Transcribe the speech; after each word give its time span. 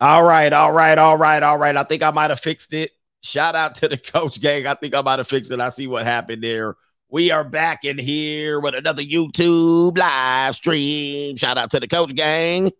All 0.00 0.24
right, 0.24 0.52
all 0.52 0.72
right, 0.72 0.98
all 0.98 1.16
right, 1.16 1.42
all 1.42 1.56
right. 1.58 1.76
I 1.76 1.84
think 1.84 2.02
I 2.02 2.10
might 2.10 2.30
have 2.30 2.40
fixed 2.40 2.72
it. 2.72 2.90
Shout 3.22 3.54
out 3.54 3.76
to 3.76 3.88
the 3.88 3.96
coach 4.12 4.40
gang. 4.40 4.66
I 4.66 4.74
think 4.74 4.94
I 4.94 5.02
might 5.02 5.18
have 5.18 5.28
fixed 5.28 5.52
it. 5.52 5.60
I 5.60 5.68
see 5.68 5.86
what 5.86 6.04
happened 6.04 6.42
there. 6.42 6.76
We 7.08 7.30
are 7.30 7.44
back 7.44 7.84
in 7.84 7.96
here 7.96 8.58
with 8.58 8.74
another 8.74 9.02
YouTube 9.02 9.96
live 9.96 10.56
stream. 10.56 11.36
Shout 11.36 11.56
out 11.56 11.70
to 11.70 11.78
the 11.80 11.86
coach 11.86 12.14
gang. 12.14 12.72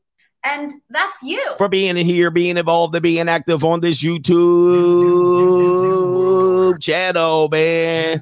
And 0.45 0.73
that's 0.91 1.23
you. 1.23 1.41
For 1.57 1.69
being 1.69 1.97
in 1.97 2.05
here, 2.05 2.31
being 2.31 2.59
involved, 2.59 2.95
and 2.95 3.03
being 3.03 3.29
active 3.29 3.65
on 3.65 3.81
this 3.81 4.03
YouTube 4.03 4.21
channel, 6.81 7.49
man. 7.49 8.21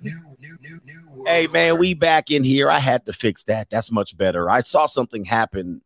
Hey, 1.27 1.47
man, 1.49 1.79
we 1.79 1.95
back 1.95 2.31
in 2.31 2.45
here. 2.45 2.71
I 2.71 2.79
had 2.79 3.07
to 3.07 3.13
fix 3.13 3.43
that. 3.45 3.71
That's 3.71 3.91
much 3.91 4.17
better. 4.17 4.51
I 4.51 4.61
saw 4.61 4.87
something 4.87 5.25
happen 5.25 5.83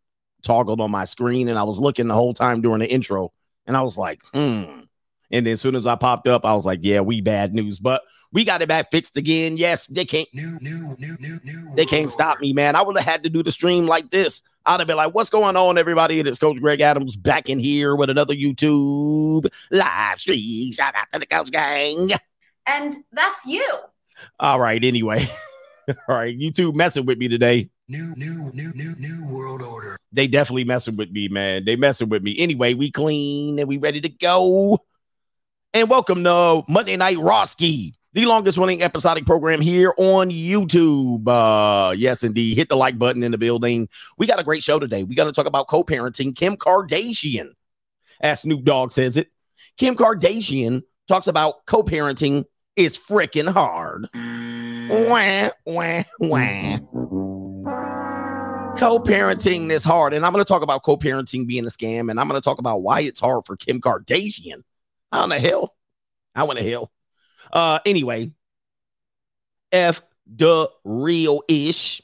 toggled 0.47 0.81
on 0.81 0.91
my 0.91 1.05
screen 1.05 1.49
and 1.49 1.59
I 1.59 1.65
was 1.65 1.79
looking 1.79 2.09
the 2.09 2.15
whole 2.15 2.33
time 2.33 2.61
during 2.61 2.81
the 2.81 2.91
intro 2.91 3.33
and 3.67 3.77
I 3.77 3.83
was 3.83 3.99
like, 3.99 4.23
hmm. 4.33 4.83
And 5.31 5.45
then 5.45 5.55
as 5.55 5.61
soon 5.61 5.75
as 5.75 5.87
I 5.87 5.97
popped 5.97 6.29
up, 6.29 6.45
I 6.45 6.55
was 6.55 6.65
like, 6.65 6.81
yeah, 6.83 7.01
we 7.01 7.21
bad 7.21 7.53
news. 7.53 7.81
But 7.81 8.03
we 8.33 8.45
got 8.45 8.63
it 8.63 8.69
back 8.69 8.91
fixed 8.91 9.17
again. 9.17 9.57
Yes, 9.57 9.87
they 9.87 10.05
can't 10.05 10.29
new, 10.33 10.59
new, 10.61 10.95
new, 10.99 11.17
new, 11.19 11.39
new 11.43 11.75
they 11.75 11.85
can't 11.85 12.11
stop 12.11 12.41
me, 12.41 12.53
man. 12.53 12.77
I 12.77 12.83
would 12.83 12.97
have 12.97 13.05
had 13.05 13.25
to 13.25 13.31
do 13.31 13.43
the 13.43 13.51
stream 13.51 13.87
like 13.87 14.11
this. 14.11 14.43
I'd 14.65 14.81
have 14.81 14.87
been 14.87 14.97
like, 14.97 15.15
what's 15.15 15.31
going 15.31 15.57
on, 15.57 15.79
everybody? 15.79 16.21
It's 16.21 16.39
Coach 16.39 16.61
Greg 16.61 16.81
Adams 16.81 17.17
back 17.17 17.49
in 17.49 17.59
here 17.59 17.95
with 17.97 18.11
another 18.11 18.35
YouTube 18.35 19.49
live 19.71 20.21
stream. 20.21 20.73
Shout 20.73 20.95
out 20.95 21.07
to 21.13 21.19
the 21.19 21.27
Coach 21.27 21.51
Gang. 21.51 22.11
And 22.67 22.97
that's 23.13 23.47
you. 23.47 23.67
All 24.41 24.59
right, 24.59 24.83
anyway. 24.83 25.27
All 25.89 26.17
right, 26.17 26.37
YouTube 26.37 26.75
messing 26.75 27.07
with 27.07 27.19
me 27.19 27.29
today. 27.29 27.71
New, 27.89 28.15
new, 28.17 28.51
new, 28.53 28.73
new, 28.75 28.97
new 28.97 29.29
world 29.33 29.63
order. 29.63 29.97
They 30.11 30.27
definitely 30.27 30.65
messing 30.65 30.97
with 30.97 31.13
me, 31.13 31.29
man. 31.29 31.65
They 31.65 31.77
messing 31.77 32.09
with 32.09 32.21
me. 32.25 32.37
Anyway, 32.37 32.75
we 32.75 32.91
clean 32.91 33.61
and 33.61 33.69
we 33.69 33.77
ready 33.77 34.01
to 34.01 34.09
go. 34.09 34.81
And 35.73 35.89
welcome 35.89 36.25
to 36.25 36.65
Monday 36.69 36.97
Night 36.97 37.19
Roski, 37.19 37.93
the 38.13 38.27
longest 38.27 38.59
running 38.59 38.83
episodic 38.83 39.25
program 39.25 39.61
here 39.61 39.95
on 39.99 40.31
YouTube. 40.31 41.29
Uh, 41.29 41.93
yes, 41.93 42.25
indeed. 42.25 42.57
Hit 42.57 42.71
the 42.71 42.77
like 42.77 42.99
button 42.99 43.23
in 43.23 43.31
the 43.31 43.39
building. 43.39 43.89
We 44.19 44.27
got 44.27 44.41
a 44.41 44.45
great 44.45 44.65
show 44.65 44.81
today. 44.81 45.05
We 45.05 45.15
got 45.15 45.27
to 45.27 45.33
talk 45.33 45.47
about 45.47 45.69
co-parenting. 45.69 46.35
Kim 46.35 46.57
Kardashian, 46.57 47.51
as 48.21 48.41
Snoop 48.41 48.65
Dogg 48.65 48.91
says 48.91 49.17
it. 49.17 49.31
Kim 49.77 49.95
Kardashian 49.95 50.83
talks 51.07 51.29
about 51.29 51.65
co-parenting 51.67 52.47
is 52.75 52.99
freaking 52.99 53.53
hard. 53.53 54.09
Wah, 54.91 55.51
wah, 55.65 56.03
wah 56.19 57.26
co-parenting 58.77 59.69
this 59.69 59.85
hard. 59.85 60.13
And 60.13 60.25
i'm 60.25 60.33
going 60.33 60.45
to 60.45 60.49
talk 60.49 60.63
about 60.63 60.83
co-parenting 60.83 61.47
being 61.47 61.65
a 61.65 61.71
scam 61.71 62.11
and 62.11 62.21
i'm 62.21 62.29
going 62.29 62.41
to 62.41 62.45
talk 62.45 62.59
about 62.59 62.83
why 62.83 63.01
it's 63.01 63.21
hard 63.21 63.45
for 63.47 63.57
kim 63.57 63.81
kardashian. 63.81 64.63
How 65.11 65.25
in 65.25 65.31
the 65.31 65.39
hell. 65.39 65.75
I 66.35 66.45
in 66.45 66.57
to 66.57 66.63
hell. 66.63 66.91
Uh 67.53 67.79
anyway 67.87 68.33
f 69.73 70.03
the 70.27 70.71
real 70.85 71.43
ish 71.49 72.03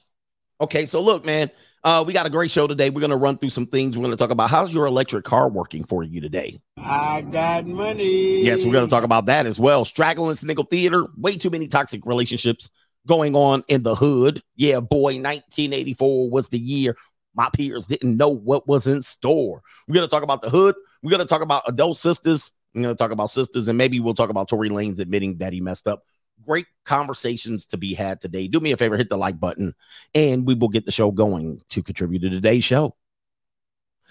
okay 0.61 0.87
so 0.87 1.01
look 1.01 1.27
man 1.27 1.51
uh 1.85 2.05
we 2.07 2.13
got 2.13 2.27
a 2.27 2.31
great 2.31 2.51
show 2.51 2.67
today. 2.67 2.91
We're 2.91 3.01
going 3.01 3.11
to 3.11 3.17
run 3.17 3.39
through 3.39 3.51
some 3.51 3.67
things. 3.67 3.99
We're 3.99 4.05
going 4.05 4.17
to 4.17 4.23
talk 4.23 4.31
about 4.31 4.49
how's 4.51 4.73
your 4.73 4.87
electric 4.87 5.25
car 5.25 5.49
working 5.49 5.85
for 5.85 6.03
you 6.03 6.21
today. 6.21 6.61
I 6.79 7.23
got 7.23 7.67
money. 7.67 8.43
Yes 8.43 8.65
we're 8.65 8.73
going 8.73 8.87
to 8.87 8.91
talk 8.91 9.05
about 9.05 9.27
that 9.27 9.47
as 9.47 9.61
well. 9.61 9.85
Straggling 9.85 10.37
sniggle 10.37 10.65
theater 10.65 11.07
way 11.17 11.37
too 11.37 11.51
many 11.51 11.69
toxic 11.69 12.07
relationships 12.07 12.71
going 13.07 13.35
on 13.35 13.65
in 13.69 13.83
the 13.83 13.95
hood. 13.95 14.43
Yeah, 14.57 14.81
boy, 14.81 15.15
1984 15.15 16.31
was 16.31 16.49
the 16.49 16.59
year 16.59 16.97
my 17.35 17.49
peers 17.53 17.87
didn't 17.87 18.17
know 18.17 18.29
what 18.29 18.69
was 18.69 18.87
in 18.87 19.03
store. 19.03 19.63
We're 19.89 19.95
going 19.95 20.07
to 20.07 20.11
talk 20.11 20.23
about 20.23 20.43
the 20.43 20.51
hood. 20.51 20.75
We're 21.03 21.11
going 21.11 21.23
to 21.23 21.29
talk 21.29 21.43
about 21.43 21.63
adult 21.67 21.97
sisters. 21.97 22.53
We're 22.75 22.83
going 22.83 22.95
to 22.95 22.99
talk 22.99 23.11
about 23.11 23.31
sisters, 23.31 23.69
and 23.69 23.77
maybe 23.77 24.01
we'll 24.01 24.15
talk 24.15 24.31
about 24.31 24.49
Tory 24.49 24.71
Lanez 24.71 25.01
admitting 25.01 25.39
that 25.39 25.53
he 25.53 25.61
messed 25.61 25.87
up. 25.87 26.05
Great 26.45 26.67
conversations 26.85 27.67
to 27.67 27.77
be 27.77 27.95
had 27.95 28.21
today. 28.21 28.49
Do 28.49 28.61
me 28.61 28.73
a 28.73 28.77
favor, 28.77 28.97
hit 28.97 29.11
the 29.11 29.17
like 29.17 29.39
button, 29.39 29.75
and 30.15 30.47
we 30.47 30.55
will 30.55 30.69
get 30.69 30.87
the 30.87 30.93
show 30.93 31.11
going 31.11 31.61
to 31.71 31.83
contribute 31.83 32.21
to 32.21 32.31
today's 32.31 32.65
show. 32.65 32.97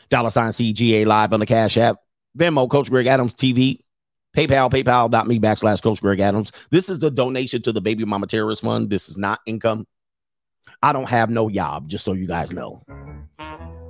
Dollar 0.10 0.30
sign 0.30 0.52
CGA 0.52 1.06
live 1.06 1.34
on 1.34 1.40
the 1.40 1.46
Cash 1.46 1.78
App. 1.78 1.98
Venmo, 2.38 2.70
Coach 2.70 2.90
Greg 2.90 3.08
Adams 3.08 3.34
TV. 3.34 3.80
PayPal, 4.36 4.72
PayPal.me 4.72 5.40
backslash 5.40 5.82
Coach 5.82 6.02
Greg 6.02 6.22
Adams. 6.22 6.52
This 6.70 6.88
is 6.88 7.04
a 7.04 7.12
donation 7.12 7.62
to 7.64 7.74
the 7.74 7.82
Baby 7.82 8.06
Mama 8.06 8.28
Terrorist 8.28 8.62
Fund. 8.62 8.90
This 8.90 9.10
is 9.10 9.18
not 9.18 9.42
income. 9.46 9.86
I 10.82 10.94
don't 10.94 11.10
have 11.10 11.30
no 11.30 11.50
job, 11.50 11.90
just 11.90 12.06
so 12.06 12.14
you 12.14 12.28
guys 12.28 12.54
know. 12.54 12.82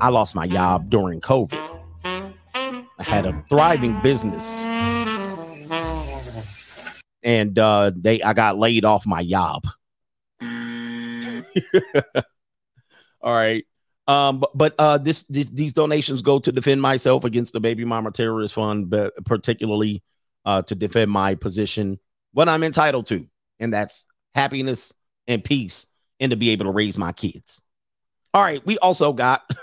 I 0.02 0.10
lost 0.10 0.34
my 0.34 0.48
job 0.48 0.90
during 0.90 1.22
COVID. 1.22 1.54
I 2.04 3.04
had 3.04 3.26
a 3.28 3.44
thriving 3.50 4.02
business. 4.02 4.66
And 7.24 7.58
uh 7.60 7.92
they 7.96 8.24
I 8.24 8.34
got 8.34 8.58
laid 8.58 8.84
off 8.84 9.06
my 9.06 9.24
job. 9.24 9.68
All 13.22 13.34
right. 13.34 13.64
Um, 14.08 14.40
but, 14.40 14.58
but 14.58 14.76
uh, 14.80 14.98
this, 14.98 15.24
this, 15.24 15.48
these 15.50 15.74
donations 15.74 16.24
go 16.24 16.40
to 16.40 16.52
defend 16.52 16.82
myself 16.82 17.24
against 17.24 17.54
the 17.54 17.60
Baby 17.60 17.86
Mama 17.86 18.12
Terrorist 18.12 18.56
Fund, 18.56 18.90
but 18.90 19.14
particularly 19.26 20.02
uh, 20.46 20.62
to 20.64 20.76
defend 20.76 21.12
my 21.12 21.36
position, 21.36 22.00
what 22.34 22.50
I'm 22.50 22.64
entitled 22.64 23.08
to, 23.08 23.28
and 23.60 23.74
that's 23.74 24.06
happiness 24.34 24.94
and 25.28 25.44
peace, 25.44 25.86
and 26.20 26.32
to 26.32 26.38
be 26.38 26.50
able 26.50 26.66
to 26.66 26.72
raise 26.72 26.98
my 26.98 27.12
kids. 27.12 27.62
All 28.34 28.42
right, 28.42 28.66
we 28.66 28.78
also 28.80 29.14
got. 29.14 29.42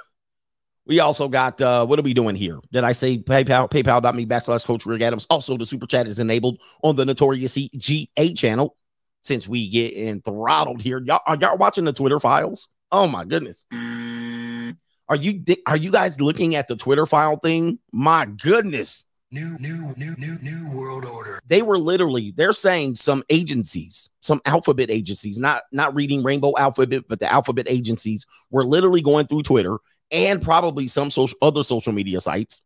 We 0.88 1.00
also 1.00 1.28
got 1.28 1.60
uh 1.60 1.84
what 1.84 1.98
are 1.98 2.02
we 2.02 2.14
doing 2.14 2.34
here? 2.34 2.60
Did 2.72 2.82
I 2.82 2.92
say 2.92 3.18
PayPal, 3.18 3.70
PayPal.me 3.70 4.24
backslash 4.24 4.64
Coach 4.64 4.84
Greg 4.84 5.02
Adams? 5.02 5.26
Also, 5.28 5.58
the 5.58 5.66
super 5.66 5.86
chat 5.86 6.06
is 6.06 6.18
enabled 6.18 6.62
on 6.82 6.96
the 6.96 7.04
Notorious 7.04 7.58
GA 7.76 8.32
channel. 8.32 8.74
Since 9.20 9.46
we 9.46 9.68
get 9.68 9.94
enthrottled 9.94 10.80
here, 10.80 11.02
y'all 11.04 11.20
are 11.26 11.36
y'all 11.36 11.58
watching 11.58 11.84
the 11.84 11.92
Twitter 11.92 12.18
files? 12.18 12.68
Oh 12.90 13.06
my 13.06 13.26
goodness. 13.26 13.66
Are 13.70 15.16
you 15.16 15.44
are 15.66 15.76
you 15.76 15.92
guys 15.92 16.20
looking 16.22 16.54
at 16.54 16.68
the 16.68 16.76
Twitter 16.76 17.04
file 17.04 17.36
thing? 17.36 17.78
My 17.92 18.24
goodness. 18.24 19.04
New, 19.30 19.58
new, 19.58 19.92
new, 19.98 20.14
new, 20.16 20.38
new 20.40 20.70
world 20.74 21.04
order. 21.04 21.38
They 21.46 21.60
were 21.60 21.78
literally, 21.78 22.32
they're 22.34 22.54
saying 22.54 22.94
some 22.94 23.22
agencies, 23.28 24.08
some 24.20 24.40
alphabet 24.46 24.90
agencies, 24.90 25.38
not 25.38 25.64
not 25.70 25.94
reading 25.94 26.22
Rainbow 26.22 26.54
Alphabet, 26.56 27.04
but 27.08 27.20
the 27.20 27.30
alphabet 27.30 27.66
agencies 27.68 28.24
were 28.50 28.64
literally 28.64 29.02
going 29.02 29.26
through 29.26 29.42
Twitter 29.42 29.78
and 30.10 30.40
probably 30.40 30.88
some 30.88 31.10
social 31.10 31.36
other 31.42 31.62
social 31.62 31.92
media 31.92 32.22
sites. 32.22 32.62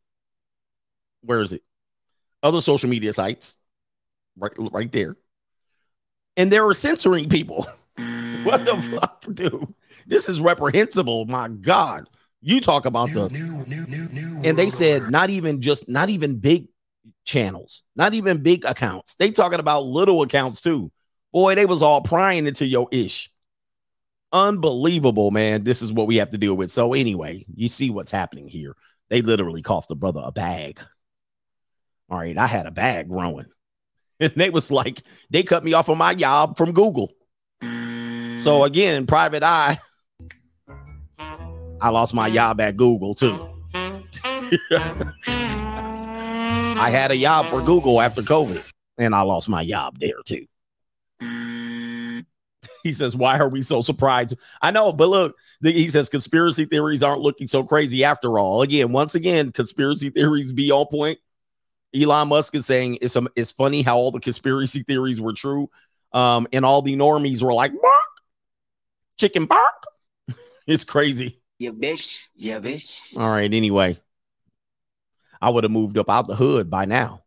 Where 1.22 1.40
is 1.40 1.52
it? 1.52 1.62
Other 2.44 2.60
social 2.60 2.88
media 2.88 3.12
sites, 3.12 3.58
right, 4.36 4.52
right 4.56 4.92
there. 4.92 5.16
And 6.36 6.50
they 6.50 6.60
were 6.60 6.74
censoring 6.74 7.28
people. 7.28 7.66
what 8.44 8.64
the 8.64 8.76
mm. 8.76 9.00
fuck, 9.00 9.24
dude? 9.34 9.74
This 10.06 10.28
is 10.28 10.40
reprehensible. 10.40 11.24
My 11.26 11.48
God. 11.48 12.08
You 12.42 12.60
talk 12.60 12.86
about 12.86 13.10
the 13.10 13.28
new, 13.28 13.64
new, 13.66 13.86
new, 13.86 14.08
new 14.08 14.42
and 14.44 14.58
they 14.58 14.68
said 14.68 15.10
not 15.10 15.30
even 15.30 15.60
just 15.60 15.88
not 15.88 16.10
even 16.10 16.38
big 16.38 16.66
channels, 17.24 17.82
not 17.94 18.14
even 18.14 18.42
big 18.42 18.64
accounts. 18.64 19.14
They 19.14 19.30
talking 19.30 19.60
about 19.60 19.86
little 19.86 20.22
accounts 20.22 20.60
too. 20.60 20.90
Boy, 21.32 21.54
they 21.54 21.66
was 21.66 21.82
all 21.82 22.00
prying 22.00 22.46
into 22.46 22.66
your 22.66 22.88
ish. 22.90 23.30
Unbelievable, 24.32 25.30
man. 25.30 25.62
This 25.62 25.82
is 25.82 25.92
what 25.92 26.06
we 26.06 26.16
have 26.16 26.30
to 26.30 26.38
deal 26.38 26.54
with. 26.54 26.70
So 26.70 26.94
anyway, 26.94 27.44
you 27.54 27.68
see 27.68 27.90
what's 27.90 28.10
happening 28.10 28.48
here. 28.48 28.74
They 29.08 29.22
literally 29.22 29.62
cost 29.62 29.88
the 29.88 29.94
brother 29.94 30.22
a 30.24 30.32
bag. 30.32 30.80
All 32.10 32.18
right, 32.18 32.36
I 32.36 32.46
had 32.46 32.66
a 32.66 32.70
bag 32.70 33.08
growing. 33.08 33.46
And 34.20 34.32
they 34.36 34.50
was 34.50 34.70
like, 34.70 35.02
they 35.30 35.42
cut 35.42 35.64
me 35.64 35.72
off 35.72 35.88
on 35.88 35.98
my 35.98 36.14
job 36.14 36.56
from 36.56 36.72
Google. 36.72 37.10
So 38.38 38.62
again, 38.62 39.06
private 39.06 39.42
eye, 39.42 39.80
I 41.82 41.88
lost 41.88 42.14
my 42.14 42.30
job 42.30 42.60
at 42.60 42.76
Google 42.76 43.12
too. 43.12 43.48
I 43.74 44.04
had 46.90 47.10
a 47.10 47.18
job 47.18 47.48
for 47.48 47.60
Google 47.60 48.00
after 48.00 48.22
COVID, 48.22 48.62
and 48.98 49.16
I 49.16 49.22
lost 49.22 49.48
my 49.48 49.66
job 49.66 49.98
there 49.98 50.22
too. 50.24 50.46
He 52.84 52.92
says, 52.92 53.14
Why 53.14 53.38
are 53.38 53.48
we 53.48 53.62
so 53.62 53.80
surprised? 53.80 54.36
I 54.60 54.72
know, 54.72 54.92
but 54.92 55.08
look, 55.08 55.36
he 55.62 55.88
says 55.88 56.08
conspiracy 56.08 56.64
theories 56.64 57.02
aren't 57.02 57.20
looking 57.20 57.46
so 57.46 57.62
crazy 57.62 58.02
after 58.02 58.40
all. 58.40 58.62
Again, 58.62 58.90
once 58.90 59.14
again, 59.14 59.52
conspiracy 59.52 60.10
theories 60.10 60.52
be 60.52 60.72
on 60.72 60.86
point. 60.86 61.20
Elon 61.94 62.28
Musk 62.28 62.56
is 62.56 62.66
saying 62.66 62.98
it's, 63.00 63.14
um, 63.14 63.28
it's 63.36 63.52
funny 63.52 63.82
how 63.82 63.98
all 63.98 64.10
the 64.10 64.18
conspiracy 64.18 64.82
theories 64.82 65.20
were 65.20 65.32
true. 65.32 65.70
Um, 66.12 66.48
and 66.52 66.64
all 66.64 66.82
the 66.82 66.96
normies 66.96 67.42
were 67.42 67.54
like, 67.54 67.72
bark, 67.72 67.94
chicken 69.16 69.46
bark. 69.46 69.84
it's 70.66 70.84
crazy. 70.84 71.41
Yeah, 71.62 71.70
bitch. 71.70 72.26
Yeah, 72.34 72.58
bitch. 72.58 73.16
All 73.16 73.30
right. 73.30 73.54
Anyway, 73.54 73.96
I 75.40 75.48
would 75.48 75.62
have 75.62 75.70
moved 75.70 75.96
up 75.96 76.10
out 76.10 76.26
the 76.26 76.34
hood 76.34 76.68
by 76.68 76.86
now. 76.86 77.22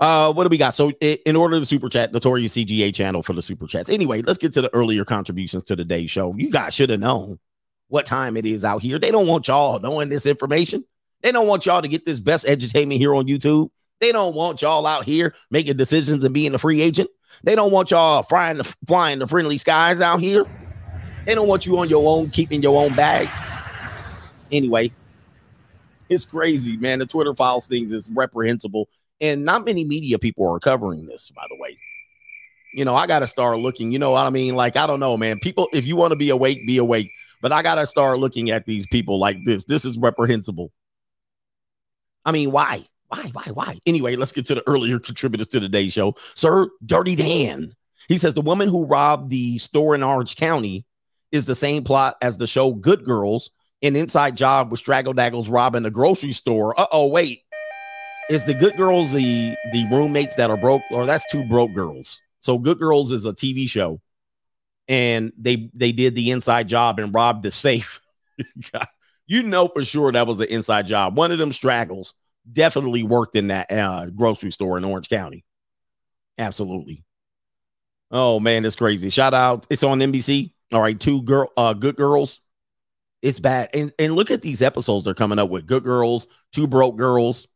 Uh, 0.00 0.32
what 0.32 0.42
do 0.42 0.48
we 0.48 0.58
got? 0.58 0.74
So, 0.74 0.90
in 0.90 1.36
order 1.36 1.60
to 1.60 1.64
super 1.64 1.88
chat, 1.88 2.12
Notorious 2.12 2.56
CGA 2.56 2.92
channel 2.92 3.22
for 3.22 3.32
the 3.32 3.40
super 3.40 3.68
chats. 3.68 3.88
Anyway, 3.88 4.22
let's 4.22 4.36
get 4.36 4.52
to 4.54 4.62
the 4.62 4.74
earlier 4.74 5.04
contributions 5.04 5.62
to 5.64 5.76
today's 5.76 6.10
show. 6.10 6.34
You 6.36 6.50
guys 6.50 6.74
should 6.74 6.90
have 6.90 6.98
known 6.98 7.38
what 7.86 8.04
time 8.04 8.36
it 8.36 8.46
is 8.46 8.64
out 8.64 8.82
here. 8.82 8.98
They 8.98 9.12
don't 9.12 9.28
want 9.28 9.46
y'all 9.46 9.78
knowing 9.78 10.08
this 10.08 10.26
information. 10.26 10.84
They 11.22 11.30
don't 11.30 11.46
want 11.46 11.66
y'all 11.66 11.82
to 11.82 11.88
get 11.88 12.04
this 12.04 12.18
best 12.18 12.46
entertainment 12.46 12.98
here 12.98 13.14
on 13.14 13.28
YouTube. 13.28 13.70
They 14.00 14.10
don't 14.10 14.34
want 14.34 14.60
y'all 14.60 14.88
out 14.88 15.04
here 15.04 15.36
making 15.52 15.76
decisions 15.76 16.24
and 16.24 16.34
being 16.34 16.52
a 16.52 16.58
free 16.58 16.82
agent. 16.82 17.10
They 17.44 17.54
don't 17.54 17.70
want 17.70 17.92
y'all 17.92 18.24
flying 18.24 18.56
the, 18.56 18.74
flying 18.88 19.20
the 19.20 19.28
friendly 19.28 19.56
skies 19.56 20.00
out 20.00 20.18
here. 20.18 20.46
They 21.26 21.34
don't 21.34 21.48
want 21.48 21.66
you 21.66 21.78
on 21.78 21.88
your 21.88 22.08
own, 22.08 22.30
keeping 22.30 22.62
your 22.62 22.82
own 22.82 22.94
bag. 22.94 23.28
Anyway, 24.50 24.92
it's 26.08 26.24
crazy, 26.24 26.76
man. 26.76 26.98
The 26.98 27.06
Twitter 27.06 27.34
files 27.34 27.66
things 27.66 27.92
is 27.92 28.10
reprehensible, 28.10 28.88
and 29.20 29.44
not 29.44 29.64
many 29.64 29.84
media 29.84 30.18
people 30.18 30.50
are 30.50 30.58
covering 30.58 31.06
this. 31.06 31.30
By 31.30 31.44
the 31.48 31.56
way, 31.60 31.78
you 32.72 32.84
know 32.84 32.96
I 32.96 33.06
got 33.06 33.20
to 33.20 33.26
start 33.26 33.58
looking. 33.58 33.92
You 33.92 33.98
know 33.98 34.10
what 34.10 34.26
I 34.26 34.30
mean? 34.30 34.56
Like 34.56 34.76
I 34.76 34.86
don't 34.86 35.00
know, 35.00 35.16
man. 35.16 35.38
People, 35.38 35.68
if 35.72 35.86
you 35.86 35.94
want 35.96 36.12
to 36.12 36.16
be 36.16 36.30
awake, 36.30 36.66
be 36.66 36.78
awake. 36.78 37.10
But 37.42 37.52
I 37.52 37.62
got 37.62 37.76
to 37.76 37.86
start 37.86 38.18
looking 38.18 38.50
at 38.50 38.66
these 38.66 38.86
people 38.86 39.18
like 39.18 39.38
this. 39.44 39.64
This 39.64 39.84
is 39.84 39.96
reprehensible. 39.98 40.72
I 42.24 42.32
mean, 42.32 42.50
why? 42.50 42.84
Why? 43.08 43.30
Why? 43.32 43.44
Why? 43.52 43.78
Anyway, 43.86 44.16
let's 44.16 44.32
get 44.32 44.46
to 44.46 44.56
the 44.56 44.68
earlier 44.68 44.98
contributors 44.98 45.48
to 45.48 45.60
today's 45.60 45.92
show. 45.92 46.16
Sir 46.34 46.68
Dirty 46.84 47.16
Dan. 47.16 47.74
He 48.08 48.18
says 48.18 48.34
the 48.34 48.40
woman 48.40 48.68
who 48.68 48.84
robbed 48.84 49.30
the 49.30 49.58
store 49.58 49.94
in 49.94 50.02
Orange 50.02 50.36
County 50.36 50.84
is 51.32 51.46
the 51.46 51.54
same 51.54 51.84
plot 51.84 52.16
as 52.22 52.38
the 52.38 52.46
show 52.46 52.72
Good 52.72 53.04
Girls, 53.04 53.50
an 53.82 53.96
inside 53.96 54.36
job 54.36 54.70
with 54.70 54.80
Straggle 54.80 55.12
Daggles 55.12 55.48
robbing 55.48 55.84
a 55.84 55.90
grocery 55.90 56.32
store. 56.32 56.78
Uh 56.78 56.86
oh, 56.92 57.06
wait. 57.06 57.42
Is 58.28 58.44
the 58.44 58.54
Good 58.54 58.76
Girls 58.76 59.12
the 59.12 59.56
the 59.72 59.86
roommates 59.90 60.36
that 60.36 60.50
are 60.50 60.56
broke, 60.56 60.82
or 60.90 61.06
that's 61.06 61.30
two 61.30 61.44
broke 61.48 61.72
girls? 61.74 62.20
So 62.40 62.58
Good 62.58 62.78
Girls 62.78 63.10
is 63.10 63.24
a 63.24 63.32
TV 63.32 63.68
show, 63.68 64.00
and 64.88 65.32
they 65.36 65.70
they 65.74 65.92
did 65.92 66.14
the 66.14 66.30
inside 66.30 66.68
job 66.68 66.98
and 66.98 67.12
robbed 67.12 67.42
the 67.42 67.50
safe. 67.50 68.00
you 69.26 69.42
know 69.42 69.68
for 69.68 69.84
sure 69.84 70.12
that 70.12 70.26
was 70.26 70.40
an 70.40 70.48
inside 70.48 70.86
job. 70.86 71.16
One 71.16 71.32
of 71.32 71.38
them 71.38 71.52
Straggles 71.52 72.14
definitely 72.50 73.02
worked 73.02 73.36
in 73.36 73.48
that 73.48 73.70
uh, 73.70 74.06
grocery 74.06 74.52
store 74.52 74.78
in 74.78 74.84
Orange 74.84 75.08
County. 75.08 75.44
Absolutely. 76.38 77.04
Oh 78.10 78.40
man, 78.40 78.62
that's 78.62 78.76
crazy. 78.76 79.10
Shout 79.10 79.34
out. 79.34 79.66
It's 79.70 79.82
on 79.82 80.00
NBC. 80.00 80.52
All 80.72 80.80
right, 80.80 80.98
two 80.98 81.22
girl 81.22 81.50
uh 81.56 81.72
good 81.72 81.96
girls. 81.96 82.40
It's 83.22 83.40
bad. 83.40 83.70
And 83.74 83.92
and 83.98 84.14
look 84.14 84.30
at 84.30 84.42
these 84.42 84.62
episodes 84.62 85.04
they're 85.04 85.14
coming 85.14 85.38
up 85.38 85.50
with. 85.50 85.66
Good 85.66 85.84
girls, 85.84 86.26
two 86.52 86.66
broke 86.66 86.96
girls. 86.96 87.48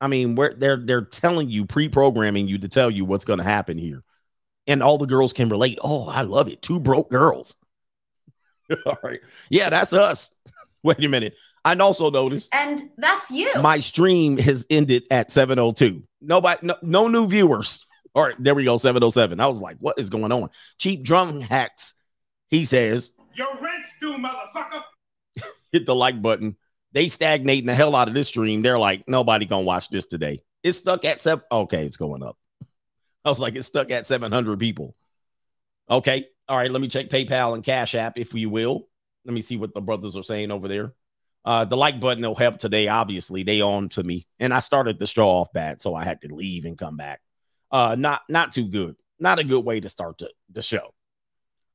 I 0.00 0.08
mean, 0.08 0.34
where 0.34 0.54
they're 0.54 0.78
they're 0.78 1.04
telling 1.04 1.50
you, 1.50 1.66
pre-programming 1.66 2.48
you 2.48 2.58
to 2.58 2.68
tell 2.68 2.90
you 2.90 3.04
what's 3.04 3.24
going 3.24 3.38
to 3.38 3.44
happen 3.44 3.76
here. 3.78 4.02
And 4.66 4.82
all 4.82 4.98
the 4.98 5.06
girls 5.06 5.32
can 5.32 5.48
relate. 5.48 5.78
Oh, 5.82 6.08
I 6.08 6.22
love 6.22 6.48
it. 6.48 6.62
Two 6.62 6.80
broke 6.80 7.10
girls. 7.10 7.54
all 8.86 8.98
right. 9.02 9.20
Yeah, 9.50 9.70
that's 9.70 9.92
us. 9.92 10.34
Wait 10.82 11.04
a 11.04 11.08
minute. 11.08 11.34
I 11.64 11.74
also 11.74 12.10
noticed. 12.10 12.48
And 12.54 12.90
that's 12.96 13.30
you. 13.30 13.50
My 13.60 13.80
stream 13.80 14.38
has 14.38 14.64
ended 14.70 15.04
at 15.10 15.30
702. 15.30 16.02
Nobody, 16.22 16.58
no, 16.66 16.76
no 16.82 17.08
new 17.08 17.26
viewers. 17.26 17.84
All 18.14 18.24
right, 18.24 18.34
there 18.38 18.54
we 18.54 18.64
go, 18.64 18.76
707. 18.76 19.38
I 19.40 19.46
was 19.46 19.60
like, 19.60 19.76
what 19.80 19.98
is 19.98 20.10
going 20.10 20.32
on? 20.32 20.50
Cheap 20.78 21.04
drum 21.04 21.40
hacks. 21.40 21.94
He 22.48 22.64
says, 22.64 23.12
Your 23.34 23.54
rent's 23.60 23.94
due, 24.00 24.16
motherfucker. 24.18 24.82
hit 25.72 25.86
the 25.86 25.94
like 25.94 26.20
button. 26.20 26.56
They 26.92 27.08
stagnating 27.08 27.66
the 27.66 27.74
hell 27.74 27.94
out 27.94 28.08
of 28.08 28.14
this 28.14 28.28
stream. 28.28 28.62
They're 28.62 28.78
like, 28.78 29.08
nobody 29.08 29.46
gonna 29.46 29.62
watch 29.62 29.88
this 29.90 30.06
today. 30.06 30.42
It's 30.62 30.78
stuck 30.78 31.04
at 31.04 31.20
seven. 31.20 31.44
Okay, 31.50 31.86
it's 31.86 31.96
going 31.96 32.22
up. 32.22 32.36
I 33.24 33.28
was 33.28 33.38
like, 33.38 33.54
it's 33.54 33.68
stuck 33.68 33.90
at 33.90 34.06
700 34.06 34.58
people. 34.58 34.96
Okay. 35.88 36.26
All 36.48 36.56
right. 36.56 36.70
Let 36.70 36.80
me 36.80 36.88
check 36.88 37.08
PayPal 37.08 37.54
and 37.54 37.64
Cash 37.64 37.94
App, 37.94 38.18
if 38.18 38.34
you 38.34 38.50
will. 38.50 38.88
Let 39.24 39.34
me 39.34 39.42
see 39.42 39.56
what 39.56 39.74
the 39.74 39.80
brothers 39.80 40.16
are 40.16 40.22
saying 40.22 40.50
over 40.50 40.68
there. 40.68 40.94
Uh, 41.44 41.64
the 41.64 41.76
like 41.76 42.00
button 42.00 42.22
will 42.22 42.34
help 42.34 42.58
today. 42.58 42.88
Obviously, 42.88 43.42
they 43.42 43.60
on 43.60 43.88
to 43.90 44.02
me, 44.02 44.26
and 44.38 44.52
I 44.52 44.60
started 44.60 44.98
the 44.98 45.06
straw 45.06 45.40
off 45.40 45.52
bad, 45.52 45.80
so 45.80 45.94
I 45.94 46.04
had 46.04 46.20
to 46.22 46.34
leave 46.34 46.64
and 46.64 46.76
come 46.76 46.96
back. 46.96 47.20
Uh, 47.70 47.94
not 47.98 48.22
not 48.28 48.52
too 48.52 48.66
good. 48.66 48.96
Not 49.18 49.38
a 49.38 49.44
good 49.44 49.64
way 49.64 49.80
to 49.80 49.88
start 49.88 50.18
the, 50.18 50.30
the 50.52 50.62
show. 50.62 50.94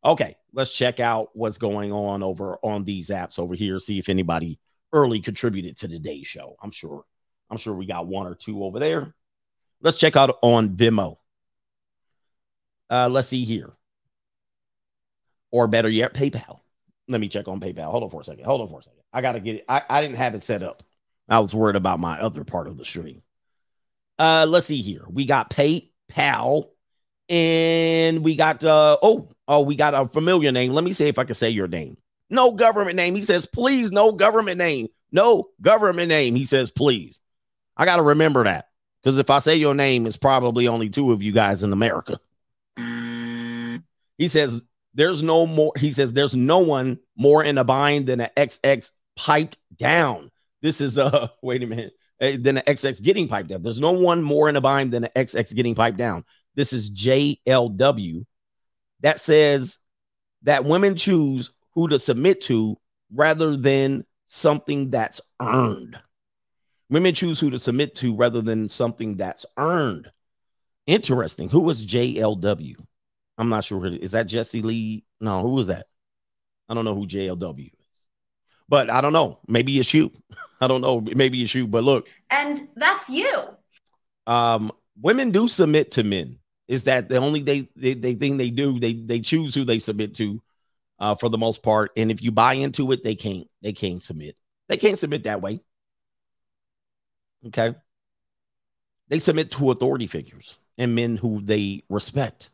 Okay, 0.04 0.36
let's 0.54 0.72
check 0.72 1.00
out 1.00 1.30
what's 1.34 1.58
going 1.58 1.92
on 1.92 2.22
over 2.24 2.58
on 2.64 2.84
these 2.84 3.10
apps 3.10 3.40
over 3.40 3.56
here. 3.56 3.80
See 3.80 3.98
if 3.98 4.10
anybody 4.10 4.60
early 4.94 5.20
contributed 5.20 5.78
to 5.78 5.88
today's 5.88 6.28
show. 6.28 6.56
I'm 6.62 6.72
sure. 6.72 7.04
I'm 7.50 7.58
sure 7.58 7.74
we 7.74 7.86
got 7.86 8.08
one 8.08 8.28
or 8.28 8.36
two 8.36 8.64
over 8.64 8.80
there. 8.80 9.14
Let's 9.82 10.00
check 10.00 10.16
out 10.16 10.38
on 10.42 10.70
Venmo. 10.70 11.18
Uh, 12.90 13.10
let's 13.10 13.28
see 13.28 13.46
here. 13.46 13.74
Or 15.52 15.68
better 15.68 15.90
yet, 15.90 16.14
PayPal. 16.14 16.60
Let 17.08 17.22
me 17.22 17.30
check 17.30 17.48
on 17.48 17.60
PayPal. 17.60 17.92
Hold 17.92 18.04
on 18.04 18.10
for 18.10 18.22
a 18.22 18.24
second. 18.24 18.46
Hold 18.46 18.62
on 18.62 18.68
for 18.68 18.80
a 18.80 18.84
second. 18.84 19.02
I 19.14 19.22
gotta 19.22 19.40
get 19.40 19.58
it. 19.58 19.66
I, 19.70 19.82
I 19.90 20.02
didn't 20.02 20.18
have 20.18 20.36
it 20.36 20.44
set 20.44 20.64
up. 20.64 20.84
I 21.30 21.40
was 21.40 21.54
worried 21.54 21.76
about 21.76 22.00
my 22.00 22.20
other 22.20 22.44
part 22.44 22.68
of 22.68 22.78
the 22.78 22.86
stream. 22.86 23.22
Uh, 24.18 24.46
let's 24.48 24.68
see 24.68 24.82
here. 24.82 25.04
We 25.10 25.26
got 25.26 25.50
Pate 25.50 25.92
PayPal, 26.12 26.70
and 27.30 28.24
we 28.24 28.36
got 28.36 28.64
uh 28.64 28.98
oh 29.02 29.30
oh 29.48 29.62
we 29.62 29.76
got 29.76 29.94
a 29.94 30.08
familiar 30.08 30.52
name. 30.52 30.74
Let 30.74 30.84
me 30.84 30.94
see 30.94 31.08
if 31.08 31.20
I 31.20 31.24
can 31.24 31.36
say 31.36 31.50
your 31.50 31.68
name. 31.68 31.98
No 32.30 32.52
government 32.52 32.96
name. 32.96 33.16
He 33.16 33.22
says, 33.22 33.46
please, 33.46 33.92
no 33.92 34.12
government 34.12 34.58
name. 34.58 34.88
No 35.12 35.50
government 35.62 36.10
name. 36.10 36.36
He 36.36 36.46
says, 36.46 36.72
please. 36.72 37.20
I 37.78 37.86
got 37.86 37.98
to 37.98 38.02
remember 38.02 38.44
that 38.46 38.70
because 39.04 39.18
if 39.18 39.30
I 39.30 39.40
say 39.40 39.56
your 39.56 39.76
name, 39.76 40.08
it's 40.08 40.18
probably 40.18 40.68
only 40.68 40.90
two 40.90 41.12
of 41.12 41.22
you 41.22 41.32
guys 41.32 41.62
in 41.62 41.72
America. 41.72 42.20
He 44.18 44.28
says, 44.28 44.64
there's 44.94 45.22
no 45.22 45.46
more. 45.46 45.74
He 45.78 45.92
says, 45.92 46.14
there's 46.14 46.36
no 46.36 46.60
one 46.60 47.00
more 47.16 47.44
in 47.44 47.58
a 47.58 47.64
bind 47.64 48.08
than 48.08 48.22
an 48.22 48.30
XX 48.36 48.90
piped 49.16 49.58
down. 49.78 50.32
This 50.62 50.82
is, 50.82 50.98
uh, 50.98 51.28
wait 51.42 51.64
a 51.64 51.68
minute, 51.68 51.94
Eh, 52.22 52.38
than 52.40 52.58
an 52.58 52.64
XX 52.66 53.04
getting 53.04 53.28
piped 53.28 53.50
down. 53.50 53.62
There's 53.62 53.80
no 53.80 53.92
one 53.92 54.22
more 54.22 54.48
in 54.48 54.56
a 54.56 54.62
bind 54.62 54.94
than 54.94 55.04
an 55.04 55.12
XX 55.16 55.54
getting 55.54 55.76
piped 55.76 55.98
down. 55.98 56.24
This 56.56 56.72
is 56.72 56.90
JLW 56.90 58.26
that 59.02 59.20
says 59.20 59.78
that 60.44 60.64
women 60.64 60.96
choose 60.96 61.52
who 61.74 61.90
to 61.90 62.00
submit 62.00 62.40
to 62.42 62.78
rather 63.14 63.58
than 63.58 64.06
something 64.26 64.92
that's 64.92 65.20
earned. 65.42 66.00
Women 66.90 67.14
choose 67.14 67.40
who 67.40 67.50
to 67.50 67.60
submit 67.60 67.96
to 67.96 68.16
rather 68.16 68.42
than 68.42 68.70
something 68.70 69.18
that's 69.18 69.46
earned. 69.58 70.10
Interesting. 70.88 71.50
Who 71.50 71.62
was 71.62 71.86
JLW? 71.86 72.76
I'm 73.38 73.50
not 73.50 73.66
sure. 73.66 73.86
Is 73.88 74.12
that 74.12 74.28
Jesse 74.28 74.62
Lee? 74.62 75.04
No, 75.20 75.42
who 75.42 75.50
was 75.50 75.68
that? 75.68 75.88
I 76.70 76.74
don't 76.74 76.86
know 76.86 76.96
who 76.96 77.08
JLW 77.08 77.68
is. 77.68 78.08
But 78.70 78.90
I 78.90 79.02
don't 79.02 79.14
know. 79.14 79.40
Maybe 79.48 79.78
it's 79.80 79.94
you. 79.94 80.12
I 80.62 80.68
don't 80.68 80.82
know. 80.82 81.02
Maybe 81.02 81.42
it's 81.42 81.54
you. 81.54 81.68
But 81.68 81.84
look. 81.84 82.08
And 82.30 82.68
that's 82.76 83.10
you. 83.10 83.32
Um, 84.28 84.72
women 85.00 85.32
do 85.32 85.48
submit 85.48 85.92
to 85.92 86.04
men. 86.04 86.40
Is 86.68 86.86
that 86.86 87.10
the 87.10 87.18
only 87.18 87.42
they 87.42 87.70
they, 87.76 87.94
they 87.94 88.16
thing 88.16 88.38
they 88.38 88.50
do? 88.50 88.80
They 88.80 88.94
they 88.94 89.20
choose 89.20 89.54
who 89.54 89.66
they 89.66 89.80
submit 89.80 90.16
to 90.16 90.42
uh, 91.00 91.16
for 91.16 91.30
the 91.30 91.38
most 91.38 91.62
part. 91.62 91.92
And 91.96 92.10
if 92.10 92.22
you 92.22 92.32
buy 92.32 92.54
into 92.54 92.92
it, 92.92 93.04
they 93.04 93.16
can't 93.16 93.48
they 93.62 93.74
can't 93.74 94.04
submit. 94.04 94.36
They 94.68 94.78
can't 94.78 94.98
submit 94.98 95.24
that 95.24 95.42
way. 95.42 95.62
Okay. 97.48 97.76
They 99.08 99.20
submit 99.20 99.52
to 99.52 99.72
authority 99.72 100.08
figures 100.08 100.58
and 100.78 100.96
men 100.96 101.18
who 101.18 101.42
they 101.42 101.84
respect. 101.90 102.50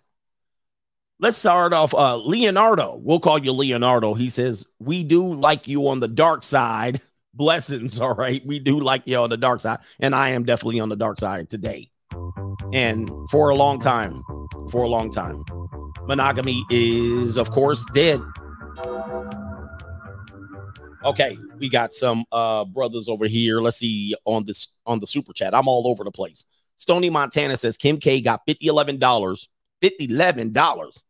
Let's 1.20 1.38
start 1.38 1.72
off. 1.72 1.94
Uh, 1.94 2.18
Leonardo, 2.18 3.00
we'll 3.02 3.20
call 3.20 3.38
you 3.38 3.52
Leonardo. 3.52 4.16
He 4.16 4.30
says, 4.30 4.66
We 4.80 5.04
do 5.04 5.34
like 5.34 5.68
you 5.68 5.88
on 5.88 6.00
the 6.00 6.08
dark 6.08 6.44
side. 6.44 7.00
Blessings. 7.34 8.00
All 8.02 8.14
right. 8.14 8.46
We 8.46 8.60
do 8.60 8.80
like 8.80 9.04
you 9.06 9.18
on 9.18 9.30
the 9.30 9.38
dark 9.38 9.62
side. 9.62 9.80
And 10.00 10.16
I 10.16 10.30
am 10.30 10.44
definitely 10.44 10.80
on 10.80 10.90
the 10.90 10.96
dark 10.96 11.20
side 11.20 11.50
today. 11.50 11.90
And 12.74 13.10
for 13.30 13.50
a 13.50 13.56
long 13.56 13.80
time, 13.80 14.24
for 14.70 14.84
a 14.84 14.88
long 14.88 15.12
time, 15.12 15.44
monogamy 16.04 16.64
is, 16.70 17.38
of 17.38 17.52
course, 17.52 17.86
dead. 17.94 18.22
Okay, 21.04 21.36
we 21.58 21.68
got 21.68 21.94
some 21.94 22.24
uh 22.32 22.64
brothers 22.64 23.10
over 23.10 23.26
here. 23.26 23.60
Let's 23.60 23.78
see 23.78 24.16
on 24.26 24.46
this 24.46 24.78
on 24.86 25.00
the 25.00 25.08
super 25.08 25.34
chat. 25.34 25.56
I'm 25.56 25.68
all 25.68 25.88
over 25.88 26.04
the 26.04 26.12
place. 26.12 26.46
Stony 26.78 27.10
Montana 27.10 27.58
says 27.58 27.78
Kim 27.78 27.98
K 27.98 28.22
got 28.22 28.42
50 28.48 28.68
11 28.68 28.98
dollars, 29.00 29.50
50 29.82 30.06
11 30.06 30.54
dollars, 30.54 31.04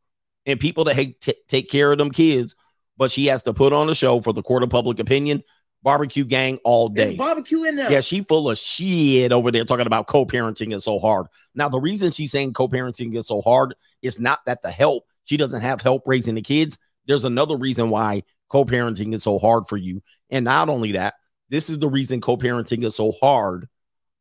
and 0.45 0.59
people 0.59 0.85
to 0.85 0.93
hate 0.93 1.19
t- 1.19 1.35
take 1.47 1.69
care 1.69 1.91
of 1.91 1.97
them 1.97 2.09
kids, 2.09 2.55
but 2.97 3.11
she 3.11 3.25
has 3.25 3.43
to 3.43 3.53
put 3.53 3.73
on 3.73 3.89
a 3.89 3.95
show 3.95 4.21
for 4.21 4.31
the 4.31 4.41
court 4.41 4.63
of 4.63 4.69
public 4.69 4.99
opinion. 4.99 5.43
Barbecue 5.83 6.25
gang 6.25 6.59
all 6.63 6.89
day. 6.89 7.05
There's 7.05 7.15
barbecue 7.15 7.63
in 7.63 7.75
there. 7.75 7.91
Yeah, 7.91 8.01
she 8.01 8.21
full 8.21 8.49
of 8.49 8.57
shit 8.57 9.31
over 9.31 9.49
there 9.49 9.65
talking 9.65 9.87
about 9.87 10.07
co-parenting 10.07 10.73
is 10.73 10.83
so 10.83 10.99
hard. 10.99 11.25
Now, 11.55 11.69
the 11.69 11.79
reason 11.79 12.11
she's 12.11 12.31
saying 12.31 12.53
co-parenting 12.53 13.15
is 13.17 13.27
so 13.27 13.41
hard 13.41 13.73
is 14.01 14.19
not 14.19 14.39
that 14.45 14.61
the 14.61 14.69
help, 14.69 15.05
she 15.23 15.37
doesn't 15.37 15.61
have 15.61 15.81
help 15.81 16.03
raising 16.05 16.35
the 16.35 16.41
kids. 16.41 16.77
There's 17.07 17.25
another 17.25 17.57
reason 17.57 17.89
why 17.89 18.23
co-parenting 18.49 19.13
is 19.15 19.23
so 19.23 19.39
hard 19.39 19.67
for 19.67 19.77
you. 19.77 20.03
And 20.29 20.45
not 20.45 20.69
only 20.69 20.91
that, 20.91 21.15
this 21.49 21.69
is 21.69 21.79
the 21.79 21.89
reason 21.89 22.21
co-parenting 22.21 22.83
is 22.83 22.95
so 22.95 23.11
hard 23.19 23.67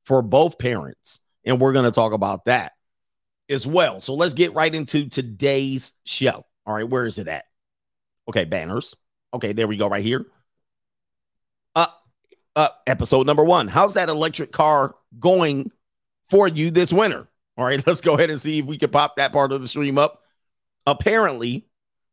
for 0.05 0.23
both 0.23 0.59
parents. 0.59 1.21
And 1.45 1.61
we're 1.61 1.73
going 1.73 1.85
to 1.85 1.91
talk 1.91 2.13
about 2.13 2.47
that 2.47 2.73
as 3.51 3.67
well. 3.67 4.01
So 4.01 4.15
let's 4.15 4.35
get 4.35 4.55
right 4.55 4.75
into 4.75 5.09
today's 5.09 5.93
show. 6.05 6.47
All 6.65 6.75
right, 6.75 6.89
where 6.89 7.05
is 7.05 7.19
it 7.19 7.29
at? 7.29 7.45
Okay, 8.29 8.45
banners. 8.45 8.95
Okay, 9.35 9.53
there 9.53 9.67
we 9.67 9.77
go 9.77 9.89
right 9.89 10.05
here. 10.05 10.27
Uh 12.57 12.69
episode 12.87 13.27
number 13.27 13.45
one. 13.45 13.69
How's 13.69 13.95
that 13.95 14.09
electric 14.09 14.53
car 14.53 14.95
going 15.19 15.71
for 16.29 16.49
you 16.49 16.71
this 16.71 16.93
winter? 16.93 17.29
All 17.57 17.65
right, 17.65 17.85
let's 17.87 18.01
go 18.01 18.15
ahead 18.15 18.31
and 18.31 18.41
see 18.41 18.59
if 18.61 18.67
we 18.67 18.79
can 18.79 18.91
pop 18.91 19.17
that 19.17 19.33
part 19.33 19.53
of 19.53 19.63
the 19.63 19.69
stream 19.69 19.99
up. 19.99 20.23
Apparently, 20.87 21.67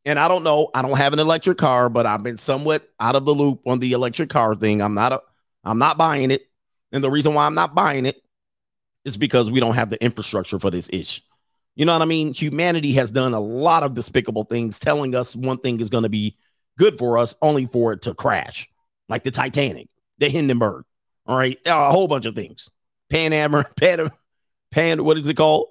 and 0.05 0.19
I 0.19 0.27
don't 0.27 0.43
know, 0.43 0.69
I 0.73 0.81
don't 0.81 0.97
have 0.97 1.13
an 1.13 1.19
electric 1.19 1.57
car, 1.57 1.89
but 1.89 2.05
I've 2.05 2.23
been 2.23 2.37
somewhat 2.37 2.87
out 2.99 3.15
of 3.15 3.25
the 3.25 3.33
loop 3.33 3.61
on 3.65 3.79
the 3.79 3.93
electric 3.93 4.29
car 4.29 4.55
thing. 4.55 4.81
I'm 4.81 4.93
not 4.93 5.11
a, 5.13 5.21
I'm 5.63 5.79
not 5.79 5.97
buying 5.97 6.31
it, 6.31 6.47
and 6.91 7.03
the 7.03 7.11
reason 7.11 7.33
why 7.33 7.45
I'm 7.45 7.55
not 7.55 7.75
buying 7.75 8.05
it 8.05 8.21
is 9.05 9.17
because 9.17 9.49
we 9.49 9.59
don't 9.59 9.75
have 9.75 9.89
the 9.89 10.03
infrastructure 10.03 10.59
for 10.59 10.69
this 10.69 10.89
ish. 10.91 11.21
You 11.75 11.85
know 11.85 11.93
what 11.93 12.01
I 12.01 12.05
mean? 12.05 12.33
Humanity 12.33 12.93
has 12.93 13.11
done 13.11 13.33
a 13.33 13.39
lot 13.39 13.83
of 13.83 13.93
despicable 13.93 14.43
things, 14.43 14.79
telling 14.79 15.15
us 15.15 15.35
one 15.35 15.59
thing 15.59 15.79
is 15.79 15.89
going 15.89 16.03
to 16.03 16.09
be 16.09 16.35
good 16.77 16.97
for 16.97 17.17
us, 17.17 17.35
only 17.41 17.67
for 17.67 17.93
it 17.93 18.01
to 18.01 18.13
crash, 18.13 18.69
like 19.09 19.23
the 19.23 19.31
Titanic, 19.31 19.87
the 20.17 20.29
Hindenburg. 20.29 20.85
All 21.25 21.37
right, 21.37 21.59
a 21.65 21.91
whole 21.91 22.07
bunch 22.07 22.25
of 22.25 22.35
things. 22.35 22.69
Pan 23.09 23.33
Am, 23.33 23.63
Pan, 23.75 24.09
Pan, 24.71 25.03
what 25.03 25.17
is 25.17 25.27
it 25.27 25.35
called? 25.35 25.67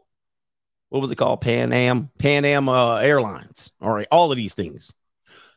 What 0.88 1.00
was 1.00 1.10
it 1.10 1.16
called? 1.16 1.40
Pan 1.40 1.72
Am, 1.72 2.10
Pan 2.18 2.44
Am 2.44 2.68
uh, 2.68 2.96
Airlines. 2.96 3.70
All 3.80 3.92
right, 3.92 4.06
all 4.10 4.30
of 4.30 4.36
these 4.36 4.54
things. 4.54 4.92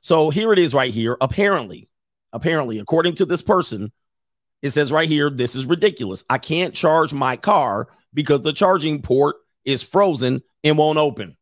So 0.01 0.29
here 0.29 0.53
it 0.53 0.60
is, 0.60 0.74
right 0.74 0.91
here. 0.93 1.17
Apparently, 1.22 1.89
apparently, 2.34 2.79
according 2.79 3.15
to 3.15 3.25
this 3.25 3.41
person, 3.41 3.91
it 4.62 4.72
says 4.72 4.91
right 4.91 5.08
here, 5.08 5.29
this 5.29 5.55
is 5.55 5.65
ridiculous. 5.65 6.24
I 6.29 6.38
can't 6.38 6.74
charge 6.74 7.13
my 7.13 7.38
car 7.38 7.88
because 8.13 8.41
the 8.41 8.53
charging 8.53 9.01
port 9.01 9.38
is 9.65 9.84
frozen 9.84 10.41
and 10.63 10.77
won't 10.77 10.98
open. 10.98 11.38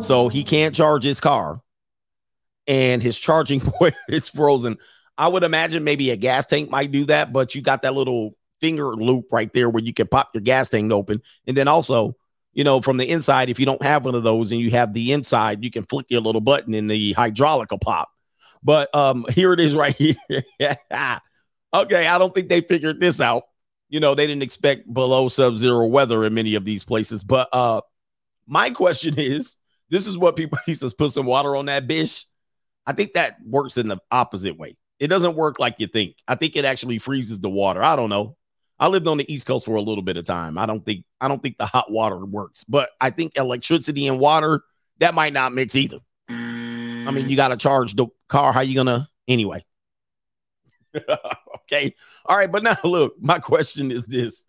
So 0.00 0.28
he 0.28 0.44
can't 0.44 0.74
charge 0.74 1.04
his 1.04 1.20
car 1.20 1.62
and 2.68 3.02
his 3.02 3.18
charging 3.18 3.60
port 3.64 3.94
is 4.08 4.28
frozen. 4.28 4.78
I 5.16 5.26
would 5.26 5.42
imagine 5.42 5.82
maybe 5.82 6.10
a 6.10 6.16
gas 6.16 6.46
tank 6.46 6.70
might 6.70 6.92
do 6.92 7.04
that, 7.06 7.32
but 7.32 7.54
you 7.54 7.62
got 7.62 7.82
that 7.82 7.94
little 7.94 8.36
finger 8.60 8.94
loop 8.94 9.32
right 9.32 9.52
there 9.52 9.68
where 9.68 9.82
you 9.82 9.92
can 9.92 10.06
pop 10.06 10.30
your 10.34 10.42
gas 10.42 10.68
tank 10.68 10.92
open. 10.92 11.22
And 11.46 11.56
then 11.56 11.66
also, 11.66 12.16
you 12.52 12.62
know, 12.62 12.80
from 12.80 12.98
the 12.98 13.08
inside, 13.08 13.50
if 13.50 13.58
you 13.58 13.66
don't 13.66 13.82
have 13.82 14.04
one 14.04 14.14
of 14.14 14.22
those 14.22 14.52
and 14.52 14.60
you 14.60 14.70
have 14.70 14.92
the 14.94 15.12
inside, 15.12 15.64
you 15.64 15.70
can 15.70 15.84
flick 15.84 16.06
your 16.08 16.20
little 16.20 16.40
button 16.40 16.74
and 16.74 16.88
the 16.88 17.14
hydraulic 17.14 17.72
will 17.72 17.78
pop. 17.78 18.10
But 18.62 18.94
um, 18.94 19.26
here 19.30 19.52
it 19.52 19.60
is 19.60 19.74
right 19.74 19.94
here. 19.94 20.14
okay, 21.74 22.06
I 22.06 22.18
don't 22.18 22.34
think 22.34 22.48
they 22.48 22.60
figured 22.60 23.00
this 23.00 23.20
out. 23.20 23.44
You 23.88 24.00
know, 24.00 24.14
they 24.14 24.26
didn't 24.26 24.42
expect 24.42 24.92
below 24.92 25.28
sub-zero 25.28 25.86
weather 25.86 26.22
in 26.24 26.34
many 26.34 26.54
of 26.54 26.64
these 26.64 26.84
places. 26.84 27.24
But 27.24 27.48
uh 27.52 27.80
my 28.48 28.70
question 28.70 29.14
is, 29.18 29.56
this 29.90 30.06
is 30.06 30.18
what 30.18 30.36
people 30.36 30.58
he 30.66 30.74
says, 30.74 30.94
put 30.94 31.12
some 31.12 31.26
water 31.26 31.54
on 31.54 31.66
that 31.66 31.86
bitch. 31.86 32.24
I 32.88 32.92
think 32.92 33.12
that 33.12 33.36
works 33.44 33.76
in 33.76 33.88
the 33.88 33.98
opposite 34.10 34.58
way. 34.58 34.78
It 34.98 35.08
doesn't 35.08 35.36
work 35.36 35.60
like 35.60 35.76
you 35.78 35.86
think. 35.86 36.16
I 36.26 36.36
think 36.36 36.56
it 36.56 36.64
actually 36.64 36.96
freezes 36.96 37.38
the 37.38 37.50
water. 37.50 37.82
I 37.82 37.94
don't 37.96 38.08
know. 38.08 38.38
I 38.80 38.88
lived 38.88 39.06
on 39.06 39.18
the 39.18 39.30
East 39.32 39.46
Coast 39.46 39.66
for 39.66 39.76
a 39.76 39.82
little 39.82 40.02
bit 40.02 40.16
of 40.16 40.24
time. 40.24 40.56
I 40.56 40.64
don't 40.64 40.84
think 40.84 41.04
I 41.20 41.28
don't 41.28 41.42
think 41.42 41.58
the 41.58 41.66
hot 41.66 41.92
water 41.92 42.24
works, 42.24 42.64
but 42.64 42.88
I 42.98 43.10
think 43.10 43.36
electricity 43.36 44.06
and 44.06 44.18
water 44.18 44.62
that 45.00 45.14
might 45.14 45.34
not 45.34 45.52
mix 45.52 45.76
either. 45.76 45.98
I 46.30 47.10
mean, 47.10 47.28
you 47.28 47.36
got 47.36 47.48
to 47.48 47.56
charge 47.58 47.94
the 47.94 48.06
car. 48.28 48.52
How 48.52 48.62
you 48.62 48.74
gonna 48.74 49.08
anyway? 49.26 49.64
okay, 50.94 51.94
all 52.24 52.36
right. 52.36 52.50
But 52.50 52.62
now 52.62 52.76
look, 52.84 53.16
my 53.20 53.38
question 53.38 53.90
is 53.90 54.06
this. 54.06 54.44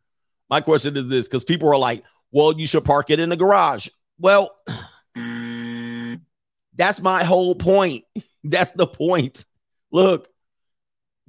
My 0.49 0.61
question 0.61 0.95
is 0.95 1.09
this 1.09 1.27
because 1.27 1.43
people 1.43 1.67
are 1.69 1.77
like, 1.77 2.03
"Well, 2.31 2.57
you 2.57 2.67
should 2.67 2.85
park 2.85 3.09
it 3.09 3.19
in 3.19 3.27
the 3.29 3.35
garage." 3.35 3.89
Well, 4.17 4.55
that's 6.75 7.01
my 7.01 7.23
whole 7.23 7.55
point. 7.55 8.05
That's 8.43 8.71
the 8.73 8.87
point. 8.87 9.45
Look, 9.91 10.29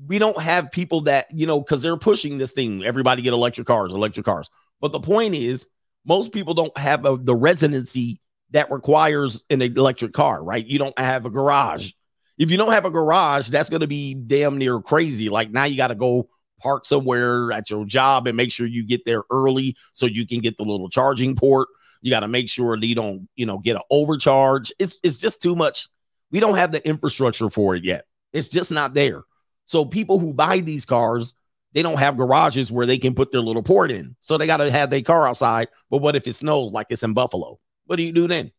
we 0.06 0.18
don't 0.18 0.40
have 0.40 0.72
people 0.72 1.02
that, 1.02 1.26
you 1.32 1.46
know, 1.46 1.60
because 1.60 1.82
they're 1.82 1.96
pushing 1.96 2.38
this 2.38 2.52
thing. 2.52 2.84
Everybody 2.84 3.22
get 3.22 3.32
electric 3.32 3.66
cars, 3.66 3.92
electric 3.92 4.26
cars. 4.26 4.50
But 4.80 4.92
the 4.92 5.00
point 5.00 5.34
is, 5.34 5.68
most 6.04 6.32
people 6.32 6.54
don't 6.54 6.76
have 6.78 7.04
a, 7.04 7.16
the 7.16 7.34
residency 7.34 8.20
that 8.50 8.70
requires 8.70 9.44
an 9.50 9.62
electric 9.62 10.12
car, 10.12 10.42
right? 10.42 10.66
You 10.66 10.78
don't 10.78 10.98
have 10.98 11.26
a 11.26 11.30
garage. 11.30 11.92
If 12.38 12.50
you 12.50 12.56
don't 12.56 12.72
have 12.72 12.86
a 12.86 12.90
garage, 12.90 13.50
that's 13.50 13.68
going 13.68 13.82
to 13.82 13.86
be 13.86 14.14
damn 14.14 14.56
near 14.56 14.80
crazy. 14.80 15.28
Like 15.28 15.50
now 15.50 15.64
you 15.64 15.76
got 15.76 15.88
to 15.88 15.94
go 15.94 16.28
park 16.60 16.86
somewhere 16.86 17.52
at 17.52 17.70
your 17.70 17.84
job 17.84 18.26
and 18.26 18.36
make 18.36 18.50
sure 18.50 18.66
you 18.66 18.84
get 18.84 19.04
there 19.04 19.22
early 19.30 19.76
so 19.92 20.06
you 20.06 20.26
can 20.26 20.40
get 20.40 20.56
the 20.56 20.64
little 20.64 20.88
charging 20.88 21.36
port. 21.36 21.68
You 22.02 22.10
got 22.10 22.20
to 22.20 22.28
make 22.28 22.48
sure 22.48 22.76
that 22.78 22.86
you 22.86 22.94
don't, 22.94 23.28
you 23.36 23.44
know, 23.44 23.58
get 23.58 23.76
an 23.76 23.82
overcharge. 23.90 24.72
It's 24.78 24.98
it's 25.02 25.18
just 25.18 25.42
too 25.42 25.54
much. 25.54 25.88
We 26.30 26.40
don't 26.40 26.56
have 26.56 26.72
the 26.72 26.86
infrastructure 26.86 27.50
for 27.50 27.74
it 27.74 27.84
yet. 27.84 28.06
It's 28.32 28.48
just 28.48 28.70
not 28.70 28.94
there. 28.94 29.22
So 29.66 29.84
people 29.84 30.18
who 30.18 30.32
buy 30.32 30.58
these 30.58 30.84
cars, 30.84 31.34
they 31.72 31.82
don't 31.82 31.98
have 31.98 32.16
garages 32.16 32.72
where 32.72 32.86
they 32.86 32.98
can 32.98 33.14
put 33.14 33.30
their 33.30 33.40
little 33.40 33.62
port 33.62 33.90
in. 33.90 34.16
So 34.20 34.36
they 34.36 34.46
got 34.46 34.58
to 34.58 34.70
have 34.70 34.90
their 34.90 35.02
car 35.02 35.26
outside. 35.26 35.68
But 35.90 35.98
what 35.98 36.16
if 36.16 36.26
it 36.26 36.34
snows 36.34 36.72
like 36.72 36.88
it's 36.90 37.02
in 37.02 37.14
Buffalo? 37.14 37.58
What 37.86 37.96
do 37.96 38.02
you 38.02 38.12
do 38.12 38.26
then? 38.26 38.52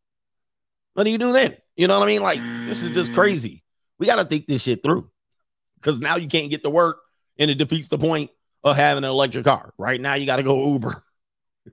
What 0.94 1.04
do 1.06 1.10
you 1.10 1.18
do 1.18 1.32
then? 1.32 1.56
You 1.76 1.88
know 1.88 2.00
what 2.00 2.06
I 2.06 2.08
mean? 2.08 2.22
Like 2.22 2.40
this 2.68 2.84
is 2.84 2.92
just 2.92 3.14
crazy. 3.14 3.64
We 3.98 4.06
got 4.06 4.18
to 4.18 4.26
think 4.26 4.48
this 4.48 4.64
shit 4.64 4.84
through. 4.84 5.10
Cuz 5.82 6.00
now 6.00 6.18
you 6.18 6.28
can't 6.28 6.50
get 6.50 6.64
to 6.64 6.70
work 6.70 7.00
and 7.38 7.50
it 7.50 7.56
defeats 7.56 7.88
the 7.88 7.98
point 7.98 8.30
of 8.64 8.76
having 8.76 9.04
an 9.04 9.10
electric 9.10 9.46
car. 9.46 9.74
Right 9.78 10.00
now 10.00 10.16
you 10.16 10.26
got 10.26 10.38
to 10.38 10.44
go 10.44 10.72
Uber. 10.74 11.04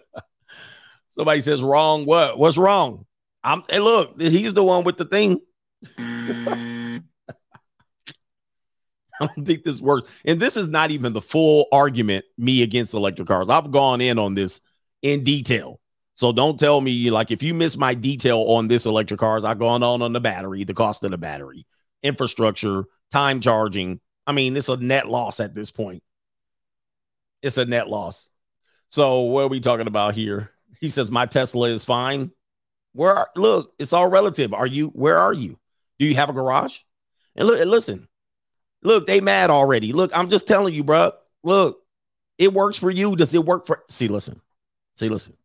Somebody 1.11 1.41
says 1.41 1.63
wrong 1.63 2.05
what? 2.05 2.39
What's 2.39 2.59
wrong? 2.59 3.07
I'm 3.43 3.63
hey, 3.71 3.79
look, 3.79 4.21
he's 4.21 4.55
the 4.55 4.65
one 4.65 4.85
with 4.85 4.99
the 4.99 5.05
thing. 5.05 5.41
Mm. 5.85 7.05
I 9.21 9.27
don't 9.27 9.47
think 9.47 9.65
this 9.65 9.81
works. 9.81 10.11
And 10.25 10.41
this 10.41 10.57
is 10.57 10.69
not 10.69 10.91
even 10.91 11.13
the 11.13 11.23
full 11.23 11.67
argument 11.73 12.25
me 12.37 12.63
against 12.63 12.95
electric 12.95 13.29
cars. 13.29 13.49
I've 13.49 13.71
gone 13.71 14.01
in 14.01 14.19
on 14.19 14.35
this 14.35 14.61
in 15.03 15.25
detail. 15.25 15.81
So 16.15 16.33
don't 16.33 16.59
tell 16.59 16.81
me 16.81 17.11
like 17.11 17.31
if 17.31 17.43
you 17.43 17.55
miss 17.55 17.77
my 17.77 17.95
detail 17.95 18.41
on 18.41 18.69
this 18.69 18.87
electric 18.87 19.21
cars, 19.21 19.45
I've 19.45 19.59
gone 19.59 19.83
on 19.83 20.03
on 20.03 20.13
the 20.13 20.21
battery, 20.21 20.65
the 20.65 20.75
cost 20.75 21.05
of 21.05 21.11
the 21.11 21.19
battery, 21.19 21.67
infrastructure, 22.03 22.85
time 23.11 23.41
charging. 23.41 24.01
I 24.27 24.33
mean, 24.33 24.57
it's 24.57 24.69
a 24.69 24.77
net 24.77 25.09
loss 25.09 25.41
at 25.41 25.55
this 25.55 25.71
point. 25.71 26.03
It's 27.43 27.59
a 27.59 27.65
net 27.65 27.89
loss. 27.89 28.31
So 28.89 29.21
what 29.21 29.43
are 29.43 29.49
we 29.49 29.61
talking 29.61 29.87
about 29.87 30.15
here? 30.15 30.51
He 30.81 30.89
says 30.89 31.11
my 31.11 31.27
Tesla 31.27 31.69
is 31.69 31.85
fine. 31.85 32.31
Where 32.93 33.15
are, 33.15 33.29
look, 33.37 33.75
it's 33.79 33.93
all 33.93 34.09
relative. 34.09 34.55
Are 34.55 34.67
you 34.67 34.89
where 34.89 35.19
are 35.19 35.35
you? 35.35 35.59
Do 35.99 36.07
you 36.07 36.15
have 36.17 36.29
a 36.29 36.33
garage? 36.33 36.79
And 37.35 37.47
look, 37.47 37.65
listen, 37.67 38.09
look, 38.83 39.07
they 39.07 39.21
mad 39.21 39.51
already. 39.51 39.93
Look, 39.93 40.11
I'm 40.15 40.31
just 40.31 40.49
telling 40.49 40.75
you, 40.75 40.85
bro. 40.85 41.13
Look, 41.43 41.83
it 42.39 42.53
works 42.53 42.77
for 42.77 42.91
you. 42.91 43.17
Does 43.17 43.35
it 43.35 43.45
work 43.45 43.67
for? 43.67 43.85
See, 43.89 44.09
listen, 44.09 44.41
see, 44.95 45.09
listen. 45.09 45.37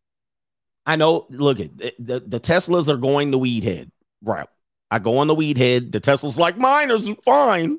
I 0.84 0.96
know. 0.96 1.26
Look 1.30 1.60
at 1.60 1.76
the, 1.76 1.94
the, 1.98 2.20
the 2.20 2.40
Teslas 2.40 2.88
are 2.88 2.96
going 2.96 3.30
the 3.30 3.38
weed 3.38 3.64
head 3.64 3.90
right. 4.22 4.48
I 4.90 4.98
go 4.98 5.18
on 5.18 5.26
the 5.26 5.34
weed 5.34 5.58
head. 5.58 5.92
The 5.92 6.00
Tesla's 6.00 6.38
like 6.38 6.56
mine 6.56 6.90
is 6.90 7.08
fine. 7.24 7.78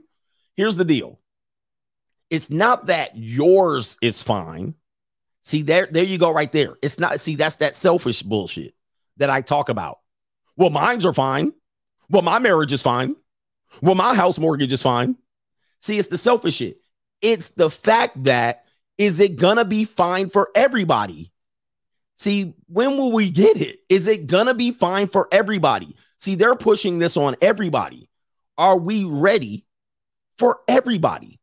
Here's 0.56 0.77
the 0.77 0.86
deal. 0.86 1.20
It's 2.30 2.50
not 2.50 2.88
that 2.88 3.12
yours 3.15 3.98
is 4.01 4.22
fine. 4.22 4.75
See 5.42 5.62
there, 5.62 5.88
there 5.92 6.03
you 6.03 6.18
go, 6.18 6.32
right 6.32 6.51
there. 6.51 6.75
It's 6.82 7.00
not. 7.00 7.20
See, 7.20 7.36
that's 7.36 7.58
that 7.58 7.75
selfish 7.75 8.24
bullshit 8.24 8.74
that 9.18 9.30
I 9.30 9.42
talk 9.42 9.70
about. 9.70 10.00
Well, 10.56 10.70
mines 10.70 11.06
are 11.06 11.13
fine. 11.13 11.53
Well, 12.13 12.22
my 12.22 12.38
marriage 12.38 12.72
is 12.72 12.84
fine. 12.84 13.15
Well, 13.82 13.96
my 13.96 14.13
house 14.13 14.38
mortgage 14.38 14.72
is 14.72 14.84
fine. 14.84 15.17
See, 15.79 15.98
it's 15.98 16.10
the 16.10 16.17
selfish 16.20 16.55
shit. 16.55 16.77
It's 17.24 17.50
the 17.50 17.72
fact 17.72 18.25
that 18.25 18.65
is 19.00 19.20
it 19.20 19.36
gonna 19.36 19.65
be 19.65 19.84
fine 19.84 20.29
for 20.29 20.50
everybody? 20.53 21.32
See, 22.13 22.53
when 22.67 22.98
will 22.98 23.12
we 23.12 23.32
get 23.32 23.60
it? 23.60 23.79
Is 23.89 24.08
it 24.08 24.27
gonna 24.27 24.53
be 24.53 24.70
fine 24.70 25.08
for 25.08 25.27
everybody? 25.32 25.96
See, 26.20 26.36
they're 26.36 26.55
pushing 26.55 27.00
this 27.00 27.17
on 27.17 27.36
everybody. 27.41 28.08
Are 28.60 28.77
we 28.77 29.05
ready 29.05 29.65
for 30.38 30.60
everybody? 30.67 31.39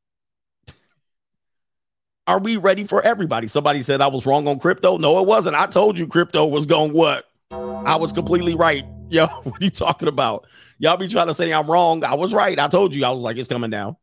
Are 2.28 2.38
we 2.38 2.58
ready 2.58 2.84
for 2.84 3.02
everybody? 3.02 3.48
Somebody 3.48 3.82
said 3.82 4.00
I 4.00 4.06
was 4.06 4.24
wrong 4.24 4.46
on 4.46 4.60
crypto. 4.60 4.98
No, 4.98 5.18
it 5.20 5.26
wasn't. 5.26 5.56
I 5.56 5.66
told 5.66 5.98
you 5.98 6.06
crypto 6.06 6.46
was 6.46 6.66
going 6.66 6.92
what? 6.92 7.26
I 7.50 7.96
was 7.96 8.12
completely 8.12 8.54
right. 8.54 8.84
Yo, 9.10 9.26
what 9.42 9.60
are 9.60 9.64
you 9.64 9.70
talking 9.70 10.08
about? 10.08 10.46
Y'all 10.78 10.96
be 10.96 11.08
trying 11.08 11.26
to 11.26 11.34
say 11.34 11.52
I'm 11.52 11.70
wrong. 11.70 12.04
I 12.04 12.14
was 12.14 12.32
right. 12.32 12.58
I 12.58 12.68
told 12.68 12.94
you. 12.94 13.04
I 13.04 13.10
was 13.10 13.22
like, 13.22 13.36
it's 13.36 13.48
coming 13.48 13.70
down. 13.70 13.96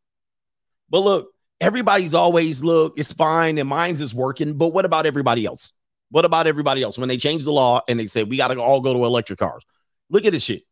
But 0.89 0.99
look, 0.99 1.31
everybody's 1.59 2.13
always 2.13 2.63
look, 2.63 2.93
it's 2.97 3.11
fine 3.11 3.57
and 3.57 3.67
mine's 3.67 4.01
is 4.01 4.13
working. 4.13 4.57
But 4.57 4.69
what 4.69 4.85
about 4.85 5.05
everybody 5.05 5.45
else? 5.45 5.71
What 6.11 6.25
about 6.25 6.47
everybody 6.47 6.83
else? 6.83 6.97
When 6.97 7.09
they 7.09 7.17
change 7.17 7.45
the 7.45 7.51
law 7.51 7.81
and 7.87 7.99
they 7.99 8.05
say 8.05 8.23
we 8.23 8.37
got 8.37 8.49
to 8.49 8.59
all 8.61 8.81
go 8.81 8.93
to 8.93 9.03
electric 9.03 9.39
cars. 9.39 9.63
Look 10.09 10.25
at 10.25 10.33
this 10.33 10.43
shit. 10.43 10.63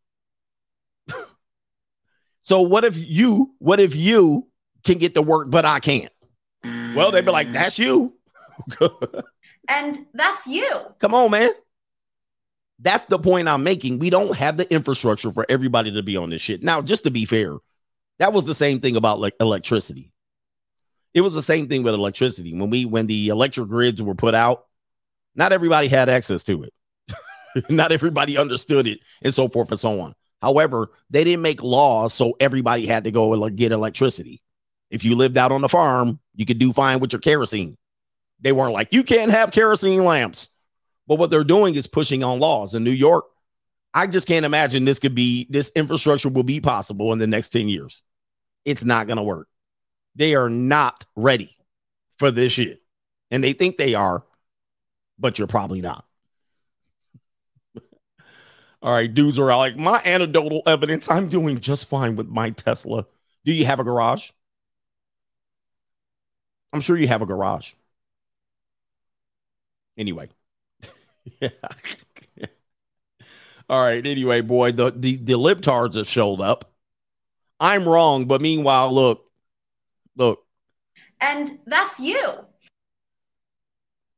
so 2.42 2.62
what 2.62 2.84
if 2.84 2.96
you, 2.96 3.54
what 3.58 3.80
if 3.80 3.94
you 3.94 4.48
can 4.84 4.98
get 4.98 5.14
to 5.14 5.22
work, 5.22 5.50
but 5.50 5.64
I 5.64 5.80
can't? 5.80 6.12
Well, 6.94 7.10
they'd 7.10 7.24
be 7.24 7.30
like, 7.30 7.52
that's 7.52 7.78
you. 7.78 8.14
And 9.68 10.06
that's 10.14 10.46
you. 10.46 10.68
Come 10.98 11.14
on, 11.14 11.30
man. 11.30 11.50
That's 12.78 13.04
the 13.06 13.18
point 13.18 13.48
I'm 13.48 13.64
making. 13.64 13.98
We 13.98 14.10
don't 14.10 14.36
have 14.36 14.56
the 14.56 14.70
infrastructure 14.72 15.30
for 15.30 15.46
everybody 15.48 15.92
to 15.92 16.02
be 16.02 16.16
on 16.16 16.30
this 16.30 16.42
shit. 16.42 16.62
Now, 16.62 16.82
just 16.82 17.04
to 17.04 17.10
be 17.10 17.24
fair, 17.24 17.56
That 18.18 18.32
was 18.32 18.44
the 18.46 18.54
same 18.54 18.80
thing 18.80 18.96
about 18.96 19.20
like 19.20 19.34
electricity. 19.40 20.12
It 21.14 21.22
was 21.22 21.34
the 21.34 21.42
same 21.42 21.68
thing 21.68 21.82
with 21.82 21.94
electricity. 21.94 22.54
When 22.58 22.70
we 22.70 22.84
when 22.84 23.06
the 23.06 23.28
electric 23.28 23.68
grids 23.68 24.02
were 24.02 24.14
put 24.14 24.34
out, 24.34 24.66
not 25.34 25.52
everybody 25.52 25.88
had 25.88 26.08
access 26.08 26.44
to 26.44 26.64
it. 26.64 26.72
not 27.70 27.92
everybody 27.92 28.36
understood 28.38 28.86
it 28.86 29.00
and 29.22 29.32
so 29.34 29.48
forth 29.48 29.70
and 29.70 29.80
so 29.80 30.00
on. 30.00 30.14
However, 30.42 30.90
they 31.10 31.24
didn't 31.24 31.42
make 31.42 31.62
laws 31.62 32.12
so 32.12 32.36
everybody 32.40 32.86
had 32.86 33.04
to 33.04 33.10
go 33.10 33.32
and 33.32 33.56
get 33.56 33.72
electricity. 33.72 34.42
If 34.90 35.04
you 35.04 35.16
lived 35.16 35.36
out 35.36 35.52
on 35.52 35.62
the 35.62 35.68
farm, 35.68 36.20
you 36.34 36.46
could 36.46 36.58
do 36.58 36.72
fine 36.72 37.00
with 37.00 37.12
your 37.12 37.20
kerosene. 37.20 37.76
They 38.40 38.52
weren't 38.52 38.74
like, 38.74 38.88
you 38.92 39.02
can't 39.02 39.30
have 39.30 39.50
kerosene 39.50 40.04
lamps. 40.04 40.50
But 41.06 41.18
what 41.18 41.30
they're 41.30 41.44
doing 41.44 41.74
is 41.74 41.86
pushing 41.86 42.24
on 42.24 42.40
laws. 42.40 42.74
In 42.74 42.84
New 42.84 42.90
York, 42.90 43.26
I 43.94 44.06
just 44.06 44.28
can't 44.28 44.44
imagine 44.44 44.84
this 44.84 44.98
could 44.98 45.14
be, 45.14 45.46
this 45.50 45.70
infrastructure 45.74 46.28
will 46.28 46.42
be 46.42 46.60
possible 46.60 47.12
in 47.12 47.18
the 47.18 47.26
next 47.26 47.50
10 47.50 47.68
years. 47.68 48.02
It's 48.64 48.84
not 48.84 49.06
going 49.06 49.16
to 49.16 49.22
work. 49.22 49.48
They 50.16 50.34
are 50.34 50.50
not 50.50 51.06
ready 51.14 51.56
for 52.18 52.30
this 52.30 52.52
shit. 52.52 52.82
And 53.30 53.42
they 53.42 53.52
think 53.52 53.76
they 53.76 53.94
are, 53.94 54.24
but 55.18 55.38
you're 55.38 55.48
probably 55.48 55.80
not. 55.80 56.04
All 58.82 58.92
right, 58.92 59.12
dudes 59.12 59.38
are 59.38 59.56
like, 59.56 59.76
my 59.76 60.00
anecdotal 60.04 60.62
evidence, 60.66 61.10
I'm 61.10 61.28
doing 61.28 61.60
just 61.60 61.88
fine 61.88 62.16
with 62.16 62.28
my 62.28 62.50
Tesla. 62.50 63.06
Do 63.44 63.52
you 63.52 63.64
have 63.66 63.80
a 63.80 63.84
garage? 63.84 64.30
I'm 66.72 66.80
sure 66.80 66.96
you 66.96 67.08
have 67.08 67.22
a 67.22 67.26
garage. 67.26 67.72
Anyway. 69.96 70.28
yeah. 71.40 71.48
All 73.68 73.82
right. 73.82 74.06
Anyway, 74.06 74.40
boy, 74.42 74.72
the, 74.72 74.92
the 74.94 75.16
the 75.16 75.32
libtards 75.32 75.94
have 75.94 76.06
showed 76.06 76.40
up. 76.40 76.72
I'm 77.58 77.88
wrong, 77.88 78.26
but 78.26 78.40
meanwhile, 78.40 78.92
look, 78.92 79.24
look. 80.16 80.44
And 81.20 81.58
that's 81.66 81.98
you. 81.98 82.20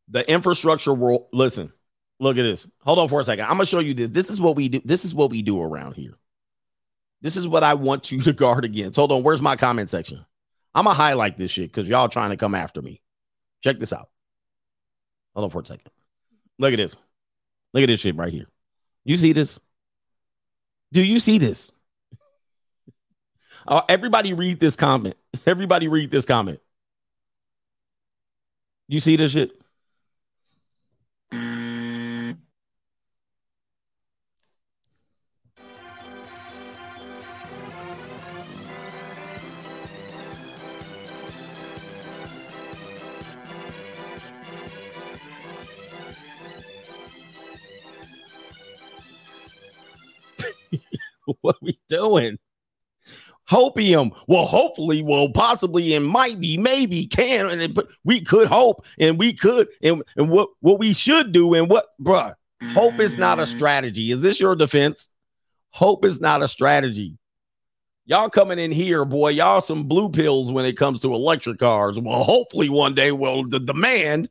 The 0.08 0.30
infrastructure 0.30 0.92
world. 0.92 1.28
Listen, 1.32 1.72
look 2.18 2.36
at 2.36 2.42
this. 2.42 2.68
Hold 2.82 2.98
on 2.98 3.08
for 3.08 3.20
a 3.20 3.24
second. 3.24 3.44
I'm 3.44 3.52
gonna 3.52 3.66
show 3.66 3.78
you 3.78 3.94
this. 3.94 4.08
This 4.08 4.30
is 4.30 4.40
what 4.40 4.56
we 4.56 4.68
do. 4.68 4.80
This 4.84 5.04
is 5.04 5.14
what 5.14 5.30
we 5.30 5.42
do 5.42 5.62
around 5.62 5.94
here. 5.94 6.18
This 7.20 7.36
is 7.36 7.48
what 7.48 7.64
I 7.64 7.74
want 7.74 8.12
you 8.12 8.20
to 8.22 8.32
guard 8.32 8.64
against. 8.64 8.96
Hold 8.96 9.12
on. 9.12 9.22
Where's 9.22 9.42
my 9.42 9.56
comment 9.56 9.90
section? 9.90 10.24
I'm 10.74 10.84
gonna 10.84 10.94
highlight 10.94 11.36
this 11.36 11.52
shit 11.52 11.72
because 11.72 11.88
y'all 11.88 12.08
trying 12.08 12.30
to 12.30 12.36
come 12.36 12.54
after 12.54 12.82
me. 12.82 13.00
Check 13.62 13.78
this 13.78 13.92
out. 13.92 14.08
Hold 15.34 15.44
on 15.44 15.50
for 15.50 15.62
a 15.62 15.66
second. 15.66 15.90
Look 16.58 16.72
at 16.72 16.76
this. 16.76 16.96
Look 17.72 17.82
at 17.82 17.86
this 17.86 18.00
shit 18.00 18.16
right 18.16 18.32
here. 18.32 18.46
You 19.04 19.16
see 19.16 19.32
this? 19.32 19.60
Do 20.92 21.02
you 21.02 21.20
see 21.20 21.38
this? 21.38 21.70
Uh, 23.66 23.82
everybody 23.88 24.32
read 24.32 24.60
this 24.60 24.76
comment. 24.76 25.16
Everybody 25.46 25.88
read 25.88 26.10
this 26.10 26.24
comment. 26.24 26.60
You 28.88 29.00
see 29.00 29.16
this 29.16 29.32
shit? 29.32 29.52
Doing? 51.88 52.38
Hopium. 53.50 54.14
Well, 54.26 54.44
hopefully, 54.44 55.02
well, 55.02 55.30
possibly, 55.30 55.94
and 55.94 56.04
might 56.04 56.38
be, 56.38 56.58
maybe 56.58 57.06
can, 57.06 57.48
and 57.48 57.74
but 57.74 57.88
we 58.04 58.20
could 58.20 58.46
hope, 58.46 58.84
and 58.98 59.18
we 59.18 59.32
could, 59.32 59.68
and 59.82 60.02
and 60.16 60.28
what 60.28 60.50
what 60.60 60.78
we 60.78 60.92
should 60.92 61.32
do, 61.32 61.54
and 61.54 61.70
what, 61.70 61.86
bruh, 62.00 62.34
hope 62.74 63.00
is 63.00 63.16
not 63.16 63.38
a 63.38 63.42
Mm. 63.42 63.48
strategy. 63.48 64.10
Is 64.10 64.20
this 64.20 64.38
your 64.38 64.54
defense? 64.54 65.08
Hope 65.70 66.04
is 66.04 66.20
not 66.20 66.42
a 66.42 66.48
strategy. 66.48 67.16
Y'all 68.04 68.28
coming 68.30 68.58
in 68.58 68.70
here, 68.72 69.04
boy. 69.04 69.30
Y'all 69.30 69.60
some 69.60 69.84
blue 69.84 70.10
pills 70.10 70.50
when 70.52 70.64
it 70.64 70.76
comes 70.76 71.00
to 71.02 71.12
electric 71.14 71.58
cars. 71.58 71.98
Well, 71.98 72.22
hopefully 72.22 72.68
one 72.68 72.94
day, 72.94 73.12
well, 73.12 73.44
the 73.44 73.60
demand. 73.60 74.28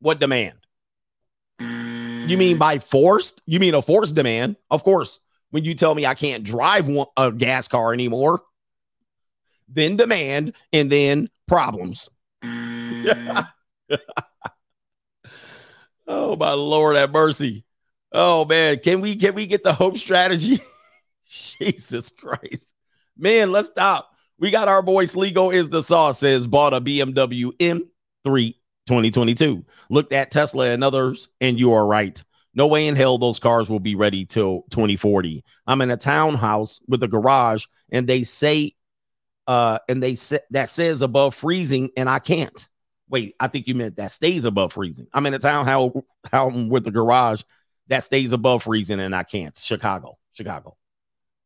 What 0.00 0.20
demand? 0.20 0.58
You 1.60 2.36
mean 2.36 2.58
by 2.58 2.78
forced? 2.78 3.40
You 3.46 3.60
mean 3.60 3.74
a 3.74 3.82
forced 3.82 4.14
demand? 4.14 4.56
Of 4.70 4.84
course. 4.84 5.20
When 5.52 5.64
you 5.64 5.74
tell 5.74 5.94
me 5.94 6.06
I 6.06 6.14
can't 6.14 6.44
drive 6.44 6.88
a 7.16 7.30
gas 7.30 7.68
car 7.68 7.92
anymore, 7.92 8.40
then 9.68 9.96
demand 9.96 10.54
and 10.72 10.90
then 10.90 11.28
problems. 11.46 12.08
oh 12.42 13.46
my 16.08 16.52
lord, 16.52 16.96
have 16.96 17.12
mercy. 17.12 17.64
Oh 18.12 18.46
man, 18.46 18.78
can 18.78 19.02
we 19.02 19.14
can 19.16 19.34
we 19.34 19.46
get 19.46 19.62
the 19.62 19.74
hope 19.74 19.98
strategy? 19.98 20.58
Jesus 21.28 22.10
Christ, 22.10 22.72
man, 23.16 23.52
let's 23.52 23.68
stop. 23.68 24.10
We 24.38 24.50
got 24.50 24.68
our 24.68 24.80
boy 24.80 25.04
Sligo 25.04 25.50
is 25.50 25.68
the 25.68 25.82
sauce 25.82 26.18
says 26.18 26.46
bought 26.46 26.72
a 26.72 26.80
BMW 26.80 27.52
M3 27.58 28.54
2022. 28.86 29.66
Looked 29.90 30.14
at 30.14 30.30
Tesla 30.30 30.70
and 30.70 30.82
others, 30.82 31.28
and 31.42 31.60
you 31.60 31.72
are 31.72 31.86
right. 31.86 32.22
No 32.54 32.66
way 32.66 32.86
in 32.86 32.96
hell 32.96 33.18
those 33.18 33.38
cars 33.38 33.70
will 33.70 33.80
be 33.80 33.94
ready 33.94 34.24
till 34.24 34.62
2040. 34.70 35.44
I'm 35.66 35.80
in 35.80 35.90
a 35.90 35.96
townhouse 35.96 36.80
with 36.86 37.02
a 37.02 37.08
garage, 37.08 37.66
and 37.90 38.06
they 38.06 38.24
say, 38.24 38.74
uh, 39.46 39.78
and 39.88 40.02
they 40.02 40.16
say 40.16 40.40
that 40.50 40.68
says 40.68 41.02
above 41.02 41.34
freezing, 41.34 41.90
and 41.96 42.08
I 42.08 42.18
can't. 42.18 42.68
Wait, 43.08 43.34
I 43.40 43.48
think 43.48 43.66
you 43.66 43.74
meant 43.74 43.96
that 43.96 44.10
stays 44.10 44.44
above 44.44 44.72
freezing. 44.72 45.06
I'm 45.12 45.26
in 45.26 45.34
a 45.34 45.38
townhouse 45.38 45.92
house 46.30 46.54
with 46.54 46.86
a 46.86 46.90
garage 46.90 47.42
that 47.88 48.04
stays 48.04 48.32
above 48.32 48.62
freezing, 48.62 49.00
and 49.00 49.14
I 49.14 49.22
can't. 49.22 49.56
Chicago, 49.58 50.18
Chicago. 50.32 50.76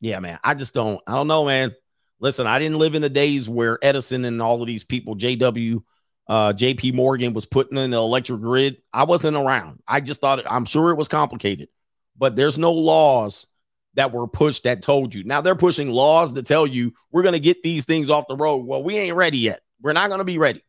Yeah, 0.01 0.19
man. 0.21 0.39
I 0.45 0.55
just 0.55 0.75
don't. 0.75 1.01
I 1.07 1.13
don't 1.13 1.29
know, 1.29 1.45
man. 1.45 1.75
Listen, 2.19 2.47
I 2.47 2.59
didn't 2.59 2.79
live 2.79 2.95
in 2.95 3.03
the 3.03 3.11
days 3.11 3.49
where 3.49 3.79
Edison 3.83 4.25
and 4.25 4.41
all 4.41 4.61
of 4.61 4.67
these 4.67 4.85
people, 4.85 5.17
JW, 5.17 5.83
uh, 6.29 6.53
JP 6.53 6.95
Morgan 6.95 7.33
was 7.33 7.47
putting 7.47 7.79
in 7.79 7.91
the 7.91 7.97
electric 7.97 8.41
grid. 8.41 8.79
I 8.93 9.05
wasn't 9.05 9.37
around. 9.37 9.81
I 9.87 10.01
just 10.01 10.21
thought 10.21 10.51
I'm 10.51 10.65
sure 10.65 10.91
it 10.91 10.97
was 10.97 11.09
complicated, 11.09 11.69
but 12.17 12.37
there's 12.37 12.59
no 12.59 12.73
laws 12.73 13.47
that 13.95 14.13
were 14.13 14.29
pushed 14.29 14.65
that 14.65 14.83
told 14.83 15.15
you. 15.15 15.25
Now 15.25 15.41
they're 15.41 15.55
pushing 15.55 15.91
laws 15.91 16.33
to 16.35 16.43
tell 16.43 16.67
you 16.67 16.93
we're 17.11 17.23
going 17.23 17.33
to 17.33 17.41
get 17.41 17.63
these 17.63 17.85
things 17.85 18.11
off 18.11 18.29
the 18.29 18.37
road. 18.37 18.67
Well, 18.67 18.83
we 18.83 18.97
ain't 18.97 19.17
ready 19.17 19.39
yet. 19.39 19.61
We're 19.81 19.93
not 19.93 20.09
going 20.09 20.19
to 20.19 20.25
be 20.25 20.39
ready. 20.39 20.63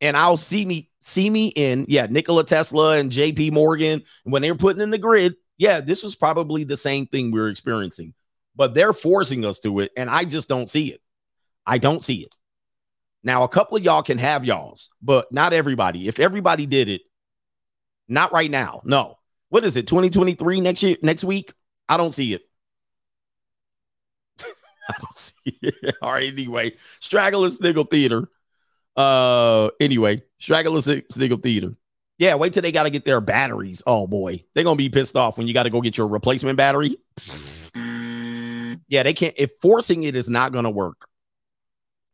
And 0.00 0.16
I'll 0.16 0.36
see 0.36 0.64
me 0.64 0.90
see 1.00 1.28
me 1.28 1.48
in 1.48 1.86
yeah, 1.88 2.06
Nikola 2.08 2.44
Tesla 2.44 2.96
and 2.96 3.10
JP 3.10 3.52
Morgan 3.52 4.02
when 4.24 4.42
they 4.42 4.50
were 4.50 4.58
putting 4.58 4.82
in 4.82 4.90
the 4.90 4.98
grid. 4.98 5.34
Yeah, 5.58 5.80
this 5.80 6.02
was 6.02 6.16
probably 6.16 6.64
the 6.64 6.76
same 6.76 7.06
thing 7.06 7.30
we're 7.30 7.48
experiencing, 7.48 8.14
but 8.56 8.74
they're 8.74 8.92
forcing 8.92 9.44
us 9.44 9.60
to 9.60 9.78
it, 9.80 9.92
and 9.96 10.10
I 10.10 10.24
just 10.24 10.48
don't 10.48 10.68
see 10.68 10.88
it. 10.88 11.00
I 11.64 11.78
don't 11.78 12.02
see 12.02 12.22
it. 12.22 12.34
Now, 13.24 13.44
a 13.44 13.48
couple 13.48 13.76
of 13.76 13.84
y'all 13.84 14.02
can 14.02 14.18
have 14.18 14.44
y'all's, 14.44 14.90
but 15.00 15.30
not 15.32 15.52
everybody. 15.52 16.08
If 16.08 16.18
everybody 16.18 16.66
did 16.66 16.88
it, 16.88 17.02
not 18.08 18.32
right 18.32 18.50
now. 18.50 18.82
No. 18.84 19.18
What 19.48 19.64
is 19.64 19.76
it? 19.76 19.86
2023 19.86 20.60
next 20.60 20.82
year, 20.82 20.96
next 21.02 21.24
week? 21.24 21.52
I 21.88 21.96
don't 21.96 22.12
see 22.12 22.34
it. 22.34 22.42
I 24.88 24.94
don't 25.00 25.16
see 25.16 25.58
it. 25.62 25.94
All 26.02 26.12
right. 26.12 26.32
Anyway, 26.32 26.72
Straggle 27.00 27.44
and 27.44 27.52
Sniggle 27.52 27.84
Theater. 27.84 28.28
Uh, 28.96 29.68
anyway, 29.80 30.22
Straggle 30.38 30.74
and 30.74 31.04
Sniggle 31.10 31.38
Theater. 31.38 31.76
Yeah, 32.18 32.34
wait 32.34 32.52
till 32.52 32.62
they 32.62 32.72
got 32.72 32.84
to 32.84 32.90
get 32.90 33.04
their 33.04 33.20
batteries. 33.20 33.82
Oh 33.86 34.06
boy, 34.06 34.44
they're 34.54 34.64
gonna 34.64 34.76
be 34.76 34.88
pissed 34.88 35.16
off 35.16 35.38
when 35.38 35.48
you 35.48 35.54
got 35.54 35.64
to 35.64 35.70
go 35.70 35.80
get 35.80 35.96
your 35.96 36.06
replacement 36.06 36.56
battery. 36.56 36.96
Yeah, 38.88 39.02
they 39.02 39.14
can't. 39.14 39.34
If 39.38 39.52
forcing 39.60 40.02
it 40.02 40.14
is 40.14 40.28
not 40.28 40.52
gonna 40.52 40.70
work, 40.70 41.08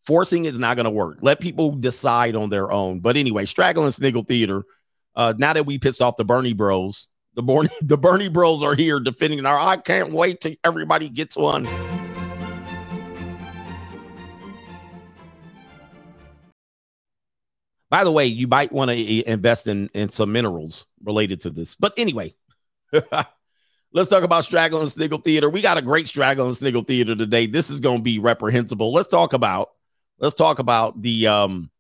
forcing 0.09 0.47
is 0.47 0.59
not 0.59 0.79
gonna 0.79 0.91
work. 0.91 1.19
Let 1.21 1.39
people 1.39 1.73
decide 1.73 2.35
on 2.35 2.49
their 2.49 2.73
own. 2.73 3.01
But 3.01 3.19
anyway, 3.19 3.45
Straggle 3.45 3.85
and 3.85 3.95
Sniggle 3.95 4.25
Theater. 4.25 4.65
Uh, 5.15 5.35
now 5.37 5.53
that 5.53 5.67
we 5.67 5.79
pissed 5.79 6.01
off 6.01 6.17
the 6.17 6.25
Bernie 6.25 6.55
Bros, 6.55 7.09
the 7.35 7.43
Bernie 7.43 7.69
the 7.83 7.99
Bernie 7.99 8.31
Bros 8.31 8.63
are 8.63 8.75
here 8.75 9.01
defending 9.01 9.45
our. 9.45 9.59
I 9.59 9.77
can't 9.77 10.13
wait 10.13 10.41
till 10.41 10.55
everybody 10.65 11.11
gets 11.11 11.37
one. 11.37 11.69
By 17.91 18.05
the 18.05 18.13
way, 18.13 18.27
you 18.27 18.49
might 18.49 18.73
want 18.73 18.91
to 18.91 19.31
invest 19.31 19.67
in, 19.67 19.91
in 19.95 20.09
some 20.09 20.33
minerals 20.33 20.87
related 21.03 21.41
to 21.43 21.51
this. 21.51 21.75
But 21.75 21.95
anyway, 21.97 22.35
let's 23.93 24.11
talk 24.11 24.23
about 24.23 24.45
Straggle 24.45 24.81
and 24.81 24.91
Sniggle 24.91 25.19
Theater. 25.19 25.49
We 25.49 25.63
got 25.63 25.79
a 25.79 25.83
great 25.83 26.07
Straggle 26.07 26.47
and 26.47 26.57
Sniggle 26.57 26.85
Theater 26.85 27.15
today. 27.17 27.47
This 27.47 27.71
is 27.71 27.81
going 27.81 27.99
to 27.99 28.03
be 28.03 28.19
reprehensible. 28.19 28.93
Let's 28.93 29.09
talk 29.09 29.33
about 29.33 29.71
let's 30.19 30.35
talk 30.35 30.59
about 30.59 31.01
the 31.01 31.27
um 31.27 31.71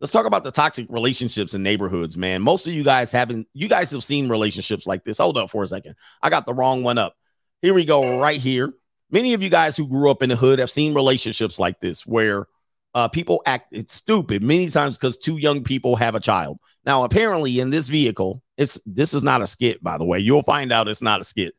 let's 0.00 0.12
talk 0.12 0.26
about 0.26 0.44
the 0.44 0.50
toxic 0.50 0.86
relationships 0.88 1.54
in 1.54 1.62
neighborhoods, 1.62 2.16
man. 2.16 2.42
Most 2.42 2.66
of 2.66 2.72
you 2.72 2.84
guys 2.84 3.12
haven't 3.12 3.48
you 3.52 3.68
guys 3.68 3.90
have 3.90 4.04
seen 4.04 4.28
relationships 4.28 4.86
like 4.86 5.04
this. 5.04 5.18
Hold 5.18 5.38
up 5.38 5.50
for 5.50 5.62
a 5.62 5.68
second. 5.68 5.94
I 6.22 6.30
got 6.30 6.46
the 6.46 6.54
wrong 6.54 6.82
one 6.82 6.98
up. 6.98 7.14
Here 7.62 7.74
we 7.74 7.84
go 7.84 8.18
right 8.18 8.40
here. 8.40 8.72
Many 9.10 9.34
of 9.34 9.42
you 9.42 9.50
guys 9.50 9.76
who 9.76 9.88
grew 9.88 10.10
up 10.10 10.22
in 10.22 10.30
the 10.30 10.36
hood 10.36 10.58
have 10.58 10.70
seen 10.70 10.94
relationships 10.94 11.58
like 11.58 11.80
this 11.80 12.06
where 12.06 12.46
uh, 12.94 13.08
people 13.08 13.42
act 13.44 13.68
it's 13.72 13.94
stupid 13.94 14.42
many 14.42 14.68
times 14.68 14.96
because 14.96 15.16
two 15.16 15.36
young 15.36 15.64
people 15.64 15.96
have 15.96 16.14
a 16.14 16.20
child. 16.20 16.58
Now, 16.86 17.04
apparently, 17.04 17.58
in 17.58 17.70
this 17.70 17.88
vehicle, 17.88 18.42
it's 18.56 18.78
this 18.86 19.14
is 19.14 19.22
not 19.22 19.42
a 19.42 19.46
skit, 19.46 19.82
by 19.82 19.98
the 19.98 20.04
way. 20.04 20.20
You'll 20.20 20.42
find 20.44 20.72
out 20.72 20.88
it's 20.88 21.02
not 21.02 21.20
a 21.20 21.24
skit. 21.24 21.54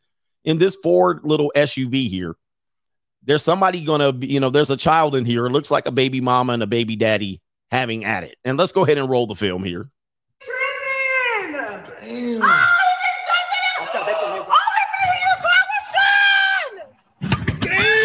In 0.46 0.60
this 0.60 0.78
Ford 0.78 1.22
little 1.24 1.52
SUV 1.56 2.08
here, 2.10 2.38
there's 3.26 3.44
somebody 3.44 3.84
gonna 3.84 4.14
be, 4.14 4.28
you 4.28 4.40
know, 4.40 4.50
there's 4.50 4.70
a 4.70 4.78
child 4.78 5.16
in 5.16 5.26
here. 5.26 5.46
It 5.46 5.52
looks 5.52 5.72
like 5.72 5.88
a 5.88 5.92
baby 5.92 6.22
mama 6.22 6.54
and 6.54 6.64
a 6.64 6.68
baby 6.68 6.96
daddy 6.96 7.42
having 7.72 8.06
at 8.06 8.24
it. 8.24 8.38
And 8.46 8.58
let's 8.58 8.72
go 8.72 8.84
ahead 8.84 8.98
and 8.98 9.10
roll 9.10 9.28
the 9.28 9.36
film 9.36 9.64
here. 9.64 9.90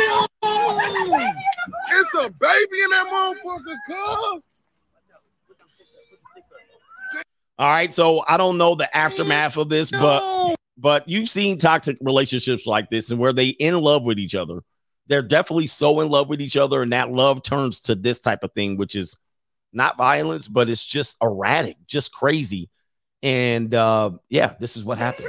Oh, 0.03 0.27
oh, 0.43 1.31
it's 1.91 2.15
a 2.15 2.31
baby 2.31 2.83
in 2.83 2.91
that 2.91 3.07
motherfucker, 3.13 3.77
cuz. 3.87 4.43
All 7.59 7.69
right, 7.69 7.93
so 7.93 8.25
I 8.27 8.39
don't 8.39 8.57
know 8.57 8.75
the 8.75 8.97
aftermath 8.97 9.59
of 9.59 9.69
this, 9.69 9.91
but 9.91 10.57
but 10.79 11.07
you've 11.07 11.29
seen 11.29 11.59
toxic 11.59 11.99
relationships 12.01 12.67
like 12.67 12.89
this 12.89 13.11
and 13.11 13.21
where 13.21 13.35
they 13.35 13.49
in 13.49 13.79
love 13.79 14.05
with 14.05 14.19
each 14.19 14.35
other. 14.35 14.61
They're 15.11 15.23
definitely 15.23 15.66
so 15.66 15.99
in 15.99 16.09
love 16.09 16.29
with 16.29 16.40
each 16.40 16.57
other, 16.57 16.83
and 16.83 16.92
that 16.92 17.11
love 17.11 17.42
turns 17.42 17.81
to 17.81 17.96
this 17.96 18.20
type 18.20 18.44
of 18.44 18.53
thing, 18.53 18.77
which 18.77 18.94
is 18.94 19.18
not 19.73 19.96
violence, 19.96 20.46
but 20.46 20.68
it's 20.68 20.85
just 20.85 21.16
erratic, 21.20 21.75
just 21.88 22.12
crazy. 22.12 22.70
And 23.20 23.75
uh 23.75 24.12
yeah, 24.29 24.55
this 24.61 24.77
is 24.77 24.85
what 24.85 24.99
happens. 24.99 25.27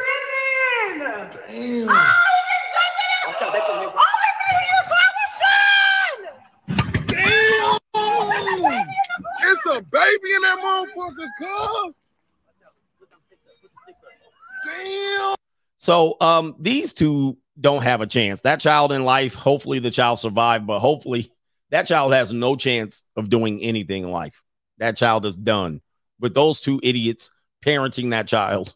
It's 9.44 9.66
a 9.66 9.82
baby 9.82 10.34
in 10.36 10.42
that 10.44 10.60
motherfucker, 10.64 11.28
cuz. 11.40 11.94
Damn. 14.64 15.36
So 15.80 16.18
um 16.22 16.56
these 16.60 16.94
two 16.94 17.40
don't 17.62 17.84
have 17.84 18.02
a 18.02 18.08
chance. 18.08 18.42
That 18.42 18.60
child 18.60 18.92
in 18.92 19.06
life, 19.06 19.36
hopefully 19.36 19.80
the 19.80 19.92
child 19.92 20.20
survived, 20.20 20.68
but 20.68 20.80
hopefully 20.80 21.32
that 21.70 21.88
child 21.88 22.14
has 22.14 22.34
no 22.34 22.56
chance 22.56 23.04
of 23.16 23.30
doing 23.30 23.62
anything 23.62 24.04
in 24.04 24.12
life. 24.12 24.44
That 24.80 24.98
child 24.98 25.26
is 25.26 25.38
done. 25.38 25.82
With 26.20 26.34
those 26.34 26.60
two 26.60 26.80
idiots 26.84 27.32
parenting 27.66 28.12
that 28.12 28.28
child, 28.28 28.74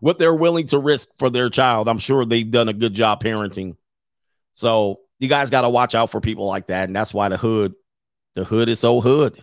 what 0.00 0.18
they're 0.18 0.34
willing 0.34 0.66
to 0.68 0.78
risk 0.78 1.10
for 1.18 1.30
their 1.30 1.50
child, 1.50 1.88
I'm 1.88 1.98
sure 1.98 2.24
they've 2.24 2.50
done 2.50 2.68
a 2.68 2.74
good 2.74 2.94
job 2.94 3.22
parenting. 3.22 3.76
So 4.52 5.00
you 5.18 5.28
guys 5.28 5.50
got 5.50 5.62
to 5.62 5.70
watch 5.70 5.94
out 5.94 6.10
for 6.10 6.20
people 6.20 6.46
like 6.46 6.68
that. 6.68 6.88
And 6.88 6.94
that's 6.94 7.14
why 7.14 7.28
the 7.28 7.36
hood, 7.36 7.74
the 8.34 8.44
hood 8.44 8.68
is 8.68 8.80
so 8.80 9.00
hood. 9.00 9.42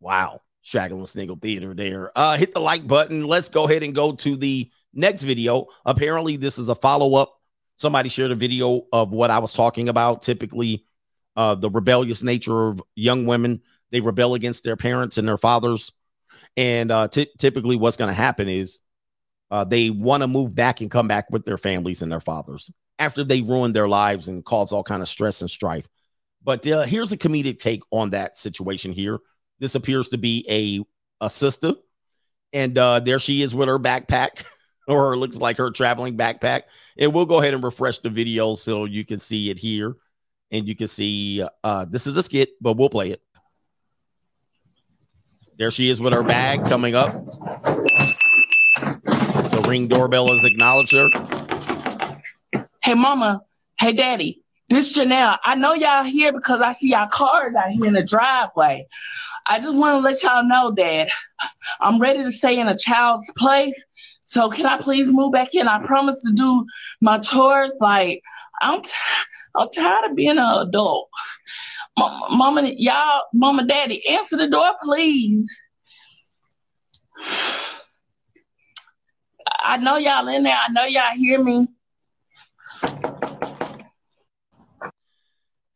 Wow. 0.00 0.40
Straggle 0.62 0.98
and 0.98 1.08
Sniggle 1.08 1.36
Theater 1.36 1.74
there. 1.74 2.10
Uh, 2.14 2.36
hit 2.36 2.52
the 2.52 2.60
like 2.60 2.86
button. 2.86 3.24
Let's 3.24 3.48
go 3.48 3.64
ahead 3.64 3.82
and 3.82 3.94
go 3.94 4.12
to 4.12 4.36
the 4.36 4.70
next 4.92 5.22
video. 5.22 5.66
Apparently, 5.84 6.36
this 6.36 6.58
is 6.58 6.68
a 6.68 6.74
follow 6.74 7.14
up. 7.14 7.34
Somebody 7.76 8.08
shared 8.08 8.30
a 8.30 8.36
video 8.36 8.82
of 8.92 9.12
what 9.12 9.30
I 9.30 9.38
was 9.38 9.52
talking 9.52 9.88
about. 9.88 10.22
Typically, 10.22 10.84
uh, 11.36 11.54
the 11.54 11.70
rebellious 11.70 12.22
nature 12.22 12.68
of 12.68 12.82
young 12.94 13.26
women. 13.26 13.62
They 13.90 14.00
rebel 14.00 14.34
against 14.34 14.64
their 14.64 14.76
parents 14.76 15.18
and 15.18 15.26
their 15.26 15.38
fathers. 15.38 15.92
And 16.56 16.90
uh, 16.90 17.08
ty- 17.08 17.28
typically, 17.38 17.76
what's 17.76 17.96
going 17.96 18.08
to 18.08 18.14
happen 18.14 18.48
is 18.48 18.80
uh, 19.50 19.64
they 19.64 19.90
want 19.90 20.22
to 20.22 20.26
move 20.26 20.54
back 20.54 20.80
and 20.80 20.90
come 20.90 21.08
back 21.08 21.30
with 21.30 21.44
their 21.44 21.58
families 21.58 22.02
and 22.02 22.10
their 22.10 22.20
fathers 22.20 22.70
after 22.98 23.22
they 23.24 23.42
ruin 23.42 23.72
their 23.72 23.88
lives 23.88 24.28
and 24.28 24.44
cause 24.44 24.72
all 24.72 24.82
kind 24.82 25.02
of 25.02 25.08
stress 25.08 25.40
and 25.40 25.50
strife. 25.50 25.88
But 26.42 26.66
uh, 26.66 26.82
here's 26.82 27.12
a 27.12 27.18
comedic 27.18 27.58
take 27.58 27.82
on 27.90 28.10
that 28.10 28.36
situation 28.36 28.92
here. 28.92 29.18
This 29.58 29.74
appears 29.74 30.10
to 30.10 30.18
be 30.18 30.44
a, 30.48 31.24
a 31.24 31.30
sister, 31.30 31.74
and 32.52 32.76
uh, 32.76 33.00
there 33.00 33.18
she 33.18 33.42
is 33.42 33.54
with 33.54 33.68
her 33.68 33.78
backpack, 33.78 34.44
or 34.88 35.16
looks 35.16 35.36
like 35.36 35.58
her 35.58 35.70
traveling 35.70 36.16
backpack. 36.16 36.62
And 36.98 37.12
we'll 37.12 37.26
go 37.26 37.40
ahead 37.40 37.54
and 37.54 37.62
refresh 37.62 37.98
the 37.98 38.10
video 38.10 38.54
so 38.54 38.86
you 38.86 39.04
can 39.04 39.18
see 39.18 39.50
it 39.50 39.58
here, 39.58 39.96
and 40.50 40.66
you 40.66 40.74
can 40.74 40.88
see 40.88 41.44
uh, 41.62 41.84
this 41.84 42.06
is 42.06 42.16
a 42.16 42.22
skit, 42.22 42.50
but 42.60 42.76
we'll 42.76 42.88
play 42.88 43.10
it. 43.10 43.22
There 45.58 45.70
she 45.70 45.90
is 45.90 46.00
with 46.00 46.12
her 46.12 46.22
bag 46.22 46.64
coming 46.66 46.94
up. 46.94 47.12
The 49.50 49.64
ring 49.68 49.88
doorbell 49.88 50.28
has 50.28 50.44
acknowledged 50.44 50.92
her. 50.92 51.08
Hey, 52.82 52.94
mama. 52.94 53.42
Hey, 53.78 53.92
daddy. 53.92 54.42
This 54.68 54.96
Janelle. 54.96 55.38
I 55.44 55.54
know 55.56 55.74
y'all 55.74 56.04
here 56.04 56.32
because 56.32 56.60
I 56.60 56.72
see 56.72 56.90
y'all 56.90 57.08
cars 57.08 57.54
out 57.54 57.70
here 57.70 57.86
in 57.86 57.92
the 57.92 58.04
driveway. 58.04 58.86
I 59.46 59.58
just 59.58 59.74
want 59.74 59.94
to 59.94 60.00
let 60.00 60.22
y'all 60.22 60.46
know 60.46 60.70
that 60.72 61.08
I'm 61.80 62.00
ready 62.00 62.22
to 62.22 62.30
stay 62.30 62.58
in 62.60 62.68
a 62.68 62.76
child's 62.76 63.32
place. 63.36 63.84
So 64.28 64.50
can 64.50 64.66
I 64.66 64.78
please 64.78 65.10
move 65.10 65.32
back 65.32 65.54
in? 65.54 65.66
I 65.68 65.84
promise 65.84 66.20
to 66.22 66.32
do 66.32 66.66
my 67.00 67.18
chores. 67.18 67.74
Like 67.80 68.20
I'm, 68.60 68.82
t- 68.82 68.92
I'm 69.56 69.68
tired 69.74 70.10
of 70.10 70.16
being 70.16 70.36
an 70.38 70.68
adult. 70.68 71.08
Mama, 71.98 72.26
mama, 72.30 72.70
y'all, 72.76 73.22
mama, 73.32 73.66
daddy, 73.66 74.06
answer 74.06 74.36
the 74.36 74.48
door, 74.48 74.70
please. 74.82 75.48
I 79.60 79.78
know 79.78 79.96
y'all 79.96 80.28
in 80.28 80.42
there. 80.42 80.56
I 80.56 80.70
know 80.72 80.84
y'all 80.84 81.10
hear 81.14 81.42
me. 81.42 81.66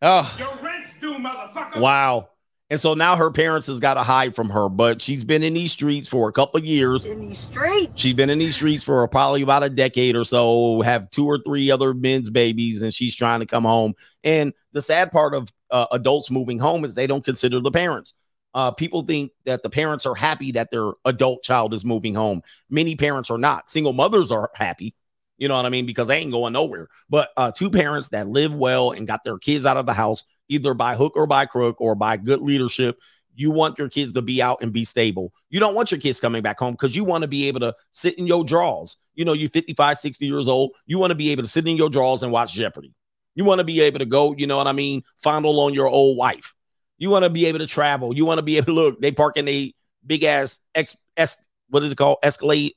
Oh, 0.03 0.37
Your 0.38 0.55
rent's 0.62 0.93
due, 1.01 1.15
motherfucker. 1.15 1.81
wow. 1.81 2.29
And 2.73 2.81
so 2.81 2.95
now 2.95 3.17
her 3.17 3.31
parents 3.31 3.67
has 3.67 3.81
got 3.81 3.95
to 3.95 4.03
hide 4.03 4.35
from 4.35 4.49
her, 4.49 4.71
but 4.71 5.03
she's 5.03 5.25
been 5.25 5.43
in 5.43 5.53
these 5.53 5.73
streets 5.73 6.09
for 6.09 6.31
a 6.31 6.33
couple 6.33 6.57
of 6.57 6.65
years. 6.65 7.05
in 7.05 7.21
these 7.21 7.41
streets. 7.41 7.93
She's 7.97 8.17
been 8.17 8.31
in 8.31 8.39
these 8.39 8.57
streets 8.57 8.83
for 8.83 9.07
probably 9.09 9.43
about 9.43 9.63
a 9.63 9.69
decade 9.69 10.17
or 10.17 10.25
so, 10.25 10.81
have 10.81 11.11
two 11.11 11.27
or 11.27 11.37
three 11.37 11.71
other 11.71 11.93
men's 11.93 12.31
babies, 12.31 12.81
and 12.81 12.95
she's 12.95 13.15
trying 13.15 13.41
to 13.41 13.47
come 13.47 13.65
home. 13.65 13.93
And 14.25 14.55
the 14.73 14.81
sad 14.81 15.13
part 15.13 15.35
of 15.35 15.51
uh, 15.71 15.85
adults 15.93 16.31
moving 16.31 16.59
home 16.59 16.87
is 16.87 16.95
they 16.95 17.07
don't 17.07 17.23
consider 17.23 17.61
the 17.61 17.71
parents. 17.71 18.15
Uh, 18.55 18.71
people 18.71 19.03
think 19.03 19.33
that 19.45 19.63
the 19.63 19.69
parents 19.69 20.07
are 20.07 20.15
happy 20.15 20.53
that 20.53 20.71
their 20.71 20.93
adult 21.05 21.43
child 21.43 21.75
is 21.75 21.85
moving 21.85 22.15
home. 22.15 22.41
Many 22.71 22.97
parents 22.97 23.31
are 23.31 23.37
not. 23.37 23.69
Single 23.69 23.93
mothers 23.93 24.33
are 24.33 24.51
happy. 24.55 24.95
You 25.37 25.49
know 25.49 25.57
what 25.57 25.67
I 25.67 25.71
mean? 25.71 25.85
Because 25.85 26.09
they 26.09 26.19
ain't 26.19 26.33
going 26.33 26.55
nowhere. 26.55 26.89
But 27.11 27.33
uh, 27.37 27.51
two 27.51 27.69
parents 27.69 28.09
that 28.11 28.29
live 28.29 28.55
well 28.55 28.93
and 28.93 29.07
got 29.07 29.25
their 29.25 29.37
kids 29.37 29.67
out 29.67 29.77
of 29.77 29.85
the 29.85 29.93
house, 29.93 30.25
either 30.53 30.75
by 30.75 30.95
hook 30.95 31.17
or 31.17 31.27
by 31.27 31.47
crook 31.47 31.81
or 31.81 31.95
by 31.95 32.17
good 32.17 32.41
leadership, 32.41 32.99
you 33.35 33.51
want 33.51 33.79
your 33.79 33.88
kids 33.88 34.12
to 34.12 34.23
be 34.23 34.43
out 34.43 34.59
and 34.61 34.73
be 34.73 34.85
stable. 34.85 35.33
You 35.49 35.59
don't 35.59 35.75
want 35.75 35.91
your 35.91 36.01
kids 36.01 36.21
coming 36.21 36.43
back 36.43 36.59
home 36.59 36.73
because 36.75 36.95
you 36.95 37.05
want 37.05 37.23
to 37.23 37.29
be 37.29 37.49
able 37.49 37.61
to 37.61 37.75
sit 37.91 38.19
in 38.19 38.27
your 38.27 38.45
drawers. 38.45 38.97
You 39.15 39.25
know, 39.25 39.33
you're 39.33 39.49
55, 39.49 39.99
60 39.99 40.27
years 40.27 40.49
old. 40.49 40.73
You 40.87 40.99
want 40.99 41.11
to 41.11 41.15
be 41.15 41.31
able 41.31 41.43
to 41.43 41.49
sit 41.49 41.67
in 41.67 41.77
your 41.77 41.88
drawers 41.88 42.23
and 42.23 42.31
watch 42.31 42.53
Jeopardy. 42.53 42.95
You 43.35 43.45
want 43.45 43.61
to 43.61 43.65
be 43.65 43.81
able 43.81 43.99
to 44.01 44.05
go, 44.05 44.35
you 44.37 44.47
know 44.47 44.59
what 44.59 44.67
I 44.67 44.73
mean, 44.73 45.03
fondle 45.17 45.61
on 45.61 45.73
your 45.73 45.88
old 45.88 46.19
wife. 46.19 46.55
You 46.99 47.09
want 47.09 47.25
to 47.25 47.31
be 47.31 47.47
able 47.47 47.61
to 47.61 47.67
travel. 47.67 48.15
You 48.15 48.27
want 48.27 48.38
to 48.38 48.43
be 48.43 48.59
able 48.59 48.67
to 48.67 48.73
look. 48.73 49.01
They 49.01 49.12
park 49.12 49.38
in 49.38 49.49
a 49.49 49.73
big 50.07 50.25
ass 50.25 50.59
ex, 50.75 50.97
what 51.71 51.83
is 51.83 51.93
it 51.93 51.99
called? 51.99 52.19
Escalade, 52.23 52.75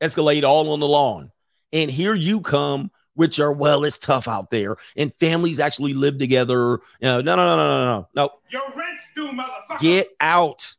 Escalade 0.00 0.44
all 0.44 0.72
on 0.72 0.80
the 0.80 0.88
lawn. 0.88 1.30
And 1.72 1.90
here 1.90 2.14
you 2.14 2.40
come 2.40 2.90
with 3.14 3.38
are 3.38 3.52
well, 3.52 3.84
it's 3.84 3.98
tough 3.98 4.26
out 4.28 4.50
there, 4.50 4.76
and 4.96 5.12
families 5.14 5.60
actually 5.60 5.94
live 5.94 6.18
together. 6.18 6.80
You 7.00 7.02
know, 7.02 7.20
no, 7.20 7.36
no, 7.36 7.44
no, 7.44 7.56
no, 7.56 7.68
no, 7.68 7.84
no, 7.84 8.08
no. 8.14 8.30
Your 8.50 8.62
rent's 8.74 9.08
due, 9.14 9.28
motherfucker. 9.28 9.80
Get 9.80 10.08
out. 10.20 10.74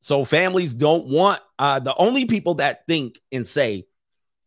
So 0.00 0.24
families 0.24 0.74
don't 0.74 1.06
want 1.06 1.40
uh, 1.58 1.80
the 1.80 1.96
only 1.96 2.26
people 2.26 2.54
that 2.56 2.86
think 2.86 3.20
and 3.32 3.46
say 3.46 3.86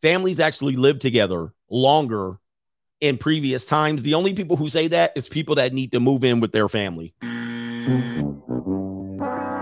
families 0.02 0.40
actually 0.40 0.76
live 0.76 1.00
together 1.00 1.52
longer 1.70 2.38
in 3.02 3.18
previous 3.18 3.66
times. 3.66 4.04
The 4.04 4.14
only 4.14 4.34
people 4.34 4.56
who 4.56 4.70
say 4.70 4.88
that 4.90 5.14
is 5.16 5.28
people 5.28 5.56
that 5.56 5.74
need 5.74 5.92
to 5.94 6.00
move 6.00 6.24
in 6.24 6.40
with 6.40 6.52
their 6.52 6.70
family. 6.70 7.14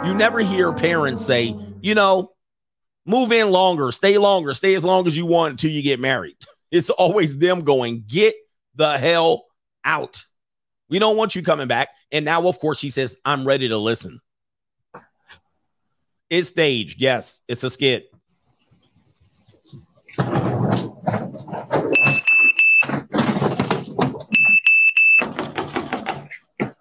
You 0.05 0.13
never 0.13 0.39
hear 0.39 0.71
parents 0.73 1.25
say, 1.25 1.55
you 1.81 1.95
know, 1.95 2.33
move 3.05 3.31
in 3.31 3.49
longer, 3.49 3.91
stay 3.91 4.17
longer, 4.17 4.53
stay 4.53 4.75
as 4.75 4.83
long 4.83 5.07
as 5.07 5.15
you 5.15 5.25
want 5.25 5.51
until 5.51 5.71
you 5.71 5.81
get 5.81 5.99
married. 5.99 6.35
It's 6.71 6.89
always 6.89 7.37
them 7.37 7.63
going, 7.63 8.03
get 8.07 8.35
the 8.75 8.97
hell 8.97 9.45
out. 9.83 10.23
We 10.89 10.99
don't 10.99 11.17
want 11.17 11.35
you 11.35 11.43
coming 11.43 11.67
back. 11.67 11.89
And 12.11 12.25
now, 12.25 12.47
of 12.47 12.59
course, 12.59 12.79
she 12.79 12.89
says, 12.89 13.17
I'm 13.25 13.45
ready 13.45 13.67
to 13.69 13.77
listen. 13.77 14.19
It's 16.29 16.49
staged. 16.49 16.99
Yes, 16.99 17.41
it's 17.47 17.63
a 17.63 17.69
skit. 17.69 18.11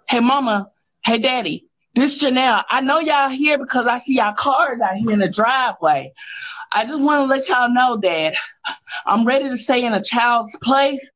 Hey, 0.08 0.20
mama. 0.20 0.70
Hey, 1.04 1.18
daddy. 1.18 1.66
This 1.94 2.22
Janelle. 2.22 2.64
I 2.70 2.80
know 2.80 2.98
y'all 2.98 3.28
here 3.28 3.58
because 3.58 3.86
I 3.86 3.98
see 3.98 4.16
y'all 4.16 4.34
cars 4.34 4.80
out 4.80 4.96
here 4.96 5.10
in 5.10 5.18
the 5.18 5.28
driveway. 5.28 6.12
I 6.72 6.84
just 6.84 7.00
want 7.00 7.20
to 7.20 7.26
let 7.26 7.48
y'all 7.48 7.72
know 7.72 7.96
that 7.98 8.34
I'm 9.06 9.26
ready 9.26 9.48
to 9.48 9.56
stay 9.56 9.84
in 9.84 9.92
a 9.94 10.02
child's 10.02 10.56
place. 10.62 11.10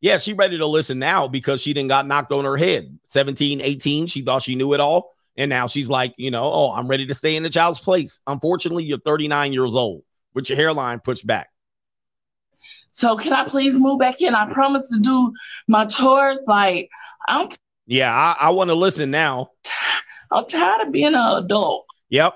Yeah, 0.00 0.18
she 0.18 0.32
ready 0.32 0.58
to 0.58 0.66
listen 0.66 0.98
now 0.98 1.28
because 1.28 1.60
she 1.60 1.72
didn't 1.72 1.88
got 1.88 2.06
knocked 2.06 2.32
on 2.32 2.44
her 2.44 2.56
head. 2.56 2.98
17, 3.06 3.60
18, 3.60 4.08
she 4.08 4.22
thought 4.22 4.42
she 4.42 4.56
knew 4.56 4.74
it 4.74 4.80
all. 4.80 5.12
And 5.36 5.48
now 5.48 5.66
she's 5.66 5.88
like, 5.88 6.12
you 6.16 6.30
know, 6.30 6.44
oh, 6.44 6.72
I'm 6.72 6.88
ready 6.88 7.06
to 7.06 7.14
stay 7.14 7.36
in 7.36 7.42
the 7.42 7.50
child's 7.50 7.78
place. 7.78 8.20
Unfortunately, 8.26 8.84
you're 8.84 8.98
39 8.98 9.52
years 9.52 9.74
old 9.74 10.02
with 10.34 10.48
your 10.48 10.56
hairline 10.56 11.00
pushed 11.00 11.26
back. 11.26 11.48
So 12.92 13.16
can 13.16 13.32
I 13.32 13.46
please 13.46 13.74
move 13.78 13.98
back 13.98 14.20
in? 14.20 14.34
I 14.34 14.52
promise 14.52 14.90
to 14.90 14.98
do 14.98 15.32
my 15.66 15.86
chores. 15.86 16.42
Like 16.46 16.90
I'm 17.28 17.48
Yeah, 17.86 18.12
I, 18.12 18.48
I 18.48 18.50
want 18.50 18.68
to 18.68 18.74
listen 18.74 19.10
now. 19.10 19.50
I'm 20.30 20.46
tired 20.46 20.86
of 20.86 20.92
being 20.92 21.14
an 21.14 21.44
adult. 21.44 21.86
Yep. 22.10 22.34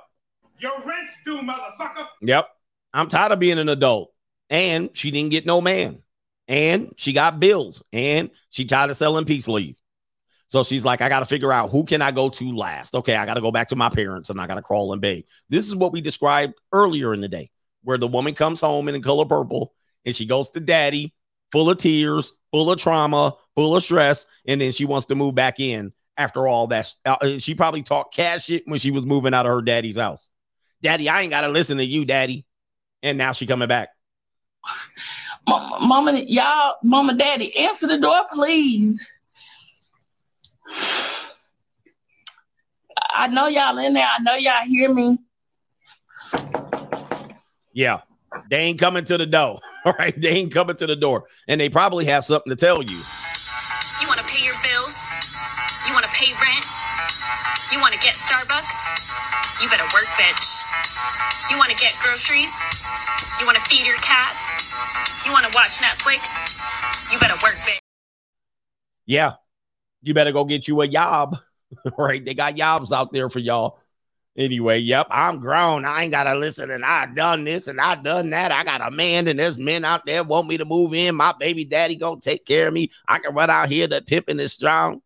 Your 0.58 0.80
rent's 0.84 1.18
due, 1.24 1.40
motherfucker. 1.40 2.06
Yep. 2.22 2.48
I'm 2.94 3.08
tired 3.08 3.32
of 3.32 3.38
being 3.38 3.58
an 3.58 3.68
adult. 3.68 4.12
And 4.50 4.90
she 4.96 5.10
didn't 5.10 5.30
get 5.30 5.46
no 5.46 5.60
man. 5.60 6.02
And 6.48 6.94
she 6.96 7.12
got 7.12 7.40
bills. 7.40 7.82
And 7.92 8.30
she 8.50 8.64
tired 8.64 8.90
of 8.90 8.96
selling 8.96 9.24
peace 9.24 9.48
leave. 9.48 9.76
So 10.48 10.62
she's 10.62 10.84
like, 10.84 11.00
I 11.00 11.08
got 11.08 11.20
to 11.20 11.26
figure 11.26 11.52
out 11.52 11.70
who 11.70 11.84
can 11.84 12.00
I 12.00 12.12
go 12.12 12.28
to 12.28 12.52
last. 12.52 12.94
Okay, 12.94 13.16
I 13.16 13.26
got 13.26 13.34
to 13.34 13.40
go 13.40 13.50
back 13.50 13.68
to 13.68 13.76
my 13.76 13.88
parents 13.88 14.30
and 14.30 14.40
I 14.40 14.46
got 14.46 14.54
to 14.54 14.62
crawl 14.62 14.92
and 14.92 15.02
beg. 15.02 15.24
This 15.48 15.66
is 15.66 15.74
what 15.74 15.92
we 15.92 16.00
described 16.00 16.54
earlier 16.72 17.12
in 17.12 17.20
the 17.20 17.28
day, 17.28 17.50
where 17.82 17.98
the 17.98 18.06
woman 18.06 18.34
comes 18.34 18.60
home 18.60 18.86
in 18.86 18.94
the 18.94 19.00
color 19.00 19.24
purple 19.24 19.74
and 20.04 20.14
she 20.14 20.24
goes 20.24 20.50
to 20.50 20.60
daddy, 20.60 21.12
full 21.50 21.68
of 21.68 21.78
tears, 21.78 22.32
full 22.52 22.70
of 22.70 22.78
trauma, 22.78 23.34
full 23.56 23.74
of 23.74 23.82
stress, 23.82 24.26
and 24.46 24.60
then 24.60 24.70
she 24.70 24.84
wants 24.84 25.06
to 25.06 25.16
move 25.16 25.34
back 25.34 25.58
in 25.58 25.92
after 26.16 26.46
all 26.46 26.68
that. 26.68 26.92
Uh, 27.04 27.38
She 27.38 27.56
probably 27.56 27.82
talked 27.82 28.14
cash 28.14 28.44
shit 28.44 28.62
when 28.66 28.78
she 28.78 28.92
was 28.92 29.04
moving 29.04 29.34
out 29.34 29.46
of 29.46 29.52
her 29.52 29.62
daddy's 29.62 29.96
house. 29.96 30.28
Daddy, 30.80 31.08
I 31.08 31.22
ain't 31.22 31.30
got 31.30 31.40
to 31.40 31.48
listen 31.48 31.78
to 31.78 31.84
you, 31.84 32.04
daddy. 32.04 32.46
And 33.02 33.18
now 33.18 33.32
she 33.32 33.46
coming 33.46 33.68
back. 33.68 33.88
Mama, 35.46 35.78
mama, 35.80 36.12
y'all, 36.26 36.74
mama, 36.82 37.14
daddy, 37.14 37.56
answer 37.56 37.86
the 37.86 37.98
door, 37.98 38.22
please. 38.32 39.06
I 43.16 43.28
know 43.28 43.46
y'all 43.46 43.78
in 43.78 43.94
there. 43.94 44.06
I 44.06 44.22
know 44.22 44.34
y'all 44.34 44.64
hear 44.64 44.92
me. 44.92 45.18
Yeah, 47.72 48.00
they 48.50 48.58
ain't 48.58 48.78
coming 48.78 49.04
to 49.04 49.18
the 49.18 49.26
door. 49.26 49.60
All 49.84 49.94
right, 49.98 50.18
they 50.20 50.30
ain't 50.30 50.52
coming 50.52 50.76
to 50.76 50.86
the 50.86 50.96
door, 50.96 51.26
and 51.46 51.60
they 51.60 51.68
probably 51.68 52.06
have 52.06 52.24
something 52.24 52.50
to 52.50 52.56
tell 52.56 52.82
you. 52.82 53.00
You 54.00 54.08
want 54.08 54.18
to 54.18 54.26
pay 54.26 54.44
your 54.44 54.56
bills? 54.62 55.12
You 55.86 55.94
want 55.94 56.04
to 56.04 56.10
pay 56.10 56.32
rent? 56.42 56.66
You 57.72 57.80
want 57.80 57.94
to 57.94 58.00
get 58.00 58.14
Starbucks? 58.14 59.35
You 59.62 59.70
better 59.70 59.84
work, 59.84 60.04
bitch. 60.20 60.62
You 61.50 61.56
want 61.56 61.70
to 61.70 61.76
get 61.76 61.94
groceries? 62.00 62.52
You 63.40 63.46
want 63.46 63.56
to 63.56 63.64
feed 63.64 63.86
your 63.86 63.96
cats? 63.96 64.74
You 65.24 65.32
want 65.32 65.46
to 65.46 65.52
watch 65.56 65.78
Netflix? 65.78 66.60
You 67.10 67.18
better 67.18 67.36
work, 67.42 67.54
bitch. 67.66 67.78
Yeah, 69.06 69.32
you 70.02 70.12
better 70.12 70.32
go 70.32 70.44
get 70.44 70.68
you 70.68 70.80
a 70.82 70.88
job. 70.88 71.38
right? 71.98 72.22
they 72.22 72.34
got 72.34 72.54
jobs 72.54 72.92
out 72.92 73.12
there 73.12 73.30
for 73.30 73.38
y'all. 73.38 73.80
Anyway, 74.36 74.80
yep, 74.80 75.06
I'm 75.10 75.40
grown. 75.40 75.86
I 75.86 76.02
ain't 76.02 76.10
gotta 76.10 76.34
listen, 76.34 76.70
and 76.70 76.84
I 76.84 77.06
done 77.06 77.44
this 77.44 77.68
and 77.68 77.80
I 77.80 77.94
done 77.94 78.28
that. 78.30 78.52
I 78.52 78.62
got 78.62 78.86
a 78.86 78.90
man, 78.90 79.26
and 79.26 79.38
there's 79.38 79.56
men 79.56 79.86
out 79.86 80.04
there 80.04 80.22
want 80.22 80.48
me 80.48 80.58
to 80.58 80.66
move 80.66 80.92
in. 80.92 81.14
My 81.14 81.32
baby 81.38 81.64
daddy 81.64 81.96
gonna 81.96 82.20
take 82.20 82.44
care 82.44 82.68
of 82.68 82.74
me. 82.74 82.90
I 83.08 83.20
can 83.20 83.34
run 83.34 83.48
out 83.48 83.70
here. 83.70 83.86
The 83.86 84.02
pimping 84.02 84.38
is 84.38 84.52
strong. 84.52 85.00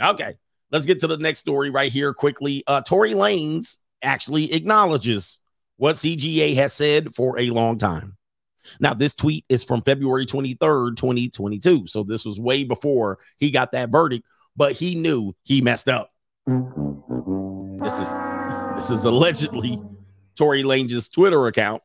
Okay, 0.00 0.36
let's 0.70 0.86
get 0.86 1.00
to 1.00 1.06
the 1.06 1.16
next 1.16 1.40
story 1.40 1.70
right 1.70 1.92
here 1.92 2.12
quickly. 2.14 2.62
Uh, 2.66 2.80
Tory 2.80 3.12
Lanez 3.12 3.78
actually 4.02 4.52
acknowledges 4.52 5.38
what 5.76 5.96
CGA 5.96 6.54
has 6.56 6.72
said 6.72 7.14
for 7.14 7.38
a 7.38 7.50
long 7.50 7.78
time. 7.78 8.16
Now, 8.80 8.92
this 8.94 9.14
tweet 9.14 9.44
is 9.48 9.64
from 9.64 9.82
February 9.82 10.26
23rd, 10.26 10.96
2022. 10.96 11.86
So 11.86 12.02
this 12.02 12.24
was 12.26 12.38
way 12.38 12.64
before 12.64 13.18
he 13.38 13.50
got 13.50 13.72
that 13.72 13.90
verdict, 13.90 14.26
but 14.56 14.72
he 14.72 14.94
knew 14.94 15.34
he 15.42 15.62
messed 15.62 15.88
up. 15.88 16.10
This 16.46 17.98
is 17.98 18.12
this 18.74 18.90
is 18.90 19.04
allegedly 19.04 19.80
Tory 20.36 20.62
Lanez's 20.62 21.08
Twitter 21.08 21.46
account. 21.46 21.82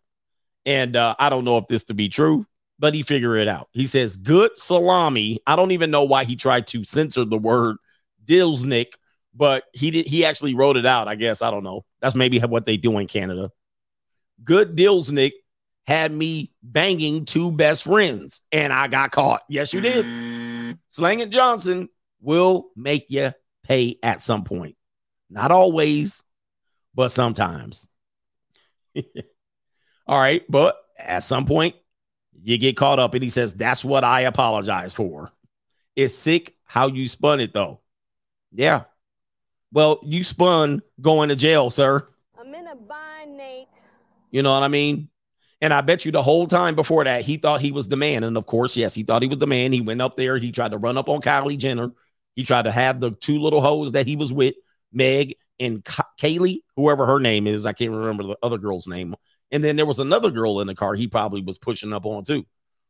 And 0.65 0.95
uh, 0.95 1.15
I 1.19 1.29
don't 1.29 1.43
know 1.43 1.57
if 1.57 1.67
this 1.67 1.85
to 1.85 1.93
be 1.93 2.07
true, 2.07 2.45
but 2.79 2.93
he 2.93 3.01
figured 3.01 3.39
it 3.39 3.47
out. 3.47 3.69
He 3.71 3.87
says, 3.87 4.15
good 4.15 4.51
salami. 4.55 5.39
I 5.47 5.55
don't 5.55 5.71
even 5.71 5.91
know 5.91 6.03
why 6.03 6.23
he 6.23 6.35
tried 6.35 6.67
to 6.67 6.83
censor 6.83 7.25
the 7.25 7.37
word 7.37 7.77
Dilsnick, 8.25 8.93
but 9.33 9.63
he 9.73 9.91
did 9.91 10.07
he 10.07 10.25
actually 10.25 10.55
wrote 10.55 10.77
it 10.77 10.85
out, 10.85 11.07
I 11.07 11.15
guess. 11.15 11.41
I 11.41 11.51
don't 11.51 11.63
know. 11.63 11.85
That's 12.01 12.15
maybe 12.15 12.39
what 12.39 12.65
they 12.65 12.77
do 12.77 12.97
in 12.97 13.07
Canada. 13.07 13.51
Good 14.43 14.75
Dilsnick 14.75 15.31
had 15.85 16.11
me 16.11 16.51
banging 16.61 17.25
two 17.25 17.51
best 17.51 17.83
friends, 17.83 18.41
and 18.51 18.71
I 18.71 18.87
got 18.87 19.11
caught. 19.11 19.41
Yes, 19.49 19.73
you 19.73 19.81
did. 19.81 20.77
Slang 20.89 21.21
and 21.21 21.31
Johnson 21.31 21.89
will 22.21 22.69
make 22.75 23.07
you 23.09 23.33
pay 23.63 23.97
at 24.01 24.21
some 24.21 24.43
point. 24.43 24.75
Not 25.29 25.51
always, 25.51 26.23
but 26.95 27.09
sometimes. 27.09 27.87
All 30.07 30.19
right, 30.19 30.43
but 30.49 30.75
at 30.97 31.23
some 31.23 31.45
point, 31.45 31.75
you 32.41 32.57
get 32.57 32.77
caught 32.77 32.99
up, 32.99 33.13
and 33.13 33.23
he 33.23 33.29
says, 33.29 33.53
That's 33.53 33.83
what 33.83 34.03
I 34.03 34.21
apologize 34.21 34.93
for. 34.93 35.31
It's 35.95 36.15
sick 36.15 36.55
how 36.65 36.87
you 36.87 37.07
spun 37.07 37.39
it, 37.39 37.53
though. 37.53 37.81
Yeah. 38.53 38.83
Well, 39.71 39.99
you 40.03 40.23
spun 40.23 40.81
going 41.01 41.29
to 41.29 41.35
jail, 41.35 41.69
sir. 41.69 42.07
I'm 42.39 42.53
in 42.53 42.67
a 42.67 42.75
bind, 42.75 43.35
Nate. 43.37 43.67
You 44.31 44.43
know 44.43 44.53
what 44.53 44.63
I 44.63 44.67
mean? 44.67 45.09
And 45.61 45.73
I 45.73 45.81
bet 45.81 46.05
you 46.05 46.11
the 46.11 46.21
whole 46.21 46.45
time 46.45 46.75
before 46.75 47.03
that, 47.05 47.23
he 47.23 47.37
thought 47.37 47.61
he 47.61 47.71
was 47.71 47.87
the 47.87 47.95
man. 47.95 48.23
And 48.23 48.37
of 48.37 48.45
course, 48.45 48.75
yes, 48.75 48.93
he 48.93 49.03
thought 49.03 49.21
he 49.21 49.27
was 49.27 49.37
the 49.37 49.47
man. 49.47 49.71
He 49.71 49.81
went 49.81 50.01
up 50.01 50.17
there. 50.17 50.37
He 50.37 50.51
tried 50.51 50.71
to 50.71 50.77
run 50.77 50.97
up 50.97 51.09
on 51.09 51.21
Kylie 51.21 51.57
Jenner. 51.57 51.91
He 52.35 52.43
tried 52.43 52.63
to 52.63 52.71
have 52.71 52.99
the 52.99 53.11
two 53.11 53.39
little 53.39 53.61
hoes 53.61 53.93
that 53.93 54.05
he 54.05 54.15
was 54.15 54.33
with, 54.33 54.55
Meg 54.91 55.35
and 55.59 55.83
Ka- 55.83 56.09
Kaylee, 56.19 56.61
whoever 56.75 57.05
her 57.05 57.19
name 57.19 57.47
is. 57.47 57.65
I 57.65 57.73
can't 57.73 57.91
remember 57.91 58.23
the 58.23 58.37
other 58.43 58.57
girl's 58.57 58.87
name. 58.87 59.15
And 59.51 59.63
then 59.63 59.75
there 59.75 59.85
was 59.85 59.99
another 59.99 60.31
girl 60.31 60.59
in 60.59 60.67
the 60.67 60.75
car 60.75 60.95
he 60.95 61.07
probably 61.07 61.41
was 61.41 61.59
pushing 61.59 61.93
up 61.93 62.05
on 62.05 62.23
too. 62.25 62.45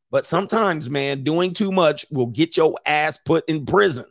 But 0.09 0.25
sometimes, 0.25 0.89
man, 0.89 1.23
doing 1.23 1.53
too 1.53 1.71
much 1.71 2.05
will 2.09 2.27
get 2.27 2.57
your 2.57 2.75
ass 2.85 3.17
put 3.17 3.43
in 3.47 3.65
prison. 3.65 4.05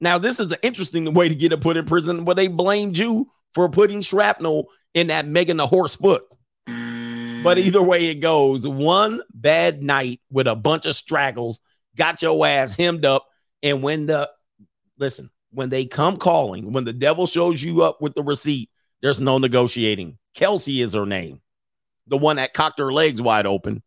Now, 0.00 0.18
this 0.18 0.40
is 0.40 0.50
an 0.50 0.58
interesting 0.62 1.12
way 1.12 1.28
to 1.28 1.34
get 1.34 1.52
it 1.52 1.60
put 1.60 1.76
in 1.76 1.84
prison, 1.84 2.24
where 2.24 2.34
they 2.34 2.48
blamed 2.48 2.96
you 2.96 3.30
for 3.52 3.68
putting 3.68 4.00
shrapnel 4.00 4.68
in 4.94 5.08
that 5.08 5.26
Megan 5.26 5.58
the 5.58 5.66
horse 5.66 5.94
foot. 5.94 6.24
But 6.66 7.56
mm. 7.56 7.58
either 7.58 7.82
way 7.82 8.06
it 8.06 8.16
goes, 8.16 8.66
one 8.66 9.22
bad 9.32 9.82
night 9.82 10.20
with 10.30 10.46
a 10.46 10.56
bunch 10.56 10.86
of 10.86 10.96
straggles 10.96 11.60
got 11.96 12.22
your 12.22 12.46
ass 12.46 12.74
hemmed 12.74 13.04
up. 13.04 13.26
And 13.62 13.82
when 13.82 14.06
the 14.06 14.30
listen, 14.98 15.30
when 15.50 15.68
they 15.68 15.84
come 15.86 16.16
calling, 16.16 16.72
when 16.72 16.84
the 16.84 16.92
devil 16.92 17.26
shows 17.26 17.62
you 17.62 17.82
up 17.82 18.00
with 18.00 18.14
the 18.14 18.22
receipt, 18.22 18.70
there's 19.02 19.20
no 19.20 19.38
negotiating. 19.38 20.18
Kelsey 20.34 20.80
is 20.80 20.94
her 20.94 21.06
name, 21.06 21.40
the 22.06 22.16
one 22.16 22.36
that 22.36 22.54
cocked 22.54 22.78
her 22.78 22.92
legs 22.92 23.20
wide 23.20 23.46
open. 23.46 23.82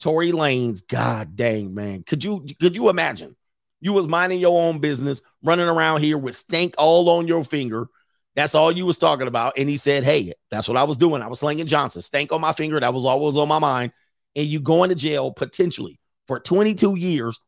Tory 0.00 0.32
Lanez, 0.32 0.86
god 0.86 1.36
dang 1.36 1.74
man, 1.74 2.02
could 2.04 2.22
you 2.24 2.46
could 2.60 2.76
you 2.76 2.88
imagine? 2.88 3.36
You 3.80 3.92
was 3.92 4.08
minding 4.08 4.40
your 4.40 4.60
own 4.60 4.78
business, 4.78 5.22
running 5.42 5.66
around 5.66 6.02
here 6.02 6.18
with 6.18 6.36
stank 6.36 6.74
all 6.78 7.08
on 7.10 7.26
your 7.26 7.44
finger. 7.44 7.88
That's 8.36 8.54
all 8.54 8.70
you 8.70 8.86
was 8.86 8.98
talking 8.98 9.26
about. 9.26 9.54
And 9.56 9.68
he 9.68 9.76
said, 9.76 10.04
Hey, 10.04 10.32
that's 10.50 10.68
what 10.68 10.76
I 10.76 10.84
was 10.84 10.96
doing. 10.96 11.22
I 11.22 11.28
was 11.28 11.40
slinging 11.40 11.66
Johnson, 11.66 12.02
stank 12.02 12.32
on 12.32 12.40
my 12.40 12.52
finger. 12.52 12.78
That 12.78 12.94
was 12.94 13.04
always 13.04 13.36
on 13.36 13.48
my 13.48 13.58
mind. 13.58 13.92
And 14.36 14.46
you 14.46 14.60
going 14.60 14.90
to 14.90 14.94
jail 14.94 15.32
potentially 15.32 15.98
for 16.28 16.38
22 16.38 16.96
years 16.96 17.40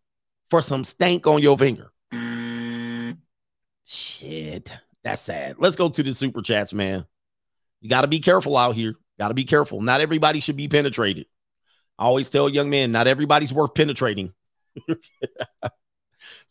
for 0.50 0.60
some 0.60 0.84
stank 0.84 1.26
on 1.26 1.40
your 1.40 1.56
finger. 1.56 1.92
Shit. 3.84 4.72
That's 5.04 5.22
sad. 5.22 5.56
Let's 5.58 5.76
go 5.76 5.88
to 5.88 6.02
the 6.02 6.14
super 6.14 6.42
chats, 6.42 6.72
man. 6.72 7.04
You 7.80 7.90
got 7.90 8.02
to 8.02 8.08
be 8.08 8.20
careful 8.20 8.56
out 8.56 8.74
here. 8.74 8.94
Got 9.18 9.28
to 9.28 9.34
be 9.34 9.44
careful. 9.44 9.80
Not 9.80 10.00
everybody 10.00 10.40
should 10.40 10.56
be 10.56 10.68
penetrated. 10.68 11.26
I 11.98 12.04
always 12.04 12.30
tell 12.30 12.48
young 12.48 12.70
men, 12.70 12.92
not 12.92 13.06
everybody's 13.06 13.52
worth 13.52 13.74
penetrating. 13.74 14.32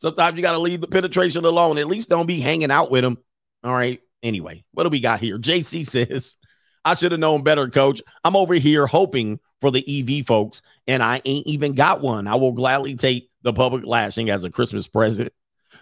Sometimes 0.01 0.35
you 0.35 0.41
got 0.41 0.53
to 0.53 0.57
leave 0.57 0.81
the 0.81 0.87
penetration 0.87 1.45
alone. 1.45 1.77
At 1.77 1.85
least 1.85 2.09
don't 2.09 2.25
be 2.25 2.39
hanging 2.39 2.71
out 2.71 2.89
with 2.89 3.03
them. 3.03 3.19
All 3.63 3.71
right. 3.71 4.01
Anyway, 4.23 4.63
what 4.71 4.81
do 4.81 4.89
we 4.89 4.99
got 4.99 5.19
here? 5.19 5.37
JC 5.39 5.85
says, 5.85 6.37
I 6.83 6.95
should 6.95 7.11
have 7.11 7.19
known 7.19 7.43
better, 7.43 7.67
coach. 7.67 8.01
I'm 8.23 8.35
over 8.35 8.55
here 8.55 8.87
hoping 8.87 9.39
for 9.59 9.69
the 9.69 9.85
EV 9.87 10.25
folks, 10.25 10.63
and 10.87 11.03
I 11.03 11.21
ain't 11.23 11.45
even 11.45 11.75
got 11.75 12.01
one. 12.01 12.25
I 12.25 12.33
will 12.33 12.51
gladly 12.51 12.95
take 12.95 13.29
the 13.43 13.53
public 13.53 13.85
lashing 13.85 14.31
as 14.31 14.43
a 14.43 14.49
Christmas 14.49 14.87
present. 14.87 15.31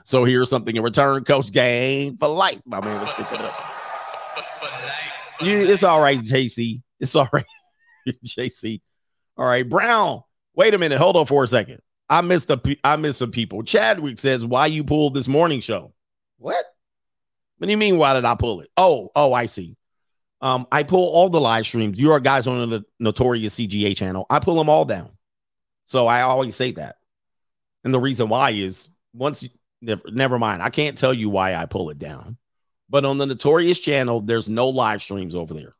So 0.03 0.25
here's 0.25 0.49
something 0.49 0.75
in 0.75 0.83
return, 0.83 1.23
Coach 1.23 1.49
Game 1.53 2.17
for 2.17 2.27
life, 2.27 2.59
my 2.65 2.81
man. 2.81 2.97
Let's 2.97 3.13
pick 3.13 3.39
it 3.39 3.39
up. 3.39 3.53
You, 5.41 5.59
it's 5.59 5.83
all 5.83 6.01
right, 6.01 6.19
JC. 6.19 6.81
It's 6.99 7.15
all 7.15 7.29
right, 7.31 7.45
JC. 8.25 8.81
All 9.37 9.45
right, 9.45 9.67
Brown. 9.67 10.23
Wait 10.55 10.73
a 10.73 10.77
minute. 10.77 10.97
Hold 10.97 11.15
on 11.15 11.25
for 11.25 11.45
a 11.45 11.47
second. 11.47 11.79
I 12.09 12.21
missed 12.21 12.49
a. 12.49 12.59
I 12.83 12.95
missed 12.95 13.19
some 13.19 13.31
people. 13.31 13.63
Chadwick 13.63 14.17
says, 14.17 14.45
"Why 14.45 14.65
you 14.65 14.83
pulled 14.83 15.13
this 15.13 15.27
morning 15.27 15.61
show?" 15.61 15.93
What? 16.37 16.65
What 17.57 17.65
do 17.65 17.71
you 17.71 17.77
mean? 17.77 17.97
Why 17.97 18.13
did 18.13 18.25
I 18.25 18.35
pull 18.35 18.61
it? 18.61 18.69
Oh, 18.77 19.11
oh, 19.15 19.33
I 19.33 19.45
see. 19.45 19.75
Um, 20.41 20.65
I 20.71 20.83
pull 20.83 21.09
all 21.13 21.29
the 21.29 21.41
live 21.41 21.65
streams. 21.65 21.99
You 21.99 22.13
are 22.13 22.21
guys 22.21 22.47
on 22.47 22.69
the 22.69 22.85
Notorious 22.99 23.55
CGA 23.55 23.95
channel. 23.95 24.25
I 24.29 24.39
pull 24.39 24.55
them 24.55 24.69
all 24.69 24.85
down. 24.85 25.09
So 25.85 26.07
I 26.07 26.21
always 26.21 26.55
say 26.55 26.71
that. 26.71 26.95
And 27.83 27.93
the 27.93 27.99
reason 27.99 28.29
why 28.29 28.51
is 28.51 28.87
once 29.13 29.43
you 29.43 29.49
never, 29.81 30.03
never 30.09 30.39
mind. 30.39 30.61
I 30.61 30.69
can't 30.69 30.97
tell 30.97 31.13
you 31.13 31.29
why 31.29 31.55
I 31.55 31.65
pull 31.65 31.89
it 31.89 31.99
down. 31.99 32.37
But 32.89 33.05
on 33.05 33.17
the 33.17 33.25
Notorious 33.25 33.79
channel, 33.79 34.21
there's 34.21 34.49
no 34.49 34.69
live 34.69 35.01
streams 35.01 35.35
over 35.35 35.53
there. 35.53 35.75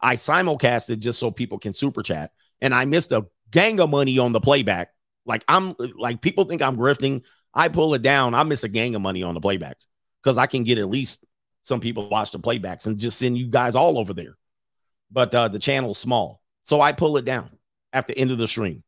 I 0.00 0.16
simulcasted 0.16 0.98
just 0.98 1.18
so 1.18 1.30
people 1.30 1.58
can 1.58 1.72
super 1.72 2.02
chat, 2.02 2.32
and 2.60 2.74
I 2.74 2.84
missed 2.84 3.12
a 3.12 3.26
gang 3.50 3.80
of 3.80 3.90
money 3.90 4.18
on 4.18 4.32
the 4.32 4.40
playback. 4.40 4.90
Like 5.26 5.44
I'm 5.48 5.74
like 5.96 6.20
people 6.20 6.44
think 6.44 6.62
I'm 6.62 6.76
grifting. 6.76 7.22
I 7.52 7.68
pull 7.68 7.94
it 7.94 8.02
down. 8.02 8.34
I 8.34 8.42
miss 8.44 8.64
a 8.64 8.68
gang 8.68 8.94
of 8.94 9.02
money 9.02 9.22
on 9.22 9.34
the 9.34 9.40
playbacks 9.40 9.86
because 10.22 10.38
I 10.38 10.46
can 10.46 10.64
get 10.64 10.78
at 10.78 10.88
least 10.88 11.24
some 11.62 11.80
people 11.80 12.08
watch 12.08 12.30
the 12.30 12.38
playbacks 12.38 12.86
and 12.86 12.98
just 12.98 13.18
send 13.18 13.36
you 13.36 13.48
guys 13.48 13.74
all 13.74 13.98
over 13.98 14.14
there. 14.14 14.36
But 15.10 15.34
uh, 15.34 15.48
the 15.48 15.58
channel's 15.58 15.98
small, 15.98 16.40
so 16.64 16.80
I 16.80 16.92
pull 16.92 17.16
it 17.16 17.24
down 17.24 17.50
at 17.92 18.06
the 18.06 18.16
end 18.16 18.30
of 18.30 18.38
the 18.38 18.48
stream. 18.48 18.82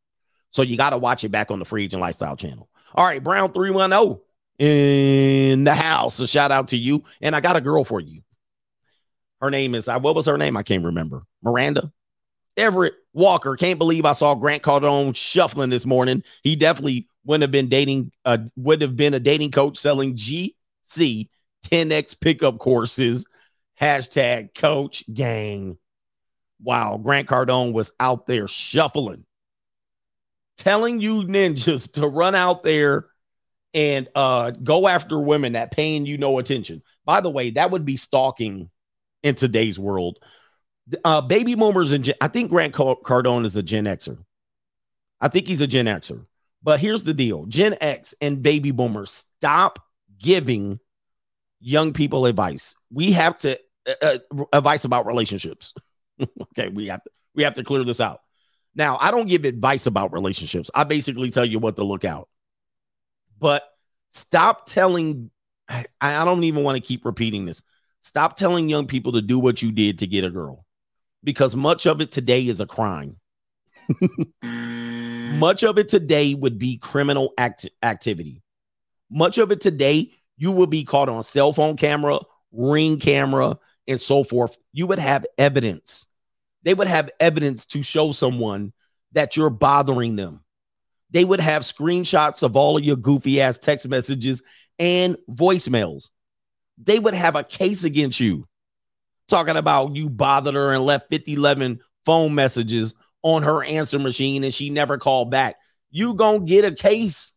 So 0.51 0.63
you 0.63 0.77
got 0.77 0.91
to 0.91 0.99
watch 0.99 1.25
it 1.25 1.31
back 1.31 1.51
on 1.51 1.59
the 1.59 1.65
Free 1.65 1.85
Agent 1.85 2.01
Lifestyle 2.01 2.37
channel. 2.37 2.69
All 2.95 3.05
right, 3.05 3.23
Brown 3.23 3.53
310 3.53 4.21
in 4.59 5.65
the 5.65 5.75
house. 5.75 6.19
A 6.21 6.27
shout 6.27 6.51
out 6.51 6.69
to 6.69 6.77
you. 6.77 7.05
And 7.21 7.37
I 7.37 7.41
got 7.41 7.57
a 7.57 7.61
girl 7.61 7.85
for 7.85 8.01
you. 8.01 8.23
Her 9.41 9.51
name 9.51 9.75
is, 9.75 9.89
uh, 9.89 10.01
what 10.01 10.15
was 10.15 10.27
her 10.27 10.39
name? 10.39 10.57
I 10.57 10.63
can't 10.63 10.85
remember. 10.85 11.23
Miranda 11.43 11.93
Everett 12.59 12.95
Walker. 13.15 13.57
Can't 13.57 13.79
believe 13.79 14.05
I 14.05 14.13
saw 14.13 14.35
Grant 14.35 14.63
Cardone 14.63 15.17
shuffling 15.17 15.71
this 15.71 15.87
morning. 15.87 16.23
He 16.43 16.57
definitely 16.57 17.09
wouldn't 17.25 17.43
have 17.43 17.53
been 17.53 17.69
dating, 17.69 18.13
uh, 18.25 18.39
would 18.57 18.83
have 18.83 18.97
been 18.97 19.15
a 19.15 19.21
dating 19.21 19.53
coach 19.53 19.79
selling 19.79 20.17
GC 20.17 21.29
10X 21.65 22.21
pickup 22.21 22.59
courses. 22.59 23.27
Hashtag 23.81 24.55
coach 24.55 25.05
gang. 25.13 25.79
Wow. 26.61 26.99
Grant 26.99 27.29
Cardone 27.29 27.73
was 27.73 27.93
out 28.01 28.27
there 28.27 28.49
shuffling 28.49 29.25
telling 30.59 31.01
you 31.01 31.23
ninjas 31.23 31.93
to 31.93 32.07
run 32.07 32.35
out 32.35 32.63
there 32.63 33.07
and 33.73 34.09
uh 34.15 34.51
go 34.51 34.89
after 34.89 35.19
women 35.19 35.53
that 35.53 35.71
paying 35.71 36.05
you 36.05 36.19
no 36.19 36.39
attention. 36.39 36.83
By 37.05 37.21
the 37.21 37.31
way, 37.31 37.51
that 37.51 37.71
would 37.71 37.85
be 37.85 37.97
stalking 37.97 38.69
in 39.23 39.35
today's 39.35 39.79
world. 39.79 40.19
Uh 41.05 41.21
baby 41.21 41.55
boomers 41.55 41.93
and 41.93 42.05
Gen- 42.05 42.15
I 42.21 42.29
think 42.29 42.51
Grant 42.51 42.75
Cardone 42.75 43.45
is 43.45 43.57
a 43.57 43.63
Gen 43.63 43.85
Xer. 43.85 44.19
I 45.21 45.29
think 45.29 45.47
he's 45.47 45.61
a 45.61 45.67
Gen 45.67 45.87
Xer. 45.87 46.27
But 46.63 46.81
here's 46.81 47.05
the 47.05 47.15
deal. 47.15 47.47
Gen 47.47 47.77
X 47.81 48.15
and 48.21 48.43
baby 48.43 48.71
boomers 48.71 49.11
stop 49.11 49.79
giving 50.19 50.81
young 51.61 51.93
people 51.93 52.27
advice. 52.27 52.75
We 52.91 53.13
have 53.13 53.39
to 53.39 53.59
uh, 53.87 54.19
uh 54.35 54.45
advice 54.53 54.85
about 54.85 55.07
relationships. 55.07 55.75
okay, 56.43 56.69
we 56.69 56.87
have 56.87 57.03
to 57.05 57.11
we 57.35 57.43
have 57.45 57.55
to 57.55 57.65
clear 57.65 57.85
this 57.85 58.01
out. 58.01 58.21
Now, 58.75 58.97
I 59.01 59.11
don't 59.11 59.27
give 59.29 59.45
advice 59.45 59.87
about 59.87 60.13
relationships. 60.13 60.71
I 60.75 60.85
basically 60.85 61.31
tell 61.31 61.45
you 61.45 61.59
what 61.59 61.77
to 61.77 61.85
look 61.85 62.05
out. 62.05 62.29
But 63.39 63.65
stop 64.11 64.67
telling, 64.67 65.31
I 65.69 66.25
don't 66.25 66.45
even 66.45 66.63
want 66.63 66.77
to 66.77 66.81
keep 66.81 67.05
repeating 67.05 67.45
this. 67.45 67.63
Stop 68.03 68.37
telling 68.37 68.69
young 68.69 68.87
people 68.87 69.13
to 69.13 69.23
do 69.23 69.39
what 69.39 69.63
you 69.63 69.73
did 69.73 69.99
to 69.99 70.07
get 70.07 70.25
a 70.25 70.31
girl 70.31 70.65
because 71.23 71.55
much 71.57 71.87
of 71.87 72.01
it 72.01 72.13
today 72.13 72.47
is 72.47 72.61
a 72.61 72.67
crime. 72.67 73.17
Mm. 74.45 75.39
much 75.39 75.63
of 75.63 75.79
it 75.79 75.89
today 75.89 76.35
would 76.35 76.59
be 76.59 76.77
criminal 76.77 77.33
act- 77.39 77.69
activity. 77.83 78.43
Much 79.11 79.39
of 79.39 79.51
it 79.51 79.61
today, 79.61 80.11
you 80.37 80.53
will 80.53 80.67
be 80.67 80.85
caught 80.85 81.09
on 81.09 81.23
cell 81.23 81.53
phone 81.53 81.77
camera, 81.77 82.19
ring 82.53 82.99
camera, 82.99 83.59
and 83.87 84.01
so 84.01 84.25
forth. 84.25 84.57
You 84.73 84.87
would 84.87 84.99
have 84.99 85.25
evidence 85.39 86.09
they 86.63 86.75
would 86.75 86.89
have 86.89 87.11
evidence 87.21 87.65
to 87.67 87.83
show 87.83 88.13
someone 88.13 88.73
that 89.13 89.37
you're 89.37 89.51
bothering 89.51 90.17
them. 90.17 90.45
They 91.11 91.25
would 91.25 91.41
have 91.41 91.63
screenshots 91.63 92.43
of 92.43 92.57
all 92.57 92.77
of 92.77 92.85
your 92.85 92.97
goofy 92.97 93.41
ass 93.41 93.59
text 93.59 93.89
messages 93.89 94.43
and 94.79 95.17
voicemails. 95.31 96.11
They 96.77 96.99
would 96.99 97.15
have 97.15 97.37
a 97.37 97.45
case 97.45 97.85
against 97.85 98.21
you 98.21 98.47
talking 99.29 99.57
about 99.57 99.97
you 99.97 100.09
bothered 100.09 100.55
her 100.55 100.73
and 100.73 100.85
left 100.85 101.11
5011 101.11 101.81
phone 102.05 102.35
messages 102.35 102.95
on 103.23 103.43
her 103.43 103.63
answer 103.65 103.99
machine 103.99 104.45
and 104.45 104.55
she 104.55 104.71
never 104.71 104.99
called 104.99 105.31
back. 105.31 105.57
You 105.91 106.15
gonna 106.15 106.41
get 106.41 106.65
a 106.65 106.73
case. 106.73 107.33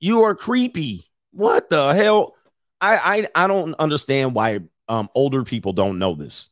You 0.00 0.22
are 0.22 0.34
creepy. 0.34 1.10
What 1.32 1.70
the 1.70 1.92
hell? 1.94 2.34
I 2.80 3.28
I, 3.34 3.44
I 3.44 3.46
don't 3.46 3.74
understand 3.74 4.34
why 4.34 4.60
um 4.88 5.08
older 5.14 5.44
people 5.44 5.72
don't 5.72 5.98
know 5.98 6.14
this 6.14 6.48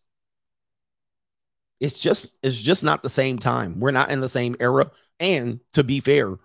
it's 1.80 1.98
just 1.98 2.34
it's 2.42 2.60
just 2.60 2.84
not 2.84 3.02
the 3.02 3.10
same 3.10 3.38
time. 3.38 3.80
We're 3.80 3.90
not 3.90 4.10
in 4.10 4.20
the 4.20 4.28
same 4.28 4.56
era. 4.60 4.90
And 5.20 5.60
to 5.72 5.84
be 5.84 6.00
fair, 6.00 6.36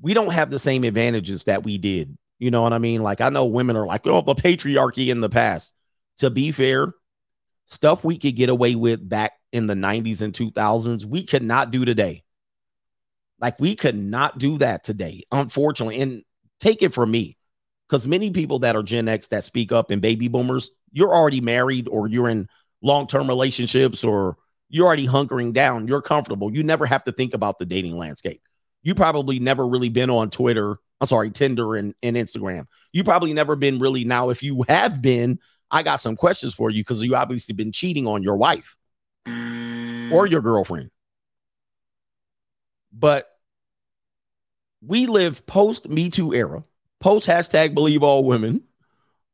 we 0.00 0.14
don't 0.14 0.32
have 0.32 0.50
the 0.50 0.58
same 0.58 0.84
advantages 0.84 1.44
that 1.44 1.64
we 1.64 1.78
did. 1.78 2.16
You 2.38 2.50
know 2.50 2.62
what 2.62 2.72
I 2.72 2.78
mean? 2.78 3.02
Like 3.02 3.20
I 3.20 3.28
know 3.28 3.46
women 3.46 3.76
are 3.76 3.86
like, 3.86 4.06
oh, 4.06 4.22
the 4.22 4.34
patriarchy 4.34 5.08
in 5.08 5.20
the 5.20 5.28
past. 5.28 5.72
To 6.18 6.30
be 6.30 6.52
fair, 6.52 6.92
stuff 7.70 8.04
we 8.04 8.18
could 8.18 8.34
get 8.34 8.48
away 8.48 8.74
with 8.74 9.08
back 9.08 9.32
in 9.52 9.66
the 9.66 9.74
90s 9.74 10.22
and 10.22 10.34
2000s, 10.34 11.04
we 11.04 11.22
could 11.22 11.42
not 11.42 11.70
do 11.70 11.84
today. 11.84 12.24
Like 13.40 13.58
we 13.60 13.74
could 13.74 13.96
not 13.96 14.38
do 14.38 14.58
that 14.58 14.84
today, 14.84 15.22
unfortunately. 15.30 16.00
And 16.00 16.22
take 16.58 16.82
it 16.82 16.92
from 16.92 17.12
me, 17.12 17.38
because 17.88 18.06
many 18.06 18.30
people 18.30 18.58
that 18.60 18.76
are 18.76 18.82
Gen 18.82 19.08
X 19.08 19.28
that 19.28 19.44
speak 19.44 19.72
up 19.72 19.90
and 19.90 20.02
baby 20.02 20.28
boomers, 20.28 20.70
you're 20.92 21.14
already 21.14 21.40
married 21.40 21.88
or 21.88 22.08
you're 22.08 22.28
in 22.28 22.48
long 22.82 23.06
term 23.06 23.28
relationships 23.28 24.04
or 24.04 24.36
you're 24.68 24.86
already 24.86 25.06
hunkering 25.06 25.52
down. 25.52 25.88
You're 25.88 26.02
comfortable. 26.02 26.52
You 26.52 26.62
never 26.64 26.86
have 26.86 27.04
to 27.04 27.12
think 27.12 27.34
about 27.34 27.58
the 27.58 27.66
dating 27.66 27.96
landscape. 27.96 28.42
You 28.82 28.94
probably 28.94 29.38
never 29.38 29.66
really 29.66 29.88
been 29.90 30.10
on 30.10 30.30
Twitter. 30.30 30.76
I'm 31.00 31.06
sorry, 31.06 31.30
Tinder 31.30 31.76
and, 31.76 31.94
and 32.02 32.16
Instagram. 32.16 32.66
You 32.92 33.04
probably 33.04 33.32
never 33.32 33.56
been 33.56 33.78
really. 33.78 34.04
Now, 34.04 34.30
if 34.30 34.42
you 34.42 34.64
have 34.68 35.00
been, 35.00 35.38
I 35.70 35.82
got 35.82 36.00
some 36.00 36.16
questions 36.16 36.54
for 36.54 36.70
you 36.70 36.82
because 36.82 37.02
you 37.02 37.14
obviously 37.14 37.54
been 37.54 37.72
cheating 37.72 38.06
on 38.06 38.22
your 38.22 38.36
wife 38.36 38.76
or 39.26 40.26
your 40.26 40.40
girlfriend. 40.40 40.90
But 42.92 43.28
we 44.82 45.06
live 45.06 45.46
post 45.46 45.88
Me 45.88 46.10
Too 46.10 46.34
era, 46.34 46.64
post 46.98 47.28
hashtag 47.28 47.74
believe 47.74 48.02
all 48.02 48.24
women, 48.24 48.62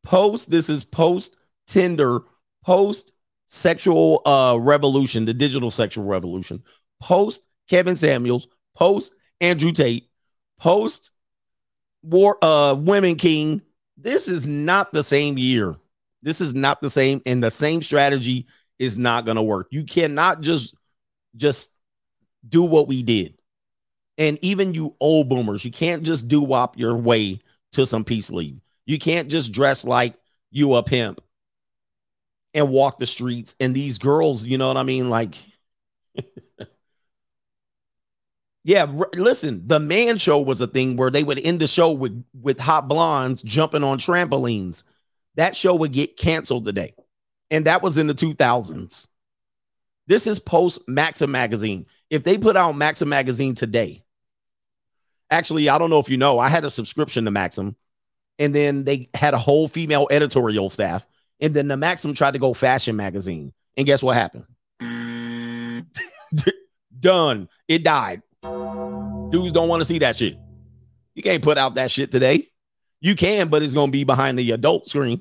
post 0.03 0.51
this 0.51 0.69
is 0.69 0.85
post 0.85 1.37
Tinder, 1.67 2.21
post 2.65 3.13
sexual 3.47 4.23
uh 4.27 4.59
revolution, 4.61 5.25
the 5.25 5.35
digital 5.35 5.71
sexual 5.71 6.05
revolution, 6.05 6.63
post 7.01 7.47
Kevin 7.71 7.97
Samuels, 7.97 8.49
post 8.75 9.15
Andrew 9.41 9.73
Tate, 9.73 10.11
post 10.59 11.13
War 12.03 12.37
uh 12.45 12.75
Women 12.75 13.17
King. 13.17 13.63
This 13.97 14.29
is 14.29 14.47
not 14.47 14.93
the 14.93 15.03
same 15.03 15.39
year. 15.39 15.77
This 16.27 16.41
is 16.41 16.55
not 16.55 16.83
the 16.83 16.91
same, 16.91 17.23
and 17.25 17.41
the 17.41 17.53
same 17.53 17.83
strategy 17.83 18.47
is 18.81 18.99
not 18.99 19.27
gonna 19.27 19.45
work. 19.45 19.69
You 19.71 19.85
cannot 19.85 20.41
just 20.41 20.75
just 21.37 21.71
do 22.49 22.65
what 22.65 22.89
we 22.89 23.03
did. 23.03 23.39
And 24.19 24.39
even 24.43 24.75
you 24.75 24.97
old 25.01 25.29
boomers, 25.29 25.65
you 25.65 25.71
can't 25.71 26.03
just 26.03 26.29
do 26.29 26.43
wop 26.43 26.79
your 26.79 26.97
way 26.97 27.41
to 27.73 27.87
some 27.87 28.05
peace 28.05 28.31
leave. 28.31 28.61
You 28.87 28.99
can't 28.99 29.29
just 29.29 29.53
dress 29.53 29.85
like 29.85 30.15
you 30.51 30.75
a 30.75 30.83
pimp 30.83 31.21
and 32.55 32.71
walk 32.71 32.99
the 32.99 33.07
streets. 33.07 33.55
And 33.61 33.75
these 33.75 33.99
girls, 33.99 34.45
you 34.45 34.59
know 34.59 34.69
what 34.69 34.77
I 34.77 34.83
mean? 34.83 35.11
Like, 35.11 35.37
yeah, 38.65 38.87
r- 38.87 39.11
listen, 39.15 39.63
the 39.67 39.79
man 39.79 40.19
show 40.19 40.41
was 40.41 40.61
a 40.61 40.67
thing 40.67 40.97
where 40.97 41.11
they 41.11 41.23
would 41.23 41.39
end 41.39 41.61
the 41.61 41.67
show 41.67 41.93
with 41.93 42.25
with 42.41 42.59
hot 42.59 42.89
blondes 42.89 43.43
jumping 43.43 43.85
on 43.85 43.99
trampolines. 43.99 44.83
That 45.37 45.55
show 45.55 45.75
would 45.75 45.93
get 45.93 46.17
canceled 46.17 46.65
today. 46.65 46.95
And 47.51 47.67
that 47.67 47.83
was 47.83 47.99
in 47.99 48.07
the 48.07 48.15
2000s. 48.15 49.07
This 50.07 50.27
is 50.27 50.41
post 50.41 50.81
Maxim 50.89 51.31
magazine. 51.31 51.87
If 52.11 52.25
they 52.25 52.39
put 52.39 52.57
out 52.57 52.77
Maxim 52.77 53.09
magazine 53.09 53.55
today, 53.55 54.05
actually, 55.31 55.69
I 55.69 55.79
don't 55.79 55.91
know 55.91 55.99
if 55.99 56.09
you 56.09 56.17
know, 56.17 56.39
I 56.39 56.49
had 56.49 56.65
a 56.65 56.71
subscription 56.71 57.25
to 57.25 57.31
Maxim, 57.31 57.77
and 58.39 58.55
then 58.55 58.85
they 58.85 59.09
had 59.15 59.35
a 59.35 59.39
whole 59.39 59.69
female 59.69 60.07
editorial 60.11 60.71
staff. 60.71 61.07
And 61.41 61.55
then 61.55 61.69
the 61.69 61.77
Maxim 61.77 62.15
tried 62.15 62.33
to 62.33 62.39
go 62.39 62.55
fashion 62.55 62.97
magazine. 62.97 63.53
And 63.77 63.87
guess 63.87 64.03
what 64.03 64.17
happened? 64.17 64.47
Mm. 64.81 65.87
Done. 67.01 67.49
It 67.69 67.85
died. 67.85 68.23
Dudes 68.43 69.53
don't 69.53 69.69
want 69.69 69.81
to 69.81 69.85
see 69.85 69.99
that 69.99 70.17
shit. 70.17 70.39
You 71.15 71.23
can't 71.23 71.43
put 71.43 71.59
out 71.59 71.75
that 71.75 71.91
shit 71.91 72.11
today. 72.11 72.49
You 73.07 73.15
can, 73.15 73.47
but 73.47 73.63
it's 73.63 73.73
going 73.73 73.87
to 73.87 73.93
be 73.93 74.03
behind 74.03 74.37
the 74.37 74.51
adult 74.51 74.89
screen. 74.89 75.21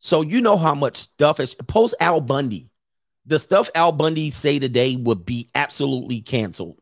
So 0.00 0.22
you 0.22 0.40
know 0.40 0.56
how 0.56 0.74
much 0.74 0.96
stuff 0.96 1.38
is 1.38 1.54
post 1.54 1.94
Al 2.00 2.20
Bundy. 2.20 2.70
The 3.26 3.38
stuff 3.38 3.70
Al 3.76 3.92
Bundy 3.92 4.32
say 4.32 4.58
today 4.58 4.96
would 4.96 5.24
be 5.24 5.48
absolutely 5.54 6.22
canceled 6.22 6.80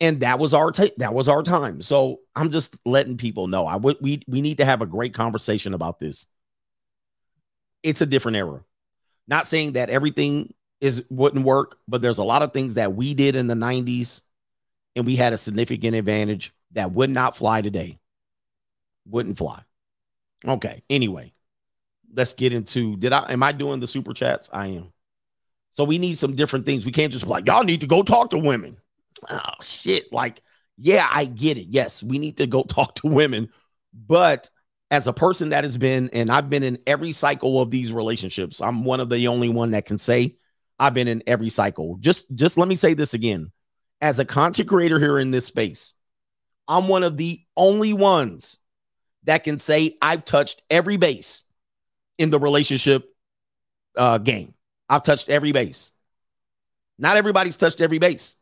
and 0.00 0.20
that 0.20 0.38
was 0.38 0.54
our 0.54 0.70
t- 0.70 0.92
that 0.98 1.12
was 1.12 1.26
our 1.26 1.42
time. 1.42 1.80
So 1.80 2.20
I'm 2.36 2.52
just 2.52 2.78
letting 2.84 3.16
people 3.16 3.48
know. 3.48 3.66
I 3.66 3.74
would 3.74 3.96
we 4.00 4.22
we 4.28 4.42
need 4.42 4.58
to 4.58 4.64
have 4.64 4.80
a 4.80 4.86
great 4.86 5.12
conversation 5.12 5.74
about 5.74 5.98
this. 5.98 6.26
It's 7.82 8.00
a 8.00 8.06
different 8.06 8.36
era. 8.36 8.62
Not 9.26 9.48
saying 9.48 9.72
that 9.72 9.90
everything 9.90 10.54
is 10.80 11.04
wouldn't 11.10 11.44
work, 11.44 11.78
but 11.88 12.00
there's 12.00 12.18
a 12.18 12.24
lot 12.24 12.42
of 12.42 12.52
things 12.52 12.74
that 12.74 12.94
we 12.94 13.12
did 13.12 13.34
in 13.34 13.48
the 13.48 13.54
90s 13.54 14.20
and 14.94 15.04
we 15.04 15.16
had 15.16 15.32
a 15.32 15.36
significant 15.36 15.96
advantage 15.96 16.52
that 16.72 16.92
would 16.92 17.10
not 17.10 17.36
fly 17.36 17.62
today. 17.62 17.98
Wouldn't 19.06 19.38
fly. 19.38 19.62
Okay. 20.46 20.82
Anyway, 20.90 21.32
let's 22.14 22.34
get 22.34 22.52
into 22.52 22.96
did 22.96 23.12
I 23.12 23.32
am 23.32 23.42
I 23.42 23.52
doing 23.52 23.80
the 23.80 23.86
super 23.86 24.12
chats? 24.12 24.50
I 24.52 24.68
am. 24.68 24.92
So 25.70 25.84
we 25.84 25.98
need 25.98 26.18
some 26.18 26.34
different 26.34 26.66
things. 26.66 26.86
We 26.86 26.92
can't 26.92 27.12
just 27.12 27.24
be 27.24 27.30
like, 27.30 27.46
y'all 27.46 27.64
need 27.64 27.82
to 27.82 27.86
go 27.86 28.02
talk 28.02 28.30
to 28.30 28.38
women. 28.38 28.78
Oh 29.28 29.40
shit. 29.60 30.12
Like, 30.12 30.42
yeah, 30.78 31.08
I 31.10 31.24
get 31.26 31.58
it. 31.58 31.66
Yes, 31.68 32.02
we 32.02 32.18
need 32.18 32.38
to 32.38 32.46
go 32.46 32.62
talk 32.68 32.94
to 32.96 33.08
women. 33.08 33.50
But 33.92 34.50
as 34.90 35.06
a 35.06 35.12
person 35.12 35.50
that 35.50 35.64
has 35.64 35.76
been, 35.76 36.10
and 36.12 36.30
I've 36.30 36.48
been 36.48 36.62
in 36.62 36.78
every 36.86 37.12
cycle 37.12 37.60
of 37.60 37.70
these 37.70 37.92
relationships, 37.92 38.60
I'm 38.60 38.84
one 38.84 39.00
of 39.00 39.08
the 39.08 39.28
only 39.28 39.48
one 39.48 39.72
that 39.72 39.84
can 39.84 39.98
say 39.98 40.36
I've 40.78 40.94
been 40.94 41.08
in 41.08 41.22
every 41.26 41.48
cycle. 41.48 41.96
Just 42.00 42.34
just 42.34 42.58
let 42.58 42.68
me 42.68 42.76
say 42.76 42.94
this 42.94 43.14
again. 43.14 43.50
As 44.00 44.18
a 44.18 44.24
content 44.24 44.68
creator 44.68 44.98
here 44.98 45.18
in 45.18 45.30
this 45.30 45.46
space, 45.46 45.94
I'm 46.68 46.88
one 46.88 47.02
of 47.02 47.16
the 47.16 47.40
only 47.56 47.92
ones 47.92 48.58
that 49.24 49.44
can 49.44 49.58
say 49.58 49.96
I've 50.00 50.24
touched 50.24 50.62
every 50.70 50.96
base 50.96 51.42
in 52.18 52.30
the 52.30 52.38
relationship 52.38 53.04
uh, 53.96 54.18
game. 54.18 54.54
I've 54.88 55.02
touched 55.02 55.28
every 55.28 55.52
base. 55.52 55.90
Not 56.98 57.16
everybody's 57.16 57.56
touched 57.56 57.80
every 57.80 57.98
base. 57.98 58.36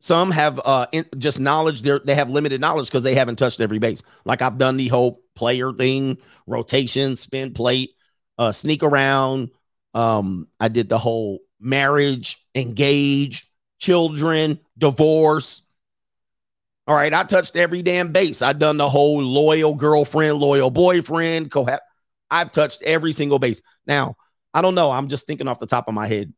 Some 0.00 0.30
have 0.30 0.60
uh, 0.64 0.86
in, 0.92 1.04
just 1.18 1.40
knowledge. 1.40 1.82
They 1.82 2.14
have 2.14 2.30
limited 2.30 2.60
knowledge 2.60 2.86
because 2.86 3.02
they 3.02 3.14
haven't 3.14 3.36
touched 3.36 3.60
every 3.60 3.78
base. 3.78 4.02
Like 4.24 4.40
I've 4.40 4.56
done 4.58 4.76
the 4.76 4.88
whole 4.88 5.20
player 5.34 5.72
thing, 5.72 6.18
rotation, 6.46 7.16
spin 7.16 7.52
plate, 7.52 7.90
uh, 8.38 8.52
sneak 8.52 8.82
around. 8.82 9.50
Um, 9.92 10.48
I 10.58 10.68
did 10.68 10.88
the 10.88 10.98
whole 10.98 11.40
marriage, 11.60 12.42
engage, 12.54 13.46
children, 13.78 14.60
divorce. 14.78 15.62
All 16.86 16.96
right, 16.96 17.12
I 17.12 17.22
touched 17.24 17.56
every 17.56 17.82
damn 17.82 18.10
base. 18.10 18.42
I've 18.42 18.58
done 18.58 18.76
the 18.76 18.88
whole 18.88 19.22
loyal 19.22 19.74
girlfriend, 19.74 20.38
loyal 20.38 20.70
boyfriend, 20.70 21.50
cohab. 21.50 21.78
I've 22.30 22.52
touched 22.52 22.82
every 22.82 23.12
single 23.12 23.38
base. 23.38 23.62
Now, 23.86 24.16
I 24.52 24.62
don't 24.62 24.74
know. 24.74 24.90
I'm 24.90 25.08
just 25.08 25.26
thinking 25.26 25.46
off 25.46 25.60
the 25.60 25.66
top 25.66 25.88
of 25.88 25.94
my 25.94 26.06
head. 26.06 26.32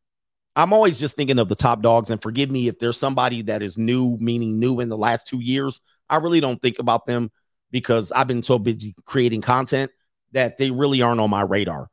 I'm 0.55 0.73
always 0.73 0.99
just 0.99 1.15
thinking 1.15 1.39
of 1.39 1.49
the 1.49 1.55
top 1.55 1.81
dogs, 1.81 2.11
and 2.11 2.21
forgive 2.21 2.51
me 2.51 2.67
if 2.67 2.77
there's 2.77 2.97
somebody 2.97 3.41
that 3.43 3.63
is 3.63 3.77
new, 3.77 4.17
meaning 4.19 4.59
new 4.59 4.79
in 4.79 4.89
the 4.89 4.97
last 4.97 5.27
two 5.27 5.39
years. 5.39 5.81
I 6.09 6.17
really 6.17 6.39
don't 6.39 6.61
think 6.61 6.77
about 6.77 7.07
them 7.07 7.31
because 7.71 8.11
I've 8.11 8.27
been 8.27 8.43
so 8.43 8.59
busy 8.59 8.93
creating 9.05 9.41
content 9.41 9.91
that 10.33 10.57
they 10.57 10.69
really 10.69 11.01
aren't 11.01 11.21
on 11.21 11.29
my 11.29 11.41
radar. 11.41 11.89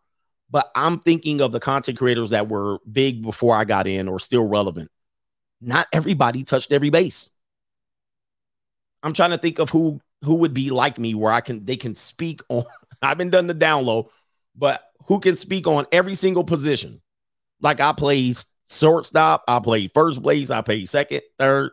But 0.51 0.70
I'm 0.74 0.98
thinking 0.98 1.40
of 1.40 1.53
the 1.53 1.61
content 1.61 1.96
creators 1.96 2.30
that 2.30 2.48
were 2.48 2.80
big 2.90 3.22
before 3.22 3.57
I 3.57 3.64
got 3.64 3.86
in 3.86 4.09
or 4.09 4.18
still 4.18 4.46
relevant. 4.46 4.90
Not 5.62 5.86
everybody 5.92 6.42
touched 6.44 6.72
every 6.72 6.90
base. 6.90 7.30
I'm 9.03 9.12
trying 9.12 9.30
to 9.30 9.38
think 9.38 9.59
of 9.59 9.70
who 9.70 10.01
who 10.22 10.36
would 10.36 10.55
be 10.55 10.70
like 10.70 10.98
me 10.98 11.14
where 11.14 11.32
I 11.32 11.40
can 11.40 11.64
they 11.64 11.76
can 11.76 11.96
speak 11.96 12.40
on. 12.48 12.64
I've 13.03 13.18
been 13.18 13.30
done 13.30 13.46
the 13.46 13.55
download, 13.55 14.09
but 14.55 14.82
who 15.07 15.20
can 15.20 15.36
speak 15.36 15.66
on 15.66 15.86
every 15.90 16.14
single 16.14 16.44
position? 16.44 17.01
Like 17.61 17.80
I 17.80 17.92
played 17.92 18.36
shortstop, 18.68 19.44
I 19.48 19.59
played 19.61 19.92
first 19.92 20.22
base, 20.22 20.51
I 20.51 20.61
played 20.61 20.88
second, 20.88 21.22
third. 21.38 21.72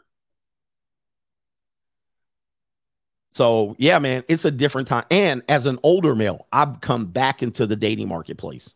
So 3.31 3.75
yeah, 3.77 3.99
man, 3.99 4.23
it's 4.27 4.45
a 4.45 4.51
different 4.51 4.87
time. 4.87 5.05
And 5.11 5.43
as 5.47 5.65
an 5.65 5.79
older 5.83 6.15
male, 6.15 6.47
I've 6.51 6.81
come 6.81 7.07
back 7.07 7.43
into 7.43 7.67
the 7.67 7.75
dating 7.75 8.07
marketplace 8.07 8.73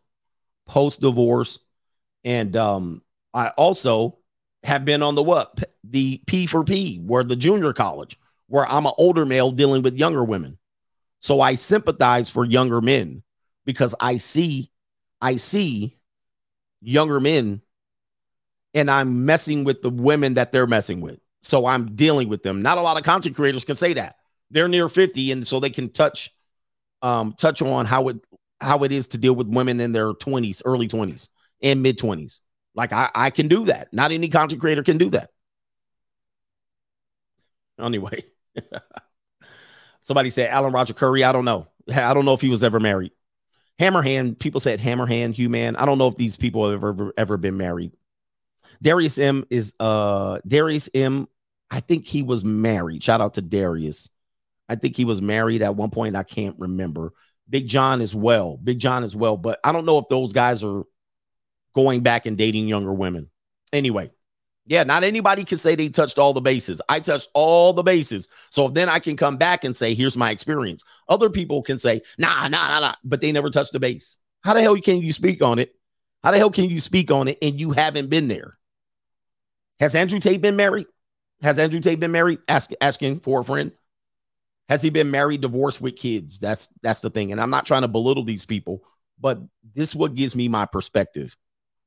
post 0.68 1.02
divorce, 1.02 1.60
and 2.24 2.56
um, 2.56 3.02
I 3.34 3.50
also 3.50 4.20
have 4.64 4.86
been 4.86 5.02
on 5.02 5.16
the 5.16 5.24
what 5.24 5.58
the 5.84 6.22
P 6.28 6.46
for 6.46 6.64
P, 6.64 6.98
where 6.98 7.24
the 7.24 7.36
junior 7.36 7.74
college, 7.74 8.18
where 8.52 8.68
I'm 8.68 8.86
an 8.86 8.92
older 8.98 9.26
male 9.26 9.52
dealing 9.52 9.82
with 9.82 9.98
younger 9.98 10.24
women. 10.24 10.58
So 11.20 11.40
I 11.40 11.56
sympathize 11.56 12.30
for 12.30 12.44
younger 12.44 12.82
men 12.82 13.24
because 13.66 13.96
I 14.00 14.18
see, 14.18 14.72
I 15.22 15.38
see 15.38 15.98
younger 16.82 17.20
men, 17.22 17.62
and 18.74 18.92
I'm 18.92 19.26
messing 19.26 19.64
with 19.64 19.82
the 19.82 19.90
women 19.90 20.34
that 20.34 20.52
they're 20.52 20.68
messing 20.68 21.00
with. 21.00 21.20
So 21.42 21.66
I'm 21.66 21.96
dealing 21.96 22.28
with 22.28 22.44
them. 22.44 22.62
Not 22.62 22.78
a 22.78 22.82
lot 22.82 22.98
of 22.98 23.04
content 23.04 23.38
creators 23.38 23.64
can 23.64 23.76
say 23.76 23.94
that 23.94 24.16
they're 24.52 24.68
near 24.68 24.90
50 24.90 25.32
and 25.32 25.48
so 25.48 25.60
they 25.60 25.70
can 25.70 25.90
touch 25.90 26.30
um 27.02 27.34
touch 27.38 27.62
on 27.62 27.86
how 27.86 28.10
it 28.10 28.18
how 28.60 28.84
it 28.84 28.92
is 28.92 29.08
to 29.10 29.18
deal 29.18 29.34
with 29.34 29.48
women 29.48 29.80
in 29.80 29.94
their 29.94 30.14
20s 30.14 30.62
early 30.66 30.88
20s 30.88 31.30
and 31.64 31.82
mid 31.82 31.98
20s 31.98 32.40
like 32.76 32.94
i 32.94 33.10
i 33.16 33.30
can 33.30 33.48
do 33.48 33.66
that 33.66 33.92
not 33.92 34.12
any 34.12 34.30
content 34.30 34.62
creator 34.62 34.84
can 34.84 34.98
do 34.98 35.10
that 35.10 35.30
anyway 37.80 38.24
somebody 40.02 40.30
said 40.30 40.50
alan 40.50 40.74
roger 40.74 40.94
currie 40.94 41.24
i 41.24 41.32
don't 41.32 41.46
know 41.46 41.68
i 41.94 42.14
don't 42.14 42.26
know 42.26 42.34
if 42.34 42.42
he 42.42 42.50
was 42.50 42.64
ever 42.64 42.80
married 42.80 43.12
hammerhand 43.80 44.40
people 44.40 44.60
said 44.60 44.80
hammerhand 44.80 45.34
human 45.34 45.76
i 45.76 45.86
don't 45.86 45.98
know 45.98 46.08
if 46.08 46.16
these 46.16 46.36
people 46.36 46.70
have 46.70 46.84
ever 46.84 47.14
ever 47.18 47.38
been 47.38 47.58
married 47.58 47.92
darius 48.82 49.18
m 49.18 49.46
is 49.50 49.74
uh 49.80 50.40
darius 50.48 50.90
m 50.94 51.28
i 51.70 51.80
think 51.80 52.06
he 52.06 52.24
was 52.24 52.44
married 52.44 53.04
shout 53.04 53.22
out 53.22 53.36
to 53.36 53.42
darius 53.42 54.10
I 54.72 54.76
think 54.76 54.96
he 54.96 55.04
was 55.04 55.22
married 55.22 55.62
at 55.62 55.76
one 55.76 55.90
point. 55.90 56.16
I 56.16 56.24
can't 56.24 56.56
remember. 56.58 57.12
Big 57.50 57.68
John 57.68 58.00
as 58.00 58.16
well. 58.16 58.56
Big 58.56 58.80
John 58.80 59.04
as 59.04 59.18
well. 59.18 59.36
But 59.36 59.60
I 59.66 59.74
don't 59.74 59.84
know 59.86 59.98
if 59.98 60.08
those 60.08 60.32
guys 60.32 60.64
are 60.64 60.84
going 61.76 62.00
back 62.04 62.26
and 62.26 62.38
dating 62.38 62.70
younger 62.70 62.94
women. 62.94 63.30
Anyway, 63.74 64.12
yeah, 64.72 64.84
not 64.84 65.04
anybody 65.04 65.44
can 65.44 65.58
say 65.58 65.76
they 65.76 65.90
touched 65.90 66.18
all 66.18 66.32
the 66.32 66.40
bases. 66.40 66.82
I 66.88 67.02
touched 67.02 67.28
all 67.34 67.74
the 67.74 67.84
bases. 67.84 68.30
So 68.52 68.70
then 68.70 68.88
I 68.88 69.00
can 69.00 69.18
come 69.18 69.36
back 69.36 69.66
and 69.66 69.76
say, 69.76 69.94
here's 69.94 70.16
my 70.16 70.32
experience. 70.32 70.82
Other 71.10 71.30
people 71.30 71.62
can 71.62 71.78
say, 71.78 72.04
nah, 72.18 72.48
nah, 72.48 72.70
nah, 72.70 72.80
nah, 72.80 72.96
but 73.04 73.20
they 73.20 73.34
never 73.34 73.50
touched 73.50 73.74
the 73.74 73.82
base. 73.82 74.16
How 74.46 74.54
the 74.54 74.62
hell 74.62 74.78
can 74.78 75.00
you 75.00 75.12
speak 75.12 75.44
on 75.44 75.60
it? 75.60 75.76
How 76.24 76.32
the 76.32 76.38
hell 76.38 76.52
can 76.52 76.70
you 76.70 76.80
speak 76.80 77.12
on 77.12 77.28
it 77.28 77.38
and 77.42 77.60
you 77.60 77.72
haven't 77.72 78.10
been 78.10 78.30
there? 78.30 78.58
Has 79.82 79.94
Andrew 79.94 80.22
Tate 80.22 80.42
been 80.42 80.56
married? 80.56 80.88
Has 81.42 81.60
Andrew 81.60 81.82
Tate 81.82 82.00
been 82.00 82.14
married? 82.14 82.40
Ask, 82.48 82.72
asking 82.80 83.20
for 83.20 83.42
a 83.42 83.44
friend. 83.44 83.74
Has 84.70 84.82
he 84.82 84.90
been 84.90 85.12
married, 85.12 85.42
divorced 85.42 85.82
with 85.82 85.98
kids? 85.98 86.40
That's 86.40 86.70
that's 86.82 87.02
the 87.02 87.10
thing. 87.10 87.34
And 87.34 87.42
I'm 87.42 87.50
not 87.50 87.66
trying 87.66 87.82
to 87.82 87.90
belittle 87.90 88.24
these 88.24 88.46
people, 88.46 88.86
but 89.20 89.38
this 89.76 89.90
is 89.90 89.96
what 89.98 90.16
gives 90.16 90.34
me 90.34 90.48
my 90.48 90.66
perspective. 90.66 91.36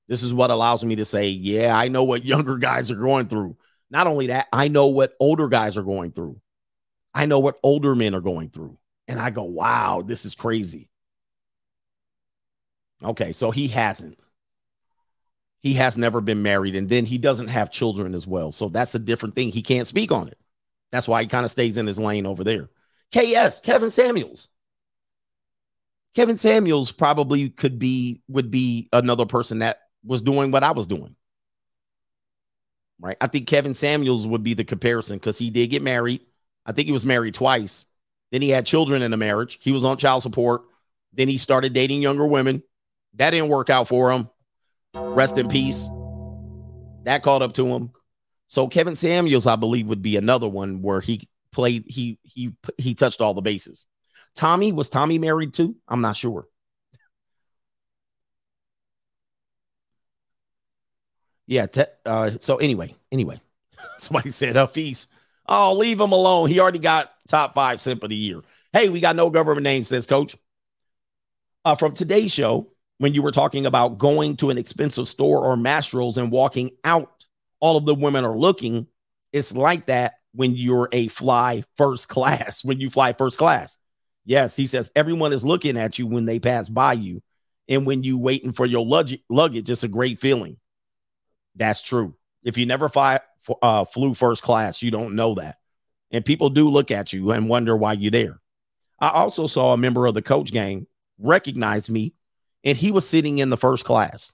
This 0.09 0.23
is 0.23 0.35
what 0.35 0.51
allows 0.51 0.85
me 0.85 0.97
to 0.97 1.05
say, 1.05 1.29
yeah, 1.29 1.77
I 1.77 1.89
know 1.89 2.05
what 2.05 2.25
younger 2.25 2.59
guys 2.59 2.91
are 2.91 2.97
going 2.97 3.29
through. 3.29 3.57
Not 3.91 4.07
only 4.07 4.29
that, 4.29 4.49
I 4.53 4.69
know 4.69 4.89
what 4.89 5.15
older 5.19 5.49
guys 5.49 5.77
are 5.77 5.83
going 5.83 6.13
through. 6.13 6.41
I 7.15 7.27
know 7.27 7.39
what 7.39 7.59
older 7.63 7.95
men 7.95 8.15
are 8.15 8.21
going 8.21 8.51
through. 8.51 8.77
And 9.07 9.19
I 9.19 9.31
go, 9.31 9.45
wow, 9.45 10.03
this 10.05 10.25
is 10.25 10.35
crazy. 10.35 10.89
Okay, 13.03 13.33
so 13.33 13.51
he 13.51 13.69
hasn't. 13.69 14.19
He 15.63 15.75
has 15.75 15.97
never 15.97 16.21
been 16.21 16.43
married, 16.43 16.77
and 16.77 16.89
then 16.89 17.07
he 17.07 17.17
doesn't 17.17 17.49
have 17.49 17.71
children 17.71 18.15
as 18.15 18.27
well. 18.27 18.53
So 18.53 18.69
that's 18.69 18.95
a 18.95 18.99
different 18.99 19.35
thing. 19.35 19.49
He 19.49 19.63
can't 19.63 19.87
speak 19.87 20.13
on 20.13 20.29
it. 20.29 20.39
That's 20.93 21.09
why 21.09 21.23
he 21.23 21.29
kind 21.29 21.45
of 21.45 21.51
stays 21.51 21.77
in 21.77 21.87
his 21.87 21.99
lane 21.99 22.27
over 22.27 22.45
there. 22.45 22.69
KS, 23.13 23.61
Kevin 23.61 23.91
Samuels. 23.91 24.49
Kevin 26.15 26.39
Samuels 26.39 26.93
probably 26.93 27.49
could 27.51 27.79
be, 27.79 28.21
would 28.29 28.51
be 28.51 28.89
another 28.93 29.27
person 29.27 29.61
that 29.61 29.81
was 30.05 30.23
doing 30.23 30.51
what 30.51 30.65
I 30.65 30.73
was 30.73 30.87
doing. 30.87 31.17
Right. 33.01 33.17
I 33.21 33.27
think 33.27 33.47
Kevin 33.47 33.75
Samuels 33.75 34.27
would 34.27 34.43
be 34.43 34.55
the 34.55 34.65
comparison 34.65 35.19
because 35.19 35.39
he 35.39 35.51
did 35.51 35.69
get 35.69 35.83
married. 35.83 36.21
I 36.65 36.73
think 36.73 36.87
he 36.87 36.93
was 36.93 37.05
married 37.05 37.35
twice. 37.35 37.87
Then 38.31 38.41
he 38.43 38.51
had 38.51 38.67
children 38.67 39.03
in 39.03 39.11
the 39.11 39.17
marriage. 39.17 39.59
He 39.61 39.73
was 39.73 39.85
on 39.85 39.97
child 39.97 40.23
support. 40.23 40.63
Then 41.13 41.29
he 41.29 41.39
started 41.39 41.73
dating 41.73 42.03
younger 42.03 42.27
women. 42.27 42.63
That 43.15 43.31
didn't 43.31 43.49
work 43.49 43.71
out 43.71 43.89
for 43.89 44.11
him. 44.11 44.29
Rest 44.95 45.39
in 45.39 45.49
peace. 45.49 45.89
That 47.05 47.23
caught 47.23 47.43
up 47.43 47.53
to 47.55 47.67
him. 47.67 47.93
So 48.47 48.69
Kevin 48.69 48.97
Samuels, 48.97 49.47
I 49.47 49.57
believe, 49.57 49.89
would 49.89 50.03
be 50.03 50.17
another 50.17 50.49
one 50.49 50.83
where 50.83 51.01
he 51.01 51.29
played 51.53 51.85
he 51.87 52.19
he 52.23 52.53
he 52.79 52.95
touched 52.95 53.21
all 53.21 53.35
the 53.35 53.41
bases. 53.41 53.87
Tommy 54.35 54.73
was 54.73 54.89
Tommy 54.89 55.19
married 55.19 55.55
too? 55.55 55.77
I'm 55.89 56.01
not 56.01 56.17
sure. 56.17 56.47
Yeah. 61.47 61.67
Te- 61.67 61.85
uh, 62.05 62.33
so 62.41 62.57
anyway, 62.57 62.95
anyway, 63.13 63.41
somebody 63.99 64.31
said 64.31 64.57
Hafiz. 64.57 65.07
Oh, 65.47 65.75
leave 65.75 66.01
him 66.01 66.13
alone. 66.13 66.49
He 66.49 66.61
already 66.61 66.79
got 66.79 67.11
top 67.29 67.55
five 67.55 67.81
simp 67.81 68.03
of 68.03 68.11
the 68.11 68.17
year. 68.17 68.41
Hey, 68.73 68.89
we 68.89 69.01
got 69.01 69.17
no 69.17 69.31
government 69.31 69.65
name, 69.65 69.85
says 69.85 70.07
Coach. 70.07 70.37
Uh, 71.65 71.75
from 71.75 71.93
today's 71.93 72.33
show, 72.33 72.71
when 72.99 73.15
you 73.15 73.23
were 73.23 73.31
talking 73.31 73.67
about 73.67 73.99
going 73.99 74.37
to 74.37 74.51
an 74.51 74.59
expensive 74.59 75.09
store 75.09 75.45
or 75.45 75.57
Mastro's 75.57 76.17
and 76.17 76.31
walking 76.31 76.71
out 76.85 77.15
all 77.65 77.79
of 77.79 77.87
the 77.87 77.95
women 77.95 78.27
are 78.27 78.37
looking. 78.37 78.87
It's 79.33 79.55
like 79.55 79.87
that 79.87 80.17
when 80.35 80.55
you're 80.55 80.91
a 80.93 81.09
fly 81.09 81.65
first 81.79 82.09
class, 82.09 82.63
when 82.63 82.79
you 82.79 82.91
fly 82.91 83.15
first 83.15 83.39
class. 83.39 83.79
Yes, 84.27 84.55
he 84.55 84.67
says 84.67 84.91
everyone 84.95 85.33
is 85.33 85.45
looking 85.45 85.79
at 85.79 85.99
you 85.99 86.07
when 86.07 86.27
they 86.27 86.39
pass 86.39 86.69
by 86.69 86.93
you. 86.93 87.23
And 87.67 87.87
when 87.87 88.03
you 88.03 88.19
waiting 88.19 88.53
for 88.53 88.67
your 88.67 88.85
luggage, 88.85 89.21
luggage, 89.31 89.71
it's 89.71 89.83
a 89.83 89.89
great 89.89 90.19
feeling. 90.19 90.59
That's 91.55 91.83
true. 91.83 92.15
If 92.43 92.59
you 92.59 92.67
never 92.67 92.89
fly, 92.89 93.21
uh, 93.63 93.85
flew 93.85 94.15
first 94.15 94.43
class, 94.43 94.83
you 94.83 94.91
don't 94.91 95.15
know 95.15 95.35
that. 95.37 95.57
And 96.11 96.25
people 96.25 96.51
do 96.51 96.69
look 96.69 96.91
at 96.91 97.13
you 97.13 97.33
and 97.33 97.49
wonder 97.49 97.77
why 97.77 97.95
you're 97.95 98.11
there. 98.11 98.41
I 99.01 99.09
also 99.09 99.47
saw 99.47 99.73
a 99.73 99.77
member 99.77 100.07
of 100.07 100.15
the 100.15 100.23
coach 100.23 100.53
gang 100.53 100.87
recognize 101.19 101.91
me, 101.91 102.15
and 102.63 102.77
he 102.77 102.93
was 102.93 103.09
sitting 103.09 103.39
in 103.39 103.51
the 103.51 103.57
first 103.57 103.85
class. 103.85 104.33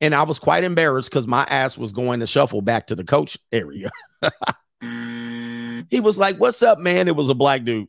And 0.00 0.14
I 0.14 0.22
was 0.24 0.38
quite 0.38 0.64
embarrassed 0.64 1.10
because 1.10 1.26
my 1.26 1.44
ass 1.44 1.78
was 1.78 1.92
going 1.92 2.20
to 2.20 2.26
shuffle 2.26 2.60
back 2.60 2.88
to 2.88 2.94
the 2.94 3.04
coach 3.04 3.38
area. 3.50 3.90
he 5.90 6.00
was 6.00 6.18
like, 6.18 6.36
What's 6.36 6.62
up, 6.62 6.78
man? 6.78 7.08
It 7.08 7.16
was 7.16 7.28
a 7.28 7.34
black 7.34 7.64
dude. 7.64 7.88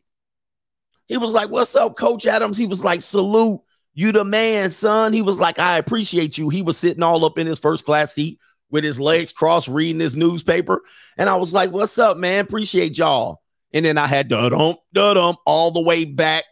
He 1.07 1.17
was 1.17 1.33
like, 1.33 1.49
What's 1.49 1.75
up, 1.75 1.97
Coach 1.97 2.25
Adams? 2.25 2.57
He 2.57 2.65
was 2.65 2.83
like, 2.83 3.01
Salute. 3.01 3.61
You 3.97 4.11
the 4.11 4.23
man, 4.23 4.69
son. 4.69 5.11
He 5.11 5.23
was 5.23 5.39
like, 5.39 5.57
I 5.57 5.79
appreciate 5.79 6.37
you. 6.37 6.49
He 6.49 6.61
was 6.61 6.77
sitting 6.77 7.01
all 7.01 7.25
up 7.25 7.39
in 7.39 7.47
his 7.47 7.57
first 7.57 7.83
class 7.83 8.13
seat 8.13 8.37
with 8.69 8.83
his 8.83 8.99
legs 8.99 9.31
crossed, 9.31 9.67
reading 9.67 9.99
his 9.99 10.15
newspaper. 10.15 10.83
And 11.17 11.27
I 11.27 11.35
was 11.37 11.51
like, 11.51 11.71
What's 11.71 11.97
up, 11.97 12.15
man? 12.15 12.45
Appreciate 12.45 12.95
y'all. 12.95 13.41
And 13.73 13.83
then 13.83 13.97
I 13.97 14.05
had 14.05 14.27
da 14.27 14.49
dum, 14.49 14.75
da 14.93 15.15
dum 15.15 15.35
all 15.47 15.71
the 15.71 15.81
way 15.81 16.05
back 16.05 16.43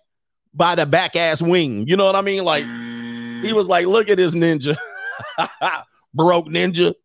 by 0.56 0.74
the 0.74 0.88
back 0.88 1.16
ass 1.16 1.39
wing. 1.39 1.88
You 1.88 1.98
know 1.98 2.06
what 2.06 2.16
I 2.16 2.22
mean? 2.22 2.43
Like, 2.43 2.66
he 3.46 3.54
was 3.54 3.68
like, 3.68 3.86
Look 3.86 4.10
at 4.10 4.18
this 4.18 4.34
ninja. 4.34 4.76
Broke 6.16 6.48
ninja. 6.48 6.96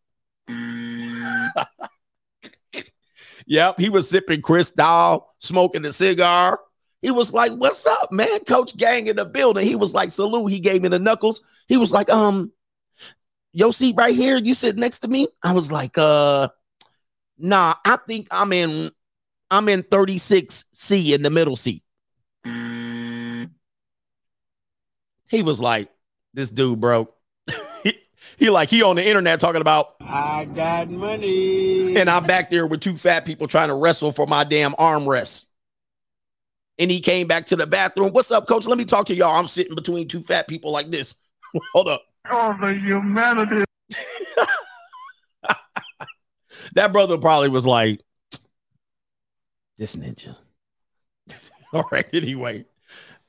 yep, 3.45 3.79
he 3.79 3.89
was 3.89 4.09
sipping 4.09 4.41
Cristal, 4.41 5.27
smoking 5.37 5.85
a 5.85 5.93
cigar. 5.93 6.59
He 7.01 7.11
was 7.11 7.33
like, 7.33 7.51
"What's 7.53 7.85
up, 7.87 8.11
man?" 8.11 8.41
Coach 8.41 8.77
Gang 8.77 9.07
in 9.07 9.15
the 9.15 9.25
building. 9.25 9.65
He 9.65 9.75
was 9.75 9.93
like, 9.93 10.11
"Salute." 10.11 10.51
He 10.51 10.59
gave 10.59 10.81
me 10.81 10.89
the 10.89 10.99
knuckles. 10.99 11.41
He 11.67 11.77
was 11.77 11.91
like, 11.91 12.09
"Um, 12.09 12.51
your 13.53 13.73
seat 13.73 13.95
right 13.97 14.15
here. 14.15 14.37
You 14.37 14.53
sit 14.53 14.75
next 14.77 14.99
to 14.99 15.07
me." 15.07 15.27
I 15.43 15.53
was 15.53 15.71
like, 15.71 15.97
"Uh, 15.97 16.49
nah. 17.37 17.75
I 17.83 17.97
think 18.07 18.27
I'm 18.31 18.53
in. 18.53 18.91
I'm 19.49 19.67
in 19.67 19.83
36C 19.83 21.13
in 21.13 21.23
the 21.23 21.29
middle 21.29 21.55
seat." 21.55 21.83
He 25.29 25.41
was 25.43 25.59
like, 25.59 25.89
"This 26.33 26.49
dude 26.49 26.79
broke." 26.79 27.15
He 28.37 28.49
like 28.49 28.69
he 28.69 28.81
on 28.81 28.95
the 28.95 29.05
internet 29.05 29.39
talking 29.39 29.61
about 29.61 29.95
I 30.01 30.45
got 30.45 30.89
money. 30.89 31.95
and 31.95 32.09
I'm 32.09 32.23
back 32.23 32.49
there 32.49 32.65
with 32.65 32.79
two 32.79 32.97
fat 32.97 33.23
people 33.23 33.47
trying 33.47 33.67
to 33.67 33.75
wrestle 33.75 34.11
for 34.11 34.25
my 34.25 34.43
damn 34.43 34.71
armrest. 34.73 35.45
And 36.81 36.89
he 36.89 36.99
came 36.99 37.27
back 37.27 37.45
to 37.45 37.55
the 37.55 37.67
bathroom. 37.67 38.11
What's 38.11 38.31
up, 38.31 38.47
coach? 38.47 38.65
Let 38.65 38.79
me 38.79 38.85
talk 38.85 39.05
to 39.05 39.13
y'all. 39.13 39.35
I'm 39.35 39.47
sitting 39.47 39.75
between 39.75 40.07
two 40.07 40.21
fat 40.21 40.47
people 40.47 40.71
like 40.71 40.89
this. 40.89 41.13
Hold 41.73 41.89
up. 41.89 42.01
Oh, 42.29 42.57
the 42.59 42.73
humanity. 42.73 43.63
That 46.73 46.93
brother 46.93 47.17
probably 47.17 47.49
was 47.49 47.65
like, 47.65 48.01
this 49.77 49.95
ninja. 49.95 50.35
All 51.73 51.85
right. 51.91 52.05
Anyway. 52.13 52.65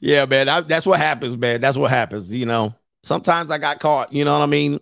Yeah, 0.01 0.27
man. 0.27 0.49
I, 0.49 0.61
that's 0.61 0.87
what 0.87 1.01
happens, 1.01 1.37
man. 1.37 1.61
That's 1.61 1.77
what 1.77 1.91
happens. 1.91 2.33
You 2.33 2.47
know, 2.47 2.75
sometimes 3.03 3.51
I 3.51 3.59
got 3.59 3.81
caught. 3.81 4.13
You 4.13 4.25
know 4.25 4.33
what 4.33 4.45
I 4.45 4.47
mean? 4.47 4.81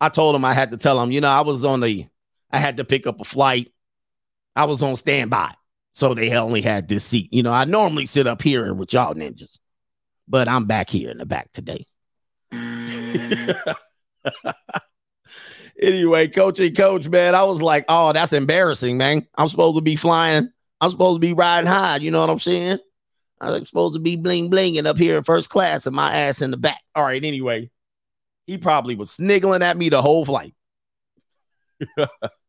I 0.00 0.08
told 0.08 0.34
him 0.34 0.44
I 0.44 0.54
had 0.54 0.70
to 0.70 0.76
tell 0.76 1.00
him, 1.00 1.10
you 1.12 1.20
know, 1.20 1.28
I 1.28 1.42
was 1.42 1.64
on 1.64 1.80
the, 1.80 2.06
I 2.50 2.58
had 2.58 2.78
to 2.78 2.84
pick 2.84 3.06
up 3.06 3.20
a 3.20 3.24
flight. 3.24 3.72
I 4.56 4.64
was 4.64 4.82
on 4.82 4.96
standby. 4.96 5.54
So 6.00 6.14
they 6.14 6.34
only 6.34 6.62
had 6.62 6.88
this 6.88 7.04
seat. 7.04 7.28
You 7.30 7.42
know, 7.42 7.52
I 7.52 7.66
normally 7.66 8.06
sit 8.06 8.26
up 8.26 8.40
here 8.40 8.72
with 8.72 8.94
y'all 8.94 9.12
ninjas, 9.12 9.58
but 10.26 10.48
I'm 10.48 10.64
back 10.64 10.88
here 10.88 11.10
in 11.10 11.18
the 11.18 11.26
back 11.26 11.52
today. 11.52 11.84
anyway, 15.78 16.28
coaching 16.28 16.74
coach, 16.74 17.06
man, 17.06 17.34
I 17.34 17.42
was 17.42 17.60
like, 17.60 17.84
oh, 17.90 18.14
that's 18.14 18.32
embarrassing, 18.32 18.96
man. 18.96 19.26
I'm 19.34 19.48
supposed 19.48 19.76
to 19.76 19.82
be 19.82 19.94
flying. 19.94 20.48
I'm 20.80 20.88
supposed 20.88 21.16
to 21.16 21.20
be 21.20 21.34
riding 21.34 21.68
high. 21.68 21.96
You 21.96 22.10
know 22.10 22.22
what 22.22 22.30
I'm 22.30 22.38
saying? 22.38 22.78
I'm 23.38 23.62
supposed 23.66 23.92
to 23.92 24.00
be 24.00 24.16
bling 24.16 24.50
blinging 24.50 24.86
up 24.86 24.96
here 24.96 25.18
in 25.18 25.22
first 25.22 25.50
class 25.50 25.86
and 25.86 25.94
my 25.94 26.10
ass 26.14 26.40
in 26.40 26.50
the 26.50 26.56
back. 26.56 26.80
All 26.94 27.04
right, 27.04 27.22
anyway, 27.22 27.70
he 28.46 28.56
probably 28.56 28.94
was 28.94 29.10
sniggling 29.10 29.60
at 29.60 29.76
me 29.76 29.90
the 29.90 30.00
whole 30.00 30.24
flight. 30.24 30.54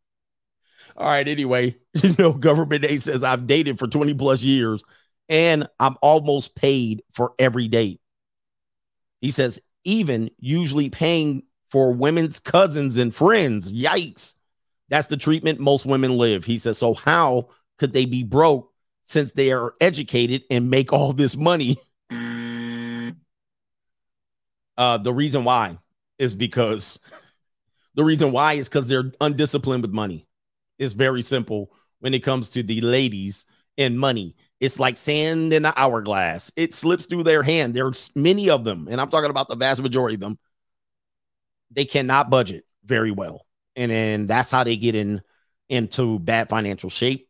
All 0.98 1.08
right, 1.08 1.28
anyway, 1.28 1.76
you 1.94 2.16
know, 2.18 2.34
government 2.34 2.86
aid 2.86 3.02
says 3.02 3.24
I've 3.24 3.48
dated 3.48 3.80
for 3.80 3.88
20 3.88 4.14
plus 4.14 4.44
years 4.44 4.84
and 5.30 5.68
I'm 5.80 5.96
almost 6.02 6.56
paid 6.56 7.04
for 7.12 7.34
every 7.40 7.68
date. 7.68 8.02
He 9.22 9.32
says, 9.32 9.62
even 9.84 10.30
usually 10.40 10.90
paying 10.90 11.44
for 11.70 11.94
women's 11.94 12.40
cousins 12.40 12.98
and 12.98 13.16
friends. 13.16 13.72
Yikes. 13.72 14.34
That's 14.90 15.08
the 15.08 15.18
treatment 15.18 15.60
most 15.60 15.86
women 15.86 16.18
live. 16.18 16.44
He 16.44 16.58
says, 16.58 16.78
so 16.78 16.94
how 16.94 17.48
could 17.78 17.94
they 17.94 18.06
be 18.06 18.24
broke 18.24 18.72
since 19.04 19.32
they 19.32 19.52
are 19.54 19.74
educated 19.80 20.44
and 20.52 20.70
make 20.70 20.92
all 20.92 21.14
this 21.14 21.36
money? 21.38 21.78
Uh, 24.78 24.98
the 24.98 25.14
reason 25.14 25.44
why 25.44 25.78
is 26.18 26.34
because 26.34 26.98
the 27.94 28.04
reason 28.04 28.32
why 28.32 28.54
is 28.54 28.68
because 28.68 28.88
they're 28.88 29.12
undisciplined 29.22 29.84
with 29.84 29.92
money. 29.92 30.26
It's 30.82 30.94
very 30.94 31.22
simple 31.22 31.72
when 32.00 32.14
it 32.16 32.24
comes 32.24 32.50
to 32.50 32.64
the 32.64 32.82
ladies 32.82 33.46
and 33.78 34.00
money. 34.00 34.36
It's 34.60 34.80
like 34.80 34.98
sand 34.98 35.54
in 35.54 35.66
an 35.66 35.74
hourglass. 35.76 36.52
It 36.56 36.74
slips 36.74 37.06
through 37.06 37.24
their 37.24 37.44
hand. 37.44 37.74
There's 37.76 38.10
many 38.16 38.50
of 38.50 38.64
them, 38.64 38.88
and 38.90 39.00
I'm 39.00 39.10
talking 39.10 39.30
about 39.30 39.48
the 39.48 39.56
vast 39.56 39.82
majority 39.82 40.16
of 40.16 40.22
them. 40.22 40.40
They 41.70 41.86
cannot 41.86 42.30
budget 42.32 42.66
very 42.84 43.12
well, 43.12 43.46
and 43.76 43.92
then 43.92 44.28
that's 44.28 44.50
how 44.52 44.64
they 44.64 44.76
get 44.76 44.96
in 44.96 45.22
into 45.70 46.20
bad 46.20 46.50
financial 46.50 46.90
shape. 46.90 47.30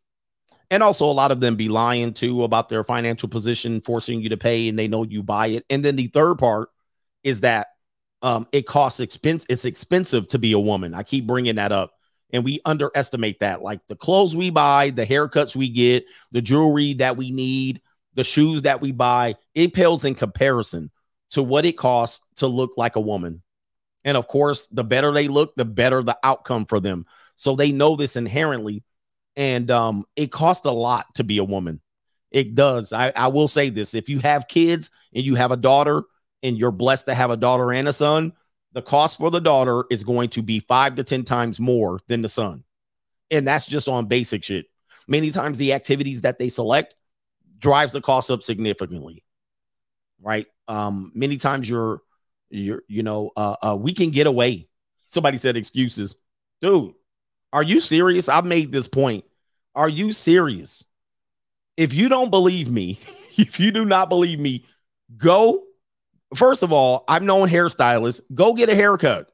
And 0.70 0.82
also, 0.82 1.04
a 1.04 1.12
lot 1.12 1.30
of 1.30 1.40
them 1.40 1.56
be 1.56 1.68
lying 1.68 2.14
too 2.14 2.44
about 2.44 2.70
their 2.70 2.84
financial 2.84 3.28
position, 3.28 3.82
forcing 3.82 4.22
you 4.22 4.30
to 4.30 4.38
pay, 4.38 4.68
and 4.68 4.78
they 4.78 4.88
know 4.88 5.04
you 5.04 5.22
buy 5.22 5.48
it. 5.48 5.66
And 5.68 5.84
then 5.84 5.96
the 5.96 6.06
third 6.06 6.38
part 6.38 6.70
is 7.22 7.42
that 7.42 7.66
um, 8.22 8.48
it 8.52 8.66
costs 8.66 8.98
expense. 8.98 9.44
It's 9.50 9.66
expensive 9.66 10.28
to 10.28 10.38
be 10.38 10.52
a 10.52 10.58
woman. 10.58 10.94
I 10.94 11.02
keep 11.02 11.26
bringing 11.26 11.56
that 11.56 11.72
up, 11.72 11.92
and 12.32 12.44
we 12.44 12.60
underestimate 12.64 13.40
that. 13.40 13.62
Like 13.62 13.80
the 13.88 13.96
clothes 13.96 14.34
we 14.34 14.50
buy, 14.50 14.90
the 14.90 15.06
haircuts 15.06 15.54
we 15.54 15.68
get, 15.68 16.04
the 16.30 16.42
jewelry 16.42 16.94
that 16.94 17.16
we 17.16 17.30
need, 17.30 17.82
the 18.14 18.24
shoes 18.24 18.62
that 18.62 18.80
we 18.80 18.92
buy, 18.92 19.36
it 19.54 19.72
pales 19.74 20.04
in 20.04 20.14
comparison 20.14 20.90
to 21.30 21.42
what 21.42 21.64
it 21.64 21.72
costs 21.72 22.24
to 22.36 22.46
look 22.46 22.72
like 22.76 22.96
a 22.96 23.00
woman. 23.00 23.42
And 24.04 24.16
of 24.16 24.26
course, 24.26 24.66
the 24.68 24.84
better 24.84 25.12
they 25.12 25.28
look, 25.28 25.54
the 25.56 25.64
better 25.64 26.02
the 26.02 26.18
outcome 26.22 26.66
for 26.66 26.80
them. 26.80 27.06
So 27.36 27.54
they 27.54 27.72
know 27.72 27.96
this 27.96 28.16
inherently, 28.16 28.82
and 29.36 29.70
um, 29.70 30.04
it 30.16 30.32
costs 30.32 30.66
a 30.66 30.72
lot 30.72 31.14
to 31.14 31.24
be 31.24 31.38
a 31.38 31.44
woman. 31.44 31.80
It 32.30 32.54
does. 32.54 32.92
I, 32.92 33.12
I 33.14 33.28
will 33.28 33.48
say 33.48 33.70
this: 33.70 33.94
if 33.94 34.08
you 34.08 34.18
have 34.20 34.48
kids 34.48 34.90
and 35.14 35.24
you 35.24 35.36
have 35.36 35.52
a 35.52 35.56
daughter 35.56 36.02
and 36.42 36.58
you're 36.58 36.72
blessed 36.72 37.06
to 37.06 37.14
have 37.14 37.30
a 37.30 37.36
daughter 37.36 37.72
and 37.72 37.88
a 37.88 37.92
son, 37.92 38.32
the 38.72 38.82
cost 38.82 39.18
for 39.18 39.30
the 39.30 39.40
daughter 39.40 39.84
is 39.90 40.04
going 40.04 40.30
to 40.30 40.42
be 40.42 40.58
five 40.60 40.96
to 40.96 41.04
10 41.04 41.24
times 41.24 41.60
more 41.60 42.00
than 42.08 42.22
the 42.22 42.28
son. 42.28 42.64
And 43.30 43.46
that's 43.46 43.66
just 43.66 43.88
on 43.88 44.06
basic 44.06 44.44
shit. 44.44 44.66
Many 45.06 45.30
times 45.30 45.58
the 45.58 45.72
activities 45.72 46.22
that 46.22 46.38
they 46.38 46.48
select 46.48 46.94
drives 47.58 47.92
the 47.92 48.00
cost 48.00 48.30
up 48.30 48.42
significantly. 48.42 49.24
Right. 50.20 50.46
Um, 50.68 51.12
many 51.14 51.36
times 51.36 51.68
you're 51.68 52.00
you're, 52.50 52.82
you 52.86 53.02
know, 53.02 53.30
uh, 53.36 53.56
uh 53.62 53.76
we 53.76 53.94
can 53.94 54.10
get 54.10 54.26
away. 54.26 54.68
Somebody 55.06 55.38
said 55.38 55.56
excuses. 55.56 56.16
Dude, 56.60 56.92
are 57.52 57.62
you 57.62 57.80
serious? 57.80 58.28
I've 58.28 58.44
made 58.44 58.72
this 58.72 58.86
point. 58.86 59.24
Are 59.74 59.88
you 59.88 60.12
serious? 60.12 60.84
If 61.76 61.94
you 61.94 62.08
don't 62.08 62.30
believe 62.30 62.70
me, 62.70 63.00
if 63.36 63.58
you 63.58 63.72
do 63.72 63.84
not 63.84 64.08
believe 64.08 64.38
me, 64.38 64.64
go 65.16 65.62
First 66.34 66.62
of 66.62 66.72
all, 66.72 67.04
I've 67.08 67.22
known 67.22 67.48
hairstylists. 67.48 68.20
Go 68.34 68.54
get 68.54 68.68
a 68.68 68.74
haircut. 68.74 69.30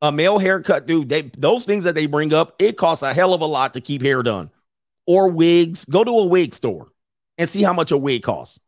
A 0.00 0.12
male 0.12 0.38
haircut, 0.38 0.86
dude. 0.86 1.08
They 1.08 1.22
those 1.22 1.64
things 1.64 1.84
that 1.84 1.94
they 1.94 2.06
bring 2.06 2.32
up, 2.32 2.54
it 2.60 2.76
costs 2.76 3.02
a 3.02 3.12
hell 3.12 3.34
of 3.34 3.40
a 3.40 3.46
lot 3.46 3.74
to 3.74 3.80
keep 3.80 4.00
hair 4.00 4.22
done. 4.22 4.50
Or 5.06 5.28
wigs. 5.28 5.84
Go 5.84 6.04
to 6.04 6.10
a 6.10 6.26
wig 6.26 6.54
store 6.54 6.92
and 7.36 7.48
see 7.48 7.62
how 7.62 7.72
much 7.72 7.90
a 7.90 7.98
wig 7.98 8.22
costs. 8.22 8.60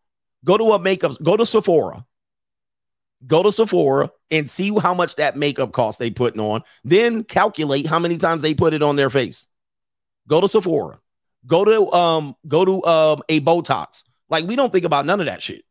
Go 0.45 0.57
to 0.57 0.72
a 0.72 0.78
makeup, 0.78 1.12
go 1.22 1.37
to 1.37 1.47
Sephora. 1.47 2.05
Go 3.26 3.43
to 3.43 3.53
Sephora 3.53 4.11
and 4.31 4.49
see 4.49 4.74
how 4.78 4.95
much 4.95 5.16
that 5.16 5.37
makeup 5.37 5.72
cost 5.72 5.99
they 5.99 6.11
putting 6.11 6.41
on. 6.41 6.62
Then 6.85 7.22
calculate 7.22 7.87
how 7.87 7.99
many 7.99 8.16
times 8.16 8.43
they 8.43 8.55
put 8.55 8.72
it 8.72 8.83
on 8.83 8.97
their 8.97 9.11
face. 9.11 9.47
Go 10.26 10.41
to 10.41 10.49
Sephora. 10.49 11.01
Go 11.47 11.64
to 11.64 11.93
um 11.93 12.35
go 12.49 12.64
to 12.64 12.85
um 12.85 13.22
a 13.28 13.41
Botox. 13.41 14.05
Like 14.31 14.47
we 14.47 14.57
don't 14.57 14.72
think 14.72 14.85
about 14.85 15.05
none 15.05 15.20
of 15.20 15.26
that 15.26 15.43
shit. 15.43 15.64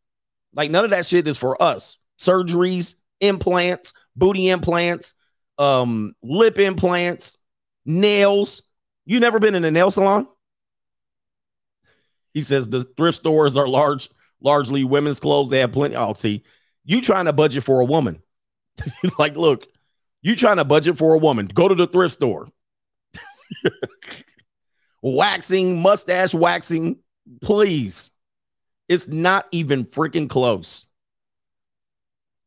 Like 0.53 0.71
none 0.71 0.83
of 0.83 0.91
that 0.91 1.05
shit 1.05 1.27
is 1.27 1.37
for 1.37 1.61
us. 1.61 1.97
Surgeries, 2.19 2.95
implants, 3.21 3.93
booty 4.15 4.49
implants, 4.49 5.13
um, 5.57 6.13
lip 6.23 6.59
implants, 6.59 7.37
nails. 7.85 8.63
You 9.05 9.19
never 9.19 9.39
been 9.39 9.55
in 9.55 9.65
a 9.65 9.71
nail 9.71 9.91
salon? 9.91 10.27
He 12.33 12.41
says 12.41 12.69
the 12.69 12.83
thrift 12.83 13.17
stores 13.17 13.57
are 13.57 13.67
large, 13.67 14.09
largely 14.41 14.83
women's 14.83 15.19
clothes. 15.19 15.49
They 15.49 15.59
have 15.59 15.71
plenty. 15.71 15.95
Oh, 15.95 16.13
see, 16.13 16.43
you 16.85 17.01
trying 17.01 17.25
to 17.25 17.33
budget 17.33 17.63
for 17.63 17.79
a 17.79 17.85
woman. 17.85 18.21
like, 19.19 19.35
look, 19.35 19.65
You 20.21 20.35
trying 20.35 20.57
to 20.57 20.65
budget 20.65 20.97
for 20.97 21.13
a 21.13 21.17
woman? 21.17 21.47
Go 21.47 21.67
to 21.67 21.75
the 21.75 21.87
thrift 21.87 22.13
store. 22.13 22.47
waxing, 25.01 25.81
mustache 25.81 26.33
waxing, 26.33 26.99
please. 27.41 28.11
It's 28.89 29.07
not 29.07 29.47
even 29.51 29.85
freaking 29.85 30.29
close. 30.29 30.87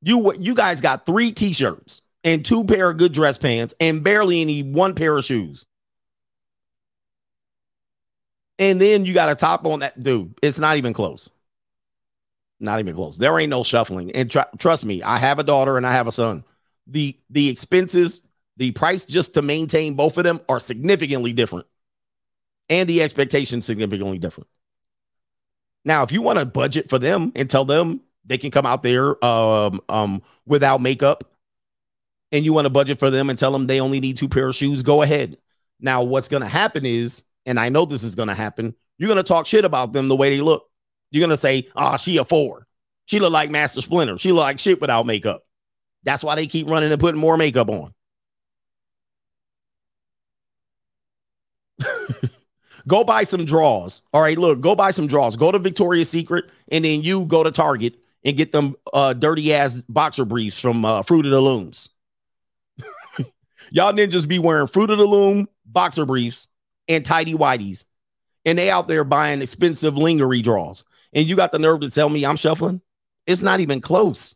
You 0.02 0.34
you 0.34 0.54
guys 0.54 0.80
got 0.80 1.06
three 1.06 1.32
t-shirts 1.32 2.02
and 2.24 2.44
two 2.44 2.64
pair 2.64 2.90
of 2.90 2.96
good 2.96 3.12
dress 3.12 3.38
pants 3.38 3.74
and 3.80 4.02
barely 4.02 4.40
any 4.40 4.62
one 4.62 4.94
pair 4.94 5.16
of 5.16 5.24
shoes. 5.24 5.64
And 8.58 8.80
then 8.80 9.04
you 9.04 9.14
got 9.14 9.30
a 9.30 9.34
top 9.34 9.64
on 9.64 9.80
that 9.80 10.02
dude. 10.02 10.34
It's 10.42 10.58
not 10.58 10.76
even 10.76 10.92
close. 10.92 11.30
Not 12.60 12.80
even 12.80 12.94
close. 12.94 13.16
There 13.16 13.38
ain't 13.38 13.50
no 13.50 13.62
shuffling. 13.62 14.12
And 14.12 14.30
tr- 14.30 14.40
trust 14.58 14.84
me, 14.84 15.02
I 15.02 15.18
have 15.18 15.38
a 15.38 15.44
daughter 15.44 15.76
and 15.76 15.86
I 15.86 15.92
have 15.92 16.06
a 16.06 16.12
son. 16.12 16.44
The 16.88 17.16
the 17.30 17.48
expenses, 17.48 18.20
the 18.56 18.72
price 18.72 19.06
just 19.06 19.34
to 19.34 19.42
maintain 19.42 19.94
both 19.94 20.18
of 20.18 20.24
them 20.24 20.40
are 20.48 20.60
significantly 20.60 21.32
different. 21.32 21.66
And 22.68 22.88
the 22.88 23.02
expectations 23.02 23.64
significantly 23.64 24.18
different. 24.18 24.48
Now, 25.84 26.02
if 26.02 26.12
you 26.12 26.22
want 26.22 26.38
to 26.38 26.44
budget 26.44 26.88
for 26.88 26.98
them 26.98 27.32
and 27.34 27.50
tell 27.50 27.64
them 27.64 28.00
they 28.24 28.38
can 28.38 28.50
come 28.50 28.66
out 28.66 28.82
there 28.82 29.22
um, 29.24 29.80
um, 29.88 30.22
without 30.46 30.80
makeup, 30.80 31.24
and 32.30 32.44
you 32.44 32.52
want 32.52 32.64
to 32.66 32.70
budget 32.70 32.98
for 32.98 33.10
them 33.10 33.28
and 33.28 33.38
tell 33.38 33.52
them 33.52 33.66
they 33.66 33.80
only 33.80 34.00
need 34.00 34.16
two 34.16 34.28
pair 34.28 34.48
of 34.48 34.54
shoes, 34.54 34.82
go 34.82 35.02
ahead. 35.02 35.36
Now, 35.80 36.02
what's 36.02 36.28
going 36.28 36.42
to 36.42 36.48
happen 36.48 36.86
is, 36.86 37.24
and 37.44 37.60
I 37.60 37.68
know 37.68 37.84
this 37.84 38.02
is 38.02 38.14
going 38.14 38.28
to 38.28 38.34
happen, 38.34 38.74
you're 38.96 39.08
going 39.08 39.16
to 39.18 39.22
talk 39.22 39.46
shit 39.46 39.64
about 39.64 39.92
them 39.92 40.08
the 40.08 40.16
way 40.16 40.30
they 40.30 40.40
look. 40.40 40.68
You're 41.10 41.20
going 41.20 41.30
to 41.30 41.36
say, 41.36 41.68
oh, 41.76 41.96
she 41.96 42.16
a 42.16 42.24
four. 42.24 42.66
She 43.06 43.20
look 43.20 43.32
like 43.32 43.50
Master 43.50 43.80
Splinter. 43.80 44.16
She 44.16 44.32
look 44.32 44.44
like 44.44 44.58
shit 44.58 44.80
without 44.80 45.04
makeup. 45.04 45.44
That's 46.04 46.24
why 46.24 46.36
they 46.36 46.46
keep 46.46 46.68
running 46.68 46.90
and 46.90 47.00
putting 47.00 47.20
more 47.20 47.36
makeup 47.36 47.68
on. 47.68 47.92
go 52.86 53.04
buy 53.04 53.24
some 53.24 53.44
draws. 53.44 54.02
All 54.12 54.20
right, 54.20 54.38
look, 54.38 54.60
go 54.60 54.74
buy 54.74 54.90
some 54.90 55.06
draws. 55.06 55.36
Go 55.36 55.52
to 55.52 55.58
Victoria's 55.58 56.08
Secret, 56.08 56.46
and 56.70 56.84
then 56.84 57.02
you 57.02 57.24
go 57.24 57.42
to 57.42 57.50
Target 57.50 57.96
and 58.24 58.36
get 58.36 58.52
them 58.52 58.76
uh, 58.92 59.12
dirty 59.12 59.52
ass 59.52 59.82
boxer 59.88 60.24
briefs 60.24 60.60
from 60.60 60.84
uh, 60.84 61.02
Fruit 61.02 61.24
of 61.26 61.32
the 61.32 61.40
Looms. 61.40 61.88
Y'all 63.70 63.92
ninjas 63.92 64.28
be 64.28 64.38
wearing 64.38 64.66
Fruit 64.66 64.90
of 64.90 64.98
the 64.98 65.04
Loom 65.04 65.48
boxer 65.66 66.06
briefs 66.06 66.46
and 66.88 67.04
tidy 67.04 67.34
whities, 67.34 67.84
and 68.44 68.58
they 68.58 68.70
out 68.70 68.88
there 68.88 69.04
buying 69.04 69.42
expensive 69.42 69.96
lingerie 69.96 70.42
draws. 70.42 70.84
And 71.12 71.26
you 71.26 71.36
got 71.36 71.52
the 71.52 71.58
nerve 71.58 71.80
to 71.80 71.90
tell 71.90 72.08
me 72.08 72.24
I'm 72.24 72.36
shuffling? 72.36 72.80
It's 73.26 73.42
not 73.42 73.60
even 73.60 73.80
close. 73.80 74.34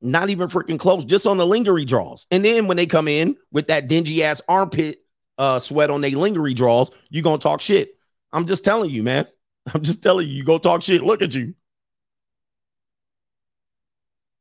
Not 0.00 0.30
even 0.30 0.48
freaking 0.48 0.80
close, 0.80 1.04
just 1.04 1.26
on 1.26 1.36
the 1.36 1.46
lingerie 1.46 1.84
draws. 1.84 2.26
And 2.30 2.44
then 2.44 2.66
when 2.66 2.76
they 2.76 2.86
come 2.86 3.06
in 3.06 3.36
with 3.52 3.68
that 3.68 3.86
dingy 3.86 4.24
ass 4.24 4.40
armpit 4.48 5.01
uh, 5.42 5.58
sweat 5.58 5.90
on 5.90 6.00
their 6.00 6.12
lingerie 6.12 6.54
draws, 6.54 6.92
you 7.10 7.20
gonna 7.20 7.38
talk 7.38 7.60
shit. 7.60 7.98
I'm 8.32 8.46
just 8.46 8.64
telling 8.64 8.90
you, 8.90 9.02
man. 9.02 9.26
I'm 9.74 9.82
just 9.82 10.00
telling 10.00 10.28
you, 10.28 10.34
you 10.34 10.44
go 10.44 10.56
talk 10.58 10.82
shit. 10.82 11.02
Look 11.02 11.20
at 11.20 11.34
you. 11.34 11.54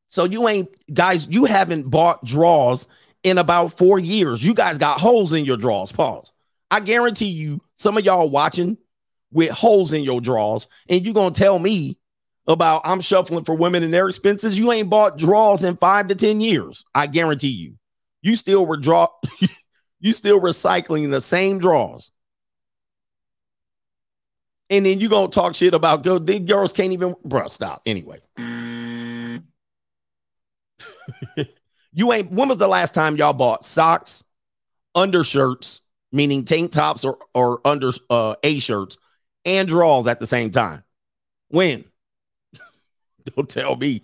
So 0.10 0.26
you 0.26 0.48
ain't 0.48 0.70
guys, 0.94 1.28
you 1.28 1.46
haven't 1.46 1.90
bought 1.90 2.24
draws 2.24 2.88
in 3.24 3.40
about 3.40 3.78
four 3.78 3.98
years. 3.98 4.46
You 4.46 4.54
guys 4.54 4.78
got 4.78 5.00
holes 5.00 5.34
in 5.34 5.44
your 5.44 5.58
draws. 5.58 5.92
Pause. 5.92 6.32
I 6.70 6.82
guarantee 6.82 7.30
you, 7.30 7.62
some 7.76 7.98
of 7.98 8.06
y'all 8.06 8.30
watching 8.30 8.78
with 9.32 9.50
holes 9.50 9.94
in 9.94 10.04
your 10.04 10.22
draws, 10.22 10.68
and 10.88 11.04
you 11.04 11.14
gonna 11.14 11.34
tell 11.34 11.58
me 11.58 11.98
about 12.46 12.82
I'm 12.86 13.02
shuffling 13.02 13.44
for 13.44 13.56
women 13.56 13.82
and 13.82 13.92
their 13.92 14.08
expenses. 14.08 14.60
You 14.60 14.72
ain't 14.72 14.90
bought 14.90 15.18
draws 15.18 15.64
in 15.64 15.78
five 15.78 16.10
to 16.10 16.16
ten 16.16 16.42
years. 16.42 16.84
I 16.94 17.08
guarantee 17.08 17.48
you. 17.48 17.74
You 18.22 18.36
still 18.36 18.68
withdraw, 18.68 19.08
you 20.02 20.12
still 20.12 20.42
recycling 20.42 21.12
the 21.12 21.22
same 21.22 21.60
draws. 21.60 22.12
And 24.70 24.86
then 24.86 25.00
you 25.00 25.08
gonna 25.10 25.30
talk 25.30 25.56
shit 25.56 25.74
about 25.74 26.04
go 26.04 26.20
the 26.20 26.40
girls 26.40 26.74
can't 26.74 26.94
even 26.94 27.16
bro 27.24 27.48
stop 27.48 27.82
anyway. 27.86 28.20
you 31.94 32.14
ain't 32.14 32.32
when 32.32 32.50
was 32.50 32.58
the 32.58 32.68
last 32.68 32.94
time 32.94 33.18
y'all 33.18 33.34
bought 33.34 33.66
socks, 33.66 34.24
undershirts, 34.96 35.82
meaning 36.12 36.46
tank 36.46 36.72
tops 36.72 37.06
or 37.06 37.18
or 37.34 37.60
under 37.66 37.92
uh 38.10 38.36
A 38.44 38.60
shirts 38.60 38.98
and 39.46 39.68
draws 39.68 40.08
at 40.08 40.20
the 40.20 40.28
same 40.28 40.52
time? 40.52 40.84
When? 41.50 41.86
Don't 43.36 43.50
tell 43.50 43.76
me. 43.76 44.04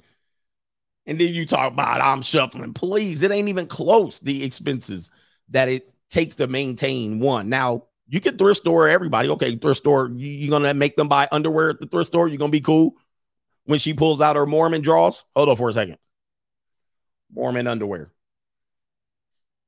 And 1.06 1.18
then 1.18 1.34
you 1.34 1.46
talk 1.46 1.72
about 1.72 2.02
I'm 2.02 2.22
shuffling. 2.22 2.74
Please, 2.74 3.24
it 3.24 3.32
ain't 3.32 3.48
even 3.48 3.68
close 3.68 4.20
the 4.20 4.44
expenses 4.44 5.10
that 5.50 5.70
it 5.70 5.94
takes 6.10 6.36
to 6.36 6.48
maintain 6.48 7.20
one. 7.20 7.50
Now, 7.50 7.84
you 8.08 8.22
can 8.22 8.38
thrift 8.38 8.60
store 8.62 8.88
everybody. 8.88 9.30
Okay, 9.30 9.56
thrift 9.56 9.80
store, 9.80 10.10
you're 10.16 10.50
gonna 10.50 10.74
make 10.74 10.96
them 10.96 11.08
buy 11.08 11.28
underwear 11.32 11.72
at 11.72 11.80
the 11.80 11.88
thrift 11.88 12.08
store? 12.08 12.28
You're 12.28 12.38
gonna 12.38 12.52
be 12.52 12.62
cool 12.62 12.96
when 13.66 13.80
she 13.80 13.94
pulls 13.94 14.22
out 14.22 14.36
her 14.36 14.46
Mormon 14.46 14.82
draws? 14.82 15.24
Hold 15.36 15.50
on 15.50 15.56
for 15.58 15.70
a 15.70 15.74
second. 15.74 15.98
Mormon 17.34 17.68
underwear. 17.68 18.12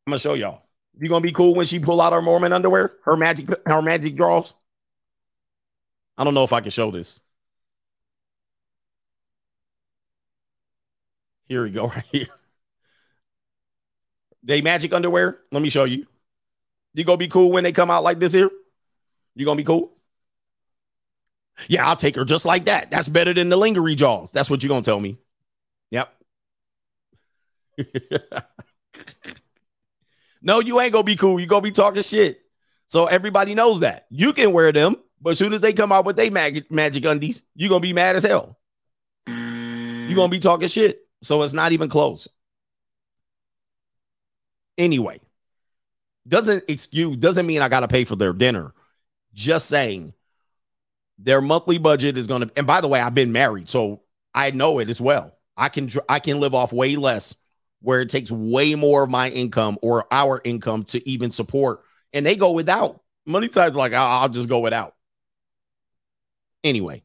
I'm 0.08 0.12
gonna 0.12 0.20
show 0.20 0.34
y'all. 0.34 0.64
You 0.98 1.10
gonna 1.10 1.22
be 1.22 1.32
cool 1.32 1.54
when 1.54 1.66
she 1.66 1.80
pull 1.80 2.02
out 2.02 2.14
her 2.14 2.22
Mormon 2.22 2.54
underwear? 2.54 2.94
Her 3.04 3.18
magic, 3.18 3.48
her 3.66 3.82
magic 3.82 4.16
draws. 4.16 4.54
I 6.18 6.24
don't 6.24 6.34
know 6.34 6.44
if 6.44 6.54
I 6.54 6.62
can 6.62 6.72
show 6.72 6.92
this. 6.92 7.20
Here 11.48 11.64
we 11.64 11.72
go, 11.72 11.88
right 11.96 12.06
here. 12.12 12.28
They 14.44 14.62
magic 14.62 14.94
underwear. 14.94 15.40
Let 15.52 15.62
me 15.62 15.70
show 15.70 15.84
you. 15.84 16.06
You 16.94 17.04
gonna 17.04 17.18
be 17.18 17.28
cool 17.28 17.52
when 17.52 17.64
they 17.64 17.72
come 17.72 17.92
out 17.92 18.04
like 18.04 18.20
this 18.20 18.34
here? 18.34 18.50
You 19.36 19.46
gonna 19.46 19.58
be 19.58 19.64
cool? 19.64 19.96
Yeah, 21.68 21.88
I'll 21.88 21.96
take 21.96 22.16
her 22.16 22.26
just 22.26 22.46
like 22.46 22.66
that. 22.66 22.90
That's 22.90 23.10
better 23.10 23.34
than 23.34 23.50
the 23.50 23.58
lingerie 23.58 23.96
jaws. 23.96 24.32
That's 24.32 24.50
what 24.50 24.64
you're 24.64 24.70
gonna 24.70 24.82
tell 24.82 25.00
me. 25.00 25.18
Yep. 25.92 26.14
no, 30.42 30.60
you 30.60 30.80
ain't 30.80 30.94
gonna 30.94 31.04
be 31.04 31.16
cool. 31.16 31.40
You 31.40 31.48
gonna 31.48 31.62
be 31.62 31.72
talking 31.72 32.04
shit. 32.04 32.42
So 32.88 33.06
everybody 33.06 33.54
knows 33.56 33.82
that. 33.82 34.08
You 34.10 34.34
can 34.34 34.52
wear 34.52 34.72
them, 34.72 34.96
but 35.22 35.32
as 35.32 35.38
soon 35.38 35.54
as 35.54 35.62
they 35.62 35.74
come 35.74 35.92
out 35.92 36.06
with 36.06 36.16
their 36.16 36.32
magic 36.32 36.72
magic 36.72 37.06
undies, 37.06 37.44
you 37.56 37.70
gonna 37.70 37.82
be 37.82 37.94
mad 37.94 38.16
as 38.16 38.24
hell. 38.24 38.58
you 39.28 40.16
gonna 40.16 40.30
be 40.30 40.40
talking 40.40 40.70
shit. 40.70 41.02
So 41.22 41.42
it's 41.44 41.54
not 41.54 41.72
even 41.72 41.90
close. 41.90 42.28
Anyway, 44.80 45.20
doesn't 46.28 46.64
excuse 46.70 47.18
doesn't 47.18 47.46
mean 47.46 47.62
I 47.62 47.70
got 47.70 47.82
to 47.82 47.88
pay 47.88 48.06
for 48.06 48.16
their 48.16 48.34
dinner. 48.34 48.74
Just 49.34 49.68
saying 49.68 50.14
their 51.18 51.42
monthly 51.42 51.78
budget 51.78 52.18
is 52.18 52.28
going 52.28 52.42
to 52.48 52.52
and 52.56 52.66
by 52.66 52.82
the 52.82 52.88
way, 52.88 53.00
I've 53.00 53.14
been 53.16 53.32
married, 53.32 53.70
so 53.70 54.02
I 54.34 54.52
know 54.52 54.80
it 54.80 54.90
as 54.90 55.02
well. 55.02 55.36
I 55.58 55.70
can 55.70 55.90
I 56.08 56.20
can 56.20 56.40
live 56.40 56.56
off 56.56 56.72
way 56.72 56.96
less 56.96 57.36
where 57.82 58.02
it 58.02 58.10
takes 58.10 58.32
way 58.32 58.76
more 58.76 59.04
of 59.04 59.10
my 59.10 59.30
income 59.30 59.78
or 59.82 60.06
our 60.12 60.42
income 60.44 60.84
to 60.84 61.08
even 61.08 61.32
support 61.32 61.82
and 62.14 62.26
they 62.26 62.36
go 62.36 62.52
without. 62.54 63.02
Money 63.26 63.48
times 63.50 63.76
like 63.76 63.94
I'll, 63.94 64.22
I'll 64.22 64.30
just 64.30 64.50
go 64.50 64.60
without. 64.60 64.96
Anyway, 66.64 67.04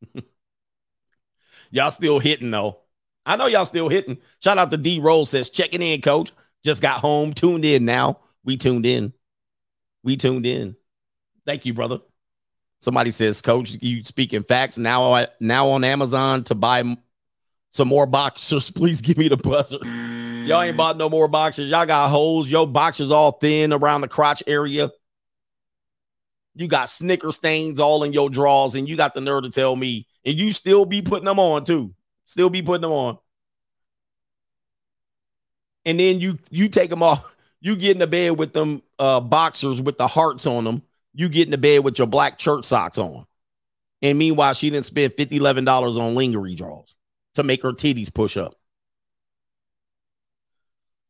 Y'all 1.70 1.90
still 1.90 2.18
hitting 2.18 2.50
though. 2.50 2.81
I 3.24 3.36
know 3.36 3.46
y'all 3.46 3.66
still 3.66 3.88
hitting. 3.88 4.18
Shout 4.40 4.58
out 4.58 4.70
to 4.70 4.76
D 4.76 4.98
Rose 4.98 5.30
says 5.30 5.50
checking 5.50 5.82
in, 5.82 6.00
coach. 6.00 6.32
Just 6.64 6.82
got 6.82 7.00
home, 7.00 7.32
tuned 7.32 7.64
in 7.64 7.84
now. 7.84 8.20
We 8.44 8.56
tuned 8.56 8.86
in. 8.86 9.12
We 10.02 10.16
tuned 10.16 10.46
in. 10.46 10.76
Thank 11.46 11.64
you, 11.64 11.74
brother. 11.74 11.98
Somebody 12.80 13.12
says, 13.12 13.42
Coach, 13.42 13.76
you 13.80 14.02
speaking 14.02 14.42
facts 14.42 14.76
now. 14.76 15.12
I, 15.12 15.28
Now 15.38 15.68
on 15.70 15.84
Amazon 15.84 16.42
to 16.44 16.54
buy 16.56 16.82
some 17.70 17.88
more 17.88 18.06
boxers. 18.06 18.70
Please 18.74 19.00
give 19.00 19.18
me 19.18 19.28
the 19.28 19.36
buzzer. 19.36 19.78
Y'all 19.84 20.62
ain't 20.62 20.76
bought 20.76 20.96
no 20.96 21.08
more 21.08 21.28
boxers. 21.28 21.70
Y'all 21.70 21.86
got 21.86 22.08
holes. 22.08 22.48
Your 22.48 22.66
boxers 22.66 23.12
all 23.12 23.32
thin 23.32 23.72
around 23.72 24.00
the 24.00 24.08
crotch 24.08 24.42
area. 24.48 24.90
You 26.54 26.68
got 26.68 26.88
snicker 26.88 27.32
stains 27.32 27.78
all 27.80 28.02
in 28.02 28.12
your 28.12 28.28
drawers, 28.28 28.74
and 28.74 28.88
you 28.88 28.96
got 28.96 29.14
the 29.14 29.20
nerve 29.20 29.44
to 29.44 29.50
tell 29.50 29.74
me, 29.74 30.06
and 30.24 30.38
you 30.38 30.52
still 30.52 30.84
be 30.84 31.00
putting 31.00 31.24
them 31.24 31.38
on 31.38 31.64
too. 31.64 31.94
Still 32.32 32.48
be 32.48 32.62
putting 32.62 32.80
them 32.80 32.92
on. 32.92 33.18
And 35.84 36.00
then 36.00 36.18
you 36.18 36.38
you 36.50 36.68
take 36.68 36.90
them 36.90 37.02
off. 37.02 37.28
You 37.64 37.76
get 37.76 37.92
in 37.92 38.00
the 38.00 38.08
bed 38.08 38.40
with 38.40 38.52
them 38.54 38.82
uh, 38.98 39.20
boxers 39.20 39.80
with 39.80 39.96
the 39.96 40.08
hearts 40.08 40.48
on 40.48 40.64
them. 40.64 40.82
You 41.14 41.28
get 41.28 41.46
in 41.46 41.52
the 41.52 41.58
bed 41.58 41.84
with 41.84 41.96
your 41.96 42.08
black 42.08 42.36
church 42.36 42.64
socks 42.64 42.98
on. 42.98 43.24
And 44.02 44.18
meanwhile, 44.18 44.54
she 44.54 44.70
didn't 44.70 44.86
spend 44.86 45.14
$50, 45.16 45.38
$11 45.38 45.96
on 45.96 46.14
lingerie 46.16 46.56
draws 46.56 46.96
to 47.36 47.44
make 47.44 47.62
her 47.62 47.72
titties 47.72 48.12
push 48.12 48.36
up. 48.36 48.56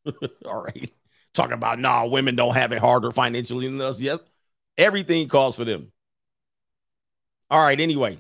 All 0.47 0.63
right. 0.63 0.93
Talking 1.35 1.55
about, 1.55 1.79
nah, 1.79 2.07
women 2.07 2.37
don't 2.37 2.55
have 2.55 2.73
it 2.73 2.79
harder 2.79 3.11
financially 3.11 3.67
than 3.67 3.81
us. 3.81 3.99
Yes, 3.99 4.19
Everything 4.79 5.29
calls 5.29 5.57
for 5.57 5.65
them. 5.67 5.93
All 7.51 7.63
right. 7.63 7.81
Anyway, 7.81 8.19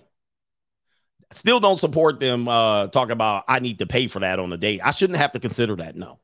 Still 1.32 1.60
don't 1.60 1.78
support 1.78 2.20
them 2.20 2.46
uh 2.48 2.88
talk 2.88 3.10
about 3.10 3.44
I 3.48 3.58
need 3.58 3.78
to 3.78 3.86
pay 3.86 4.06
for 4.06 4.20
that 4.20 4.38
on 4.38 4.52
a 4.52 4.56
date. 4.56 4.80
I 4.84 4.90
shouldn't 4.90 5.18
have 5.18 5.32
to 5.32 5.40
consider 5.40 5.76
that. 5.76 5.96
No. 5.96 6.18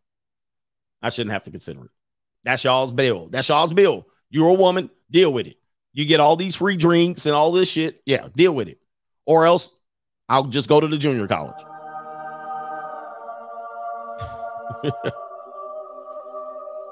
I 1.02 1.11
shouldn't 1.11 1.32
have 1.32 1.44
to 1.44 1.50
consider 1.50 1.84
it. 1.84 1.90
That's 2.44 2.64
y'all's 2.64 2.92
bill. 2.92 3.28
That's 3.28 3.48
y'all's 3.48 3.72
bill. 3.72 4.06
You're 4.30 4.48
a 4.48 4.54
woman, 4.54 4.90
deal 5.11 5.32
with 5.32 5.46
it. 5.46 5.56
You 5.92 6.04
get 6.04 6.20
all 6.20 6.36
these 6.36 6.54
free 6.54 6.76
drinks 6.76 7.26
and 7.26 7.34
all 7.34 7.52
this 7.52 7.68
shit. 7.68 8.02
Yeah, 8.04 8.28
deal 8.36 8.54
with 8.54 8.68
it. 8.68 8.78
Or 9.26 9.46
else 9.46 9.78
I'll 10.28 10.44
just 10.44 10.68
go 10.68 10.80
to 10.80 10.86
the 10.86 10.98
junior 10.98 11.26
college. 11.26 11.56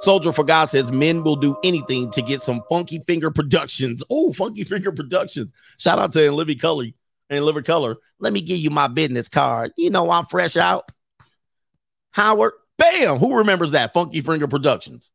Soldier 0.00 0.32
for 0.32 0.44
God 0.44 0.66
says 0.66 0.92
men 0.92 1.22
will 1.22 1.36
do 1.36 1.56
anything 1.64 2.10
to 2.10 2.20
get 2.20 2.42
some 2.42 2.62
funky 2.68 3.00
finger 3.06 3.30
productions. 3.30 4.02
Oh, 4.10 4.32
funky 4.32 4.64
finger 4.64 4.92
productions. 4.92 5.52
Shout 5.78 5.98
out 5.98 6.12
to 6.12 6.30
Livy 6.32 6.54
Cully 6.54 6.94
and 7.30 7.44
Liver 7.44 7.62
Color. 7.62 7.96
Let 8.18 8.32
me 8.32 8.40
give 8.40 8.58
you 8.58 8.70
my 8.70 8.88
business 8.88 9.28
card. 9.28 9.72
You 9.76 9.90
know 9.90 10.10
I'm 10.10 10.26
fresh 10.26 10.56
out. 10.56 10.90
Howard, 12.12 12.52
bam. 12.78 13.18
Who 13.18 13.36
remembers 13.36 13.72
that? 13.72 13.92
Funky 13.92 14.20
Finger 14.20 14.48
Productions. 14.48 15.12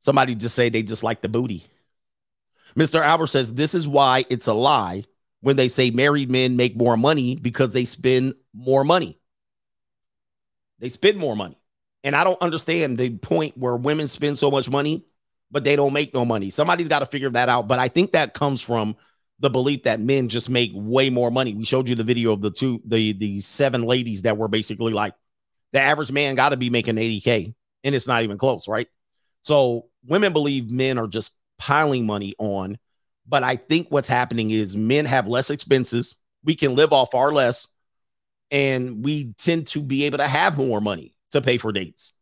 Somebody 0.00 0.34
just 0.34 0.54
say 0.54 0.68
they 0.68 0.82
just 0.82 1.02
like 1.02 1.22
the 1.22 1.28
booty. 1.28 1.66
Mr. 2.76 3.00
Albert 3.00 3.28
says 3.28 3.54
this 3.54 3.74
is 3.74 3.88
why 3.88 4.24
it's 4.28 4.46
a 4.46 4.52
lie 4.52 5.04
when 5.40 5.56
they 5.56 5.68
say 5.68 5.90
married 5.90 6.30
men 6.30 6.56
make 6.56 6.76
more 6.76 6.96
money 6.96 7.36
because 7.36 7.72
they 7.72 7.84
spend 7.84 8.34
more 8.52 8.84
money. 8.84 9.18
They 10.78 10.88
spend 10.88 11.18
more 11.18 11.36
money. 11.36 11.58
And 12.02 12.14
I 12.14 12.24
don't 12.24 12.40
understand 12.42 12.98
the 12.98 13.16
point 13.16 13.56
where 13.56 13.76
women 13.76 14.08
spend 14.08 14.38
so 14.38 14.50
much 14.50 14.68
money, 14.68 15.06
but 15.50 15.64
they 15.64 15.76
don't 15.76 15.92
make 15.92 16.14
no 16.14 16.24
money. 16.24 16.50
Somebody's 16.50 16.88
got 16.88 17.00
to 17.00 17.06
figure 17.06 17.30
that 17.30 17.48
out. 17.48 17.68
But 17.68 17.78
I 17.78 17.88
think 17.88 18.12
that 18.12 18.34
comes 18.34 18.60
from 18.60 18.96
the 19.40 19.50
belief 19.50 19.84
that 19.84 20.00
men 20.00 20.28
just 20.28 20.48
make 20.48 20.70
way 20.74 21.10
more 21.10 21.30
money. 21.30 21.54
We 21.54 21.64
showed 21.64 21.88
you 21.88 21.94
the 21.94 22.04
video 22.04 22.32
of 22.32 22.40
the 22.40 22.50
two, 22.50 22.80
the 22.84 23.12
the 23.12 23.40
seven 23.40 23.82
ladies 23.82 24.22
that 24.22 24.36
were 24.36 24.48
basically 24.48 24.92
like 24.92 25.14
the 25.72 25.80
average 25.80 26.12
man 26.12 26.34
got 26.34 26.50
to 26.50 26.56
be 26.56 26.70
making 26.70 26.96
80K, 26.96 27.54
and 27.82 27.94
it's 27.94 28.06
not 28.06 28.22
even 28.22 28.38
close, 28.38 28.68
right? 28.68 28.88
So 29.42 29.86
women 30.06 30.32
believe 30.32 30.70
men 30.70 30.98
are 30.98 31.06
just 31.06 31.34
piling 31.58 32.06
money 32.06 32.34
on. 32.38 32.78
But 33.26 33.42
I 33.42 33.56
think 33.56 33.88
what's 33.90 34.08
happening 34.08 34.50
is 34.50 34.76
men 34.76 35.06
have 35.06 35.26
less 35.26 35.50
expenses. 35.50 36.16
We 36.42 36.54
can 36.54 36.74
live 36.74 36.92
off 36.92 37.10
far 37.12 37.32
less 37.32 37.68
and 38.50 39.04
we 39.04 39.32
tend 39.34 39.66
to 39.68 39.82
be 39.82 40.04
able 40.04 40.18
to 40.18 40.26
have 40.26 40.56
more 40.56 40.80
money 40.80 41.14
to 41.32 41.40
pay 41.40 41.58
for 41.58 41.72
dates. 41.72 42.12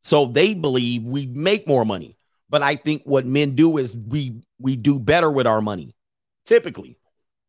So 0.00 0.26
they 0.26 0.54
believe 0.54 1.04
we 1.04 1.26
make 1.26 1.66
more 1.66 1.84
money. 1.84 2.16
But 2.50 2.62
I 2.62 2.76
think 2.76 3.02
what 3.04 3.26
men 3.26 3.54
do 3.54 3.76
is 3.78 3.96
we 3.96 4.40
we 4.58 4.76
do 4.76 4.98
better 4.98 5.30
with 5.30 5.46
our 5.46 5.60
money. 5.60 5.94
Typically, 6.46 6.98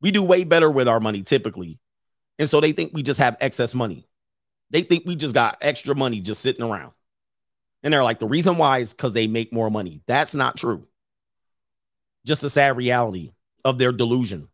we 0.02 0.12
do 0.12 0.24
way 0.24 0.44
better 0.44 0.70
with 0.70 0.88
our 0.88 1.00
money 1.00 1.24
typically. 1.24 1.80
And 2.38 2.50
so 2.50 2.60
they 2.60 2.72
think 2.72 2.92
we 2.94 3.04
just 3.04 3.20
have 3.20 3.38
excess 3.40 3.74
money. 3.74 4.08
They 4.72 4.82
think 4.82 5.06
we 5.06 5.16
just 5.16 5.34
got 5.34 5.58
extra 5.62 5.96
money 5.96 6.22
just 6.22 6.42
sitting 6.42 6.64
around. 6.64 6.94
And 7.84 7.94
they're 7.94 8.04
like, 8.04 8.20
the 8.20 8.28
reason 8.28 8.58
why 8.58 8.80
is 8.80 8.94
because 8.94 9.14
they 9.14 9.28
make 9.28 9.54
more 9.54 9.72
money. 9.72 10.02
That's 10.06 10.36
not 10.36 10.58
true. 10.58 10.88
Just 12.26 12.44
a 12.44 12.50
sad 12.50 12.78
reality 12.78 13.32
of 13.64 13.78
their 13.78 13.92
delusion. 13.92 14.50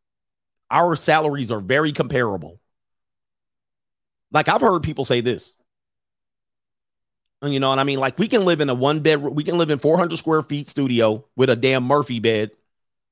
Our 0.69 0.95
salaries 0.95 1.51
are 1.51 1.59
very 1.59 1.91
comparable. 1.91 2.59
Like 4.31 4.47
I've 4.47 4.61
heard 4.61 4.83
people 4.83 5.05
say 5.05 5.21
this. 5.21 5.55
You 7.45 7.59
know 7.59 7.69
what 7.69 7.79
I 7.79 7.83
mean? 7.83 7.99
Like 7.99 8.17
we 8.19 8.27
can 8.27 8.45
live 8.45 8.61
in 8.61 8.69
a 8.69 8.73
one 8.73 9.01
bed, 9.01 9.21
we 9.21 9.43
can 9.43 9.57
live 9.57 9.69
in 9.69 9.79
400 9.79 10.17
square 10.17 10.41
feet 10.41 10.69
studio 10.69 11.25
with 11.35 11.49
a 11.49 11.55
damn 11.55 11.83
Murphy 11.83 12.19
bed 12.19 12.51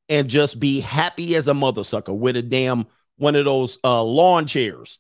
and 0.10 0.30
just 0.30 0.60
be 0.60 0.80
happy 0.80 1.36
as 1.36 1.48
a 1.48 1.54
mother 1.54 1.84
sucker 1.84 2.14
with 2.14 2.36
a 2.36 2.42
damn 2.42 2.86
one 3.18 3.36
of 3.36 3.46
those 3.46 3.80
uh, 3.84 4.04
lawn 4.04 4.46
chairs 4.46 5.00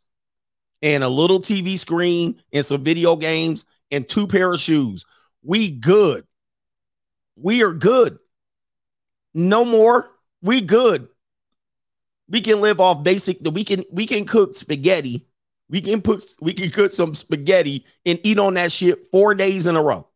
and 0.81 1.03
a 1.03 1.09
little 1.09 1.39
TV 1.39 1.77
screen 1.77 2.41
and 2.51 2.65
some 2.65 2.83
video 2.83 3.15
games 3.15 3.65
and 3.91 4.07
two 4.07 4.27
pair 4.27 4.51
of 4.53 4.59
shoes. 4.59 5.05
We 5.43 5.71
good. 5.71 6.25
We 7.35 7.63
are 7.63 7.73
good. 7.73 8.19
No 9.33 9.65
more. 9.65 10.09
We 10.41 10.61
good. 10.61 11.07
We 12.29 12.41
can 12.41 12.61
live 12.61 12.79
off 12.79 13.03
basic. 13.03 13.37
We 13.41 13.63
can 13.63 13.83
we 13.91 14.07
can 14.07 14.25
cook 14.25 14.55
spaghetti. 14.55 15.27
We 15.73 15.81
can 15.81 16.03
put 16.03 16.35
we 16.39 16.53
can 16.53 16.69
cook 16.69 16.91
some 16.91 17.15
spaghetti 17.15 17.83
and 18.05 18.19
eat 18.21 18.37
on 18.37 18.53
that 18.53 18.71
shit 18.71 19.05
four 19.11 19.33
days 19.33 19.65
in 19.65 19.75
a 19.75 19.81
row 19.81 20.07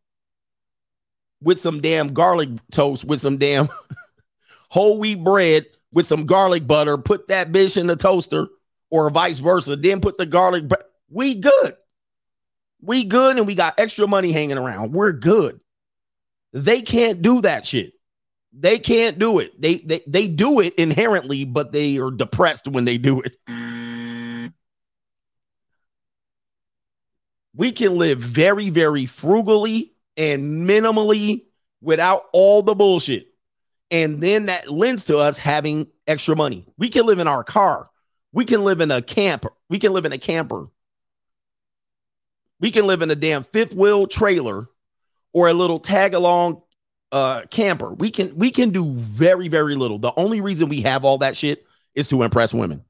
with 1.41 1.59
some 1.59 1.81
damn 1.81 2.13
garlic 2.13 2.49
toast, 2.71 3.05
with 3.05 3.21
some 3.21 3.37
damn 3.37 3.67
whole 4.69 4.99
wheat 4.99 5.23
bread, 5.23 5.65
with 5.91 6.05
some 6.05 6.27
garlic 6.27 6.67
butter. 6.67 6.99
Put 6.99 7.29
that 7.29 7.51
bitch 7.51 7.75
in 7.75 7.87
the 7.87 7.95
toaster, 7.95 8.49
or 8.91 9.09
vice 9.09 9.39
versa. 9.39 9.75
Then 9.75 9.99
put 9.99 10.19
the 10.19 10.27
garlic. 10.27 10.65
We 11.09 11.33
good. 11.33 11.75
We 12.79 13.03
good 13.03 13.37
and 13.37 13.47
we 13.47 13.55
got 13.55 13.79
extra 13.79 14.07
money 14.07 14.31
hanging 14.31 14.59
around. 14.59 14.91
We're 14.91 15.11
good. 15.11 15.59
They 16.53 16.83
can't 16.83 17.23
do 17.23 17.41
that 17.41 17.65
shit. 17.65 17.93
They 18.53 18.77
can't 18.77 19.17
do 19.17 19.39
it. 19.39 19.59
They 19.59 19.79
they 19.79 20.03
they 20.05 20.27
do 20.27 20.59
it 20.59 20.75
inherently, 20.75 21.45
but 21.45 21.71
they 21.71 21.97
are 21.97 22.11
depressed 22.11 22.67
when 22.67 22.85
they 22.85 22.99
do 22.99 23.21
it. 23.21 23.35
We 27.57 27.71
can 27.71 27.97
live 27.97 28.19
very 28.19 28.69
very 28.69 29.05
frugally 29.05 29.93
and 30.15 30.67
minimally 30.67 31.43
without 31.81 32.25
all 32.31 32.61
the 32.61 32.75
bullshit. 32.75 33.27
And 33.91 34.21
then 34.21 34.47
that 34.47 34.69
lends 34.69 35.05
to 35.05 35.17
us 35.17 35.37
having 35.37 35.87
extra 36.07 36.35
money. 36.35 36.65
We 36.77 36.89
can 36.89 37.05
live 37.05 37.19
in 37.19 37.27
our 37.27 37.43
car. 37.43 37.89
We 38.33 38.45
can 38.45 38.63
live 38.63 38.81
in 38.81 38.91
a 38.91 39.01
camper. 39.01 39.51
We 39.69 39.79
can 39.79 39.93
live 39.93 40.05
in 40.05 40.13
a 40.13 40.17
camper 40.17 40.67
we 42.59 42.71
can 42.71 42.87
live 42.87 43.01
in 43.01 43.11
a 43.11 43.15
damn 43.15 43.43
fifth 43.43 43.73
wheel 43.73 44.07
trailer 44.07 44.67
or 45.33 45.47
a 45.47 45.53
little 45.53 45.79
tag 45.79 46.13
along 46.13 46.61
uh 47.11 47.41
camper. 47.49 47.93
We 47.93 48.11
can 48.11 48.35
we 48.35 48.51
can 48.51 48.71
do 48.71 48.91
very 48.93 49.47
very 49.47 49.75
little. 49.75 49.99
The 49.99 50.13
only 50.17 50.41
reason 50.41 50.69
we 50.69 50.81
have 50.81 51.05
all 51.05 51.19
that 51.19 51.37
shit 51.37 51.65
is 51.95 52.09
to 52.09 52.23
impress 52.23 52.53
women. 52.53 52.83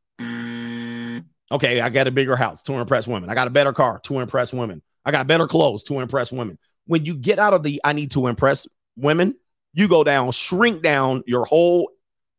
Okay, 1.52 1.80
I 1.80 1.90
got 1.90 2.08
a 2.08 2.12
bigger 2.12 2.36
house 2.36 2.62
to 2.64 2.74
impress 2.74 3.08
women. 3.08 3.30
I 3.30 3.36
got 3.36 3.48
a 3.48 3.52
better 3.52 3.72
car 3.72 4.00
to 4.04 4.20
impress 4.20 4.52
women. 4.52 4.82
I 5.06 5.12
got 5.12 5.28
better 5.28 5.48
clothes 5.48 5.84
to 5.84 6.00
impress 6.00 6.32
women. 6.32 6.58
When 6.86 7.06
you 7.06 7.16
get 7.16 7.40
out 7.40 7.54
of 7.54 7.64
the 7.64 7.80
I 7.84 7.94
need 7.94 8.12
to 8.12 8.28
impress 8.28 8.68
women, 8.98 9.36
you 9.74 9.88
go 9.88 10.04
down, 10.04 10.32
shrink 10.32 10.82
down 10.82 11.24
your 11.26 11.46
whole 11.46 11.92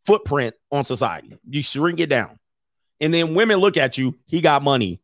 footprint 0.04 0.54
on 0.70 0.84
society. 0.84 1.38
You 1.48 1.62
shrink 1.62 2.00
it 2.00 2.10
down. 2.10 2.38
And 3.00 3.14
then 3.14 3.34
women 3.34 3.58
look 3.58 3.76
at 3.76 3.96
you, 3.96 4.18
he 4.26 4.40
got 4.40 4.62
money. 4.62 5.00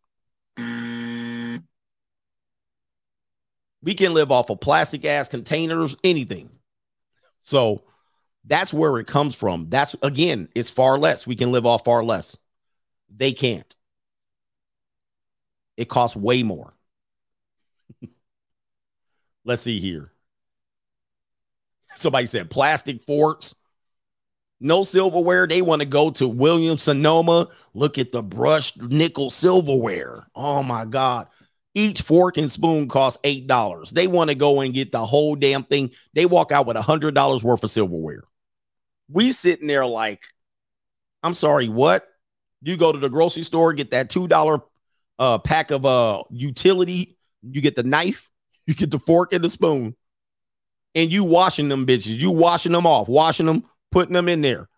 We 3.82 3.94
can 3.94 4.14
live 4.14 4.32
off 4.32 4.50
of 4.50 4.60
plastic 4.60 5.04
ass 5.04 5.28
containers, 5.28 5.94
anything. 6.02 6.50
So 7.40 7.82
that's 8.44 8.72
where 8.72 8.98
it 8.98 9.06
comes 9.06 9.34
from. 9.34 9.68
That's 9.68 9.94
again, 10.02 10.48
it's 10.54 10.70
far 10.70 10.98
less. 10.98 11.26
We 11.26 11.36
can 11.36 11.52
live 11.52 11.66
off 11.66 11.84
far 11.84 12.02
less. 12.02 12.36
They 13.14 13.32
can't. 13.32 13.74
It 15.76 15.88
costs 15.88 16.16
way 16.16 16.42
more. 16.42 16.74
Let's 19.44 19.62
see 19.62 19.80
here. 19.80 20.12
Somebody 21.96 22.26
said 22.26 22.50
plastic 22.50 23.02
forks, 23.02 23.54
no 24.60 24.82
silverware. 24.82 25.46
They 25.46 25.62
want 25.62 25.82
to 25.82 25.86
go 25.86 26.10
to 26.12 26.28
Williams 26.28 26.84
Sonoma. 26.84 27.48
Look 27.74 27.98
at 27.98 28.12
the 28.12 28.22
brushed 28.22 28.80
nickel 28.80 29.30
silverware. 29.30 30.26
Oh 30.34 30.62
my 30.62 30.84
God. 30.84 31.28
Each 31.74 32.02
fork 32.02 32.38
and 32.38 32.50
spoon 32.50 32.88
costs 32.88 33.20
eight 33.24 33.46
dollars. 33.46 33.90
They 33.90 34.06
want 34.06 34.30
to 34.30 34.36
go 34.36 34.60
and 34.60 34.72
get 34.72 34.92
the 34.92 35.04
whole 35.04 35.34
damn 35.34 35.64
thing. 35.64 35.90
They 36.14 36.24
walk 36.24 36.52
out 36.52 36.66
with 36.66 36.76
a 36.76 36.82
hundred 36.82 37.14
dollars 37.14 37.42
worth 37.44 37.64
of 37.64 37.70
silverware. 37.70 38.22
We 39.08 39.32
sitting 39.32 39.66
there 39.66 39.84
like, 39.84 40.24
I'm 41.22 41.34
sorry, 41.34 41.68
what? 41.68 42.08
You 42.62 42.76
go 42.76 42.92
to 42.92 42.98
the 42.98 43.10
grocery 43.10 43.42
store, 43.42 43.72
get 43.72 43.90
that 43.90 44.08
two 44.08 44.28
dollar 44.28 44.60
uh, 45.18 45.38
pack 45.38 45.70
of 45.70 45.86
uh 45.86 46.22
utility. 46.30 47.16
You 47.42 47.60
get 47.60 47.76
the 47.76 47.82
knife, 47.82 48.30
you 48.66 48.74
get 48.74 48.90
the 48.90 48.98
fork 48.98 49.32
and 49.32 49.42
the 49.42 49.50
spoon, 49.50 49.94
and 50.94 51.12
you 51.12 51.24
washing 51.24 51.68
them 51.68 51.86
bitches. 51.86 52.18
You 52.18 52.30
washing 52.30 52.72
them 52.72 52.86
off, 52.86 53.08
washing 53.08 53.46
them, 53.46 53.64
putting 53.90 54.14
them 54.14 54.28
in 54.28 54.40
there. 54.40 54.68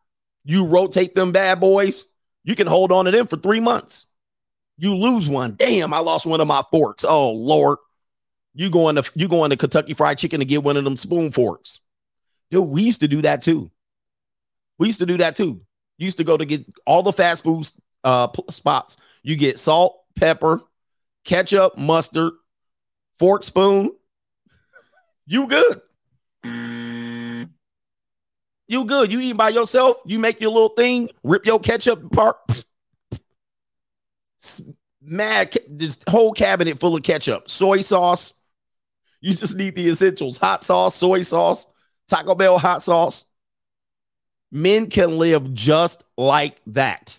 You 0.45 0.66
rotate 0.66 1.14
them 1.14 1.32
bad 1.32 1.61
boys. 1.61 2.05
You 2.45 2.55
can 2.55 2.66
hold 2.66 2.93
on 2.93 3.07
to 3.07 3.11
them 3.11 3.26
for 3.26 3.37
three 3.37 3.61
months. 3.61 4.07
You 4.78 4.95
lose 4.95 5.28
one. 5.28 5.55
Damn, 5.57 5.93
I 5.93 5.99
lost 5.99 6.26
one 6.26 6.41
of 6.41 6.47
my 6.47 6.62
forks. 6.70 7.05
Oh 7.05 7.32
Lord. 7.32 7.78
You 8.59 8.70
going 8.70 8.97
to 8.97 9.11
you 9.14 9.28
going 9.28 9.51
to 9.51 9.57
Kentucky 9.57 9.93
Fried 9.93 10.16
Chicken 10.16 10.41
to 10.41 10.47
get 10.47 10.64
one 10.64 10.78
of 10.78 10.84
them 10.84 10.97
spoon 10.97 11.30
forks. 11.30 11.80
Yo, 12.51 12.62
we 12.62 12.82
used 12.82 13.01
to 13.01 13.09
do 13.09 13.20
that 13.20 13.43
too. 13.43 13.70
We 14.78 14.87
used 14.87 15.01
to 15.01 15.07
do 15.07 15.18
that 15.18 15.37
too. 15.37 15.61
Used 15.99 16.18
to 16.18 16.24
go 16.24 16.39
to 16.39 16.45
get 16.47 16.64
all 16.87 17.03
the 17.03 17.12
fast 17.12 17.45
food 17.45 17.70
uh, 18.03 18.28
spots. 18.49 18.97
You 19.22 19.37
get 19.37 19.59
salt, 19.59 19.99
pepper, 20.17 20.61
ketchup, 21.25 21.77
mustard, 21.79 22.33
fork, 23.19 23.45
spoon. 23.45 23.93
You 25.27 25.47
good. 25.47 25.81
You 28.69 28.85
good. 28.85 29.12
You 29.12 29.21
eating 29.21 29.37
by 29.37 29.51
yourself. 29.51 29.99
You 30.07 30.19
make 30.19 30.41
your 30.41 30.51
little 30.51 30.71
thing, 30.71 31.11
rip 31.23 31.47
your 31.47 31.61
ketchup 31.61 32.05
apart. 32.05 32.37
Mad, 35.03 35.57
this 35.69 35.99
whole 36.09 36.33
cabinet 36.33 36.79
full 36.79 36.97
of 36.97 37.03
ketchup, 37.03 37.49
soy 37.49 37.81
sauce. 37.81 38.33
You 39.21 39.35
just 39.35 39.57
need 39.57 39.75
the 39.75 39.89
essentials 39.89 40.37
hot 40.37 40.62
sauce, 40.62 40.95
soy 40.95 41.23
sauce, 41.23 41.67
Taco 42.09 42.35
Bell 42.35 42.59
hot 42.59 42.83
sauce. 42.83 43.25
Men 44.53 44.89
can 44.89 45.19
live 45.19 45.53
just 45.55 46.05
like 46.17 46.61
that. 46.69 47.19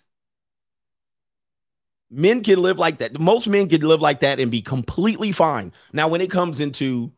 Men 2.10 2.42
can 2.42 2.62
live 2.62 2.80
like 2.80 3.00
that. 3.00 3.20
Most 3.20 3.48
men 3.48 3.68
can 3.68 3.82
live 3.82 4.02
like 4.02 4.22
that 4.22 4.40
and 4.40 4.50
be 4.50 4.62
completely 4.62 5.32
fine. 5.32 5.74
Now, 5.92 6.08
when 6.08 6.22
it 6.22 6.30
comes 6.30 6.60
into 6.60 7.12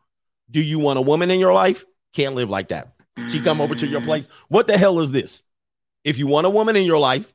do 0.52 0.62
you 0.62 0.80
want 0.80 0.98
a 0.98 1.02
woman 1.02 1.30
in 1.30 1.40
your 1.40 1.54
life? 1.54 1.86
Can't 2.14 2.36
live 2.36 2.50
like 2.50 2.70
that. 2.70 2.96
She 3.28 3.40
come 3.40 3.62
over 3.62 3.76
to 3.76 3.88
your 3.88 4.02
place. 4.02 4.28
Mm. 4.28 4.32
What 4.48 4.68
the 4.68 4.78
hell 4.78 5.00
is 5.00 5.12
this? 5.12 5.44
If 6.04 6.18
you 6.18 6.28
want 6.28 6.48
a 6.48 6.50
woman 6.50 6.76
in 6.76 6.86
your 6.86 6.98
life, 6.98 7.32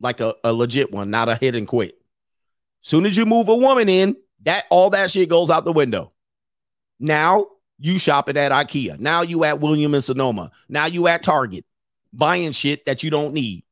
like 0.00 0.20
a, 0.20 0.34
a 0.42 0.52
legit 0.52 0.92
one, 0.92 1.10
not 1.10 1.28
a 1.28 1.36
hit 1.36 1.54
and 1.54 1.68
quit. 1.68 1.96
Soon 2.82 3.06
as 3.06 3.16
you 3.16 3.24
move 3.24 3.48
a 3.48 3.56
woman 3.56 3.88
in, 3.88 4.16
that 4.42 4.64
all 4.70 4.90
that 4.90 5.10
shit 5.10 5.28
goes 5.28 5.50
out 5.50 5.64
the 5.64 5.72
window. 5.72 6.12
Now 6.98 7.46
you 7.78 7.98
shopping 7.98 8.36
at 8.36 8.52
IKEA. 8.52 8.98
Now 8.98 9.22
you 9.22 9.44
at 9.44 9.60
William 9.60 9.94
and 9.94 10.02
Sonoma. 10.02 10.50
Now 10.68 10.86
you 10.86 11.06
at 11.08 11.22
Target 11.22 11.64
buying 12.12 12.52
shit 12.52 12.86
that 12.86 13.02
you 13.02 13.10
don't 13.10 13.34
need. 13.34 13.64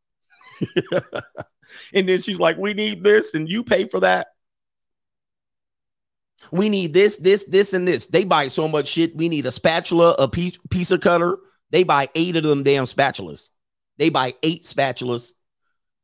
and 1.92 2.08
then 2.08 2.20
she's 2.20 2.38
like, 2.38 2.56
"We 2.56 2.74
need 2.74 3.04
this, 3.04 3.34
and 3.34 3.48
you 3.48 3.64
pay 3.64 3.84
for 3.84 4.00
that." 4.00 4.28
We 6.50 6.68
need 6.68 6.92
this, 6.92 7.16
this, 7.16 7.44
this, 7.44 7.72
and 7.72 7.88
this. 7.88 8.06
They 8.06 8.24
buy 8.24 8.48
so 8.48 8.68
much 8.68 8.88
shit. 8.88 9.16
We 9.16 9.28
need 9.28 9.46
a 9.46 9.50
spatula, 9.50 10.14
a 10.18 10.28
piece, 10.28 10.58
piece 10.70 10.90
of 10.90 11.00
cutter. 11.00 11.38
They 11.70 11.84
buy 11.84 12.08
eight 12.14 12.36
of 12.36 12.42
them 12.42 12.62
damn 12.62 12.84
spatulas. 12.84 13.48
They 13.96 14.10
buy 14.10 14.34
eight 14.42 14.64
spatulas, 14.64 15.32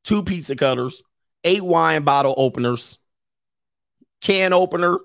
two 0.04 0.22
pizza 0.22 0.56
cutters, 0.56 1.02
eight 1.44 1.62
wine 1.62 2.02
bottle 2.04 2.34
openers, 2.36 2.98
can 4.20 4.52
opener, 4.52 4.98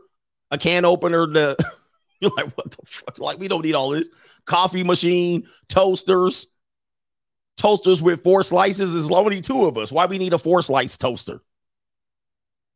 a 0.51 0.57
can 0.57 0.86
opener. 0.86 1.28
To 1.28 1.57
you're 2.20 2.32
like, 2.36 2.55
what 2.55 2.72
the 2.72 2.86
fuck? 2.86 3.20
Like, 3.20 3.39
we 3.39 3.47
don't 3.47 3.66
need 3.66 3.76
all 3.76 3.89
this. 3.89 4.09
Coffee 4.45 4.84
machine, 4.84 5.47
toasters, 5.68 6.47
toasters 7.58 8.01
with 8.01 8.24
four 8.24 8.43
slices. 8.43 8.93
Is 8.93 9.10
only 9.10 9.41
two 9.41 9.66
of 9.66 9.78
us. 9.78 9.91
Why 9.91 10.06
we 10.06 10.18
need 10.18 10.34
a 10.34 10.38
four 10.38 10.62
slice 10.62 10.97
toaster? 10.97 11.41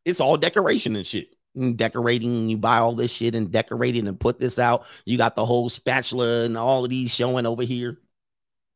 It's 0.06 0.20
all 0.20 0.38
decoration 0.38 0.96
and 0.96 1.06
shit. 1.06 1.36
And 1.56 1.78
decorating, 1.78 2.50
you 2.50 2.58
buy 2.58 2.78
all 2.78 2.94
this 2.94 3.14
shit 3.14 3.36
and 3.36 3.52
decorating 3.52 4.08
and 4.08 4.20
put 4.20 4.40
this 4.40 4.60
out. 4.60 4.86
You 5.06 5.18
got 5.18 5.36
the 5.36 5.46
whole 5.46 5.68
spatula 5.68 6.46
and 6.46 6.58
all 6.58 6.84
of 6.84 6.90
these 6.90 7.14
showing 7.14 7.46
over 7.46 7.64
here. 7.64 8.00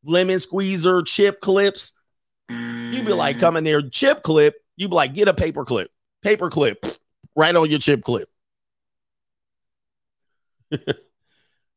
Lemon 0.04 0.40
squeezer, 0.40 1.02
chip 1.04 1.40
clips. 1.40 1.94
You'd 2.50 3.06
be 3.06 3.14
like, 3.14 3.38
mm. 3.38 3.40
come 3.40 3.58
in 3.58 3.64
there, 3.64 3.82
chip 3.82 4.22
clip. 4.22 4.56
You'd 4.76 4.90
be 4.90 4.96
like, 4.96 5.14
get 5.14 5.28
a 5.28 5.34
paper 5.34 5.66
clip, 5.66 5.92
paper 6.22 6.50
clip, 6.50 6.86
right 7.36 7.56
on 7.56 7.70
your 7.70 7.80
chip 7.80 8.04
clip. 8.04 8.30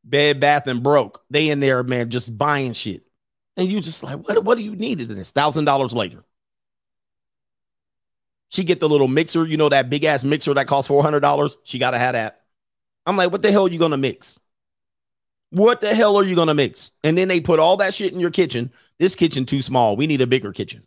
Bed 0.05 0.41
Bath 0.41 0.67
and 0.67 0.83
Broke. 0.83 1.23
They 1.31 1.51
in 1.51 1.61
there, 1.61 1.83
man, 1.83 2.11
just 2.11 2.37
buying 2.37 2.73
shit. 2.73 3.06
And 3.57 3.71
you 3.71 3.81
just 3.81 4.03
like, 4.03 4.19
what, 4.19 4.45
what 4.45 4.59
do 4.59 4.65
you 4.65 4.77
need 4.77 5.01
in 5.01 5.15
this? 5.15 5.31
Thousand 5.31 5.65
dollars 5.65 5.93
later. 5.93 6.25
She 8.49 8.65
get 8.65 8.81
the 8.81 8.89
little 8.89 9.09
mixer, 9.09 9.47
you 9.47 9.57
know, 9.57 9.69
that 9.69 9.91
big 9.91 10.05
ass 10.05 10.23
mixer 10.25 10.55
that 10.55 10.67
costs 10.67 10.89
four 10.89 11.03
hundred 11.03 11.21
dollars. 11.21 11.59
She 11.65 11.79
gotta 11.79 11.99
have 11.99 12.13
that. 12.13 12.43
I'm 13.05 13.17
like, 13.17 13.33
what 13.33 13.43
the 13.43 13.51
hell 13.51 13.67
are 13.67 13.71
you 13.71 13.79
gonna 13.79 13.97
mix? 13.97 14.39
What 15.51 15.81
the 15.81 15.95
hell 15.95 16.17
are 16.17 16.25
you 16.25 16.35
gonna 16.35 16.55
mix? 16.55 16.93
And 17.03 17.17
then 17.17 17.29
they 17.29 17.41
put 17.41 17.59
all 17.59 17.79
that 17.79 17.95
shit 17.95 18.13
in 18.13 18.21
your 18.21 18.31
kitchen. 18.31 18.73
This 18.99 19.15
kitchen 19.15 19.47
too 19.47 19.63
small. 19.63 19.97
We 19.97 20.07
need 20.07 20.21
a 20.21 20.27
bigger 20.27 20.53
kitchen. 20.53 20.87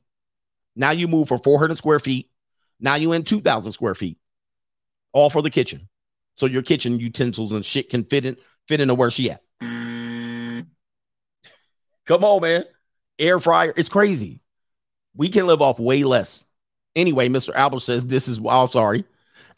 Now 0.76 0.91
you 0.91 1.07
move 1.07 1.28
for 1.28 1.38
400 1.39 1.78
square 1.78 1.99
feet. 1.99 2.30
Now 2.80 2.95
you 2.95 3.11
in 3.11 3.24
2,000 3.24 3.72
square 3.74 3.95
feet, 3.95 4.17
all 5.11 5.30
for 5.30 5.41
the 5.41 5.49
kitchen. 5.49 5.89
So 6.38 6.45
your 6.45 6.61
kitchen 6.61 6.99
utensils 6.99 7.51
and 7.51 7.65
shit 7.65 7.89
can 7.89 8.05
fit 8.05 8.26
in 8.26 8.38
fit 8.67 8.80
into 8.80 8.95
where 8.95 9.11
she 9.11 9.32
at. 9.32 9.43
Come 12.10 12.24
on, 12.24 12.41
man. 12.41 12.66
Air 13.20 13.39
fryer. 13.39 13.72
It's 13.78 13.88
crazy. 13.88 14.41
We 15.16 15.30
can 15.30 15.45
live 15.45 15.62
off 15.62 15.80
way 15.80 16.03
less. 16.03 16.43
Anyway, 16.95 17.30
Mr. 17.30 17.53
Albert 17.53 17.82
says 17.82 18.07
this 18.07 18.28
is 18.28 18.41
well, 18.41 18.68
sorry. 18.68 19.05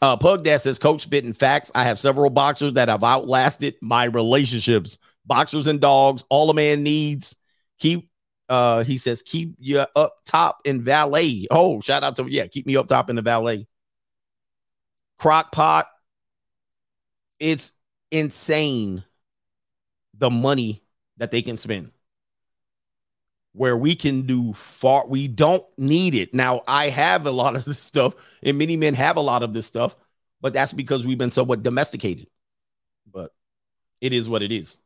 Uh, 0.02 0.18
Pug 0.18 0.44
Dad 0.44 0.60
says, 0.60 0.78
Coach 0.78 1.00
spitting 1.00 1.32
facts. 1.32 1.72
I 1.74 1.84
have 1.84 1.98
several 1.98 2.28
boxers 2.28 2.74
that 2.74 2.88
have 2.88 3.04
outlasted 3.04 3.76
my 3.80 4.04
relationships. 4.04 4.98
Boxers 5.24 5.66
and 5.66 5.80
dogs, 5.80 6.24
all 6.28 6.50
a 6.50 6.54
man 6.54 6.82
needs. 6.82 7.34
Keep 7.78 8.10
uh 8.50 8.84
he 8.84 8.98
says, 8.98 9.22
keep 9.22 9.54
you 9.58 9.86
up 9.96 10.16
top 10.26 10.58
in 10.66 10.84
valet. 10.84 11.46
Oh, 11.50 11.80
shout 11.80 12.04
out 12.04 12.16
to 12.16 12.26
yeah, 12.28 12.48
keep 12.48 12.66
me 12.66 12.76
up 12.76 12.86
top 12.86 13.08
in 13.08 13.16
the 13.16 13.22
valet. 13.22 13.66
Crock 15.18 15.52
pot. 15.52 15.86
It's 17.40 17.72
insane 18.10 19.04
the 20.18 20.28
money 20.28 20.82
that 21.16 21.30
they 21.30 21.40
can 21.40 21.56
spend 21.56 21.92
where 23.54 23.76
we 23.76 23.94
can 23.94 24.22
do 24.22 24.52
far 24.54 25.06
we 25.06 25.28
don't 25.28 25.64
need 25.78 26.14
it. 26.14 26.34
Now 26.34 26.62
i 26.66 26.88
have 26.88 27.26
a 27.26 27.30
lot 27.30 27.56
of 27.56 27.64
this 27.66 27.78
stuff 27.78 28.14
and 28.42 28.58
many 28.58 28.76
men 28.76 28.94
have 28.94 29.16
a 29.16 29.20
lot 29.20 29.42
of 29.42 29.52
this 29.52 29.66
stuff 29.66 29.96
but 30.42 30.52
that's 30.52 30.72
because 30.72 31.06
we've 31.06 31.18
been 31.18 31.30
somewhat 31.30 31.62
domesticated. 31.62 32.26
But 33.10 33.32
it 34.00 34.12
is 34.12 34.28
what 34.28 34.42
it 34.42 34.52
is. 34.52 34.76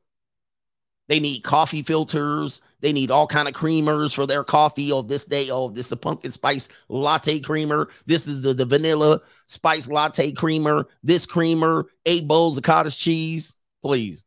They 1.09 1.21
need 1.21 1.45
coffee 1.45 1.83
filters. 1.83 2.61
They 2.81 2.93
need 2.93 3.11
all 3.11 3.27
kind 3.27 3.49
of 3.49 3.55
creamers 3.55 4.15
for 4.15 4.27
their 4.27 4.45
coffee. 4.45 4.93
Oh 4.93 5.03
this 5.03 5.25
day 5.25 5.51
oh 5.51 5.69
this 5.69 5.87
is 5.87 5.93
a 5.93 5.97
pumpkin 5.97 6.31
spice 6.31 6.69
latte 6.89 7.41
creamer. 7.41 7.89
This 8.07 8.27
is 8.27 8.43
the, 8.43 8.53
the 8.53 8.67
vanilla 8.67 9.21
spice 9.47 9.89
latte 9.89 10.33
creamer. 10.33 10.89
This 11.03 11.25
creamer 11.25 11.87
eight 12.05 12.29
bowls 12.29 12.59
of 12.59 12.65
cottage 12.65 12.99
cheese. 12.99 13.55
Please 13.83 14.26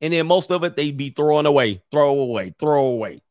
and 0.00 0.12
then 0.12 0.26
most 0.26 0.50
of 0.50 0.64
it 0.64 0.76
they'd 0.76 0.96
be 0.96 1.10
throwing 1.10 1.46
away, 1.46 1.82
throw 1.90 2.18
away, 2.18 2.54
throw 2.58 2.86
away. 2.86 3.22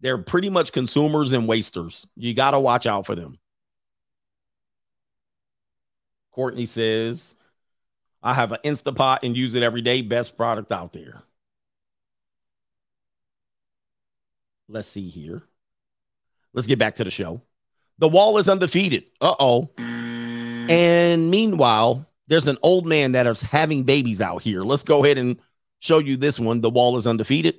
They're 0.00 0.18
pretty 0.18 0.50
much 0.50 0.72
consumers 0.72 1.32
and 1.32 1.46
wasters. 1.46 2.06
You 2.16 2.34
got 2.34 2.52
to 2.52 2.60
watch 2.60 2.86
out 2.86 3.06
for 3.06 3.14
them. 3.14 3.38
Courtney 6.32 6.66
says, 6.66 7.36
I 8.22 8.34
have 8.34 8.52
an 8.52 8.58
Instapot 8.64 9.18
and 9.22 9.36
use 9.36 9.54
it 9.54 9.62
every 9.62 9.82
day. 9.82 10.02
Best 10.02 10.36
product 10.36 10.72
out 10.72 10.92
there. 10.92 11.22
Let's 14.68 14.88
see 14.88 15.08
here. 15.08 15.42
Let's 16.52 16.66
get 16.66 16.78
back 16.78 16.96
to 16.96 17.04
the 17.04 17.10
show. 17.10 17.42
The 17.98 18.08
wall 18.08 18.38
is 18.38 18.48
undefeated. 18.48 19.04
Uh 19.20 19.34
oh. 19.38 19.70
And 19.78 21.30
meanwhile, 21.30 22.08
there's 22.28 22.46
an 22.46 22.58
old 22.62 22.86
man 22.86 23.12
that 23.12 23.26
is 23.26 23.42
having 23.42 23.84
babies 23.84 24.20
out 24.20 24.42
here. 24.42 24.62
Let's 24.62 24.84
go 24.84 25.04
ahead 25.04 25.18
and 25.18 25.38
show 25.82 25.98
you 25.98 26.16
this 26.16 26.38
one. 26.40 26.60
The 26.60 26.70
wall 26.70 26.96
is 26.96 27.06
undefeated. 27.06 27.56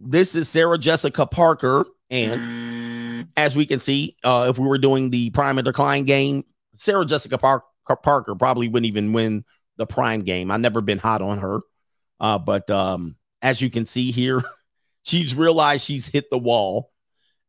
This 0.00 0.34
is 0.34 0.48
Sarah 0.48 0.78
Jessica 0.78 1.24
Parker. 1.26 1.86
And 2.10 3.28
as 3.36 3.56
we 3.56 3.64
can 3.64 3.78
see, 3.78 4.16
uh, 4.24 4.48
if 4.50 4.58
we 4.58 4.66
were 4.66 4.78
doing 4.78 5.10
the 5.10 5.30
prime 5.30 5.56
and 5.58 5.64
decline 5.64 6.04
game, 6.04 6.44
Sarah 6.74 7.06
Jessica 7.06 7.38
Park- 7.38 7.64
Parker 8.02 8.34
probably 8.34 8.68
wouldn't 8.68 8.88
even 8.88 9.12
win 9.12 9.44
the 9.76 9.86
prime 9.86 10.22
game. 10.22 10.50
I've 10.50 10.60
never 10.60 10.80
been 10.80 10.98
hot 10.98 11.22
on 11.22 11.38
her. 11.38 11.60
Uh, 12.20 12.38
but 12.38 12.68
um, 12.68 13.16
as 13.40 13.62
you 13.62 13.70
can 13.70 13.86
see 13.86 14.10
here, 14.10 14.42
she's 15.04 15.34
realized 15.34 15.84
she's 15.84 16.06
hit 16.06 16.30
the 16.30 16.38
wall 16.38 16.90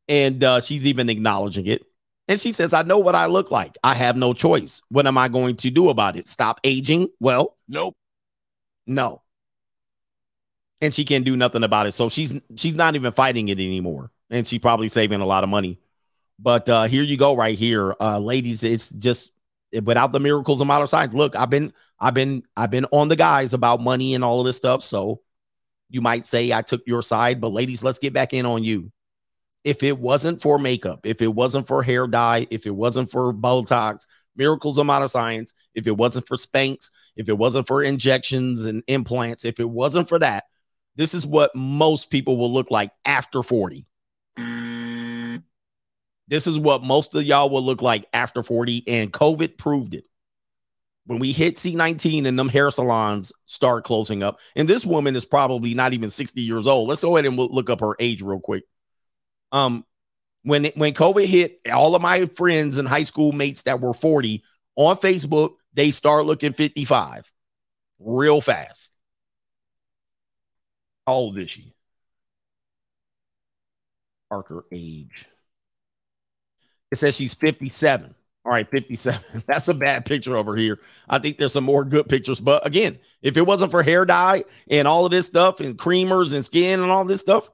and 0.08 0.44
uh, 0.44 0.62
she's 0.62 0.86
even 0.86 1.10
acknowledging 1.10 1.66
it. 1.66 1.82
And 2.28 2.40
she 2.40 2.52
says, 2.52 2.74
I 2.74 2.84
know 2.84 3.00
what 3.00 3.16
I 3.16 3.26
look 3.26 3.50
like. 3.52 3.78
I 3.84 3.96
have 3.96 4.16
no 4.16 4.34
choice. 4.34 4.82
What 4.90 5.08
am 5.08 5.18
I 5.18 5.28
going 5.28 5.56
to 5.58 5.72
do 5.72 5.90
about 5.90 6.16
it? 6.16 6.30
Stop 6.30 6.60
aging? 6.64 7.10
Well, 7.20 7.58
Nope. 7.68 7.96
no. 8.88 9.23
And 10.84 10.94
she 10.94 11.06
can't 11.06 11.24
do 11.24 11.38
nothing 11.38 11.64
about 11.64 11.88
it. 11.88 11.94
So 11.94 12.10
she's 12.10 12.34
she's 12.58 12.76
not 12.76 12.96
even 12.96 13.14
fighting 13.14 13.48
it 13.48 13.58
anymore. 13.58 14.12
And 14.30 14.46
she's 14.46 14.60
probably 14.60 14.90
saving 14.90 15.22
a 15.22 15.26
lot 15.26 15.46
of 15.46 15.50
money. 15.50 15.80
But 16.38 16.68
uh 16.68 16.84
here 16.84 17.04
you 17.04 17.16
go, 17.16 17.38
right 17.38 17.58
here. 17.58 17.96
Uh 18.02 18.20
ladies, 18.20 18.66
it's 18.66 18.90
just 18.90 19.32
without 19.72 20.12
the 20.12 20.20
miracles 20.20 20.60
of 20.60 20.68
modern 20.68 20.88
science. 20.88 21.14
Look, 21.14 21.38
I've 21.38 21.50
been 21.50 21.72
I've 22.02 22.14
been 22.14 22.44
I've 22.58 22.70
been 22.70 22.86
on 22.92 23.08
the 23.08 23.16
guys 23.16 23.54
about 23.54 23.80
money 23.80 24.14
and 24.14 24.26
all 24.26 24.42
of 24.42 24.46
this 24.46 24.58
stuff. 24.58 24.84
So 24.84 25.22
you 25.90 26.02
might 26.02 26.26
say 26.26 26.52
I 26.52 26.62
took 26.62 26.82
your 26.86 27.02
side, 27.02 27.40
but 27.40 27.54
ladies, 27.54 27.82
let's 27.82 28.00
get 28.00 28.12
back 28.12 28.34
in 28.34 28.46
on 28.46 28.66
you. 28.66 28.92
If 29.64 29.84
it 29.84 29.98
wasn't 29.98 30.42
for 30.42 30.60
makeup, 30.60 31.06
if 31.06 31.22
it 31.22 31.34
wasn't 31.34 31.66
for 31.66 31.82
hair 31.82 32.08
dye, 32.08 32.46
if 32.52 32.68
it 32.68 32.76
wasn't 32.76 33.10
for 33.10 33.34
Botox, 33.34 34.02
miracles 34.36 34.78
of 34.78 34.86
modern 34.86 35.08
science, 35.08 35.54
if 35.76 35.88
it 35.88 35.96
wasn't 35.96 36.28
for 36.28 36.36
Spanx, 36.36 36.90
if 37.16 37.30
it 37.30 37.38
wasn't 37.38 37.68
for 37.68 37.82
injections 37.82 38.66
and 38.66 38.84
implants, 38.88 39.46
if 39.46 39.62
it 39.62 39.70
wasn't 39.70 40.10
for 40.10 40.20
that, 40.20 40.44
this 40.96 41.14
is 41.14 41.26
what 41.26 41.56
most 41.56 42.10
people 42.10 42.38
will 42.38 42.52
look 42.54 42.72
like 42.72 42.92
after 43.06 43.44
40. 43.44 43.86
This 46.28 46.48
is 46.48 46.58
what 46.58 46.84
most 46.84 47.14
of 47.16 47.24
y'all 47.24 47.50
will 47.50 47.64
look 47.64 47.82
like 47.82 48.06
after 48.14 48.44
40, 48.44 48.84
and 48.88 49.12
COVID 49.14 49.58
proved 49.58 49.94
it. 49.94 50.06
when 51.06 51.20
we 51.20 51.34
hit 51.34 51.58
C19 51.58 52.26
and 52.26 52.40
them 52.40 52.48
hair 52.50 52.72
salons 52.72 53.34
start 53.46 53.84
closing 53.84 54.24
up, 54.24 54.40
and 54.56 54.68
this 54.70 54.86
woman 54.86 55.16
is 55.18 55.26
probably 55.26 55.74
not 55.74 55.94
even 55.94 56.10
60 56.10 56.42
years 56.42 56.66
old. 56.66 56.88
Let's 56.88 57.02
go 57.02 57.18
ahead 57.18 57.26
and 57.26 57.38
look 57.38 57.70
up 57.70 57.82
her 57.82 57.96
age 58.00 58.22
real 58.22 58.40
quick. 58.40 58.64
Um, 59.52 59.86
when 60.44 60.66
when 60.76 60.94
COVID 60.94 61.26
hit, 61.26 61.60
all 61.74 61.96
of 61.96 62.02
my 62.02 62.26
friends 62.28 62.78
and 62.78 62.88
high 62.88 63.04
school 63.04 63.34
mates 63.34 63.64
that 63.64 63.82
were 63.82 63.94
40 63.94 64.44
on 64.78 64.96
Facebook, 64.98 65.56
they 65.74 65.92
start 65.92 66.26
looking 66.26 66.54
55 66.54 67.30
real 68.00 68.40
fast. 68.42 68.93
How 71.06 71.14
old 71.14 71.38
is 71.38 71.52
she? 71.52 71.74
Parker 74.30 74.66
age. 74.72 75.26
It 76.92 76.98
says 76.98 77.16
she's 77.16 77.34
57. 77.34 78.16
All 78.46 78.52
right, 78.52 78.70
57. 78.70 79.44
That's 79.48 79.68
a 79.68 79.74
bad 79.74 80.06
picture 80.06 80.36
over 80.36 80.56
here. 80.56 80.80
I 81.10 81.20
think 81.20 81.38
there's 81.38 81.54
some 81.54 81.64
more 81.64 81.86
good 81.86 82.08
pictures. 82.10 82.40
But 82.40 82.66
again, 82.66 83.00
if 83.22 83.38
it 83.38 83.46
wasn't 83.46 83.72
for 83.72 83.84
hair 83.84 84.06
dye 84.06 84.44
and 84.70 84.88
all 84.88 85.06
of 85.06 85.12
this 85.12 85.26
stuff 85.26 85.60
and 85.60 85.78
creamers 85.78 86.34
and 86.34 86.44
skin 86.44 86.82
and 86.82 86.92
all 86.92 87.06
this 87.06 87.22
stuff 87.22 87.50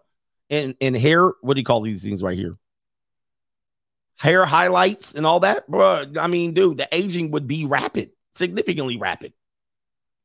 and, 0.49 0.75
and 0.81 0.95
hair, 0.95 1.31
what 1.41 1.53
do 1.55 1.59
you 1.59 1.65
call 1.65 1.81
these 1.81 2.03
things 2.03 2.23
right 2.23 2.37
here? 2.37 2.57
Hair 4.17 4.45
highlights 4.45 5.15
and 5.15 5.25
all 5.25 5.39
that, 5.41 5.69
bro. 5.69 6.03
I 6.19 6.27
mean, 6.27 6.53
dude, 6.53 6.77
the 6.77 6.87
aging 6.91 7.31
would 7.31 7.47
be 7.47 7.65
rapid, 7.65 8.11
significantly 8.33 8.97
rapid. 8.97 9.33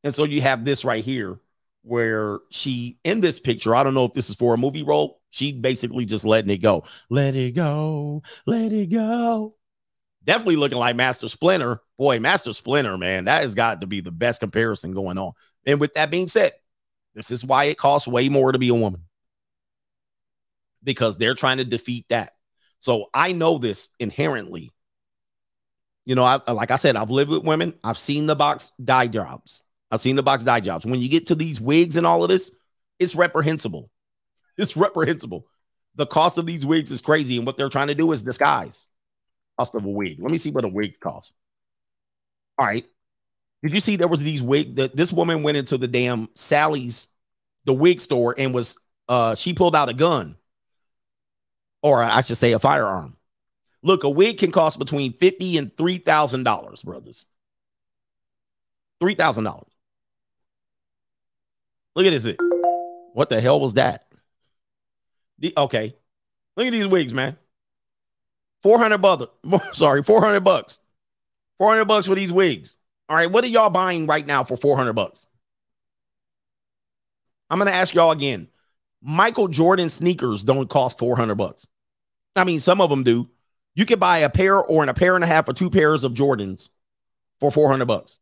And 0.02 0.14
so 0.14 0.24
you 0.24 0.40
have 0.40 0.64
this 0.64 0.84
right 0.84 1.04
here 1.04 1.38
where 1.84 2.40
she 2.50 2.98
in 3.04 3.20
this 3.20 3.38
picture, 3.38 3.76
I 3.76 3.84
don't 3.84 3.94
know 3.94 4.04
if 4.04 4.12
this 4.12 4.28
is 4.28 4.36
for 4.36 4.54
a 4.54 4.58
movie 4.58 4.82
role. 4.82 5.20
She 5.30 5.52
basically 5.52 6.04
just 6.04 6.24
letting 6.24 6.50
it 6.50 6.58
go. 6.58 6.84
Let 7.10 7.34
it 7.34 7.52
go. 7.52 8.22
Let 8.46 8.72
it 8.72 8.86
go 8.86 9.54
definitely 10.24 10.56
looking 10.56 10.78
like 10.78 10.96
Master 10.96 11.28
Splinter. 11.28 11.80
Boy, 11.98 12.18
Master 12.18 12.52
Splinter, 12.52 12.98
man, 12.98 13.26
that 13.26 13.42
has 13.42 13.54
got 13.54 13.80
to 13.80 13.86
be 13.86 14.00
the 14.00 14.10
best 14.10 14.40
comparison 14.40 14.92
going 14.92 15.18
on. 15.18 15.32
And 15.66 15.80
with 15.80 15.94
that 15.94 16.10
being 16.10 16.28
said, 16.28 16.52
this 17.14 17.30
is 17.30 17.44
why 17.44 17.64
it 17.64 17.78
costs 17.78 18.08
way 18.08 18.28
more 18.28 18.52
to 18.52 18.58
be 18.58 18.68
a 18.68 18.74
woman 18.74 19.02
because 20.82 21.16
they're 21.16 21.34
trying 21.34 21.58
to 21.58 21.64
defeat 21.64 22.06
that. 22.08 22.32
So 22.78 23.08
I 23.14 23.32
know 23.32 23.58
this 23.58 23.88
inherently. 23.98 24.70
You 26.04 26.14
know, 26.14 26.24
I, 26.24 26.52
like 26.52 26.70
I 26.70 26.76
said, 26.76 26.96
I've 26.96 27.10
lived 27.10 27.30
with 27.30 27.44
women. 27.44 27.74
I've 27.82 27.96
seen 27.96 28.26
the 28.26 28.34
box 28.34 28.72
dye 28.82 29.06
jobs. 29.06 29.62
I've 29.94 30.00
seen 30.00 30.16
the 30.16 30.22
box 30.22 30.44
dye 30.44 30.60
jobs. 30.60 30.84
When 30.84 31.00
you 31.00 31.08
get 31.08 31.28
to 31.28 31.34
these 31.34 31.60
wigs 31.60 31.96
and 31.96 32.06
all 32.06 32.22
of 32.22 32.28
this, 32.28 32.52
it's 32.98 33.14
reprehensible. 33.14 33.90
It's 34.56 34.76
reprehensible. 34.76 35.48
The 35.96 36.06
cost 36.06 36.38
of 36.38 36.46
these 36.46 36.64
wigs 36.64 36.92
is 36.92 37.00
crazy, 37.00 37.38
and 37.38 37.44
what 37.44 37.56
they're 37.56 37.68
trying 37.68 37.88
to 37.88 37.94
do 37.96 38.12
is 38.12 38.22
disguise 38.22 38.86
cost 39.58 39.74
of 39.74 39.84
a 39.84 39.88
wig. 39.88 40.18
Let 40.20 40.30
me 40.30 40.38
see 40.38 40.50
what 40.50 40.64
a 40.64 40.68
wig 40.68 40.98
costs. 41.00 41.32
All 42.58 42.66
right. 42.66 42.84
Did 43.62 43.74
you 43.74 43.80
see 43.80 43.96
there 43.96 44.08
was 44.08 44.22
these 44.22 44.42
wig 44.42 44.76
that 44.76 44.94
this 44.94 45.12
woman 45.12 45.42
went 45.42 45.56
into 45.56 45.78
the 45.78 45.88
damn 45.88 46.28
Sally's 46.34 47.08
the 47.64 47.72
wig 47.72 48.00
store 48.00 48.34
and 48.36 48.52
was 48.52 48.76
uh 49.08 49.34
she 49.34 49.54
pulled 49.54 49.74
out 49.74 49.88
a 49.88 49.94
gun 49.94 50.36
or 51.82 52.02
I 52.02 52.20
should 52.20 52.36
say 52.36 52.52
a 52.52 52.58
firearm. 52.58 53.16
Look, 53.82 54.04
a 54.04 54.10
wig 54.10 54.38
can 54.38 54.50
cost 54.50 54.78
between 54.78 55.12
50 55.14 55.58
and 55.58 55.76
three 55.76 55.98
thousand 55.98 56.44
dollars, 56.44 56.82
brothers. 56.82 57.26
Three 59.00 59.14
thousand 59.14 59.44
dollars. 59.44 59.73
Look 61.94 62.06
at 62.06 62.10
this. 62.10 62.36
What 63.12 63.28
the 63.28 63.40
hell 63.40 63.60
was 63.60 63.74
that? 63.74 64.04
The, 65.38 65.52
okay. 65.56 65.94
Look 66.56 66.66
at 66.66 66.72
these 66.72 66.86
wigs, 66.86 67.14
man. 67.14 67.36
400 68.62 68.98
bucks. 68.98 69.26
Sorry, 69.78 70.02
400 70.02 70.40
bucks. 70.40 70.80
400 71.58 71.84
bucks 71.84 72.06
for 72.06 72.14
these 72.14 72.32
wigs. 72.32 72.76
All 73.08 73.16
right, 73.16 73.30
what 73.30 73.44
are 73.44 73.48
y'all 73.48 73.70
buying 73.70 74.06
right 74.06 74.26
now 74.26 74.44
for 74.44 74.56
400 74.56 74.94
bucks? 74.94 75.26
I'm 77.50 77.58
going 77.58 77.70
to 77.70 77.76
ask 77.76 77.94
y'all 77.94 78.10
again. 78.10 78.48
Michael 79.02 79.48
Jordan 79.48 79.90
sneakers 79.90 80.44
don't 80.44 80.68
cost 80.68 80.98
400 80.98 81.34
bucks. 81.34 81.66
I 82.34 82.44
mean, 82.44 82.58
some 82.58 82.80
of 82.80 82.90
them 82.90 83.04
do. 83.04 83.28
You 83.74 83.84
could 83.84 84.00
buy 84.00 84.18
a 84.18 84.30
pair 84.30 84.58
or 84.58 84.82
in 84.82 84.88
a 84.88 84.94
pair 84.94 85.14
and 85.14 85.22
a 85.22 85.26
half 85.26 85.48
or 85.48 85.52
two 85.52 85.68
pairs 85.68 86.04
of 86.04 86.14
Jordans 86.14 86.70
for 87.38 87.50
400 87.50 87.84
bucks. 87.84 88.18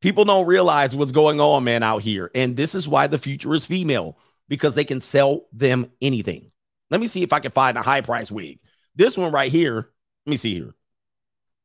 People 0.00 0.24
don't 0.24 0.46
realize 0.46 0.96
what's 0.96 1.12
going 1.12 1.40
on, 1.40 1.64
man, 1.64 1.82
out 1.82 2.02
here. 2.02 2.30
And 2.34 2.56
this 2.56 2.74
is 2.74 2.88
why 2.88 3.06
the 3.06 3.18
future 3.18 3.54
is 3.54 3.66
female 3.66 4.16
because 4.48 4.74
they 4.74 4.84
can 4.84 5.00
sell 5.00 5.46
them 5.52 5.90
anything. 6.00 6.50
Let 6.90 7.00
me 7.00 7.06
see 7.06 7.22
if 7.22 7.32
I 7.32 7.40
can 7.40 7.52
find 7.52 7.76
a 7.76 7.82
high 7.82 8.00
price 8.00 8.32
wig. 8.32 8.58
This 8.96 9.16
one 9.16 9.30
right 9.30 9.52
here, 9.52 9.90
let 10.26 10.30
me 10.30 10.36
see 10.36 10.54
here. 10.54 10.74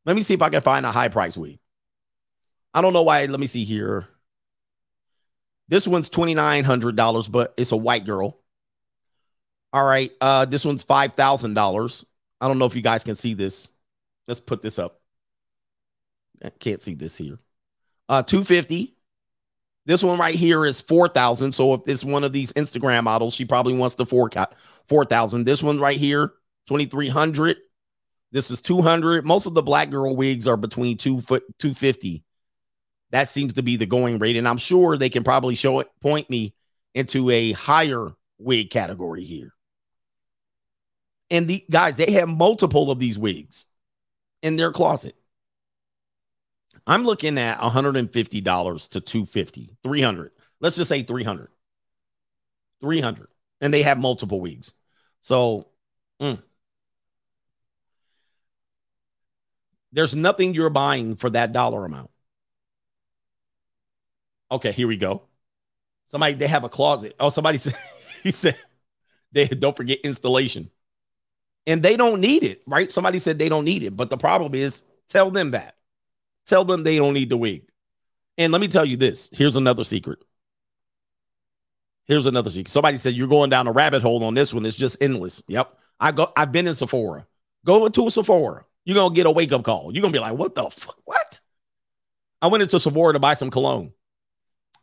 Let 0.06 0.16
me 0.16 0.22
see 0.22 0.36
if 0.36 0.42
I 0.42 0.50
can 0.50 0.62
find 0.62 0.86
a 0.86 0.92
high 0.92 1.08
price 1.08 1.36
wig. 1.36 1.60
I 2.74 2.82
don't 2.82 2.94
know 2.94 3.04
why. 3.04 3.26
Let 3.26 3.40
me 3.40 3.48
see 3.48 3.64
here. 3.64 4.06
This 5.68 5.88
one's 5.88 6.10
$2,900, 6.10 7.32
but 7.32 7.54
it's 7.58 7.72
a 7.72 7.78
white 7.78 8.06
girl. 8.06 8.40
All 9.74 9.84
right. 9.84 10.12
Uh, 10.22 10.46
this 10.46 10.64
one's 10.64 10.84
$5,000. 10.84 12.06
I 12.42 12.48
don't 12.48 12.60
know 12.60 12.66
if 12.66 12.76
you 12.76 12.82
guys 12.82 13.04
can 13.04 13.16
see 13.16 13.34
this. 13.34 13.70
Let's 14.28 14.40
put 14.40 14.62
this 14.62 14.78
up. 14.78 15.02
I 16.44 16.50
can't 16.50 16.84
see 16.84 16.94
this 16.94 17.16
here. 17.16 17.40
Uh, 18.08 18.22
250 18.24 18.96
this 19.86 20.04
one 20.04 20.18
right 20.18 20.36
here 20.36 20.66
is 20.66 20.82
4,000. 20.82 21.52
So 21.52 21.76
if 21.76 21.82
it's 21.88 22.04
one 22.04 22.24
of 22.24 22.34
these 22.34 22.52
Instagram 22.54 23.04
models, 23.04 23.36
she 23.36 23.46
probably 23.46 23.76
wants 23.76 23.96
the 23.96 24.06
4 24.06 24.30
4,000. 24.88 25.44
This 25.44 25.64
one 25.64 25.80
right 25.80 25.98
here, 25.98 26.34
2,300. 26.68 27.58
This 28.32 28.52
is 28.52 28.62
200. 28.62 29.26
Most 29.26 29.46
of 29.46 29.54
the 29.54 29.62
black 29.62 29.92
girl 29.92 30.16
wigs 30.16 30.48
are 30.48 30.58
between 30.58 30.98
2 30.98 31.22
foot 31.22 31.44
250. 31.60 32.24
That 33.12 33.30
seems 33.30 33.54
to 33.54 33.64
be 33.64 33.78
the 33.78 33.86
going 33.86 34.18
rate 34.18 34.36
and 34.36 34.48
I'm 34.48 34.58
sure 34.58 34.98
they 34.98 35.10
can 35.10 35.24
probably 35.24 35.56
show 35.56 35.80
it 35.80 35.90
point 36.02 36.30
me 36.30 36.54
into 36.96 37.30
a 37.30 37.52
higher 37.52 38.14
wig 38.40 38.72
category 38.72 39.24
here. 39.24 39.54
And 41.30 41.48
the 41.48 41.64
guys, 41.70 41.98
they 41.98 42.12
have 42.14 42.28
multiple 42.28 42.92
of 42.92 43.00
these 43.00 43.18
wigs 43.18 43.68
in 44.42 44.56
their 44.56 44.72
closet. 44.72 45.16
I'm 46.88 47.04
looking 47.04 47.38
at 47.38 47.60
$150 47.60 48.90
to 48.90 49.02
250, 49.02 49.78
300. 49.84 50.32
Let's 50.60 50.76
just 50.76 50.90
say 50.90 51.04
300. 51.04 51.50
300. 52.82 53.28
And 53.62 53.74
they 53.74 53.82
have 53.82 53.98
multiple 53.98 54.40
weeks. 54.40 54.74
So, 55.22 55.68
mm. 56.22 56.42
there's 59.92 60.16
nothing 60.16 60.54
you're 60.54 60.70
buying 60.70 61.16
for 61.16 61.30
that 61.32 61.54
dollar 61.54 61.86
amount. 61.86 62.12
Okay, 64.52 64.72
here 64.72 64.88
we 64.88 64.98
go. 64.98 65.24
Somebody 66.08 66.36
they 66.36 66.48
have 66.48 66.64
a 66.64 66.70
closet. 66.70 67.16
Oh, 67.20 67.30
somebody 67.30 67.58
said 67.60 67.76
he 68.22 68.32
said 68.32 68.58
they 69.32 69.48
don't 69.48 69.76
forget 69.76 70.00
installation. 70.04 70.70
And 71.68 71.82
they 71.82 71.98
don't 71.98 72.22
need 72.22 72.44
it, 72.44 72.62
right? 72.68 72.92
Somebody 72.92 73.18
said 73.18 73.40
they 73.40 73.50
don't 73.50 73.66
need 73.66 73.82
it, 73.82 73.98
but 73.98 74.12
the 74.12 74.18
problem 74.18 74.54
is 74.54 74.84
tell 75.08 75.32
them 75.32 75.52
that. 75.52 75.76
Tell 76.46 76.64
them 76.66 76.84
they 76.84 76.98
don't 76.98 77.14
need 77.14 77.30
the 77.30 77.38
wig. 77.38 77.68
And 78.38 78.52
let 78.52 78.62
me 78.62 78.68
tell 78.68 78.86
you 78.86 78.98
this 78.98 79.30
here's 79.34 79.56
another 79.56 79.84
secret. 79.84 80.20
Here's 82.06 82.26
another 82.26 82.50
secret. 82.50 82.72
Somebody 82.72 82.98
said 82.98 83.14
you're 83.14 83.28
going 83.28 83.50
down 83.50 83.68
a 83.68 83.72
rabbit 83.72 84.02
hole 84.02 84.24
on 84.24 84.36
this 84.36 84.54
one. 84.54 84.66
It's 84.66 84.78
just 84.78 84.98
endless. 85.02 85.42
Yep. 85.48 85.78
I 86.00 86.12
go, 86.12 86.32
I've 86.36 86.52
been 86.52 86.68
in 86.68 86.76
Sephora. 86.76 87.26
Go 87.66 87.86
into 87.86 88.06
a 88.06 88.12
Sephora. 88.12 88.66
You're 88.84 88.96
gonna 88.96 89.16
get 89.16 89.26
a 89.26 89.32
wake 89.32 89.52
up 89.52 89.64
call. 89.64 89.92
You're 89.92 90.02
gonna 90.02 90.14
be 90.14 90.20
like, 90.20 90.34
what 90.34 90.54
the 90.54 90.70
fuck? 90.70 91.00
What? 91.06 91.40
I 92.42 92.48
went 92.48 92.62
into 92.62 92.80
Sephora 92.80 93.14
to 93.14 93.20
buy 93.20 93.34
some 93.34 93.50
cologne. 93.50 93.94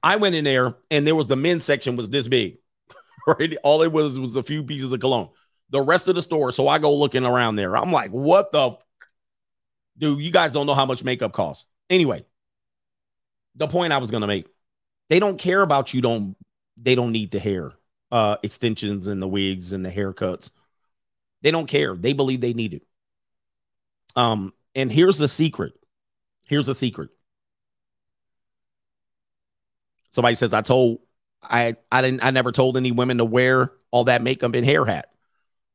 I 0.02 0.16
went 0.16 0.34
in 0.34 0.44
there 0.44 0.74
and 0.90 1.06
there 1.06 1.14
was 1.14 1.28
the 1.28 1.36
men's 1.36 1.64
section 1.64 1.96
was 1.96 2.10
this 2.10 2.26
big. 2.26 2.58
Right? 3.24 3.56
All 3.62 3.82
it 3.82 3.92
was 3.92 4.18
was 4.18 4.34
a 4.34 4.42
few 4.42 4.64
pieces 4.64 4.90
of 4.90 4.98
cologne. 4.98 5.28
The 5.70 5.80
rest 5.80 6.08
of 6.08 6.16
the 6.16 6.22
store. 6.22 6.50
So 6.50 6.66
I 6.66 6.78
go 6.78 6.92
looking 6.92 7.24
around 7.24 7.54
there. 7.54 7.76
I'm 7.76 7.92
like, 7.92 8.10
what 8.10 8.50
the 8.50 8.76
Dude, 10.02 10.20
you 10.20 10.32
guys 10.32 10.52
don't 10.52 10.66
know 10.66 10.74
how 10.74 10.84
much 10.84 11.04
makeup 11.04 11.32
costs. 11.32 11.64
Anyway, 11.88 12.24
the 13.54 13.68
point 13.68 13.92
I 13.92 13.98
was 13.98 14.10
to 14.10 14.26
make, 14.26 14.48
they 15.08 15.20
don't 15.20 15.38
care 15.38 15.62
about 15.62 15.94
you 15.94 16.00
don't 16.00 16.36
they 16.76 16.96
don't 16.96 17.12
need 17.12 17.30
the 17.30 17.38
hair 17.38 17.72
uh 18.10 18.36
extensions 18.42 19.06
and 19.06 19.22
the 19.22 19.28
wigs 19.28 19.72
and 19.72 19.86
the 19.86 19.90
haircuts. 19.90 20.50
They 21.42 21.52
don't 21.52 21.68
care. 21.68 21.94
They 21.94 22.14
believe 22.14 22.40
they 22.40 22.52
need 22.52 22.74
it. 22.74 22.82
Um 24.16 24.52
and 24.74 24.90
here's 24.90 25.18
the 25.18 25.28
secret. 25.28 25.74
Here's 26.46 26.66
the 26.66 26.74
secret. 26.74 27.10
Somebody 30.10 30.34
says 30.34 30.52
I 30.52 30.62
told 30.62 30.98
I 31.44 31.76
I 31.92 32.02
didn't 32.02 32.24
I 32.24 32.30
never 32.30 32.50
told 32.50 32.76
any 32.76 32.90
women 32.90 33.18
to 33.18 33.24
wear 33.24 33.70
all 33.92 34.04
that 34.04 34.22
makeup 34.22 34.52
and 34.54 34.66
hair 34.66 34.84
hat. 34.84 35.12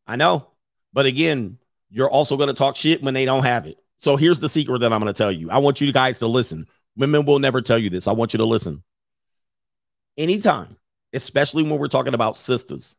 I 0.05 0.17
know. 0.17 0.47
But 0.91 1.05
again, 1.05 1.59
you're 1.89 2.09
also 2.09 2.35
to 2.47 2.53
talk 2.53 2.75
shit 2.75 3.01
when 3.01 3.13
they 3.13 3.23
don't 3.23 3.45
have 3.45 3.67
it. 3.67 3.77
So 3.97 4.15
here's 4.15 4.39
the 4.39 4.49
secret 4.49 4.79
that 4.79 4.93
I'm 4.93 5.01
going 5.01 5.13
to 5.13 5.17
tell 5.17 5.31
you. 5.31 5.49
I 5.51 5.57
want 5.59 5.81
you 5.81 5.91
guys 5.91 6.19
to 6.19 6.27
listen. 6.27 6.67
Women 6.95 7.25
will 7.25 7.39
never 7.39 7.61
tell 7.61 7.77
you 7.77 7.89
this. 7.89 8.07
I 8.07 8.11
want 8.11 8.33
you 8.33 8.37
to 8.39 8.45
listen. 8.45 8.83
Anytime, 10.17 10.77
especially 11.13 11.63
when 11.63 11.79
we're 11.79 11.87
talking 11.87 12.13
about 12.13 12.37
sisters, 12.37 12.95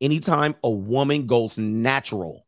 anytime 0.00 0.54
a 0.62 0.70
woman 0.70 1.26
goes 1.26 1.58
natural, 1.58 2.46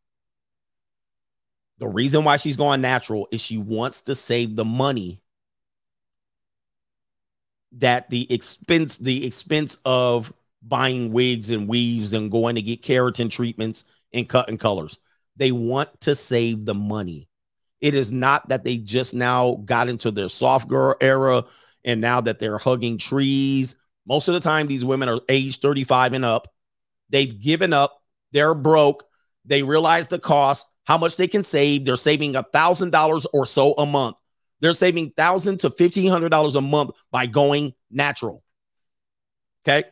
The 1.79 1.89
reason 1.89 2.25
why 2.25 2.37
she's 2.39 2.57
going 2.57 2.81
natural 2.81 3.29
is 3.31 3.41
she 3.41 3.59
wants 3.59 4.03
to 4.03 4.15
save 4.15 4.57
the 4.57 4.65
money 4.65 5.23
that 7.73 8.09
the 8.11 8.33
expense 8.33 8.97
the 8.99 9.27
expense 9.27 9.79
of 9.85 10.33
buying 10.63 11.13
wigs 11.13 11.51
and 11.51 11.69
weaves 11.69 12.13
and 12.13 12.31
going 12.31 12.55
to 12.57 12.63
get 12.63 12.83
keratin 12.83 13.31
treatments 13.31 13.85
and 14.13 14.29
cutting 14.29 14.59
colors. 14.59 14.99
They 15.37 15.53
want 15.53 16.01
to 16.03 16.15
save 16.15 16.65
the 16.65 16.75
money. 16.75 17.29
It 17.87 17.95
is 17.95 18.11
not 18.11 18.49
that 18.49 18.65
they 18.65 18.79
just 18.79 19.15
now 19.15 19.63
got 19.65 19.89
into 19.89 20.11
their 20.11 20.29
soft 20.29 20.67
girl 20.67 20.97
era 21.01 21.45
and 21.85 22.01
now 22.01 22.21
that 22.21 22.41
they're 22.41 22.59
hugging 22.59 22.99
trees. 22.99 23.77
Most 24.09 24.27
of 24.27 24.35
the 24.35 24.41
time, 24.41 24.67
these 24.67 24.85
women 24.85 25.09
are 25.09 25.21
age 25.29 25.61
35 25.61 26.15
and 26.15 26.25
up. 26.25 26.53
They've 27.11 27.41
given 27.41 27.73
up. 27.73 28.03
They're 28.33 28.57
broke. 28.57 29.05
They 29.45 29.63
realize 29.63 30.09
the 30.09 30.19
cost, 30.19 30.67
how 30.83 30.99
much 30.99 31.17
they 31.17 31.29
can 31.29 31.45
save. 31.45 31.85
They're 31.85 31.95
saving 31.95 32.35
a 32.35 32.43
thousand 32.43 32.91
dollars 32.91 33.25
or 33.33 33.47
so 33.47 33.75
a 33.75 33.87
month. 33.87 34.17
They're 34.59 34.75
saving 34.75 35.11
thousand 35.11 35.61
to 35.61 35.71
fifteen 35.71 36.11
hundred 36.11 36.31
dollars 36.31 36.57
a 36.57 36.61
month 36.61 36.91
by 37.13 37.27
going 37.27 37.73
natural. 37.89 38.43
Okay. 39.65 39.87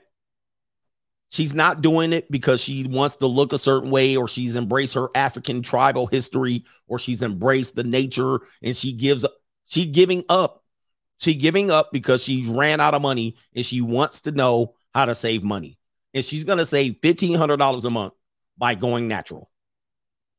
She's 1.35 1.53
not 1.53 1.80
doing 1.80 2.12
it 2.12 2.30
because 2.30 2.61
she 2.61 2.85
wants 2.85 3.16
to 3.16 3.26
look 3.26 3.53
a 3.53 3.59
certain 3.59 3.91
way 3.91 4.14
or 4.14 4.28
she's 4.28 4.55
embraced 4.55 4.95
her 4.95 5.09
African 5.16 5.62
tribal 5.62 6.07
history 6.07 6.64
or 6.87 7.01
she's 7.01 7.22
embraced 7.22 7.74
the 7.74 7.82
nature 7.82 8.39
and 8.62 8.76
she 8.76 8.93
gives 8.93 9.26
she 9.64 9.85
giving 9.85 10.22
up. 10.28 10.62
She 11.18 11.35
giving 11.35 11.72
up 11.72 11.91
because 11.93 12.22
she 12.22 12.49
ran 12.49 12.78
out 12.78 12.95
of 12.95 13.03
money 13.03 13.35
and 13.53 13.66
she 13.66 13.80
wants 13.80 14.20
to 14.20 14.30
know 14.30 14.76
how 14.95 15.07
to 15.07 15.14
save 15.16 15.43
money. 15.43 15.76
And 16.14 16.24
she's 16.24 16.45
to 16.45 16.64
save 16.64 17.01
$1500 17.01 17.85
a 17.85 17.91
month 17.91 18.12
by 18.57 18.76
going 18.76 19.09
natural. 19.09 19.51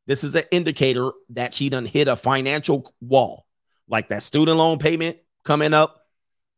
This 0.08 0.24
is 0.24 0.34
an 0.34 0.44
indicator 0.50 1.12
that 1.32 1.54
she 1.54 1.68
done 1.68 1.86
hit 1.86 2.08
a 2.08 2.16
financial 2.16 2.96
wall. 3.02 3.46
Like 3.90 4.08
that 4.08 4.24
student 4.24 4.58
loan 4.58 4.80
payment 4.80 5.18
coming 5.44 5.74
up, 5.74 6.06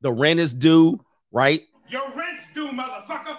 the 0.01 0.11
rent 0.11 0.39
is 0.39 0.53
due, 0.53 1.03
right? 1.31 1.63
Your 1.89 2.07
rent's 2.11 2.53
due, 2.53 2.67
motherfucker. 2.67 3.37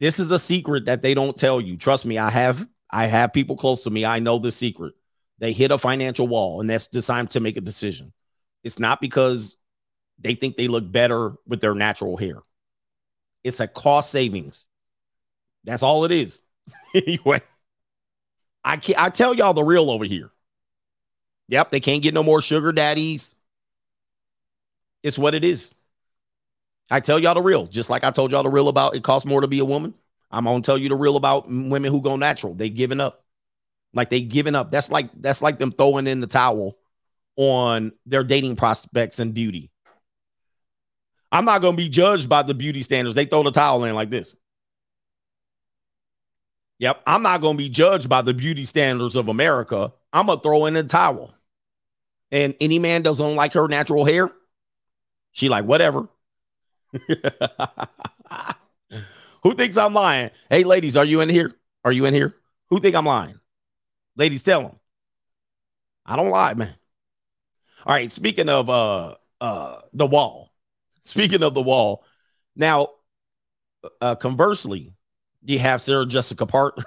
This 0.00 0.18
is 0.18 0.30
a 0.30 0.38
secret 0.38 0.86
that 0.86 1.02
they 1.02 1.14
don't 1.14 1.36
tell 1.36 1.60
you. 1.60 1.76
Trust 1.76 2.06
me, 2.06 2.18
I 2.18 2.30
have 2.30 2.66
I 2.90 3.06
have 3.06 3.32
people 3.32 3.56
close 3.56 3.84
to 3.84 3.90
me. 3.90 4.04
I 4.04 4.18
know 4.18 4.38
the 4.38 4.50
secret. 4.50 4.94
They 5.38 5.52
hit 5.52 5.70
a 5.70 5.78
financial 5.78 6.26
wall, 6.26 6.60
and 6.60 6.68
that's 6.68 6.88
the 6.88 7.02
time 7.02 7.26
to 7.28 7.40
make 7.40 7.56
a 7.56 7.62
decision. 7.62 8.12
It's 8.64 8.78
not 8.78 9.00
because 9.00 9.56
they 10.18 10.34
think 10.34 10.56
they 10.56 10.68
look 10.68 10.90
better 10.90 11.34
with 11.46 11.60
their 11.60 11.74
natural 11.74 12.16
hair. 12.16 12.38
It's 13.44 13.60
a 13.60 13.68
cost 13.68 14.10
savings. 14.10 14.66
That's 15.64 15.82
all 15.82 16.04
it 16.04 16.12
is. 16.12 16.40
anyway, 16.94 17.42
I 18.64 18.76
can 18.78 18.94
I 18.98 19.10
tell 19.10 19.34
y'all 19.34 19.54
the 19.54 19.64
real 19.64 19.90
over 19.90 20.04
here. 20.04 20.30
Yep, 21.48 21.70
they 21.70 21.80
can't 21.80 22.02
get 22.02 22.14
no 22.14 22.22
more 22.22 22.40
sugar 22.40 22.72
daddies. 22.72 23.34
It's 25.02 25.18
what 25.18 25.34
it 25.34 25.44
is. 25.44 25.74
I 26.90 27.00
tell 27.00 27.18
y'all 27.18 27.34
the 27.34 27.42
real, 27.42 27.66
just 27.66 27.90
like 27.90 28.02
I 28.02 28.10
told 28.10 28.32
y'all 28.32 28.42
the 28.42 28.48
real 28.48 28.68
about 28.68 28.96
it 28.96 29.04
costs 29.04 29.26
more 29.26 29.40
to 29.40 29.46
be 29.48 29.60
a 29.60 29.64
woman. 29.64 29.94
I'm 30.30 30.44
gonna 30.44 30.62
tell 30.62 30.78
you 30.78 30.88
the 30.88 30.96
real 30.96 31.16
about 31.16 31.46
women 31.48 31.90
who 31.90 32.02
go 32.02 32.16
natural. 32.16 32.54
They 32.54 32.70
giving 32.70 33.00
up. 33.00 33.24
Like 33.92 34.10
they 34.10 34.20
giving 34.20 34.54
up. 34.54 34.70
That's 34.70 34.90
like 34.90 35.10
that's 35.20 35.42
like 35.42 35.58
them 35.58 35.72
throwing 35.72 36.06
in 36.06 36.20
the 36.20 36.26
towel 36.26 36.78
on 37.36 37.92
their 38.06 38.24
dating 38.24 38.56
prospects 38.56 39.18
and 39.18 39.34
beauty. 39.34 39.70
I'm 41.32 41.44
not 41.44 41.62
gonna 41.62 41.76
be 41.76 41.88
judged 41.88 42.28
by 42.28 42.42
the 42.42 42.54
beauty 42.54 42.82
standards. 42.82 43.14
They 43.14 43.24
throw 43.24 43.42
the 43.42 43.52
towel 43.52 43.84
in 43.84 43.94
like 43.94 44.10
this. 44.10 44.36
Yep, 46.78 47.02
I'm 47.06 47.22
not 47.22 47.40
gonna 47.40 47.58
be 47.58 47.68
judged 47.68 48.08
by 48.08 48.22
the 48.22 48.34
beauty 48.34 48.64
standards 48.64 49.16
of 49.16 49.28
America. 49.28 49.92
I'm 50.12 50.26
gonna 50.26 50.40
throw 50.40 50.66
in 50.66 50.74
the 50.74 50.84
towel. 50.84 51.34
And 52.32 52.54
any 52.60 52.78
man 52.78 53.02
doesn't 53.02 53.36
like 53.36 53.54
her 53.54 53.66
natural 53.66 54.04
hair, 54.04 54.30
she 55.32 55.48
like 55.48 55.64
whatever. 55.64 56.08
Who 59.42 59.54
thinks 59.54 59.76
I'm 59.76 59.94
lying? 59.94 60.30
Hey, 60.48 60.64
ladies, 60.64 60.96
are 60.96 61.04
you 61.04 61.20
in 61.20 61.28
here? 61.28 61.54
Are 61.84 61.92
you 61.92 62.04
in 62.04 62.14
here? 62.14 62.34
Who 62.68 62.80
think 62.80 62.94
I'm 62.94 63.06
lying? 63.06 63.38
Ladies, 64.16 64.42
tell 64.42 64.62
them. 64.62 64.78
I 66.04 66.16
don't 66.16 66.30
lie, 66.30 66.54
man. 66.54 66.74
All 67.86 67.94
right. 67.94 68.10
Speaking 68.10 68.48
of 68.48 68.68
uh 68.68 69.14
uh 69.40 69.80
the 69.92 70.06
wall. 70.06 70.52
Speaking 71.04 71.42
of 71.42 71.54
the 71.54 71.62
wall. 71.62 72.04
Now, 72.56 72.88
uh 74.00 74.16
conversely, 74.16 74.92
you 75.44 75.58
have 75.58 75.80
Sarah 75.80 76.06
Jessica 76.06 76.46
Parker, 76.46 76.82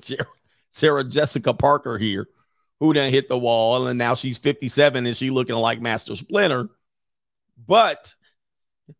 Sarah 0.70 1.04
Jessica 1.04 1.52
Parker 1.52 1.98
here, 1.98 2.28
who 2.80 2.92
done 2.92 3.10
hit 3.10 3.28
the 3.28 3.38
wall, 3.38 3.88
and 3.88 3.98
now 3.98 4.14
she's 4.14 4.38
57 4.38 5.06
and 5.06 5.16
she 5.16 5.30
looking 5.30 5.56
like 5.56 5.80
Master 5.80 6.16
Splinter. 6.16 6.68
But 7.66 8.14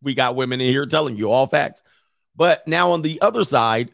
we 0.01 0.15
got 0.15 0.35
women 0.35 0.61
in 0.61 0.71
here 0.71 0.85
telling 0.85 1.17
you 1.17 1.31
all 1.31 1.47
facts. 1.47 1.83
But 2.35 2.67
now 2.67 2.91
on 2.91 3.01
the 3.01 3.21
other 3.21 3.43
side, 3.43 3.91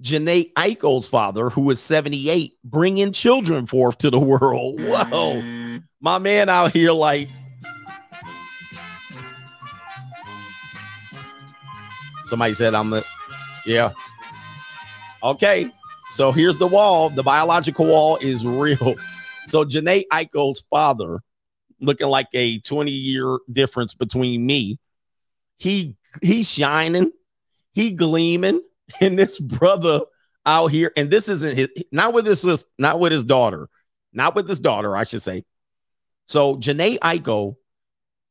Janae 0.00 0.52
Eichel's 0.54 1.08
father, 1.08 1.50
who 1.50 1.70
is 1.70 1.80
78, 1.80 2.54
bringing 2.64 3.12
children 3.12 3.66
forth 3.66 3.98
to 3.98 4.10
the 4.10 4.18
world. 4.18 4.80
Whoa. 4.80 5.80
My 6.00 6.18
man 6.18 6.48
out 6.48 6.72
here, 6.72 6.92
like, 6.92 7.28
somebody 12.26 12.54
said, 12.54 12.74
I'm 12.74 12.90
the, 12.90 13.04
yeah. 13.64 13.92
Okay. 15.22 15.70
So 16.10 16.32
here's 16.32 16.56
the 16.56 16.66
wall. 16.66 17.10
The 17.10 17.22
biological 17.22 17.86
wall 17.86 18.16
is 18.20 18.46
real. 18.46 18.96
So 19.46 19.64
Janae 19.64 20.04
Eichel's 20.12 20.60
father, 20.70 21.20
looking 21.80 22.08
like 22.08 22.28
a 22.32 22.58
20 22.60 22.90
year 22.90 23.38
difference 23.52 23.94
between 23.94 24.46
me, 24.46 24.78
he 25.58 25.96
he's 26.22 26.48
shining, 26.48 27.12
he 27.72 27.92
gleaming, 27.92 28.62
and 29.00 29.18
this 29.18 29.38
brother 29.38 30.02
out 30.44 30.68
here, 30.68 30.92
and 30.96 31.10
this 31.10 31.28
isn't 31.28 31.56
his 31.56 31.68
not 31.90 32.12
with 32.12 32.26
his 32.26 32.66
not 32.78 33.00
with 33.00 33.12
his 33.12 33.24
daughter, 33.24 33.68
not 34.12 34.34
with 34.34 34.48
his 34.48 34.60
daughter, 34.60 34.96
I 34.96 35.04
should 35.04 35.22
say. 35.22 35.44
So 36.26 36.56
Janae 36.56 36.98
Eichel, 36.98 37.56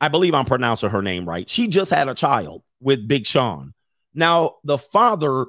I 0.02 0.10
believe 0.10 0.34
I'm 0.34 0.46
pronouncing 0.46 0.90
her 0.90 1.02
name 1.02 1.28
right. 1.28 1.50
She 1.50 1.68
just 1.68 1.92
had 1.92 2.08
a 2.08 2.16
child 2.16 2.64
with 2.82 3.08
Big 3.08 3.26
Sean. 3.26 3.74
Now 4.14 4.56
the 4.64 4.78
father 4.78 5.46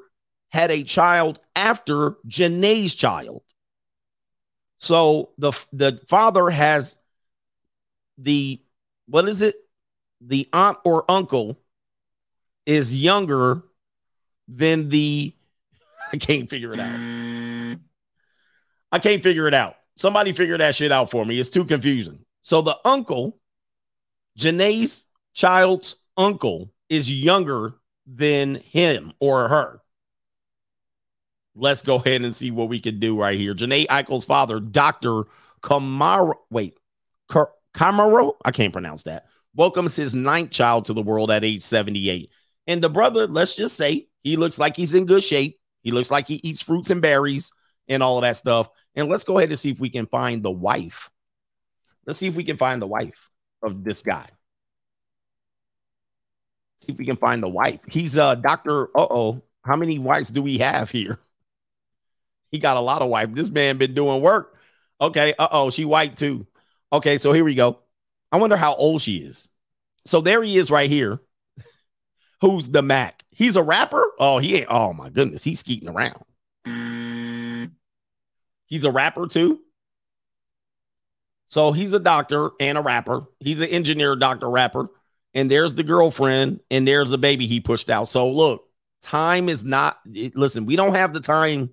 had 0.50 0.70
a 0.70 0.82
child 0.82 1.40
after 1.54 2.12
Janae's 2.26 2.94
child. 2.94 3.42
So 4.78 5.30
the 5.38 5.52
the 5.72 6.00
father 6.08 6.50
has 6.50 6.96
the 8.18 8.60
what 9.06 9.28
is 9.28 9.42
it? 9.42 9.56
The 10.20 10.48
aunt 10.52 10.78
or 10.84 11.08
uncle 11.10 11.60
is 12.66 12.92
younger 12.92 13.62
than 14.48 14.88
the 14.88 15.32
I 16.12 16.16
can't 16.18 16.48
figure 16.48 16.72
it 16.72 16.80
out. 16.80 17.78
I 18.92 18.98
can't 18.98 19.22
figure 19.22 19.48
it 19.48 19.54
out. 19.54 19.76
Somebody 19.96 20.32
figure 20.32 20.58
that 20.58 20.76
shit 20.76 20.92
out 20.92 21.10
for 21.10 21.24
me. 21.24 21.40
It's 21.40 21.50
too 21.50 21.64
confusing. 21.64 22.24
So 22.42 22.62
the 22.62 22.76
uncle, 22.84 23.38
Janae's 24.38 25.06
child's 25.34 25.96
uncle, 26.16 26.72
is 26.88 27.10
younger 27.10 27.74
than 28.06 28.56
him 28.56 29.12
or 29.18 29.48
her. 29.48 29.80
Let's 31.56 31.82
go 31.82 31.96
ahead 31.96 32.22
and 32.22 32.34
see 32.34 32.50
what 32.50 32.68
we 32.68 32.78
can 32.78 33.00
do 33.00 33.18
right 33.18 33.38
here. 33.38 33.54
Janae 33.54 33.86
Eichel's 33.86 34.24
father, 34.24 34.60
Dr. 34.60 35.24
Camaro, 35.62 36.34
wait, 36.50 36.78
Camaro, 37.28 38.34
I 38.44 38.50
can't 38.52 38.72
pronounce 38.72 39.04
that, 39.04 39.26
welcomes 39.54 39.96
his 39.96 40.14
ninth 40.14 40.50
child 40.50 40.84
to 40.84 40.92
the 40.92 41.02
world 41.02 41.30
at 41.30 41.44
age 41.44 41.62
78. 41.62 42.30
And 42.66 42.82
the 42.82 42.90
brother, 42.90 43.26
let's 43.26 43.56
just 43.56 43.76
say, 43.76 44.08
he 44.22 44.36
looks 44.36 44.58
like 44.58 44.76
he's 44.76 44.94
in 44.94 45.06
good 45.06 45.22
shape. 45.22 45.58
He 45.82 45.92
looks 45.92 46.10
like 46.10 46.26
he 46.26 46.40
eats 46.42 46.62
fruits 46.62 46.90
and 46.90 47.00
berries 47.00 47.52
and 47.88 48.02
all 48.02 48.18
of 48.18 48.22
that 48.22 48.36
stuff. 48.36 48.68
And 48.94 49.08
let's 49.08 49.24
go 49.24 49.38
ahead 49.38 49.50
and 49.50 49.58
see 49.58 49.70
if 49.70 49.78
we 49.78 49.90
can 49.90 50.06
find 50.06 50.42
the 50.42 50.50
wife. 50.50 51.10
Let's 52.06 52.18
see 52.18 52.26
if 52.26 52.36
we 52.36 52.44
can 52.44 52.56
find 52.56 52.82
the 52.82 52.86
wife 52.86 53.30
of 53.62 53.84
this 53.84 54.02
guy. 54.02 54.26
See 56.78 56.92
if 56.92 56.98
we 56.98 57.06
can 57.06 57.16
find 57.16 57.42
the 57.42 57.48
wife. 57.48 57.80
He's 57.88 58.18
uh 58.18 58.34
Dr. 58.36 58.88
Uh-oh. 58.96 59.42
How 59.64 59.76
many 59.76 59.98
wives 59.98 60.30
do 60.30 60.42
we 60.42 60.58
have 60.58 60.90
here? 60.90 61.18
He 62.52 62.60
got 62.60 62.76
a 62.76 62.80
lot 62.80 63.02
of 63.02 63.08
wife. 63.08 63.32
This 63.32 63.50
man 63.50 63.76
been 63.76 63.92
doing 63.92 64.22
work. 64.22 64.56
Okay. 65.00 65.34
Uh-oh, 65.36 65.70
she 65.70 65.84
white 65.84 66.16
too. 66.16 66.46
Okay, 66.92 67.18
so 67.18 67.32
here 67.32 67.44
we 67.44 67.56
go. 67.56 67.80
I 68.30 68.38
wonder 68.38 68.56
how 68.56 68.74
old 68.76 69.02
she 69.02 69.16
is. 69.16 69.48
So 70.06 70.20
there 70.20 70.42
he 70.42 70.56
is 70.56 70.70
right 70.70 70.88
here. 70.88 71.20
Who's 72.40 72.68
the 72.68 72.82
Mac? 72.82 73.24
He's 73.30 73.56
a 73.56 73.62
rapper. 73.62 74.04
Oh, 74.18 74.38
he 74.38 74.56
ain't. 74.56 74.66
Oh 74.68 74.92
my 74.92 75.08
goodness, 75.08 75.44
he's 75.44 75.60
skeeting 75.60 75.88
around. 75.88 76.22
He's 78.66 78.84
a 78.84 78.90
rapper 78.90 79.26
too. 79.26 79.60
So 81.46 81.72
he's 81.72 81.92
a 81.92 82.00
doctor 82.00 82.50
and 82.58 82.76
a 82.76 82.80
rapper. 82.80 83.22
He's 83.40 83.60
an 83.60 83.68
engineer, 83.68 84.16
doctor, 84.16 84.50
rapper. 84.50 84.88
And 85.32 85.50
there's 85.50 85.74
the 85.74 85.84
girlfriend, 85.84 86.60
and 86.70 86.88
there's 86.88 87.10
the 87.10 87.18
baby 87.18 87.46
he 87.46 87.60
pushed 87.60 87.90
out. 87.90 88.08
So 88.08 88.28
look, 88.30 88.64
time 89.02 89.48
is 89.48 89.64
not. 89.64 89.98
Listen, 90.06 90.66
we 90.66 90.76
don't 90.76 90.94
have 90.94 91.12
the 91.14 91.20
time 91.20 91.70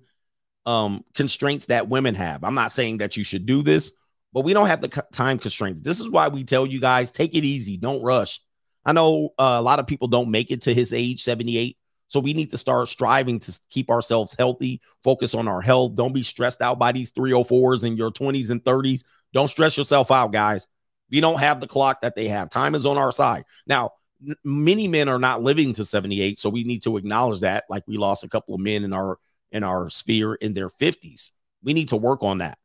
um 0.66 1.04
constraints 1.14 1.66
that 1.66 1.88
women 1.88 2.14
have. 2.14 2.44
I'm 2.44 2.54
not 2.54 2.72
saying 2.72 2.98
that 2.98 3.16
you 3.16 3.24
should 3.24 3.46
do 3.46 3.62
this, 3.62 3.92
but 4.32 4.44
we 4.44 4.52
don't 4.52 4.68
have 4.68 4.80
the 4.80 4.88
time 5.12 5.38
constraints. 5.38 5.80
This 5.80 6.00
is 6.00 6.08
why 6.08 6.28
we 6.28 6.44
tell 6.44 6.66
you 6.66 6.80
guys 6.80 7.10
take 7.10 7.34
it 7.34 7.44
easy, 7.44 7.76
don't 7.76 8.02
rush. 8.02 8.40
I 8.84 8.92
know 8.92 9.30
uh, 9.38 9.56
a 9.58 9.62
lot 9.62 9.78
of 9.78 9.86
people 9.86 10.08
don't 10.08 10.30
make 10.30 10.50
it 10.50 10.62
to 10.62 10.74
his 10.74 10.92
age 10.92 11.22
78. 11.22 11.76
So 12.08 12.20
we 12.20 12.34
need 12.34 12.50
to 12.50 12.58
start 12.58 12.88
striving 12.88 13.38
to 13.40 13.60
keep 13.70 13.90
ourselves 13.90 14.34
healthy, 14.38 14.80
focus 15.02 15.34
on 15.34 15.48
our 15.48 15.60
health. 15.60 15.94
Don't 15.96 16.12
be 16.12 16.22
stressed 16.22 16.60
out 16.60 16.78
by 16.78 16.92
these 16.92 17.10
304s 17.12 17.84
in 17.84 17.96
your 17.96 18.10
20s 18.10 18.50
and 18.50 18.62
30s. 18.62 19.04
Don't 19.32 19.48
stress 19.48 19.76
yourself 19.76 20.10
out, 20.10 20.32
guys. 20.32 20.68
We 21.10 21.20
don't 21.20 21.40
have 21.40 21.60
the 21.60 21.66
clock 21.66 22.02
that 22.02 22.14
they 22.14 22.28
have. 22.28 22.50
Time 22.50 22.74
is 22.74 22.86
on 22.86 22.98
our 22.98 23.10
side. 23.10 23.44
Now, 23.66 23.92
n- 24.26 24.36
many 24.44 24.86
men 24.86 25.08
are 25.08 25.18
not 25.18 25.42
living 25.42 25.72
to 25.74 25.84
78, 25.84 26.38
so 26.38 26.50
we 26.50 26.62
need 26.64 26.82
to 26.84 26.96
acknowledge 26.96 27.40
that 27.40 27.64
like 27.68 27.84
we 27.86 27.96
lost 27.96 28.24
a 28.24 28.28
couple 28.28 28.54
of 28.54 28.60
men 28.60 28.84
in 28.84 28.92
our 28.92 29.18
in 29.50 29.62
our 29.62 29.88
sphere 29.88 30.34
in 30.34 30.54
their 30.54 30.68
50s. 30.68 31.30
We 31.62 31.72
need 31.72 31.88
to 31.90 31.96
work 31.96 32.22
on 32.22 32.38
that. 32.38 32.58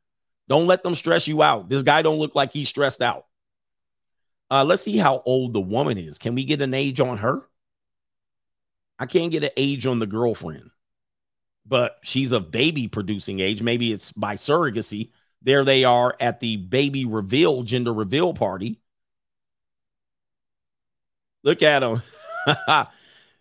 Don't 0.47 0.67
let 0.67 0.83
them 0.83 0.95
stress 0.95 1.27
you 1.27 1.43
out. 1.43 1.69
This 1.69 1.83
guy 1.83 2.01
don't 2.01 2.17
look 2.17 2.35
like 2.35 2.51
he's 2.51 2.69
stressed 2.69 3.01
out. 3.01 3.25
Uh, 4.51 4.63
let's 4.65 4.81
see 4.81 4.97
how 4.97 5.21
old 5.25 5.53
the 5.53 5.61
woman 5.61 5.97
is. 5.97 6.17
Can 6.17 6.35
we 6.35 6.43
get 6.43 6.61
an 6.61 6.73
age 6.73 6.99
on 6.99 7.17
her? 7.19 7.41
I 8.97 9.05
can't 9.05 9.31
get 9.31 9.43
an 9.43 9.51
age 9.55 9.85
on 9.85 9.99
the 9.99 10.07
girlfriend, 10.07 10.71
but 11.65 11.99
she's 12.03 12.31
of 12.31 12.51
baby 12.51 12.87
producing 12.87 13.39
age. 13.39 13.61
Maybe 13.61 13.93
it's 13.93 14.11
by 14.11 14.35
surrogacy. 14.35 15.11
There 15.41 15.63
they 15.63 15.85
are 15.85 16.15
at 16.19 16.39
the 16.41 16.57
baby 16.57 17.05
reveal, 17.05 17.63
gender 17.63 17.93
reveal 17.93 18.33
party. 18.33 18.79
Look 21.43 21.61
at 21.61 21.83
him. 21.83 22.01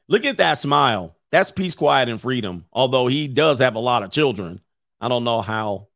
Look 0.09 0.25
at 0.25 0.39
that 0.39 0.59
smile. 0.59 1.17
That's 1.31 1.51
peace, 1.51 1.75
quiet, 1.75 2.09
and 2.09 2.21
freedom. 2.21 2.65
Although 2.73 3.07
he 3.09 3.29
does 3.29 3.59
have 3.59 3.75
a 3.75 3.81
lot 3.81 4.03
of 4.03 4.11
children. 4.11 4.61
I 5.01 5.09
don't 5.09 5.25
know 5.25 5.41
how. 5.43 5.89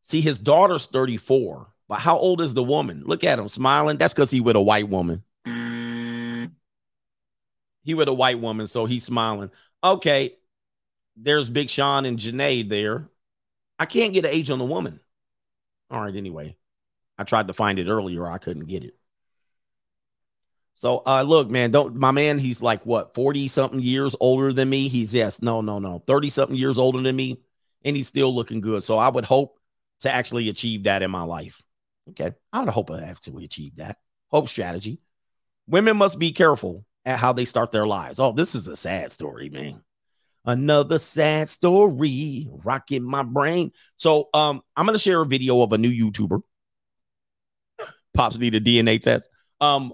See, 0.00 0.20
his 0.20 0.40
daughter's 0.40 0.86
34, 0.86 1.71
but 1.92 2.00
how 2.00 2.16
old 2.16 2.40
is 2.40 2.54
the 2.54 2.62
woman? 2.62 3.02
Look 3.04 3.22
at 3.22 3.38
him 3.38 3.50
smiling. 3.50 3.98
That's 3.98 4.14
because 4.14 4.30
he 4.30 4.40
with 4.40 4.56
a 4.56 4.62
white 4.62 4.88
woman. 4.88 5.22
He 5.44 6.48
with 7.92 8.08
a 8.08 8.14
white 8.14 8.40
woman, 8.40 8.66
so 8.66 8.86
he's 8.86 9.04
smiling. 9.04 9.50
Okay, 9.84 10.38
there's 11.18 11.50
Big 11.50 11.68
Sean 11.68 12.06
and 12.06 12.18
Janae 12.18 12.66
there. 12.66 13.10
I 13.78 13.84
can't 13.84 14.14
get 14.14 14.24
an 14.24 14.32
age 14.32 14.48
on 14.48 14.58
the 14.58 14.64
woman. 14.64 15.00
All 15.90 16.00
right, 16.00 16.16
anyway. 16.16 16.56
I 17.18 17.24
tried 17.24 17.48
to 17.48 17.52
find 17.52 17.78
it 17.78 17.88
earlier. 17.88 18.26
I 18.26 18.38
couldn't 18.38 18.64
get 18.64 18.84
it. 18.84 18.96
So 20.72 21.02
uh 21.04 21.24
look, 21.24 21.50
man, 21.50 21.72
don't 21.72 21.96
my 21.96 22.10
man, 22.10 22.38
he's 22.38 22.62
like 22.62 22.86
what 22.86 23.12
40 23.12 23.48
something 23.48 23.80
years 23.80 24.16
older 24.18 24.54
than 24.54 24.70
me. 24.70 24.88
He's 24.88 25.14
yes, 25.14 25.42
no, 25.42 25.60
no, 25.60 25.78
no, 25.78 26.02
30 26.06 26.30
something 26.30 26.56
years 26.56 26.78
older 26.78 27.02
than 27.02 27.14
me, 27.14 27.42
and 27.84 27.94
he's 27.94 28.08
still 28.08 28.34
looking 28.34 28.62
good. 28.62 28.82
So 28.82 28.96
I 28.96 29.10
would 29.10 29.26
hope 29.26 29.58
to 30.00 30.10
actually 30.10 30.48
achieve 30.48 30.84
that 30.84 31.02
in 31.02 31.10
my 31.10 31.24
life. 31.24 31.62
Okay. 32.10 32.32
I 32.52 32.60
would 32.60 32.68
hope 32.68 32.90
I 32.90 33.02
actually 33.02 33.44
achieve 33.44 33.76
that. 33.76 33.98
Hope 34.30 34.48
strategy. 34.48 35.00
Women 35.66 35.96
must 35.96 36.18
be 36.18 36.32
careful 36.32 36.84
at 37.04 37.18
how 37.18 37.32
they 37.32 37.44
start 37.44 37.72
their 37.72 37.86
lives. 37.86 38.18
Oh, 38.18 38.32
this 38.32 38.54
is 38.54 38.66
a 38.66 38.76
sad 38.76 39.12
story, 39.12 39.48
man. 39.48 39.82
Another 40.44 40.98
sad 40.98 41.48
story 41.48 42.48
rocking 42.64 43.04
my 43.04 43.22
brain. 43.22 43.72
So 43.96 44.28
um, 44.34 44.62
I'm 44.76 44.86
gonna 44.86 44.98
share 44.98 45.22
a 45.22 45.26
video 45.26 45.62
of 45.62 45.72
a 45.72 45.78
new 45.78 45.90
YouTuber. 45.90 46.40
Pops 48.14 48.38
need 48.38 48.54
a 48.54 48.60
DNA 48.60 49.00
test. 49.00 49.28
Um, 49.60 49.92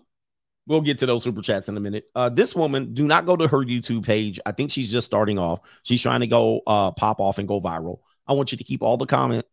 we'll 0.67 0.81
get 0.81 0.99
to 0.99 1.07
those 1.07 1.23
super 1.23 1.43
chats 1.43 1.69
in 1.69 1.77
a 1.77 1.81
minute. 1.81 2.05
Uh, 2.15 2.31
this 2.31 2.55
woman, 2.55 2.95
do 2.95 3.07
not 3.07 3.27
go 3.27 3.37
to 3.37 3.47
her 3.47 3.59
YouTube 3.59 4.07
page. 4.07 4.41
I 4.47 4.53
think 4.53 4.71
she's 4.71 4.91
just 4.91 5.07
starting 5.07 5.39
off. 5.39 5.61
She's 5.83 6.03
trying 6.03 6.21
to 6.21 6.27
go 6.27 6.63
uh 6.67 6.93
pop 6.93 7.21
off 7.21 7.39
and 7.39 7.47
go 7.47 7.61
viral. 7.61 7.99
I 8.27 8.33
want 8.33 8.53
you 8.53 8.59
to 8.59 8.65
keep 8.65 8.83
all 8.83 8.97
the 8.97 9.07
comment, 9.07 9.45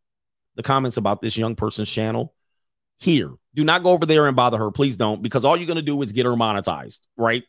the 0.56 0.64
comments 0.64 0.96
about 0.96 1.22
this 1.22 1.38
young 1.38 1.56
person's 1.56 1.90
channel 1.90 2.35
here. 2.98 3.30
Do 3.54 3.64
not 3.64 3.84
go 3.84 3.92
over 3.92 4.06
there 4.06 4.28
and 4.28 4.36
bother 4.36 4.58
her. 4.58 4.72
Please 4.72 4.98
don't, 4.98 5.22
because 5.22 5.46
all 5.46 5.58
you're 5.58 5.68
gonna 5.68 5.82
do 5.82 6.02
is 6.02 6.12
get 6.12 6.26
her 6.26 6.34
monetized, 6.34 7.00
right? 7.18 7.44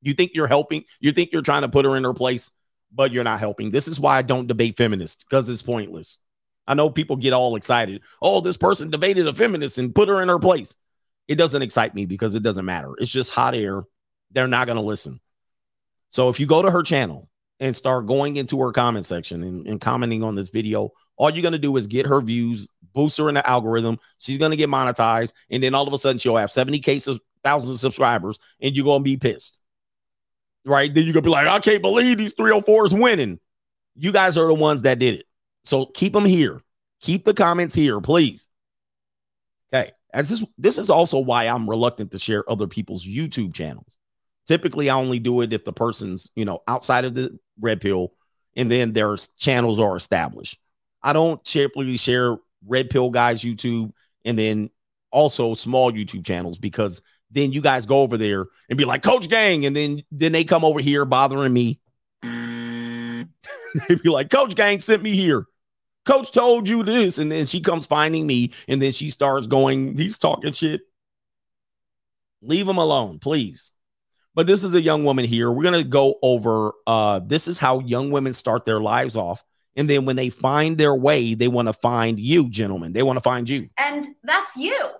You 0.00 0.14
think 0.14 0.32
you're 0.34 0.48
helping, 0.48 0.84
you 1.00 1.12
think 1.12 1.30
you're 1.32 1.42
trying 1.42 1.62
to 1.62 1.68
put 1.68 1.84
her 1.84 1.96
in 1.96 2.04
her 2.04 2.14
place, 2.14 2.50
but 2.92 3.12
you're 3.12 3.24
not 3.24 3.40
helping. 3.40 3.70
This 3.70 3.88
is 3.88 4.00
why 4.00 4.18
I 4.18 4.22
don't 4.22 4.48
debate 4.48 4.76
feminists, 4.76 5.24
because 5.24 5.48
it's 5.48 5.62
pointless. 5.62 6.18
I 6.66 6.74
know 6.74 6.90
people 6.90 7.16
get 7.16 7.32
all 7.32 7.56
excited. 7.56 8.02
Oh, 8.20 8.40
this 8.40 8.56
person 8.56 8.90
debated 8.90 9.26
a 9.26 9.34
feminist 9.34 9.78
and 9.78 9.94
put 9.94 10.08
her 10.08 10.22
in 10.22 10.28
her 10.28 10.38
place. 10.38 10.74
It 11.28 11.36
doesn't 11.36 11.62
excite 11.62 11.94
me 11.94 12.06
because 12.06 12.34
it 12.34 12.42
doesn't 12.42 12.64
matter. 12.64 12.94
It's 12.98 13.10
just 13.10 13.30
hot 13.30 13.54
air. 13.54 13.82
They're 14.30 14.48
not 14.48 14.66
going 14.66 14.76
to 14.76 14.82
listen. 14.82 15.20
So 16.08 16.28
if 16.28 16.38
you 16.38 16.46
go 16.46 16.62
to 16.62 16.70
her 16.70 16.82
channel 16.82 17.28
and 17.58 17.76
start 17.76 18.06
going 18.06 18.36
into 18.36 18.60
her 18.60 18.72
comment 18.72 19.06
section 19.06 19.42
and, 19.42 19.66
and 19.66 19.80
commenting 19.80 20.22
on 20.22 20.34
this 20.34 20.50
video, 20.50 20.90
all 21.16 21.30
you're 21.30 21.42
going 21.42 21.52
to 21.52 21.58
do 21.58 21.76
is 21.76 21.86
get 21.86 22.06
her 22.06 22.20
views, 22.20 22.68
boost 22.92 23.18
her 23.18 23.28
in 23.28 23.34
the 23.34 23.48
algorithm. 23.48 23.98
She's 24.18 24.38
to 24.50 24.56
get 24.56 24.70
monetized. 24.70 25.32
And 25.50 25.62
then 25.62 25.74
all 25.74 25.86
of 25.86 25.92
a 25.92 25.98
sudden 25.98 26.18
she'll 26.18 26.36
have 26.36 26.50
70 26.50 26.78
cases, 26.80 27.18
thousand 27.44 27.76
subscribers, 27.76 28.38
and 28.60 28.74
you're 28.74 28.84
to 29.00 29.04
be 29.04 29.16
pissed. 29.16 29.60
Right. 30.64 30.92
Then 30.92 31.04
you're 31.04 31.14
to 31.24 31.28
be 31.28 31.30
like, 31.30 31.46
I 31.46 31.58
can't 31.58 31.82
believe 31.82 32.18
these 32.18 32.34
304s 32.34 32.98
winning. 32.98 33.40
You 33.96 34.12
guys 34.12 34.38
are 34.38 34.46
the 34.46 34.54
ones 34.54 34.82
that 34.82 34.98
did 34.98 35.14
it. 35.14 35.26
So 35.64 35.86
keep 35.86 36.12
them 36.12 36.24
here. 36.24 36.60
Keep 37.00 37.24
the 37.24 37.34
comments 37.34 37.74
here, 37.74 38.00
please. 38.00 38.46
Okay. 39.72 39.92
As 40.14 40.28
this 40.28 40.44
this 40.58 40.78
is 40.78 40.90
also 40.90 41.18
why 41.18 41.44
I'm 41.44 41.68
reluctant 41.68 42.10
to 42.12 42.18
share 42.18 42.48
other 42.48 42.66
people's 42.66 43.04
YouTube 43.04 43.54
channels. 43.54 43.96
Typically, 44.46 44.90
I 44.90 44.96
only 44.96 45.18
do 45.18 45.40
it 45.40 45.52
if 45.52 45.64
the 45.64 45.72
person's, 45.72 46.30
you 46.36 46.44
know, 46.44 46.62
outside 46.68 47.04
of 47.04 47.14
the 47.14 47.38
red 47.60 47.80
pill 47.80 48.12
and 48.56 48.70
then 48.70 48.92
their 48.92 49.16
channels 49.38 49.80
are 49.80 49.96
established. 49.96 50.58
I 51.02 51.12
don't 51.12 51.42
typically 51.44 51.96
share 51.96 52.36
red 52.66 52.90
pill 52.90 53.10
guys 53.10 53.42
YouTube 53.42 53.92
and 54.24 54.38
then 54.38 54.70
also 55.10 55.54
small 55.54 55.92
YouTube 55.92 56.24
channels 56.24 56.58
because 56.58 57.02
then 57.30 57.52
you 57.52 57.60
guys 57.60 57.86
go 57.86 58.00
over 58.00 58.16
there 58.16 58.46
and 58.68 58.76
be 58.76 58.84
like 58.84 59.02
coach 59.02 59.28
gang 59.28 59.64
and 59.66 59.74
then 59.74 60.02
then 60.10 60.32
they 60.32 60.44
come 60.44 60.64
over 60.64 60.80
here 60.80 61.04
bothering 61.04 61.52
me. 61.52 61.80
They'd 63.88 64.02
be 64.02 64.10
like 64.10 64.30
coach 64.30 64.54
gang 64.54 64.80
sent 64.80 65.02
me 65.02 65.14
here. 65.14 65.46
Coach 66.04 66.32
told 66.32 66.68
you 66.68 66.82
this, 66.82 67.18
and 67.18 67.30
then 67.30 67.46
she 67.46 67.60
comes 67.60 67.86
finding 67.86 68.26
me, 68.26 68.52
and 68.66 68.82
then 68.82 68.90
she 68.90 69.08
starts 69.10 69.46
going, 69.46 69.96
he's 69.96 70.18
talking 70.18 70.52
shit. 70.52 70.80
Leave 72.40 72.68
him 72.68 72.78
alone, 72.78 73.20
please. 73.20 73.70
But 74.34 74.48
this 74.48 74.64
is 74.64 74.74
a 74.74 74.80
young 74.80 75.04
woman 75.04 75.24
here. 75.24 75.50
We're 75.50 75.62
gonna 75.62 75.84
go 75.84 76.18
over 76.22 76.72
uh 76.86 77.20
this 77.20 77.46
is 77.46 77.58
how 77.58 77.80
young 77.80 78.10
women 78.10 78.32
start 78.32 78.64
their 78.64 78.80
lives 78.80 79.16
off. 79.16 79.44
And 79.76 79.88
then 79.88 80.04
when 80.04 80.16
they 80.16 80.30
find 80.30 80.76
their 80.76 80.94
way, 80.94 81.34
they 81.34 81.48
want 81.48 81.68
to 81.68 81.72
find 81.72 82.20
you, 82.20 82.50
gentlemen. 82.50 82.92
They 82.92 83.02
want 83.02 83.16
to 83.16 83.22
find 83.22 83.48
you. 83.48 83.70
And 83.78 84.06
that's 84.22 84.56
you. 84.56 84.90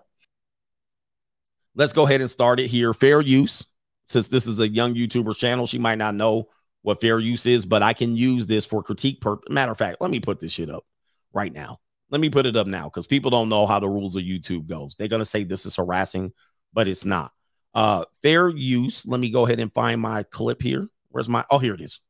Let's 1.74 1.92
go 1.92 2.06
ahead 2.06 2.20
and 2.20 2.30
start 2.30 2.60
it 2.60 2.68
here. 2.68 2.92
Fair 2.94 3.20
use. 3.20 3.64
Since 4.06 4.28
this 4.28 4.46
is 4.46 4.60
a 4.60 4.68
young 4.68 4.94
YouTuber 4.94 5.36
channel, 5.36 5.66
she 5.66 5.78
might 5.78 5.98
not 5.98 6.14
know 6.14 6.48
what 6.82 7.00
fair 7.00 7.18
use 7.18 7.46
is, 7.46 7.64
but 7.64 7.82
I 7.82 7.92
can 7.92 8.16
use 8.16 8.46
this 8.46 8.66
for 8.66 8.82
critique 8.82 9.20
purpose. 9.20 9.48
Matter 9.48 9.72
of 9.72 9.78
fact, 9.78 9.98
let 10.00 10.10
me 10.10 10.20
put 10.20 10.40
this 10.40 10.52
shit 10.52 10.68
up 10.68 10.84
right 11.32 11.52
now. 11.52 11.78
Let 12.10 12.20
me 12.20 12.28
put 12.28 12.44
it 12.44 12.56
up 12.56 12.66
now 12.66 12.84
because 12.84 13.06
people 13.06 13.30
don't 13.30 13.48
know 13.48 13.66
how 13.66 13.78
the 13.78 13.88
rules 13.88 14.16
of 14.16 14.22
YouTube 14.22 14.66
goes. 14.66 14.96
They're 14.96 15.08
gonna 15.08 15.24
say 15.24 15.44
this 15.44 15.64
is 15.64 15.76
harassing, 15.76 16.32
but 16.72 16.88
it's 16.88 17.04
not. 17.04 17.32
Uh 17.72 18.04
fair 18.22 18.50
use. 18.50 19.06
Let 19.06 19.18
me 19.20 19.30
go 19.30 19.46
ahead 19.46 19.60
and 19.60 19.72
find 19.72 20.00
my 20.00 20.24
clip 20.24 20.60
here. 20.60 20.88
Where's 21.08 21.28
my 21.28 21.44
oh 21.50 21.58
here 21.58 21.74
it 21.74 21.80
is. 21.80 22.00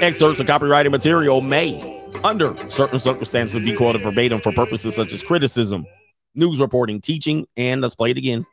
Excerpts 0.00 0.40
of 0.40 0.46
copyrighted 0.46 0.92
material 0.92 1.40
may, 1.40 2.02
under 2.22 2.54
certain 2.70 3.00
circumstances, 3.00 3.56
be 3.62 3.74
quoted 3.74 4.02
verbatim 4.02 4.40
for 4.40 4.52
purposes 4.52 4.94
such 4.94 5.12
as 5.12 5.22
criticism, 5.22 5.86
news 6.34 6.60
reporting, 6.60 7.00
teaching, 7.00 7.46
and 7.56 7.80
let's 7.80 7.94
play 7.94 8.10
it 8.10 8.18
again. 8.18 8.44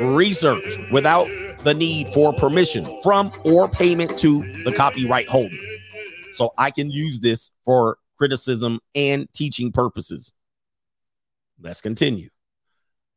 Research 0.00 0.78
without 0.90 1.28
the 1.64 1.74
need 1.74 2.08
for 2.12 2.32
permission 2.32 2.84
from 3.02 3.32
or 3.44 3.68
payment 3.68 4.18
to 4.18 4.42
the 4.64 4.72
copyright 4.72 5.28
holder. 5.28 5.56
So 6.32 6.52
I 6.58 6.70
can 6.70 6.90
use 6.90 7.20
this 7.20 7.50
for 7.64 7.98
criticism 8.18 8.80
and 8.94 9.32
teaching 9.32 9.72
purposes. 9.72 10.32
Let's 11.60 11.80
continue. 11.80 12.28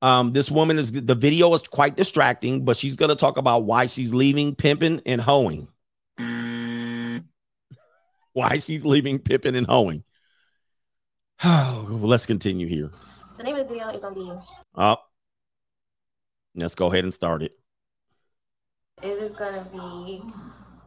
Um, 0.02 0.32
this 0.32 0.50
woman 0.50 0.80
is 0.80 0.94
the 0.94 1.16
video 1.16 1.54
is 1.54 1.64
quite 1.64 1.98
distracting, 1.98 2.64
but 2.64 2.78
she's 2.78 2.96
gonna 2.96 3.16
talk 3.16 3.38
about 3.38 3.64
why 3.64 3.88
she's 3.88 4.14
leaving 4.14 4.56
pimping 4.56 5.02
and 5.06 5.20
hoeing. 5.20 5.68
Why 8.40 8.58
she's 8.58 8.86
leaving 8.86 9.20
pimping 9.20 9.56
and 9.58 9.68
hoeing. 9.68 10.02
Let's 11.44 12.26
continue 12.26 12.68
here. 12.68 12.90
So 13.32 13.38
the 13.38 13.44
name 13.44 13.56
of 13.56 13.68
this 13.68 13.68
video 13.68 13.90
is 13.90 14.02
gonna 14.02 14.16
be 14.16 14.32
Oh, 14.76 14.98
let's 16.56 16.76
go 16.76 16.88
ahead 16.90 17.04
and 17.04 17.14
start 17.14 17.44
it. 17.44 17.52
it 19.02 19.18
is 19.18 19.34
gonna 19.34 19.68
be 19.74 20.22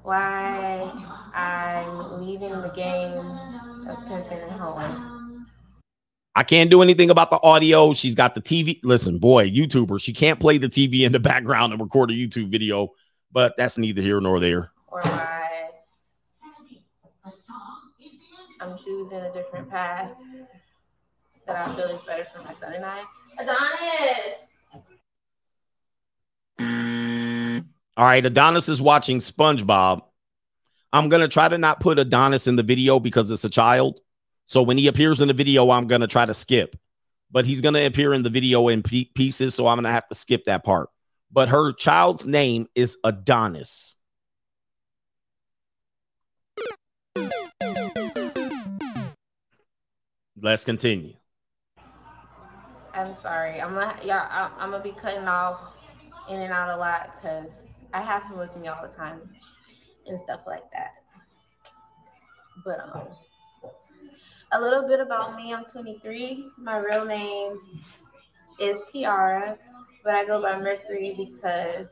why 0.02 0.90
I'm 1.34 2.26
leaving 2.26 2.58
the 2.62 2.72
game 2.74 3.18
of 3.88 3.98
pimping 4.08 4.38
and 4.38 4.52
hoeing. 4.52 5.46
I 6.34 6.44
can't 6.44 6.70
do 6.70 6.80
anything 6.80 7.10
about 7.10 7.30
the 7.30 7.38
audio. 7.42 7.92
She's 7.92 8.14
got 8.14 8.34
the 8.34 8.40
TV. 8.40 8.80
Listen, 8.82 9.18
boy, 9.18 9.50
YouTuber, 9.50 10.00
she 10.00 10.14
can't 10.14 10.40
play 10.40 10.56
the 10.56 10.70
TV 10.70 11.02
in 11.02 11.12
the 11.12 11.20
background 11.20 11.74
and 11.74 11.82
record 11.82 12.10
a 12.10 12.14
YouTube 12.14 12.50
video, 12.50 12.92
but 13.30 13.54
that's 13.58 13.76
neither 13.76 14.00
here 14.00 14.22
nor 14.22 14.40
there. 14.40 14.70
Or 14.86 15.02
why 15.02 15.32
I'm 18.72 18.78
choosing 18.78 19.18
a 19.18 19.30
different 19.34 19.68
mm. 19.68 19.70
path 19.70 20.12
that 21.46 21.56
I 21.56 21.74
feel 21.74 21.88
is 21.88 22.00
better 22.06 22.26
for 22.34 22.42
my 22.42 22.54
son 22.54 22.72
and 22.72 22.82
I. 22.82 23.02
Adonis. 23.38 24.38
Mm. 26.58 27.66
All 27.98 28.06
right, 28.06 28.24
Adonis 28.24 28.70
is 28.70 28.80
watching 28.80 29.18
SpongeBob. 29.18 30.00
I'm 30.90 31.10
gonna 31.10 31.28
try 31.28 31.50
to 31.50 31.58
not 31.58 31.80
put 31.80 31.98
Adonis 31.98 32.46
in 32.46 32.56
the 32.56 32.62
video 32.62 32.98
because 32.98 33.30
it's 33.30 33.44
a 33.44 33.50
child. 33.50 34.00
So 34.46 34.62
when 34.62 34.78
he 34.78 34.86
appears 34.86 35.20
in 35.20 35.28
the 35.28 35.34
video, 35.34 35.70
I'm 35.70 35.86
gonna 35.86 36.06
try 36.06 36.24
to 36.24 36.32
skip. 36.32 36.74
But 37.30 37.44
he's 37.44 37.60
gonna 37.60 37.84
appear 37.84 38.14
in 38.14 38.22
the 38.22 38.30
video 38.30 38.68
in 38.68 38.82
pieces, 38.82 39.54
so 39.54 39.66
I'm 39.66 39.76
gonna 39.76 39.92
have 39.92 40.08
to 40.08 40.14
skip 40.14 40.44
that 40.44 40.64
part. 40.64 40.88
But 41.30 41.50
her 41.50 41.74
child's 41.74 42.26
name 42.26 42.68
is 42.74 42.96
Adonis. 43.04 43.96
Let's 50.40 50.64
continue. 50.64 51.14
I'm 52.94 53.14
sorry. 53.22 53.60
I'm 53.60 53.74
gonna 53.74 53.96
yeah. 54.02 54.50
I'm, 54.58 54.70
gonna 54.70 54.82
be 54.82 54.92
cutting 54.92 55.26
off 55.26 55.74
in 56.28 56.40
and 56.40 56.52
out 56.52 56.76
a 56.76 56.76
lot 56.76 57.16
because 57.16 57.50
I 57.92 58.02
have 58.02 58.24
him 58.24 58.38
with 58.38 58.54
me 58.56 58.68
all 58.68 58.86
the 58.86 58.94
time 58.94 59.20
and 60.06 60.20
stuff 60.20 60.40
like 60.46 60.70
that. 60.72 60.94
But 62.64 62.80
um, 62.80 63.08
a 64.52 64.60
little 64.60 64.86
bit 64.86 65.00
about 65.00 65.36
me. 65.36 65.52
I'm 65.54 65.64
23. 65.64 66.46
My 66.58 66.78
real 66.78 67.04
name 67.04 67.58
is 68.60 68.80
Tiara, 68.92 69.56
but 70.04 70.14
I 70.14 70.24
go 70.24 70.40
by 70.40 70.58
Mercury 70.58 71.14
because 71.16 71.88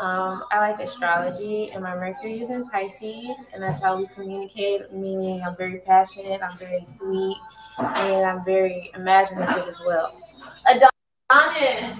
um, 0.00 0.44
I 0.52 0.58
like 0.60 0.80
astrology, 0.80 1.70
and 1.72 1.82
my 1.82 1.94
Mercury 1.94 2.40
is 2.40 2.50
in 2.50 2.68
Pisces, 2.68 3.36
and 3.52 3.62
that's 3.62 3.82
how 3.82 3.96
we 3.96 4.06
communicate. 4.14 4.92
Meaning, 4.92 5.42
I'm 5.42 5.56
very 5.56 5.78
passionate, 5.80 6.40
I'm 6.42 6.58
very 6.58 6.84
sweet, 6.84 7.36
and 7.78 8.24
I'm 8.24 8.44
very 8.44 8.90
imaginative 8.94 9.68
as 9.68 9.78
well. 9.84 10.20
Adonis. 10.66 11.98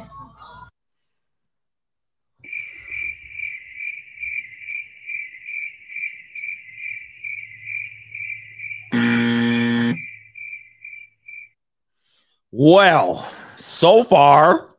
Well, 12.51 13.31
so 13.59 14.05
far, 14.05 14.70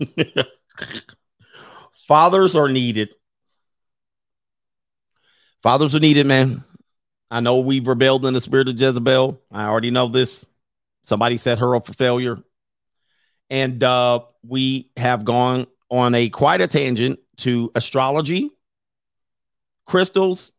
fathers 2.10 2.56
are 2.56 2.66
needed. 2.66 3.14
Fathers 5.62 5.94
are 5.94 6.00
needed, 6.00 6.26
man. 6.26 6.64
I 7.30 7.38
know 7.38 7.60
we've 7.60 7.86
rebelled 7.86 8.26
in 8.26 8.34
the 8.34 8.40
spirit 8.40 8.68
of 8.68 8.80
Jezebel. 8.80 9.40
I 9.52 9.66
already 9.66 9.92
know 9.92 10.08
this. 10.08 10.44
Somebody 11.04 11.36
set 11.36 11.60
her 11.60 11.76
up 11.76 11.86
for 11.86 11.92
failure. 11.92 12.42
And 13.48 13.84
uh, 13.84 14.24
we 14.42 14.90
have 14.96 15.24
gone 15.24 15.68
on 15.88 16.16
a 16.16 16.28
quite 16.30 16.60
a 16.60 16.66
tangent 16.66 17.20
to 17.36 17.70
astrology, 17.76 18.50
crystals. 19.86 20.50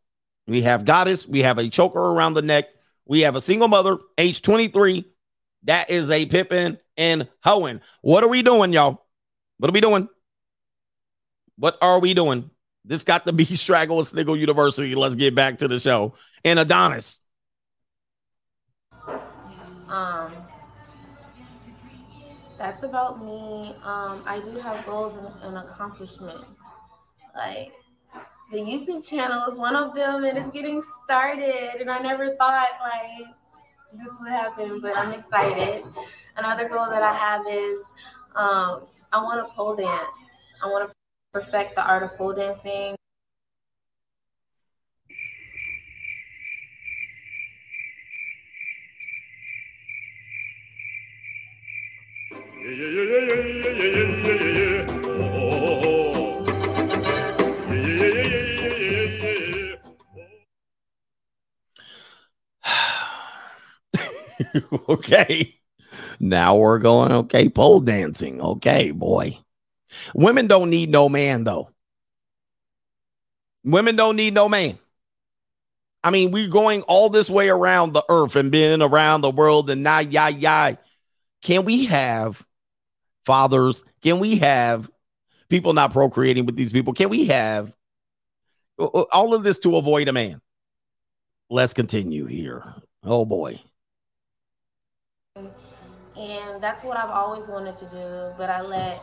We 0.46 0.62
have 0.62 0.86
goddess. 0.86 1.28
We 1.28 1.42
have 1.42 1.58
a 1.58 1.68
choker 1.68 2.00
around 2.00 2.32
the 2.32 2.40
neck. 2.40 2.70
We 3.04 3.20
have 3.20 3.36
a 3.36 3.42
single 3.42 3.68
mother, 3.68 3.98
age 4.16 4.40
23. 4.40 5.04
That 5.64 5.90
is 5.90 6.08
a 6.08 6.24
Pippin 6.24 6.78
and 6.96 7.28
Hohen. 7.44 7.82
What 8.00 8.24
are 8.24 8.28
we 8.28 8.42
doing, 8.42 8.72
y'all? 8.72 9.04
What 9.58 9.68
are 9.68 9.74
we 9.74 9.82
doing? 9.82 10.08
What 11.56 11.76
are 11.80 11.98
we 11.98 12.14
doing? 12.14 12.50
This 12.84 13.04
got 13.04 13.26
to 13.26 13.32
be 13.32 13.44
Straggle 13.44 13.98
and 13.98 14.06
Sniggle 14.06 14.36
University. 14.36 14.94
Let's 14.94 15.14
get 15.14 15.34
back 15.34 15.58
to 15.58 15.68
the 15.68 15.78
show. 15.78 16.14
And 16.44 16.58
Adonis. 16.58 17.20
Um, 19.88 20.32
that's 22.58 22.82
about 22.82 23.22
me. 23.22 23.74
Um, 23.84 24.22
I 24.26 24.40
do 24.42 24.56
have 24.58 24.84
goals 24.86 25.16
and, 25.16 25.56
and 25.56 25.58
accomplishments. 25.58 26.44
Like 27.36 27.72
the 28.50 28.58
YouTube 28.58 29.06
channel 29.06 29.50
is 29.50 29.58
one 29.58 29.76
of 29.76 29.94
them, 29.94 30.24
and 30.24 30.38
it's 30.38 30.50
getting 30.50 30.82
started. 31.04 31.80
And 31.80 31.90
I 31.90 31.98
never 31.98 32.34
thought 32.36 32.68
like 32.82 33.26
this 33.92 34.12
would 34.20 34.32
happen, 34.32 34.80
but 34.80 34.96
I'm 34.96 35.12
excited. 35.12 35.84
Another 36.36 36.68
goal 36.68 36.86
that 36.88 37.02
I 37.02 37.14
have 37.14 37.42
is 37.46 37.78
um, 38.34 38.86
I 39.12 39.22
want 39.22 39.46
to 39.46 39.54
pole 39.54 39.76
dance. 39.76 40.08
I 40.62 40.66
want 40.66 40.88
to 40.88 40.94
perfect 41.32 41.74
the 41.74 41.82
art 41.82 42.02
of 42.02 42.16
pole 42.18 42.34
dancing. 42.34 42.94
okay. 64.88 65.58
Now 66.20 66.56
we're 66.56 66.78
going, 66.78 67.12
okay, 67.12 67.48
pole 67.48 67.80
dancing. 67.80 68.40
Okay, 68.40 68.90
boy. 68.90 69.38
Women 70.14 70.46
don't 70.46 70.70
need 70.70 70.90
no 70.90 71.08
man, 71.08 71.44
though. 71.44 71.70
Women 73.64 73.96
don't 73.96 74.16
need 74.16 74.34
no 74.34 74.48
man. 74.48 74.78
I 76.04 76.10
mean, 76.10 76.32
we're 76.32 76.48
going 76.48 76.82
all 76.82 77.08
this 77.08 77.30
way 77.30 77.48
around 77.48 77.92
the 77.92 78.04
earth 78.08 78.34
and 78.34 78.50
being 78.50 78.82
around 78.82 79.20
the 79.20 79.30
world 79.30 79.70
and 79.70 79.82
nah, 79.82 80.00
yah, 80.00 80.28
yah. 80.28 80.72
Can 81.42 81.64
we 81.64 81.86
have 81.86 82.44
fathers? 83.24 83.84
Can 84.02 84.18
we 84.18 84.38
have 84.38 84.90
people 85.48 85.72
not 85.74 85.92
procreating 85.92 86.44
with 86.44 86.56
these 86.56 86.72
people? 86.72 86.92
Can 86.92 87.08
we 87.08 87.26
have 87.26 87.72
uh, 88.78 88.86
uh, 88.86 89.04
all 89.12 89.34
of 89.34 89.44
this 89.44 89.60
to 89.60 89.76
avoid 89.76 90.08
a 90.08 90.12
man? 90.12 90.40
Let's 91.50 91.74
continue 91.74 92.26
here. 92.26 92.64
Oh 93.04 93.24
boy. 93.24 93.60
And 95.36 96.62
that's 96.62 96.82
what 96.84 96.96
I've 96.96 97.10
always 97.10 97.46
wanted 97.46 97.76
to 97.76 97.84
do, 97.86 98.34
but 98.36 98.50
I 98.50 98.60
let 98.60 99.02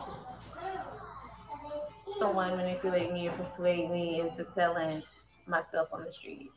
someone 2.18 2.56
manipulate 2.56 3.12
me 3.12 3.28
or 3.28 3.32
persuade 3.32 3.90
me 3.90 4.20
into 4.20 4.44
selling 4.54 5.02
myself 5.46 5.88
on 5.92 6.04
the 6.04 6.12
street. 6.12 6.50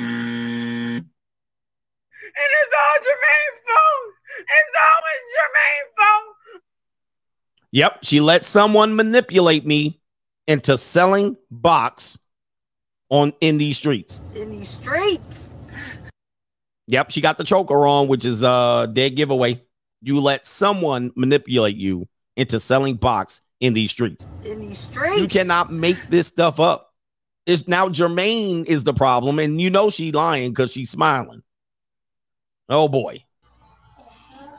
Mm. 0.00 0.98
And 0.98 1.06
it's 2.60 2.74
all 2.74 2.98
Jermaine's 3.02 3.60
fault. 3.66 4.14
It's 4.40 4.74
always 4.88 5.22
Jermaine's 5.34 5.92
fault. 5.96 6.62
Yep, 7.70 7.98
she 8.02 8.20
let 8.20 8.44
someone 8.44 8.96
manipulate 8.96 9.66
me 9.66 10.00
into 10.46 10.78
selling 10.78 11.36
box 11.50 12.18
on 13.10 13.32
in 13.40 13.58
these 13.58 13.76
streets. 13.76 14.20
In 14.34 14.50
these 14.50 14.70
streets. 14.70 15.54
Yep, 16.86 17.10
she 17.10 17.20
got 17.20 17.36
the 17.36 17.44
choker 17.44 17.86
on, 17.86 18.08
which 18.08 18.24
is 18.24 18.42
a 18.42 18.88
dead 18.92 19.14
giveaway. 19.14 19.62
You 20.00 20.20
let 20.20 20.46
someone 20.46 21.12
manipulate 21.16 21.76
you 21.76 22.08
into 22.36 22.58
selling 22.58 22.94
box 22.94 23.42
in 23.60 23.74
these 23.74 23.90
streets. 23.90 24.26
In 24.44 24.60
these 24.60 24.78
streets. 24.78 25.18
You 25.20 25.28
cannot 25.28 25.70
make 25.72 25.98
this 26.10 26.26
stuff 26.26 26.60
up. 26.60 26.92
It's 27.46 27.66
now 27.66 27.88
Jermaine 27.88 28.66
is 28.66 28.84
the 28.84 28.92
problem, 28.92 29.38
and 29.38 29.60
you 29.60 29.70
know 29.70 29.88
she 29.90 30.12
lying 30.12 30.50
because 30.50 30.70
she's 30.72 30.90
smiling. 30.90 31.42
Oh 32.68 32.88
boy. 32.88 33.24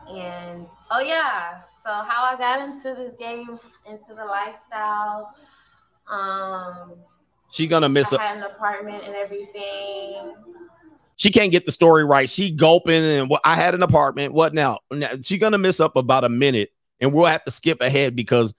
And 0.09 0.65
oh 0.89 0.99
yeah, 0.99 1.59
so 1.85 1.89
how 1.91 2.23
I 2.23 2.35
got 2.37 2.61
into 2.67 2.95
this 2.95 3.13
game, 3.19 3.59
into 3.87 4.15
the 4.15 4.25
lifestyle. 4.25 5.33
Um, 6.09 6.93
She 7.51 7.67
gonna 7.67 7.89
miss 7.89 8.11
I 8.11 8.15
a 8.15 8.19
had 8.19 8.37
an 8.37 8.43
apartment 8.43 9.03
and 9.05 9.15
everything. 9.15 10.33
she 11.15 11.29
can't 11.29 11.51
get 11.51 11.67
the 11.67 11.71
story 11.71 12.03
right. 12.03 12.27
She 12.27 12.49
gulping 12.49 13.03
and 13.03 13.29
what 13.29 13.41
I 13.45 13.53
had 13.55 13.75
an 13.75 13.83
apartment. 13.83 14.33
What 14.33 14.55
now? 14.55 14.79
Now, 14.91 15.09
She 15.21 15.37
gonna 15.37 15.59
miss 15.59 15.79
up 15.79 15.95
about 15.95 16.23
a 16.23 16.29
minute, 16.29 16.71
and 16.99 17.13
we'll 17.13 17.25
have 17.27 17.43
to 17.43 17.51
skip 17.51 17.81
ahead 17.81 18.15
because 18.15 18.55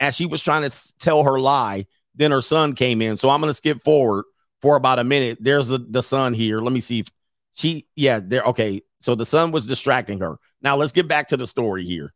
as 0.00 0.16
she 0.16 0.26
was 0.26 0.42
trying 0.42 0.68
to 0.68 0.98
tell 0.98 1.22
her 1.22 1.38
lie, 1.38 1.86
then 2.14 2.30
her 2.30 2.42
son 2.42 2.74
came 2.74 3.00
in. 3.02 3.16
So 3.16 3.30
I'm 3.30 3.40
gonna 3.40 3.54
skip 3.54 3.82
forward 3.82 4.24
for 4.60 4.76
about 4.76 4.98
a 4.98 5.04
minute. 5.04 5.38
There's 5.40 5.70
a, 5.70 5.78
the 5.78 6.02
son 6.02 6.34
here. 6.34 6.60
Let 6.60 6.72
me 6.72 6.80
see 6.80 7.00
if 7.00 7.08
she. 7.52 7.86
Yeah, 7.94 8.20
there. 8.22 8.42
Okay, 8.42 8.82
so 8.98 9.14
the 9.14 9.26
son 9.26 9.52
was 9.52 9.66
distracting 9.66 10.20
her. 10.20 10.38
Now 10.62 10.76
let's 10.76 10.92
get 10.92 11.06
back 11.06 11.28
to 11.28 11.36
the 11.36 11.46
story 11.46 11.84
here. 11.84 12.12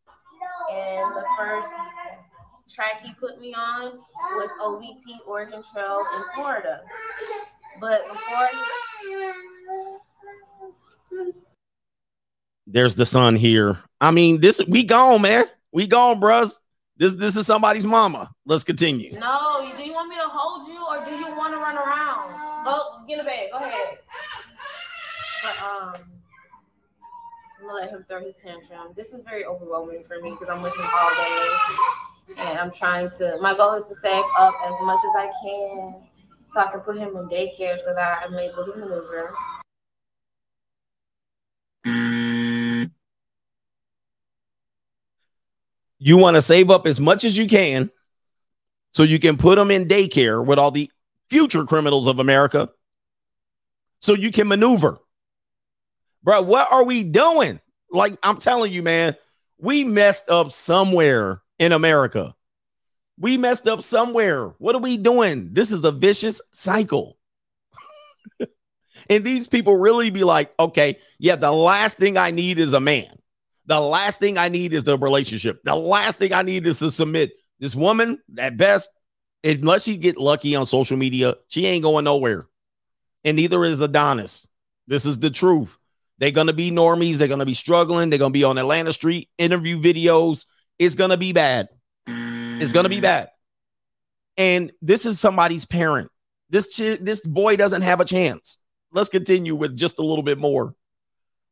And 0.72 1.16
the 1.16 1.24
first 1.38 1.70
track 2.74 3.02
he 3.02 3.12
put 3.14 3.40
me 3.40 3.54
on 3.54 3.98
was 4.32 4.50
OBT 4.60 5.20
Oregon 5.26 5.62
Trail 5.72 6.02
in 6.16 6.22
Florida. 6.34 6.82
But 7.80 8.02
before 8.08 8.48
There's 12.66 12.94
the 12.94 13.06
son 13.06 13.36
here. 13.36 13.78
I 14.00 14.10
mean, 14.10 14.40
this 14.40 14.60
we 14.66 14.84
gone, 14.84 15.22
man. 15.22 15.44
We 15.72 15.86
gone, 15.86 16.20
bruh. 16.20 16.56
This 16.96 17.14
this 17.14 17.36
is 17.36 17.46
somebody's 17.46 17.84
mama. 17.84 18.30
Let's 18.46 18.62
continue. 18.62 19.18
no, 19.18 19.68
do 19.76 19.82
you 19.82 19.92
want 19.92 20.08
me 20.08 20.14
to 20.16 20.28
hold 20.28 20.68
you 20.68 20.78
or 20.86 21.04
do 21.04 21.10
you 21.10 21.36
want 21.36 21.52
to 21.52 21.58
run 21.58 21.76
around? 21.76 22.64
Go 22.64 23.04
get 23.08 23.20
a 23.20 23.24
bed. 23.24 23.48
Go 23.50 23.58
ahead. 23.58 23.98
But 25.42 25.62
um, 25.62 25.94
I'm 27.58 27.66
gonna 27.66 27.80
let 27.80 27.90
him 27.90 28.04
throw 28.06 28.24
his 28.24 28.36
tantrum. 28.36 28.92
This 28.94 29.12
is 29.12 29.22
very 29.24 29.44
overwhelming 29.44 30.04
for 30.06 30.20
me 30.20 30.30
because 30.30 30.48
I'm 30.48 30.62
with 30.62 30.76
him 30.76 30.86
all 30.86 31.10
day, 31.14 32.50
and 32.50 32.58
I'm 32.60 32.70
trying 32.70 33.10
to. 33.18 33.38
My 33.40 33.56
goal 33.56 33.74
is 33.74 33.88
to 33.88 33.94
save 33.96 34.24
up 34.38 34.54
as 34.64 34.74
much 34.82 35.00
as 35.04 35.16
I 35.16 35.30
can 35.42 35.94
so 36.52 36.60
I 36.60 36.70
can 36.70 36.80
put 36.80 36.96
him 36.96 37.08
in 37.16 37.28
daycare 37.28 37.80
so 37.80 37.92
that 37.92 38.22
I'm 38.24 38.34
able 38.38 38.64
to 38.66 38.76
maneuver. 38.76 39.34
You 46.06 46.18
want 46.18 46.36
to 46.36 46.42
save 46.42 46.70
up 46.70 46.86
as 46.86 47.00
much 47.00 47.24
as 47.24 47.38
you 47.38 47.48
can 47.48 47.90
so 48.92 49.04
you 49.04 49.18
can 49.18 49.38
put 49.38 49.56
them 49.56 49.70
in 49.70 49.86
daycare 49.86 50.44
with 50.44 50.58
all 50.58 50.70
the 50.70 50.90
future 51.30 51.64
criminals 51.64 52.06
of 52.06 52.18
America 52.18 52.68
so 54.00 54.12
you 54.12 54.30
can 54.30 54.46
maneuver. 54.46 54.98
Bro, 56.22 56.42
what 56.42 56.70
are 56.70 56.84
we 56.84 57.04
doing? 57.04 57.58
Like, 57.90 58.18
I'm 58.22 58.36
telling 58.36 58.70
you, 58.70 58.82
man, 58.82 59.16
we 59.56 59.82
messed 59.82 60.28
up 60.28 60.52
somewhere 60.52 61.40
in 61.58 61.72
America. 61.72 62.34
We 63.18 63.38
messed 63.38 63.66
up 63.66 63.82
somewhere. 63.82 64.48
What 64.58 64.74
are 64.74 64.82
we 64.82 64.98
doing? 64.98 65.54
This 65.54 65.72
is 65.72 65.86
a 65.86 65.90
vicious 65.90 66.42
cycle. 66.52 67.16
and 69.08 69.24
these 69.24 69.48
people 69.48 69.74
really 69.74 70.10
be 70.10 70.22
like, 70.22 70.52
okay, 70.60 70.98
yeah, 71.18 71.36
the 71.36 71.50
last 71.50 71.96
thing 71.96 72.18
I 72.18 72.30
need 72.30 72.58
is 72.58 72.74
a 72.74 72.80
man. 72.80 73.20
The 73.66 73.80
last 73.80 74.20
thing 74.20 74.36
I 74.36 74.48
need 74.48 74.74
is 74.74 74.84
the 74.84 74.98
relationship. 74.98 75.62
The 75.64 75.74
last 75.74 76.18
thing 76.18 76.32
I 76.32 76.42
need 76.42 76.66
is 76.66 76.78
to 76.80 76.90
submit. 76.90 77.32
This 77.58 77.74
woman, 77.74 78.18
at 78.38 78.56
best, 78.56 78.90
unless 79.42 79.84
she 79.84 79.96
get 79.96 80.18
lucky 80.18 80.54
on 80.54 80.66
social 80.66 80.96
media, 80.96 81.36
she 81.48 81.66
ain't 81.66 81.82
going 81.82 82.04
nowhere. 82.04 82.46
And 83.24 83.36
neither 83.36 83.64
is 83.64 83.80
Adonis. 83.80 84.46
This 84.86 85.06
is 85.06 85.18
the 85.18 85.30
truth. 85.30 85.78
They're 86.18 86.30
gonna 86.30 86.52
be 86.52 86.70
normies. 86.70 87.16
They're 87.16 87.28
gonna 87.28 87.46
be 87.46 87.54
struggling. 87.54 88.10
They're 88.10 88.18
gonna 88.18 88.30
be 88.30 88.44
on 88.44 88.58
Atlanta 88.58 88.92
Street 88.92 89.28
interview 89.38 89.80
videos. 89.80 90.44
It's 90.78 90.94
gonna 90.94 91.16
be 91.16 91.32
bad. 91.32 91.68
It's 92.06 92.72
gonna 92.72 92.88
be 92.88 93.00
bad. 93.00 93.30
And 94.36 94.72
this 94.82 95.06
is 95.06 95.18
somebody's 95.18 95.64
parent. 95.64 96.10
This 96.50 96.68
ch- 96.68 97.00
this 97.00 97.20
boy 97.20 97.56
doesn't 97.56 97.82
have 97.82 98.00
a 98.00 98.04
chance. 98.04 98.58
Let's 98.92 99.08
continue 99.08 99.54
with 99.54 99.76
just 99.76 99.98
a 99.98 100.02
little 100.04 100.22
bit 100.22 100.38
more. 100.38 100.74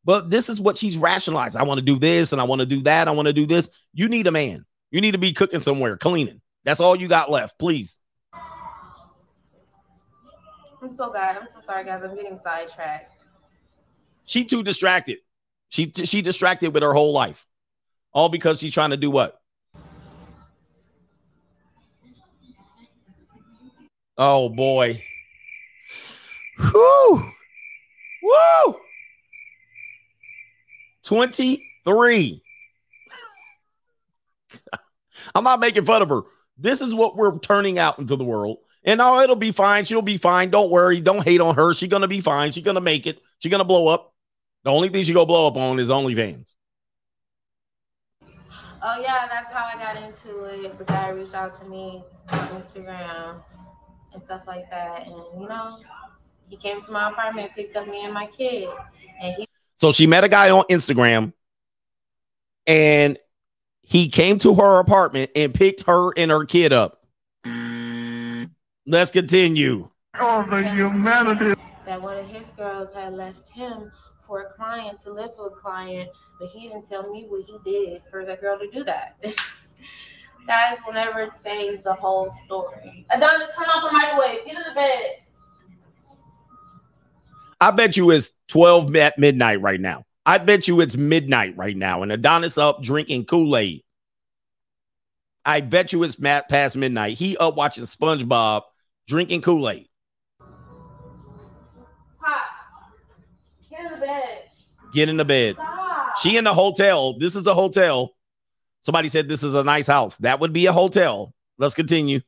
But 0.05 0.31
this 0.31 0.49
is 0.49 0.61
what 0.61 0.77
she's 0.77 0.99
rationalized. 0.99 1.57
I 1.57 1.63
want 1.63 1.79
to 1.79 1.85
do 1.85 1.99
this 1.99 2.33
and 2.33 2.41
I 2.41 2.45
want 2.45 2.61
to 2.61 2.67
do 2.67 2.83
that. 2.83 3.09
I 3.09 3.13
want 3.13 3.27
to 3.27 3.33
do 3.33 3.47
this. 3.47 3.71
You 3.93 4.09
need 4.09 4.27
a 4.27 4.33
man. 4.33 4.65
You 4.91 5.01
need 5.01 5.13
to 5.13 5.19
be 5.19 5.33
cooking 5.33 5.61
somewhere, 5.61 5.97
cleaning. 5.97 6.41
That's 6.65 6.81
all 6.81 6.97
you 6.97 7.09
got 7.09 7.31
left, 7.31 7.59
please. 7.59 7.99
I'm 10.83 10.95
so 10.95 11.13
bad. 11.13 11.37
I'm 11.37 11.47
so 11.55 11.65
sorry, 11.65 11.85
guys. 11.85 12.03
I'm 12.03 12.17
getting 12.17 12.39
sidetracked. 12.43 13.23
She 14.25 14.45
too 14.45 14.63
distracted. 14.63 15.19
She 15.69 15.91
she 15.91 16.23
distracted 16.23 16.75
with 16.75 16.83
her 16.83 16.93
whole 16.93 17.13
life, 17.13 17.47
all 18.13 18.29
because 18.29 18.59
she's 18.59 18.75
trying 18.75 18.91
to 18.91 18.97
do 18.97 19.11
what? 19.11 19.41
Oh 24.19 24.49
boy. 24.49 25.03
Whew. 26.59 27.33
Woo. 28.23 28.77
23. 31.05 32.43
I'm 35.35 35.45
not 35.45 35.61
making 35.61 35.85
fun 35.85 36.03
of 36.03 36.09
her. 36.09 36.23
This 36.59 36.81
is 36.81 36.95
what 36.95 37.17
we're 37.17 37.39
turning 37.39 37.79
out 37.79 37.99
into 37.99 38.17
the 38.17 38.25
world. 38.25 38.59
And 38.85 39.01
oh, 39.01 39.21
it'll 39.21 39.37
be 39.37 39.53
fine. 39.53 39.85
She'll 39.85 40.03
be 40.03 40.17
fine. 40.17 40.51
Don't 40.51 40.71
worry. 40.71 41.01
Don't 41.01 41.25
hate 41.25 41.41
on 41.41 41.55
her. 41.55 41.73
She's 41.75 41.89
gonna 41.89 42.09
be 42.09 42.21
fine. 42.21 42.51
She's 42.53 42.65
gonna 42.65 42.81
make 42.81 43.07
it. 43.07 43.21
She's 43.39 43.51
gonna 43.51 43.65
blow 43.65 43.89
up. 43.89 44.13
The 44.65 44.71
only 44.71 44.89
thing 44.89 45.05
she 45.05 45.13
gonna 45.13 45.27
blow 45.27 45.47
up 45.47 45.57
on 45.57 45.79
is 45.79 45.89
OnlyFans. 45.89 46.55
Oh 48.85 49.01
yeah, 49.01 49.29
that's 49.29 49.53
how 49.53 49.65
I 49.65 49.75
got 49.75 50.03
into 50.03 50.45
it. 50.45 50.77
The 50.79 50.85
guy 50.85 51.11
reached 51.11 51.35
out 51.35 51.55
to 51.63 51.69
me 51.69 52.03
on 52.31 52.39
Instagram 52.49 53.41
and 54.13 54.23
stuff 54.23 54.43
like 54.47 54.69
that, 54.71 55.07
and 55.07 55.15
you 55.41 55.49
know, 55.49 55.79
he 56.49 56.57
came 56.57 56.83
to 56.83 56.91
my 56.91 57.11
apartment, 57.11 57.53
picked 57.55 57.77
up 57.77 57.87
me 57.87 58.05
and 58.05 58.13
my 58.13 58.27
kid, 58.27 58.69
and 59.21 59.35
he. 59.37 59.49
So 59.83 59.91
she 59.91 60.07
met 60.07 60.23
a 60.23 60.29
guy 60.29 60.49
on 60.51 60.63
Instagram, 60.71 61.33
and 62.69 63.19
he 63.81 64.09
came 64.09 64.39
to 64.39 64.55
her 64.55 64.79
apartment 64.79 65.33
and 65.35 65.53
picked 65.53 65.83
her 65.89 66.13
and 66.17 66.31
her 66.31 66.45
kid 66.45 66.73
up. 66.73 67.05
Let's 68.87 69.11
continue. 69.11 69.91
Oh, 70.21 70.47
the 70.49 70.63
humanity. 70.71 71.61
that 71.85 72.01
one 72.01 72.17
of 72.17 72.29
his 72.29 72.47
girls 72.57 72.95
had 72.95 73.15
left 73.15 73.51
him 73.51 73.91
for 74.25 74.43
a 74.43 74.53
client 74.53 75.01
to 75.01 75.13
live 75.13 75.31
with 75.37 75.53
a 75.53 75.57
client, 75.57 76.11
but 76.39 76.51
he 76.51 76.69
didn't 76.69 76.89
tell 76.89 77.11
me 77.11 77.25
what 77.27 77.45
he 77.45 77.59
did 77.69 78.03
for 78.09 78.25
the 78.25 78.37
girl 78.37 78.61
to 78.61 78.71
do 78.71 78.85
that. 78.85 79.17
Guys 80.47 80.79
will 80.87 80.93
never 80.93 81.29
say 81.37 81.79
the 81.79 81.95
whole 81.95 82.31
story. 82.45 83.05
Adonis, 83.11 83.51
turn 83.59 83.67
off 83.67 83.91
the 83.91 83.93
microwave. 83.93 84.45
Get 84.47 84.59
in 84.59 84.63
the 84.63 84.75
bed. 84.77 85.22
I 87.63 87.71
bet 87.71 87.97
you 87.97 88.11
it's 88.11 88.33
12 88.49 88.97
at 88.97 89.19
midnight 89.21 89.61
right 89.61 89.81
now. 89.81 90.03
I 90.27 90.39
bet 90.39 90.67
you 90.67 90.81
it's 90.81 90.97
midnight 90.97 91.57
right 91.57 91.77
now, 91.77 92.03
and 92.03 92.11
Adonis 92.11 92.59
up 92.59 92.83
drinking 92.83 93.27
Kool-Aid. 93.27 93.85
I 95.45 95.61
bet 95.61 95.93
you 95.93 96.03
it's 96.03 96.17
past 96.17 96.77
midnight. 96.77 97.19
He 97.19 97.37
up 97.37 97.55
watching 97.55 97.85
SpongeBob 97.85 98.63
drinking 99.07 99.43
Kool-Aid. 99.43 99.87
Pop. 102.21 102.43
Get 103.71 103.85
in 103.85 103.93
the 103.93 104.07
bed. 104.07 104.43
Get 104.93 105.09
in 105.09 105.17
the 105.17 105.25
bed. 105.25 105.55
Stop. 105.55 106.19
She 106.21 106.37
in 106.37 106.43
the 106.43 106.55
hotel. 106.55 107.17
This 107.17 107.37
is 107.37 107.47
a 107.47 107.55
hotel. 107.55 108.11
Somebody 108.81 109.09
said 109.09 109.29
this 109.29 109.45
is 109.45 109.55
a 109.55 109.63
nice 109.63 109.87
house. 109.87 110.17
That 110.17 110.41
would 110.41 110.53
be 110.53 110.67
a 110.67 110.73
hotel. 110.73 111.33
Let's 111.59 111.75
continue. 111.75 112.23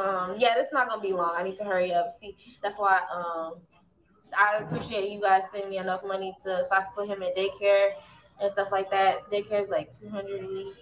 Um, 0.00 0.36
yeah, 0.38 0.54
this 0.54 0.68
not 0.72 0.88
gonna 0.88 1.02
be 1.02 1.12
long. 1.12 1.34
I 1.36 1.42
need 1.42 1.56
to 1.56 1.64
hurry 1.64 1.92
up. 1.92 2.14
See, 2.18 2.36
that's 2.62 2.78
why 2.78 3.00
um 3.14 3.54
I 4.36 4.58
appreciate 4.58 5.10
you 5.10 5.20
guys 5.20 5.42
sending 5.52 5.70
me 5.70 5.78
enough 5.78 6.02
money 6.04 6.34
to 6.44 6.64
so 6.68 6.74
I 6.74 6.84
put 6.94 7.08
him 7.08 7.22
in 7.22 7.32
daycare 7.34 7.92
and 8.40 8.50
stuff 8.50 8.68
like 8.72 8.90
that. 8.90 9.30
Daycare 9.30 9.62
is 9.62 9.68
like 9.68 9.96
two 9.98 10.08
hundred 10.08 10.44
a 10.44 10.46
week. 10.46 10.74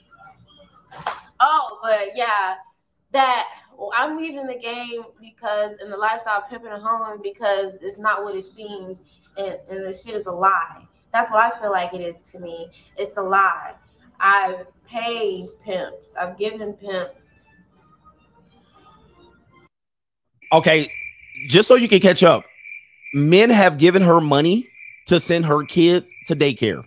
Oh, 1.40 1.78
but 1.82 2.14
yeah, 2.14 2.56
that 3.12 3.46
well, 3.76 3.90
I'm 3.96 4.16
leaving 4.16 4.46
the 4.46 4.58
game 4.58 5.02
because 5.20 5.72
in 5.82 5.90
the 5.90 5.96
lifestyle 5.96 6.44
pimping 6.48 6.70
a 6.70 6.78
home 6.78 7.20
because 7.22 7.74
it's 7.80 7.98
not 7.98 8.22
what 8.22 8.36
it 8.36 8.44
seems 8.44 8.98
and, 9.36 9.56
and 9.68 9.84
the 9.84 9.92
shit 9.92 10.14
is 10.14 10.26
a 10.26 10.32
lie. 10.32 10.86
That's 11.12 11.30
what 11.30 11.40
I 11.40 11.58
feel 11.60 11.70
like 11.70 11.94
it 11.94 12.00
is 12.00 12.22
to 12.32 12.38
me. 12.38 12.70
It's 12.96 13.16
a 13.16 13.22
lie. 13.22 13.74
I've 14.20 14.66
paid 14.86 15.48
pimps. 15.64 16.08
I've 16.18 16.38
given 16.38 16.74
pimps. 16.74 17.27
Okay, 20.52 20.88
just 21.48 21.68
so 21.68 21.74
you 21.74 21.88
can 21.88 22.00
catch 22.00 22.22
up, 22.22 22.44
men 23.14 23.50
have 23.50 23.78
given 23.78 24.02
her 24.02 24.20
money 24.20 24.68
to 25.06 25.20
send 25.20 25.46
her 25.46 25.64
kid 25.64 26.06
to 26.26 26.36
daycare. 26.36 26.84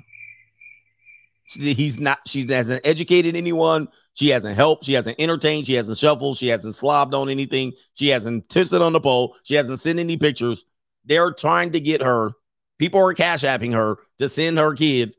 He's 1.46 2.00
not, 2.00 2.20
she 2.28 2.46
hasn't 2.48 2.86
educated 2.88 3.36
anyone. 3.36 3.88
She 4.14 4.30
hasn't 4.30 4.56
helped. 4.56 4.86
She 4.86 4.94
hasn't 4.94 5.20
entertained. 5.20 5.68
She 5.68 5.74
hasn't 5.74 5.98
shuffled. 5.98 6.38
She 6.38 6.48
hasn't 6.48 6.76
slobbed 6.76 7.14
on 7.14 7.30
anything. 7.30 7.74
She 7.94 8.08
hasn't 8.10 8.50
twisted 8.50 8.82
on 8.82 8.94
the 8.94 9.00
pole. 9.00 9.36
She 9.44 9.56
hasn't 9.56 9.80
sent 9.80 10.00
any 10.00 10.18
pictures. 10.18 10.66
They're 11.06 11.34
trying 11.34 11.72
to 11.72 11.80
get 11.80 12.02
her, 12.02 12.32
people 12.78 13.02
are 13.02 13.14
cash 13.14 13.42
apping 13.42 13.74
her 13.74 13.98
to 14.20 14.30
send 14.30 14.58
her 14.60 14.74
kid 14.76 15.14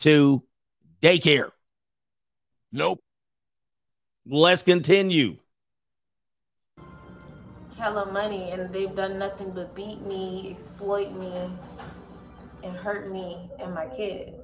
to 0.00 0.42
daycare. 1.00 1.50
Nope. 2.72 3.00
Let's 4.26 4.62
continue. 4.62 5.38
Hella 7.78 8.10
money 8.10 8.50
and 8.50 8.72
they've 8.72 8.94
done 8.94 9.18
nothing 9.18 9.52
but 9.52 9.74
beat 9.74 10.04
me, 10.04 10.48
exploit 10.50 11.12
me, 11.12 11.32
and 12.64 12.76
hurt 12.76 13.10
me 13.10 13.48
and 13.60 13.72
my 13.72 13.86
kid. 13.86 14.34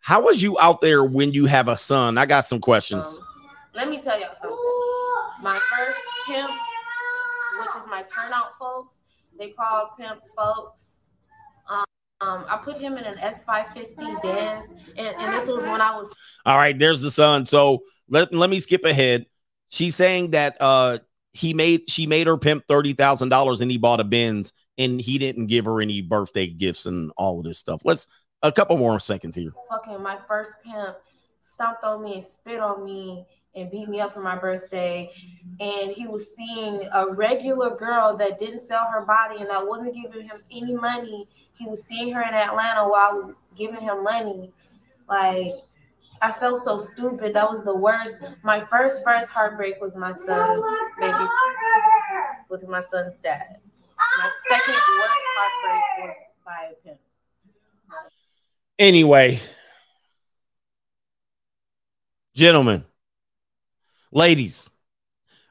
How 0.00 0.20
was 0.20 0.42
you 0.42 0.58
out 0.60 0.80
there 0.80 1.04
when 1.04 1.32
you 1.32 1.46
have 1.46 1.68
a 1.68 1.76
son? 1.76 2.16
I 2.16 2.26
got 2.26 2.46
some 2.46 2.60
questions. 2.60 3.06
Um, 3.06 3.18
let 3.74 3.90
me 3.90 4.00
tell 4.00 4.18
y'all 4.18 4.34
something. 4.40 4.58
My 5.42 5.58
first 5.58 5.98
pimp, 6.26 6.50
which 7.58 7.82
is 7.82 7.88
my 7.90 8.02
turnout 8.02 8.58
folks, 8.58 8.96
they 9.38 9.50
call 9.50 9.90
pimps 9.98 10.28
folks. 10.36 10.84
Um, 11.68 11.84
um, 12.20 12.44
I 12.48 12.60
put 12.64 12.80
him 12.80 12.96
in 12.96 13.04
an 13.04 13.16
S550 13.16 14.22
Benz, 14.22 14.72
and, 14.96 15.16
and 15.16 15.34
this 15.34 15.48
was 15.48 15.62
when 15.64 15.80
I 15.80 15.96
was 15.96 16.14
All 16.46 16.56
right, 16.56 16.78
there's 16.78 17.02
the 17.02 17.10
son. 17.10 17.44
So 17.46 17.82
let, 18.08 18.32
let 18.32 18.48
me 18.50 18.60
skip 18.60 18.84
ahead. 18.84 19.26
She's 19.70 19.96
saying 19.96 20.30
that 20.30 20.56
uh 20.60 20.98
he 21.34 21.52
made 21.52 21.90
she 21.90 22.06
made 22.06 22.26
her 22.26 22.38
pimp 22.38 22.64
thirty 22.66 22.94
thousand 22.94 23.28
dollars 23.28 23.60
and 23.60 23.70
he 23.70 23.76
bought 23.76 24.00
a 24.00 24.04
Benz 24.04 24.52
and 24.78 25.00
he 25.00 25.18
didn't 25.18 25.48
give 25.48 25.66
her 25.66 25.80
any 25.80 26.00
birthday 26.00 26.46
gifts 26.46 26.86
and 26.86 27.12
all 27.16 27.38
of 27.38 27.44
this 27.44 27.58
stuff. 27.58 27.82
Let's 27.84 28.06
a 28.42 28.52
couple 28.52 28.76
more 28.76 28.98
seconds 29.00 29.36
here. 29.36 29.52
fucking 29.68 30.02
my 30.02 30.18
first 30.26 30.52
pimp 30.64 30.96
stomped 31.42 31.84
on 31.84 32.02
me 32.02 32.14
and 32.14 32.24
spit 32.24 32.60
on 32.60 32.84
me 32.84 33.26
and 33.56 33.70
beat 33.70 33.88
me 33.88 34.00
up 34.00 34.12
for 34.12 34.20
my 34.20 34.36
birthday. 34.36 35.10
And 35.60 35.90
he 35.90 36.06
was 36.06 36.34
seeing 36.36 36.88
a 36.92 37.06
regular 37.12 37.76
girl 37.76 38.16
that 38.16 38.38
didn't 38.38 38.60
sell 38.60 38.86
her 38.92 39.02
body 39.02 39.40
and 39.40 39.50
that 39.50 39.66
wasn't 39.66 39.94
giving 39.94 40.26
him 40.26 40.38
any 40.50 40.74
money. 40.74 41.28
He 41.58 41.66
was 41.66 41.84
seeing 41.84 42.12
her 42.12 42.22
in 42.22 42.34
Atlanta 42.34 42.88
while 42.88 43.10
I 43.10 43.14
was 43.14 43.32
giving 43.56 43.80
him 43.80 44.02
money. 44.02 44.52
Like, 45.08 45.54
I 46.24 46.32
felt 46.32 46.64
so 46.64 46.78
stupid. 46.78 47.34
That 47.34 47.50
was 47.50 47.64
the 47.64 47.74
worst. 47.74 48.22
My 48.42 48.64
first, 48.70 49.04
first 49.04 49.28
heartbreak 49.28 49.78
was 49.78 49.94
my 49.94 50.12
son's 50.12 50.64
baby, 50.98 51.12
with 52.48 52.66
my 52.66 52.80
son's 52.80 53.20
dad. 53.22 53.58
My 54.18 54.30
second 54.48 54.74
worst 54.74 55.24
heartbreak 55.36 56.08
was 56.08 56.16
by 56.46 56.70
a 56.72 56.74
pimp. 56.82 56.98
Anyway, 58.78 59.38
gentlemen, 62.34 62.86
ladies, 64.10 64.70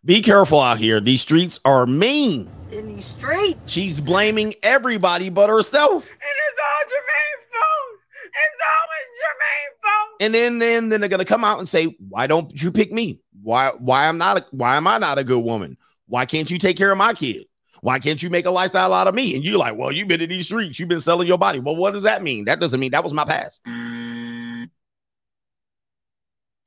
be 0.04 0.24
careful 0.24 0.60
out 0.60 0.80
here. 0.80 1.00
These 1.00 1.22
streets 1.22 1.60
are 1.64 1.86
mean. 1.86 2.50
In 2.72 2.88
these 2.88 3.06
streets. 3.06 3.60
She's 3.72 4.00
blaming 4.00 4.56
everybody 4.64 5.30
but 5.30 5.52
herself. 5.52 6.10
And 6.10 6.38
it's 6.50 6.60
all 6.60 6.84
Jermaine's 6.90 7.46
fault. 7.54 8.00
It's 8.26 8.60
always 8.74 9.08
Jermaine's 9.22 9.78
fault. 9.84 10.13
And 10.24 10.34
then 10.34 10.58
then 10.58 10.88
then 10.88 11.02
they're 11.02 11.10
gonna 11.10 11.26
come 11.26 11.44
out 11.44 11.60
and 11.60 11.68
say, 11.68 11.98
Why 12.00 12.28
don't 12.28 12.50
you 12.64 12.72
pick 12.72 12.94
me? 12.94 13.20
Why 13.42 13.72
why 13.78 14.08
I'm 14.08 14.18
not 14.18 14.38
a, 14.38 14.46
why 14.52 14.78
am 14.78 14.88
I 14.88 14.98
not 14.98 15.18
a 15.18 15.24
good 15.26 15.42
woman? 15.42 15.76
Why 16.08 16.26
can't 16.26 16.50
you 16.50 16.58
take 16.58 16.78
care 16.78 16.94
of 16.94 16.98
my 16.98 17.14
kid? 17.14 17.44
Why 17.82 18.00
can't 18.00 18.24
you 18.24 18.30
make 18.30 18.46
a 18.46 18.50
lifestyle 18.52 18.94
out 18.94 19.10
of 19.10 19.16
me? 19.16 19.36
And 19.36 19.44
you're 19.44 19.58
like, 19.58 19.76
Well, 19.76 19.92
you've 19.92 20.08
been 20.08 20.22
in 20.22 20.30
these 20.30 20.46
streets, 20.46 20.80
you've 20.80 20.88
been 20.88 21.02
selling 21.02 21.28
your 21.28 21.38
body. 21.38 21.60
Well, 21.60 21.76
what 21.76 21.92
does 21.92 22.04
that 22.04 22.24
mean? 22.24 22.46
That 22.46 22.62
doesn't 22.62 22.80
mean 22.80 22.92
that 22.92 23.04
was 23.04 23.12
my 23.12 23.26
past. 23.26 23.60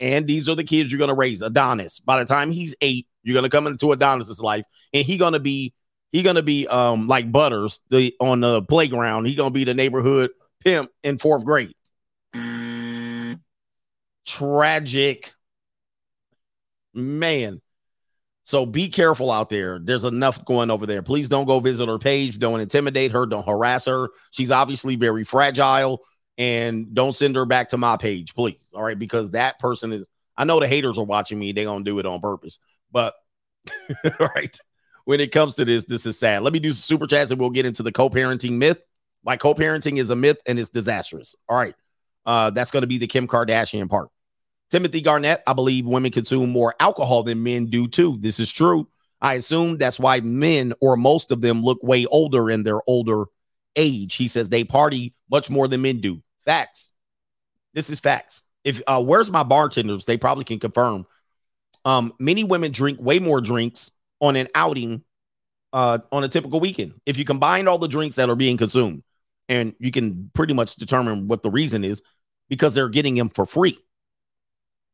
And 0.00 0.26
these 0.26 0.50
are 0.50 0.54
the 0.54 0.62
kids 0.62 0.92
you're 0.92 0.98
gonna 0.98 1.14
raise. 1.14 1.40
Adonis. 1.40 1.98
By 1.98 2.18
the 2.18 2.26
time 2.26 2.50
he's 2.50 2.74
eight, 2.82 3.06
you're 3.22 3.34
gonna 3.34 3.48
come 3.48 3.66
into 3.66 3.90
Adonis's 3.90 4.38
life, 4.38 4.66
and 4.92 5.02
he 5.06 5.16
gonna 5.16 5.40
be 5.40 5.72
he 6.12 6.22
gonna 6.22 6.42
be 6.42 6.68
um 6.68 7.08
like 7.08 7.32
Butters 7.32 7.80
the 7.88 8.14
on 8.20 8.40
the 8.40 8.60
playground. 8.60 9.24
He 9.24 9.34
gonna 9.34 9.48
be 9.48 9.64
the 9.64 9.72
neighborhood 9.72 10.28
pimp 10.62 10.90
in 11.02 11.16
fourth 11.16 11.46
grade. 11.46 11.72
Tragic, 14.26 15.32
man. 16.92 17.60
So 18.46 18.64
be 18.64 18.88
careful 18.88 19.32
out 19.32 19.50
there. 19.50 19.80
There's 19.80 20.04
enough 20.04 20.44
going 20.44 20.70
over 20.70 20.86
there. 20.86 21.02
Please 21.02 21.28
don't 21.28 21.46
go 21.46 21.58
visit 21.58 21.88
her 21.88 21.98
page. 21.98 22.38
Don't 22.38 22.60
intimidate 22.60 23.10
her. 23.10 23.26
Don't 23.26 23.44
harass 23.44 23.86
her. 23.86 24.10
She's 24.30 24.52
obviously 24.52 24.94
very 24.94 25.24
fragile. 25.24 26.02
And 26.38 26.94
don't 26.94 27.12
send 27.14 27.34
her 27.34 27.44
back 27.44 27.70
to 27.70 27.76
my 27.76 27.96
page, 27.96 28.36
please. 28.36 28.60
All 28.72 28.84
right. 28.84 28.96
Because 28.96 29.32
that 29.32 29.58
person 29.58 29.92
is, 29.92 30.04
I 30.36 30.44
know 30.44 30.60
the 30.60 30.68
haters 30.68 30.96
are 30.96 31.04
watching 31.04 31.40
me. 31.40 31.50
They're 31.50 31.64
going 31.64 31.84
to 31.84 31.90
do 31.90 31.98
it 31.98 32.06
on 32.06 32.20
purpose. 32.20 32.60
But, 32.92 33.14
all 34.20 34.30
right. 34.36 34.56
When 35.06 35.18
it 35.18 35.32
comes 35.32 35.56
to 35.56 35.64
this, 35.64 35.84
this 35.84 36.06
is 36.06 36.16
sad. 36.16 36.42
Let 36.42 36.52
me 36.52 36.60
do 36.60 36.70
some 36.70 36.76
super 36.76 37.08
chats 37.08 37.32
and 37.32 37.40
we'll 37.40 37.50
get 37.50 37.66
into 37.66 37.82
the 37.82 37.90
co 37.90 38.08
parenting 38.10 38.58
myth. 38.58 38.80
My 39.24 39.36
co 39.36 39.54
parenting 39.54 39.98
is 39.98 40.10
a 40.10 40.16
myth 40.16 40.38
and 40.46 40.56
it's 40.60 40.68
disastrous. 40.68 41.34
All 41.48 41.56
right. 41.56 41.74
Uh, 42.24 42.50
that's 42.50 42.70
going 42.70 42.82
to 42.82 42.88
be 42.88 42.98
the 42.98 43.08
Kim 43.08 43.26
Kardashian 43.26 43.88
part. 43.88 44.08
Timothy 44.70 45.00
Garnett, 45.00 45.42
I 45.46 45.52
believe 45.52 45.86
women 45.86 46.10
consume 46.10 46.50
more 46.50 46.74
alcohol 46.80 47.22
than 47.22 47.42
men 47.42 47.66
do 47.66 47.86
too. 47.86 48.18
This 48.20 48.40
is 48.40 48.50
true. 48.50 48.88
I 49.20 49.34
assume 49.34 49.78
that's 49.78 49.98
why 49.98 50.20
men 50.20 50.74
or 50.80 50.96
most 50.96 51.30
of 51.30 51.40
them 51.40 51.62
look 51.62 51.82
way 51.82 52.06
older 52.06 52.50
in 52.50 52.64
their 52.64 52.80
older 52.86 53.24
age. 53.76 54.16
He 54.16 54.28
says 54.28 54.48
they 54.48 54.64
party 54.64 55.14
much 55.30 55.50
more 55.50 55.68
than 55.68 55.82
men 55.82 56.00
do. 56.00 56.22
Facts. 56.44 56.90
This 57.74 57.90
is 57.90 58.00
facts. 58.00 58.42
If 58.64 58.82
uh 58.86 59.02
where's 59.02 59.30
my 59.30 59.42
bartenders? 59.42 60.04
They 60.04 60.16
probably 60.16 60.44
can 60.44 60.58
confirm. 60.58 61.06
Um, 61.84 62.12
many 62.18 62.42
women 62.42 62.72
drink 62.72 63.00
way 63.00 63.20
more 63.20 63.40
drinks 63.40 63.92
on 64.20 64.34
an 64.34 64.48
outing 64.54 65.04
uh 65.72 65.98
on 66.10 66.24
a 66.24 66.28
typical 66.28 66.60
weekend. 66.60 66.94
If 67.06 67.16
you 67.16 67.24
combine 67.24 67.68
all 67.68 67.78
the 67.78 67.88
drinks 67.88 68.16
that 68.16 68.28
are 68.28 68.36
being 68.36 68.56
consumed, 68.56 69.04
and 69.48 69.74
you 69.78 69.92
can 69.92 70.30
pretty 70.34 70.54
much 70.54 70.74
determine 70.76 71.28
what 71.28 71.42
the 71.42 71.50
reason 71.50 71.84
is 71.84 72.02
because 72.48 72.74
they're 72.74 72.88
getting 72.88 73.14
them 73.14 73.28
for 73.28 73.46
free. 73.46 73.78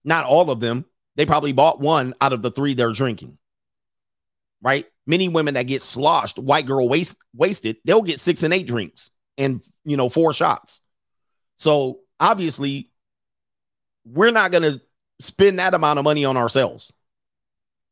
Not 0.04 0.24
all 0.24 0.50
of 0.50 0.60
them. 0.60 0.84
They 1.16 1.26
probably 1.26 1.52
bought 1.52 1.80
one 1.80 2.14
out 2.20 2.32
of 2.32 2.42
the 2.42 2.50
three 2.50 2.74
they're 2.74 2.92
drinking. 2.92 3.38
Right? 4.60 4.86
Many 5.06 5.28
women 5.28 5.54
that 5.54 5.64
get 5.64 5.82
sloshed, 5.82 6.38
white 6.38 6.66
girl 6.66 6.88
waste, 6.88 7.16
wasted, 7.34 7.76
they'll 7.84 8.02
get 8.02 8.20
six 8.20 8.42
and 8.42 8.54
eight 8.54 8.66
drinks 8.66 9.10
and 9.36 9.62
you 9.84 9.96
know 9.96 10.08
four 10.08 10.32
shots. 10.34 10.80
So 11.56 12.00
obviously, 12.20 12.90
we're 14.04 14.30
not 14.30 14.52
gonna 14.52 14.80
spend 15.20 15.58
that 15.58 15.74
amount 15.74 15.98
of 15.98 16.04
money 16.04 16.24
on 16.24 16.36
ourselves. 16.36 16.92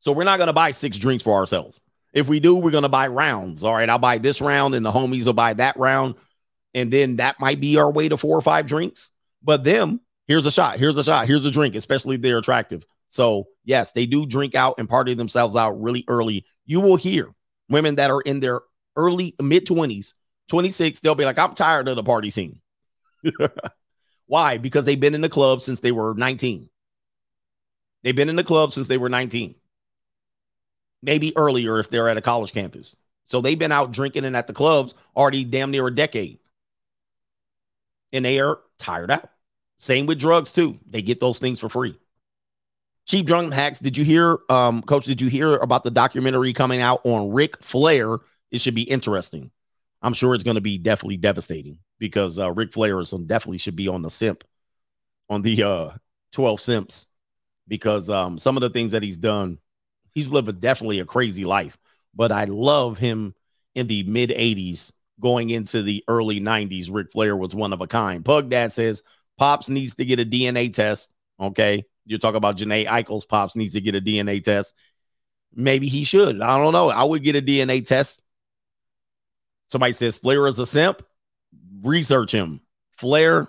So 0.00 0.12
we're 0.12 0.24
not 0.24 0.38
gonna 0.38 0.52
buy 0.52 0.70
six 0.70 0.98
drinks 0.98 1.24
for 1.24 1.34
ourselves. 1.34 1.80
If 2.12 2.28
we 2.28 2.40
do, 2.40 2.56
we're 2.56 2.70
gonna 2.70 2.88
buy 2.88 3.08
rounds. 3.08 3.62
All 3.62 3.74
right, 3.74 3.88
I'll 3.88 3.98
buy 3.98 4.18
this 4.18 4.40
round, 4.40 4.74
and 4.74 4.84
the 4.84 4.92
homies 4.92 5.26
will 5.26 5.32
buy 5.32 5.54
that 5.54 5.76
round, 5.76 6.14
and 6.74 6.92
then 6.92 7.16
that 7.16 7.40
might 7.40 7.60
be 7.60 7.76
our 7.76 7.90
way 7.90 8.08
to 8.08 8.16
four 8.16 8.36
or 8.36 8.42
five 8.42 8.66
drinks. 8.66 9.10
But 9.42 9.64
them, 9.64 10.00
here's 10.30 10.46
a 10.46 10.50
shot, 10.52 10.78
here's 10.78 10.96
a 10.96 11.02
shot, 11.02 11.26
here's 11.26 11.44
a 11.44 11.50
drink, 11.50 11.74
especially 11.74 12.16
they're 12.16 12.38
attractive. 12.38 12.86
So, 13.08 13.48
yes, 13.64 13.90
they 13.90 14.06
do 14.06 14.24
drink 14.26 14.54
out 14.54 14.76
and 14.78 14.88
party 14.88 15.12
themselves 15.14 15.56
out 15.56 15.82
really 15.82 16.04
early. 16.06 16.46
You 16.64 16.78
will 16.78 16.94
hear 16.94 17.34
women 17.68 17.96
that 17.96 18.12
are 18.12 18.20
in 18.20 18.38
their 18.38 18.60
early 18.94 19.34
mid 19.42 19.66
20s, 19.66 20.14
26, 20.48 21.00
they'll 21.00 21.16
be 21.16 21.24
like, 21.24 21.36
I'm 21.36 21.54
tired 21.54 21.88
of 21.88 21.96
the 21.96 22.04
party 22.04 22.30
scene. 22.30 22.60
Why? 24.26 24.56
Because 24.56 24.84
they've 24.84 25.00
been 25.00 25.16
in 25.16 25.20
the 25.20 25.28
club 25.28 25.62
since 25.62 25.80
they 25.80 25.90
were 25.90 26.14
19. 26.14 26.70
They've 28.04 28.14
been 28.14 28.28
in 28.28 28.36
the 28.36 28.44
club 28.44 28.72
since 28.72 28.86
they 28.86 28.98
were 28.98 29.08
19. 29.08 29.56
Maybe 31.02 31.36
earlier 31.36 31.80
if 31.80 31.90
they're 31.90 32.08
at 32.08 32.16
a 32.16 32.22
college 32.22 32.52
campus. 32.52 32.94
So 33.24 33.40
they've 33.40 33.58
been 33.58 33.72
out 33.72 33.90
drinking 33.90 34.24
and 34.24 34.36
at 34.36 34.46
the 34.46 34.52
clubs 34.52 34.94
already 35.16 35.42
damn 35.42 35.72
near 35.72 35.88
a 35.88 35.94
decade. 35.94 36.38
And 38.12 38.24
they 38.24 38.38
are 38.38 38.60
tired 38.78 39.10
out. 39.10 39.28
Same 39.80 40.04
with 40.04 40.18
drugs 40.18 40.52
too. 40.52 40.78
They 40.86 41.00
get 41.00 41.20
those 41.20 41.38
things 41.38 41.58
for 41.58 41.70
free. 41.70 41.98
Cheap 43.06 43.24
drunk 43.24 43.54
hacks. 43.54 43.78
Did 43.78 43.96
you 43.96 44.04
hear, 44.04 44.38
um, 44.50 44.82
Coach? 44.82 45.06
Did 45.06 45.22
you 45.22 45.28
hear 45.30 45.56
about 45.56 45.84
the 45.84 45.90
documentary 45.90 46.52
coming 46.52 46.82
out 46.82 47.00
on 47.04 47.32
Ric 47.32 47.62
Flair? 47.62 48.18
It 48.50 48.60
should 48.60 48.74
be 48.74 48.82
interesting. 48.82 49.50
I'm 50.02 50.12
sure 50.12 50.34
it's 50.34 50.44
going 50.44 50.56
to 50.56 50.60
be 50.60 50.76
definitely 50.76 51.16
devastating 51.16 51.78
because 51.98 52.38
uh, 52.38 52.52
Ric 52.52 52.74
Flair 52.74 53.00
is 53.00 53.14
on, 53.14 53.26
definitely 53.26 53.56
should 53.56 53.74
be 53.74 53.88
on 53.88 54.02
the 54.02 54.10
simp, 54.10 54.44
on 55.30 55.40
the 55.40 55.62
uh, 55.62 55.90
12 56.32 56.60
simps, 56.60 57.06
because 57.66 58.10
um, 58.10 58.36
some 58.36 58.58
of 58.58 58.60
the 58.60 58.70
things 58.70 58.92
that 58.92 59.02
he's 59.02 59.18
done, 59.18 59.58
he's 60.12 60.30
living 60.30 60.56
definitely 60.56 61.00
a 61.00 61.06
crazy 61.06 61.46
life. 61.46 61.78
But 62.14 62.32
I 62.32 62.44
love 62.44 62.98
him 62.98 63.34
in 63.74 63.86
the 63.86 64.02
mid 64.02 64.28
80s 64.28 64.92
going 65.18 65.48
into 65.48 65.82
the 65.82 66.04
early 66.06 66.38
90s. 66.38 66.90
Ric 66.92 67.12
Flair 67.12 67.34
was 67.34 67.54
one 67.54 67.72
of 67.72 67.80
a 67.80 67.86
kind. 67.86 68.22
Pug 68.22 68.50
Dad 68.50 68.74
says 68.74 69.02
Pops 69.40 69.70
needs 69.70 69.94
to 69.94 70.04
get 70.04 70.20
a 70.20 70.24
DNA 70.26 70.70
test. 70.70 71.10
Okay. 71.40 71.86
You 72.04 72.18
talk 72.18 72.34
about 72.34 72.58
Janae 72.58 72.86
Eichel's 72.86 73.24
Pops 73.24 73.56
needs 73.56 73.72
to 73.72 73.80
get 73.80 73.94
a 73.94 74.00
DNA 74.00 74.44
test. 74.44 74.74
Maybe 75.54 75.88
he 75.88 76.04
should. 76.04 76.42
I 76.42 76.58
don't 76.58 76.74
know. 76.74 76.90
I 76.90 77.04
would 77.04 77.22
get 77.22 77.36
a 77.36 77.40
DNA 77.40 77.84
test. 77.86 78.20
Somebody 79.68 79.94
says 79.94 80.18
Flair 80.18 80.46
is 80.46 80.58
a 80.58 80.66
simp. 80.66 81.02
Research 81.80 82.32
him. 82.32 82.60
Flair 82.98 83.48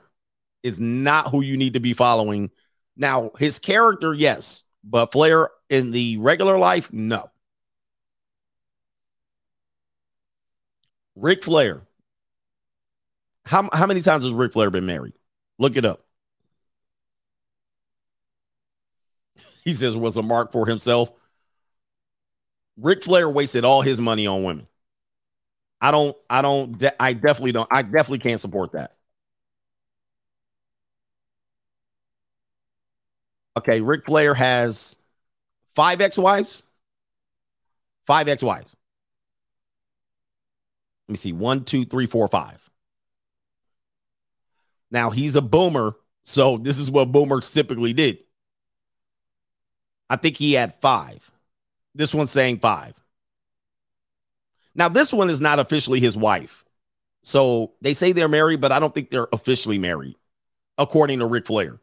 is 0.63 0.79
not 0.79 1.27
who 1.27 1.41
you 1.41 1.57
need 1.57 1.73
to 1.73 1.81
be 1.81 1.91
following. 1.91 2.51
Now, 2.95 3.31
his 3.37 3.59
character, 3.59 4.13
yes, 4.13 4.63
but 4.85 5.11
Flair 5.11 5.49
in 5.69 5.91
the 5.91 6.15
regular 6.17 6.57
life, 6.57 6.93
no. 6.93 7.29
Ric 11.17 11.43
Flair. 11.43 11.81
How, 13.43 13.69
how 13.73 13.87
many 13.87 14.01
times 14.01 14.23
has 14.23 14.31
Ric 14.31 14.53
Flair 14.53 14.69
been 14.69 14.85
married? 14.85 15.13
Look 15.59 15.77
it 15.77 15.85
up. 15.85 16.05
He 19.63 19.75
says 19.75 19.95
it 19.95 19.99
was 19.99 20.17
a 20.17 20.23
mark 20.23 20.51
for 20.51 20.65
himself. 20.65 21.11
Ric 22.77 23.03
Flair 23.03 23.29
wasted 23.29 23.63
all 23.63 23.81
his 23.81 24.01
money 24.01 24.27
on 24.27 24.43
women. 24.43 24.67
I 25.79 25.91
don't, 25.91 26.15
I 26.29 26.41
don't, 26.41 26.77
de- 26.77 27.01
I 27.01 27.13
definitely 27.13 27.53
don't, 27.53 27.67
I 27.71 27.81
definitely 27.81 28.19
can't 28.19 28.41
support 28.41 28.73
that. 28.73 28.95
Okay, 33.57 33.81
Ric 33.81 34.05
Flair 34.05 34.33
has 34.33 34.95
five 35.75 36.01
ex-wives. 36.01 36.63
Five 38.05 38.27
ex-wives. 38.27 38.75
Let 41.07 41.13
me 41.13 41.17
see. 41.17 41.33
One, 41.33 41.63
two, 41.63 41.85
three, 41.85 42.05
four, 42.05 42.27
five. 42.27 42.60
Now 44.91 45.09
he's 45.09 45.35
a 45.35 45.41
boomer, 45.41 45.95
so 46.23 46.57
this 46.57 46.77
is 46.77 46.91
what 46.91 47.11
boomers 47.11 47.51
typically 47.51 47.93
did. 47.93 48.19
I 50.09 50.17
think 50.17 50.37
he 50.37 50.53
had 50.53 50.73
five. 50.75 51.31
This 51.95 52.13
one's 52.13 52.31
saying 52.31 52.59
five. 52.59 52.93
Now, 54.75 54.89
this 54.89 55.11
one 55.11 55.29
is 55.29 55.41
not 55.41 55.59
officially 55.59 55.99
his 55.99 56.17
wife. 56.17 56.65
So 57.23 57.73
they 57.81 57.93
say 57.93 58.11
they're 58.11 58.27
married, 58.27 58.61
but 58.61 58.71
I 58.71 58.79
don't 58.79 58.93
think 58.93 59.09
they're 59.09 59.27
officially 59.31 59.77
married, 59.77 60.15
according 60.77 61.19
to 61.19 61.25
Ric 61.25 61.45
Flair. 61.45 61.79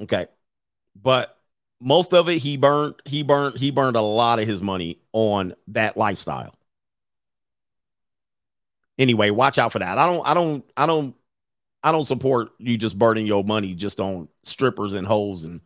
Okay. 0.00 0.26
But 1.00 1.38
most 1.80 2.12
of 2.12 2.28
it 2.28 2.38
he 2.38 2.56
burned, 2.56 2.96
he 3.04 3.22
burned, 3.22 3.56
he 3.56 3.70
burned 3.70 3.96
a 3.96 4.02
lot 4.02 4.38
of 4.38 4.46
his 4.46 4.60
money 4.62 5.00
on 5.12 5.54
that 5.68 5.96
lifestyle. 5.96 6.54
Anyway, 8.98 9.30
watch 9.30 9.58
out 9.58 9.72
for 9.72 9.80
that. 9.80 9.98
I 9.98 10.06
don't, 10.06 10.26
I 10.26 10.34
don't, 10.34 10.64
I 10.76 10.86
don't, 10.86 11.14
I 11.82 11.92
don't 11.92 12.06
support 12.06 12.50
you 12.58 12.78
just 12.78 12.98
burning 12.98 13.26
your 13.26 13.44
money 13.44 13.74
just 13.74 14.00
on 14.00 14.28
strippers 14.42 14.94
and 14.94 15.06
hoes 15.06 15.44
and 15.44 15.60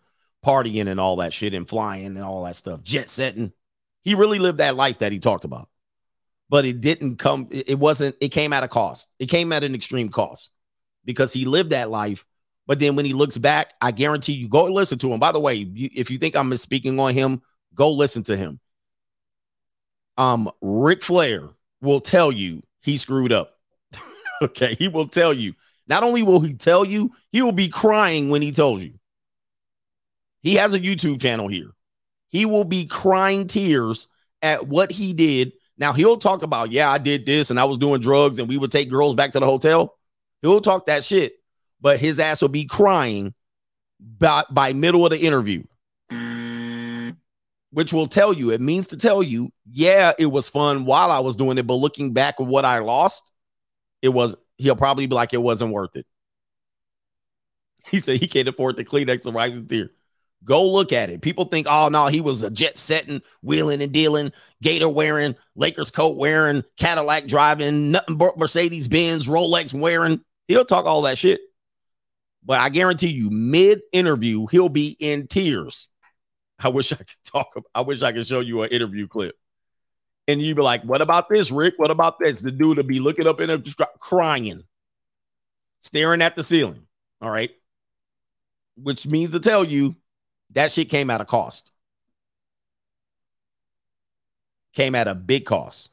partying 0.45 0.89
and 0.89 0.99
all 0.99 1.17
that 1.17 1.33
shit 1.33 1.55
and 1.55 1.69
flying 1.69 2.07
and 2.07 2.23
all 2.23 2.45
that 2.45 2.57
stuff, 2.57 2.83
jet 2.83 3.09
setting. 3.09 3.53
He 4.03 4.15
really 4.15 4.39
lived 4.39 4.59
that 4.59 4.77
life 4.77 4.99
that 4.99 5.13
he 5.13 5.19
talked 5.19 5.45
about. 5.45 5.69
But 6.51 6.65
it 6.65 6.81
didn't 6.81 7.17
come, 7.17 7.47
it 7.51 7.71
it 7.71 7.79
wasn't, 7.79 8.17
it 8.21 8.29
came 8.29 8.55
at 8.55 8.65
a 8.65 8.69
cost. 8.69 9.09
It 9.19 9.27
came 9.27 9.53
at 9.53 9.65
an 9.65 9.75
extreme 9.75 10.09
cost 10.09 10.51
because 11.05 11.33
he 11.33 11.45
lived 11.45 11.71
that 11.71 11.91
life. 11.91 12.25
But 12.67 12.79
then 12.79 12.97
when 12.97 13.05
he 13.05 13.13
looks 13.13 13.37
back, 13.37 13.75
I 13.81 13.91
guarantee 13.91 14.33
you 14.33 14.49
go 14.49 14.65
listen 14.65 14.99
to 14.99 15.13
him. 15.13 15.21
By 15.21 15.33
the 15.33 15.41
way, 15.41 15.59
if 15.59 16.11
you 16.11 16.19
think 16.19 16.37
I'm 16.37 16.51
misspeaking 16.51 16.99
on 16.99 17.15
him, 17.15 17.43
go 17.75 17.93
listen 17.93 18.23
to 18.25 18.37
him. 18.37 18.61
Um, 20.17 20.51
Ric 20.61 21.03
Flair 21.03 21.51
will 21.81 22.01
tell 22.01 22.33
you 22.33 22.63
he 22.89 22.97
screwed 22.97 23.32
up. 23.32 23.59
okay, 24.43 24.74
he 24.74 24.89
will 24.89 25.09
tell 25.09 25.32
you. 25.32 25.55
Not 25.86 26.02
only 26.02 26.23
will 26.23 26.40
he 26.40 26.55
tell 26.55 26.85
you, 26.85 27.12
he 27.32 27.43
will 27.43 27.52
be 27.52 27.69
crying 27.69 28.31
when 28.31 28.43
he 28.43 28.52
tells 28.52 28.82
you. 28.82 28.94
He 30.43 30.55
has 30.55 30.74
a 30.74 30.81
YouTube 30.81 31.20
channel 31.20 31.48
here. 31.48 31.70
He 32.28 32.44
will 32.44 32.65
be 32.65 32.86
crying 32.86 33.47
tears 33.47 34.06
at 34.43 34.66
what 34.66 34.93
he 34.93 35.12
did. 35.12 35.52
Now 35.78 35.93
he'll 35.93 36.19
talk 36.19 36.43
about, 36.43 36.73
yeah, 36.73 36.90
I 36.90 36.98
did 36.98 37.24
this 37.24 37.51
and 37.51 37.59
I 37.59 37.65
was 37.65 37.78
doing 37.78 38.01
drugs 38.01 38.39
and 38.39 38.48
we 38.48 38.59
would 38.59 38.70
take 38.70 38.90
girls 38.90 39.15
back 39.15 39.32
to 39.32 39.40
the 39.40 39.47
hotel. 39.47 39.97
He'll 40.43 40.60
talk 40.60 40.86
that 40.86 41.05
shit, 41.05 41.35
but 41.81 41.98
his 41.98 42.19
ass 42.19 42.43
will 42.43 42.48
be 42.48 42.66
crying 42.66 43.35
by, 44.01 44.44
by 44.51 44.73
middle 44.73 45.05
of 45.05 45.10
the 45.10 45.19
interview. 45.19 45.65
Which 47.70 47.93
will 47.93 48.07
tell 48.07 48.32
you, 48.32 48.51
it 48.51 48.62
means 48.62 48.86
to 48.89 48.97
tell 48.97 49.23
you, 49.23 49.53
yeah, 49.70 50.12
it 50.19 50.27
was 50.27 50.49
fun 50.49 50.86
while 50.86 51.11
I 51.11 51.19
was 51.19 51.36
doing 51.36 51.59
it, 51.59 51.66
but 51.66 51.74
looking 51.74 52.15
back 52.15 52.36
at 52.40 52.47
what 52.47 52.65
I 52.65 52.78
lost, 52.78 53.31
it 54.01 54.09
was 54.09 54.36
he'll 54.57 54.77
probably 54.77 55.07
be 55.07 55.15
like 55.15 55.35
it 55.35 55.43
wasn't 55.43 55.73
worth 55.73 55.97
it. 55.97 56.07
He 57.90 58.01
said 58.01 58.20
he 58.20 58.27
can't 58.27 58.49
afford 58.49 58.77
the 58.77 58.85
Kleenex 58.85 59.23
to 59.23 59.31
wipe 59.31 59.70
his. 59.70 59.89
Go 60.45 60.66
look 60.66 60.93
at 60.93 61.11
it. 61.11 61.20
People 61.20 61.47
think, 61.47 61.66
oh 61.69 61.89
no, 61.89 62.07
he 62.07 62.20
was 62.20 62.43
a 62.43 62.51
jet 62.51 62.77
setting, 62.77 63.23
wheeling 63.43 63.82
and 63.82 63.93
dealing, 63.93 64.32
Gator 64.62 64.89
wearing, 64.89 65.35
Lakers 65.57 65.90
coat 65.90 66.16
wearing, 66.16 66.65
Cadillac 66.77 67.27
driving, 67.27 67.90
nothing 67.90 68.16
but 68.16 68.39
Mercedes 68.39 68.89
Benz, 68.89 69.27
Rolex 69.27 69.74
wearing. 69.74 70.20
He'll 70.47 70.65
talk 70.65 70.85
all 70.85 71.03
that 71.03 71.19
shit. 71.19 71.40
But 72.45 72.61
I 72.61 72.69
guarantee 72.69 73.09
you, 73.09 73.31
mid 73.31 73.81
interview, 73.93 74.47
he'll 74.47 74.69
be 74.69 74.97
in 75.01 75.27
tears. 75.27 75.88
I 76.64 76.68
wish 76.68 76.93
I 76.93 76.97
could 76.97 77.24
talk. 77.24 77.55
I 77.74 77.82
wish 77.82 78.02
I 78.02 78.12
could 78.12 78.26
show 78.26 78.40
you 78.40 78.62
an 78.62 78.70
interview 78.70 79.06
clip. 79.06 79.36
And 80.26 80.43
you'd 80.43 80.56
be 80.56 80.62
like, 80.62 80.82
what 80.82 81.01
about 81.01 81.28
this, 81.28 81.51
Rick? 81.51 81.74
What 81.78 81.90
about 81.90 82.18
this? 82.18 82.40
The 82.40 82.51
dude 82.51 82.76
to 82.76 82.85
be 82.85 83.01
looking 83.01 83.26
up 83.26 83.40
in 83.40 83.48
a 83.48 83.62
crying, 83.98 84.62
staring 85.80 86.20
at 86.20 86.36
the 86.36 86.44
ceiling. 86.44 86.86
All 87.22 87.30
right. 87.30 87.51
Which 88.76 89.06
means 89.06 89.30
to 89.30 89.40
tell 89.40 89.64
you 89.64 89.97
that 90.51 90.70
shit 90.70 90.90
came 90.90 91.09
at 91.09 91.20
a 91.20 91.24
cost. 91.24 91.72
Came 94.74 94.94
at 94.94 95.09
a 95.09 95.14
big 95.14 95.47
cost. 95.47 95.90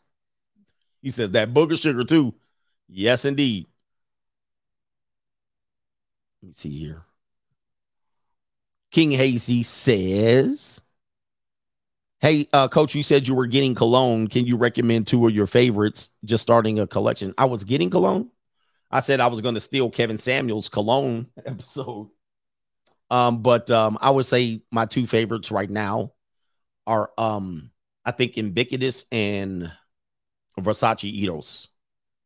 He 1.01 1.11
says 1.11 1.31
that 1.31 1.53
booger 1.53 1.81
sugar 1.81 2.03
too. 2.03 2.33
Yes, 2.89 3.25
indeed. 3.25 3.67
Let 6.41 6.47
me 6.47 6.53
see 6.53 6.77
here. 6.77 7.05
King 8.91 9.11
Hazy 9.11 9.63
says, 9.63 10.81
Hey, 12.21 12.47
uh, 12.53 12.67
coach, 12.67 12.95
you 12.95 13.03
said 13.03 13.27
you 13.27 13.35
were 13.35 13.45
getting 13.45 13.75
cologne. 13.75 14.27
Can 14.27 14.45
you 14.45 14.57
recommend 14.57 15.05
two 15.07 15.27
of 15.27 15.35
your 15.35 15.47
favorites 15.47 16.09
just 16.23 16.41
starting 16.41 16.79
a 16.79 16.87
collection? 16.87 17.33
I 17.37 17.45
was 17.45 17.63
getting 17.63 17.89
cologne. 17.89 18.31
I 18.89 19.01
said 19.01 19.19
I 19.19 19.27
was 19.27 19.41
going 19.41 19.55
to 19.55 19.61
steal 19.61 19.89
Kevin 19.89 20.17
Samuels 20.17 20.69
cologne 20.69 21.27
episode. 21.45 22.09
Um, 23.11 23.41
but 23.41 23.69
um, 23.69 23.97
I 24.01 24.09
would 24.09 24.25
say 24.25 24.61
my 24.71 24.85
two 24.85 25.05
favorites 25.05 25.51
right 25.51 25.69
now 25.69 26.13
are 26.87 27.11
um, 27.17 27.71
I 28.03 28.11
think 28.11 28.37
Invictus 28.37 29.05
and 29.11 29.71
Versace 30.59 31.13
Eros. 31.21 31.67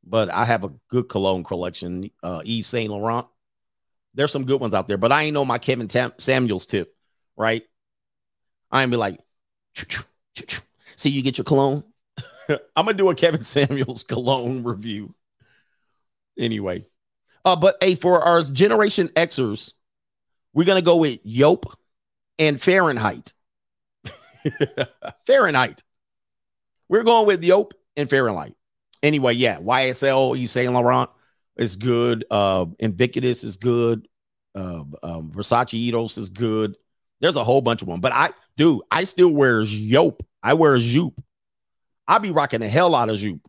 But 0.04 0.30
I 0.30 0.46
have 0.46 0.64
a 0.64 0.72
good 0.90 1.10
cologne 1.10 1.44
collection, 1.44 2.10
uh, 2.24 2.42
Yves 2.46 2.68
Saint 2.68 2.92
Laurent. 2.92 3.28
There's 4.14 4.32
some 4.32 4.46
good 4.46 4.60
ones 4.60 4.74
out 4.74 4.88
there, 4.88 4.98
but 4.98 5.12
I 5.12 5.24
ain't 5.24 5.34
know 5.34 5.46
my 5.46 5.58
Kevin 5.58 5.88
Tam- 5.88 6.14
Samuels 6.18 6.66
tip, 6.66 6.96
right? 7.38 7.64
I 8.72 8.82
ain't 8.82 8.92
be 8.92 8.98
like, 8.98 9.20
see, 10.96 11.10
you 11.10 11.22
get 11.22 11.38
your 11.38 11.46
cologne. 11.46 11.84
I'm 12.50 12.86
gonna 12.86 12.94
do 12.94 13.10
a 13.10 13.16
Kevin 13.16 13.44
Samuels 13.44 14.04
cologne 14.04 14.64
review. 14.64 15.14
Anyway, 16.38 16.86
uh, 17.46 17.56
but 17.56 17.78
hey, 17.82 17.96
for 17.96 18.22
our 18.22 18.42
Generation 18.44 19.10
Xers, 19.10 19.74
we're 20.54 20.66
gonna 20.66 20.82
go 20.82 20.98
with 20.98 21.24
Yope 21.26 21.72
and 22.38 22.60
Fahrenheit. 22.60 23.34
Fahrenheit. 25.28 25.84
We're 26.88 27.04
going 27.04 27.28
with 27.28 27.44
Yope 27.44 27.72
and 27.96 28.10
Fahrenheit. 28.10 28.56
Anyway, 29.04 29.34
yeah, 29.36 29.60
YSL, 29.60 30.38
you 30.38 30.48
Saint 30.48 30.74
Laurent 30.74 31.10
is 31.60 31.76
good. 31.76 32.26
Uh, 32.32 32.66
Invictus 32.80 33.44
is 33.44 33.58
good. 33.58 34.08
Uh, 34.56 34.84
um, 35.04 35.32
Versace 35.32 35.74
Eros 35.74 36.18
is 36.18 36.30
good. 36.30 36.76
There's 37.20 37.36
a 37.36 37.44
whole 37.44 37.62
bunch 37.62 37.82
of 37.82 37.88
them, 37.88 38.00
but 38.00 38.14
I 38.14 38.30
do. 38.56 38.82
I 38.90 39.04
still 39.04 39.30
wear 39.30 39.62
Yope. 39.64 40.22
I 40.42 40.54
wear 40.54 40.78
Joop. 40.78 41.14
I 42.08 42.18
be 42.18 42.32
rocking 42.32 42.62
the 42.62 42.70
hell 42.70 42.96
out 42.96 43.10
of 43.10 43.18
Joop. 43.18 43.42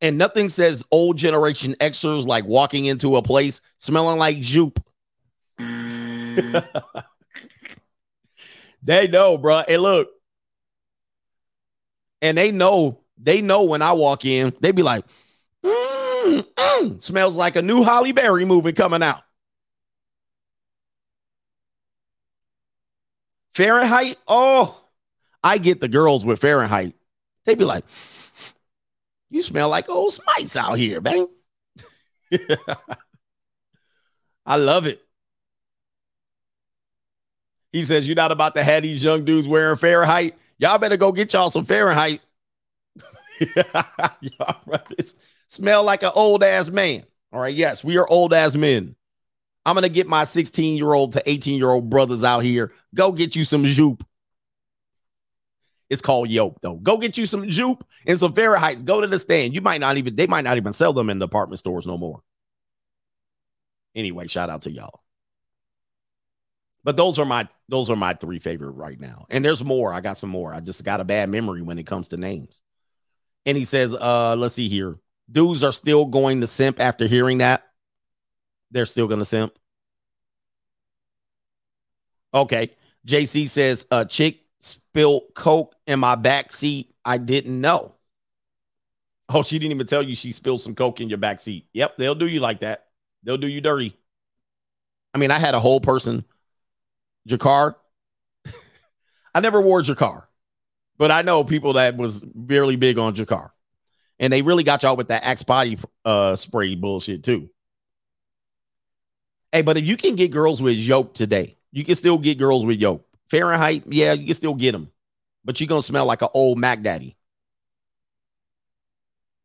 And 0.00 0.18
nothing 0.18 0.48
says 0.48 0.84
old 0.90 1.16
generation 1.16 1.74
Xers 1.80 2.26
like 2.26 2.44
walking 2.44 2.84
into 2.84 3.16
a 3.16 3.22
place 3.22 3.60
smelling 3.78 4.18
like 4.18 4.36
Joop. 4.38 4.76
they 8.82 9.08
know, 9.08 9.38
bro. 9.38 9.62
Hey, 9.66 9.78
look. 9.78 10.10
And 12.20 12.36
they 12.36 12.52
know, 12.52 13.00
they 13.16 13.40
know 13.40 13.64
when 13.64 13.80
I 13.80 13.92
walk 13.92 14.24
in, 14.24 14.52
they 14.60 14.72
be 14.72 14.82
like, 14.82 15.04
mm, 15.64 16.01
mm, 16.32 17.02
smells 17.02 17.36
like 17.36 17.56
a 17.56 17.62
new 17.62 17.82
Halle 17.82 18.12
Berry 18.12 18.44
movie 18.44 18.72
coming 18.72 19.02
out. 19.02 19.22
Fahrenheit. 23.54 24.16
Oh, 24.26 24.80
I 25.44 25.58
get 25.58 25.80
the 25.80 25.88
girls 25.88 26.24
with 26.24 26.40
Fahrenheit. 26.40 26.94
They 27.44 27.54
be 27.54 27.64
like, 27.64 27.84
you 29.30 29.42
smell 29.42 29.68
like 29.68 29.88
old 29.88 30.12
Spice 30.12 30.56
out 30.56 30.74
here, 30.74 31.00
man. 31.00 31.28
I 34.46 34.56
love 34.56 34.86
it. 34.86 35.02
He 37.72 37.84
says, 37.84 38.06
You're 38.06 38.16
not 38.16 38.32
about 38.32 38.54
to 38.54 38.64
have 38.64 38.82
these 38.82 39.02
young 39.02 39.24
dudes 39.24 39.48
wearing 39.48 39.76
Fahrenheit. 39.76 40.36
Y'all 40.58 40.78
better 40.78 40.96
go 40.96 41.12
get 41.12 41.32
y'all 41.32 41.50
some 41.50 41.64
Fahrenheit. 41.64 42.20
y'all 44.20 44.56
smell 45.52 45.84
like 45.84 46.02
an 46.02 46.12
old 46.14 46.42
ass 46.42 46.70
man. 46.70 47.04
All 47.32 47.40
right. 47.40 47.54
Yes, 47.54 47.84
we 47.84 47.98
are 47.98 48.08
old 48.08 48.32
ass 48.32 48.56
men. 48.56 48.96
I'm 49.64 49.74
going 49.74 49.82
to 49.82 49.88
get 49.88 50.08
my 50.08 50.24
16 50.24 50.76
year 50.76 50.92
old 50.92 51.12
to 51.12 51.22
18 51.28 51.58
year 51.58 51.70
old 51.70 51.88
brothers 51.88 52.24
out 52.24 52.40
here. 52.40 52.72
Go 52.94 53.12
get 53.12 53.36
you 53.36 53.44
some 53.44 53.64
Joop. 53.64 54.02
It's 55.88 56.02
called 56.02 56.30
Yope, 56.30 56.56
though. 56.62 56.76
Go 56.76 56.96
get 56.96 57.18
you 57.18 57.26
some 57.26 57.42
Joop 57.42 57.82
and 58.06 58.18
some 58.18 58.32
Fahrenheit. 58.32 58.82
Go 58.84 59.02
to 59.02 59.06
the 59.06 59.18
stand. 59.18 59.54
You 59.54 59.60
might 59.60 59.80
not 59.80 59.98
even, 59.98 60.16
they 60.16 60.26
might 60.26 60.44
not 60.44 60.56
even 60.56 60.72
sell 60.72 60.94
them 60.94 61.10
in 61.10 61.18
department 61.18 61.58
stores 61.58 61.86
no 61.86 61.98
more. 61.98 62.22
Anyway, 63.94 64.26
shout 64.26 64.48
out 64.48 64.62
to 64.62 64.70
y'all. 64.70 65.02
But 66.82 66.96
those 66.96 67.18
are 67.18 67.26
my 67.26 67.46
those 67.68 67.90
are 67.90 67.96
my 67.96 68.14
three 68.14 68.38
favorite 68.40 68.70
right 68.70 68.98
now. 68.98 69.26
And 69.30 69.44
there's 69.44 69.62
more. 69.62 69.92
I 69.92 70.00
got 70.00 70.18
some 70.18 70.30
more. 70.30 70.52
I 70.52 70.60
just 70.60 70.82
got 70.82 71.00
a 71.00 71.04
bad 71.04 71.28
memory 71.28 71.62
when 71.62 71.78
it 71.78 71.86
comes 71.86 72.08
to 72.08 72.16
names. 72.16 72.62
And 73.46 73.56
he 73.56 73.64
says, 73.64 73.94
uh, 73.94 74.34
let's 74.36 74.54
see 74.54 74.68
here. 74.68 74.98
Dudes 75.32 75.62
are 75.62 75.72
still 75.72 76.04
going 76.04 76.42
to 76.42 76.46
simp 76.46 76.78
after 76.78 77.06
hearing 77.06 77.38
that. 77.38 77.66
They're 78.70 78.86
still 78.86 79.08
gonna 79.08 79.24
simp. 79.24 79.54
Okay. 82.34 82.70
JC 83.06 83.48
says, 83.48 83.86
a 83.90 84.04
chick 84.04 84.40
spilled 84.60 85.24
coke 85.34 85.74
in 85.86 85.98
my 85.98 86.14
back 86.14 86.52
seat. 86.52 86.94
I 87.04 87.18
didn't 87.18 87.60
know. 87.60 87.94
Oh, 89.28 89.42
she 89.42 89.58
didn't 89.58 89.72
even 89.72 89.86
tell 89.86 90.02
you 90.02 90.14
she 90.14 90.32
spilled 90.32 90.60
some 90.60 90.74
coke 90.74 91.00
in 91.00 91.08
your 91.08 91.18
back 91.18 91.40
seat. 91.40 91.66
Yep, 91.72 91.96
they'll 91.96 92.14
do 92.14 92.28
you 92.28 92.40
like 92.40 92.60
that. 92.60 92.86
They'll 93.22 93.38
do 93.38 93.48
you 93.48 93.60
dirty. 93.60 93.96
I 95.14 95.18
mean, 95.18 95.30
I 95.30 95.38
had 95.38 95.54
a 95.54 95.60
whole 95.60 95.80
person 95.80 96.24
Drakkar. 97.28 97.74
I 99.34 99.40
never 99.40 99.60
wore 99.60 99.80
Drakkar, 99.80 100.24
but 100.98 101.10
I 101.10 101.22
know 101.22 101.44
people 101.44 101.74
that 101.74 101.96
was 101.96 102.22
barely 102.24 102.76
big 102.76 102.98
on 102.98 103.14
Drakkar. 103.14 103.51
And 104.22 104.32
they 104.32 104.40
really 104.40 104.62
got 104.62 104.84
y'all 104.84 104.96
with 104.96 105.08
that 105.08 105.24
Axe 105.24 105.42
body 105.42 105.76
uh, 106.04 106.36
spray 106.36 106.76
bullshit 106.76 107.24
too. 107.24 107.50
Hey, 109.50 109.62
but 109.62 109.76
if 109.76 109.84
you 109.84 109.96
can 109.96 110.14
get 110.14 110.30
girls 110.30 110.62
with 110.62 110.76
Yope 110.76 111.12
today, 111.12 111.58
you 111.72 111.84
can 111.84 111.96
still 111.96 112.16
get 112.16 112.38
girls 112.38 112.64
with 112.64 112.80
Yope. 112.80 113.04
Fahrenheit, 113.28 113.82
yeah, 113.88 114.12
you 114.12 114.26
can 114.26 114.34
still 114.34 114.54
get 114.54 114.72
them, 114.72 114.92
but 115.44 115.58
you're 115.58 115.66
gonna 115.66 115.82
smell 115.82 116.06
like 116.06 116.22
an 116.22 116.28
old 116.34 116.56
Mac 116.56 116.82
Daddy. 116.82 117.16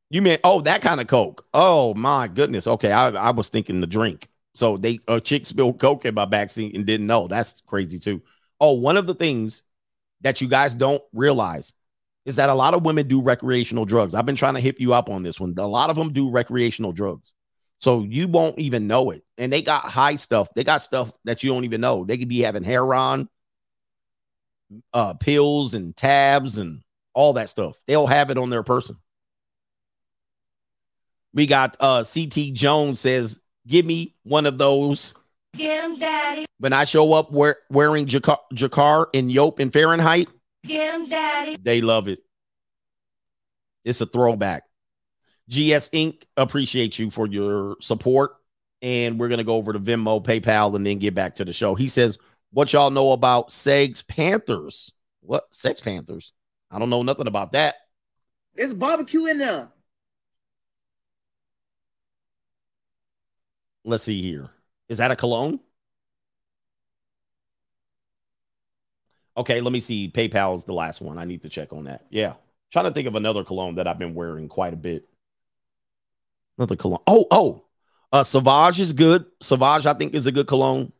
You 0.09 0.21
mean 0.21 0.37
oh 0.43 0.61
that 0.61 0.81
kind 0.81 1.01
of 1.01 1.07
Coke? 1.07 1.45
Oh 1.53 1.95
my 1.95 2.27
goodness. 2.27 2.67
Okay, 2.67 2.91
I, 2.91 3.09
I 3.09 3.31
was 3.31 3.49
thinking 3.49 3.81
the 3.81 3.87
drink. 3.87 4.29
So 4.53 4.77
they 4.77 4.99
a 5.07 5.19
chick 5.19 5.47
spilled 5.47 5.79
Coke 5.79 6.05
in 6.05 6.13
my 6.13 6.25
backseat 6.25 6.75
and 6.75 6.85
didn't 6.85 7.07
know. 7.07 7.27
That's 7.27 7.61
crazy 7.65 7.97
too. 7.97 8.21
Oh, 8.59 8.73
one 8.73 8.95
of 8.95 9.07
the 9.07 9.15
things 9.15 9.63
that 10.21 10.39
you 10.39 10.47
guys 10.47 10.75
don't 10.75 11.03
realize 11.13 11.73
is 12.27 12.35
that 12.35 12.49
a 12.49 12.53
lot 12.53 12.73
of 12.73 12.83
women 12.83 13.07
do 13.07 13.21
recreational 13.21 13.85
drugs. 13.85 14.13
I've 14.13 14.25
been 14.25 14.35
trying 14.35 14.55
to 14.55 14.59
hip 14.59 14.81
you 14.81 14.93
up 14.93 15.09
on 15.09 15.23
this 15.23 15.39
one. 15.39 15.55
A 15.57 15.65
lot 15.65 15.89
of 15.89 15.95
them 15.95 16.11
do 16.11 16.29
recreational 16.29 16.91
drugs. 16.91 17.33
So 17.79 18.01
you 18.01 18.27
won't 18.27 18.59
even 18.59 18.85
know 18.85 19.11
it. 19.11 19.23
And 19.37 19.51
they 19.51 19.61
got 19.61 19.85
high 19.85 20.17
stuff. 20.17 20.49
They 20.53 20.65
got 20.65 20.81
stuff 20.81 21.13
that 21.23 21.41
you 21.41 21.53
don't 21.53 21.63
even 21.63 21.79
know. 21.79 22.03
They 22.03 22.17
could 22.17 22.27
be 22.27 22.41
having 22.41 22.65
heroin, 22.65 23.29
uh, 24.93 25.13
pills 25.13 25.73
and 25.73 25.95
tabs 25.95 26.57
and 26.57 26.81
all 27.13 27.33
that 27.33 27.49
stuff. 27.49 27.77
They'll 27.87 28.07
have 28.07 28.29
it 28.29 28.37
on 28.37 28.49
their 28.49 28.63
person. 28.63 28.97
We 31.33 31.45
got 31.45 31.77
uh 31.79 32.03
CT 32.03 32.53
Jones 32.53 32.99
says, 32.99 33.39
give 33.65 33.85
me 33.85 34.15
one 34.23 34.45
of 34.45 34.57
those. 34.57 35.13
Get 35.55 35.81
him, 35.81 35.97
daddy. 35.97 36.45
When 36.59 36.73
I 36.73 36.83
show 36.83 37.13
up 37.13 37.31
wear, 37.31 37.57
wearing 37.69 38.05
Drakkar, 38.05 38.39
Drakkar 38.53 39.05
and 39.13 39.31
Yope 39.31 39.61
in 39.61 39.71
Fahrenheit, 39.71 40.27
Get 40.67 40.93
him, 40.93 41.09
daddy. 41.09 41.57
they 41.61 41.81
love 41.81 42.07
it. 42.07 42.19
It's 43.85 44.01
a 44.01 44.05
throwback. 44.05 44.63
GS 45.49 45.89
Inc. 45.89 46.23
appreciate 46.35 46.99
you 46.99 47.09
for 47.09 47.25
your 47.25 47.77
support. 47.79 48.31
And 48.81 49.19
we're 49.19 49.29
gonna 49.29 49.43
go 49.43 49.55
over 49.55 49.73
to 49.73 49.79
Venmo, 49.79 50.23
PayPal, 50.23 50.75
and 50.75 50.85
then 50.85 50.99
get 50.99 51.15
back 51.15 51.35
to 51.37 51.45
the 51.45 51.53
show. 51.53 51.73
He 51.73 51.87
says, 51.87 52.19
What 52.51 52.73
y'all 52.73 52.91
know 52.91 53.11
about 53.11 53.51
Sex 53.51 54.01
Panthers? 54.01 54.91
What 55.21 55.45
Sex 55.51 55.81
Panthers? 55.81 56.33
I 56.69 56.77
don't 56.79 56.89
know 56.89 57.01
nothing 57.01 57.27
about 57.27 57.53
that. 57.53 57.75
There's 58.55 58.73
barbecue 58.73 59.25
in 59.25 59.37
there. 59.37 59.69
Let's 63.83 64.03
see 64.03 64.21
here. 64.21 64.49
Is 64.89 64.97
that 64.97 65.11
a 65.11 65.15
cologne? 65.15 65.59
Okay, 69.37 69.61
let 69.61 69.71
me 69.71 69.79
see. 69.79 70.09
PayPal 70.09 70.55
is 70.55 70.63
the 70.63 70.73
last 70.73 70.99
one. 70.99 71.19
I 71.19 71.25
need 71.25 71.43
to 71.43 71.49
check 71.49 71.71
on 71.71 71.83
that. 71.85 72.05
Yeah. 72.09 72.33
Trying 72.71 72.85
to 72.85 72.91
think 72.91 73.07
of 73.07 73.15
another 73.15 73.43
cologne 73.43 73.75
that 73.75 73.87
I've 73.87 73.99
been 73.99 74.15
wearing 74.15 74.49
quite 74.49 74.73
a 74.73 74.77
bit. 74.77 75.07
Another 76.57 76.75
cologne. 76.75 77.03
Oh, 77.05 77.27
oh. 77.29 77.63
Uh 78.11 78.23
Savage 78.23 78.79
is 78.79 78.93
good. 78.93 79.25
Savage, 79.41 79.85
I 79.85 79.93
think, 79.93 80.15
is 80.15 80.25
a 80.25 80.31
good 80.31 80.47
cologne. 80.47 80.91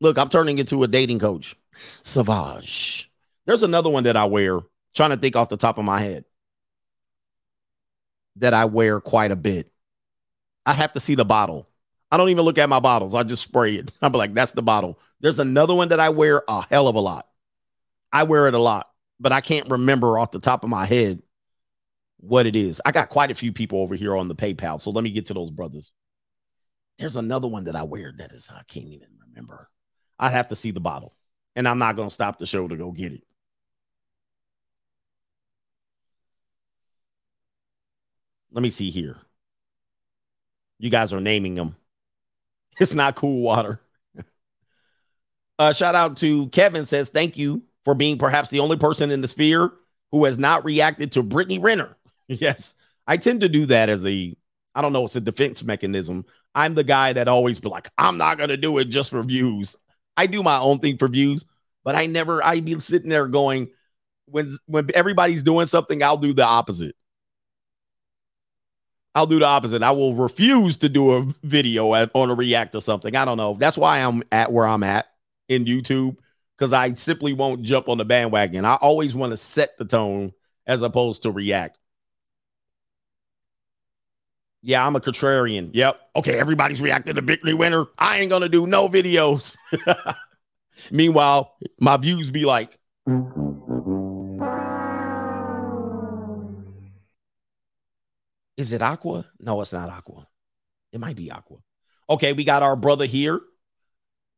Look, 0.00 0.18
I'm 0.18 0.28
turning 0.28 0.58
into 0.58 0.82
a 0.82 0.88
dating 0.88 1.18
coach. 1.18 1.54
Savage. 2.02 3.10
There's 3.46 3.62
another 3.62 3.90
one 3.90 4.04
that 4.04 4.16
I 4.16 4.24
wear. 4.24 4.60
Trying 4.94 5.10
to 5.10 5.16
think 5.16 5.36
off 5.36 5.48
the 5.48 5.56
top 5.56 5.78
of 5.78 5.84
my 5.84 6.00
head. 6.00 6.24
That 8.36 8.54
I 8.54 8.64
wear 8.64 9.00
quite 9.00 9.30
a 9.32 9.36
bit. 9.36 9.70
I 10.64 10.72
have 10.72 10.92
to 10.92 11.00
see 11.00 11.14
the 11.14 11.24
bottle. 11.24 11.68
I 12.10 12.16
don't 12.16 12.28
even 12.28 12.44
look 12.44 12.58
at 12.58 12.68
my 12.68 12.80
bottles. 12.80 13.14
I 13.14 13.22
just 13.22 13.42
spray 13.42 13.76
it. 13.76 13.92
I'm 14.02 14.12
like, 14.12 14.32
that's 14.34 14.52
the 14.52 14.62
bottle. 14.62 14.98
There's 15.20 15.38
another 15.38 15.74
one 15.74 15.88
that 15.88 16.00
I 16.00 16.08
wear 16.08 16.42
a 16.48 16.62
hell 16.62 16.88
of 16.88 16.94
a 16.94 17.00
lot. 17.00 17.26
I 18.12 18.24
wear 18.24 18.46
it 18.46 18.54
a 18.54 18.58
lot, 18.58 18.88
but 19.18 19.32
I 19.32 19.40
can't 19.40 19.70
remember 19.70 20.18
off 20.18 20.30
the 20.30 20.38
top 20.38 20.64
of 20.64 20.70
my 20.70 20.84
head 20.84 21.22
what 22.18 22.46
it 22.46 22.54
is. 22.54 22.80
I 22.84 22.92
got 22.92 23.08
quite 23.08 23.30
a 23.30 23.34
few 23.34 23.52
people 23.52 23.80
over 23.80 23.94
here 23.94 24.16
on 24.16 24.28
the 24.28 24.34
PayPal. 24.34 24.80
So 24.80 24.90
let 24.90 25.02
me 25.02 25.10
get 25.10 25.26
to 25.26 25.34
those 25.34 25.50
brothers. 25.50 25.92
There's 26.98 27.16
another 27.16 27.48
one 27.48 27.64
that 27.64 27.76
I 27.76 27.82
wear 27.84 28.12
that 28.18 28.32
is, 28.32 28.50
I 28.54 28.62
can't 28.68 28.86
even 28.86 29.08
remember. 29.28 29.68
I'd 30.18 30.30
have 30.30 30.48
to 30.48 30.56
see 30.56 30.70
the 30.70 30.80
bottle, 30.80 31.16
and 31.56 31.66
I'm 31.66 31.78
not 31.78 31.96
going 31.96 32.08
to 32.08 32.14
stop 32.14 32.38
the 32.38 32.46
show 32.46 32.68
to 32.68 32.76
go 32.76 32.92
get 32.92 33.12
it. 33.12 33.22
Let 38.52 38.62
me 38.62 38.70
see 38.70 38.90
here. 38.90 39.16
You 40.78 40.90
guys 40.90 41.12
are 41.12 41.20
naming 41.20 41.54
them. 41.54 41.76
It's 42.78 42.92
not 42.92 43.16
cool 43.16 43.40
water. 43.40 43.80
uh, 45.58 45.72
shout 45.72 45.94
out 45.94 46.18
to 46.18 46.48
Kevin 46.48 46.84
says, 46.84 47.08
Thank 47.08 47.36
you 47.36 47.62
for 47.84 47.94
being 47.94 48.18
perhaps 48.18 48.50
the 48.50 48.60
only 48.60 48.76
person 48.76 49.10
in 49.10 49.20
the 49.20 49.28
sphere 49.28 49.72
who 50.10 50.24
has 50.24 50.38
not 50.38 50.64
reacted 50.64 51.12
to 51.12 51.22
Brittany 51.22 51.58
Renner. 51.58 51.96
yes, 52.28 52.74
I 53.06 53.16
tend 53.16 53.40
to 53.40 53.48
do 53.48 53.66
that 53.66 53.88
as 53.88 54.04
a, 54.06 54.36
I 54.74 54.82
don't 54.82 54.92
know, 54.92 55.04
it's 55.04 55.16
a 55.16 55.20
defense 55.20 55.62
mechanism. 55.62 56.24
I'm 56.54 56.74
the 56.74 56.84
guy 56.84 57.14
that 57.14 57.28
always 57.28 57.58
be 57.58 57.68
like, 57.68 57.90
I'm 57.98 58.18
not 58.18 58.38
going 58.38 58.50
to 58.50 58.56
do 58.56 58.78
it 58.78 58.86
just 58.86 59.10
for 59.10 59.22
views. 59.22 59.76
I 60.16 60.26
do 60.26 60.42
my 60.42 60.58
own 60.58 60.78
thing 60.78 60.98
for 60.98 61.08
views, 61.08 61.46
but 61.82 61.94
I 61.94 62.06
never, 62.06 62.44
I'd 62.44 62.64
be 62.64 62.78
sitting 62.80 63.08
there 63.08 63.26
going, 63.26 63.70
when 64.26 64.56
when 64.66 64.88
everybody's 64.94 65.42
doing 65.42 65.66
something, 65.66 66.02
I'll 66.02 66.16
do 66.16 66.32
the 66.32 66.44
opposite. 66.44 66.96
I'll 69.14 69.26
do 69.26 69.38
the 69.38 69.46
opposite. 69.46 69.82
I 69.82 69.90
will 69.90 70.14
refuse 70.14 70.78
to 70.78 70.88
do 70.88 71.12
a 71.12 71.26
video 71.42 71.94
at, 71.94 72.10
on 72.14 72.30
a 72.30 72.34
react 72.34 72.74
or 72.74 72.80
something. 72.80 73.14
I 73.14 73.26
don't 73.26 73.36
know. 73.36 73.56
That's 73.58 73.76
why 73.76 73.98
I'm 73.98 74.22
at 74.32 74.50
where 74.50 74.66
I'm 74.66 74.82
at 74.82 75.06
in 75.48 75.66
YouTube 75.66 76.16
because 76.62 76.72
I 76.72 76.94
simply 76.94 77.32
won't 77.32 77.64
jump 77.64 77.88
on 77.88 77.98
the 77.98 78.04
bandwagon. 78.04 78.64
I 78.64 78.76
always 78.76 79.16
want 79.16 79.32
to 79.32 79.36
set 79.36 79.76
the 79.78 79.84
tone 79.84 80.32
as 80.64 80.80
opposed 80.80 81.24
to 81.24 81.32
react. 81.32 81.76
Yeah, 84.62 84.86
I'm 84.86 84.94
a 84.94 85.00
contrarian. 85.00 85.70
Yep. 85.72 86.00
Okay, 86.14 86.38
everybody's 86.38 86.80
reacting 86.80 87.16
to 87.16 87.22
Bickley 87.22 87.52
Winner. 87.52 87.86
I 87.98 88.20
ain't 88.20 88.30
gonna 88.30 88.48
do 88.48 88.68
no 88.68 88.88
videos. 88.88 89.56
Meanwhile, 90.92 91.52
my 91.80 91.96
views 91.96 92.30
be 92.30 92.44
like, 92.44 92.78
Is 98.56 98.72
it 98.72 98.82
Aqua? 98.82 99.26
No, 99.40 99.60
it's 99.62 99.72
not 99.72 99.88
Aqua. 99.88 100.28
It 100.92 101.00
might 101.00 101.16
be 101.16 101.28
Aqua. 101.28 101.56
Okay, 102.08 102.32
we 102.32 102.44
got 102.44 102.62
our 102.62 102.76
brother 102.76 103.06
here. 103.06 103.40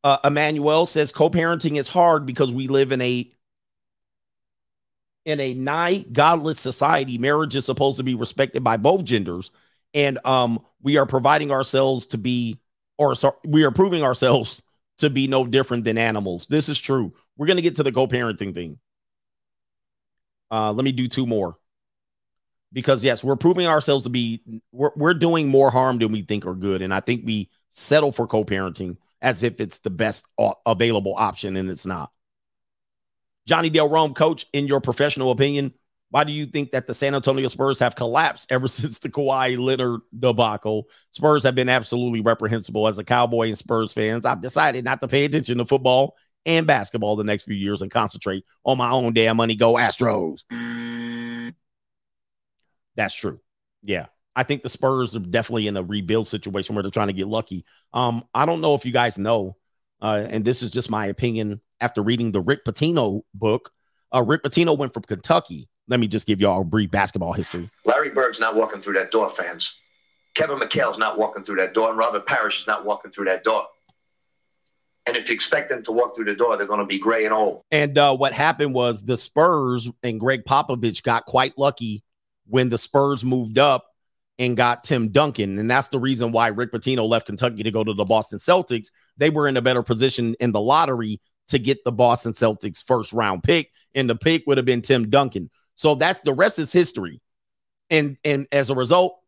Uh, 0.05 0.19
Emmanuel 0.23 0.85
says 0.85 1.11
co-parenting 1.11 1.79
is 1.79 1.89
hard 1.89 2.27
because 2.27 2.53
we 2.53 2.69
live 2.69 2.93
in 2.93 3.01
a 3.01 3.31
in 5.25 5.41
a 5.41 5.55
nigh 5.55 6.05
godless 6.13 6.61
society. 6.61 7.17
Marriage 7.17 7.57
is 7.57 7.65
supposed 7.65 7.97
to 7.97 8.03
be 8.03 8.15
respected 8.15 8.63
by 8.63 8.77
both 8.77 9.03
genders, 9.03 9.51
and 9.95 10.19
um, 10.27 10.61
we 10.83 10.99
are 10.99 11.07
providing 11.07 11.51
ourselves 11.51 12.05
to 12.09 12.19
be, 12.19 12.61
or 12.99 13.15
so, 13.15 13.35
we 13.47 13.65
are 13.65 13.71
proving 13.71 14.03
ourselves 14.03 14.61
to 14.99 15.09
be 15.09 15.27
no 15.27 15.47
different 15.47 15.85
than 15.85 15.97
animals. 15.97 16.47
This 16.47 16.69
is 16.69 16.79
true. 16.79 17.15
We're 17.39 17.47
gonna 17.47 17.63
get 17.63 17.77
to 17.77 17.83
the 17.83 17.91
co-parenting 17.91 18.53
thing. 18.53 18.79
Uh, 20.51 20.71
let 20.75 20.85
me 20.85 20.93
do 20.93 21.09
two 21.09 21.27
more 21.27 21.57
because 22.75 23.03
yes, 23.03 23.25
we're 23.25 23.37
proving 23.37 23.67
ourselves 23.67 24.05
to 24.05 24.11
be 24.11 24.43
we're, 24.71 24.91
we're 24.97 25.15
doing 25.15 25.49
more 25.49 25.71
harm 25.71 25.97
than 25.99 26.13
we 26.13 26.21
think 26.21 26.45
are 26.45 26.55
good, 26.55 26.83
and 26.83 26.93
I 26.93 27.01
think 27.01 27.25
we 27.25 27.49
settle 27.71 28.13
for 28.13 28.27
co-parenting 28.27 28.99
as 29.25 29.43
if 29.43 29.59
it's 29.59 29.81
the 29.81 29.91
best 29.91 30.29
uh, 30.39 30.53
available 30.67 31.15
option, 31.17 31.57
and 31.57 31.69
it's 31.71 31.87
not. 31.87 32.13
Johnny 33.47 33.71
Del 33.71 33.89
Rome, 33.89 34.15
coach, 34.15 34.47
in 34.53 34.67
your 34.67 34.81
professional 34.81 35.31
opinion, 35.31 35.73
why 36.11 36.25
do 36.25 36.33
you 36.33 36.47
think 36.47 36.73
that 36.73 36.87
the 36.87 36.95
San 36.95 37.15
Antonio 37.15 37.49
Spurs 37.49 37.79
have 37.79 37.97
collapsed 37.97 38.53
ever 38.53 38.69
since 38.69 38.99
the 39.01 39.09
Kawhi 39.09 39.59
Leonard 39.59 40.03
debacle? 40.17 40.89
Spurs 41.11 41.43
have 41.43 41.55
been 41.55 41.71
absolutely 41.71 42.21
reprehensible. 42.21 42.87
As 42.87 42.99
a 42.99 43.05
Cowboy 43.05 43.49
and 43.49 43.59
Spurs 43.59 43.95
fans, 43.95 44.27
I've 44.27 44.43
decided 44.43 44.85
not 44.85 45.01
to 45.01 45.09
pay 45.09 45.25
attention 45.25 45.59
to 45.59 45.65
football 45.65 46.15
and 46.47 46.67
basketball 46.67 47.17
the 47.17 47.25
next 47.25 47.45
few 47.45 47.57
years 47.57 47.81
and 47.81 47.91
concentrate 47.91 48.45
on 48.65 48.77
my 48.77 48.91
own 48.91 49.15
damn 49.15 49.39
money. 49.39 49.57
Go 49.57 49.75
Astros. 49.75 50.45
That's 52.95 53.15
true. 53.15 53.39
Yeah. 53.83 54.07
I 54.37 54.43
think 54.43 54.63
the 54.63 54.69
Spurs 54.69 55.15
are 55.15 55.21
definitely 55.21 55.67
in 55.67 55.77
a 55.77 55.83
rebuild 55.83 56.27
situation 56.27 56.75
where 56.75 56.83
they're 56.83 56.91
trying 56.91 57.09
to 57.09 57.13
get 57.13 57.29
lucky. 57.29 57.65
Um, 57.93 58.25
I 58.35 58.47
don't 58.47 58.61
know 58.61 58.75
if 58.75 58.85
you 58.85 58.93
guys 58.93 59.19
know, 59.19 59.57
uh, 60.03 60.27
and 60.29 60.45
this 60.45 60.63
is 60.63 60.71
just 60.71 60.91
my 60.91 61.07
opinion 61.07 61.61
after 61.81 62.03
reading 62.03 62.33
the 62.33 62.41
Rick 62.41 62.65
Pitino 62.65 63.23
book. 63.33 63.71
Uh, 64.13 64.23
Rick 64.23 64.43
Pitino 64.43 64.77
went 64.77 64.93
from 64.93 65.05
Kentucky. 65.05 65.69
Let 65.87 66.01
me 66.01 66.09
just 66.09 66.27
give 66.27 66.41
y'all 66.41 66.63
a 66.63 66.65
brief 66.65 66.91
basketball 66.91 67.33
history. 67.33 67.71
Larry 67.85 68.11
Bird's 68.11 68.41
not 68.41 68.57
walking 68.57 68.81
through 68.81 68.95
that 68.95 69.11
door, 69.11 69.31
fans. 69.31 69.79
Kevin 70.35 70.59
McHale's 70.59 70.99
not 70.99 71.19
walking 71.19 71.45
through 71.45 71.57
that 71.57 71.75
door, 71.75 71.91
and 71.91 71.99
Robert 71.99 72.27
Parish 72.27 72.61
is 72.63 72.67
not 72.67 72.85
walking 72.85 73.11
through 73.11 73.27
that 73.27 73.45
door. 73.45 73.67
And 75.07 75.17
if 75.17 75.29
you 75.29 75.35
expect 75.35 75.69
them 75.69 75.83
to 75.85 75.93
walk 75.93 76.17
through 76.17 76.25
the 76.25 76.35
door, 76.35 76.57
they're 76.57 76.67
going 76.67 76.81
to 76.81 76.87
be 76.87 76.99
gray 76.99 77.25
and 77.25 77.35
old. 77.35 77.61
And 77.71 77.97
uh, 77.99 78.17
what 78.17 78.33
happened 78.33 78.75
was 78.75 79.03
the 79.03 79.19
Spurs 79.19 79.91
and 80.03 80.19
Gregg 80.19 80.45
Popovich 80.45 81.03
got 81.03 81.27
quite 81.27 81.57
lucky 81.59 82.03
when 82.47 82.71
the 82.71 82.79
Spurs 82.79 83.23
moved 83.23 83.59
up 83.59 83.94
and 84.39 84.57
got 84.57 84.85
Tim 84.85 85.09
Duncan. 85.09 85.59
And 85.59 85.71
that's 85.71 85.89
the 85.89 86.01
reason 86.01 86.33
why 86.33 86.49
Rick 86.49 86.73
Pitino 86.73 87.09
left 87.09 87.27
Kentucky 87.27 87.63
to 87.63 87.71
go 87.71 87.85
to 87.85 87.93
the 87.93 88.05
Boston 88.05 88.39
Celtics. 88.39 88.89
They 89.17 89.31
were 89.31 89.47
in 89.47 89.57
a 89.57 89.63
better 89.63 89.83
position 89.83 90.35
in 90.41 90.53
the 90.53 90.61
lottery 90.61 91.21
to 91.49 91.59
get 91.59 91.85
the 91.85 91.93
Boston 91.93 92.33
Celtics 92.33 92.85
first 92.85 93.13
round 93.13 93.43
pick, 93.43 93.71
and 93.95 94.09
the 94.09 94.17
pick 94.17 94.45
would 94.47 94.57
have 94.57 94.67
been 94.67 94.83
Tim 94.83 95.09
Duncan. 95.09 95.51
So 95.77 95.95
that's 95.95 96.21
the 96.21 96.33
rest 96.33 96.59
is 96.59 96.73
history. 96.73 97.21
And 97.91 98.17
and 98.25 98.47
as 98.51 98.71
a 98.71 98.75
result, 98.75 99.19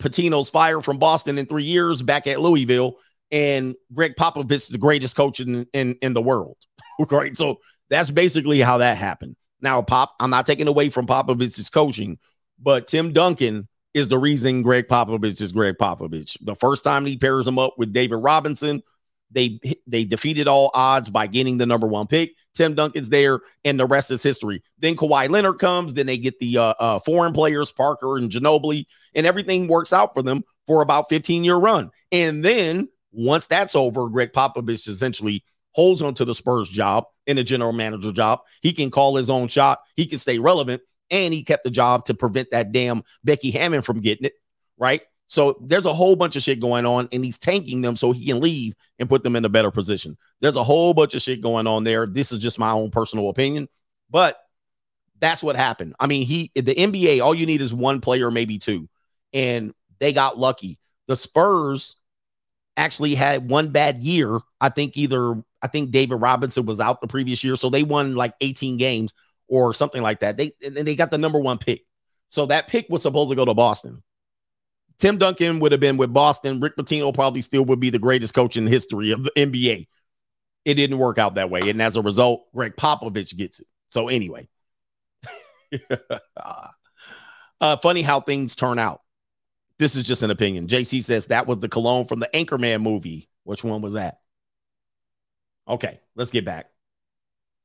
Pitino's 0.00 0.50
fired 0.50 0.84
from 0.84 0.98
Boston 0.98 1.38
in 1.38 1.46
three 1.46 1.64
years 1.64 2.02
back 2.02 2.26
at 2.26 2.40
Louisville. 2.40 2.96
and 3.30 3.74
Gregg 3.92 4.16
Popovich 4.16 4.52
is 4.52 4.68
the 4.68 4.78
greatest 4.78 5.16
coach 5.16 5.40
in, 5.40 5.66
in, 5.72 5.96
in 6.00 6.14
the 6.14 6.22
world. 6.22 6.56
right. 7.10 7.36
So 7.36 7.58
that's 7.90 8.10
basically 8.10 8.60
how 8.60 8.78
that 8.78 8.96
happened. 8.96 9.36
Now, 9.60 9.82
Pop, 9.82 10.14
I'm 10.20 10.30
not 10.30 10.46
taking 10.46 10.68
away 10.68 10.88
from 10.88 11.06
Popovich's 11.06 11.70
coaching, 11.70 12.18
but 12.58 12.86
Tim 12.86 13.12
Duncan 13.12 13.68
is 13.94 14.08
the 14.08 14.18
reason 14.18 14.62
Gregg 14.62 14.88
Popovich 14.88 15.40
is 15.40 15.52
Gregg 15.52 15.76
Popovich. 15.78 16.36
The 16.40 16.54
first 16.54 16.84
time 16.84 17.06
he 17.06 17.16
pairs 17.16 17.46
him 17.46 17.58
up 17.58 17.74
with 17.78 17.92
David 17.92 18.16
Robinson, 18.16 18.82
they 19.30 19.60
they 19.86 20.04
defeated 20.04 20.48
all 20.48 20.70
odds 20.74 21.10
by 21.10 21.26
getting 21.26 21.58
the 21.58 21.66
number 21.66 21.86
one 21.86 22.06
pick. 22.06 22.34
Tim 22.54 22.74
Duncan's 22.74 23.10
there, 23.10 23.40
and 23.64 23.78
the 23.78 23.86
rest 23.86 24.10
is 24.10 24.22
history. 24.22 24.62
Then 24.78 24.96
Kawhi 24.96 25.28
Leonard 25.28 25.58
comes. 25.58 25.94
Then 25.94 26.06
they 26.06 26.18
get 26.18 26.38
the 26.38 26.58
uh, 26.58 26.74
uh, 26.78 26.98
foreign 27.00 27.32
players, 27.32 27.70
Parker 27.70 28.16
and 28.16 28.30
Ginobili, 28.30 28.86
and 29.14 29.26
everything 29.26 29.68
works 29.68 29.92
out 29.92 30.14
for 30.14 30.22
them 30.22 30.44
for 30.66 30.82
about 30.82 31.08
15 31.08 31.44
year 31.44 31.56
run. 31.56 31.90
And 32.10 32.44
then 32.44 32.88
once 33.12 33.46
that's 33.46 33.74
over, 33.74 34.08
Gregg 34.08 34.32
Popovich 34.32 34.88
essentially 34.88 35.44
holds 35.72 36.02
on 36.02 36.14
to 36.14 36.24
the 36.24 36.34
Spurs 36.34 36.68
job 36.68 37.04
in 37.26 37.38
a 37.38 37.44
general 37.44 37.72
manager 37.72 38.12
job. 38.12 38.40
He 38.62 38.72
can 38.72 38.90
call 38.90 39.16
his 39.16 39.30
own 39.30 39.48
shot. 39.48 39.80
He 39.94 40.06
can 40.06 40.18
stay 40.18 40.38
relevant, 40.38 40.82
and 41.10 41.32
he 41.32 41.42
kept 41.42 41.64
the 41.64 41.70
job 41.70 42.04
to 42.06 42.14
prevent 42.14 42.50
that 42.50 42.72
damn 42.72 43.02
Becky 43.24 43.50
Hammon 43.50 43.82
from 43.82 44.00
getting 44.00 44.26
it 44.26 44.34
right. 44.76 45.02
So 45.28 45.58
there's 45.60 45.86
a 45.86 45.92
whole 45.92 46.16
bunch 46.16 46.36
of 46.36 46.42
shit 46.42 46.58
going 46.58 46.86
on, 46.86 47.08
and 47.12 47.22
he's 47.22 47.38
tanking 47.38 47.82
them 47.82 47.96
so 47.96 48.12
he 48.12 48.26
can 48.26 48.40
leave 48.40 48.74
and 48.98 49.08
put 49.08 49.22
them 49.22 49.36
in 49.36 49.44
a 49.44 49.50
better 49.50 49.70
position. 49.70 50.16
There's 50.40 50.56
a 50.56 50.64
whole 50.64 50.94
bunch 50.94 51.14
of 51.14 51.20
shit 51.20 51.42
going 51.42 51.66
on 51.66 51.84
there. 51.84 52.06
This 52.06 52.32
is 52.32 52.38
just 52.38 52.58
my 52.58 52.70
own 52.70 52.90
personal 52.90 53.28
opinion, 53.28 53.68
but 54.10 54.38
that's 55.20 55.42
what 55.42 55.56
happened. 55.56 55.94
I 56.00 56.06
mean, 56.06 56.26
he 56.26 56.50
the 56.54 56.74
NBA, 56.74 57.20
all 57.20 57.34
you 57.34 57.44
need 57.44 57.60
is 57.60 57.74
one 57.74 58.00
player, 58.00 58.30
maybe 58.30 58.58
two, 58.58 58.88
and 59.34 59.74
they 59.98 60.14
got 60.14 60.38
lucky. 60.38 60.78
The 61.08 61.16
Spurs 61.16 61.96
actually 62.78 63.14
had 63.14 63.50
one 63.50 63.68
bad 63.68 63.98
year. 63.98 64.38
I 64.60 64.70
think 64.70 64.96
either 64.96 65.42
I 65.60 65.66
think 65.66 65.90
David 65.90 66.16
Robinson 66.16 66.64
was 66.64 66.80
out 66.80 67.02
the 67.02 67.06
previous 67.06 67.44
year, 67.44 67.56
so 67.56 67.68
they 67.68 67.82
won 67.82 68.14
like 68.14 68.34
18 68.40 68.78
games 68.78 69.12
or 69.48 69.72
something 69.74 70.02
like 70.02 70.20
that. 70.20 70.36
They 70.36 70.52
and 70.64 70.76
they 70.76 70.96
got 70.96 71.10
the 71.10 71.18
number 71.18 71.38
one 71.38 71.58
pick. 71.58 71.84
So 72.28 72.46
that 72.46 72.68
pick 72.68 72.86
was 72.88 73.02
supposed 73.02 73.30
to 73.30 73.36
go 73.36 73.44
to 73.44 73.54
Boston. 73.54 74.02
Tim 74.98 75.16
Duncan 75.16 75.60
would 75.60 75.72
have 75.72 75.80
been 75.80 75.96
with 75.96 76.12
Boston. 76.12 76.60
Rick 76.60 76.76
Pitino 76.76 77.14
probably 77.14 77.40
still 77.40 77.64
would 77.66 77.80
be 77.80 77.90
the 77.90 77.98
greatest 77.98 78.34
coach 78.34 78.56
in 78.56 78.64
the 78.64 78.70
history 78.70 79.12
of 79.12 79.22
the 79.22 79.30
NBA. 79.36 79.86
It 80.64 80.74
didn't 80.74 80.98
work 80.98 81.18
out 81.18 81.36
that 81.36 81.50
way. 81.50 81.60
And 81.64 81.80
as 81.80 81.96
a 81.96 82.02
result, 82.02 82.52
Gregg 82.52 82.76
Popovich 82.76 83.36
gets 83.36 83.60
it. 83.60 83.66
So, 83.88 84.08
anyway, 84.08 84.48
uh, 87.60 87.76
funny 87.76 88.02
how 88.02 88.20
things 88.20 88.56
turn 88.56 88.78
out. 88.78 89.00
This 89.78 89.94
is 89.94 90.02
just 90.02 90.24
an 90.24 90.30
opinion. 90.30 90.66
JC 90.66 91.02
says 91.02 91.28
that 91.28 91.46
was 91.46 91.60
the 91.60 91.68
cologne 91.68 92.06
from 92.06 92.18
the 92.18 92.28
Anchorman 92.34 92.82
movie. 92.82 93.28
Which 93.44 93.62
one 93.62 93.80
was 93.80 93.94
that? 93.94 94.18
Okay, 95.68 96.00
let's 96.16 96.32
get 96.32 96.44
back. 96.44 96.70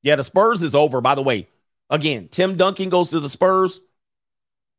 Yeah, 0.04 0.16
the 0.18 0.24
Spurs 0.24 0.62
is 0.62 0.76
over. 0.76 1.02
By 1.02 1.16
the 1.16 1.24
way, 1.24 1.48
again, 1.90 2.28
Tim 2.30 2.56
Duncan 2.58 2.90
goes 2.90 3.12
to 3.12 3.20
the 3.20 3.30
Spurs. 3.30 3.80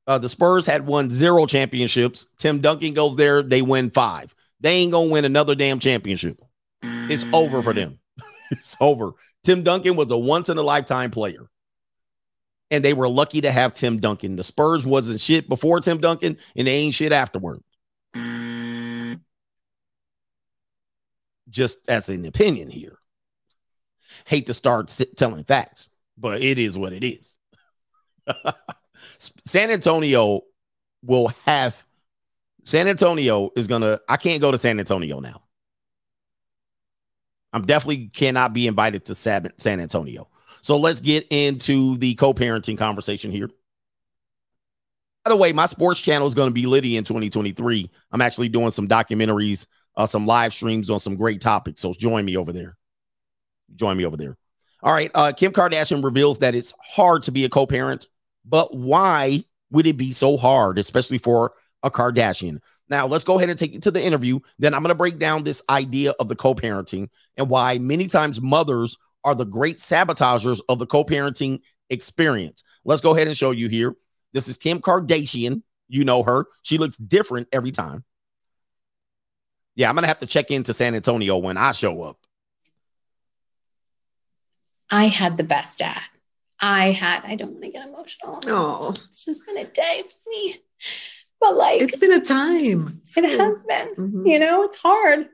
Uh, 0.07 0.19
the 0.19 0.29
Spurs 0.29 0.67
had 0.67 0.87
won 0.87 1.11
zero 1.11 1.47
championships. 1.47 2.27
Tim 2.37 2.61
Duncan 2.61 2.93
goes 2.93 3.17
there, 3.17 3.43
they 3.43 3.63
win 3.63 3.91
five. 3.91 4.35
They 4.61 4.77
ain't 4.77 4.93
gonna 4.93 5.11
win 5.11 5.25
another 5.25 5.55
damn 5.55 5.79
championship. 5.79 6.41
It's 6.83 7.25
over 7.33 7.63
for 7.63 7.73
them. 7.73 7.99
it's 8.51 8.77
over. 8.81 9.13
Tim 9.43 9.63
Duncan 9.63 9.97
was 9.97 10.11
a 10.11 10.19
once 10.19 10.49
in 10.49 10.59
a 10.59 10.63
lifetime 10.63 11.11
player. 11.11 11.49
And 12.71 12.85
they 12.85 12.95
were 12.95 13.09
lucky 13.09 13.43
to 13.43 13.53
have 13.53 13.75
Tim 13.75 13.99
Duncan. 13.99 14.37
The 14.37 14.45
Spurs 14.45 14.87
wasn't 14.87 15.21
shit 15.21 15.49
before 15.49 15.81
Tim 15.81 15.99
Duncan, 15.99 16.39
and 16.57 16.67
they 16.67 16.73
ain't 16.73 16.95
shit 16.95 17.13
afterward. 17.13 17.61
Just 21.49 21.89
as 21.89 22.09
an 22.09 22.25
opinion 22.25 22.71
here. 22.71 22.99
Hate 24.25 24.47
to 24.47 24.55
start 24.55 24.99
telling 25.17 25.45
facts, 25.45 25.91
but 26.17 26.43
it 26.43 26.59
is 26.59 26.77
what 26.77 26.93
it 26.93 27.05
is. 27.05 27.37
San 29.45 29.71
Antonio 29.71 30.43
will 31.03 31.29
have 31.45 31.85
San 32.65 32.89
Antonio 32.89 33.51
is 33.57 33.67
gonna. 33.67 34.01
I 34.09 34.17
can't 34.17 34.41
go 34.41 34.51
to 34.51 34.59
San 34.59 34.81
Antonio 34.81 35.21
now. 35.21 35.43
I'm 37.53 37.63
definitely 37.63 38.09
cannot 38.09 38.53
be 38.53 38.67
invited 38.67 39.05
to 39.07 39.15
San 39.15 39.53
Antonio. 39.67 40.29
So 40.61 40.77
let's 40.79 41.01
get 41.01 41.27
into 41.31 41.97
the 41.99 42.15
co-parenting 42.15 42.79
conversation 42.79 43.31
here. 43.31 43.49
By 45.25 45.31
the 45.31 45.37
way, 45.37 45.53
my 45.53 45.67
sports 45.67 46.01
channel 46.01 46.27
is 46.27 46.35
going 46.35 46.49
to 46.49 46.55
be 46.55 46.67
Liddy 46.67 46.97
in 46.97 47.05
2023. 47.05 47.91
I'm 48.11 48.21
actually 48.21 48.49
doing 48.49 48.71
some 48.71 48.89
documentaries, 48.89 49.67
uh, 49.97 50.07
some 50.07 50.27
live 50.27 50.53
streams 50.53 50.91
on 50.91 50.99
some 50.99 51.17
great 51.17 51.41
topics. 51.41 51.81
So 51.81 51.93
join 51.93 52.25
me 52.25 52.37
over 52.37 52.53
there. 52.53 52.77
Join 53.77 53.97
me 53.97 54.05
over 54.05 54.17
there. 54.17 54.37
All 54.85 54.93
right. 54.93 55.11
Uh, 55.15 55.33
Kim 55.33 55.51
Kardashian 55.51 56.05
reveals 56.05 56.39
that 56.39 56.55
it's 56.55 56.75
hard 56.81 57.25
to 57.25 57.33
be 57.33 57.45
a 57.45 57.49
co-parent 57.49 58.07
but 58.45 58.77
why 58.77 59.45
would 59.71 59.87
it 59.87 59.97
be 59.97 60.13
so 60.13 60.37
hard, 60.37 60.79
especially 60.79 61.19
for 61.19 61.53
a 61.83 61.91
Kardashian? 61.91 62.59
Now, 62.89 63.07
let's 63.07 63.25
go 63.25 63.37
ahead 63.37 63.49
and 63.49 63.59
take 63.59 63.73
you 63.73 63.81
to 63.81 63.91
the 63.91 64.03
interview. 64.03 64.41
Then 64.59 64.75
I'm 64.75 64.83
going 64.83 64.91
to 64.91 64.95
break 64.95 65.19
down 65.19 65.43
this 65.43 65.63
idea 65.71 66.13
of 66.21 66.29
the 66.29 66.37
co 66.37 66.55
parenting 66.55 67.09
and 67.37 67.49
why 67.49 67.79
many 67.79 68.07
times 68.09 68.41
mothers 68.41 68.97
are 69.25 69.35
the 69.35 69.47
great 69.47 69.79
sabotagers 69.79 70.61
of 70.69 70.79
the 70.79 70.87
co 70.87 71.05
parenting 71.05 71.61
experience. 71.89 72.63
Let's 72.85 73.01
go 73.01 73.15
ahead 73.15 73.27
and 73.27 73.37
show 73.37 73.53
you 73.53 73.69
here. 73.69 73.95
This 74.33 74.49
is 74.49 74.59
Kim 74.59 74.81
Kardashian. 74.81 75.63
You 75.89 76.05
know 76.05 76.23
her. 76.23 76.47
She 76.63 76.77
looks 76.77 76.97
different 76.97 77.49
every 77.53 77.71
time. 77.71 78.05
Yeah, 79.77 79.89
I'm 79.89 79.95
going 79.95 80.03
to 80.03 80.09
have 80.09 80.21
to 80.21 80.27
check 80.27 80.51
into 80.51 80.75
San 80.75 80.95
Antonio 80.95 81.39
when 81.39 81.57
I 81.57 81.73
show 81.73 82.03
up. 82.03 82.19
I 84.91 85.07
had 85.07 85.37
the 85.37 85.45
best 85.45 85.79
dad. 85.79 86.03
I 86.61 86.93
had, 86.93 87.23
I 87.25 87.35
don't 87.35 87.53
want 87.53 87.65
to 87.65 87.71
get 87.71 87.87
emotional. 87.87 88.41
Oh, 88.47 88.95
it's 89.07 89.25
just 89.25 89.47
been 89.47 89.59
a 89.59 89.65
day 89.65 90.05
for 90.09 90.31
me. 90.31 90.63
But 91.41 91.57
like, 91.57 91.81
it's 91.83 91.97
been 91.97 92.13
a 92.13 92.21
time. 92.21 93.03
It 93.17 93.39
has 93.39 93.65
been, 93.65 93.89
mm-hmm. 93.95 94.27
you 94.27 94.39
know, 94.39 94.63
it's 94.63 94.79
hard. 94.79 95.29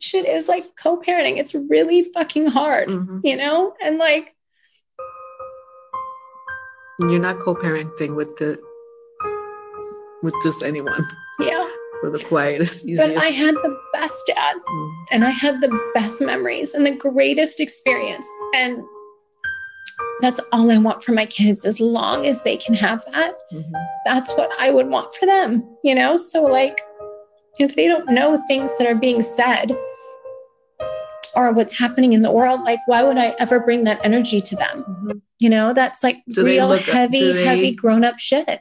Shit 0.00 0.26
is 0.26 0.48
like 0.48 0.76
co 0.76 1.00
parenting. 1.00 1.38
It's 1.38 1.54
really 1.54 2.04
fucking 2.14 2.46
hard, 2.46 2.88
mm-hmm. 2.88 3.20
you 3.22 3.36
know? 3.36 3.74
And 3.82 3.98
like, 3.98 4.34
you're 7.00 7.20
not 7.20 7.38
co 7.38 7.54
parenting 7.54 8.16
with 8.16 8.36
the, 8.38 8.60
with 10.22 10.34
just 10.42 10.62
anyone. 10.62 11.06
Yeah. 11.38 11.68
For 12.00 12.10
the 12.10 12.22
quietest, 12.24 12.84
easiest. 12.84 13.14
But 13.14 13.22
I 13.22 13.28
had 13.28 13.54
the 13.56 13.76
best 13.92 14.22
dad 14.26 14.56
mm. 14.56 14.94
and 15.10 15.24
I 15.24 15.30
had 15.30 15.60
the 15.60 15.90
best 15.94 16.20
memories 16.20 16.74
and 16.74 16.86
the 16.86 16.94
greatest 16.94 17.58
experience. 17.58 18.26
And 18.54 18.82
that's 20.20 20.40
all 20.52 20.70
I 20.70 20.78
want 20.78 21.02
for 21.02 21.12
my 21.12 21.26
kids 21.26 21.64
as 21.64 21.80
long 21.80 22.26
as 22.26 22.42
they 22.44 22.56
can 22.56 22.74
have 22.74 23.04
that. 23.12 23.34
Mm-hmm. 23.52 23.72
That's 24.04 24.32
what 24.34 24.50
I 24.58 24.70
would 24.70 24.88
want 24.88 25.14
for 25.14 25.26
them, 25.26 25.68
you 25.82 25.94
know? 25.94 26.16
So, 26.16 26.42
like, 26.44 26.80
if 27.58 27.74
they 27.74 27.88
don't 27.88 28.08
know 28.10 28.40
things 28.46 28.70
that 28.78 28.86
are 28.86 28.94
being 28.94 29.22
said 29.22 29.76
or 31.34 31.52
what's 31.52 31.76
happening 31.76 32.12
in 32.12 32.22
the 32.22 32.30
world, 32.30 32.62
like, 32.62 32.80
why 32.86 33.02
would 33.02 33.18
I 33.18 33.34
ever 33.38 33.60
bring 33.60 33.84
that 33.84 34.00
energy 34.04 34.40
to 34.40 34.56
them? 34.56 34.84
Mm-hmm. 34.88 35.18
You 35.40 35.50
know, 35.50 35.72
that's 35.72 36.02
like 36.02 36.18
do 36.28 36.44
real 36.44 36.70
heavy, 36.70 37.44
heavy 37.44 37.74
grown 37.74 38.04
up 38.04 38.18
shit 38.18 38.60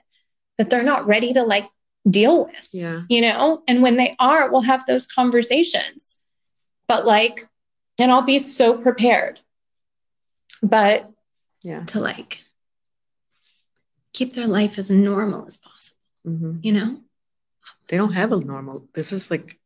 that 0.58 0.70
they're 0.70 0.84
not 0.84 1.08
ready 1.08 1.34
to 1.34 1.44
like 1.44 1.68
deal 2.10 2.46
with. 2.46 2.70
Yeah. 2.72 3.02
You 3.10 3.22
know, 3.22 3.64
and 3.68 3.82
when 3.82 3.98
they 3.98 4.16
are, 4.20 4.52
we'll 4.52 4.62
have 4.62 4.86
those 4.86 5.08
conversations. 5.08 6.18
But 6.88 7.06
like, 7.06 7.48
and 8.00 8.12
I'll 8.12 8.22
be 8.22 8.40
so 8.40 8.78
prepared. 8.78 9.40
But 10.62 11.12
yeah 11.64 11.84
to 11.86 12.00
like 12.00 12.44
keep 14.14 14.34
their 14.34 14.48
life 14.48 14.78
as 14.78 14.90
normal 14.90 15.46
as 15.48 15.58
possible 15.58 16.00
mm-hmm. 16.26 16.58
you 16.62 16.72
know 16.72 17.00
they 17.90 17.98
don't 17.98 18.14
have 18.14 18.32
a 18.32 18.40
normal 18.40 18.88
this 18.94 19.12
is 19.12 19.30
like 19.32 19.60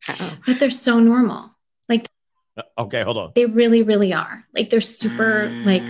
how? 0.00 0.30
but 0.46 0.58
they're 0.58 0.70
so 0.70 0.98
normal 0.98 1.50
like 1.88 2.08
uh, 2.56 2.62
okay 2.78 3.02
hold 3.02 3.18
on 3.18 3.32
they 3.34 3.46
really 3.46 3.82
really 3.82 4.12
are 4.12 4.44
like 4.54 4.70
they're 4.70 4.80
super 4.80 5.48
like 5.64 5.82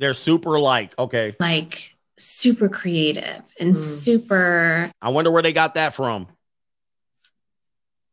they're 0.00 0.14
super 0.14 0.58
like 0.58 0.98
okay 0.98 1.36
like 1.38 1.94
super 2.18 2.68
creative 2.68 3.42
and 3.60 3.74
mm. 3.74 3.76
super 3.76 4.90
i 5.00 5.08
wonder 5.08 5.30
where 5.30 5.42
they 5.42 5.52
got 5.52 5.74
that 5.76 5.94
from 5.94 6.26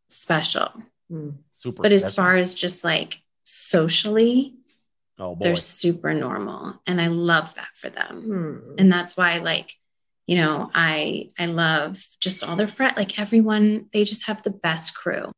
special 0.08 0.72
mm 1.12 1.34
super. 1.58 1.82
But 1.82 1.90
special. 1.90 2.08
as 2.08 2.16
far 2.16 2.36
as 2.36 2.56
just 2.56 2.84
like 2.84 3.22
socially, 3.44 4.56
oh, 5.20 5.36
boy. 5.36 5.44
they're 5.44 5.56
super 5.56 6.14
normal, 6.14 6.82
and 6.86 7.02
I 7.02 7.08
love 7.08 7.56
that 7.56 7.70
for 7.74 7.90
them. 7.90 8.24
Hmm. 8.24 8.76
And 8.78 8.92
that's 8.92 9.18
why, 9.18 9.40
like, 9.40 9.74
you 10.26 10.38
know, 10.38 10.70
I 10.74 11.30
I 11.38 11.48
love 11.48 12.06
just 12.20 12.44
all 12.44 12.56
their 12.56 12.68
friends. 12.68 12.98
Like 12.98 13.20
everyone, 13.20 13.88
they 13.92 14.04
just 14.04 14.28
have 14.28 14.44
the 14.44 14.52
best 14.52 14.96
crew. 14.96 15.32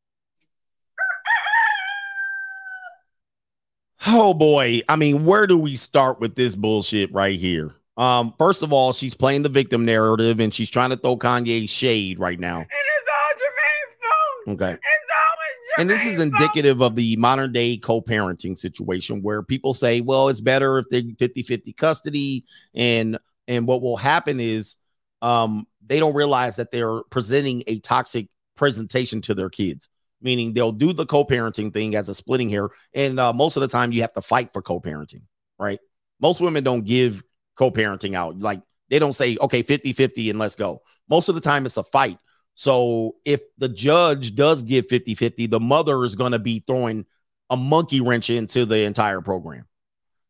Oh 4.07 4.33
boy. 4.33 4.81
I 4.87 4.95
mean, 4.95 5.25
where 5.25 5.47
do 5.47 5.57
we 5.57 5.75
start 5.75 6.19
with 6.19 6.35
this 6.35 6.55
bullshit 6.55 7.11
right 7.13 7.39
here? 7.39 7.73
Um, 7.97 8.33
first 8.37 8.63
of 8.63 8.71
all, 8.71 8.93
she's 8.93 9.13
playing 9.13 9.43
the 9.43 9.49
victim 9.49 9.83
narrative 9.83 10.39
and 10.39 10.53
she's 10.53 10.69
trying 10.69 10.91
to 10.91 10.95
throw 10.95 11.17
Kanye 11.17 11.69
shade 11.69 12.17
right 12.17 12.39
now. 12.39 12.61
It's 12.61 13.09
all 13.09 13.35
Jermaine's 13.35 14.55
fault. 14.55 14.55
Okay. 14.55 14.71
It's 14.73 15.11
always 15.11 15.79
And 15.79 15.89
this 15.89 16.05
is 16.05 16.19
indicative 16.19 16.81
of 16.81 16.95
the 16.95 17.17
modern 17.17 17.51
day 17.51 17.75
co 17.75 18.01
parenting 18.01 18.57
situation 18.57 19.21
where 19.21 19.43
people 19.43 19.73
say, 19.73 19.99
well, 19.99 20.29
it's 20.29 20.39
better 20.39 20.77
if 20.77 20.87
they 20.89 21.13
50 21.19 21.43
50 21.43 21.73
custody. 21.73 22.45
And 22.73 23.17
and 23.49 23.67
what 23.67 23.81
will 23.81 23.97
happen 23.97 24.39
is 24.39 24.77
um, 25.21 25.67
they 25.85 25.99
don't 25.99 26.15
realize 26.15 26.55
that 26.55 26.71
they're 26.71 27.01
presenting 27.09 27.63
a 27.67 27.79
toxic 27.79 28.27
presentation 28.55 29.21
to 29.21 29.33
their 29.33 29.49
kids, 29.49 29.89
meaning 30.21 30.53
they'll 30.53 30.71
do 30.71 30.93
the 30.93 31.05
co 31.05 31.23
parenting 31.23 31.73
thing 31.73 31.95
as 31.95 32.09
a 32.09 32.13
splitting 32.13 32.49
hair. 32.49 32.69
And 32.93 33.19
uh, 33.19 33.33
most 33.33 33.57
of 33.57 33.61
the 33.61 33.67
time, 33.67 33.91
you 33.91 34.01
have 34.01 34.13
to 34.13 34.21
fight 34.21 34.53
for 34.53 34.61
co 34.61 34.79
parenting, 34.79 35.23
right? 35.57 35.79
Most 36.19 36.41
women 36.41 36.63
don't 36.63 36.85
give 36.85 37.23
co 37.55 37.71
parenting 37.71 38.15
out. 38.15 38.39
Like 38.39 38.61
they 38.89 38.99
don't 38.99 39.13
say, 39.13 39.37
okay, 39.39 39.61
50 39.61 39.93
50 39.93 40.29
and 40.29 40.39
let's 40.39 40.55
go. 40.55 40.81
Most 41.09 41.29
of 41.29 41.35
the 41.35 41.41
time, 41.41 41.65
it's 41.65 41.77
a 41.77 41.83
fight. 41.83 42.17
So 42.55 43.15
if 43.23 43.41
the 43.57 43.69
judge 43.69 44.35
does 44.35 44.63
give 44.63 44.87
50 44.87 45.15
50, 45.15 45.47
the 45.47 45.59
mother 45.59 46.03
is 46.03 46.15
going 46.15 46.33
to 46.33 46.39
be 46.39 46.59
throwing 46.59 47.05
a 47.49 47.57
monkey 47.57 48.01
wrench 48.01 48.29
into 48.29 48.65
the 48.65 48.79
entire 48.79 49.21
program. 49.21 49.65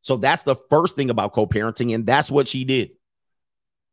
So 0.02 0.18
that's 0.18 0.44
the 0.44 0.56
first 0.56 0.95
thing 0.95 1.10
about 1.10 1.34
co 1.34 1.48
parenting. 1.48 1.94
And 1.94 2.06
that's 2.06 2.32
what 2.32 2.48
she 2.48 2.66
did. 2.66 2.91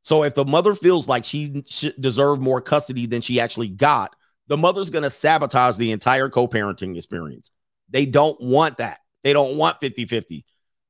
So 0.02 0.22
if 0.22 0.34
the 0.34 0.44
mother 0.44 0.74
feels 0.74 1.08
like 1.08 1.24
she 1.24 1.64
deserved 1.98 2.40
more 2.40 2.60
custody 2.60 3.06
than 3.06 3.22
she 3.22 3.40
actually 3.40 3.68
got, 3.68 4.14
the 4.48 4.56
mother's 4.56 4.90
going 4.90 5.02
to 5.02 5.10
sabotage 5.10 5.76
the 5.76 5.92
entire 5.92 6.28
co 6.28 6.48
parenting 6.48 6.96
experience. 6.96 7.50
They 7.88 8.06
don't 8.06 8.40
want 8.40 8.78
that. 8.78 8.98
They 9.24 9.32
don't 9.32 9.56
want 9.56 9.80
50 9.80 10.04
50. 10.04 10.44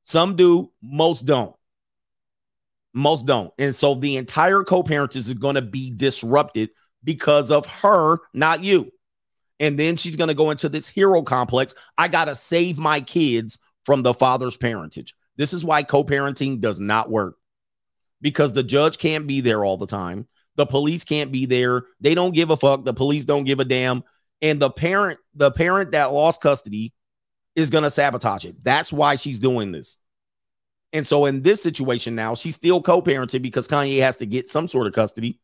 Some 0.04 0.36
do, 0.36 0.70
most 0.82 1.22
don't. 1.22 1.54
Most 2.94 3.26
don't. 3.26 3.52
And 3.58 3.74
so 3.74 3.94
the 3.94 4.16
entire 4.16 4.62
co 4.62 4.82
parenting 4.82 5.16
is 5.16 5.34
going 5.34 5.56
to 5.56 5.62
be 5.62 5.90
disrupted 5.90 6.70
because 7.04 7.50
of 7.50 7.66
her, 7.66 8.18
not 8.32 8.62
you. 8.62 8.90
And 9.58 9.78
then 9.78 9.96
she's 9.96 10.16
going 10.16 10.28
to 10.28 10.34
go 10.34 10.50
into 10.50 10.68
this 10.68 10.88
hero 10.88 11.22
complex. 11.22 11.74
I 11.96 12.08
got 12.08 12.26
to 12.26 12.34
save 12.34 12.78
my 12.78 13.00
kids 13.00 13.58
from 13.84 14.02
the 14.02 14.12
father's 14.12 14.56
parentage. 14.56 15.14
This 15.36 15.52
is 15.52 15.64
why 15.64 15.82
co 15.82 16.04
parenting 16.04 16.60
does 16.60 16.80
not 16.80 17.10
work 17.10 17.36
because 18.20 18.52
the 18.52 18.62
judge 18.62 18.98
can't 18.98 19.26
be 19.26 19.40
there 19.40 19.64
all 19.64 19.76
the 19.76 19.86
time. 19.86 20.26
The 20.56 20.66
police 20.66 21.04
can't 21.04 21.30
be 21.30 21.46
there. 21.46 21.84
They 22.00 22.14
don't 22.14 22.34
give 22.34 22.50
a 22.50 22.56
fuck. 22.56 22.84
The 22.84 22.94
police 22.94 23.24
don't 23.24 23.44
give 23.44 23.60
a 23.60 23.64
damn. 23.64 24.02
And 24.42 24.60
the 24.60 24.70
parent, 24.70 25.18
the 25.34 25.50
parent 25.50 25.92
that 25.92 26.12
lost 26.12 26.40
custody 26.40 26.92
is 27.54 27.70
going 27.70 27.84
to 27.84 27.90
sabotage 27.90 28.44
it. 28.44 28.62
That's 28.62 28.92
why 28.92 29.16
she's 29.16 29.40
doing 29.40 29.72
this. 29.72 29.96
And 30.92 31.06
so 31.06 31.26
in 31.26 31.42
this 31.42 31.62
situation 31.62 32.14
now, 32.14 32.34
she's 32.34 32.54
still 32.54 32.80
co-parenting 32.80 33.42
because 33.42 33.66
Kanye 33.66 34.00
has 34.00 34.18
to 34.18 34.26
get 34.26 34.48
some 34.48 34.68
sort 34.68 34.86
of 34.86 34.92
custody. 34.92 35.40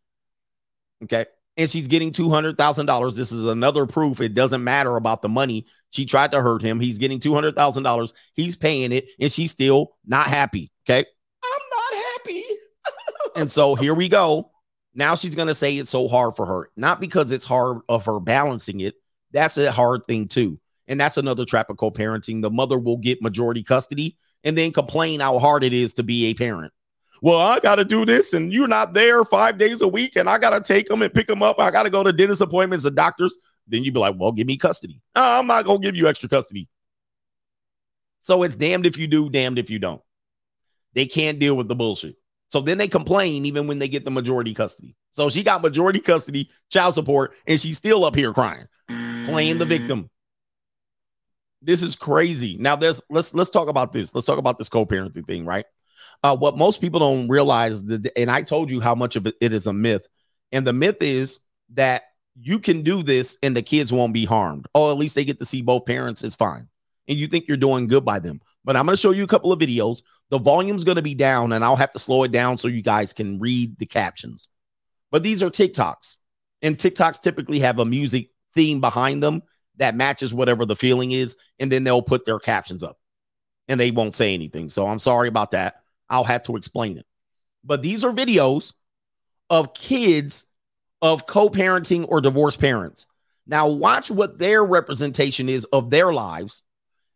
Okay. 1.04 1.26
And 1.56 1.70
she's 1.70 1.88
getting 1.88 2.12
$200,000. 2.12 3.14
This 3.14 3.32
is 3.32 3.44
another 3.44 3.84
proof 3.84 4.20
it 4.20 4.34
doesn't 4.34 4.64
matter 4.64 4.96
about 4.96 5.20
the 5.20 5.28
money. 5.28 5.66
She 5.90 6.06
tried 6.06 6.32
to 6.32 6.40
hurt 6.40 6.62
him. 6.62 6.80
He's 6.80 6.98
getting 6.98 7.18
$200,000. 7.18 8.12
He's 8.34 8.56
paying 8.56 8.92
it 8.92 9.08
and 9.20 9.30
she's 9.30 9.50
still 9.50 9.96
not 10.06 10.26
happy. 10.26 10.70
Okay. 10.88 11.04
I'm 11.44 11.60
not 11.70 12.04
happy. 12.04 12.42
and 13.36 13.50
so 13.50 13.74
here 13.74 13.94
we 13.94 14.08
go. 14.08 14.51
Now 14.94 15.14
she's 15.14 15.34
going 15.34 15.48
to 15.48 15.54
say 15.54 15.76
it's 15.76 15.90
so 15.90 16.08
hard 16.08 16.36
for 16.36 16.46
her, 16.46 16.70
not 16.76 17.00
because 17.00 17.30
it's 17.30 17.44
hard 17.44 17.78
of 17.88 18.04
her 18.04 18.20
balancing 18.20 18.80
it. 18.80 18.94
That's 19.30 19.56
a 19.56 19.72
hard 19.72 20.04
thing 20.06 20.28
too. 20.28 20.60
And 20.86 21.00
that's 21.00 21.16
another 21.16 21.44
trap 21.44 21.70
of 21.70 21.78
co-parenting. 21.78 22.42
The 22.42 22.50
mother 22.50 22.78
will 22.78 22.98
get 22.98 23.22
majority 23.22 23.62
custody 23.62 24.18
and 24.44 24.58
then 24.58 24.72
complain 24.72 25.20
how 25.20 25.38
hard 25.38 25.64
it 25.64 25.72
is 25.72 25.94
to 25.94 26.02
be 26.02 26.26
a 26.26 26.34
parent. 26.34 26.72
Well, 27.22 27.38
I 27.38 27.60
got 27.60 27.76
to 27.76 27.84
do 27.84 28.04
this, 28.04 28.32
and 28.32 28.52
you're 28.52 28.66
not 28.66 28.94
there 28.94 29.24
five 29.24 29.56
days 29.56 29.80
a 29.80 29.86
week, 29.86 30.16
and 30.16 30.28
I 30.28 30.38
got 30.38 30.50
to 30.50 30.60
take 30.60 30.88
them 30.88 31.02
and 31.02 31.14
pick 31.14 31.28
them 31.28 31.40
up. 31.40 31.60
I 31.60 31.70
got 31.70 31.84
to 31.84 31.90
go 31.90 32.02
to 32.02 32.12
dentist 32.12 32.42
appointments 32.42 32.84
and 32.84 32.96
doctors. 32.96 33.38
Then 33.68 33.84
you'd 33.84 33.94
be 33.94 34.00
like, 34.00 34.16
well, 34.18 34.32
give 34.32 34.48
me 34.48 34.56
custody. 34.56 35.00
No, 35.14 35.22
I'm 35.22 35.46
not 35.46 35.64
going 35.64 35.80
to 35.80 35.86
give 35.86 35.94
you 35.94 36.08
extra 36.08 36.28
custody. 36.28 36.68
So 38.22 38.42
it's 38.42 38.56
damned 38.56 38.86
if 38.86 38.98
you 38.98 39.06
do, 39.06 39.30
damned 39.30 39.60
if 39.60 39.70
you 39.70 39.78
don't. 39.78 40.02
They 40.94 41.06
can't 41.06 41.38
deal 41.38 41.56
with 41.56 41.68
the 41.68 41.76
bullshit. 41.76 42.16
So 42.52 42.60
then 42.60 42.76
they 42.76 42.86
complain 42.86 43.46
even 43.46 43.66
when 43.66 43.78
they 43.78 43.88
get 43.88 44.04
the 44.04 44.10
majority 44.10 44.52
custody. 44.52 44.94
So 45.12 45.30
she 45.30 45.42
got 45.42 45.62
majority 45.62 46.00
custody, 46.00 46.50
child 46.68 46.92
support, 46.92 47.32
and 47.46 47.58
she's 47.58 47.78
still 47.78 48.04
up 48.04 48.14
here 48.14 48.34
crying, 48.34 48.66
playing 49.24 49.56
the 49.56 49.64
victim. 49.64 50.10
This 51.62 51.82
is 51.82 51.96
crazy. 51.96 52.58
Now, 52.60 52.76
there's 52.76 53.00
let's 53.08 53.32
let's 53.32 53.48
talk 53.48 53.68
about 53.68 53.94
this. 53.94 54.14
Let's 54.14 54.26
talk 54.26 54.36
about 54.36 54.58
this 54.58 54.68
co-parenting 54.68 55.26
thing, 55.26 55.46
right? 55.46 55.64
Uh, 56.22 56.36
what 56.36 56.58
most 56.58 56.82
people 56.82 57.00
don't 57.00 57.26
realize, 57.28 57.82
that, 57.84 58.12
and 58.18 58.30
I 58.30 58.42
told 58.42 58.70
you 58.70 58.80
how 58.80 58.94
much 58.94 59.16
of 59.16 59.26
it, 59.26 59.34
it 59.40 59.54
is 59.54 59.66
a 59.66 59.72
myth, 59.72 60.06
and 60.50 60.66
the 60.66 60.74
myth 60.74 60.98
is 61.00 61.40
that 61.72 62.02
you 62.38 62.58
can 62.58 62.82
do 62.82 63.02
this 63.02 63.38
and 63.42 63.56
the 63.56 63.62
kids 63.62 63.94
won't 63.94 64.12
be 64.12 64.26
harmed. 64.26 64.66
Oh, 64.74 64.90
at 64.90 64.98
least 64.98 65.14
they 65.14 65.24
get 65.24 65.38
to 65.38 65.46
see 65.46 65.62
both 65.62 65.86
parents. 65.86 66.22
It's 66.22 66.36
fine, 66.36 66.68
and 67.08 67.18
you 67.18 67.28
think 67.28 67.46
you're 67.48 67.56
doing 67.56 67.86
good 67.86 68.04
by 68.04 68.18
them. 68.18 68.42
But 68.64 68.76
I'm 68.76 68.86
going 68.86 68.94
to 68.94 69.00
show 69.00 69.10
you 69.10 69.24
a 69.24 69.28
couple 69.28 69.52
of 69.52 69.58
videos. 69.58 70.02
The 70.30 70.38
volume's 70.38 70.84
going 70.84 70.96
to 70.96 71.02
be 71.02 71.14
down, 71.14 71.52
and 71.52 71.64
I'll 71.64 71.76
have 71.76 71.92
to 71.92 71.98
slow 71.98 72.22
it 72.22 72.32
down 72.32 72.58
so 72.58 72.68
you 72.68 72.82
guys 72.82 73.12
can 73.12 73.38
read 73.38 73.78
the 73.78 73.86
captions. 73.86 74.48
But 75.10 75.22
these 75.22 75.42
are 75.42 75.50
TikToks, 75.50 76.16
and 76.62 76.76
TikToks 76.76 77.22
typically 77.22 77.60
have 77.60 77.78
a 77.78 77.84
music 77.84 78.30
theme 78.54 78.80
behind 78.80 79.22
them 79.22 79.42
that 79.76 79.94
matches 79.94 80.32
whatever 80.32 80.64
the 80.64 80.76
feeling 80.76 81.12
is, 81.12 81.36
and 81.58 81.70
then 81.72 81.84
they'll 81.84 82.02
put 82.02 82.24
their 82.24 82.38
captions 82.38 82.82
up 82.82 82.98
and 83.68 83.78
they 83.78 83.90
won't 83.90 84.14
say 84.14 84.34
anything. 84.34 84.68
So 84.68 84.86
I'm 84.86 84.98
sorry 84.98 85.28
about 85.28 85.52
that. 85.52 85.82
I'll 86.08 86.24
have 86.24 86.42
to 86.44 86.56
explain 86.56 86.98
it. 86.98 87.06
But 87.64 87.82
these 87.82 88.04
are 88.04 88.12
videos 88.12 88.72
of 89.48 89.74
kids 89.74 90.44
of 91.00 91.26
co 91.26 91.48
parenting 91.48 92.06
or 92.08 92.20
divorced 92.20 92.60
parents. 92.60 93.06
Now, 93.46 93.68
watch 93.68 94.10
what 94.10 94.38
their 94.38 94.64
representation 94.64 95.48
is 95.48 95.64
of 95.66 95.90
their 95.90 96.12
lives 96.12 96.62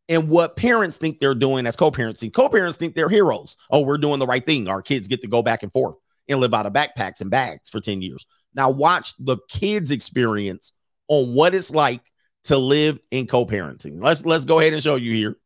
and 0.09 0.28
what 0.28 0.57
parents 0.57 0.99
think 0.99 1.19
they're 1.19 1.35
doing 1.35 1.66
as 1.66 1.77
co 1.77 1.91
parenting. 1.91 2.33
Co 2.33 2.49
parents 2.49 2.77
think 2.77 2.95
they're 2.95 3.09
heroes. 3.09 3.57
Oh, 3.70 3.83
we're 3.83 3.99
doing 3.99 4.19
the 4.19 4.27
right 4.27 4.45
thing. 4.45 4.69
Our 4.69 4.83
kids 4.83 5.09
get 5.09 5.23
to 5.23 5.28
go 5.28 5.43
back 5.43 5.62
and 5.62 5.73
forth 5.73 5.97
and 6.28 6.41
live 6.41 6.55
out 6.55 6.66
of 6.66 6.73
backpacks 6.73 7.20
and 7.20 7.31
bags 7.31 7.69
for 7.69 7.81
10 7.81 8.03
years. 8.03 8.27
Now, 8.55 8.70
watch 8.70 9.15
the 9.19 9.39
kids' 9.49 9.91
experience 9.91 10.73
on 11.09 11.35
what 11.35 11.55
it's 11.55 11.70
like 11.70 12.01
to 12.45 12.57
live 12.57 12.99
in 13.11 13.27
co-parenting. 13.27 14.03
Let's 14.03 14.24
let's 14.24 14.45
go 14.45 14.61
ahead 14.61 14.73
and 14.73 14.83
show 14.83 14.97
you 14.97 15.12
here. 15.12 15.37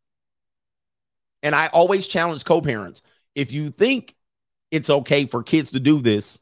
And 1.43 1.55
I 1.55 1.69
always 1.69 2.07
challenge 2.07 2.45
co-parents. 2.45 3.03
If 3.35 3.53
you 3.53 3.71
think 3.71 4.15
it's 4.71 4.91
okay 4.91 5.25
for 5.25 5.43
kids 5.43 5.73
to 5.73 5.81
do 5.81 6.01
this, 6.01 6.39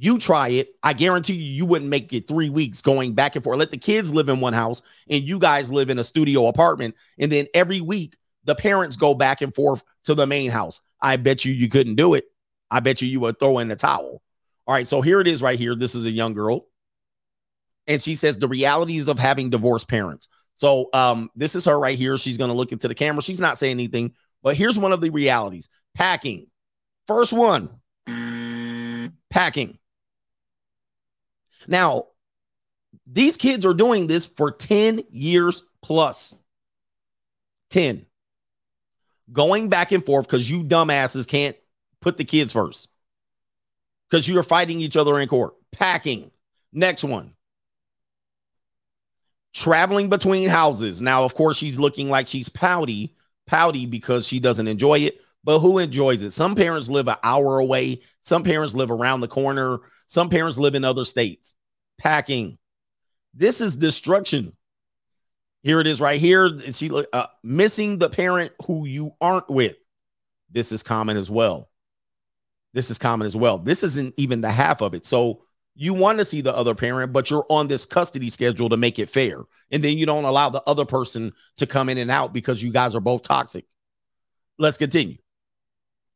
you 0.00 0.18
try 0.18 0.48
it. 0.48 0.74
I 0.82 0.92
guarantee 0.92 1.34
you, 1.34 1.52
you 1.52 1.66
wouldn't 1.66 1.90
make 1.90 2.12
it 2.12 2.26
three 2.26 2.50
weeks 2.50 2.82
going 2.82 3.14
back 3.14 3.36
and 3.36 3.44
forth. 3.44 3.58
Let 3.58 3.70
the 3.70 3.76
kids 3.76 4.12
live 4.12 4.28
in 4.28 4.40
one 4.40 4.52
house 4.52 4.82
and 5.08 5.22
you 5.22 5.38
guys 5.38 5.70
live 5.70 5.90
in 5.90 5.98
a 5.98 6.04
studio 6.04 6.46
apartment. 6.46 6.94
And 7.18 7.30
then 7.30 7.46
every 7.54 7.80
week, 7.80 8.16
the 8.44 8.54
parents 8.54 8.96
go 8.96 9.14
back 9.14 9.42
and 9.42 9.54
forth 9.54 9.82
to 10.04 10.14
the 10.14 10.26
main 10.26 10.50
house. 10.50 10.80
I 11.00 11.16
bet 11.16 11.44
you 11.44 11.52
you 11.52 11.68
couldn't 11.68 11.96
do 11.96 12.14
it. 12.14 12.24
I 12.70 12.80
bet 12.80 13.02
you 13.02 13.08
you 13.08 13.20
would 13.20 13.38
throw 13.38 13.58
in 13.58 13.68
the 13.68 13.76
towel. 13.76 14.22
All 14.66 14.74
right. 14.74 14.88
So 14.88 15.02
here 15.02 15.20
it 15.20 15.28
is 15.28 15.42
right 15.42 15.58
here. 15.58 15.74
This 15.74 15.94
is 15.94 16.06
a 16.06 16.10
young 16.10 16.32
girl 16.32 16.66
and 17.90 18.00
she 18.00 18.14
says 18.14 18.38
the 18.38 18.46
realities 18.46 19.08
of 19.08 19.18
having 19.18 19.50
divorced 19.50 19.88
parents. 19.88 20.28
So 20.54 20.90
um, 20.92 21.28
this 21.34 21.56
is 21.56 21.64
her 21.64 21.76
right 21.76 21.98
here. 21.98 22.16
She's 22.16 22.38
going 22.38 22.50
to 22.50 22.56
look 22.56 22.70
into 22.70 22.86
the 22.86 22.94
camera. 22.94 23.20
She's 23.20 23.40
not 23.40 23.58
saying 23.58 23.72
anything, 23.72 24.12
but 24.44 24.54
here's 24.54 24.78
one 24.78 24.92
of 24.92 25.00
the 25.00 25.10
realities: 25.10 25.68
packing. 25.94 26.46
First 27.08 27.32
one, 27.32 27.68
packing. 29.28 29.79
Now, 31.66 32.06
these 33.06 33.36
kids 33.36 33.64
are 33.64 33.74
doing 33.74 34.06
this 34.06 34.26
for 34.26 34.50
10 34.50 35.02
years 35.10 35.62
plus. 35.82 36.34
10. 37.70 38.06
Going 39.32 39.68
back 39.68 39.92
and 39.92 40.04
forth 40.04 40.26
because 40.26 40.50
you 40.50 40.64
dumbasses 40.64 41.26
can't 41.26 41.56
put 42.00 42.16
the 42.16 42.24
kids 42.24 42.52
first. 42.52 42.88
Because 44.08 44.28
you're 44.28 44.42
fighting 44.42 44.80
each 44.80 44.96
other 44.96 45.20
in 45.20 45.28
court. 45.28 45.54
Packing. 45.70 46.30
Next 46.72 47.04
one 47.04 47.34
traveling 49.52 50.08
between 50.08 50.48
houses. 50.48 51.00
Now, 51.00 51.24
of 51.24 51.34
course, 51.34 51.56
she's 51.56 51.78
looking 51.78 52.08
like 52.08 52.26
she's 52.26 52.48
pouty, 52.48 53.16
pouty 53.46 53.86
because 53.86 54.26
she 54.26 54.40
doesn't 54.40 54.68
enjoy 54.68 55.00
it. 55.00 55.20
But 55.42 55.60
who 55.60 55.78
enjoys 55.78 56.22
it? 56.22 56.32
Some 56.32 56.54
parents 56.54 56.88
live 56.88 57.08
an 57.08 57.16
hour 57.22 57.58
away. 57.58 58.02
Some 58.20 58.44
parents 58.44 58.74
live 58.74 58.90
around 58.90 59.20
the 59.20 59.28
corner. 59.28 59.78
Some 60.10 60.28
parents 60.28 60.58
live 60.58 60.74
in 60.74 60.84
other 60.84 61.04
states. 61.04 61.54
Packing. 61.96 62.58
This 63.32 63.60
is 63.60 63.76
destruction. 63.76 64.56
Here 65.62 65.78
it 65.78 65.86
is 65.86 66.00
right 66.00 66.20
here. 66.20 66.50
She 66.72 66.90
uh, 67.12 67.26
missing 67.44 67.98
the 67.98 68.10
parent 68.10 68.50
who 68.66 68.86
you 68.86 69.12
aren't 69.20 69.48
with. 69.48 69.76
This 70.50 70.72
is 70.72 70.82
common 70.82 71.16
as 71.16 71.30
well. 71.30 71.70
This 72.72 72.90
is 72.90 72.98
common 72.98 73.24
as 73.24 73.36
well. 73.36 73.58
This 73.58 73.84
isn't 73.84 74.14
even 74.16 74.40
the 74.40 74.50
half 74.50 74.80
of 74.80 74.94
it. 74.94 75.06
So 75.06 75.44
you 75.76 75.94
want 75.94 76.18
to 76.18 76.24
see 76.24 76.40
the 76.40 76.56
other 76.56 76.74
parent, 76.74 77.12
but 77.12 77.30
you're 77.30 77.46
on 77.48 77.68
this 77.68 77.86
custody 77.86 78.30
schedule 78.30 78.68
to 78.68 78.76
make 78.76 78.98
it 78.98 79.08
fair. 79.08 79.38
And 79.70 79.80
then 79.80 79.96
you 79.96 80.06
don't 80.06 80.24
allow 80.24 80.50
the 80.50 80.62
other 80.66 80.84
person 80.84 81.32
to 81.58 81.68
come 81.68 81.88
in 81.88 81.98
and 81.98 82.10
out 82.10 82.32
because 82.32 82.60
you 82.60 82.72
guys 82.72 82.96
are 82.96 83.00
both 83.00 83.22
toxic. 83.22 83.64
Let's 84.58 84.76
continue. 84.76 85.18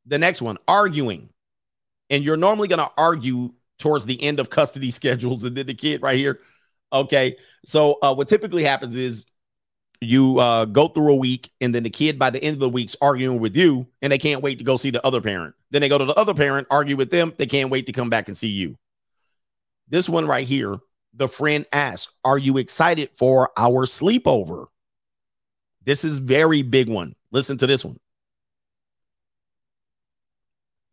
The 0.06 0.18
next 0.18 0.42
one, 0.42 0.58
arguing. 0.66 1.28
And 2.10 2.24
you're 2.24 2.36
normally 2.36 2.66
going 2.66 2.80
to 2.80 2.90
argue 2.98 3.54
towards 3.78 4.06
the 4.06 4.22
end 4.22 4.40
of 4.40 4.50
custody 4.50 4.90
schedules. 4.92 5.44
And 5.44 5.56
then 5.56 5.66
the 5.66 5.74
kid 5.74 6.02
right 6.02 6.16
here. 6.16 6.40
Okay. 6.92 7.36
So 7.64 7.98
uh, 8.02 8.14
what 8.14 8.28
typically 8.28 8.62
happens 8.62 8.96
is 8.96 9.26
you 10.00 10.38
uh, 10.38 10.64
go 10.66 10.88
through 10.88 11.12
a 11.12 11.16
week, 11.16 11.50
and 11.60 11.74
then 11.74 11.82
the 11.82 11.90
kid 11.90 12.18
by 12.18 12.30
the 12.30 12.42
end 12.42 12.54
of 12.54 12.60
the 12.60 12.68
week's 12.68 12.96
arguing 13.00 13.40
with 13.40 13.56
you, 13.56 13.86
and 14.02 14.12
they 14.12 14.18
can't 14.18 14.42
wait 14.42 14.58
to 14.58 14.64
go 14.64 14.76
see 14.76 14.90
the 14.90 15.04
other 15.06 15.20
parent. 15.20 15.54
Then 15.70 15.80
they 15.80 15.88
go 15.88 15.98
to 15.98 16.04
the 16.04 16.14
other 16.14 16.34
parent, 16.34 16.66
argue 16.70 16.96
with 16.96 17.10
them. 17.10 17.32
They 17.36 17.46
can't 17.46 17.70
wait 17.70 17.86
to 17.86 17.92
come 17.92 18.10
back 18.10 18.28
and 18.28 18.36
see 18.36 18.48
you. 18.48 18.76
This 19.88 20.08
one 20.08 20.26
right 20.26 20.46
here, 20.46 20.78
the 21.14 21.28
friend 21.28 21.66
asks, 21.72 22.12
Are 22.24 22.38
you 22.38 22.58
excited 22.58 23.10
for 23.14 23.50
our 23.56 23.86
sleepover? 23.86 24.66
This 25.82 26.04
is 26.04 26.18
very 26.18 26.62
big 26.62 26.88
one. 26.88 27.14
Listen 27.30 27.56
to 27.58 27.66
this 27.66 27.84
one. 27.84 27.98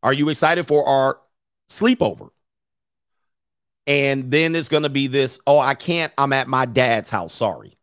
Are 0.03 0.13
you 0.13 0.29
excited 0.29 0.65
for 0.65 0.87
our 0.87 1.19
sleepover? 1.69 2.29
And 3.87 4.31
then 4.31 4.55
it's 4.55 4.69
going 4.69 4.83
to 4.83 4.89
be 4.89 5.07
this, 5.07 5.39
oh, 5.47 5.59
I 5.59 5.73
can't. 5.73 6.13
I'm 6.17 6.33
at 6.33 6.47
my 6.47 6.65
dad's 6.65 7.09
house. 7.09 7.33
Sorry. 7.33 7.77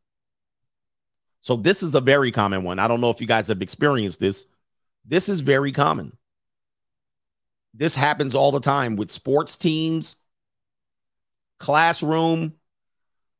So 1.40 1.56
this 1.56 1.82
is 1.82 1.94
a 1.94 2.00
very 2.00 2.30
common 2.30 2.62
one. 2.62 2.78
I 2.78 2.88
don't 2.88 3.00
know 3.00 3.10
if 3.10 3.20
you 3.20 3.26
guys 3.26 3.48
have 3.48 3.62
experienced 3.62 4.20
this. 4.20 4.46
This 5.04 5.28
is 5.28 5.40
very 5.40 5.72
common. 5.72 6.16
This 7.74 7.94
happens 7.94 8.34
all 8.34 8.52
the 8.52 8.60
time 8.60 8.96
with 8.96 9.10
sports 9.10 9.56
teams, 9.56 10.16
classroom. 11.58 12.54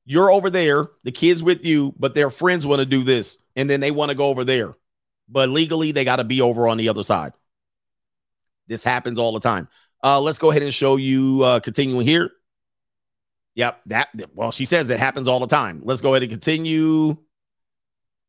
You're 0.05 0.31
over 0.31 0.49
there, 0.49 0.89
the 1.05 1.13
kids 1.13 1.43
with 1.43 1.65
you, 1.65 1.95
but 1.99 2.15
their 2.15 2.31
friends 2.31 2.67
want 2.67 2.81
to 2.81 2.87
do 2.87 3.05
this 3.05 3.39
and 3.57 3.69
then 3.69 3.81
they 3.81 3.91
want 3.91 4.11
to 4.11 4.15
go 4.15 4.27
over 4.27 4.45
there. 4.45 4.75
But 5.29 5.51
legally, 5.51 5.93
they 5.93 6.05
got 6.05 6.17
to 6.17 6.25
be 6.25 6.41
over 6.41 6.67
on 6.67 6.79
the 6.79 6.89
other 6.89 7.03
side. 7.03 7.33
This 8.69 8.83
happens 8.83 9.19
all 9.19 9.33
the 9.33 9.41
time. 9.41 9.69
Uh, 10.03 10.21
let's 10.21 10.39
go 10.39 10.51
ahead 10.51 10.63
and 10.63 10.73
show 10.73 10.97
you 10.97 11.43
uh, 11.43 11.61
continuing 11.61 12.07
here. 12.07 12.31
Yep, 13.59 13.81
that 13.87 14.09
well, 14.37 14.53
she 14.53 14.65
says 14.65 14.89
it 14.89 15.01
happens 15.01 15.27
all 15.27 15.41
the 15.41 15.49
time. 15.49 15.83
Let's 15.85 16.01
go 16.01 16.15
ahead 16.15 16.23
and 16.23 16.31
continue. 16.31 17.17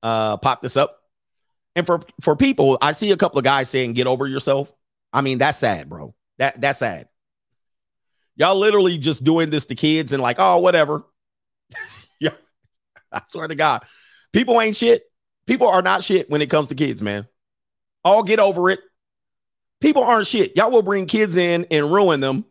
Uh, 0.01 0.37
pop 0.37 0.63
this 0.63 0.75
up. 0.75 0.97
And 1.75 1.85
for 1.85 2.01
for 2.19 2.35
people, 2.35 2.79
I 2.81 2.93
see 2.93 3.11
a 3.11 3.17
couple 3.17 3.37
of 3.37 3.43
guys 3.43 3.69
saying 3.69 3.93
"get 3.93 4.07
over 4.07 4.25
yourself." 4.25 4.73
I 5.13 5.21
mean, 5.21 5.37
that's 5.37 5.59
sad, 5.59 5.87
bro. 5.87 6.15
That 6.39 6.59
that's 6.59 6.79
sad. 6.79 7.09
Y'all 8.37 8.55
literally 8.55 8.97
just 8.97 9.23
doing 9.23 9.51
this 9.51 9.67
to 9.67 9.75
kids 9.75 10.13
and 10.13 10.23
like, 10.23 10.37
oh, 10.39 10.57
whatever. 10.57 11.05
yeah, 12.19 12.31
I 13.11 13.21
swear 13.27 13.47
to 13.47 13.53
God, 13.53 13.83
people 14.33 14.59
ain't 14.59 14.75
shit. 14.75 15.03
People 15.45 15.67
are 15.67 15.83
not 15.83 16.01
shit 16.01 16.27
when 16.31 16.41
it 16.41 16.49
comes 16.49 16.69
to 16.69 16.75
kids, 16.75 17.03
man. 17.03 17.27
All 18.03 18.23
get 18.23 18.39
over 18.39 18.71
it. 18.71 18.79
People 19.79 20.03
aren't 20.03 20.25
shit. 20.25 20.57
Y'all 20.57 20.71
will 20.71 20.81
bring 20.81 21.05
kids 21.05 21.37
in 21.37 21.67
and 21.69 21.91
ruin 21.91 22.19
them. 22.19 22.45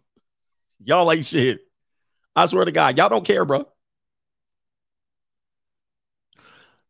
Y'all 0.84 1.10
ain't 1.10 1.26
shit. 1.26 1.62
I 2.38 2.46
swear 2.46 2.64
to 2.64 2.70
God, 2.70 2.96
y'all 2.96 3.08
don't 3.08 3.26
care, 3.26 3.44
bro. 3.44 3.66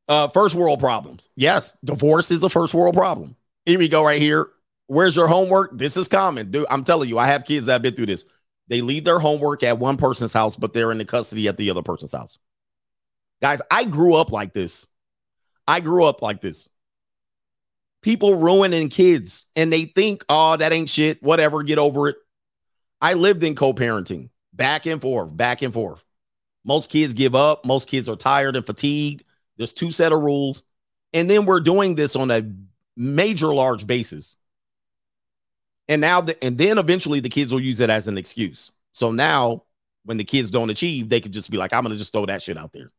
Uh, 0.07 0.29
first 0.29 0.55
world 0.55 0.79
problems. 0.79 1.31
Yes, 1.37 1.75
divorce 1.83 2.31
is 2.31 2.43
a 2.43 2.51
first 2.51 2.75
world 2.75 2.95
problem. 2.95 3.35
Here 3.65 3.79
we 3.79 3.89
go, 3.89 4.05
right 4.05 4.20
here. 4.20 4.49
Where's 4.89 5.16
your 5.16 5.27
homework? 5.27 5.70
This 5.79 5.97
is 5.97 6.07
common, 6.07 6.51
dude. 6.51 6.66
I'm 6.69 6.85
telling 6.85 7.09
you, 7.09 7.19
I 7.19 7.29
have 7.29 7.47
kids 7.47 7.65
that 7.65 7.73
have 7.73 7.83
been 7.83 7.95
through 7.95 8.07
this. 8.07 8.27
They 8.69 8.83
leave 8.83 9.05
their 9.05 9.19
homework 9.19 9.62
at 9.62 9.79
one 9.79 9.97
person's 9.97 10.35
house, 10.35 10.55
but 10.55 10.75
they're 10.75 10.93
in 10.93 10.99
the 10.99 11.07
custody 11.07 11.49
at 11.49 11.57
the 11.57 11.70
other 11.70 11.83
person's 11.83 12.12
house. 12.12 12.39
Guys, 13.41 13.62
I 13.70 13.85
grew 13.85 14.16
up 14.16 14.31
like 14.31 14.53
this. 14.53 14.87
I 15.66 15.81
grew 15.81 16.05
up 16.05 16.20
like 16.20 16.43
this. 16.43 16.69
People 18.03 18.35
ruining 18.35 18.91
kids 18.91 19.47
and 19.57 19.73
they 19.73 19.87
think, 19.87 20.27
oh, 20.29 20.59
that 20.59 20.73
ain't 20.75 20.91
shit. 20.91 21.23
Whatever, 21.23 21.62
get 21.62 21.79
over 21.79 22.09
it. 22.09 22.16
I 23.01 23.15
lived 23.15 23.43
in 23.45 23.55
co 23.55 23.73
parenting 23.73 24.29
back 24.59 24.85
and 24.85 25.01
forth, 25.01 25.35
back 25.35 25.63
and 25.63 25.73
forth. 25.73 26.05
Most 26.67 26.91
kids 26.91 27.15
give 27.15 27.35
up. 27.35 27.65
Most 27.65 27.89
kids 27.89 28.11
are 28.11 28.17
tired 28.17 28.57
and 28.57 28.67
fatigued. 28.67 29.25
There's 29.57 29.73
two 29.73 29.91
set 29.91 30.13
of 30.13 30.21
rules. 30.21 30.65
And 31.15 31.31
then 31.31 31.47
we're 31.47 31.61
doing 31.61 31.95
this 31.95 32.15
on 32.15 32.31
a 32.31 32.53
major 32.95 33.55
large 33.55 33.87
basis. 33.87 34.37
And 35.89 36.03
now, 36.03 36.21
the, 36.21 36.45
and 36.45 36.59
then 36.59 36.77
eventually 36.77 37.21
the 37.21 37.31
kids 37.31 37.51
will 37.51 37.61
use 37.61 37.81
it 37.81 37.89
as 37.89 38.09
an 38.09 38.19
excuse. 38.19 38.71
So 38.93 39.11
now, 39.11 39.63
when 40.05 40.19
the 40.19 40.25
kids 40.25 40.51
don't 40.51 40.69
achieve, 40.69 41.09
they 41.09 41.21
could 41.21 41.33
just 41.33 41.51
be 41.51 41.57
like, 41.57 41.73
I'm 41.73 41.85
to 41.85 41.97
just 41.97 42.13
throw 42.13 42.27
that 42.27 42.43
shit 42.43 42.59
out 42.59 42.73
there. 42.75 42.91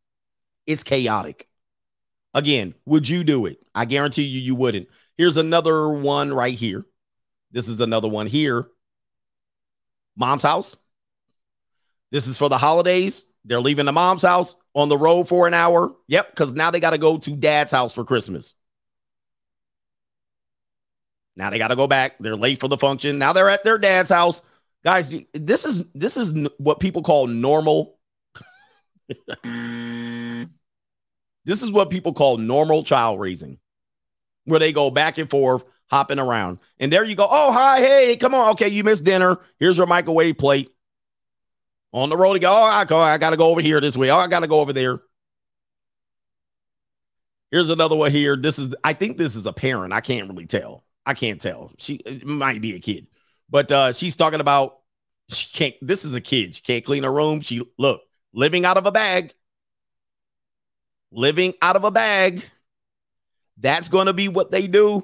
It's 0.65 0.83
chaotic. 0.83 1.47
Again, 2.33 2.73
would 2.85 3.07
you 3.07 3.23
do 3.23 3.45
it? 3.45 3.63
I 3.75 3.85
guarantee 3.85 4.23
you, 4.23 4.39
you 4.39 4.55
wouldn't. 4.55 4.87
Here's 5.17 5.37
another 5.37 5.89
one 5.89 6.33
right 6.33 6.53
here. 6.53 6.83
This 7.51 7.67
is 7.67 7.81
another 7.81 8.07
one 8.07 8.27
here. 8.27 8.67
Mom's 10.15 10.43
house. 10.43 10.75
This 12.11 12.27
is 12.27 12.37
for 12.37 12.49
the 12.49 12.57
holidays. 12.57 13.25
They're 13.45 13.61
leaving 13.61 13.85
the 13.85 13.91
mom's 13.91 14.21
house 14.23 14.55
on 14.73 14.89
the 14.89 14.97
road 14.97 15.27
for 15.27 15.47
an 15.47 15.53
hour. 15.53 15.91
Yep, 16.07 16.29
because 16.31 16.53
now 16.53 16.71
they 16.71 16.79
got 16.79 16.91
to 16.91 16.97
go 16.97 17.17
to 17.17 17.35
dad's 17.35 17.71
house 17.71 17.93
for 17.93 18.03
Christmas. 18.03 18.55
Now 21.35 21.49
they 21.49 21.57
got 21.57 21.69
to 21.69 21.75
go 21.75 21.87
back. 21.87 22.17
They're 22.19 22.35
late 22.35 22.59
for 22.59 22.67
the 22.67 22.77
function. 22.77 23.17
Now 23.17 23.33
they're 23.33 23.49
at 23.49 23.63
their 23.63 23.77
dad's 23.77 24.09
house. 24.09 24.41
Guys, 24.83 25.13
this 25.33 25.65
is 25.65 25.85
this 25.93 26.17
is 26.17 26.47
what 26.57 26.79
people 26.79 27.01
call 27.01 27.27
normal. 27.27 27.97
this 31.45 31.61
is 31.61 31.71
what 31.71 31.89
people 31.89 32.13
call 32.13 32.37
normal 32.37 32.83
child 32.83 33.19
raising. 33.19 33.57
Where 34.45 34.59
they 34.59 34.73
go 34.73 34.91
back 34.91 35.17
and 35.17 35.29
forth, 35.29 35.63
hopping 35.89 36.19
around. 36.19 36.59
And 36.79 36.91
there 36.91 37.03
you 37.03 37.15
go. 37.15 37.27
Oh, 37.29 37.51
hi, 37.51 37.79
hey, 37.79 38.17
come 38.17 38.33
on. 38.33 38.51
Okay, 38.51 38.69
you 38.69 38.83
missed 38.83 39.05
dinner. 39.05 39.37
Here's 39.59 39.77
your 39.77 39.87
microwave 39.87 40.37
plate. 40.37 40.71
On 41.91 42.09
the 42.09 42.17
road, 42.17 42.33
to 42.33 42.39
go. 42.39 42.51
Oh, 42.51 42.63
I, 42.63 42.85
go, 42.85 42.99
I 42.99 43.17
got 43.17 43.31
to 43.31 43.37
go 43.37 43.49
over 43.49 43.61
here 43.61 43.81
this 43.81 43.97
way. 43.97 44.11
Oh, 44.11 44.17
I 44.17 44.27
got 44.27 44.41
to 44.41 44.47
go 44.47 44.59
over 44.59 44.73
there. 44.73 44.99
Here's 47.51 47.71
another 47.71 47.95
one 47.95 48.11
here. 48.11 48.35
This 48.35 48.59
is, 48.59 48.75
I 48.83 48.93
think 48.93 49.17
this 49.17 49.35
is 49.35 49.47
a 49.47 49.53
parent. 49.53 49.91
I 49.91 50.01
can't 50.01 50.29
really 50.29 50.45
tell. 50.45 50.83
I 51.05 51.15
can't 51.15 51.41
tell. 51.41 51.71
She 51.79 52.01
might 52.23 52.61
be 52.61 52.75
a 52.75 52.79
kid, 52.79 53.07
but 53.49 53.71
uh, 53.71 53.93
she's 53.93 54.15
talking 54.15 54.41
about 54.41 54.79
she 55.29 55.47
can't. 55.51 55.75
This 55.81 56.05
is 56.05 56.13
a 56.13 56.21
kid. 56.21 56.55
She 56.55 56.61
can't 56.61 56.85
clean 56.85 57.03
her 57.03 57.11
room. 57.11 57.41
She 57.41 57.61
look 57.77 58.01
living 58.33 58.65
out 58.65 58.77
of 58.77 58.85
a 58.85 58.91
bag. 58.91 59.33
Living 61.11 61.55
out 61.61 61.75
of 61.75 61.83
a 61.83 61.91
bag. 61.91 62.43
That's 63.57 63.89
to 63.89 64.13
be 64.13 64.27
what 64.27 64.51
they 64.51 64.67
do. 64.67 65.03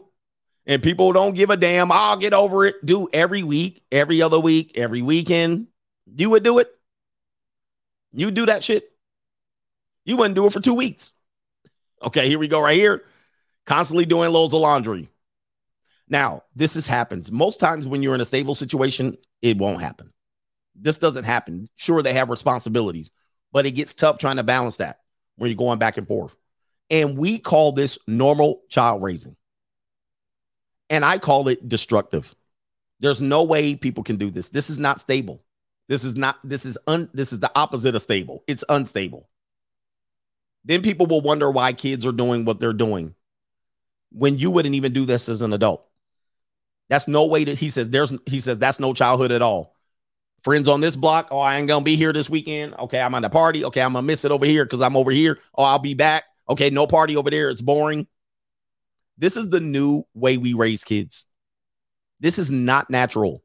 And 0.68 0.82
people 0.82 1.12
don't 1.14 1.36
give 1.36 1.50
a 1.50 1.58
damn. 1.58 1.92
I'll 1.92 2.18
get 2.18 2.34
over 2.34 2.66
it. 2.66 2.84
Do 2.84 3.08
every 3.12 3.44
week, 3.44 3.84
every 3.92 4.22
other 4.22 4.40
week, 4.40 4.78
every 4.78 5.02
weekend. 5.02 5.68
You 6.14 6.30
would 6.32 6.44
do 6.44 6.60
it. 6.60 6.70
You 8.14 8.32
do 8.32 8.46
that 8.46 8.64
shit. 8.64 8.92
You 10.06 10.18
wouldn't 10.18 10.36
do 10.36 10.46
it 10.46 10.54
for 10.54 10.60
two 10.60 10.74
weeks. 10.74 11.12
Okay, 12.04 12.28
here 12.28 12.40
we 12.40 12.48
go, 12.48 12.62
right 12.62 12.78
here. 12.78 13.04
Constantly 13.66 14.06
doing 14.06 14.32
loads 14.32 14.54
of 14.54 14.62
laundry. 14.62 15.10
Now, 16.08 16.44
this 16.56 16.76
is 16.76 16.86
happens. 16.86 17.32
Most 17.32 17.60
times 17.60 17.88
when 17.88 18.04
you're 18.04 18.16
in 18.16 18.22
a 18.22 18.26
stable 18.26 18.54
situation, 18.54 19.18
it 19.42 19.58
won't 19.58 19.82
happen. 19.82 20.14
This 20.76 20.98
doesn't 20.98 21.24
happen. 21.24 21.70
Sure, 21.76 22.04
they 22.04 22.14
have 22.14 22.30
responsibilities, 22.30 23.10
but 23.52 23.66
it 23.66 23.72
gets 23.72 23.94
tough 23.94 24.20
trying 24.20 24.36
to 24.36 24.44
balance 24.44 24.78
that 24.78 25.00
when 25.38 25.50
you're 25.50 25.58
going 25.58 25.80
back 25.80 25.98
and 25.98 26.08
forth. 26.08 26.36
And 26.92 27.18
we 27.18 27.40
call 27.40 27.72
this 27.72 27.98
normal 28.08 28.62
child 28.70 29.02
raising. 29.02 29.36
And 30.90 31.04
I 31.04 31.18
call 31.18 31.48
it 31.48 31.68
destructive. 31.68 32.36
There's 33.00 33.22
no 33.22 33.44
way 33.44 33.76
people 33.76 34.04
can 34.04 34.18
do 34.18 34.30
this. 34.30 34.50
This 34.50 34.70
is 34.70 34.78
not 34.78 35.02
stable. 35.02 35.42
This 35.88 36.04
is 36.04 36.16
not 36.16 36.38
this 36.44 36.66
is 36.66 36.78
un 36.88 37.10
this 37.14 37.32
is 37.32 37.40
the 37.40 37.52
opposite 37.56 37.96
of 37.96 38.02
stable. 38.02 38.44
It's 38.48 38.64
unstable. 38.70 39.30
Then 40.64 40.82
people 40.82 41.06
will 41.06 41.22
wonder 41.22 41.52
why 41.52 41.74
kids 41.74 42.06
are 42.06 42.12
doing 42.12 42.44
what 42.44 42.60
they're 42.60 42.74
doing 42.74 43.14
when 44.12 44.40
you 44.40 44.50
wouldn't 44.50 44.76
even 44.76 44.94
do 44.94 45.06
this 45.06 45.30
as 45.30 45.42
an 45.42 45.54
adult. 45.54 45.86
That's 46.90 47.08
no 47.08 47.26
way 47.26 47.46
to 47.46 47.54
he 47.54 47.70
says 47.70 47.90
there's 47.90 48.14
he 48.26 48.40
says 48.40 48.58
that's 48.58 48.80
no 48.80 48.94
childhood 48.94 49.32
at 49.32 49.42
all. 49.42 49.76
Friends 50.44 50.68
on 50.68 50.80
this 50.80 50.96
block, 50.96 51.30
oh, 51.32 51.40
I 51.40 51.58
ain't 51.58 51.68
gonna 51.68 51.84
be 51.84 51.96
here 51.96 52.14
this 52.14 52.30
weekend. 52.30 52.76
Okay, 52.80 53.00
I'm 53.00 53.16
on 53.16 53.24
the 53.24 53.30
party. 53.30 53.66
Okay, 53.66 53.82
I'm 53.82 53.94
gonna 53.94 54.06
miss 54.06 54.26
it 54.26 54.32
over 54.32 54.46
here 54.46 54.66
because 54.66 54.82
I'm 54.82 54.96
over 54.96 55.12
here. 55.12 55.40
Oh, 55.56 55.64
I'll 55.64 55.80
be 55.80 55.94
back. 55.94 56.24
Okay, 56.50 56.70
no 56.70 56.86
party 56.88 57.18
over 57.18 57.30
there. 57.30 57.50
It's 57.50 57.62
boring. 57.62 58.08
This 59.18 59.38
is 59.38 59.50
the 59.50 59.60
new 59.60 60.04
way 60.14 60.38
we 60.38 60.54
raise 60.54 60.84
kids. 60.84 61.26
This 62.20 62.38
is 62.38 62.52
not 62.52 62.90
natural. 62.90 63.44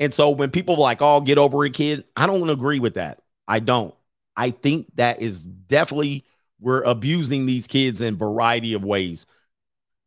And 0.00 0.14
so 0.14 0.30
when 0.30 0.50
people 0.50 0.76
like, 0.76 1.02
oh, 1.02 1.20
get 1.20 1.38
over 1.38 1.64
it, 1.64 1.74
kid, 1.74 2.04
I 2.16 2.26
don't 2.26 2.50
agree 2.50 2.80
with 2.80 2.94
that. 2.94 3.22
I 3.46 3.60
don't. 3.60 3.94
I 4.36 4.50
think 4.50 4.94
that 4.96 5.20
is 5.20 5.44
definitely 5.44 6.24
we're 6.60 6.82
abusing 6.82 7.46
these 7.46 7.66
kids 7.66 8.00
in 8.00 8.16
variety 8.16 8.74
of 8.74 8.84
ways. 8.84 9.26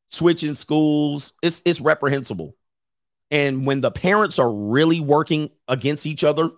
Switching 0.08 0.56
schools, 0.56 1.34
it's 1.42 1.62
it's 1.66 1.82
reprehensible. 1.82 2.56
And 3.32 3.66
when 3.66 3.82
the 3.82 3.92
parents 3.92 4.40
are 4.40 4.52
really 4.52 5.00
working 5.00 5.50
against 5.68 6.06
each 6.06 6.24
other, 6.24 6.50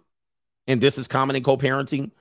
and 0.67 0.81
this 0.81 0.97
is 0.97 1.07
common 1.07 1.35
in 1.35 1.43
co-parenting, 1.43 2.11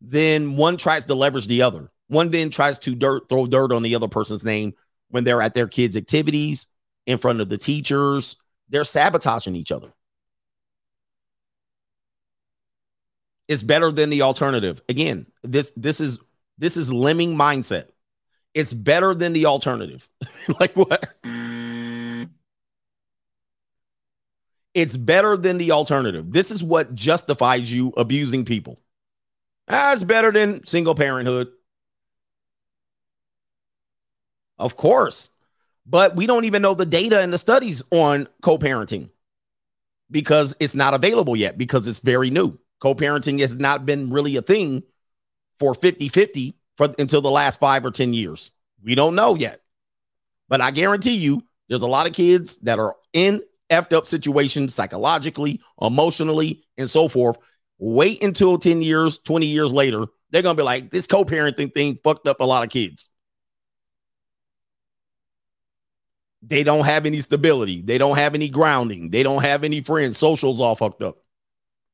then 0.00 0.56
one 0.56 0.76
tries 0.76 1.04
to 1.06 1.14
leverage 1.14 1.46
the 1.46 1.62
other. 1.62 1.90
One 2.08 2.30
then 2.30 2.50
tries 2.50 2.78
to 2.80 2.94
dirt, 2.96 3.28
throw 3.28 3.46
dirt 3.46 3.72
on 3.72 3.82
the 3.82 3.94
other 3.94 4.08
person's 4.08 4.44
name 4.44 4.74
when 5.10 5.24
they're 5.24 5.42
at 5.42 5.54
their 5.54 5.68
kids' 5.68 5.96
activities. 5.96 6.66
in 7.06 7.18
front 7.18 7.40
of 7.40 7.48
the 7.48 7.58
teachers. 7.58 8.36
They're 8.68 8.84
sabotaging 8.84 9.56
each 9.56 9.72
other. 9.72 9.92
It's 13.50 13.64
better 13.64 13.90
than 13.90 14.10
the 14.10 14.22
alternative. 14.22 14.80
Again, 14.88 15.26
this 15.42 15.72
this 15.76 16.00
is 16.00 16.20
this 16.58 16.76
is 16.76 16.92
lemming 16.92 17.34
mindset. 17.36 17.88
It's 18.54 18.72
better 18.72 19.12
than 19.12 19.32
the 19.32 19.46
alternative. 19.46 20.08
like 20.60 20.76
what? 20.76 21.12
It's 24.72 24.96
better 24.96 25.36
than 25.36 25.58
the 25.58 25.72
alternative. 25.72 26.32
This 26.32 26.52
is 26.52 26.62
what 26.62 26.94
justifies 26.94 27.72
you 27.72 27.92
abusing 27.96 28.44
people. 28.44 28.78
Ah, 29.68 29.90
That's 29.90 30.04
better 30.04 30.30
than 30.30 30.64
single 30.64 30.94
parenthood. 30.94 31.48
Of 34.60 34.76
course. 34.76 35.30
But 35.86 36.14
we 36.14 36.26
don't 36.28 36.44
even 36.44 36.62
know 36.62 36.74
the 36.74 36.86
data 36.86 37.20
and 37.20 37.32
the 37.32 37.38
studies 37.38 37.82
on 37.90 38.28
co 38.42 38.58
parenting 38.58 39.10
because 40.08 40.54
it's 40.60 40.76
not 40.76 40.94
available 40.94 41.34
yet, 41.34 41.58
because 41.58 41.88
it's 41.88 42.00
very 42.00 42.30
new. 42.30 42.56
Co 42.80 42.94
parenting 42.94 43.40
has 43.40 43.56
not 43.56 43.86
been 43.86 44.10
really 44.10 44.36
a 44.36 44.42
thing 44.42 44.82
for 45.58 45.74
50 45.74 46.08
50 46.08 46.54
for 46.76 46.88
until 46.98 47.20
the 47.20 47.30
last 47.30 47.60
five 47.60 47.84
or 47.84 47.90
10 47.90 48.14
years. 48.14 48.50
We 48.82 48.94
don't 48.94 49.14
know 49.14 49.34
yet. 49.34 49.60
But 50.48 50.60
I 50.60 50.70
guarantee 50.70 51.16
you, 51.16 51.44
there's 51.68 51.82
a 51.82 51.86
lot 51.86 52.06
of 52.06 52.12
kids 52.12 52.56
that 52.58 52.78
are 52.78 52.96
in 53.12 53.42
effed 53.70 53.92
up 53.92 54.06
situations 54.06 54.74
psychologically, 54.74 55.60
emotionally, 55.80 56.64
and 56.76 56.90
so 56.90 57.08
forth. 57.08 57.36
Wait 57.78 58.22
until 58.22 58.58
10 58.58 58.82
years, 58.82 59.18
20 59.18 59.46
years 59.46 59.72
later, 59.72 60.04
they're 60.30 60.42
going 60.42 60.56
to 60.56 60.60
be 60.60 60.64
like, 60.64 60.90
this 60.90 61.06
co 61.06 61.24
parenting 61.24 61.72
thing 61.72 61.98
fucked 62.02 62.26
up 62.26 62.40
a 62.40 62.44
lot 62.44 62.64
of 62.64 62.70
kids. 62.70 63.08
They 66.42 66.64
don't 66.64 66.86
have 66.86 67.06
any 67.06 67.20
stability. 67.20 67.82
They 67.82 67.98
don't 67.98 68.16
have 68.16 68.34
any 68.34 68.48
grounding. 68.48 69.10
They 69.10 69.22
don't 69.22 69.42
have 69.42 69.62
any 69.62 69.82
friends. 69.82 70.16
Socials 70.18 70.58
all 70.58 70.74
fucked 70.74 71.02
up. 71.02 71.18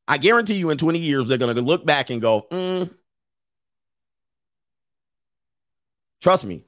I 0.08 0.18
guarantee 0.18 0.54
you 0.54 0.70
in 0.70 0.78
20 0.78 0.98
years, 0.98 1.28
they're 1.28 1.38
going 1.38 1.54
to 1.54 1.62
look 1.62 1.84
back 1.84 2.10
and 2.10 2.20
go, 2.20 2.46
mm. 2.50 2.92
trust 6.20 6.44
me, 6.44 6.62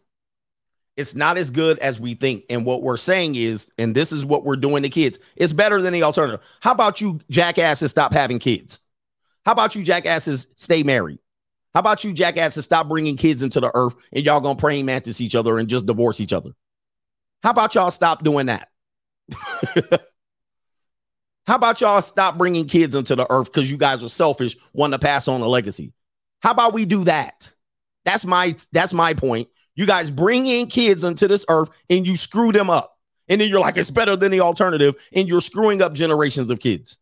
it's 0.97 1.15
not 1.15 1.39
as 1.39 1.51
good 1.51 1.79
as 1.79 2.01
we 2.01 2.15
think. 2.15 2.45
And 2.51 2.65
what 2.65 2.83
we're 2.83 2.97
saying 2.97 3.37
is, 3.37 3.71
and 3.79 3.95
this 3.95 4.11
is 4.11 4.25
what 4.25 4.45
we're 4.45 4.57
doing 4.57 4.83
to 4.83 4.89
kids, 4.89 5.21
it's 5.37 5.53
better 5.53 5.81
than 5.81 5.93
the 5.93 6.03
alternative. 6.03 6.41
How 6.61 6.73
about 6.73 7.01
you 7.01 7.21
jackasses 7.31 7.93
stop 7.93 8.13
having 8.13 8.41
kids? 8.41 8.81
How 9.47 9.53
about 9.53 9.77
you 9.77 9.85
jackasses 9.85 10.49
stay 10.57 10.83
married? 10.83 11.21
How 11.75 11.81
about 11.81 12.03
you 12.03 12.13
jackasses 12.13 12.65
stop 12.65 12.89
bringing 12.89 13.17
kids 13.17 13.43
into 13.43 13.61
the 13.61 13.71
earth 13.75 13.95
and 14.13 14.27
y'all 14.27 14.41
gonna 14.41 14.59
praying 14.59 14.87
mantis 14.87 15.21
each 15.21 15.37
other 15.37 15.59
and 15.59 15.69
just 15.69 15.87
divorce 15.87 16.19
each 16.19 16.33
other? 16.33 16.51
How 17.45 17.51
about 17.51 17.77
y'all 17.77 17.93
stop 17.93 18.25
doing 18.25 18.47
that? 18.47 18.69
How 21.49 21.55
about 21.55 21.81
y'all 21.81 22.03
stop 22.03 22.37
bringing 22.37 22.67
kids 22.67 22.95
into 22.95 23.17
the 23.17 23.27
earth 23.33 23.47
because 23.47 23.71
you 23.71 23.79
guys 23.79 24.05
are 24.05 24.11
selfish, 24.11 24.55
want 24.75 24.93
to 24.93 24.99
pass 24.99 25.29
on 25.29 25.41
a 25.41 25.47
legacy? 25.47 25.95
How 26.41 26.51
about 26.51 26.75
we 26.75 26.85
do 26.85 27.05
that? 27.05 27.51
That's 28.05 28.27
my 28.27 28.55
that's 28.71 28.93
my 28.93 29.15
point. 29.15 29.49
You 29.75 29.87
guys 29.87 30.11
bring 30.11 30.47
in 30.47 30.67
kids 30.67 31.05
into 31.05 31.27
this 31.27 31.47
earth 31.49 31.71
and 31.89 32.07
you 32.07 32.19
screw 32.19 32.53
them 32.53 32.69
up. 32.69 32.99
And 33.29 33.41
then 33.41 33.49
you're 33.49 33.61
like, 33.61 33.79
it's 33.79 33.89
better 33.89 34.15
than 34.15 34.31
the 34.31 34.41
alternative, 34.41 34.97
and 35.15 35.27
you're 35.27 35.41
screwing 35.41 35.81
up 35.81 35.95
generations 35.95 36.51
of 36.51 36.61
kids. 36.61 36.99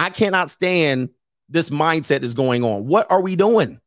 I 0.00 0.10
cannot 0.10 0.50
stand 0.50 1.10
this 1.48 1.70
mindset 1.70 2.24
is 2.24 2.34
going 2.34 2.64
on. 2.64 2.88
What 2.88 3.08
are 3.08 3.20
we 3.20 3.36
doing? 3.36 3.80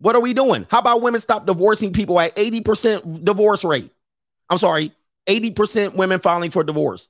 What 0.00 0.16
are 0.16 0.20
we 0.20 0.34
doing? 0.34 0.66
How 0.68 0.80
about 0.80 1.00
women 1.00 1.20
stop 1.20 1.46
divorcing 1.46 1.92
people 1.92 2.18
at 2.18 2.34
80% 2.34 3.24
divorce 3.24 3.62
rate? 3.64 3.92
I'm 4.50 4.58
sorry, 4.58 4.92
80% 5.28 5.94
women 5.94 6.18
filing 6.18 6.50
for 6.50 6.64
divorce. 6.64 7.06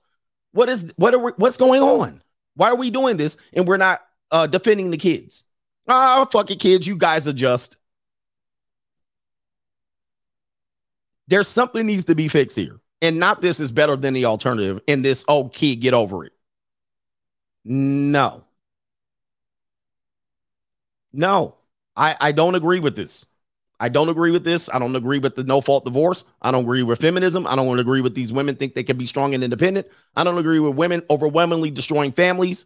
What 0.53 0.69
is 0.69 0.93
what 0.97 1.15
are 1.15 1.19
we, 1.19 1.33
what's 1.37 1.57
going 1.57 1.83
on? 1.83 2.23
Why 2.55 2.69
are 2.69 2.77
we 2.77 2.91
doing 2.91 3.17
this 3.17 3.37
and 3.53 3.67
we're 3.67 3.79
not 3.79 4.01
uh, 4.31 4.47
defending 4.47 4.91
the 4.91 4.99
kids? 4.99 5.45
Ah, 5.89 6.21
oh, 6.21 6.25
fuck 6.27 6.51
it, 6.51 6.61
kids. 6.61 6.87
You 6.87 6.97
guys 6.97 7.27
adjust. 7.27 7.77
There's 11.29 11.49
something 11.49 11.87
needs 11.87 12.05
to 12.07 12.15
be 12.15 12.29
fixed 12.29 12.57
here, 12.57 12.81
and 13.01 13.19
not 13.19 13.41
this 13.41 13.59
is 13.59 13.73
better 13.73 13.97
than 13.97 14.13
the 14.15 14.27
alternative. 14.27 14.81
And 14.87 15.05
this, 15.05 15.25
old 15.27 15.55
kid, 15.55 15.77
get 15.77 15.95
over 15.95 16.25
it. 16.25 16.33
No, 17.65 18.45
no, 21.13 21.57
I 21.97 22.17
I 22.21 22.33
don't 22.33 22.55
agree 22.55 22.81
with 22.81 22.97
this. 22.97 23.25
I 23.83 23.89
don't 23.89 24.09
agree 24.09 24.31
with 24.31 24.45
this. 24.45 24.71
I 24.73 24.79
don't 24.79 24.95
agree 24.95 25.19
with 25.19 25.35
the 25.35 25.43
no 25.43 25.61
fault 25.61 25.85
divorce. 25.85 26.23
I 26.41 26.53
don't 26.53 26.63
agree 26.63 26.85
with 26.85 27.01
feminism. 27.01 27.49
I 27.49 27.57
don't 27.57 27.81
agree 27.81 28.01
with 28.01 28.15
these 28.15 28.33
women 28.33 28.55
think 28.55 28.75
they 28.75 28.85
can 28.85 28.97
be 28.97 29.07
strong 29.07 29.35
and 29.35 29.43
independent. 29.43 29.89
I 30.15 30.23
don't 30.23 30.39
agree 30.39 30.61
with 30.61 30.77
women 30.77 31.03
overwhelmingly 31.11 31.73
destroying 31.73 32.13
families. 32.13 32.65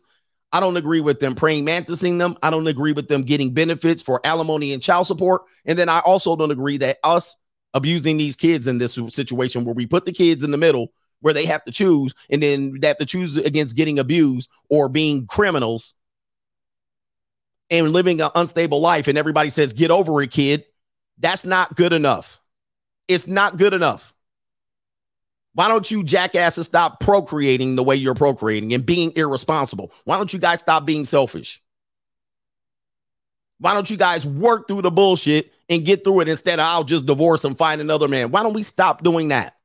I 0.53 0.61
don't 0.61 0.77
agree 0.77 1.01
with 1.01 1.19
them 1.19 1.35
praying 1.35 1.65
mantising 1.65 2.19
them. 2.19 2.37
I 2.43 2.51
don't 2.51 2.67
agree 2.67 2.93
with 2.93 3.09
them 3.09 3.23
getting 3.23 3.55
benefits 3.55 4.03
for 4.03 4.21
alimony 4.25 4.75
and 4.75 4.83
child 4.83 5.07
support. 5.07 5.45
And 5.65 5.79
then 5.79 5.89
I 5.89 6.01
also 6.01 6.37
don't 6.37 6.51
agree 6.51 6.77
that 6.77 6.99
us 7.03 7.35
abusing 7.73 8.19
these 8.19 8.37
kids 8.37 8.67
in 8.67 8.77
this 8.77 8.99
situation 9.09 9.65
where 9.65 9.75
we 9.75 9.87
put 9.87 10.05
the 10.05 10.13
kids 10.13 10.45
in 10.45 10.51
the 10.51 10.59
middle 10.59 10.89
where 11.21 11.33
they 11.33 11.47
have 11.47 11.65
to 11.65 11.73
choose 11.73 12.15
and 12.29 12.43
then 12.43 12.79
they 12.79 12.89
have 12.89 12.99
to 12.99 13.07
choose 13.07 13.39
against 13.39 13.75
getting 13.75 13.99
abused 13.99 14.51
or 14.69 14.91
being 14.91 15.27
criminals 15.27 15.95
and 17.71 17.91
living 17.91 18.21
an 18.21 18.29
unstable 18.35 18.83
life. 18.83 19.09
And 19.09 19.17
everybody 19.17 19.49
says, 19.49 19.73
get 19.73 19.91
over 19.91 20.21
it, 20.21 20.31
kid. 20.31 20.65
That's 21.19 21.45
not 21.45 21.77
good 21.77 21.93
enough. 21.93 22.41
It's 23.09 23.27
not 23.27 23.57
good 23.57 23.73
enough. 23.73 24.13
Why 25.55 25.69
don't 25.69 25.91
you 25.91 26.05
jackasses 26.05 26.67
stop 26.67 27.01
procreating 27.01 27.77
the 27.77 27.83
way 27.83 27.97
you're 27.97 28.15
procreating 28.15 28.75
and 28.75 28.85
being 28.85 29.13
irresponsible? 29.17 29.91
Why 30.05 30.19
don't 30.19 30.33
you 30.33 30.39
guys 30.39 30.61
stop 30.61 30.85
being 30.85 31.07
selfish? 31.07 31.63
Why 33.59 33.73
don't 33.73 33.89
you 33.89 33.97
guys 33.97 34.27
work 34.27 34.69
through 34.69 34.83
the 34.83 34.91
bullshit 34.91 35.53
and 35.71 35.85
get 35.85 36.05
through 36.05 36.21
it 36.21 36.29
instead 36.29 36.59
of 36.59 36.67
I'll 36.67 36.85
just 36.85 37.07
divorce 37.07 37.45
and 37.45 37.57
find 37.57 37.81
another 37.81 38.07
man? 38.07 38.31
Why 38.31 38.43
don't 38.43 38.53
we 38.53 38.63
stop 38.63 39.03
doing 39.03 39.29
that? 39.29 39.57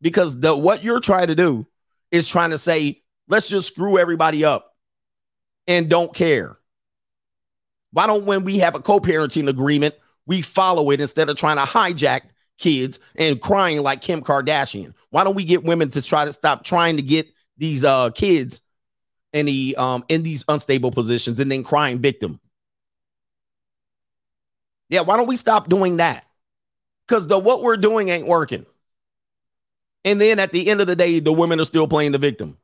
Because 0.00 0.38
the 0.38 0.56
what 0.56 0.84
you're 0.84 1.00
trying 1.00 1.26
to 1.26 1.34
do 1.34 1.66
is 2.12 2.28
trying 2.28 2.50
to 2.50 2.58
say, 2.58 3.02
let's 3.26 3.48
just 3.48 3.66
screw 3.66 3.98
everybody 3.98 4.44
up 4.44 4.76
and 5.66 5.88
don't 5.88 6.14
care. 6.14 6.56
Why 7.90 8.06
don't 8.06 8.26
when 8.26 8.44
we 8.44 8.58
have 8.58 8.76
a 8.76 8.80
co-parenting 8.80 9.48
agreement, 9.48 9.96
we 10.26 10.42
follow 10.42 10.90
it 10.90 11.00
instead 11.00 11.28
of 11.28 11.36
trying 11.36 11.56
to 11.56 11.62
hijack 11.62 12.22
kids 12.58 12.98
and 13.16 13.40
crying 13.40 13.82
like 13.82 14.00
Kim 14.00 14.22
Kardashian. 14.22 14.94
Why 15.10 15.24
don't 15.24 15.34
we 15.34 15.44
get 15.44 15.64
women 15.64 15.90
to 15.90 16.02
try 16.02 16.24
to 16.24 16.32
stop 16.32 16.64
trying 16.64 16.96
to 16.96 17.02
get 17.02 17.28
these 17.56 17.84
uh 17.84 18.10
kids 18.10 18.60
in 19.32 19.46
the 19.46 19.74
um 19.78 20.04
in 20.08 20.22
these 20.22 20.44
unstable 20.48 20.90
positions 20.90 21.40
and 21.40 21.50
then 21.50 21.62
crying 21.62 21.98
victim? 21.98 22.40
Yeah, 24.88 25.00
why 25.00 25.16
don't 25.16 25.26
we 25.26 25.36
stop 25.36 25.68
doing 25.68 25.96
that? 25.96 26.24
Because 27.06 27.26
the 27.26 27.38
what 27.38 27.62
we're 27.62 27.76
doing 27.76 28.08
ain't 28.08 28.26
working. 28.26 28.66
And 30.04 30.20
then 30.20 30.38
at 30.38 30.52
the 30.52 30.68
end 30.68 30.80
of 30.80 30.86
the 30.86 30.96
day, 30.96 31.18
the 31.20 31.32
women 31.32 31.60
are 31.60 31.64
still 31.64 31.88
playing 31.88 32.12
the 32.12 32.18
victim. 32.18 32.58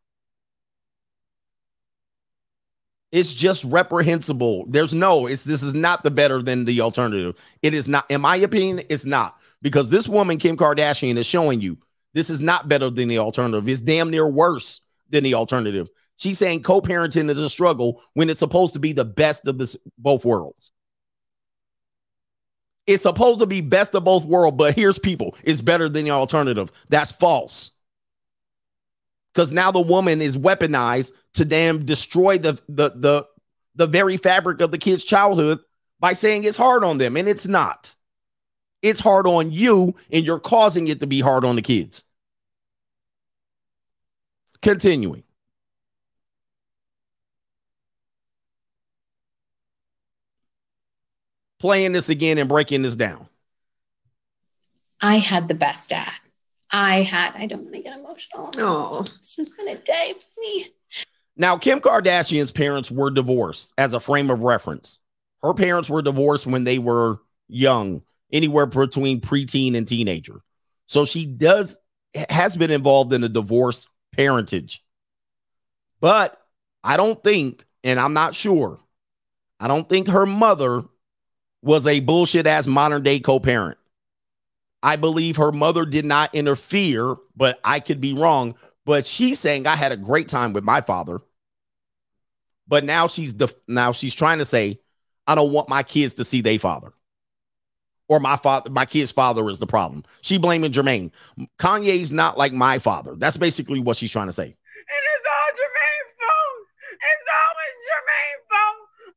It's 3.12 3.34
just 3.34 3.64
reprehensible. 3.64 4.66
There's 4.68 4.94
no, 4.94 5.26
it's 5.26 5.42
this 5.42 5.62
is 5.62 5.74
not 5.74 6.02
the 6.04 6.10
better 6.10 6.40
than 6.42 6.64
the 6.64 6.80
alternative. 6.80 7.34
It 7.60 7.74
is 7.74 7.88
not, 7.88 8.08
in 8.08 8.20
my 8.20 8.36
opinion, 8.36 8.84
it's 8.88 9.04
not. 9.04 9.36
Because 9.62 9.90
this 9.90 10.08
woman, 10.08 10.38
Kim 10.38 10.56
Kardashian, 10.56 11.16
is 11.16 11.26
showing 11.26 11.60
you 11.60 11.76
this 12.14 12.30
is 12.30 12.40
not 12.40 12.68
better 12.68 12.88
than 12.88 13.08
the 13.08 13.18
alternative. 13.18 13.68
It's 13.68 13.80
damn 13.80 14.10
near 14.10 14.28
worse 14.28 14.80
than 15.10 15.24
the 15.24 15.34
alternative. 15.34 15.90
She's 16.18 16.38
saying 16.38 16.62
co-parenting 16.62 17.30
is 17.30 17.38
a 17.38 17.48
struggle 17.48 18.02
when 18.14 18.30
it's 18.30 18.40
supposed 18.40 18.74
to 18.74 18.78
be 18.78 18.92
the 18.92 19.04
best 19.04 19.46
of 19.46 19.58
this 19.58 19.76
both 19.98 20.24
worlds. 20.24 20.70
It's 22.86 23.02
supposed 23.02 23.40
to 23.40 23.46
be 23.46 23.60
best 23.60 23.94
of 23.94 24.04
both 24.04 24.24
worlds, 24.24 24.56
but 24.56 24.74
here's 24.74 24.98
people. 24.98 25.36
It's 25.42 25.60
better 25.60 25.88
than 25.88 26.04
the 26.04 26.10
alternative. 26.10 26.70
That's 26.88 27.12
false 27.12 27.72
because 29.32 29.52
now 29.52 29.70
the 29.70 29.80
woman 29.80 30.20
is 30.20 30.36
weaponized 30.36 31.12
to 31.34 31.44
damn 31.44 31.84
destroy 31.84 32.38
the 32.38 32.60
the 32.68 32.90
the 32.94 33.26
the 33.74 33.86
very 33.86 34.16
fabric 34.16 34.60
of 34.60 34.70
the 34.70 34.78
kid's 34.78 35.04
childhood 35.04 35.60
by 36.00 36.12
saying 36.12 36.44
it's 36.44 36.56
hard 36.56 36.84
on 36.84 36.98
them 36.98 37.16
and 37.16 37.28
it's 37.28 37.46
not. 37.46 37.94
It's 38.82 39.00
hard 39.00 39.26
on 39.26 39.52
you 39.52 39.94
and 40.10 40.24
you're 40.24 40.40
causing 40.40 40.88
it 40.88 41.00
to 41.00 41.06
be 41.06 41.20
hard 41.20 41.44
on 41.44 41.56
the 41.56 41.62
kids. 41.62 42.02
Continuing. 44.62 45.22
Playing 51.58 51.92
this 51.92 52.08
again 52.08 52.38
and 52.38 52.48
breaking 52.48 52.82
this 52.82 52.96
down. 52.96 53.28
I 55.00 55.16
had 55.16 55.48
the 55.48 55.54
best 55.54 55.90
dad. 55.90 56.19
I 56.72 57.02
had, 57.02 57.34
I 57.34 57.46
don't 57.46 57.62
want 57.62 57.74
to 57.74 57.82
get 57.82 57.98
emotional. 57.98 58.50
No. 58.56 59.04
It's 59.18 59.36
just 59.36 59.56
been 59.56 59.68
a 59.68 59.76
day 59.76 60.14
for 60.18 60.40
me. 60.40 60.68
Now, 61.36 61.56
Kim 61.56 61.80
Kardashian's 61.80 62.50
parents 62.50 62.90
were 62.90 63.10
divorced 63.10 63.72
as 63.78 63.94
a 63.94 64.00
frame 64.00 64.30
of 64.30 64.42
reference. 64.42 64.98
Her 65.42 65.54
parents 65.54 65.88
were 65.88 66.02
divorced 66.02 66.46
when 66.46 66.64
they 66.64 66.78
were 66.78 67.18
young, 67.48 68.02
anywhere 68.32 68.66
between 68.66 69.20
preteen 69.20 69.76
and 69.76 69.88
teenager. 69.88 70.42
So 70.86 71.04
she 71.04 71.26
does 71.26 71.78
has 72.28 72.56
been 72.56 72.70
involved 72.70 73.12
in 73.12 73.24
a 73.24 73.28
divorce 73.28 73.86
parentage. 74.12 74.84
But 76.00 76.38
I 76.82 76.96
don't 76.96 77.22
think, 77.22 77.64
and 77.84 78.00
I'm 78.00 78.12
not 78.12 78.34
sure, 78.34 78.80
I 79.58 79.68
don't 79.68 79.88
think 79.88 80.08
her 80.08 80.26
mother 80.26 80.82
was 81.62 81.86
a 81.86 82.00
bullshit 82.00 82.46
ass 82.46 82.66
modern 82.66 83.02
day 83.02 83.20
co 83.20 83.38
parent. 83.38 83.78
I 84.82 84.96
believe 84.96 85.36
her 85.36 85.52
mother 85.52 85.84
did 85.84 86.04
not 86.04 86.34
interfere, 86.34 87.16
but 87.36 87.60
I 87.64 87.80
could 87.80 88.00
be 88.00 88.14
wrong. 88.14 88.54
But 88.86 89.06
she's 89.06 89.38
saying 89.38 89.66
I 89.66 89.76
had 89.76 89.92
a 89.92 89.96
great 89.96 90.28
time 90.28 90.52
with 90.52 90.64
my 90.64 90.80
father. 90.80 91.20
But 92.66 92.84
now 92.84 93.08
she's 93.08 93.34
the 93.34 93.54
now 93.68 93.92
she's 93.92 94.14
trying 94.14 94.38
to 94.38 94.44
say 94.44 94.80
I 95.26 95.34
don't 95.34 95.52
want 95.52 95.68
my 95.68 95.82
kids 95.82 96.14
to 96.14 96.24
see 96.24 96.40
their 96.40 96.58
father. 96.58 96.92
Or 98.08 98.18
my 98.18 98.36
father, 98.36 98.70
my 98.70 98.86
kid's 98.86 99.12
father 99.12 99.48
is 99.48 99.60
the 99.60 99.66
problem. 99.66 100.04
She 100.22 100.38
blaming 100.38 100.72
Jermaine. 100.72 101.12
Kanye's 101.58 102.10
not 102.10 102.36
like 102.36 102.52
my 102.52 102.80
father. 102.80 103.14
That's 103.16 103.36
basically 103.36 103.78
what 103.78 103.96
she's 103.96 104.10
trying 104.10 104.26
to 104.26 104.32
say. 104.32 104.46
And 104.46 104.54
it's 105.14 105.26
all 105.28 105.52
Jermaine's 105.52 106.16
fault. 106.18 106.66
It's 107.12 107.26
always 107.38 107.76
Jermaine's 107.86 108.46
fault. 108.50 109.14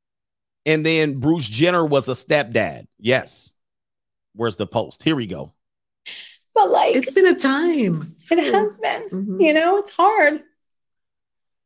And 0.67 0.85
then 0.85 1.19
Bruce 1.19 1.47
Jenner 1.47 1.85
was 1.85 2.07
a 2.07 2.11
stepdad. 2.11 2.85
Yes. 2.99 3.52
Where's 4.35 4.55
the 4.57 4.67
post? 4.67 5.03
Here 5.03 5.15
we 5.15 5.27
go. 5.27 5.51
But 6.53 6.69
like 6.69 6.95
It's 6.95 7.11
been 7.11 7.27
a 7.27 7.35
time. 7.37 8.15
it 8.29 8.53
has 8.53 8.79
been, 8.79 9.37
you 9.39 9.53
know, 9.53 9.77
it's 9.77 9.91
hard. 9.91 10.41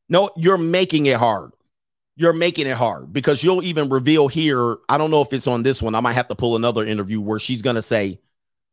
No, 0.10 0.30
you're 0.38 0.57
making 0.57 1.07
it 1.07 1.18
hard. 1.18 1.52
You're 2.15 2.34
making 2.34 2.68
it 2.68 2.76
hard 2.77 3.14
because 3.14 3.44
you'll 3.44 3.64
even 3.64 3.89
reveal 3.89 4.27
here. 4.27 4.77
I 4.89 4.98
don't 4.98 5.11
know 5.11 5.22
if 5.22 5.34
it's 5.34 5.45
on 5.48 5.64
this 5.64 5.81
one. 5.81 5.94
I 5.94 5.99
might 5.99 6.14
have 6.14 6.30
to 6.30 6.35
pull 6.35 6.56
another 6.56 6.84
interview 6.85 7.22
where 7.22 7.39
she's 7.39 7.61
going 7.61 7.76
to 7.76 7.81
say 7.81 8.19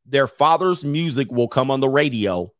their 0.06 0.26
father's 0.26 0.84
music 0.84 1.30
will 1.30 1.48
come 1.48 1.70
on 1.70 1.80
the 1.80 1.88
radio 1.88 2.50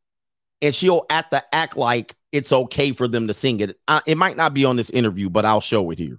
and 0.60 0.74
she'll 0.74 1.06
have 1.08 1.30
to 1.30 1.42
act 1.54 1.76
like 1.76 2.14
it's 2.32 2.52
okay 2.52 2.92
for 2.92 3.06
them 3.06 3.28
to 3.28 3.34
sing 3.34 3.60
it. 3.60 3.78
Uh, 3.86 4.00
it 4.06 4.18
might 4.18 4.36
not 4.36 4.52
be 4.52 4.64
on 4.64 4.76
this 4.76 4.90
interview, 4.90 5.30
but 5.30 5.44
I'll 5.44 5.60
show 5.60 5.90
it 5.90 5.98
here. 5.98 6.18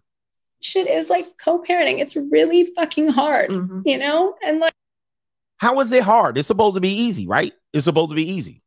Shit 0.61 0.87
is 0.87 1.09
like 1.09 1.37
co-parenting. 1.37 1.99
It's 1.99 2.15
really 2.15 2.65
fucking 2.75 3.09
hard, 3.09 3.51
you 3.85 3.97
know? 3.97 4.35
And 4.43 4.59
like 4.59 4.73
How 5.57 5.79
is 5.79 5.91
it 5.91 6.03
hard? 6.03 6.37
It's 6.37 6.47
supposed 6.47 6.75
to 6.75 6.81
be 6.81 6.93
easy, 6.93 7.27
right? 7.27 7.53
It's 7.73 7.85
supposed 7.85 8.09
to 8.09 8.15
be 8.15 8.29
easy. 8.29 8.61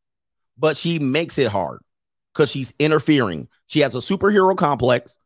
But 0.56 0.76
she 0.76 0.98
makes 0.98 1.38
it 1.38 1.48
hard 1.48 1.80
because 2.32 2.50
she's 2.50 2.74
interfering. 2.78 3.48
She 3.66 3.80
has 3.80 3.94
a 3.94 3.98
superhero 3.98 4.56
complex 4.56 5.18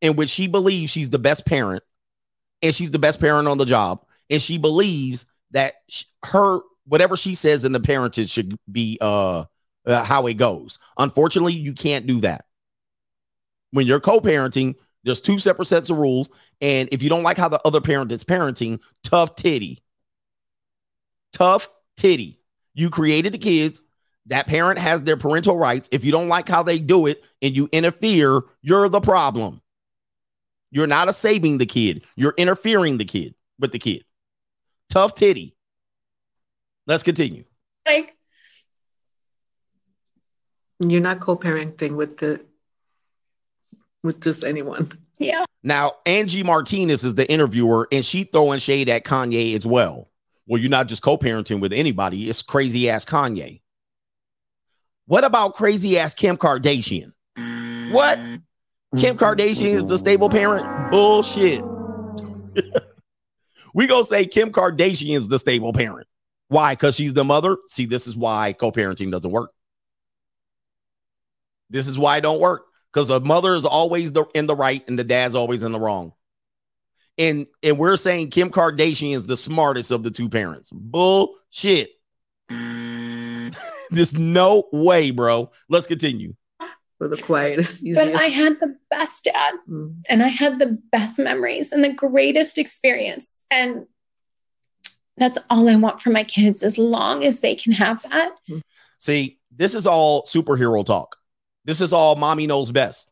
in 0.00 0.16
which 0.16 0.30
she 0.30 0.46
believes 0.46 0.90
she's 0.90 1.10
the 1.10 1.18
best 1.18 1.46
parent 1.46 1.82
and 2.62 2.74
she's 2.74 2.90
the 2.90 2.98
best 2.98 3.20
parent 3.20 3.48
on 3.48 3.58
the 3.58 3.64
job. 3.64 4.04
And 4.28 4.40
she 4.40 4.58
believes 4.58 5.26
that 5.50 5.74
her, 6.24 6.60
whatever 6.86 7.16
she 7.16 7.34
says 7.34 7.64
in 7.64 7.72
the 7.72 7.80
parentage 7.80 8.30
should 8.30 8.56
be 8.70 8.98
uh, 9.00 9.44
uh, 9.86 10.04
how 10.04 10.26
it 10.26 10.34
goes. 10.34 10.78
Unfortunately, 10.98 11.54
you 11.54 11.72
can't 11.72 12.06
do 12.06 12.20
that. 12.20 12.44
When 13.72 13.86
you're 13.86 14.00
co 14.00 14.20
parenting, 14.20 14.76
there's 15.04 15.20
two 15.20 15.38
separate 15.38 15.66
sets 15.66 15.90
of 15.90 15.96
rules. 15.96 16.28
And 16.60 16.88
if 16.92 17.02
you 17.02 17.08
don't 17.08 17.22
like 17.22 17.38
how 17.38 17.48
the 17.48 17.60
other 17.66 17.80
parent 17.80 18.12
is 18.12 18.22
parenting, 18.22 18.80
tough 19.02 19.34
titty 19.34 19.82
tough 21.32 21.68
titty. 21.96 22.40
You 22.74 22.90
created 22.90 23.32
the 23.32 23.38
kids. 23.38 23.82
That 24.26 24.46
parent 24.46 24.78
has 24.78 25.02
their 25.02 25.16
parental 25.16 25.56
rights. 25.56 25.88
If 25.90 26.04
you 26.04 26.12
don't 26.12 26.28
like 26.28 26.48
how 26.48 26.62
they 26.62 26.78
do 26.78 27.06
it 27.06 27.22
and 27.42 27.56
you 27.56 27.68
interfere, 27.72 28.42
you're 28.62 28.88
the 28.88 29.00
problem. 29.00 29.60
You're 30.70 30.86
not 30.86 31.08
a 31.08 31.12
saving 31.12 31.58
the 31.58 31.66
kid. 31.66 32.04
You're 32.16 32.34
interfering 32.36 32.98
the 32.98 33.04
kid 33.04 33.34
with 33.58 33.72
the 33.72 33.78
kid. 33.78 34.04
Tough 34.88 35.14
titty. 35.14 35.56
Let's 36.86 37.02
continue. 37.02 37.44
like 37.86 38.14
You're 40.86 41.00
not 41.00 41.20
co-parenting 41.20 41.96
with 41.96 42.18
the 42.18 42.44
with 44.02 44.20
just 44.20 44.44
anyone. 44.44 44.92
yeah. 45.18 45.44
Now, 45.62 45.92
Angie 46.06 46.42
Martinez 46.42 47.04
is 47.04 47.14
the 47.16 47.30
interviewer, 47.30 47.86
and 47.92 48.04
she 48.04 48.24
throwing 48.24 48.60
shade 48.60 48.88
at 48.88 49.04
Kanye 49.04 49.54
as 49.56 49.66
well. 49.66 50.09
Well, 50.50 50.60
you're 50.60 50.68
not 50.68 50.88
just 50.88 51.00
co-parenting 51.00 51.60
with 51.60 51.72
anybody, 51.72 52.28
it's 52.28 52.42
crazy 52.42 52.90
ass 52.90 53.04
Kanye. 53.04 53.60
What 55.06 55.22
about 55.22 55.54
crazy 55.54 55.96
ass 55.96 56.12
Kim 56.12 56.36
Kardashian? 56.36 57.12
What? 57.92 58.18
Kim 58.98 59.16
Kardashian 59.16 59.74
is 59.74 59.86
the 59.86 59.96
stable 59.96 60.28
parent? 60.28 60.90
Bullshit. 60.90 61.62
we 63.74 63.86
gonna 63.86 64.04
say 64.04 64.26
Kim 64.26 64.50
Kardashian 64.50 65.18
is 65.18 65.28
the 65.28 65.38
stable 65.38 65.72
parent. 65.72 66.08
Why? 66.48 66.72
Because 66.72 66.96
she's 66.96 67.14
the 67.14 67.22
mother. 67.22 67.56
See, 67.68 67.86
this 67.86 68.08
is 68.08 68.16
why 68.16 68.52
co-parenting 68.52 69.12
doesn't 69.12 69.30
work. 69.30 69.52
This 71.70 71.86
is 71.86 71.96
why 71.96 72.16
it 72.16 72.22
don't 72.22 72.40
work. 72.40 72.64
Because 72.92 73.06
the 73.06 73.20
mother 73.20 73.54
is 73.54 73.64
always 73.64 74.10
the, 74.10 74.24
in 74.34 74.48
the 74.48 74.56
right 74.56 74.82
and 74.88 74.98
the 74.98 75.04
dad's 75.04 75.36
always 75.36 75.62
in 75.62 75.70
the 75.70 75.78
wrong. 75.78 76.12
And 77.20 77.46
and 77.62 77.76
we're 77.78 77.96
saying 77.96 78.30
Kim 78.30 78.50
Kardashian 78.50 79.14
is 79.14 79.26
the 79.26 79.36
smartest 79.36 79.90
of 79.90 80.02
the 80.02 80.10
two 80.10 80.30
parents. 80.30 80.70
Bullshit. 80.72 81.90
Mm. 82.50 83.54
There's 83.90 84.18
no 84.18 84.68
way, 84.72 85.10
bro. 85.10 85.50
Let's 85.68 85.86
continue. 85.86 86.34
For 86.98 87.08
the 87.08 87.16
quietest, 87.16 87.82
But 87.94 88.14
I 88.14 88.24
had 88.24 88.60
the 88.60 88.76
best 88.90 89.24
dad 89.24 89.54
mm. 89.68 89.94
and 90.10 90.22
I 90.22 90.28
had 90.28 90.58
the 90.58 90.78
best 90.92 91.18
memories 91.18 91.72
and 91.72 91.82
the 91.82 91.92
greatest 91.94 92.58
experience. 92.58 93.40
And 93.50 93.86
that's 95.16 95.38
all 95.48 95.66
I 95.68 95.76
want 95.76 96.00
for 96.00 96.10
my 96.10 96.24
kids 96.24 96.62
as 96.62 96.76
long 96.76 97.24
as 97.24 97.40
they 97.40 97.54
can 97.54 97.72
have 97.72 98.02
that. 98.02 98.34
Mm. 98.48 98.60
See, 98.98 99.38
this 99.50 99.74
is 99.74 99.86
all 99.86 100.24
superhero 100.24 100.84
talk. 100.84 101.16
This 101.64 101.80
is 101.80 101.92
all 101.92 102.16
mommy 102.16 102.46
knows 102.46 102.70
best. 102.70 103.09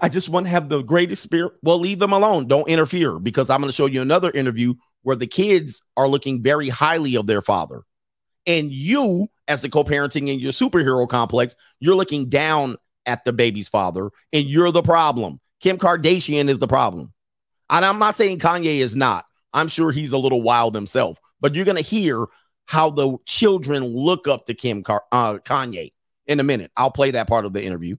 I 0.00 0.08
just 0.08 0.28
want 0.28 0.46
to 0.46 0.50
have 0.50 0.68
the 0.68 0.82
greatest 0.82 1.22
spirit. 1.22 1.54
Well, 1.62 1.78
leave 1.78 1.98
them 1.98 2.12
alone. 2.12 2.46
Don't 2.46 2.68
interfere 2.68 3.18
because 3.18 3.50
I'm 3.50 3.60
going 3.60 3.68
to 3.68 3.76
show 3.76 3.86
you 3.86 4.02
another 4.02 4.30
interview 4.30 4.74
where 5.02 5.16
the 5.16 5.26
kids 5.26 5.82
are 5.96 6.08
looking 6.08 6.42
very 6.42 6.68
highly 6.68 7.16
of 7.16 7.26
their 7.26 7.42
father. 7.42 7.82
And 8.46 8.70
you, 8.72 9.28
as 9.48 9.62
the 9.62 9.68
co 9.68 9.84
parenting 9.84 10.28
in 10.28 10.40
your 10.40 10.52
superhero 10.52 11.08
complex, 11.08 11.54
you're 11.80 11.96
looking 11.96 12.28
down 12.28 12.76
at 13.06 13.24
the 13.24 13.32
baby's 13.32 13.68
father 13.68 14.10
and 14.32 14.46
you're 14.46 14.72
the 14.72 14.82
problem. 14.82 15.40
Kim 15.60 15.78
Kardashian 15.78 16.48
is 16.48 16.58
the 16.58 16.66
problem. 16.66 17.12
And 17.70 17.84
I'm 17.84 17.98
not 17.98 18.14
saying 18.14 18.38
Kanye 18.38 18.78
is 18.78 18.94
not. 18.94 19.24
I'm 19.52 19.68
sure 19.68 19.90
he's 19.90 20.12
a 20.12 20.18
little 20.18 20.42
wild 20.42 20.74
himself, 20.74 21.18
but 21.40 21.54
you're 21.54 21.64
going 21.64 21.76
to 21.76 21.82
hear 21.82 22.26
how 22.66 22.90
the 22.90 23.16
children 23.24 23.84
look 23.84 24.28
up 24.28 24.46
to 24.46 24.54
Kim 24.54 24.82
Car- 24.82 25.04
uh, 25.10 25.38
Kanye 25.38 25.92
in 26.26 26.40
a 26.40 26.44
minute. 26.44 26.70
I'll 26.76 26.90
play 26.90 27.12
that 27.12 27.28
part 27.28 27.44
of 27.44 27.52
the 27.52 27.64
interview. 27.64 27.96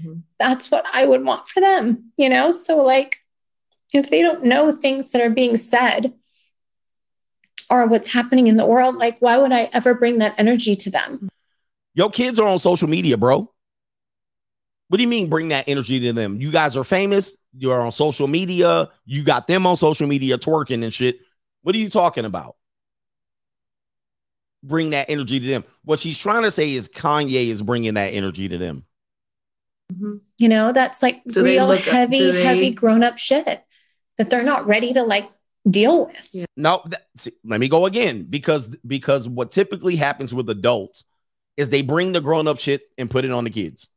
Mm-hmm. 0.00 0.20
That's 0.38 0.70
what 0.70 0.84
I 0.92 1.06
would 1.06 1.24
want 1.24 1.48
for 1.48 1.60
them, 1.60 2.12
you 2.16 2.28
know? 2.28 2.52
So, 2.52 2.78
like, 2.78 3.18
if 3.92 4.10
they 4.10 4.22
don't 4.22 4.44
know 4.44 4.74
things 4.74 5.12
that 5.12 5.22
are 5.22 5.30
being 5.30 5.56
said 5.56 6.14
or 7.70 7.86
what's 7.86 8.12
happening 8.12 8.46
in 8.46 8.56
the 8.56 8.66
world, 8.66 8.96
like, 8.96 9.18
why 9.20 9.38
would 9.38 9.52
I 9.52 9.70
ever 9.72 9.94
bring 9.94 10.18
that 10.18 10.34
energy 10.38 10.76
to 10.76 10.90
them? 10.90 11.28
Your 11.94 12.10
kids 12.10 12.38
are 12.38 12.48
on 12.48 12.58
social 12.58 12.88
media, 12.88 13.16
bro. 13.16 13.50
What 14.88 14.98
do 14.98 15.02
you 15.02 15.08
mean 15.08 15.30
bring 15.30 15.48
that 15.48 15.68
energy 15.68 16.00
to 16.00 16.12
them? 16.12 16.40
You 16.40 16.50
guys 16.50 16.76
are 16.76 16.84
famous. 16.84 17.34
You 17.56 17.70
are 17.72 17.80
on 17.80 17.92
social 17.92 18.28
media. 18.28 18.90
You 19.04 19.24
got 19.24 19.46
them 19.46 19.66
on 19.66 19.76
social 19.76 20.06
media 20.06 20.38
twerking 20.38 20.84
and 20.84 20.92
shit. 20.92 21.20
What 21.62 21.74
are 21.74 21.78
you 21.78 21.88
talking 21.88 22.24
about? 22.24 22.56
Bring 24.62 24.90
that 24.90 25.08
energy 25.08 25.40
to 25.40 25.46
them. 25.46 25.64
What 25.84 25.98
she's 25.98 26.18
trying 26.18 26.42
to 26.42 26.50
say 26.50 26.72
is 26.72 26.88
Kanye 26.88 27.48
is 27.48 27.62
bringing 27.62 27.94
that 27.94 28.08
energy 28.08 28.48
to 28.48 28.58
them. 28.58 28.84
Mm-hmm. 29.92 30.16
You 30.38 30.48
know, 30.48 30.72
that's 30.72 31.02
like 31.02 31.22
Do 31.24 31.44
real 31.44 31.66
look 31.66 31.80
up- 31.80 31.84
heavy, 31.86 32.30
they- 32.30 32.42
heavy 32.44 32.70
grown 32.70 33.02
up 33.02 33.18
shit 33.18 33.62
that 34.18 34.30
they're 34.30 34.42
not 34.44 34.66
ready 34.66 34.92
to 34.94 35.02
like 35.02 35.28
deal 35.68 36.06
with. 36.06 36.46
No, 36.56 36.82
that, 36.86 37.06
see, 37.16 37.32
let 37.44 37.60
me 37.60 37.68
go 37.68 37.86
again 37.86 38.24
because 38.28 38.76
because 38.86 39.28
what 39.28 39.50
typically 39.52 39.96
happens 39.96 40.34
with 40.34 40.48
adults 40.50 41.04
is 41.56 41.68
they 41.70 41.82
bring 41.82 42.12
the 42.12 42.20
grown 42.20 42.48
up 42.48 42.58
shit 42.58 42.82
and 42.98 43.10
put 43.10 43.24
it 43.24 43.30
on 43.30 43.44
the 43.44 43.50
kids. 43.50 43.88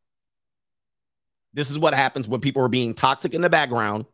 This 1.54 1.72
is 1.72 1.80
what 1.80 1.94
happens 1.94 2.28
when 2.28 2.42
people 2.42 2.64
are 2.64 2.70
being 2.70 2.94
toxic 2.94 3.34
in 3.34 3.42
the 3.42 3.50
background. 3.50 4.06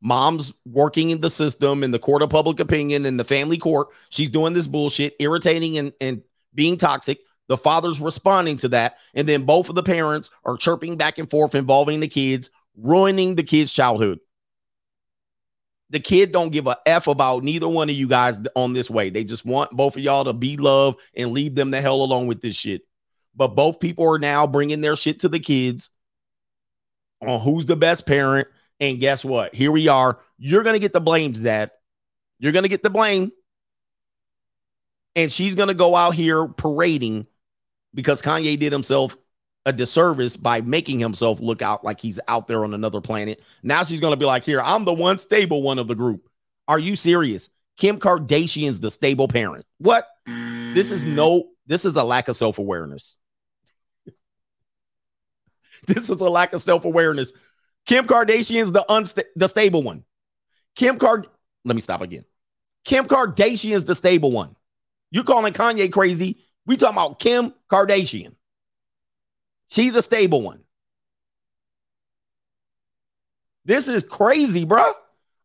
Mom's 0.00 0.54
working 0.64 1.10
in 1.10 1.20
the 1.20 1.30
system 1.30 1.82
in 1.84 1.90
the 1.90 1.98
court 1.98 2.22
of 2.22 2.30
public 2.30 2.60
opinion 2.60 3.04
in 3.04 3.16
the 3.16 3.24
family 3.24 3.58
court. 3.58 3.88
She's 4.10 4.30
doing 4.30 4.52
this 4.54 4.66
bullshit, 4.66 5.14
irritating 5.18 5.76
and, 5.76 5.92
and 6.00 6.22
being 6.54 6.78
toxic. 6.78 7.18
The 7.48 7.56
father's 7.56 8.00
responding 8.00 8.58
to 8.58 8.68
that. 8.68 8.98
And 9.14 9.28
then 9.28 9.44
both 9.44 9.68
of 9.68 9.74
the 9.74 9.82
parents 9.82 10.30
are 10.44 10.56
chirping 10.56 10.96
back 10.96 11.18
and 11.18 11.28
forth, 11.28 11.54
involving 11.54 12.00
the 12.00 12.08
kids, 12.08 12.50
ruining 12.76 13.34
the 13.34 13.42
kid's 13.42 13.72
childhood 13.72 14.20
the 15.90 16.00
kid 16.00 16.32
don't 16.32 16.50
give 16.50 16.66
a 16.66 16.76
f 16.86 17.06
about 17.06 17.42
neither 17.42 17.68
one 17.68 17.88
of 17.88 17.96
you 17.96 18.08
guys 18.08 18.38
on 18.54 18.72
this 18.72 18.90
way. 18.90 19.10
They 19.10 19.24
just 19.24 19.44
want 19.44 19.70
both 19.70 19.96
of 19.96 20.02
y'all 20.02 20.24
to 20.24 20.32
be 20.32 20.56
loved 20.56 21.00
and 21.16 21.32
leave 21.32 21.54
them 21.54 21.70
the 21.70 21.80
hell 21.80 22.02
alone 22.02 22.26
with 22.26 22.40
this 22.40 22.56
shit. 22.56 22.82
But 23.34 23.54
both 23.54 23.80
people 23.80 24.06
are 24.12 24.18
now 24.18 24.46
bringing 24.46 24.80
their 24.80 24.96
shit 24.96 25.20
to 25.20 25.28
the 25.28 25.38
kids 25.38 25.90
on 27.22 27.40
who's 27.40 27.66
the 27.66 27.76
best 27.76 28.06
parent. 28.06 28.48
And 28.80 29.00
guess 29.00 29.24
what? 29.24 29.54
Here 29.54 29.72
we 29.72 29.88
are. 29.88 30.20
You're 30.36 30.62
gonna 30.62 30.78
get 30.78 30.92
the 30.92 31.00
blames, 31.00 31.40
Dad. 31.40 31.70
You're 32.38 32.52
gonna 32.52 32.68
get 32.68 32.82
the 32.82 32.90
blame. 32.90 33.32
And 35.16 35.32
she's 35.32 35.54
gonna 35.54 35.74
go 35.74 35.96
out 35.96 36.14
here 36.14 36.46
parading 36.46 37.26
because 37.94 38.22
Kanye 38.22 38.58
did 38.58 38.72
himself 38.72 39.16
a 39.66 39.72
disservice 39.72 40.36
by 40.36 40.60
making 40.60 40.98
himself 40.98 41.40
look 41.40 41.60
out 41.62 41.84
like 41.84 42.00
he's 42.00 42.18
out 42.28 42.48
there 42.48 42.64
on 42.64 42.72
another 42.74 43.00
planet. 43.00 43.42
Now 43.62 43.84
she's 43.84 44.00
going 44.00 44.12
to 44.12 44.16
be 44.16 44.24
like, 44.24 44.44
Here, 44.44 44.60
I'm 44.60 44.84
the 44.84 44.92
one 44.92 45.18
stable 45.18 45.62
one 45.62 45.78
of 45.78 45.88
the 45.88 45.94
group. 45.94 46.28
Are 46.66 46.78
you 46.78 46.96
serious? 46.96 47.50
Kim 47.76 47.98
Kardashian's 47.98 48.80
the 48.80 48.90
stable 48.90 49.28
parent. 49.28 49.64
What? 49.78 50.06
This 50.26 50.90
is 50.90 51.04
no, 51.04 51.48
this 51.66 51.84
is 51.84 51.96
a 51.96 52.04
lack 52.04 52.28
of 52.28 52.36
self 52.36 52.58
awareness. 52.58 53.16
this 55.86 56.10
is 56.10 56.20
a 56.20 56.28
lack 56.28 56.52
of 56.52 56.62
self 56.62 56.84
awareness. 56.84 57.32
Kim 57.86 58.06
Kardashian's 58.06 58.72
the 58.72 58.84
unsta- 58.88 59.24
the 59.36 59.48
stable 59.48 59.82
one. 59.82 60.04
Kim 60.76 60.98
Card, 60.98 61.26
let 61.64 61.74
me 61.74 61.80
stop 61.80 62.00
again. 62.00 62.24
Kim 62.84 63.06
Kardashian's 63.06 63.84
the 63.84 63.94
stable 63.94 64.30
one. 64.30 64.54
You 65.10 65.24
calling 65.24 65.52
Kanye 65.52 65.90
crazy? 65.90 66.44
We 66.68 66.76
talking 66.76 66.96
about 66.98 67.18
Kim 67.18 67.54
Kardashian. 67.70 68.34
She's 69.68 69.96
a 69.96 70.02
stable 70.02 70.42
one. 70.42 70.60
This 73.64 73.88
is 73.88 74.02
crazy, 74.02 74.66
bro. 74.66 74.92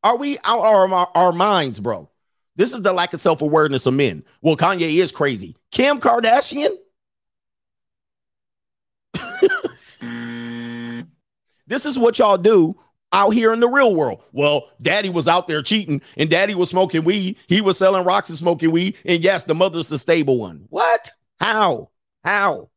Are 0.03 0.17
we 0.17 0.37
out 0.43 0.59
of 0.59 0.91
our, 0.91 1.09
our 1.15 1.31
minds, 1.31 1.79
bro? 1.79 2.09
This 2.57 2.73
is 2.73 2.81
the 2.81 2.91
lack 2.91 3.13
of 3.13 3.21
self 3.21 3.41
awareness 3.41 3.85
of 3.85 3.93
men. 3.93 4.25
Well, 4.41 4.57
Kanye 4.57 5.01
is 5.01 5.13
crazy. 5.13 5.55
Kim 5.71 6.01
Kardashian? 6.01 6.75
this 11.67 11.85
is 11.85 11.97
what 11.97 12.19
y'all 12.19 12.37
do 12.37 12.77
out 13.13 13.29
here 13.29 13.53
in 13.53 13.59
the 13.59 13.69
real 13.69 13.95
world. 13.95 14.21
Well, 14.33 14.69
daddy 14.81 15.09
was 15.09 15.27
out 15.27 15.47
there 15.47 15.61
cheating 15.61 16.01
and 16.17 16.29
daddy 16.29 16.55
was 16.55 16.69
smoking 16.69 17.03
weed. 17.03 17.37
He 17.47 17.61
was 17.61 17.77
selling 17.77 18.03
rocks 18.03 18.29
and 18.29 18.37
smoking 18.37 18.71
weed. 18.71 18.97
And 19.05 19.23
yes, 19.23 19.45
the 19.45 19.55
mother's 19.55 19.87
the 19.87 19.97
stable 19.97 20.39
one. 20.39 20.65
What? 20.69 21.11
How? 21.39 21.91
How? 22.23 22.69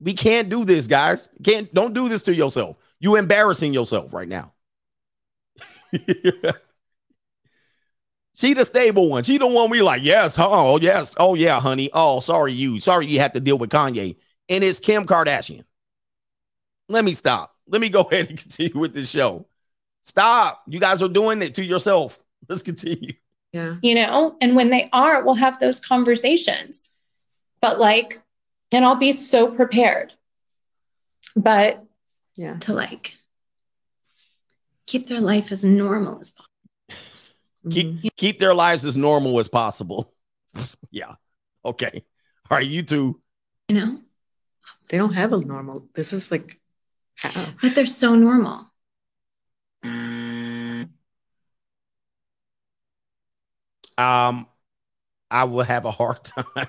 We 0.00 0.14
can't 0.14 0.48
do 0.48 0.64
this, 0.64 0.86
guys. 0.86 1.28
Can't 1.44 1.72
don't 1.72 1.94
do 1.94 2.08
this 2.08 2.22
to 2.24 2.34
yourself. 2.34 2.76
You 2.98 3.16
embarrassing 3.16 3.72
yourself 3.74 4.12
right 4.12 4.28
now. 4.28 4.52
she 8.34 8.54
the 8.54 8.64
stable 8.64 9.08
one. 9.08 9.24
She 9.24 9.38
the 9.38 9.46
one 9.46 9.70
we 9.70 9.82
like, 9.82 10.02
yes, 10.02 10.36
oh, 10.38 10.78
yes, 10.80 11.14
oh 11.18 11.34
yeah, 11.34 11.60
honey. 11.60 11.90
Oh, 11.92 12.20
sorry, 12.20 12.52
you. 12.52 12.80
Sorry 12.80 13.06
you 13.06 13.20
had 13.20 13.34
to 13.34 13.40
deal 13.40 13.58
with 13.58 13.70
Kanye. 13.70 14.16
And 14.48 14.62
it's 14.62 14.80
Kim 14.80 15.04
Kardashian. 15.04 15.64
Let 16.88 17.04
me 17.04 17.14
stop. 17.14 17.55
Let 17.68 17.80
me 17.80 17.88
go 17.88 18.00
ahead 18.10 18.28
and 18.28 18.38
continue 18.38 18.78
with 18.78 18.94
this 18.94 19.10
show. 19.10 19.46
Stop. 20.02 20.62
You 20.68 20.78
guys 20.80 21.02
are 21.02 21.08
doing 21.08 21.42
it 21.42 21.54
to 21.54 21.64
yourself. 21.64 22.18
Let's 22.48 22.62
continue. 22.62 23.12
Yeah. 23.52 23.76
you 23.80 23.94
know 23.94 24.36
and 24.42 24.54
when 24.54 24.68
they 24.68 24.90
are 24.92 25.24
we'll 25.24 25.34
have 25.34 25.58
those 25.58 25.80
conversations 25.80 26.90
but 27.62 27.78
like 27.78 28.20
and 28.70 28.84
i'll 28.84 28.96
be 28.96 29.12
so 29.12 29.50
prepared 29.50 30.12
but 31.34 31.82
yeah 32.34 32.58
to 32.58 32.74
like 32.74 33.16
keep 34.86 35.06
their 35.06 35.20
life 35.22 35.52
as 35.52 35.64
normal 35.64 36.20
as 36.20 36.32
possible 36.32 36.56
Keep 37.70 37.86
mm-hmm. 37.86 38.08
keep 38.16 38.38
their 38.38 38.54
lives 38.54 38.84
as 38.84 38.96
normal 38.96 39.40
as 39.40 39.48
possible. 39.48 40.12
yeah. 40.90 41.14
Okay. 41.64 42.04
All 42.48 42.58
right, 42.58 42.66
you 42.66 42.82
two. 42.82 43.20
you 43.68 43.80
know 43.80 43.98
They 44.88 44.98
don't 44.98 45.14
have 45.14 45.32
a 45.32 45.38
normal. 45.38 45.88
This 45.94 46.12
is 46.12 46.30
like 46.30 46.60
how? 47.16 47.46
but 47.60 47.74
they're 47.74 47.86
so 47.86 48.14
normal 48.14 48.66
Um, 53.98 54.46
I 55.30 55.44
will 55.44 55.64
have 55.64 55.84
a 55.84 55.90
hard 55.90 56.22
time. 56.24 56.68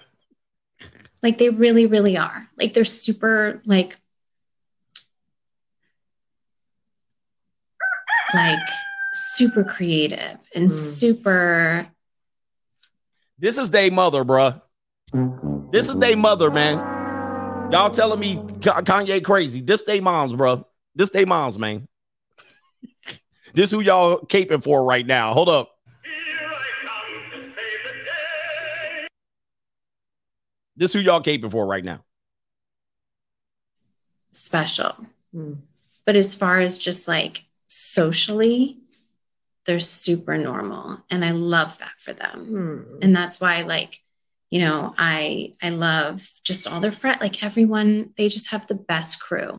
like 1.24 1.38
they 1.38 1.49
really 1.49 1.88
really 1.88 2.15
are 2.15 2.48
like 2.57 2.74
they're 2.74 2.86
super 2.86 3.61
like 3.65 3.98
like 8.34 8.60
super 9.14 9.64
creative 9.64 10.38
and 10.56 10.72
super 10.72 11.88
This 13.40 13.57
is 13.57 13.69
their 13.69 13.91
mother, 13.91 14.24
bruh. 14.24 14.61
This 15.72 15.90
is 15.90 15.95
their 15.98 16.18
mother, 16.18 16.49
man. 16.49 16.97
Y'all 17.72 17.89
telling 17.89 18.19
me 18.19 18.38
Kanye 18.61 19.23
crazy. 19.23 19.61
This 19.61 19.84
they 19.84 19.99
moms, 19.99 20.34
bro. 20.34 20.65
This 20.95 21.10
they 21.10 21.26
moms, 21.26 21.60
man. 21.60 21.88
this 23.53 23.72
who 23.72 23.81
y'all 23.81 24.19
caping 24.19 24.64
for 24.64 24.85
right 24.85 25.06
now. 25.06 25.34
Hold 25.34 25.49
up. 25.49 25.72
This 30.77 30.94
who 30.94 30.99
y'all 30.99 31.22
caping 31.22 31.52
for 31.52 31.65
right 31.65 31.84
now. 31.84 32.03
special 34.31 34.95
but 36.06 36.15
as 36.15 36.34
far 36.34 36.60
as 36.60 36.77
just 36.77 37.07
like 37.07 37.44
socially 37.68 38.77
they're 39.65 39.80
super 39.80 40.38
normal 40.38 40.99
and 41.10 41.26
i 41.26 41.31
love 41.31 41.77
that 41.80 41.94
for 41.98 42.14
them 42.14 42.45
hmm. 42.45 42.98
and 43.02 43.15
that's 43.15 43.41
why 43.41 43.61
like 43.64 44.02
you 44.49 44.60
know 44.60 44.94
i 44.98 45.52
i 45.61 45.69
love 45.69 46.30
just 46.44 46.68
all 46.68 46.80
their 46.80 46.91
friends 46.91 47.19
like 47.22 47.44
everyone 47.44 48.11
they 48.18 48.30
just 48.30 48.49
have 48.49 48.65
the 48.68 48.76
best 48.76 49.19
crew 49.19 49.57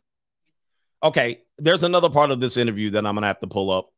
Okay, 1.01 1.41
there's 1.57 1.83
another 1.83 2.09
part 2.09 2.31
of 2.31 2.41
this 2.41 2.57
interview 2.57 2.89
that 2.91 3.05
I'm 3.05 3.15
gonna 3.15 3.27
have 3.27 3.39
to 3.39 3.47
pull 3.47 3.71
up. 3.71 3.91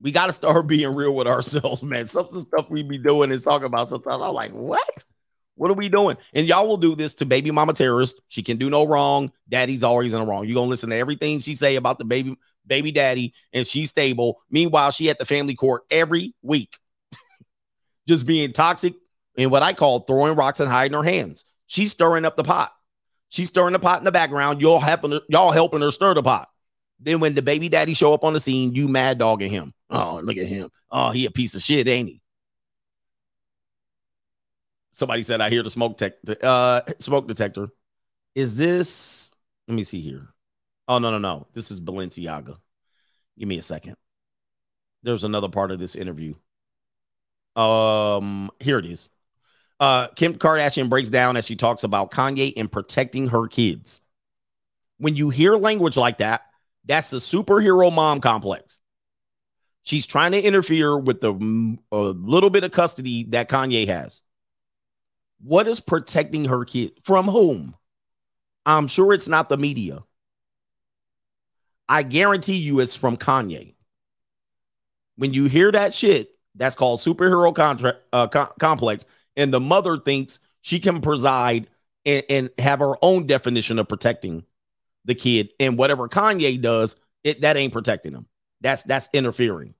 We 0.00 0.12
got 0.12 0.26
to 0.26 0.32
start 0.32 0.66
being 0.66 0.94
real 0.94 1.14
with 1.14 1.26
ourselves, 1.26 1.82
man. 1.82 2.06
Some 2.06 2.26
of 2.26 2.32
the 2.32 2.40
stuff 2.40 2.70
we 2.70 2.82
be 2.82 2.98
doing 2.98 3.30
and 3.30 3.42
talking 3.42 3.66
about 3.66 3.90
sometimes 3.90 4.22
I'm 4.22 4.32
like, 4.32 4.52
what? 4.52 5.04
What 5.56 5.70
are 5.70 5.74
we 5.74 5.90
doing? 5.90 6.16
And 6.32 6.46
y'all 6.46 6.66
will 6.66 6.78
do 6.78 6.94
this 6.94 7.12
to 7.16 7.26
baby 7.26 7.50
mama 7.50 7.74
terrorist. 7.74 8.22
She 8.28 8.42
can 8.42 8.56
do 8.56 8.70
no 8.70 8.86
wrong. 8.86 9.30
Daddy's 9.46 9.84
always 9.84 10.14
in 10.14 10.20
the 10.20 10.26
wrong. 10.26 10.46
You're 10.46 10.54
gonna 10.54 10.70
listen 10.70 10.88
to 10.90 10.96
everything 10.96 11.40
she 11.40 11.54
say 11.54 11.76
about 11.76 11.98
the 11.98 12.04
baby 12.06 12.36
baby 12.66 12.92
daddy, 12.92 13.34
and 13.52 13.66
she's 13.66 13.90
stable. 13.90 14.40
Meanwhile, 14.50 14.92
she 14.92 15.10
at 15.10 15.18
the 15.18 15.26
family 15.26 15.54
court 15.54 15.82
every 15.90 16.34
week, 16.40 16.78
just 18.08 18.24
being 18.24 18.52
toxic 18.52 18.94
and 19.36 19.50
what 19.50 19.62
I 19.62 19.72
call 19.72 20.00
throwing 20.00 20.34
rocks 20.34 20.60
and 20.60 20.70
hiding 20.70 20.96
her 20.96 21.02
hands. 21.02 21.44
She's 21.66 21.92
stirring 21.92 22.24
up 22.24 22.36
the 22.36 22.44
pot. 22.44 22.72
She's 23.28 23.48
stirring 23.48 23.72
the 23.72 23.78
pot 23.78 23.98
in 23.98 24.04
the 24.04 24.12
background. 24.12 24.60
Y'all 24.60 24.80
helping 24.80 25.12
her, 25.12 25.20
y'all 25.28 25.52
helping 25.52 25.80
her 25.80 25.90
stir 25.90 26.14
the 26.14 26.22
pot. 26.22 26.48
Then 26.98 27.20
when 27.20 27.34
the 27.34 27.42
baby 27.42 27.68
daddy 27.68 27.94
show 27.94 28.12
up 28.12 28.24
on 28.24 28.32
the 28.32 28.40
scene, 28.40 28.74
you 28.74 28.88
mad 28.88 29.18
dogging 29.18 29.50
him. 29.50 29.72
Oh, 29.88 30.20
look 30.22 30.36
at 30.36 30.46
him. 30.46 30.70
Oh, 30.90 31.10
he 31.10 31.26
a 31.26 31.30
piece 31.30 31.54
of 31.54 31.62
shit, 31.62 31.88
ain't 31.88 32.08
he? 32.08 32.20
Somebody 34.92 35.22
said 35.22 35.40
I 35.40 35.48
hear 35.48 35.62
the 35.62 35.70
smoke 35.70 35.96
tech 35.96 36.14
uh 36.42 36.82
smoke 36.98 37.26
detector. 37.28 37.68
Is 38.34 38.56
this 38.56 39.30
let 39.68 39.74
me 39.74 39.84
see 39.84 40.00
here. 40.00 40.28
Oh 40.88 40.98
no, 40.98 41.12
no, 41.12 41.18
no. 41.18 41.46
This 41.52 41.70
is 41.70 41.80
Balenciaga. 41.80 42.58
Give 43.38 43.48
me 43.48 43.58
a 43.58 43.62
second. 43.62 43.96
There's 45.02 45.24
another 45.24 45.48
part 45.48 45.70
of 45.70 45.78
this 45.78 45.94
interview. 45.94 46.34
Um, 47.56 48.50
here 48.58 48.78
it 48.78 48.86
is. 48.86 49.08
Uh, 49.80 50.08
Kim 50.08 50.34
Kardashian 50.34 50.90
breaks 50.90 51.08
down 51.08 51.38
as 51.38 51.46
she 51.46 51.56
talks 51.56 51.84
about 51.84 52.10
Kanye 52.10 52.52
and 52.56 52.70
protecting 52.70 53.28
her 53.28 53.48
kids. 53.48 54.02
When 54.98 55.16
you 55.16 55.30
hear 55.30 55.56
language 55.56 55.96
like 55.96 56.18
that, 56.18 56.42
that's 56.84 57.10
the 57.10 57.16
superhero 57.16 57.92
mom 57.92 58.20
complex. 58.20 58.80
She's 59.82 60.04
trying 60.04 60.32
to 60.32 60.42
interfere 60.42 60.98
with 60.98 61.22
the 61.22 61.32
mm, 61.32 61.78
a 61.90 61.96
little 61.96 62.50
bit 62.50 62.64
of 62.64 62.72
custody 62.72 63.24
that 63.30 63.48
Kanye 63.48 63.88
has. 63.88 64.20
What 65.42 65.66
is 65.66 65.80
protecting 65.80 66.44
her 66.44 66.66
kid 66.66 66.92
from 67.02 67.26
whom? 67.26 67.74
I'm 68.66 68.86
sure 68.86 69.14
it's 69.14 69.28
not 69.28 69.48
the 69.48 69.56
media. 69.56 70.04
I 71.88 72.02
guarantee 72.02 72.58
you 72.58 72.80
it's 72.80 72.94
from 72.94 73.16
Kanye. 73.16 73.74
When 75.16 75.32
you 75.32 75.46
hear 75.46 75.72
that 75.72 75.94
shit, 75.94 76.30
that's 76.54 76.76
called 76.76 77.00
superhero 77.00 77.54
contract 77.54 77.98
uh, 78.12 78.28
co- 78.28 78.52
complex, 78.60 79.06
and 79.36 79.52
the 79.52 79.60
mother 79.60 79.98
thinks 79.98 80.38
she 80.62 80.80
can 80.80 81.00
preside 81.00 81.68
and, 82.04 82.24
and 82.28 82.50
have 82.58 82.80
her 82.80 82.94
own 83.02 83.26
definition 83.26 83.78
of 83.78 83.88
protecting 83.88 84.44
the 85.04 85.14
kid, 85.14 85.50
and 85.58 85.78
whatever 85.78 86.08
Kanye 86.08 86.60
does, 86.60 86.96
it 87.24 87.40
that 87.42 87.56
ain't 87.56 87.72
protecting 87.72 88.12
him. 88.12 88.26
That's 88.60 88.82
that's 88.82 89.08
interfering. 89.12 89.74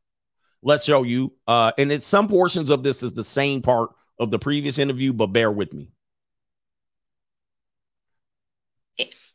Let's 0.62 0.85
show 0.85 1.02
you. 1.02 1.32
Uh, 1.47 1.72
and 1.78 1.90
it's 1.90 2.06
some 2.06 2.28
portions 2.28 2.70
of 2.70 2.82
this 2.82 3.02
is 3.02 3.12
the 3.12 3.24
same 3.24 3.62
part 3.62 3.90
of 4.18 4.31
the 4.31 4.39
previous 4.39 4.78
interview, 4.78 5.12
but 5.12 5.28
bear 5.28 5.51
with 5.51 5.72
me. 5.72 5.90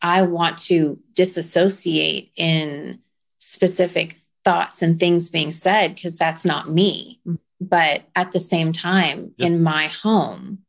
I 0.01 0.21
want 0.21 0.59
to 0.59 0.99
disassociate 1.13 2.31
in 2.35 2.99
specific 3.39 4.17
thoughts 4.43 4.83
and 4.83 4.99
things 4.99 5.29
being 5.31 5.51
said 5.51 5.95
because 5.95 6.15
that's 6.15 6.45
not 6.45 6.69
me. 6.69 7.19
But 7.61 8.03
at 8.15 8.32
the 8.32 8.40
same 8.40 8.73
time, 8.73 9.34
in 9.38 9.64
my 9.64 9.88
home, 9.88 10.60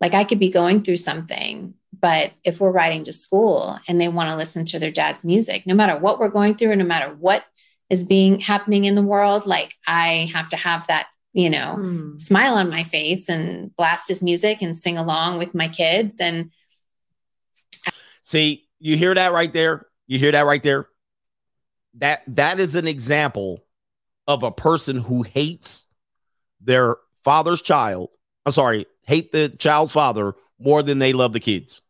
like 0.00 0.14
I 0.14 0.24
could 0.24 0.38
be 0.38 0.50
going 0.50 0.82
through 0.82 0.98
something, 0.98 1.74
but 1.98 2.32
if 2.44 2.60
we're 2.60 2.70
riding 2.70 3.04
to 3.04 3.12
school 3.12 3.78
and 3.88 4.00
they 4.00 4.08
want 4.08 4.28
to 4.30 4.36
listen 4.36 4.64
to 4.66 4.78
their 4.78 4.90
dad's 4.90 5.24
music, 5.24 5.66
no 5.66 5.74
matter 5.74 5.98
what 5.98 6.18
we're 6.18 6.28
going 6.28 6.56
through, 6.56 6.72
and 6.72 6.78
no 6.80 6.84
matter 6.84 7.14
what 7.14 7.44
is 7.88 8.04
being 8.04 8.40
happening 8.40 8.84
in 8.84 8.94
the 8.94 9.02
world, 9.02 9.46
like 9.46 9.74
I 9.86 10.30
have 10.34 10.50
to 10.50 10.56
have 10.56 10.86
that 10.88 11.06
you 11.34 11.50
know, 11.50 11.74
hmm. 11.74 12.16
smile 12.16 12.54
on 12.54 12.70
my 12.70 12.84
face 12.84 13.28
and 13.28 13.74
blast 13.76 14.08
his 14.08 14.22
music 14.22 14.62
and 14.62 14.74
sing 14.74 14.96
along 14.96 15.38
with 15.38 15.52
my 15.52 15.66
kids. 15.66 16.20
And 16.20 16.52
See, 18.22 18.68
you 18.78 18.96
hear 18.96 19.12
that 19.12 19.32
right 19.32 19.52
there? 19.52 19.86
You 20.06 20.18
hear 20.18 20.30
that 20.32 20.46
right 20.46 20.62
there? 20.62 20.86
That 21.94 22.22
that 22.28 22.60
is 22.60 22.76
an 22.76 22.86
example 22.86 23.64
of 24.26 24.44
a 24.44 24.52
person 24.52 24.96
who 24.96 25.22
hates 25.22 25.86
their 26.64 26.96
father's 27.22 27.62
child. 27.62 28.10
I'm 28.46 28.52
sorry, 28.52 28.86
hate 29.02 29.32
the 29.32 29.48
child's 29.48 29.92
father 29.92 30.34
more 30.58 30.82
than 30.82 30.98
they 30.98 31.12
love 31.12 31.32
the 31.32 31.40
kids. 31.40 31.82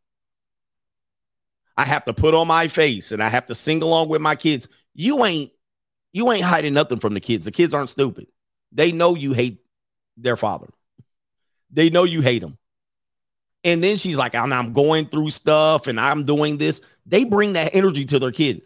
I 1.76 1.84
have 1.84 2.05
to 2.05 2.14
put 2.14 2.34
on 2.34 2.46
my 2.46 2.68
face 2.68 3.10
and 3.12 3.22
I 3.22 3.28
have 3.28 3.46
to 3.46 3.55
sing 3.55 3.82
along 3.82 4.09
with 4.09 4.20
my 4.20 4.36
kids. 4.36 4.68
You 4.94 5.24
ain't 5.24 5.51
you 6.12 6.30
ain't 6.30 6.44
hiding 6.44 6.74
nothing 6.74 7.01
from 7.01 7.14
the 7.14 7.20
kids. 7.20 7.44
The 7.44 7.51
kids 7.51 7.74
aren't 7.74 7.90
stupid. 7.90 8.28
They 8.70 8.92
know 8.92 9.16
you 9.16 9.32
hate 9.32 9.64
their 10.16 10.36
father. 10.36 10.68
They 11.70 11.90
know 11.90 12.05
you 12.05 12.20
hate 12.20 12.40
them. 12.40 12.56
And 13.64 13.82
then 13.82 13.96
she's 13.96 14.16
like, 14.16 14.34
I'm 14.34 14.72
going 14.72 15.06
through 15.06 15.30
stuff 15.30 15.88
and 15.88 15.98
I'm 15.98 16.24
doing 16.24 16.59
this. 16.59 16.82
They 17.06 17.24
bring 17.24 17.55
that 17.55 17.74
energy 17.74 18.05
to 18.05 18.18
their 18.18 18.30
kid. 18.30 18.62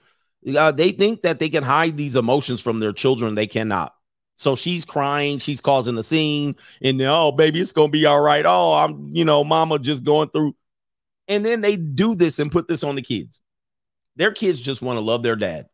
Uh, 0.46 0.72
they 0.72 0.90
think 0.90 1.22
that 1.22 1.38
they 1.38 1.48
can 1.48 1.62
hide 1.62 1.96
these 1.96 2.16
emotions 2.16 2.60
from 2.60 2.80
their 2.80 2.92
children. 2.92 3.34
They 3.34 3.46
cannot. 3.46 3.94
So 4.38 4.54
she's 4.54 4.84
crying, 4.84 5.40
she's 5.40 5.60
causing 5.60 5.98
a 5.98 6.02
scene, 6.02 6.54
and 6.80 7.02
oh, 7.02 7.32
baby, 7.32 7.60
it's 7.60 7.72
gonna 7.72 7.90
be 7.90 8.06
all 8.06 8.20
right. 8.20 8.44
Oh, 8.46 8.72
I'm, 8.72 9.10
you 9.12 9.24
know, 9.24 9.42
mama 9.42 9.80
just 9.80 10.04
going 10.04 10.28
through. 10.28 10.54
And 11.26 11.44
then 11.44 11.60
they 11.60 11.76
do 11.76 12.14
this 12.14 12.38
and 12.38 12.50
put 12.50 12.68
this 12.68 12.84
on 12.84 12.94
the 12.94 13.02
kids. 13.02 13.42
Their 14.14 14.30
kids 14.30 14.60
just 14.60 14.80
want 14.80 14.96
to 14.96 15.00
love 15.00 15.24
their 15.24 15.34
dad. 15.34 15.68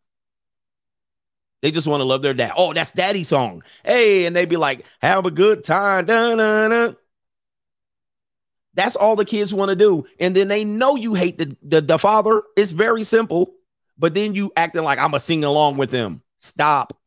They 1.61 1.73
just 1.73 1.87
want 1.87 2.01
to 2.01 2.05
love 2.05 2.23
their 2.23 2.33
dad. 2.33 2.53
Oh, 2.57 2.73
that's 2.73 2.93
daddy 2.93 3.23
song. 3.23 3.63
Hey, 3.85 4.25
and 4.25 4.35
they 4.35 4.47
be 4.47 4.57
like, 4.57 4.87
have 5.01 5.27
a 5.27 5.31
good 5.31 5.63
time. 5.63 6.07
Da-na-na. 6.07 6.95
That's 8.73 8.97
all 8.97 9.15
the 9.15 9.27
kids 9.27 9.53
want 9.53 9.69
to 9.69 9.77
do. 9.77 10.07
And 10.19 10.35
then 10.35 10.49
they 10.49 10.65
know 10.65 10.97
you 10.97 11.15
hate 11.15 11.37
the, 11.37 11.55
the, 11.63 11.81
the 11.83 11.99
father. 11.99 12.43
It's 12.57 12.73
very 12.73 13.05
simple. 13.05 13.55
But 13.99 14.15
then 14.15 14.35
you 14.35 14.53
acting 14.57 14.85
like 14.85 14.99
I'm 14.99 15.13
to 15.13 15.21
sing 15.21 15.45
along 15.45 15.77
with 15.77 15.91
them. 15.91 16.23
Stop. 16.39 16.99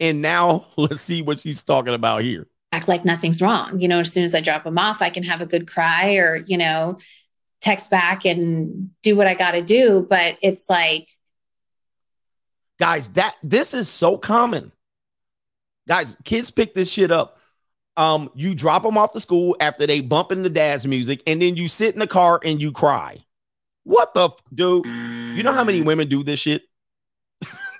And 0.00 0.22
now 0.22 0.66
let's 0.76 1.00
see 1.00 1.22
what 1.22 1.38
she's 1.40 1.62
talking 1.62 1.94
about 1.94 2.22
here. 2.22 2.46
act 2.72 2.88
like 2.88 3.04
nothing's 3.04 3.42
wrong. 3.42 3.80
You 3.80 3.88
know, 3.88 4.00
as 4.00 4.12
soon 4.12 4.24
as 4.24 4.34
I 4.34 4.40
drop 4.40 4.64
them 4.64 4.78
off, 4.78 5.02
I 5.02 5.10
can 5.10 5.22
have 5.24 5.40
a 5.42 5.46
good 5.46 5.68
cry 5.68 6.14
or, 6.14 6.36
you 6.46 6.56
know, 6.56 6.98
text 7.60 7.90
back 7.90 8.24
and 8.24 8.90
do 9.02 9.14
what 9.16 9.26
I 9.26 9.34
got 9.34 9.52
to 9.52 9.62
do. 9.62 10.06
But 10.08 10.38
it's 10.42 10.68
like, 10.70 11.08
Guys, 12.78 13.10
that 13.10 13.36
this 13.42 13.74
is 13.74 13.90
so 13.90 14.16
common. 14.16 14.72
Guys, 15.86 16.16
kids 16.24 16.50
pick 16.50 16.72
this 16.72 16.90
shit 16.90 17.10
up. 17.10 17.36
Um, 17.98 18.30
you 18.34 18.54
drop 18.54 18.84
them 18.84 18.96
off 18.96 19.12
to 19.12 19.20
school 19.20 19.54
after 19.60 19.86
they 19.86 20.00
bump 20.00 20.32
into 20.32 20.48
dad's 20.48 20.86
music, 20.86 21.22
and 21.26 21.42
then 21.42 21.56
you 21.56 21.68
sit 21.68 21.92
in 21.92 21.98
the 22.00 22.06
car 22.06 22.40
and 22.42 22.62
you 22.62 22.72
cry. 22.72 23.18
What 23.82 24.14
the 24.14 24.26
f- 24.30 24.36
dude? 24.54 24.86
You 24.86 25.42
know 25.42 25.52
how 25.52 25.64
many 25.64 25.82
women 25.82 26.08
do 26.08 26.22
this 26.22 26.40
shit? 26.40 26.62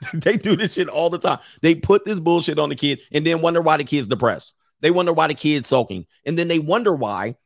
they 0.14 0.36
do 0.36 0.56
this 0.56 0.74
shit 0.74 0.88
all 0.88 1.10
the 1.10 1.18
time. 1.18 1.38
They 1.62 1.74
put 1.74 2.04
this 2.04 2.20
bullshit 2.20 2.58
on 2.58 2.68
the 2.68 2.74
kid 2.74 3.00
and 3.12 3.26
then 3.26 3.42
wonder 3.42 3.60
why 3.60 3.76
the 3.76 3.84
kid's 3.84 4.08
depressed. 4.08 4.54
They 4.80 4.90
wonder 4.90 5.12
why 5.12 5.26
the 5.26 5.34
kid's 5.34 5.68
sulking. 5.68 6.06
And 6.24 6.38
then 6.38 6.48
they 6.48 6.58
wonder 6.58 6.94
why 6.94 7.36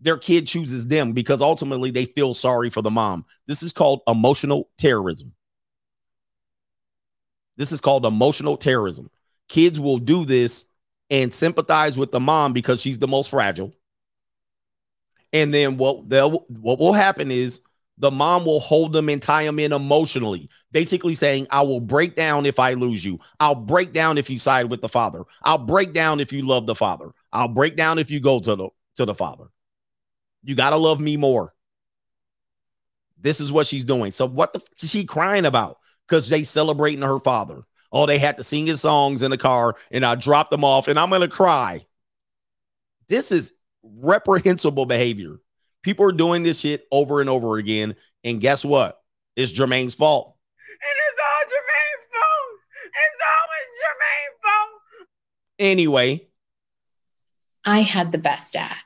their 0.00 0.16
kid 0.16 0.46
chooses 0.46 0.86
them 0.86 1.12
because 1.12 1.40
ultimately 1.40 1.90
they 1.90 2.06
feel 2.06 2.34
sorry 2.34 2.70
for 2.70 2.82
the 2.82 2.90
mom. 2.90 3.24
This 3.46 3.62
is 3.62 3.72
called 3.72 4.00
emotional 4.08 4.70
terrorism. 4.78 5.34
This 7.56 7.72
is 7.72 7.80
called 7.80 8.06
emotional 8.06 8.56
terrorism. 8.56 9.10
Kids 9.48 9.78
will 9.78 9.98
do 9.98 10.24
this 10.24 10.64
and 11.10 11.32
sympathize 11.32 11.98
with 11.98 12.12
the 12.12 12.20
mom 12.20 12.52
because 12.52 12.80
she's 12.80 12.98
the 12.98 13.08
most 13.08 13.30
fragile. 13.30 13.72
And 15.32 15.52
then 15.52 15.76
what 15.76 16.08
they'll 16.08 16.46
what 16.48 16.78
will 16.78 16.92
happen 16.92 17.30
is 17.30 17.60
the 18.00 18.10
mom 18.10 18.46
will 18.46 18.60
hold 18.60 18.94
them 18.94 19.10
and 19.10 19.20
tie 19.20 19.44
them 19.44 19.58
in 19.58 19.72
emotionally, 19.72 20.48
basically 20.72 21.14
saying, 21.14 21.46
I 21.50 21.60
will 21.60 21.80
break 21.80 22.16
down 22.16 22.46
if 22.46 22.58
I 22.58 22.72
lose 22.72 23.04
you. 23.04 23.20
I'll 23.38 23.54
break 23.54 23.92
down 23.92 24.16
if 24.16 24.30
you 24.30 24.38
side 24.38 24.70
with 24.70 24.80
the 24.80 24.88
father. 24.88 25.22
I'll 25.42 25.58
break 25.58 25.92
down 25.92 26.18
if 26.18 26.32
you 26.32 26.46
love 26.46 26.66
the 26.66 26.74
father. 26.74 27.10
I'll 27.30 27.48
break 27.48 27.76
down 27.76 27.98
if 27.98 28.10
you 28.10 28.18
go 28.18 28.40
to 28.40 28.56
the 28.56 28.68
to 28.96 29.04
the 29.04 29.14
father. 29.14 29.48
You 30.42 30.54
gotta 30.54 30.76
love 30.76 30.98
me 30.98 31.18
more. 31.18 31.54
This 33.20 33.38
is 33.38 33.52
what 33.52 33.66
she's 33.66 33.84
doing. 33.84 34.12
So 34.12 34.24
what 34.26 34.54
the 34.54 34.60
f- 34.60 34.82
is 34.82 34.90
she 34.90 35.04
crying 35.04 35.44
about? 35.44 35.78
Because 36.08 36.30
they 36.30 36.42
celebrating 36.42 37.02
her 37.02 37.18
father. 37.18 37.64
Oh, 37.92 38.06
they 38.06 38.18
had 38.18 38.38
to 38.38 38.42
sing 38.42 38.66
his 38.66 38.80
songs 38.80 39.20
in 39.20 39.30
the 39.30 39.36
car, 39.36 39.76
and 39.90 40.06
I 40.06 40.14
dropped 40.14 40.50
them 40.50 40.64
off, 40.64 40.88
and 40.88 40.98
I'm 40.98 41.10
gonna 41.10 41.28
cry. 41.28 41.84
This 43.08 43.30
is 43.30 43.52
reprehensible 43.82 44.86
behavior. 44.86 45.40
People 45.82 46.06
are 46.06 46.12
doing 46.12 46.42
this 46.42 46.60
shit 46.60 46.86
over 46.90 47.20
and 47.20 47.30
over 47.30 47.56
again. 47.56 47.96
And 48.24 48.40
guess 48.40 48.64
what? 48.64 49.00
It's 49.36 49.52
Jermaine's 49.52 49.94
fault. 49.94 50.36
And 50.82 50.90
it's 51.08 51.20
all 51.20 51.44
Jermaine's 51.48 52.06
fault. 52.12 52.60
It's 52.86 53.20
always 53.38 53.68
Jermaine's 53.80 54.40
fault. 54.42 55.08
Anyway, 55.58 56.28
I 57.64 57.80
had 57.80 58.12
the 58.12 58.18
best 58.18 58.54
dad. 58.54 58.76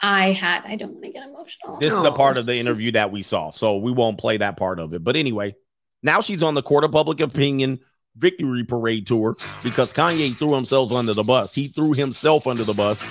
I 0.00 0.32
had, 0.32 0.64
I 0.66 0.76
don't 0.76 0.92
want 0.92 1.04
to 1.04 1.12
get 1.12 1.26
emotional. 1.26 1.78
this 1.78 1.92
is 1.92 2.02
the 2.02 2.12
part 2.12 2.38
of 2.38 2.46
the 2.46 2.56
interview 2.56 2.92
that 2.92 3.10
we 3.10 3.22
saw. 3.22 3.50
So 3.50 3.78
we 3.78 3.92
won't 3.92 4.18
play 4.18 4.36
that 4.36 4.56
part 4.56 4.78
of 4.78 4.92
it. 4.92 5.02
But 5.02 5.16
anyway, 5.16 5.56
now 6.02 6.20
she's 6.20 6.42
on 6.42 6.54
the 6.54 6.62
court 6.62 6.84
of 6.84 6.92
public 6.92 7.20
opinion 7.20 7.80
victory 8.16 8.64
parade 8.64 9.06
tour 9.06 9.36
because 9.62 9.92
Kanye 9.92 10.36
threw 10.36 10.54
himself 10.54 10.92
under 10.92 11.14
the 11.14 11.22
bus. 11.22 11.54
He 11.54 11.68
threw 11.68 11.92
himself 11.92 12.46
under 12.46 12.64
the 12.64 12.74
bus. 12.74 13.04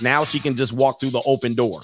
Now 0.00 0.24
she 0.24 0.40
can 0.40 0.56
just 0.56 0.72
walk 0.72 1.00
through 1.00 1.10
the 1.10 1.22
open 1.24 1.54
door. 1.54 1.82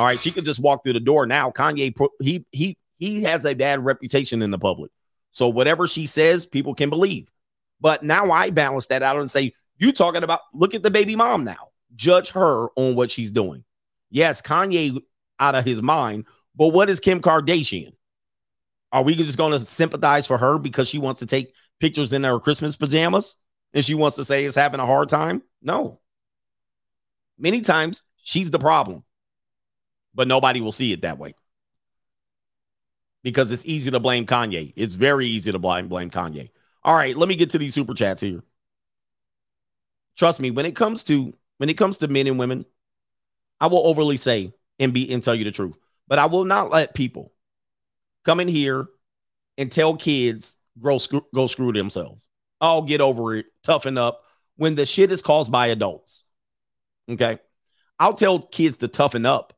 All 0.00 0.06
right, 0.06 0.18
she 0.18 0.30
can 0.30 0.46
just 0.46 0.60
walk 0.60 0.82
through 0.82 0.94
the 0.94 1.00
door 1.00 1.26
now. 1.26 1.50
Kanye, 1.50 1.94
he 2.22 2.46
he 2.52 2.78
he 2.96 3.22
has 3.24 3.44
a 3.44 3.52
bad 3.52 3.84
reputation 3.84 4.40
in 4.40 4.50
the 4.50 4.58
public, 4.58 4.90
so 5.30 5.46
whatever 5.46 5.86
she 5.86 6.06
says, 6.06 6.46
people 6.46 6.74
can 6.74 6.88
believe. 6.88 7.30
But 7.82 8.02
now 8.02 8.30
I 8.30 8.48
balance 8.48 8.86
that 8.86 9.02
out 9.02 9.18
and 9.18 9.30
say, 9.30 9.52
you 9.76 9.92
talking 9.92 10.22
about? 10.22 10.40
Look 10.54 10.74
at 10.74 10.82
the 10.82 10.90
baby 10.90 11.16
mom 11.16 11.44
now. 11.44 11.68
Judge 11.96 12.30
her 12.30 12.68
on 12.76 12.96
what 12.96 13.10
she's 13.10 13.30
doing. 13.30 13.62
Yes, 14.08 14.40
Kanye 14.40 15.02
out 15.38 15.54
of 15.54 15.66
his 15.66 15.82
mind, 15.82 16.24
but 16.56 16.68
what 16.68 16.88
is 16.88 16.98
Kim 16.98 17.20
Kardashian? 17.20 17.92
Are 18.92 19.02
we 19.02 19.14
just 19.14 19.36
going 19.36 19.52
to 19.52 19.58
sympathize 19.58 20.26
for 20.26 20.38
her 20.38 20.58
because 20.58 20.88
she 20.88 20.98
wants 20.98 21.18
to 21.18 21.26
take 21.26 21.52
pictures 21.78 22.14
in 22.14 22.24
her 22.24 22.40
Christmas 22.40 22.74
pajamas 22.74 23.36
and 23.74 23.84
she 23.84 23.92
wants 23.92 24.16
to 24.16 24.24
say 24.24 24.46
is 24.46 24.54
having 24.54 24.80
a 24.80 24.86
hard 24.86 25.10
time? 25.10 25.42
No. 25.60 26.00
Many 27.38 27.60
times 27.60 28.02
she's 28.22 28.50
the 28.50 28.58
problem, 28.58 29.04
but 30.14 30.28
nobody 30.28 30.60
will 30.60 30.72
see 30.72 30.92
it 30.92 31.02
that 31.02 31.18
way 31.18 31.34
because 33.22 33.52
it's 33.52 33.66
easy 33.66 33.90
to 33.90 34.00
blame 34.00 34.26
Kanye. 34.26 34.72
It's 34.76 34.94
very 34.94 35.26
easy 35.26 35.52
to 35.52 35.58
blame 35.58 35.88
blame 35.88 36.10
Kanye. 36.10 36.50
All 36.82 36.94
right, 36.94 37.16
let 37.16 37.28
me 37.28 37.36
get 37.36 37.50
to 37.50 37.58
these 37.58 37.74
super 37.74 37.94
chats 37.94 38.20
here. 38.20 38.42
Trust 40.16 40.40
me, 40.40 40.50
when 40.50 40.66
it 40.66 40.76
comes 40.76 41.04
to 41.04 41.34
when 41.58 41.68
it 41.68 41.74
comes 41.74 41.98
to 41.98 42.08
men 42.08 42.26
and 42.26 42.38
women, 42.38 42.64
I 43.60 43.66
will 43.66 43.86
overly 43.86 44.16
say 44.16 44.52
and 44.78 44.92
be 44.92 45.12
and 45.12 45.22
tell 45.22 45.34
you 45.34 45.44
the 45.44 45.50
truth, 45.50 45.76
but 46.08 46.18
I 46.18 46.26
will 46.26 46.44
not 46.44 46.70
let 46.70 46.94
people 46.94 47.32
come 48.24 48.40
in 48.40 48.48
here 48.48 48.88
and 49.58 49.70
tell 49.70 49.96
kids 49.96 50.54
go 50.80 50.98
screw, 50.98 51.24
go 51.34 51.46
screw 51.46 51.72
themselves. 51.72 52.28
Oh, 52.60 52.82
get 52.82 53.00
over 53.00 53.34
it, 53.36 53.46
toughen 53.62 53.96
up. 53.96 54.22
When 54.56 54.74
the 54.74 54.84
shit 54.84 55.12
is 55.12 55.22
caused 55.22 55.50
by 55.50 55.68
adults, 55.68 56.24
okay, 57.10 57.38
I'll 57.98 58.14
tell 58.14 58.40
kids 58.40 58.78
to 58.78 58.88
toughen 58.88 59.24
up 59.24 59.54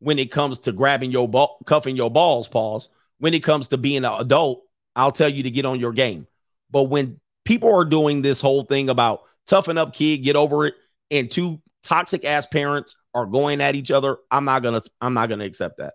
when 0.00 0.18
it 0.18 0.30
comes 0.30 0.58
to 0.60 0.72
grabbing 0.72 1.12
your 1.12 1.28
ball, 1.28 1.58
cuffing 1.66 1.96
your 1.96 2.10
balls, 2.10 2.48
pause. 2.48 2.88
When 3.18 3.34
it 3.34 3.42
comes 3.42 3.68
to 3.68 3.78
being 3.78 4.04
an 4.04 4.12
adult, 4.18 4.62
I'll 4.96 5.12
tell 5.12 5.28
you 5.28 5.42
to 5.44 5.50
get 5.50 5.66
on 5.66 5.78
your 5.78 5.92
game. 5.92 6.26
But 6.70 6.84
when 6.84 7.20
people 7.44 7.72
are 7.74 7.84
doing 7.84 8.22
this 8.22 8.40
whole 8.40 8.64
thing 8.64 8.88
about 8.88 9.22
toughen 9.46 9.78
up, 9.78 9.94
kid, 9.94 10.18
get 10.18 10.36
over 10.36 10.66
it, 10.66 10.74
and 11.10 11.30
two 11.30 11.60
toxic 11.82 12.24
ass 12.24 12.46
parents 12.46 12.96
are 13.14 13.26
going 13.26 13.60
at 13.60 13.74
each 13.74 13.90
other, 13.90 14.16
I'm 14.30 14.44
not 14.44 14.62
gonna, 14.62 14.82
I'm 15.00 15.14
not 15.14 15.28
gonna 15.28 15.44
accept 15.44 15.78
that. 15.78 15.94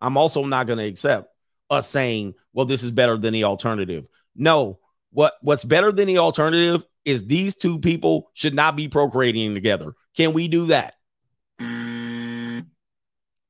I'm 0.00 0.16
also 0.16 0.44
not 0.44 0.66
gonna 0.66 0.84
accept 0.84 1.28
us 1.70 1.88
saying, 1.88 2.34
well, 2.52 2.66
this 2.66 2.82
is 2.82 2.90
better 2.90 3.16
than 3.16 3.32
the 3.32 3.44
alternative. 3.44 4.06
No, 4.36 4.80
what 5.10 5.34
what's 5.40 5.64
better 5.64 5.92
than 5.92 6.06
the 6.08 6.18
alternative 6.18 6.84
is 7.04 7.26
these 7.26 7.54
two 7.54 7.78
people 7.78 8.30
should 8.34 8.54
not 8.54 8.76
be 8.76 8.88
procreating 8.88 9.54
together. 9.54 9.94
Can 10.16 10.32
we 10.32 10.48
do 10.48 10.66
that? 10.66 10.94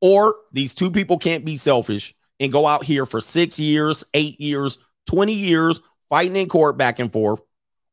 Or 0.05 0.37
these 0.53 0.75
two 0.75 0.91
people 0.91 1.19
can't 1.19 1.47
be 1.47 1.57
selfish 1.57 2.15
and 2.39 2.53
go 2.53 2.67
out 2.67 2.85
here 2.85 3.07
for 3.07 3.23
six 3.23 3.59
years, 3.59 4.05
eight 4.15 4.39
years, 4.39 4.79
20 5.07 5.33
years, 5.33 5.81
fighting 6.11 6.37
in 6.37 6.49
court 6.49 6.77
back 6.77 6.99
and 6.99 7.11
forth, 7.11 7.41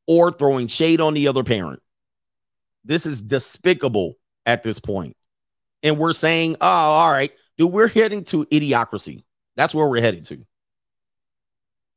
or 0.07 0.33
throwing 0.33 0.67
shade 0.67 0.99
on 0.99 1.13
the 1.13 1.29
other 1.29 1.45
parent. 1.45 1.81
This 2.83 3.05
is 3.05 3.21
despicable 3.21 4.17
at 4.45 4.63
this 4.63 4.79
point. 4.79 5.15
And 5.83 5.97
we're 5.97 6.13
saying, 6.13 6.57
oh, 6.61 6.67
all 6.67 7.11
right, 7.11 7.31
dude, 7.57 7.71
we're 7.71 7.87
heading 7.87 8.25
to 8.25 8.45
idiocracy. 8.45 9.23
That's 9.55 9.73
where 9.73 9.87
we're 9.87 10.01
headed 10.01 10.25
to. 10.25 10.45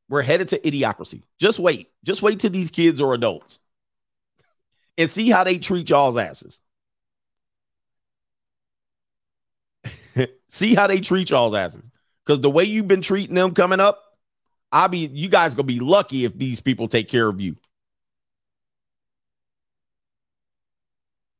We're 0.08 0.22
headed 0.22 0.48
to 0.50 0.60
idiocracy. 0.60 1.22
Just 1.40 1.58
wait. 1.58 1.90
Just 2.04 2.22
wait 2.22 2.40
till 2.40 2.50
these 2.50 2.70
kids 2.70 3.00
are 3.00 3.14
adults. 3.14 3.58
and 4.98 5.10
see 5.10 5.30
how 5.30 5.44
they 5.44 5.58
treat 5.58 5.90
y'all's 5.90 6.16
asses. 6.16 6.60
See 10.54 10.74
how 10.74 10.86
they 10.86 11.00
treat 11.00 11.30
y'all's 11.30 11.54
asses. 11.54 11.82
Because 12.24 12.40
the 12.40 12.50
way 12.50 12.64
you've 12.64 12.88
been 12.88 13.02
treating 13.02 13.34
them 13.34 13.52
coming 13.52 13.80
up, 13.80 14.00
I'll 14.72 14.88
be 14.88 15.06
you 15.06 15.28
guys 15.28 15.54
gonna 15.54 15.64
be 15.64 15.80
lucky 15.80 16.24
if 16.24 16.36
these 16.38 16.60
people 16.60 16.88
take 16.88 17.08
care 17.08 17.28
of 17.28 17.40
you. 17.40 17.56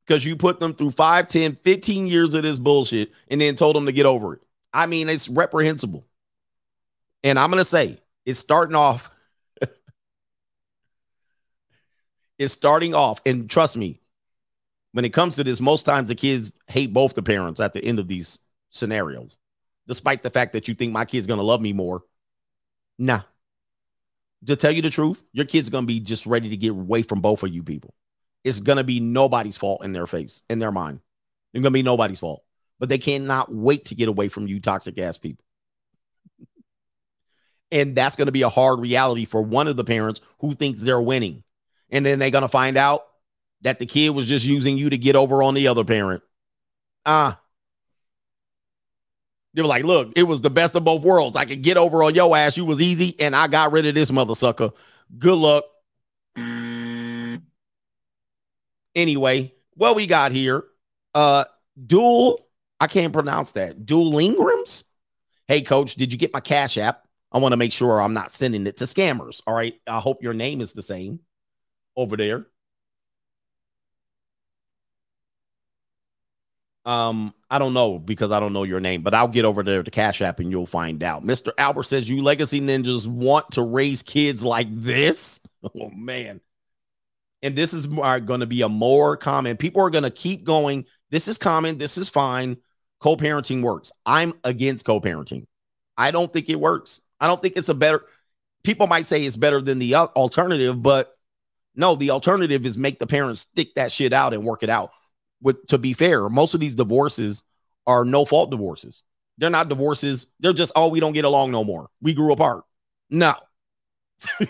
Because 0.07 0.25
you 0.25 0.37
put 0.37 0.61
them 0.61 0.75
through 0.75 0.91
5, 0.91 1.29
10, 1.29 1.57
15 1.63 2.07
years 2.07 2.35
of 2.35 2.43
this 2.43 2.59
bullshit 2.59 3.13
and 3.29 3.41
then 3.41 3.55
told 3.55 3.75
them 3.75 3.87
to 3.87 3.93
get 3.93 4.05
over 4.05 4.35
it. 4.35 4.41
I 4.73 4.87
mean, 4.87 5.09
it's 5.09 5.29
reprehensible. 5.29 6.07
And 7.23 7.39
I'm 7.39 7.51
gonna 7.51 7.65
say 7.65 7.99
it's 8.27 8.39
starting 8.39 8.77
off. 8.77 9.11
it's 12.39 12.53
starting 12.53 12.95
off, 12.95 13.21
and 13.25 13.49
trust 13.49 13.77
me, 13.77 14.01
when 14.93 15.05
it 15.05 15.13
comes 15.13 15.37
to 15.37 15.45
this, 15.45 15.61
most 15.61 15.85
times 15.85 16.09
the 16.09 16.15
kids 16.15 16.53
hate 16.67 16.93
both 16.93 17.15
the 17.15 17.23
parents 17.23 17.61
at 17.61 17.73
the 17.73 17.83
end 17.83 17.99
of 17.99 18.09
these 18.09 18.41
scenarios, 18.75 19.39
despite 19.87 20.23
the 20.23 20.31
fact 20.31 20.53
that 20.53 20.69
you 20.69 20.75
think 20.75 20.93
my 20.93 21.05
kid's 21.05 21.27
gonna 21.27 21.43
love 21.43 21.61
me 21.61 21.73
more. 21.73 22.03
Nah. 22.99 23.23
To 24.47 24.57
tell 24.57 24.71
you 24.71 24.83
the 24.83 24.91
truth, 24.91 25.23
your 25.33 25.47
kid's 25.47 25.71
gonna 25.71 25.87
be 25.87 26.01
just 26.01 26.27
ready 26.27 26.51
to 26.51 26.57
get 26.57 26.71
away 26.71 27.03
from 27.03 27.21
both 27.21 27.43
of 27.43 27.55
you 27.55 27.63
people. 27.63 27.95
It's 28.43 28.61
gonna 28.61 28.85
be 28.85 29.01
nobody's 29.01 29.57
fault 29.57 29.85
in 29.85 29.93
their 29.93 30.07
face, 30.07 30.43
in 30.51 30.59
their 30.59 30.73
mind. 30.73 31.01
It's 31.53 31.63
gonna 31.63 31.71
be 31.71 31.83
nobody's 31.83 32.21
fault. 32.21 32.43
But 32.79 32.89
they 32.89 32.99
cannot 32.99 33.55
wait 33.55 33.87
to 33.87 33.95
get 33.95 34.09
away 34.09 34.29
from 34.29 34.49
you 34.49 34.61
toxic 34.61 34.99
ass 34.99 35.17
people. 35.17 35.45
And 37.71 37.95
that's 37.97 38.17
going 38.17 38.27
to 38.27 38.33
be 38.33 38.43
a 38.43 38.49
hard 38.49 38.79
reality 38.81 39.25
for 39.25 39.43
one 39.43 39.69
of 39.69 39.77
the 39.77 39.85
parents 39.85 40.21
who 40.39 40.53
thinks 40.53 40.81
they're 40.81 41.01
winning. 41.01 41.43
And 41.91 42.05
then 42.05 42.19
they're 42.19 42.31
going 42.31 42.43
to 42.43 42.49
find 42.49 42.77
out 42.77 43.03
that 43.63 43.79
the 43.79 43.87
kid 43.87 44.11
was 44.11 44.29
just 44.29 44.45
using 44.45 44.77
you 44.77 44.91
to 44.91 44.99
get 44.99 45.17
over 45.17 45.43
on 45.43 45.55
the 45.55 45.69
other 45.69 45.85
parent. 45.85 46.23
Ah. 47.07 47.41
They 49.55 49.63
were 49.63 49.69
like, 49.69 49.85
look, 49.85 50.13
it 50.17 50.25
was 50.25 50.41
the 50.41 50.51
best 50.51 50.75
of 50.75 50.85
both 50.85 51.03
worlds. 51.03 51.37
I 51.37 51.45
could 51.45 51.63
get 51.63 51.77
over 51.77 52.03
on 52.03 52.15
your 52.15 52.37
ass. 52.37 52.57
You 52.57 52.65
was 52.65 52.81
easy, 52.81 53.15
and 53.21 53.35
I 53.35 53.47
got 53.47 53.73
rid 53.73 53.87
of 53.87 53.95
this 53.95 54.11
mother 54.13 54.35
sucker. 54.35 54.71
Good 55.19 55.39
luck. 55.39 55.65
Anyway, 58.95 59.53
what 59.75 59.97
we 59.97 60.07
got 60.07 60.33
here? 60.33 60.65
Uh 61.15 61.45
dual, 61.87 62.47
I 62.81 62.87
can't 62.87 63.13
pronounce 63.13 63.53
that. 63.53 63.87
Dual 63.87 64.19
Ingrams. 64.19 64.85
Hey, 65.49 65.63
coach, 65.63 65.95
did 65.95 66.13
you 66.13 66.19
get 66.19 66.33
my 66.33 66.41
cash 66.41 66.79
app? 66.79 67.07
I 67.33 67.39
want 67.39 67.53
to 67.53 67.57
make 67.57 67.73
sure 67.73 68.01
I'm 68.01 68.15
not 68.15 68.31
sending 68.31 68.67
it 68.67 68.77
to 68.79 68.85
scammers. 68.85 69.43
All 69.47 69.55
right. 69.55 69.75
I 69.87 69.99
hope 69.99 70.23
your 70.23 70.35
name 70.35 70.61
is 70.61 70.73
the 70.73 70.83
same 70.83 71.21
over 71.97 72.17
there. 72.17 72.47
Um, 76.85 77.33
I 77.51 77.59
don't 77.59 77.73
know 77.73 77.99
because 77.99 78.31
I 78.31 78.41
don't 78.41 78.53
know 78.53 78.65
your 78.65 78.81
name, 78.81 79.03
but 79.03 79.15
I'll 79.15 79.29
get 79.29 79.45
over 79.45 79.63
there 79.63 79.83
to 79.83 79.91
Cash 79.91 80.21
App 80.21 80.41
and 80.41 80.51
you'll 80.51 80.67
find 80.67 81.03
out. 81.03 81.25
Mr. 81.25 81.51
Albert 81.57 81.85
says 81.85 82.09
you 82.09 82.23
legacy 82.23 82.61
ninjas 82.61 83.07
want 83.07 83.53
to 83.53 83.63
raise 83.63 84.03
kids 84.03 84.43
like 84.43 84.69
this. 84.71 85.41
Oh 85.81 85.89
man. 85.89 86.43
And 87.43 87.57
this 87.57 87.73
is 87.73 87.87
going 87.87 88.41
to 88.41 88.47
be 88.47 88.61
a 88.61 88.69
more 88.69 89.17
common. 89.17 89.57
People 89.57 89.81
are 89.81 89.89
going 89.89 90.05
to 90.05 90.11
keep 90.11 90.45
going. 90.45 90.85
This 91.11 91.27
is 91.27 91.39
common. 91.39 91.79
This 91.79 91.97
is 91.97 92.11
fine. 92.11 92.59
Co-parenting 93.01 93.63
works. 93.63 93.91
I'm 94.05 94.35
against 94.45 94.85
co-parenting. 94.85 95.47
I 95.97 96.11
don't 96.11 96.31
think 96.31 96.51
it 96.51 96.61
works. 96.61 97.01
I 97.19 97.27
don't 97.27 97.41
think 97.41 97.57
it's 97.57 97.71
a 97.71 97.75
better. 97.75 98.05
People 98.63 98.87
might 98.87 99.07
say 99.07 99.23
it's 99.23 99.39
better 99.39 99.63
than 99.63 99.79
the 99.79 99.95
alternative, 99.95 100.83
but 100.83 101.17
no, 101.75 101.95
the 101.95 102.11
alternative 102.11 102.67
is 102.67 102.77
make 102.77 102.99
the 102.99 103.07
parents 103.07 103.43
stick 103.43 103.75
that 103.75 103.91
shit 103.93 104.13
out 104.13 104.35
and 104.35 104.45
work 104.45 104.63
it 104.63 104.71
out. 104.71 104.91
With 105.45 105.67
to 105.69 105.79
be 105.79 105.93
fair, 105.93 106.29
most 106.29 106.55
of 106.55 106.61
these 106.61 106.75
divorces 106.75 107.45
are 107.87 108.05
no 108.05 108.25
fault 108.25 108.51
divorces. 108.51 109.05
They're 109.39 109.51
not 109.51 109.69
divorces. 109.69 110.27
They're 110.41 110.55
just 110.55 110.73
oh 110.75 110.89
we 110.89 110.99
don't 110.99 111.13
get 111.13 111.27
along 111.27 111.53
no 111.53 111.63
more. 111.63 111.91
We 112.01 112.15
grew 112.15 112.33
apart. 112.33 112.65
No. 113.11 113.35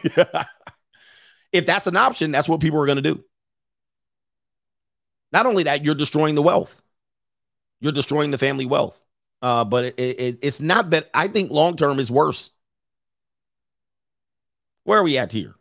if 1.53 1.67
that's 1.67 1.89
an 1.89 1.97
option, 1.97 2.31
that's 2.31 2.49
what 2.49 2.61
people 2.61 2.81
are 2.81 2.87
going 2.87 3.03
to 3.03 3.03
do. 3.03 3.25
Not 5.33 5.47
only 5.47 5.65
that, 5.65 5.85
you're 5.85 5.97
destroying 5.97 6.37
the 6.37 6.43
wealth. 6.43 6.81
You're 7.81 7.91
destroying 7.91 8.31
the 8.31 8.39
family 8.39 8.67
wealth. 8.67 8.99
Uh, 9.43 9.65
but 9.65 9.85
it, 9.85 9.99
it, 9.99 10.39
it's 10.43 10.61
not 10.61 10.91
that 10.91 11.11
I 11.13 11.27
think 11.27 11.51
long 11.51 11.77
term 11.77 11.99
is 11.99 12.11
worse. 12.11 12.51
Where 14.85 15.01
are 15.01 15.03
we 15.03 15.19
at 15.19 15.33
here? 15.33 15.57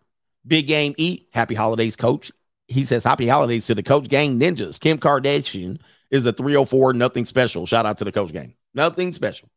Big 0.46 0.68
Game 0.68 0.94
E, 0.98 1.26
happy 1.34 1.56
holidays, 1.56 1.96
coach. 1.96 2.32
He 2.68 2.86
says, 2.86 3.04
Happy 3.04 3.28
holidays 3.28 3.68
to 3.68 3.76
the 3.76 3.84
coach 3.84 4.08
gang 4.08 4.40
ninjas. 4.40 4.80
Kim 4.80 4.98
Kardashian 4.98 5.80
is 6.12 6.26
a 6.26 6.34
304, 6.34 6.94
nothing 6.94 7.26
special. 7.26 7.66
Shout 7.66 7.86
out 7.86 7.98
to 7.98 8.06
the 8.06 8.12
coach 8.12 8.32
gang. 8.32 8.56
Nothing 8.74 9.14
special. 9.14 9.50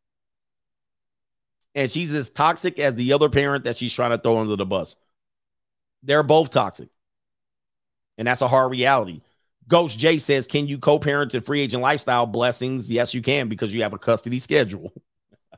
And 1.74 1.90
she's 1.90 2.14
as 2.14 2.30
toxic 2.30 2.78
as 2.78 2.94
the 2.94 3.12
other 3.12 3.28
parent 3.28 3.64
that 3.64 3.76
she's 3.76 3.92
trying 3.92 4.10
to 4.12 4.18
throw 4.18 4.38
under 4.38 4.56
the 4.56 4.64
bus. 4.64 4.96
They're 6.02 6.22
both 6.22 6.50
toxic. 6.50 6.88
And 8.16 8.26
that's 8.26 8.40
a 8.40 8.48
hard 8.48 8.70
reality. 8.70 9.20
Ghost 9.68 9.98
J 9.98 10.18
says, 10.18 10.46
Can 10.46 10.66
you 10.66 10.78
co 10.78 10.98
parent 10.98 11.34
in 11.34 11.42
free 11.42 11.60
agent 11.60 11.82
lifestyle 11.82 12.26
blessings? 12.26 12.90
Yes, 12.90 13.14
you 13.14 13.22
can 13.22 13.48
because 13.48 13.74
you 13.74 13.82
have 13.82 13.92
a 13.92 13.98
custody 13.98 14.38
schedule. 14.38 14.92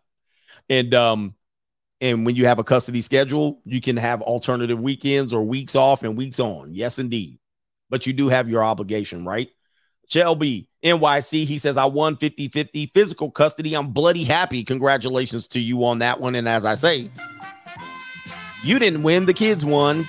and 0.69 0.93
um, 0.95 1.35
and 2.01 2.25
when 2.25 2.37
you 2.37 2.47
have 2.47 2.59
a 2.59 2.65
custody 2.65 3.01
schedule, 3.01 3.61
you 3.65 3.81
can 3.81 3.97
have 3.97 4.23
alternative 4.23 4.79
weekends 4.79 5.33
or 5.33 5.43
weeks 5.43 5.75
off 5.75 6.03
and 6.05 6.17
weeks 6.17 6.39
on. 6.39 6.73
Yes, 6.73 6.99
indeed. 6.99 7.39
But 7.91 8.07
you 8.07 8.13
do 8.13 8.29
have 8.29 8.49
your 8.49 8.63
obligation, 8.63 9.25
right? 9.25 9.49
Shelby 10.09 10.69
NYC, 10.85 11.45
he 11.45 11.59
says, 11.59 11.77
I 11.77 11.85
won 11.85 12.17
50 12.17 12.49
50 12.49 12.91
physical 12.95 13.31
custody. 13.31 13.75
I'm 13.75 13.89
bloody 13.89 14.25
happy. 14.25 14.65
Congratulations 14.65 15.49
to 15.49 15.61
you 15.61 15.85
on 15.85 15.99
that 15.99 16.21
one. 16.21 16.35
And 16.35 16.49
as 16.49 16.65
I 16.65 16.75
say, 16.75 17.11
you 18.63 18.79
didn't 18.79 19.03
win, 19.03 19.27
the 19.27 19.35
kids 19.35 19.65
won 19.65 20.07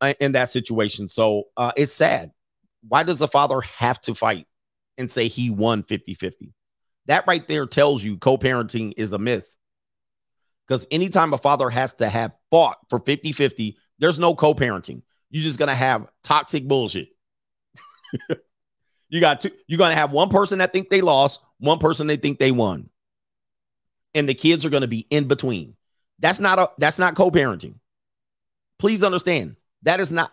uh, 0.00 0.14
in 0.20 0.32
that 0.32 0.50
situation. 0.50 1.08
So 1.08 1.44
uh, 1.56 1.72
it's 1.76 1.92
sad. 1.92 2.30
Why 2.86 3.02
does 3.02 3.20
a 3.20 3.28
father 3.28 3.60
have 3.60 4.00
to 4.02 4.14
fight 4.14 4.46
and 4.96 5.10
say 5.10 5.28
he 5.28 5.50
won 5.50 5.82
50 5.82 6.14
50? 6.14 6.54
That 7.06 7.26
right 7.26 7.46
there 7.46 7.66
tells 7.66 8.02
you 8.02 8.16
co 8.18 8.36
parenting 8.36 8.92
is 8.96 9.12
a 9.12 9.18
myth. 9.18 9.56
Because 10.66 10.86
anytime 10.90 11.32
a 11.32 11.38
father 11.38 11.68
has 11.68 11.94
to 11.94 12.08
have 12.08 12.36
fought 12.50 12.78
for 12.88 13.00
50 13.00 13.32
50, 13.32 13.76
there's 13.98 14.18
no 14.18 14.34
co 14.34 14.54
parenting. 14.54 15.02
You're 15.30 15.42
just 15.42 15.58
going 15.58 15.68
to 15.68 15.74
have 15.74 16.06
toxic 16.22 16.66
bullshit. 16.68 17.08
you 19.08 19.20
got 19.20 19.40
two, 19.40 19.50
you're 19.66 19.78
going 19.78 19.90
to 19.90 19.96
have 19.96 20.12
one 20.12 20.28
person 20.28 20.58
that 20.58 20.72
think 20.72 20.90
they 20.90 21.00
lost, 21.00 21.40
one 21.58 21.78
person 21.78 22.06
they 22.06 22.16
think 22.16 22.38
they 22.38 22.52
won. 22.52 22.90
And 24.14 24.28
the 24.28 24.34
kids 24.34 24.64
are 24.64 24.70
going 24.70 24.82
to 24.82 24.88
be 24.88 25.06
in 25.10 25.26
between. 25.26 25.76
That's 26.18 26.38
not 26.38 26.58
a 26.58 26.70
that's 26.78 26.98
not 26.98 27.14
co-parenting. 27.14 27.76
Please 28.78 29.02
understand. 29.02 29.56
That 29.82 30.00
is 30.00 30.12
not 30.12 30.32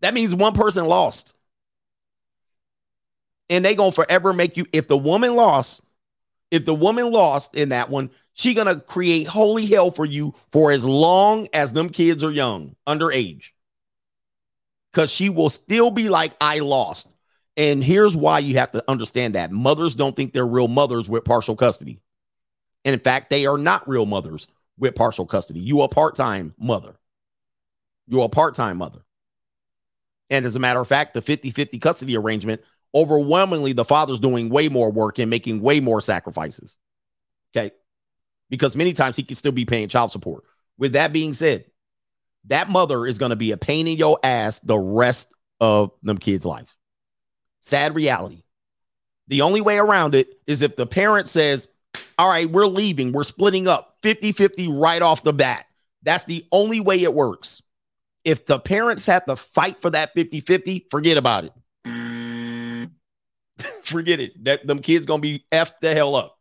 that 0.00 0.14
means 0.14 0.34
one 0.34 0.52
person 0.52 0.84
lost 0.84 1.33
and 3.50 3.64
they 3.64 3.74
gonna 3.74 3.92
forever 3.92 4.32
make 4.32 4.56
you 4.56 4.66
if 4.72 4.88
the 4.88 4.96
woman 4.96 5.34
lost 5.34 5.82
if 6.50 6.64
the 6.64 6.74
woman 6.74 7.10
lost 7.10 7.54
in 7.54 7.70
that 7.70 7.90
one 7.90 8.10
she 8.34 8.52
gonna 8.52 8.80
create 8.80 9.26
holy 9.26 9.66
hell 9.66 9.90
for 9.90 10.04
you 10.04 10.34
for 10.50 10.72
as 10.72 10.84
long 10.84 11.48
as 11.52 11.72
them 11.72 11.88
kids 11.88 12.22
are 12.22 12.30
young 12.30 12.74
underage. 12.86 13.50
Because 14.92 15.10
she 15.10 15.28
will 15.28 15.50
still 15.50 15.90
be 15.90 16.08
like 16.08 16.32
i 16.40 16.58
lost. 16.58 17.08
And 17.56 17.82
here's 17.82 18.16
why 18.16 18.40
you 18.40 18.56
have 18.58 18.72
to 18.72 18.84
understand 18.88 19.36
that. 19.36 19.52
Mothers 19.52 19.94
don't 19.94 20.16
think 20.16 20.32
they're 20.32 20.46
real 20.46 20.68
mothers 20.68 21.08
with 21.08 21.24
partial 21.24 21.54
custody. 21.54 22.00
And 22.84 22.92
in 22.92 23.00
fact 23.00 23.30
they 23.30 23.46
are 23.46 23.58
not 23.58 23.88
real 23.88 24.06
mothers 24.06 24.48
with 24.76 24.96
partial 24.96 25.26
custody. 25.26 25.60
You 25.60 25.82
a 25.82 25.88
part-time 25.88 26.54
mother. 26.58 26.96
You're 28.08 28.24
a 28.24 28.28
part-time 28.28 28.78
mother. 28.78 29.00
And 30.30 30.44
as 30.44 30.56
a 30.56 30.60
matter 30.60 30.80
of 30.80 30.88
fact 30.88 31.14
the 31.14 31.22
50-50 31.22 31.80
custody 31.80 32.16
arrangement 32.16 32.62
overwhelmingly 32.94 33.72
the 33.72 33.84
father's 33.84 34.20
doing 34.20 34.48
way 34.48 34.68
more 34.68 34.90
work 34.90 35.18
and 35.18 35.28
making 35.28 35.60
way 35.60 35.80
more 35.80 36.00
sacrifices. 36.00 36.78
Okay. 37.56 37.72
Because 38.50 38.76
many 38.76 38.92
times 38.92 39.16
he 39.16 39.22
can 39.22 39.36
still 39.36 39.52
be 39.52 39.64
paying 39.64 39.88
child 39.88 40.12
support. 40.12 40.44
With 40.78 40.92
that 40.92 41.12
being 41.12 41.34
said, 41.34 41.64
that 42.46 42.68
mother 42.68 43.06
is 43.06 43.18
going 43.18 43.30
to 43.30 43.36
be 43.36 43.52
a 43.52 43.56
pain 43.56 43.86
in 43.88 43.96
your 43.96 44.18
ass 44.22 44.60
the 44.60 44.78
rest 44.78 45.32
of 45.60 45.92
them 46.02 46.18
kids' 46.18 46.44
life. 46.44 46.76
Sad 47.60 47.94
reality. 47.94 48.42
The 49.28 49.40
only 49.40 49.62
way 49.62 49.78
around 49.78 50.14
it 50.14 50.28
is 50.46 50.60
if 50.60 50.76
the 50.76 50.86
parent 50.86 51.28
says, 51.28 51.66
All 52.18 52.28
right, 52.28 52.48
we're 52.48 52.66
leaving, 52.66 53.12
we're 53.12 53.24
splitting 53.24 53.66
up 53.66 53.96
50 54.02 54.32
50 54.32 54.68
right 54.68 55.00
off 55.00 55.22
the 55.22 55.32
bat. 55.32 55.64
That's 56.02 56.24
the 56.26 56.44
only 56.52 56.80
way 56.80 57.02
it 57.02 57.14
works. 57.14 57.62
If 58.24 58.44
the 58.44 58.58
parents 58.58 59.06
have 59.06 59.24
to 59.24 59.36
fight 59.36 59.80
for 59.80 59.90
that 59.90 60.12
50 60.12 60.40
50, 60.40 60.86
forget 60.90 61.16
about 61.16 61.44
it 61.44 61.52
forget 63.82 64.20
it. 64.20 64.44
That 64.44 64.66
them 64.66 64.80
kids 64.80 65.06
gonna 65.06 65.20
be 65.20 65.44
effed 65.52 65.78
the 65.80 65.94
hell 65.94 66.14
up. 66.14 66.38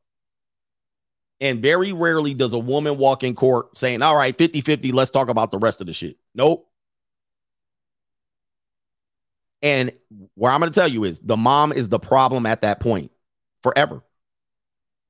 And 1.40 1.62
very 1.62 1.92
rarely 1.92 2.34
does 2.34 2.54
a 2.54 2.60
woman 2.60 2.98
walk 2.98 3.24
in 3.24 3.36
court 3.36 3.78
saying, 3.78 4.02
All 4.02 4.16
right, 4.16 4.38
50 4.38 4.62
50, 4.62 4.92
let's 4.92 5.12
talk 5.12 5.30
about 5.30 5.52
the 5.52 5.60
rest 5.60 5.82
of 5.82 5.88
the 5.88 5.94
shit. 5.94 6.18
Nope. 6.34 6.70
And 9.62 9.94
where 10.36 10.52
I'm 10.52 10.62
to 10.62 10.70
tell 10.70 10.88
you 10.88 11.06
is 11.06 11.20
the 11.20 11.38
mom 11.38 11.72
is 11.72 11.88
the 11.90 12.00
problem 12.00 12.46
at 12.46 12.62
that 12.62 12.82
point 12.82 13.12
forever. 13.62 14.04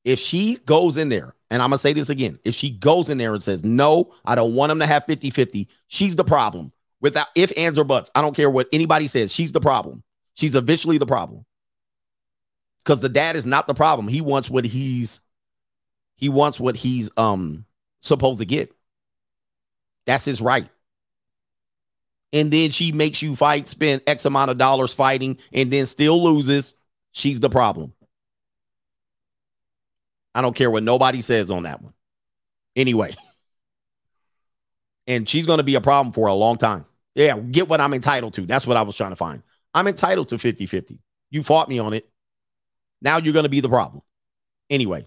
If 0.06 0.20
she 0.20 0.58
goes 0.66 0.98
in 0.98 1.10
there, 1.10 1.34
and 1.50 1.62
I'm 1.62 1.72
to 1.72 1.78
say 1.78 1.94
this 1.94 2.10
again, 2.10 2.40
if 2.44 2.54
she 2.54 2.70
goes 2.70 3.10
in 3.10 3.18
there 3.18 3.34
and 3.34 3.42
says, 3.42 3.64
no, 3.64 4.14
I 4.26 4.36
don't 4.36 4.54
want 4.54 4.72
him 4.72 4.80
to 4.80 4.86
have 4.86 5.06
50 5.06 5.30
50, 5.30 5.70
she's 5.88 6.16
the 6.16 6.24
problem. 6.24 6.72
Without 7.02 7.28
if, 7.36 7.52
ands, 7.58 7.78
or 7.80 7.84
buts, 7.84 8.12
I 8.16 8.22
don't 8.22 8.36
care 8.36 8.50
what 8.50 8.68
anybody 8.72 9.08
says, 9.08 9.34
she's 9.34 9.52
the 9.52 9.60
problem. 9.60 10.04
She's 10.36 10.56
officially 10.56 10.98
the 10.98 11.06
problem. 11.06 11.46
Because 12.84 13.02
the 13.02 13.10
dad 13.10 13.36
is 13.36 13.46
not 13.46 13.68
the 13.68 13.74
problem. 13.74 14.08
He 14.08 14.22
wants 14.22 14.50
what 14.50 14.66
he's 14.66 15.22
he 16.18 16.30
wants 16.30 16.60
what 16.60 16.76
he's 16.76 17.10
um 17.18 17.66
supposed 18.00 18.40
to 18.40 18.46
get. 18.46 18.74
That's 20.06 20.26
his 20.26 20.42
right. 20.42 20.68
And 22.34 22.52
then 22.52 22.72
she 22.72 22.92
makes 22.92 23.22
you 23.22 23.36
fight, 23.36 23.68
spend 23.68 24.02
X 24.08 24.26
amount 24.26 24.52
of 24.52 24.58
dollars 24.58 24.94
fighting, 24.94 25.38
and 25.54 25.72
then 25.72 25.86
still 25.86 26.22
loses. 26.22 26.74
She's 27.12 27.40
the 27.40 27.50
problem. 27.50 27.94
I 30.34 30.42
don't 30.42 30.56
care 30.56 30.72
what 30.72 30.84
nobody 30.84 31.22
says 31.22 31.52
on 31.52 31.64
that 31.64 31.82
one. 31.82 31.94
Anyway. 32.76 33.16
And 35.06 35.30
she's 35.30 35.46
going 35.46 35.58
to 35.58 35.64
be 35.64 35.76
a 35.76 35.82
problem 35.82 36.12
for 36.12 36.28
a 36.28 36.34
long 36.34 36.58
time. 36.58 36.86
Yeah, 37.14 37.38
get 37.38 37.68
what 37.68 37.82
I'm 37.82 37.94
entitled 37.94 38.34
to. 38.36 38.46
That's 38.46 38.66
what 38.66 38.78
I 38.78 38.82
was 38.82 38.96
trying 38.96 39.12
to 39.12 39.16
find. 39.16 39.44
I'm 39.74 39.88
entitled 39.88 40.30
to 40.30 40.40
50 40.40 40.66
50. 40.66 41.00
You 41.30 41.44
fought 41.44 41.70
me 41.70 41.80
on 41.80 41.94
it. 41.94 42.10
Now 43.04 43.18
you're 43.18 43.34
going 43.34 43.44
to 43.44 43.50
be 43.50 43.60
the 43.60 43.70
problem. 43.70 44.02
Anyway. 44.70 45.06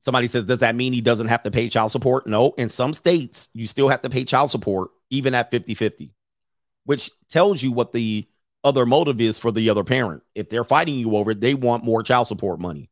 Somebody 0.00 0.26
says, 0.26 0.44
Does 0.44 0.58
that 0.58 0.74
mean 0.74 0.92
he 0.92 1.00
doesn't 1.00 1.28
have 1.28 1.44
to 1.44 1.50
pay 1.50 1.68
child 1.68 1.92
support? 1.92 2.26
No. 2.26 2.54
In 2.58 2.68
some 2.68 2.92
states, 2.92 3.48
you 3.54 3.68
still 3.68 3.88
have 3.88 4.02
to 4.02 4.10
pay 4.10 4.24
child 4.24 4.50
support, 4.50 4.90
even 5.10 5.34
at 5.34 5.50
50 5.50 5.74
50, 5.74 6.12
which 6.84 7.10
tells 7.30 7.62
you 7.62 7.70
what 7.70 7.92
the 7.92 8.26
other 8.64 8.84
motive 8.84 9.20
is 9.20 9.38
for 9.38 9.52
the 9.52 9.70
other 9.70 9.84
parent. 9.84 10.24
If 10.34 10.50
they're 10.50 10.64
fighting 10.64 10.96
you 10.96 11.16
over 11.16 11.30
it, 11.30 11.40
they 11.40 11.54
want 11.54 11.84
more 11.84 12.02
child 12.02 12.26
support 12.26 12.60
money. 12.60 12.90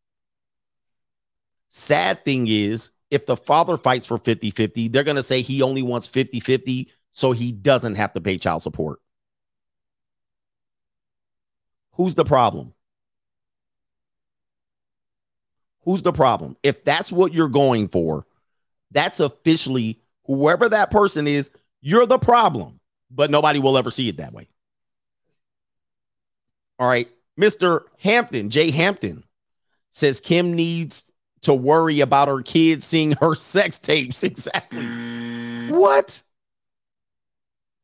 Sad 1.69 2.25
thing 2.25 2.47
is, 2.49 2.91
if 3.11 3.27
the 3.27 3.37
father 3.37 3.77
fights 3.77 4.07
for 4.07 4.19
50 4.19 4.51
50, 4.51 4.89
they're 4.89 5.05
going 5.05 5.17
to 5.17 5.23
say 5.23 5.43
he 5.43 5.63
only 5.63 5.83
wants 5.83 6.07
50 6.07 6.39
50 6.39 6.93
so 7.13 7.33
he 7.33 7.51
doesn't 7.51 7.97
have 7.97 8.13
to 8.13 8.21
pay 8.21 8.39
child 8.39 8.63
support. 8.63 9.01
Who's 11.93 12.15
the 12.15 12.25
problem? 12.25 12.75
Who's 15.83 16.03
the 16.03 16.13
problem? 16.13 16.57
If 16.63 16.85
that's 16.85 17.11
what 17.11 17.33
you're 17.33 17.49
going 17.49 17.89
for, 17.89 18.27
that's 18.91 19.21
officially 19.21 20.01
whoever 20.25 20.69
that 20.69 20.91
person 20.91 21.27
is, 21.27 21.51
you're 21.81 22.07
the 22.07 22.19
problem, 22.19 22.81
but 23.11 23.31
nobody 23.31 23.59
will 23.59 23.79
ever 23.79 23.91
see 23.91 24.09
it 24.09 24.19
that 24.19 24.33
way. 24.33 24.49
All 26.79 26.89
right. 26.89 27.09
Mr. 27.39 27.83
Hampton, 27.99 28.51
Jay 28.51 28.71
Hampton 28.71 29.25
says 29.91 30.21
Kim 30.21 30.55
needs 30.55 31.11
to 31.43 31.55
worry 31.55 32.01
about 32.01 32.29
her 32.29 32.43
kids 32.43 32.87
seeing 32.87 33.13
her 33.21 33.35
sex 33.37 33.79
tapes. 33.79 34.23
Exactly. 34.23 34.85
What? 35.71 36.23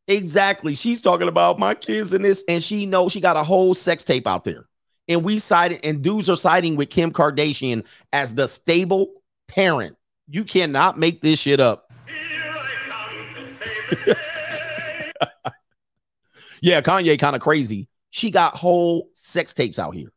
Exactly. 0.08 0.74
She's 0.74 1.02
talking 1.02 1.28
about 1.28 1.58
my 1.58 1.74
kids 1.74 2.12
and 2.12 2.24
this, 2.24 2.44
and 2.48 2.62
she 2.62 2.86
knows 2.86 3.12
she 3.12 3.20
got 3.20 3.36
a 3.36 3.42
whole 3.42 3.74
sex 3.74 4.04
tape 4.04 4.26
out 4.26 4.44
there. 4.44 4.66
And 5.08 5.24
we 5.24 5.38
sided, 5.38 5.80
and 5.84 6.02
dudes 6.02 6.28
are 6.30 6.36
siding 6.36 6.76
with 6.76 6.90
Kim 6.90 7.12
Kardashian 7.12 7.84
as 8.12 8.34
the 8.34 8.46
stable 8.48 9.22
parent. 9.48 9.96
You 10.28 10.44
cannot 10.44 10.98
make 10.98 11.20
this 11.22 11.40
shit 11.40 11.60
up. 11.60 11.92
yeah, 16.60 16.80
Kanye 16.80 17.18
kind 17.18 17.36
of 17.36 17.42
crazy. 17.42 17.88
She 18.10 18.30
got 18.30 18.56
whole 18.56 19.10
sex 19.14 19.52
tapes 19.54 19.78
out 19.78 19.94
here. 19.94 20.12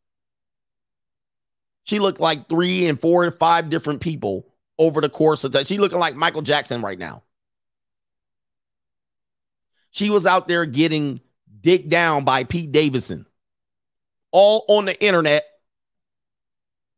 She 1.84 1.98
looked 1.98 2.20
like 2.20 2.48
three 2.48 2.86
and 2.86 3.00
four 3.00 3.24
and 3.24 3.34
five 3.34 3.68
different 3.70 4.00
people 4.00 4.46
over 4.78 5.00
the 5.00 5.08
course 5.08 5.44
of 5.44 5.52
that. 5.52 5.66
She 5.66 5.78
looking 5.78 5.98
like 5.98 6.14
Michael 6.14 6.42
Jackson 6.42 6.82
right 6.82 6.98
now. 6.98 7.22
She 9.90 10.10
was 10.10 10.26
out 10.26 10.48
there 10.48 10.66
getting 10.66 11.20
dick 11.60 11.88
down 11.88 12.24
by 12.24 12.44
Pete 12.44 12.72
Davidson, 12.72 13.26
all 14.30 14.64
on 14.68 14.84
the 14.84 15.02
internet. 15.02 15.44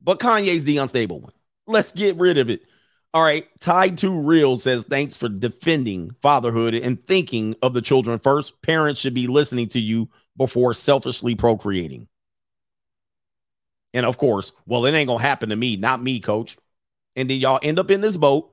But 0.00 0.18
Kanye's 0.18 0.64
the 0.64 0.78
unstable 0.78 1.20
one. 1.20 1.32
Let's 1.66 1.92
get 1.92 2.16
rid 2.16 2.38
of 2.38 2.50
it. 2.50 2.62
All 3.14 3.22
right. 3.22 3.46
Tied 3.60 3.98
to 3.98 4.10
Real 4.10 4.56
says, 4.56 4.84
thanks 4.84 5.16
for 5.16 5.28
defending 5.28 6.12
fatherhood 6.20 6.74
and 6.74 7.04
thinking 7.06 7.54
of 7.62 7.74
the 7.74 7.82
children 7.82 8.18
first. 8.18 8.62
Parents 8.62 9.00
should 9.00 9.14
be 9.14 9.26
listening 9.26 9.68
to 9.68 9.80
you 9.80 10.08
before 10.36 10.74
selfishly 10.74 11.34
procreating. 11.34 12.08
And 13.94 14.06
of 14.06 14.16
course, 14.16 14.52
well, 14.66 14.86
it 14.86 14.94
ain't 14.94 15.08
gonna 15.08 15.22
happen 15.22 15.50
to 15.50 15.56
me, 15.56 15.76
not 15.76 16.02
me, 16.02 16.20
coach. 16.20 16.56
And 17.14 17.28
then 17.28 17.38
y'all 17.38 17.60
end 17.62 17.78
up 17.78 17.90
in 17.90 18.00
this 18.00 18.16
boat. 18.16 18.51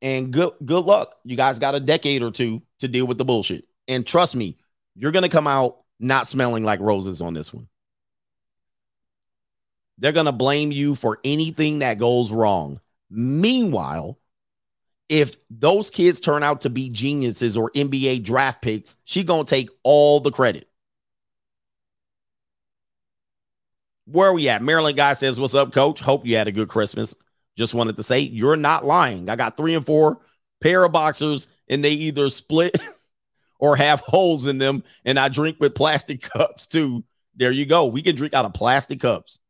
And 0.00 0.32
good 0.32 0.52
good 0.64 0.84
luck. 0.84 1.16
You 1.24 1.36
guys 1.36 1.58
got 1.58 1.74
a 1.74 1.80
decade 1.80 2.22
or 2.22 2.30
two 2.30 2.62
to 2.80 2.88
deal 2.88 3.06
with 3.06 3.18
the 3.18 3.24
bullshit. 3.24 3.64
And 3.88 4.06
trust 4.06 4.36
me, 4.36 4.56
you're 4.94 5.12
gonna 5.12 5.28
come 5.28 5.46
out 5.46 5.78
not 5.98 6.26
smelling 6.26 6.64
like 6.64 6.80
roses 6.80 7.20
on 7.20 7.34
this 7.34 7.52
one. 7.52 7.68
They're 9.98 10.12
gonna 10.12 10.32
blame 10.32 10.70
you 10.70 10.94
for 10.94 11.18
anything 11.24 11.80
that 11.80 11.98
goes 11.98 12.30
wrong. 12.30 12.80
Meanwhile, 13.10 14.18
if 15.08 15.36
those 15.50 15.90
kids 15.90 16.20
turn 16.20 16.42
out 16.42 16.60
to 16.60 16.70
be 16.70 16.90
geniuses 16.90 17.56
or 17.56 17.70
NBA 17.70 18.22
draft 18.22 18.62
picks, 18.62 18.98
she 19.04 19.24
gonna 19.24 19.44
take 19.44 19.70
all 19.82 20.20
the 20.20 20.30
credit. 20.30 20.68
Where 24.04 24.28
are 24.28 24.32
we 24.32 24.48
at? 24.48 24.62
Maryland 24.62 24.96
guy 24.96 25.14
says, 25.14 25.38
What's 25.40 25.54
up, 25.54 25.72
coach? 25.72 26.00
Hope 26.00 26.24
you 26.24 26.36
had 26.36 26.48
a 26.48 26.52
good 26.52 26.68
Christmas. 26.68 27.14
Just 27.58 27.74
wanted 27.74 27.96
to 27.96 28.04
say, 28.04 28.20
you're 28.20 28.56
not 28.56 28.84
lying. 28.84 29.28
I 29.28 29.34
got 29.34 29.56
three 29.56 29.74
and 29.74 29.84
four 29.84 30.20
pair 30.60 30.84
of 30.84 30.92
boxers, 30.92 31.48
and 31.68 31.84
they 31.84 31.90
either 31.90 32.30
split 32.30 32.80
or 33.58 33.74
have 33.74 33.98
holes 33.98 34.46
in 34.46 34.58
them. 34.58 34.84
And 35.04 35.18
I 35.18 35.28
drink 35.28 35.56
with 35.58 35.74
plastic 35.74 36.22
cups 36.30 36.68
too. 36.68 37.02
There 37.34 37.50
you 37.50 37.66
go. 37.66 37.86
We 37.86 38.00
can 38.00 38.14
drink 38.14 38.32
out 38.32 38.44
of 38.44 38.54
plastic 38.54 39.00
cups. 39.00 39.40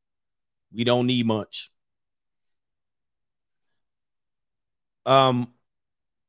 We 0.73 0.85
don't 0.85 1.07
need 1.07 1.27
much. 1.27 1.71
Um, 5.05 5.53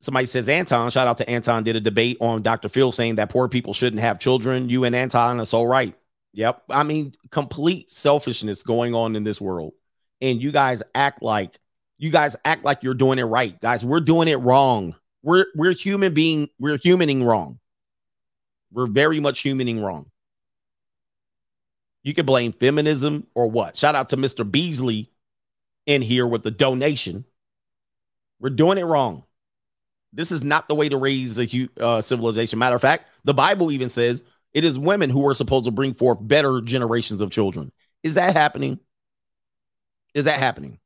somebody 0.01 0.25
says 0.25 0.49
Anton, 0.49 0.91
shout 0.91 1.07
out 1.07 1.17
to 1.19 1.29
Anton, 1.29 1.63
did 1.63 1.77
a 1.77 1.81
debate 1.81 2.17
on 2.19 2.41
Dr. 2.41 2.67
Phil 2.67 2.91
saying 2.91 3.15
that 3.15 3.29
poor 3.29 3.47
people 3.47 3.73
shouldn't 3.73 4.01
have 4.01 4.19
children. 4.19 4.67
You 4.67 4.83
and 4.83 4.95
Anton 4.95 5.39
are 5.39 5.45
so 5.45 5.63
right. 5.63 5.95
Yep. 6.33 6.63
I 6.69 6.83
mean, 6.83 7.13
complete 7.31 7.89
selfishness 7.89 8.63
going 8.63 8.93
on 8.93 9.15
in 9.15 9.23
this 9.23 9.39
world. 9.39 9.73
And 10.21 10.41
you 10.41 10.51
guys 10.51 10.83
act 10.93 11.23
like 11.23 11.57
you 11.99 12.09
guys 12.09 12.35
act 12.45 12.63
like 12.63 12.81
you're 12.81 12.93
doing 12.95 13.19
it 13.19 13.23
right. 13.23 13.59
Guys, 13.61 13.85
we're 13.85 13.99
doing 13.99 14.27
it 14.27 14.37
wrong. 14.37 14.95
We're 15.21 15.45
we're 15.53 15.73
human 15.73 16.13
being, 16.13 16.49
we're 16.57 16.77
humaning 16.77 17.25
wrong. 17.25 17.59
We're 18.71 18.87
very 18.87 19.19
much 19.19 19.43
humaning 19.43 19.83
wrong. 19.83 20.09
You 22.03 22.13
can 22.13 22.25
blame 22.25 22.53
feminism 22.53 23.27
or 23.35 23.51
what? 23.51 23.77
Shout 23.77 23.95
out 23.95 24.09
to 24.09 24.17
Mr. 24.17 24.49
Beasley 24.49 25.11
in 25.85 26.01
here 26.01 26.25
with 26.25 26.43
the 26.43 26.51
donation. 26.51 27.25
We're 28.39 28.51
doing 28.51 28.77
it 28.77 28.85
wrong. 28.85 29.25
This 30.13 30.31
is 30.31 30.41
not 30.41 30.67
the 30.67 30.75
way 30.75 30.87
to 30.87 30.97
raise 30.97 31.37
a 31.37 31.69
uh, 31.79 32.01
civilization. 32.01 32.57
Matter 32.57 32.77
of 32.77 32.81
fact, 32.81 33.05
the 33.25 33.33
Bible 33.33 33.71
even 33.71 33.89
says 33.89 34.23
it 34.53 34.63
is 34.63 34.79
women 34.79 35.09
who 35.09 35.27
are 35.27 35.35
supposed 35.35 35.65
to 35.65 35.71
bring 35.71 35.93
forth 35.93 36.19
better 36.21 36.61
generations 36.61 37.19
of 37.21 37.29
children. 37.29 37.71
Is 38.01 38.15
that 38.15 38.35
happening? 38.35 38.79
Is 40.13 40.25
that 40.25 40.39
happening? 40.39 40.79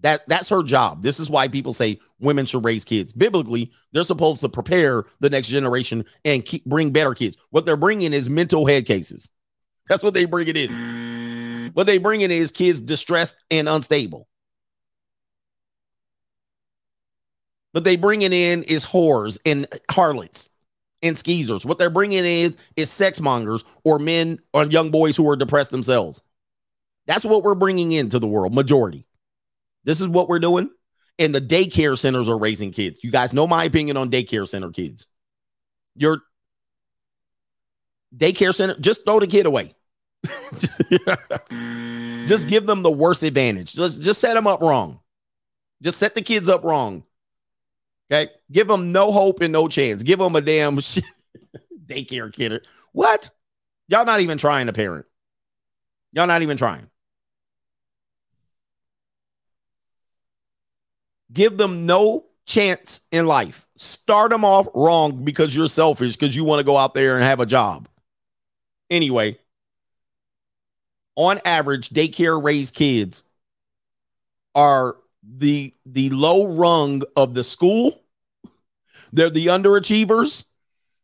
That 0.00 0.28
that's 0.28 0.48
her 0.50 0.62
job. 0.62 1.02
This 1.02 1.18
is 1.18 1.30
why 1.30 1.48
people 1.48 1.72
say 1.72 1.98
women 2.20 2.44
should 2.46 2.64
raise 2.64 2.84
kids. 2.84 3.12
Biblically, 3.12 3.72
they're 3.92 4.04
supposed 4.04 4.42
to 4.42 4.48
prepare 4.48 5.04
the 5.20 5.30
next 5.30 5.48
generation 5.48 6.04
and 6.24 6.44
keep, 6.44 6.64
bring 6.66 6.90
better 6.90 7.14
kids. 7.14 7.36
What 7.50 7.64
they're 7.64 7.76
bringing 7.76 8.12
is 8.12 8.28
mental 8.28 8.66
head 8.66 8.86
cases. 8.86 9.30
That's 9.88 10.02
what 10.02 10.14
they 10.14 10.26
bring 10.26 10.48
it 10.48 10.56
in. 10.56 11.70
What 11.72 11.86
they 11.86 11.98
bring 11.98 12.20
in 12.20 12.30
is 12.30 12.50
kids 12.50 12.80
distressed 12.80 13.36
and 13.50 13.68
unstable. 13.68 14.28
But 17.72 17.84
they 17.84 17.96
bring 17.96 18.22
it 18.22 18.32
in 18.32 18.62
is 18.64 18.84
whores 18.84 19.38
and 19.46 19.66
harlots 19.90 20.48
and 21.02 21.16
skeezers. 21.16 21.64
What 21.64 21.78
they're 21.78 21.90
bringing 21.90 22.24
in 22.24 22.54
is 22.76 22.90
sex 22.90 23.20
mongers 23.20 23.64
or 23.84 23.98
men 23.98 24.40
or 24.52 24.64
young 24.64 24.90
boys 24.90 25.16
who 25.16 25.28
are 25.28 25.36
depressed 25.36 25.70
themselves. 25.70 26.22
That's 27.06 27.24
what 27.24 27.42
we're 27.42 27.54
bringing 27.54 27.92
into 27.92 28.18
the 28.18 28.26
world, 28.26 28.54
majority. 28.54 29.05
This 29.86 30.02
is 30.02 30.08
what 30.08 30.28
we're 30.28 30.40
doing. 30.40 30.68
And 31.18 31.34
the 31.34 31.40
daycare 31.40 31.96
centers 31.96 32.28
are 32.28 32.36
raising 32.36 32.72
kids. 32.72 33.00
You 33.02 33.10
guys 33.10 33.32
know 33.32 33.46
my 33.46 33.64
opinion 33.64 33.96
on 33.96 34.10
daycare 34.10 34.46
center 34.46 34.70
kids. 34.70 35.06
Your 35.94 36.20
daycare 38.14 38.54
center, 38.54 38.78
just 38.78 39.06
throw 39.06 39.20
the 39.20 39.26
kid 39.26 39.46
away. 39.46 39.74
just 42.26 42.48
give 42.48 42.66
them 42.66 42.82
the 42.82 42.90
worst 42.90 43.22
advantage. 43.22 43.72
Just, 43.72 44.02
just 44.02 44.20
set 44.20 44.34
them 44.34 44.46
up 44.46 44.60
wrong. 44.60 45.00
Just 45.80 45.98
set 45.98 46.14
the 46.14 46.22
kids 46.22 46.50
up 46.50 46.64
wrong. 46.64 47.04
Okay. 48.10 48.30
Give 48.50 48.68
them 48.68 48.92
no 48.92 49.12
hope 49.12 49.40
and 49.40 49.52
no 49.52 49.68
chance. 49.68 50.02
Give 50.02 50.18
them 50.18 50.36
a 50.36 50.42
damn 50.42 50.78
shit. 50.80 51.04
daycare 51.86 52.32
kid. 52.32 52.66
What? 52.92 53.30
Y'all 53.88 54.04
not 54.04 54.20
even 54.20 54.36
trying 54.36 54.66
to 54.66 54.72
parent. 54.72 55.06
Y'all 56.12 56.26
not 56.26 56.42
even 56.42 56.56
trying. 56.56 56.90
Give 61.32 61.56
them 61.56 61.86
no 61.86 62.26
chance 62.46 63.00
in 63.10 63.26
life. 63.26 63.66
Start 63.76 64.30
them 64.30 64.44
off 64.44 64.68
wrong 64.74 65.24
because 65.24 65.54
you're 65.54 65.68
selfish 65.68 66.16
because 66.16 66.34
you 66.34 66.44
want 66.44 66.60
to 66.60 66.64
go 66.64 66.76
out 66.76 66.94
there 66.94 67.14
and 67.14 67.22
have 67.22 67.40
a 67.40 67.46
job. 67.46 67.88
Anyway, 68.88 69.38
on 71.16 71.40
average, 71.44 71.90
daycare 71.90 72.42
raised 72.42 72.74
kids 72.74 73.22
are 74.54 74.96
the 75.22 75.74
the 75.84 76.08
low 76.10 76.46
rung 76.46 77.02
of 77.16 77.34
the 77.34 77.42
school. 77.42 78.00
They're 79.12 79.30
the 79.30 79.46
underachievers. 79.46 80.44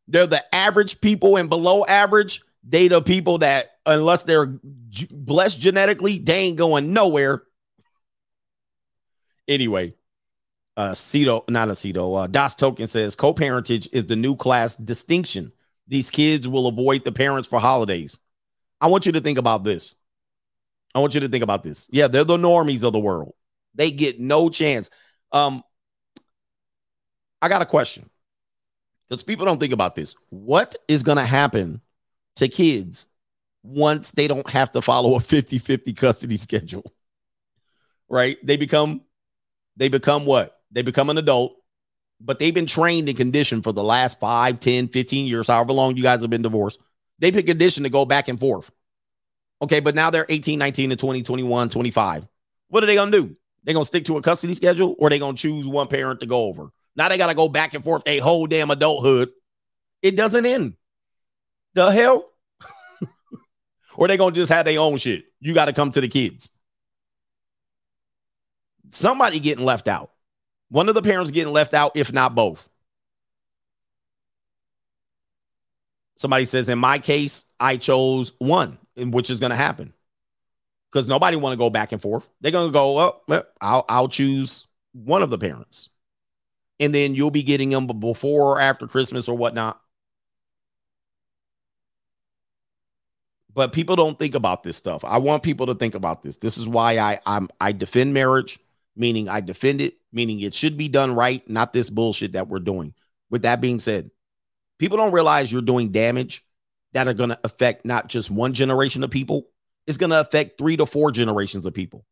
They're 0.08 0.26
the 0.26 0.54
average 0.54 1.00
people 1.00 1.36
and 1.36 1.48
below 1.48 1.84
average. 1.84 2.42
The 2.64 3.02
people 3.02 3.38
that 3.38 3.72
unless 3.84 4.22
they're 4.22 4.46
blessed 5.10 5.58
genetically, 5.58 6.18
they 6.18 6.38
ain't 6.38 6.58
going 6.58 6.92
nowhere. 6.92 7.42
Anyway, 9.48 9.94
uh 10.76 10.94
Cito, 10.94 11.44
not 11.48 11.70
a 11.70 11.76
Cito, 11.76 12.14
uh 12.14 12.26
Das 12.26 12.54
Token 12.54 12.88
says 12.88 13.14
co-parentage 13.14 13.88
is 13.92 14.06
the 14.06 14.16
new 14.16 14.36
class 14.36 14.76
distinction. 14.76 15.52
These 15.88 16.10
kids 16.10 16.48
will 16.48 16.66
avoid 16.66 17.04
the 17.04 17.12
parents 17.12 17.48
for 17.48 17.58
holidays. 17.58 18.18
I 18.80 18.86
want 18.86 19.06
you 19.06 19.12
to 19.12 19.20
think 19.20 19.38
about 19.38 19.64
this. 19.64 19.94
I 20.94 21.00
want 21.00 21.14
you 21.14 21.20
to 21.20 21.28
think 21.28 21.42
about 21.42 21.62
this. 21.62 21.88
Yeah, 21.92 22.08
they're 22.08 22.24
the 22.24 22.36
normies 22.36 22.82
of 22.82 22.92
the 22.92 22.98
world. 22.98 23.34
They 23.74 23.90
get 23.90 24.20
no 24.20 24.50
chance. 24.50 24.90
Um, 25.30 25.62
I 27.40 27.48
got 27.48 27.62
a 27.62 27.66
question 27.66 28.08
because 29.08 29.22
people 29.22 29.46
don't 29.46 29.58
think 29.58 29.72
about 29.72 29.94
this. 29.94 30.14
What 30.30 30.76
is 30.88 31.02
going 31.02 31.18
to 31.18 31.24
happen 31.24 31.80
to 32.36 32.48
kids 32.48 33.08
once 33.62 34.10
they 34.10 34.28
don't 34.28 34.48
have 34.48 34.72
to 34.72 34.82
follow 34.82 35.14
a 35.16 35.20
50 35.20 35.58
50 35.58 35.92
custody 35.94 36.36
schedule? 36.36 36.92
Right? 38.08 38.36
They 38.44 38.56
become, 38.56 39.02
they 39.76 39.88
become 39.88 40.26
what? 40.26 40.58
They 40.72 40.82
become 40.82 41.10
an 41.10 41.18
adult, 41.18 41.54
but 42.20 42.38
they've 42.38 42.54
been 42.54 42.66
trained 42.66 43.08
and 43.08 43.16
conditioned 43.16 43.64
for 43.64 43.72
the 43.72 43.82
last 43.82 44.18
5, 44.20 44.58
10, 44.58 44.88
15 44.88 45.26
years, 45.26 45.48
however 45.48 45.72
long 45.72 45.96
you 45.96 46.02
guys 46.02 46.22
have 46.22 46.30
been 46.30 46.42
divorced. 46.42 46.80
They've 47.18 47.34
been 47.34 47.46
conditioned 47.46 47.84
to 47.84 47.90
go 47.90 48.04
back 48.04 48.28
and 48.28 48.40
forth. 48.40 48.70
Okay, 49.60 49.80
but 49.80 49.94
now 49.94 50.10
they're 50.10 50.26
18, 50.28 50.58
19, 50.58 50.90
and 50.90 50.98
20, 50.98 51.22
21, 51.22 51.68
25. 51.70 52.26
What 52.68 52.82
are 52.82 52.86
they 52.86 52.94
going 52.94 53.12
to 53.12 53.22
do? 53.22 53.36
They 53.64 53.72
going 53.72 53.84
to 53.84 53.86
stick 53.86 54.06
to 54.06 54.16
a 54.16 54.22
custody 54.22 54.54
schedule 54.54 54.96
or 54.98 55.08
they 55.08 55.18
going 55.18 55.36
to 55.36 55.40
choose 55.40 55.66
one 55.66 55.86
parent 55.86 56.20
to 56.20 56.26
go 56.26 56.46
over? 56.46 56.70
Now 56.96 57.08
they 57.08 57.18
got 57.18 57.28
to 57.28 57.36
go 57.36 57.48
back 57.48 57.74
and 57.74 57.84
forth 57.84 58.02
a 58.06 58.18
whole 58.18 58.46
damn 58.46 58.70
adulthood. 58.70 59.30
It 60.02 60.16
doesn't 60.16 60.44
end. 60.44 60.74
The 61.74 61.90
hell? 61.90 62.28
or 63.94 64.08
they 64.08 64.16
going 64.16 64.34
to 64.34 64.40
just 64.40 64.50
have 64.50 64.64
their 64.64 64.80
own 64.80 64.98
shit. 64.98 65.24
You 65.40 65.54
got 65.54 65.66
to 65.66 65.72
come 65.72 65.90
to 65.92 66.00
the 66.00 66.08
kids. 66.08 66.50
Somebody 68.88 69.38
getting 69.38 69.64
left 69.64 69.88
out. 69.88 70.10
One 70.72 70.88
of 70.88 70.94
the 70.94 71.02
parents 71.02 71.30
getting 71.30 71.52
left 71.52 71.74
out, 71.74 71.92
if 71.96 72.14
not 72.14 72.34
both. 72.34 72.66
Somebody 76.16 76.46
says, 76.46 76.66
in 76.70 76.78
my 76.78 76.98
case, 76.98 77.44
I 77.60 77.76
chose 77.76 78.32
one, 78.38 78.78
which 78.96 79.28
is 79.28 79.38
going 79.38 79.50
to 79.50 79.56
happen 79.56 79.92
because 80.90 81.06
nobody 81.06 81.36
want 81.36 81.52
to 81.52 81.58
go 81.58 81.68
back 81.68 81.92
and 81.92 82.00
forth. 82.00 82.26
They're 82.40 82.52
going 82.52 82.68
to 82.68 82.72
go. 82.72 82.98
Oh, 83.28 83.44
I'll, 83.60 83.84
I'll 83.86 84.08
choose 84.08 84.66
one 84.92 85.22
of 85.22 85.28
the 85.28 85.36
parents. 85.36 85.90
And 86.80 86.94
then 86.94 87.14
you'll 87.14 87.30
be 87.30 87.42
getting 87.42 87.68
them 87.68 87.86
before 87.86 88.56
or 88.56 88.60
after 88.60 88.86
Christmas 88.86 89.28
or 89.28 89.36
whatnot. 89.36 89.78
But 93.52 93.74
people 93.74 93.94
don't 93.94 94.18
think 94.18 94.34
about 94.34 94.62
this 94.62 94.78
stuff. 94.78 95.04
I 95.04 95.18
want 95.18 95.42
people 95.42 95.66
to 95.66 95.74
think 95.74 95.94
about 95.94 96.22
this. 96.22 96.38
This 96.38 96.56
is 96.56 96.66
why 96.66 96.96
I 96.96 97.20
I'm 97.26 97.50
I 97.60 97.72
defend 97.72 98.14
marriage, 98.14 98.58
meaning 98.96 99.28
I 99.28 99.40
defend 99.40 99.80
it, 99.80 99.94
meaning 100.12 100.40
it 100.40 100.54
should 100.54 100.76
be 100.76 100.88
done 100.88 101.14
right, 101.14 101.48
not 101.48 101.72
this 101.72 101.90
bullshit 101.90 102.32
that 102.32 102.48
we're 102.48 102.58
doing. 102.60 102.94
With 103.30 103.42
that 103.42 103.60
being 103.60 103.78
said, 103.78 104.10
people 104.78 104.98
don't 104.98 105.12
realize 105.12 105.50
you're 105.50 105.62
doing 105.62 105.90
damage 105.90 106.44
that 106.92 107.08
are 107.08 107.14
going 107.14 107.30
to 107.30 107.40
affect 107.44 107.86
not 107.86 108.08
just 108.08 108.30
one 108.30 108.52
generation 108.52 109.02
of 109.02 109.10
people, 109.10 109.46
it's 109.86 109.96
going 109.96 110.10
to 110.10 110.20
affect 110.20 110.58
three 110.58 110.76
to 110.76 110.86
four 110.86 111.10
generations 111.10 111.66
of 111.66 111.74
people. 111.74 112.04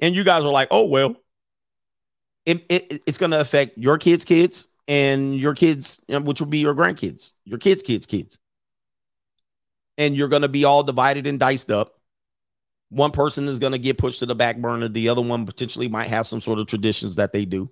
And 0.00 0.14
you 0.14 0.24
guys 0.24 0.42
are 0.42 0.52
like, 0.52 0.68
oh, 0.70 0.86
well, 0.86 1.16
it, 2.44 2.64
it, 2.68 3.02
it's 3.06 3.18
going 3.18 3.30
to 3.30 3.40
affect 3.40 3.78
your 3.78 3.98
kids' 3.98 4.24
kids 4.24 4.68
and 4.88 5.36
your 5.36 5.54
kids, 5.54 6.00
which 6.08 6.40
will 6.40 6.48
be 6.48 6.58
your 6.58 6.74
grandkids, 6.74 7.32
your 7.44 7.58
kids' 7.58 7.82
kids' 7.82 8.06
kids. 8.06 8.36
And 9.96 10.16
you're 10.16 10.28
going 10.28 10.42
to 10.42 10.48
be 10.48 10.64
all 10.64 10.82
divided 10.82 11.26
and 11.26 11.38
diced 11.38 11.70
up. 11.70 12.00
One 12.92 13.10
person 13.10 13.48
is 13.48 13.58
going 13.58 13.72
to 13.72 13.78
get 13.78 13.96
pushed 13.96 14.18
to 14.18 14.26
the 14.26 14.34
back 14.34 14.58
burner. 14.58 14.86
The 14.86 15.08
other 15.08 15.22
one 15.22 15.46
potentially 15.46 15.88
might 15.88 16.08
have 16.08 16.26
some 16.26 16.42
sort 16.42 16.58
of 16.58 16.66
traditions 16.66 17.16
that 17.16 17.32
they 17.32 17.46
do. 17.46 17.70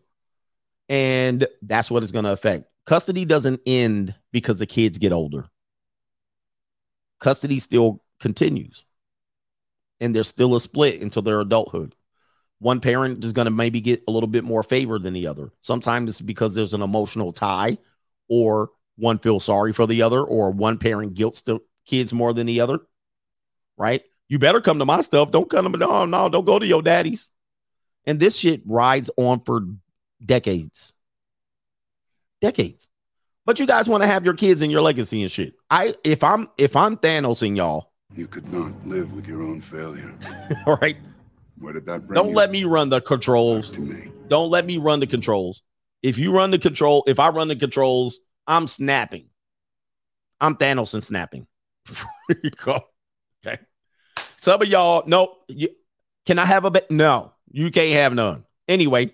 And 0.89 1.47
that's 1.61 1.91
what 1.91 2.03
it's 2.03 2.11
going 2.11 2.25
to 2.25 2.33
affect. 2.33 2.65
Custody 2.87 3.27
doesn't 3.27 3.61
end 3.67 4.15
because 4.33 4.59
the 4.59 4.67
kids 4.67 4.97
get 4.97 5.13
older. 5.13 5.45
Custody 7.21 7.59
still 7.59 8.03
continues. 8.19 8.87
And 10.01 10.15
there's 10.15 10.29
still 10.29 10.55
a 10.55 10.61
split 10.61 11.03
until 11.03 11.21
their 11.21 11.41
adulthood. 11.41 11.95
One 12.59 12.81
parent 12.81 13.23
is 13.23 13.35
going 13.35 13.45
to 13.45 13.51
maybe 13.51 13.83
get 13.83 14.03
a 14.09 14.11
little 14.11 14.27
bit 14.27 14.43
more 14.43 14.63
favor 14.63 14.99
than 14.99 15.13
the 15.13 15.27
other. 15.27 15.51
Sometimes 15.61 16.09
it's 16.09 16.21
because 16.23 16.55
there's 16.55 16.73
an 16.73 16.83
emotional 16.83 17.35
tie, 17.35 17.77
or 18.27 18.71
one 18.97 19.19
feels 19.19 19.45
sorry 19.45 19.75
for 19.75 19.87
the 19.87 20.01
other, 20.01 20.23
or 20.23 20.51
one 20.51 20.79
parent 20.79 21.13
guilts 21.13 21.43
the 21.43 21.61
kids 21.85 22.15
more 22.15 22.33
than 22.33 22.47
the 22.47 22.63
other. 22.63 22.81
Right? 23.77 24.03
You 24.31 24.39
better 24.39 24.61
come 24.61 24.79
to 24.79 24.85
my 24.85 25.01
stuff. 25.01 25.33
Don't 25.33 25.51
come 25.51 25.73
to 25.73 25.77
no, 25.77 26.05
no, 26.05 26.29
don't 26.29 26.45
go 26.45 26.61
to 26.61 26.67
your 26.67 26.83
daddy's. 26.83 27.29
And 28.07 28.21
this 28.21 28.39
shit 28.39 28.63
rides 28.65 29.11
on 29.17 29.41
for 29.41 29.67
decades. 30.25 30.93
Decades. 32.41 32.89
But 33.45 33.59
you 33.59 33.67
guys 33.67 33.89
want 33.89 34.05
to 34.05 34.07
have 34.07 34.25
your 34.25 34.35
kids 34.35 34.63
and 34.63 34.71
your 34.71 34.83
legacy 34.83 35.23
and 35.23 35.33
shit. 35.33 35.55
I 35.69 35.95
if 36.05 36.23
I'm 36.23 36.49
if 36.57 36.77
I'm 36.77 36.97
Thanos 36.97 37.45
and 37.45 37.57
y'all, 37.57 37.91
you 38.15 38.29
could 38.29 38.51
not 38.53 38.73
live 38.87 39.13
with 39.13 39.27
your 39.27 39.43
own 39.43 39.61
failure. 39.61 40.15
All 40.67 40.77
right. 40.77 40.97
Where 41.59 41.73
did 41.73 41.85
that 41.87 42.07
bring 42.07 42.15
Don't 42.15 42.31
you? 42.31 42.37
let 42.37 42.53
me 42.53 42.63
run 42.63 42.89
the 42.89 43.01
controls. 43.01 43.77
Don't 44.29 44.49
let 44.49 44.65
me 44.65 44.79
run 44.79 45.01
the 45.01 45.09
controls. 45.09 45.61
If 46.05 46.19
you 46.19 46.33
run 46.33 46.53
the 46.53 46.59
control, 46.59 47.03
if 47.09 47.19
I 47.19 47.31
run 47.31 47.49
the 47.49 47.57
controls, 47.57 48.21
I'm 48.47 48.69
snapping. 48.69 49.27
I'm 50.41 50.55
Thanos 50.55 50.95
and 50.95 51.03
snapping. 51.03 51.49
There 52.29 52.41
you 52.45 52.51
go. 52.51 52.81
Okay. 53.45 53.59
Some 54.41 54.63
of 54.63 54.69
y'all, 54.69 55.03
nope. 55.07 55.45
You, 55.49 55.69
can 56.25 56.39
I 56.39 56.47
have 56.47 56.65
a 56.65 56.71
bet? 56.71 56.91
No, 56.91 57.33
you 57.53 57.71
can't 57.71 57.93
have 57.93 58.15
none. 58.15 58.45
Anyway, 58.69 59.13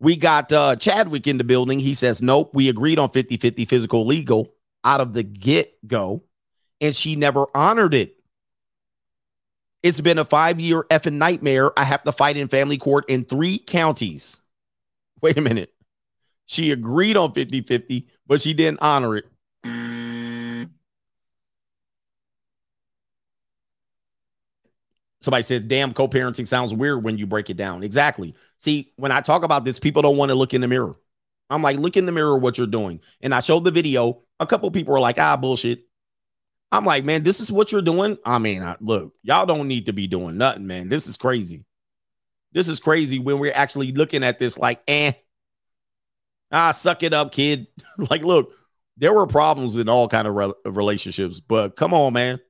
we 0.00 0.16
got 0.16 0.52
uh 0.52 0.76
Chadwick 0.76 1.26
in 1.26 1.38
the 1.38 1.44
building. 1.44 1.80
He 1.80 1.94
says, 1.94 2.20
Nope, 2.20 2.50
we 2.52 2.68
agreed 2.68 2.98
on 2.98 3.08
50 3.08 3.38
50 3.38 3.64
physical 3.64 4.06
legal 4.06 4.52
out 4.84 5.00
of 5.00 5.14
the 5.14 5.22
get 5.22 5.74
go, 5.86 6.24
and 6.82 6.94
she 6.94 7.16
never 7.16 7.46
honored 7.54 7.94
it. 7.94 8.16
It's 9.82 10.00
been 10.00 10.18
a 10.18 10.26
five 10.26 10.60
year 10.60 10.82
effing 10.90 11.14
nightmare. 11.14 11.72
I 11.78 11.84
have 11.84 12.02
to 12.04 12.12
fight 12.12 12.36
in 12.36 12.48
family 12.48 12.76
court 12.76 13.06
in 13.08 13.24
three 13.24 13.58
counties. 13.58 14.40
Wait 15.22 15.38
a 15.38 15.40
minute. 15.40 15.72
She 16.44 16.70
agreed 16.70 17.16
on 17.16 17.32
50 17.32 17.62
50, 17.62 18.08
but 18.26 18.42
she 18.42 18.52
didn't 18.52 18.82
honor 18.82 19.16
it. 19.16 19.24
Somebody 25.24 25.42
said, 25.42 25.68
damn, 25.68 25.94
co 25.94 26.06
parenting 26.06 26.46
sounds 26.46 26.74
weird 26.74 27.02
when 27.02 27.16
you 27.16 27.26
break 27.26 27.48
it 27.48 27.56
down. 27.56 27.82
Exactly. 27.82 28.34
See, 28.58 28.92
when 28.96 29.10
I 29.10 29.22
talk 29.22 29.42
about 29.42 29.64
this, 29.64 29.78
people 29.78 30.02
don't 30.02 30.18
want 30.18 30.28
to 30.28 30.34
look 30.34 30.52
in 30.52 30.60
the 30.60 30.68
mirror. 30.68 30.96
I'm 31.48 31.62
like, 31.62 31.78
look 31.78 31.96
in 31.96 32.04
the 32.04 32.12
mirror 32.12 32.36
what 32.36 32.58
you're 32.58 32.66
doing. 32.66 33.00
And 33.22 33.34
I 33.34 33.40
showed 33.40 33.64
the 33.64 33.70
video. 33.70 34.20
A 34.38 34.46
couple 34.46 34.70
people 34.70 34.92
were 34.92 35.00
like, 35.00 35.18
ah, 35.18 35.38
bullshit. 35.38 35.86
I'm 36.70 36.84
like, 36.84 37.04
man, 37.04 37.22
this 37.22 37.40
is 37.40 37.50
what 37.50 37.72
you're 37.72 37.80
doing. 37.80 38.18
I 38.22 38.38
mean, 38.38 38.62
I, 38.62 38.76
look, 38.80 39.14
y'all 39.22 39.46
don't 39.46 39.66
need 39.66 39.86
to 39.86 39.94
be 39.94 40.06
doing 40.06 40.36
nothing, 40.36 40.66
man. 40.66 40.90
This 40.90 41.06
is 41.06 41.16
crazy. 41.16 41.64
This 42.52 42.68
is 42.68 42.78
crazy 42.78 43.18
when 43.18 43.38
we're 43.38 43.54
actually 43.54 43.92
looking 43.92 44.22
at 44.22 44.38
this 44.38 44.58
like, 44.58 44.82
eh, 44.86 45.12
ah, 46.52 46.72
suck 46.72 47.02
it 47.02 47.14
up, 47.14 47.32
kid. 47.32 47.66
like, 48.10 48.24
look, 48.24 48.52
there 48.98 49.14
were 49.14 49.26
problems 49.26 49.76
in 49.76 49.88
all 49.88 50.06
kind 50.06 50.28
of 50.28 50.34
re- 50.34 50.52
relationships, 50.66 51.40
but 51.40 51.76
come 51.76 51.94
on, 51.94 52.12
man. 52.12 52.40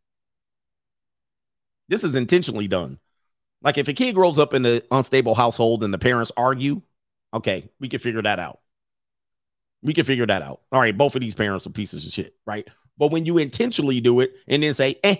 This 1.89 2.05
is 2.05 2.15
intentionally 2.15 2.69
done. 2.69 2.99
Like 3.63 3.79
if 3.79 3.89
a 3.89 3.93
kid 3.93 4.15
grows 4.15 4.39
up 4.39 4.55
in 4.55 4.65
an 4.67 4.83
unstable 4.91 5.35
household 5.35 5.83
and 5.83 5.93
the 5.93 5.99
parents 5.99 6.33
argue, 6.37 6.83
okay, 7.33 7.69
we 7.81 7.89
can 7.89 7.99
figure 7.99 8.23
that 8.23 8.39
out. 8.39 8.61
We 9.83 9.93
can 9.93 10.05
figure 10.05 10.27
that 10.27 10.43
out. 10.43 10.61
All 10.73 10.81
right, 10.81 10.97
both 10.97 11.15
of 11.15 11.21
these 11.21 11.35
parents 11.35 11.67
are 11.67 11.71
pieces 11.71 12.07
of 12.07 12.13
shit, 12.13 12.35
right? 12.47 12.67
But 12.97 13.11
when 13.11 13.27
you 13.27 13.39
intentionally 13.39 14.01
do 14.01 14.21
it 14.21 14.35
and 14.47 14.63
then 14.63 14.75
say, 14.75 14.99
eh, 15.03 15.17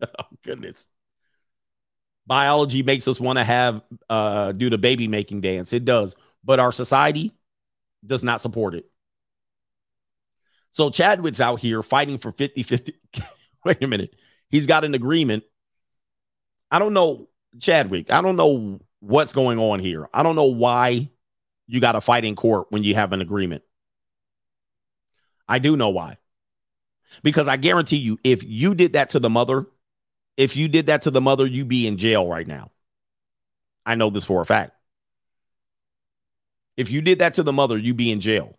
oh 0.02 0.24
goodness. 0.42 0.88
Biology 2.26 2.82
makes 2.82 3.06
us 3.06 3.20
want 3.20 3.38
to 3.38 3.44
have 3.44 3.82
uh 4.08 4.52
do 4.52 4.70
the 4.70 4.78
baby 4.78 5.08
making 5.08 5.42
dance. 5.42 5.72
It 5.72 5.84
does, 5.84 6.16
but 6.42 6.58
our 6.58 6.72
society 6.72 7.32
does 8.04 8.24
not 8.24 8.40
support 8.40 8.74
it. 8.74 8.86
So 10.70 10.90
Chadwick's 10.90 11.40
out 11.40 11.60
here 11.60 11.82
fighting 11.82 12.18
for 12.18 12.32
50-50. 12.32 12.94
Wait 13.64 13.82
a 13.82 13.86
minute. 13.86 14.14
He's 14.48 14.66
got 14.66 14.84
an 14.84 14.94
agreement. 14.94 15.44
I 16.70 16.78
don't 16.78 16.92
know, 16.94 17.28
Chadwick. 17.58 18.12
I 18.12 18.20
don't 18.20 18.36
know 18.36 18.80
what's 19.00 19.32
going 19.32 19.58
on 19.58 19.80
here. 19.80 20.08
I 20.12 20.22
don't 20.22 20.36
know 20.36 20.44
why 20.44 21.10
you 21.66 21.80
got 21.80 21.92
to 21.92 22.00
fight 22.00 22.24
in 22.24 22.34
court 22.34 22.66
when 22.70 22.84
you 22.84 22.94
have 22.94 23.12
an 23.12 23.20
agreement. 23.20 23.62
I 25.48 25.58
do 25.58 25.76
know 25.76 25.90
why. 25.90 26.18
Because 27.22 27.48
I 27.48 27.56
guarantee 27.56 27.98
you, 27.98 28.18
if 28.24 28.42
you 28.42 28.74
did 28.74 28.94
that 28.94 29.10
to 29.10 29.20
the 29.20 29.30
mother, 29.30 29.66
if 30.36 30.56
you 30.56 30.68
did 30.68 30.86
that 30.86 31.02
to 31.02 31.10
the 31.10 31.20
mother, 31.20 31.46
you'd 31.46 31.68
be 31.68 31.86
in 31.86 31.96
jail 31.96 32.26
right 32.26 32.46
now. 32.46 32.70
I 33.86 33.94
know 33.94 34.10
this 34.10 34.24
for 34.24 34.40
a 34.40 34.46
fact. 34.46 34.72
If 36.76 36.90
you 36.90 37.02
did 37.02 37.20
that 37.20 37.34
to 37.34 37.42
the 37.42 37.52
mother, 37.52 37.78
you'd 37.78 37.96
be 37.96 38.10
in 38.10 38.20
jail. 38.20 38.58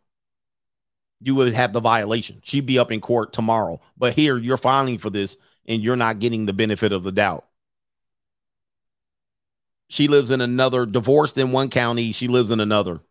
You 1.22 1.36
would 1.36 1.54
have 1.54 1.74
the 1.74 1.82
violation. 1.82 2.40
She'd 2.44 2.66
be 2.66 2.80
up 2.80 2.92
in 2.92 3.02
court 3.02 3.34
tomorrow. 3.34 3.82
But 3.98 4.14
here, 4.14 4.38
you're 4.38 4.58
filing 4.58 5.00
for 5.00 5.10
this 5.10 5.38
and 5.68 5.82
you're 5.82 5.96
not 5.96 6.20
getting 6.20 6.46
the 6.46 6.54
benefit 6.54 6.92
of 6.92 7.04
the 7.04 7.12
doubt. 7.12 7.46
She 9.88 10.08
lives 10.08 10.32
in 10.32 10.42
another, 10.42 10.86
divorced 10.86 11.38
in 11.38 11.52
one 11.52 11.70
county. 11.70 12.12
She 12.12 12.28
lives 12.28 12.52
in 12.52 12.60
another. 12.60 13.02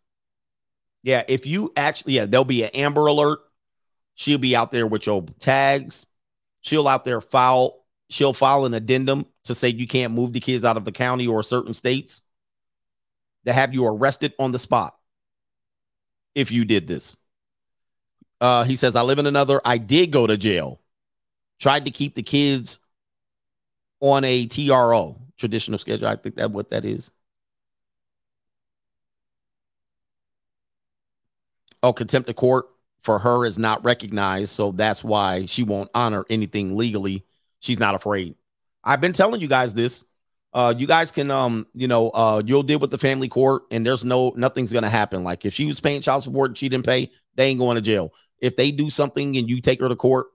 Yeah, 1.03 1.23
if 1.29 1.47
you 1.47 1.73
actually, 1.77 2.15
yeah, 2.15 2.27
there'll 2.27 2.45
be 2.45 2.65
an 2.65 2.71
Amber 2.75 3.07
Alert. 3.07 3.41
She'll 4.15 4.39
be 4.39 4.57
out 4.57 4.73
there 4.73 4.87
with 4.87 5.07
your 5.07 5.23
tags. 5.39 6.07
She'll 6.63 6.89
out 6.89 7.05
there 7.05 7.21
file. 7.21 7.85
She'll 8.11 8.33
file 8.33 8.65
an 8.65 8.75
addendum 8.75 9.27
to 9.45 9.55
say 9.55 9.69
you 9.69 9.87
can't 9.87 10.15
move 10.15 10.33
the 10.33 10.41
kids 10.41 10.65
out 10.65 10.77
of 10.77 10.85
the 10.85 10.93
county 10.93 11.27
or 11.27 11.43
certain 11.43 11.75
states. 11.75 12.23
To 13.45 13.53
have 13.53 13.75
you 13.75 13.87
arrested 13.87 14.33
on 14.39 14.53
the 14.53 14.59
spot 14.59 14.97
if 16.35 16.51
you 16.51 16.65
did 16.65 16.87
this. 16.87 17.17
Uh, 18.41 18.65
he 18.65 18.77
says, 18.77 18.97
I 18.97 19.03
live 19.03 19.19
in 19.19 19.27
another. 19.27 19.61
I 19.65 19.79
did 19.79 20.11
go 20.11 20.27
to 20.27 20.37
jail. 20.37 20.81
Tried 21.61 21.85
to 21.85 21.91
keep 21.91 22.15
the 22.15 22.23
kids 22.23 22.79
on 24.01 24.25
a 24.25 24.47
TRO, 24.47 25.21
traditional 25.39 25.79
schedule. 25.79 26.09
I 26.09 26.17
think 26.17 26.37
that 26.37 26.51
what 26.51 26.71
that 26.71 26.85
is. 26.85 27.11
Oh, 31.83 31.93
contempt 31.93 32.29
of 32.29 32.37
court 32.37 32.67
for 33.01 33.19
her 33.19 33.45
is 33.45 33.59
not 33.59 33.85
recognized. 33.85 34.51
So 34.51 34.73
that's 34.73 35.05
why 35.05 35.45
she 35.45 35.63
won't 35.63 35.91
honor 35.95 36.25
anything 36.31 36.77
legally. 36.77 37.25
She's 37.61 37.79
not 37.79 37.95
afraid. 37.95 38.35
I've 38.83 39.01
been 39.01 39.13
telling 39.13 39.41
you 39.41 39.49
guys 39.49 39.75
this. 39.75 40.05
Uh, 40.55 40.73
you 40.77 40.87
guys 40.87 41.11
can 41.11 41.31
um, 41.31 41.67
you 41.75 41.89
know, 41.89 42.11
uh, 42.11 42.43
you'll 42.45 42.63
deal 42.63 42.79
with 42.79 42.91
the 42.91 42.99
family 42.99 43.29
court 43.29 43.65
and 43.71 43.85
there's 43.85 44.05
no 44.05 44.33
nothing's 44.37 44.73
gonna 44.73 44.89
happen. 44.89 45.25
Like 45.25 45.45
if 45.45 45.53
she 45.53 45.67
was 45.67 45.81
paying 45.81 46.01
child 46.01 46.23
support 46.23 46.51
and 46.51 46.59
she 46.59 46.69
didn't 46.69 46.87
pay, 46.87 47.11
they 47.35 47.47
ain't 47.47 47.59
going 47.59 47.75
to 47.75 47.81
jail. 47.81 48.13
If 48.39 48.57
they 48.57 48.71
do 48.71 48.89
something 48.89 49.37
and 49.37 49.49
you 49.49 49.61
take 49.61 49.81
her 49.81 49.89
to 49.89 49.97
court, 49.97 50.29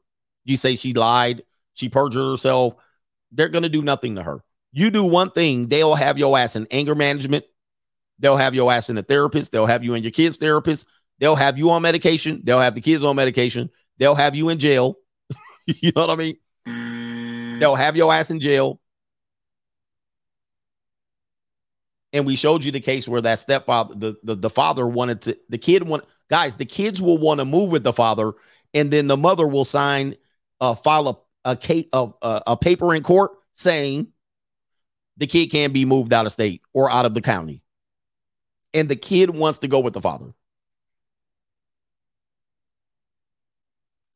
you 0.46 0.58
say 0.58 0.76
she 0.76 0.94
lied, 0.94 1.44
she 1.74 1.90
perjured 1.90 2.32
herself, 2.32 2.76
they're 3.32 3.50
gonna 3.50 3.70
do 3.70 3.82
nothing 3.82 4.16
to 4.16 4.24
her. 4.24 4.44
You 4.72 4.90
do 4.90 5.04
one 5.04 5.32
thing, 5.32 5.68
they'll 5.68 5.96
have 5.96 6.18
your 6.18 6.38
ass 6.38 6.56
in 6.56 6.68
anger 6.72 6.96
management, 6.96 7.46
they'll 8.20 8.38
have 8.38 8.56
your 8.56 8.72
ass 8.72 8.90
in 8.90 8.98
a 8.98 9.04
therapist, 9.04 9.52
they'll 9.52 9.66
have 9.66 9.84
you 9.84 9.94
in 9.94 10.04
your 10.04 10.12
kids' 10.12 10.38
therapist, 10.38 10.86
they'll 11.20 11.36
have 11.36 11.58
you 11.58 11.70
on 11.72 11.82
medication, 11.82 12.42
they'll 12.44 12.60
have 12.60 12.76
the 12.76 12.82
kids 12.82 13.04
on 13.04 13.16
medication, 13.16 13.70
they'll 13.98 14.16
have 14.16 14.36
you 14.36 14.50
in 14.50 14.60
jail. 14.60 14.96
you 15.66 15.92
know 15.96 16.02
what 16.02 16.10
I 16.10 16.16
mean? 16.16 16.36
Mm. 16.68 17.60
They'll 17.60 17.76
have 17.76 17.96
your 17.96 18.14
ass 18.14 18.32
in 18.32 18.40
jail. 18.40 18.80
And 22.12 22.26
we 22.26 22.36
showed 22.36 22.64
you 22.64 22.72
the 22.72 22.80
case 22.80 23.08
where 23.08 23.22
that 23.22 23.40
stepfather, 23.40 23.94
the, 23.96 24.16
the, 24.24 24.36
the 24.36 24.50
father 24.50 24.88
wanted 24.88 25.22
to, 25.24 25.38
the 25.50 25.60
kid 25.60 25.88
want 25.88 26.06
guys, 26.30 26.56
the 26.56 26.66
kids 26.66 27.02
will 27.02 27.18
want 27.18 27.40
to 27.40 27.46
move 27.46 27.72
with 27.72 27.84
the 27.84 27.94
father, 27.94 28.34
and 28.74 28.92
then 28.92 29.08
the 29.08 29.18
mother 29.18 29.48
will 29.48 29.66
sign, 29.66 30.16
uh, 30.62 30.76
file 30.76 31.08
a 31.08 31.18
a, 31.46 31.58
a, 31.94 32.42
a, 32.48 32.58
paper 32.58 32.94
in 32.94 33.02
court 33.02 33.32
saying 33.54 34.08
the 35.18 35.28
kid 35.28 35.48
can't 35.48 35.74
be 35.74 35.86
moved 35.86 36.14
out 36.14 36.26
of 36.26 36.32
state 36.32 36.62
or 36.74 36.92
out 36.92 37.06
of 37.06 37.14
the 37.14 37.22
county. 37.22 37.64
And 38.74 38.88
the 38.88 38.96
kid 38.96 39.30
wants 39.30 39.60
to 39.60 39.68
go 39.68 39.80
with 39.80 39.94
the 39.94 40.02
father. 40.02 40.34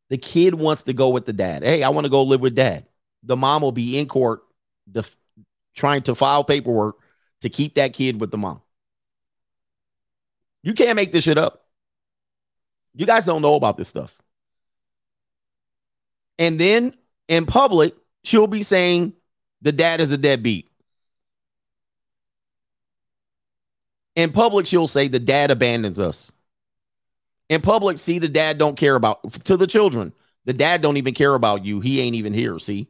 The 0.09 0.17
kid 0.17 0.53
wants 0.53 0.83
to 0.83 0.93
go 0.93 1.09
with 1.09 1.25
the 1.25 1.33
dad. 1.33 1.63
Hey, 1.63 1.81
I 1.81 1.89
want 1.89 2.05
to 2.05 2.09
go 2.09 2.23
live 2.23 2.41
with 2.41 2.55
dad. 2.55 2.85
The 3.23 3.35
mom 3.35 3.61
will 3.61 3.72
be 3.72 3.97
in 3.97 4.07
court 4.07 4.43
def- 4.91 5.17
trying 5.73 6.03
to 6.03 6.13
file 6.13 6.43
paperwork 6.43 6.97
to 7.41 7.49
keep 7.49 7.75
that 7.75 7.93
kid 7.93 8.22
with 8.22 8.30
the 8.30 8.38
mom. 8.38 8.61
You 10.61 10.73
can't 10.73 10.95
make 10.95 11.11
this 11.11 11.23
shit 11.23 11.38
up. 11.38 11.65
You 12.93 13.05
guys 13.05 13.25
don't 13.25 13.41
know 13.41 13.55
about 13.55 13.75
this 13.75 13.88
stuff. 13.88 14.15
And 16.39 16.59
then 16.59 16.93
in 17.27 17.45
public, 17.45 17.95
she'll 18.23 18.47
be 18.47 18.63
saying 18.63 19.13
the 19.61 19.71
dad 19.71 20.01
is 20.01 20.11
a 20.11 20.17
deadbeat. 20.17 20.69
In 24.15 24.31
public, 24.31 24.67
she'll 24.67 24.87
say 24.87 25.07
the 25.07 25.19
dad 25.19 25.51
abandons 25.51 25.99
us. 25.99 26.31
In 27.49 27.61
public, 27.61 27.97
see 27.97 28.19
the 28.19 28.29
dad 28.29 28.57
don't 28.57 28.77
care 28.77 28.95
about 28.95 29.31
to 29.45 29.57
the 29.57 29.67
children. 29.67 30.13
The 30.45 30.53
dad 30.53 30.81
don't 30.81 30.97
even 30.97 31.13
care 31.13 31.33
about 31.33 31.65
you. 31.65 31.79
He 31.79 31.99
ain't 32.01 32.15
even 32.15 32.33
here. 32.33 32.59
See. 32.59 32.87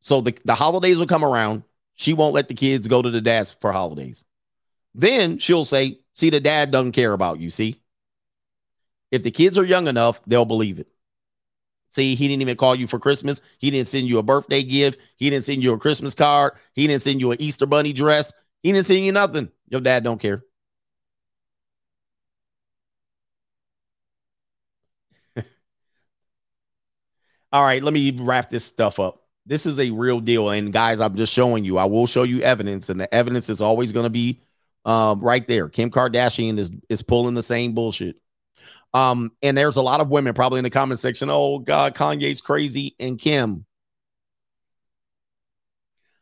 So 0.00 0.20
the, 0.20 0.36
the 0.44 0.54
holidays 0.54 0.98
will 0.98 1.06
come 1.06 1.24
around. 1.24 1.64
She 1.94 2.14
won't 2.14 2.34
let 2.34 2.48
the 2.48 2.54
kids 2.54 2.88
go 2.88 3.02
to 3.02 3.10
the 3.10 3.20
dads 3.20 3.52
for 3.52 3.72
holidays. 3.72 4.24
Then 4.94 5.38
she'll 5.38 5.64
say, 5.64 5.98
see, 6.14 6.30
the 6.30 6.40
dad 6.40 6.70
doesn't 6.70 6.92
care 6.92 7.12
about 7.12 7.40
you. 7.40 7.50
See. 7.50 7.80
If 9.10 9.22
the 9.22 9.30
kids 9.30 9.58
are 9.58 9.64
young 9.64 9.88
enough, 9.88 10.20
they'll 10.26 10.44
believe 10.44 10.78
it. 10.78 10.88
See, 11.90 12.14
he 12.14 12.28
didn't 12.28 12.42
even 12.42 12.56
call 12.56 12.74
you 12.74 12.86
for 12.86 12.98
Christmas. 12.98 13.40
He 13.58 13.70
didn't 13.70 13.88
send 13.88 14.06
you 14.06 14.18
a 14.18 14.22
birthday 14.22 14.62
gift. 14.62 15.00
He 15.16 15.30
didn't 15.30 15.44
send 15.44 15.62
you 15.64 15.72
a 15.72 15.78
Christmas 15.78 16.14
card. 16.14 16.52
He 16.74 16.86
didn't 16.86 17.02
send 17.02 17.20
you 17.20 17.32
an 17.32 17.40
Easter 17.40 17.66
bunny 17.66 17.92
dress. 17.92 18.32
He 18.62 18.72
didn't 18.72 18.86
send 18.86 19.04
you 19.04 19.12
nothing. 19.12 19.50
Your 19.68 19.80
dad 19.80 20.04
don't 20.04 20.20
care. 20.20 20.42
All 27.52 27.64
right, 27.64 27.82
let 27.82 27.94
me 27.94 28.10
wrap 28.10 28.50
this 28.50 28.64
stuff 28.64 29.00
up. 29.00 29.22
This 29.46 29.64
is 29.64 29.78
a 29.80 29.90
real 29.90 30.20
deal. 30.20 30.50
And 30.50 30.72
guys, 30.72 31.00
I'm 31.00 31.16
just 31.16 31.32
showing 31.32 31.64
you. 31.64 31.78
I 31.78 31.86
will 31.86 32.06
show 32.06 32.22
you 32.24 32.42
evidence, 32.42 32.90
and 32.90 33.00
the 33.00 33.12
evidence 33.14 33.48
is 33.48 33.62
always 33.62 33.92
going 33.92 34.04
to 34.04 34.10
be 34.10 34.40
um, 34.84 35.20
right 35.20 35.46
there. 35.46 35.68
Kim 35.70 35.90
Kardashian 35.90 36.58
is 36.58 36.70
is 36.90 37.02
pulling 37.02 37.34
the 37.34 37.42
same 37.42 37.72
bullshit. 37.72 38.16
Um, 38.94 39.32
and 39.42 39.56
there's 39.56 39.76
a 39.76 39.82
lot 39.82 40.00
of 40.00 40.08
women 40.08 40.34
probably 40.34 40.58
in 40.58 40.64
the 40.64 40.70
comment 40.70 41.00
section. 41.00 41.28
Oh 41.30 41.58
God, 41.58 41.94
Kanye's 41.94 42.40
crazy. 42.40 42.96
And 42.98 43.18
Kim. 43.18 43.64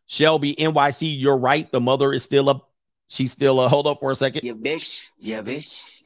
Shelby 0.07 0.55
NYC, 0.55 1.19
you're 1.19 1.37
right. 1.37 1.71
The 1.71 1.81
mother 1.81 2.13
is 2.13 2.23
still 2.23 2.49
a 2.49 2.61
She's 3.09 3.33
still 3.33 3.61
a 3.61 3.69
hold 3.69 3.87
up 3.87 4.01
for 4.01 4.11
a 4.11 4.17
second. 4.17 4.43
Yeah, 4.45 4.53
bitch. 4.53 5.11
Yeah, 5.19 5.43
bitch. 5.43 6.03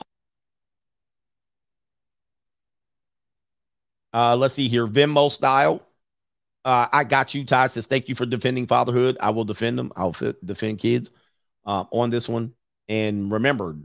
Uh, 4.12 4.36
let's 4.36 4.55
see 4.55 4.68
here. 4.68 4.86
Venmo 4.86 5.30
style. 5.30 5.86
Uh, 6.64 6.89
I 6.92 7.05
got 7.05 7.34
you, 7.34 7.44
Ty 7.47 7.68
says, 7.68 7.86
thank 7.86 8.08
you 8.08 8.14
for 8.14 8.26
defending 8.26 8.66
fatherhood. 8.66 9.16
I 9.18 9.30
will 9.30 9.44
defend 9.44 9.78
them. 9.78 9.92
I'll 9.97 10.12
fit, 10.12 10.44
defend 10.44 10.78
kids 10.78 11.10
uh, 11.64 11.84
on 11.90 12.10
this 12.10 12.28
one. 12.28 12.52
And 12.89 13.32
remember, 13.32 13.76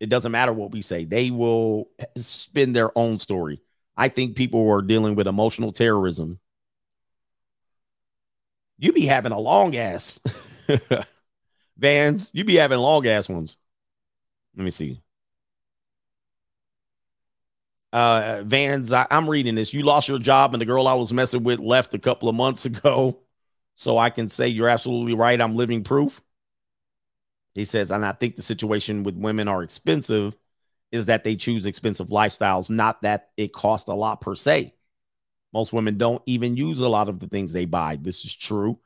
it 0.00 0.08
doesn't 0.08 0.32
matter 0.32 0.52
what 0.52 0.72
we 0.72 0.82
say, 0.82 1.04
they 1.04 1.30
will 1.30 1.88
spin 2.16 2.72
their 2.72 2.96
own 2.96 3.18
story. 3.18 3.60
I 3.96 4.08
think 4.08 4.36
people 4.36 4.70
are 4.70 4.82
dealing 4.82 5.14
with 5.16 5.26
emotional 5.26 5.72
terrorism. 5.72 6.38
You 8.78 8.92
be 8.92 9.06
having 9.06 9.32
a 9.32 9.38
long 9.38 9.74
ass 9.76 10.20
vans, 11.76 12.30
you 12.34 12.44
be 12.44 12.56
having 12.56 12.78
long 12.78 13.06
ass 13.06 13.28
ones. 13.28 13.56
Let 14.56 14.64
me 14.64 14.70
see. 14.70 15.02
Uh, 17.92 18.42
Vans, 18.44 18.92
I, 18.92 19.06
I'm 19.10 19.28
reading 19.30 19.54
this. 19.54 19.72
You 19.72 19.82
lost 19.82 20.08
your 20.08 20.18
job, 20.18 20.54
and 20.54 20.60
the 20.60 20.66
girl 20.66 20.86
I 20.86 20.94
was 20.94 21.12
messing 21.12 21.42
with 21.42 21.58
left 21.58 21.94
a 21.94 21.98
couple 21.98 22.28
of 22.28 22.34
months 22.34 22.64
ago. 22.64 23.20
So 23.80 23.96
I 23.96 24.10
can 24.10 24.28
say 24.28 24.48
you're 24.48 24.68
absolutely 24.68 25.14
right. 25.14 25.40
I'm 25.40 25.54
living 25.54 25.84
proof. 25.84 26.20
He 27.58 27.64
says, 27.64 27.90
and 27.90 28.06
I 28.06 28.12
think 28.12 28.36
the 28.36 28.42
situation 28.42 29.02
with 29.02 29.16
women 29.16 29.48
are 29.48 29.64
expensive 29.64 30.36
is 30.92 31.06
that 31.06 31.24
they 31.24 31.34
choose 31.34 31.66
expensive 31.66 32.06
lifestyles, 32.06 32.70
not 32.70 33.02
that 33.02 33.30
it 33.36 33.52
costs 33.52 33.88
a 33.88 33.94
lot 33.94 34.20
per 34.20 34.36
se. 34.36 34.74
Most 35.52 35.72
women 35.72 35.98
don't 35.98 36.22
even 36.24 36.56
use 36.56 36.78
a 36.78 36.88
lot 36.88 37.08
of 37.08 37.18
the 37.18 37.26
things 37.26 37.52
they 37.52 37.64
buy. 37.64 37.96
This 37.96 38.24
is 38.24 38.32
true. 38.32 38.78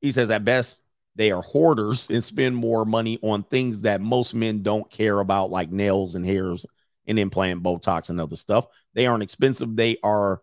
He 0.00 0.10
says, 0.10 0.28
at 0.28 0.44
best, 0.44 0.80
they 1.14 1.30
are 1.30 1.40
hoarders 1.40 2.10
and 2.10 2.24
spend 2.24 2.56
more 2.56 2.84
money 2.84 3.16
on 3.22 3.44
things 3.44 3.82
that 3.82 4.00
most 4.00 4.34
men 4.34 4.64
don't 4.64 4.90
care 4.90 5.20
about, 5.20 5.50
like 5.50 5.70
nails 5.70 6.16
and 6.16 6.26
hairs 6.26 6.66
and 7.06 7.16
implant 7.16 7.62
Botox 7.62 8.10
and 8.10 8.20
other 8.20 8.34
stuff. 8.34 8.66
They 8.94 9.06
aren't 9.06 9.22
expensive. 9.22 9.76
They 9.76 9.98
are 10.02 10.42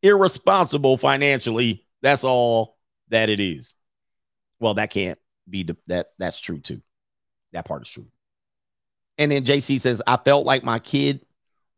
irresponsible 0.00 0.96
financially. 0.96 1.84
That's 2.02 2.22
all 2.22 2.76
that 3.08 3.30
it 3.30 3.40
is. 3.40 3.74
Well, 4.60 4.74
that 4.74 4.90
can't 4.90 5.18
be 5.48 5.62
the, 5.62 5.76
that. 5.86 6.08
That's 6.18 6.38
true 6.38 6.60
too. 6.60 6.82
That 7.52 7.66
part 7.66 7.82
is 7.82 7.88
true. 7.88 8.06
And 9.18 9.32
then 9.32 9.44
JC 9.44 9.80
says, 9.80 10.02
I 10.06 10.16
felt 10.16 10.44
like 10.44 10.62
my 10.62 10.78
kid 10.78 11.24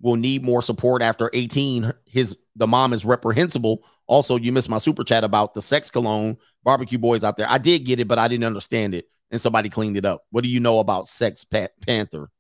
will 0.01 0.17
need 0.17 0.43
more 0.43 0.63
support 0.63 1.03
after 1.03 1.31
18. 1.33 1.93
His 2.07 2.37
the 2.57 2.67
mom 2.67 2.93
is 2.93 3.05
reprehensible. 3.05 3.85
Also, 4.07 4.37
you 4.37 4.53
missed 4.53 4.69
my 4.69 4.79
super 4.79 5.05
chat 5.05 5.23
about 5.23 5.55
the 5.55 5.63
sex 5.63 5.91
cologne 5.91 6.37
barbecue 6.65 6.99
boys 6.99 7.25
out 7.25 7.37
there. 7.37 7.49
I 7.49 7.59
did 7.59 7.85
get 7.85 8.01
it, 8.01 8.09
but 8.09 8.19
I 8.19 8.29
didn't 8.29 8.45
understand 8.45 8.95
it. 8.95 9.07
And 9.31 9.41
somebody 9.41 9.69
cleaned 9.69 9.99
it 9.99 10.07
up. 10.07 10.25
What 10.31 10.43
do 10.43 10.49
you 10.49 10.59
know 10.59 10.81
about 10.81 11.07
Sex 11.07 11.45
pa- 11.45 11.69
Panther? 11.87 12.31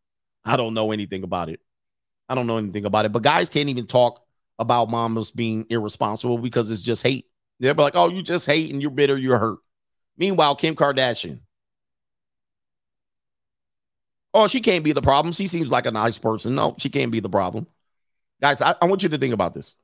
I 0.44 0.57
don't 0.57 0.73
know 0.73 0.90
anything 0.90 1.23
about 1.23 1.50
it. 1.50 1.60
I 2.31 2.34
don't 2.34 2.47
know 2.47 2.57
anything 2.57 2.86
about 2.86 3.05
it. 3.05 3.12
But 3.12 3.23
guys 3.23 3.50
can't 3.50 3.68
even 3.68 3.86
talk 3.86 4.23
about 4.58 4.90
mamas 4.90 5.31
being 5.31 5.66
irresponsible 5.68 6.39
because 6.39 6.70
it's 6.70 6.82
just 6.82 7.02
hate. 7.02 7.26
They're 7.60 7.74
like, 7.74 7.94
oh, 7.94 8.08
you 8.08 8.23
just 8.23 8.47
hate 8.47 8.73
and 8.73 8.81
you're 8.81 8.90
bitter, 8.90 9.18
you're 9.18 9.39
hurt. 9.39 9.58
Meanwhile, 10.19 10.57
Kim 10.57 10.75
Kardashian. 10.75 11.41
Oh, 14.35 14.47
she 14.47 14.61
can't 14.61 14.85
be 14.85 14.93
the 14.93 15.01
problem. 15.01 15.33
She 15.33 15.47
seems 15.47 15.71
like 15.71 15.87
a 15.87 15.91
nice 15.91 16.19
person. 16.19 16.55
No, 16.55 16.75
she 16.79 16.91
can't 16.91 17.11
be 17.11 17.21
the 17.21 17.31
problem. 17.31 17.67
Guys, 18.43 18.61
I, 18.61 18.75
I 18.83 18.87
want 18.87 19.03
you 19.03 19.09
to 19.09 19.19
think 19.19 19.33
about 19.33 19.55
this 19.55 19.77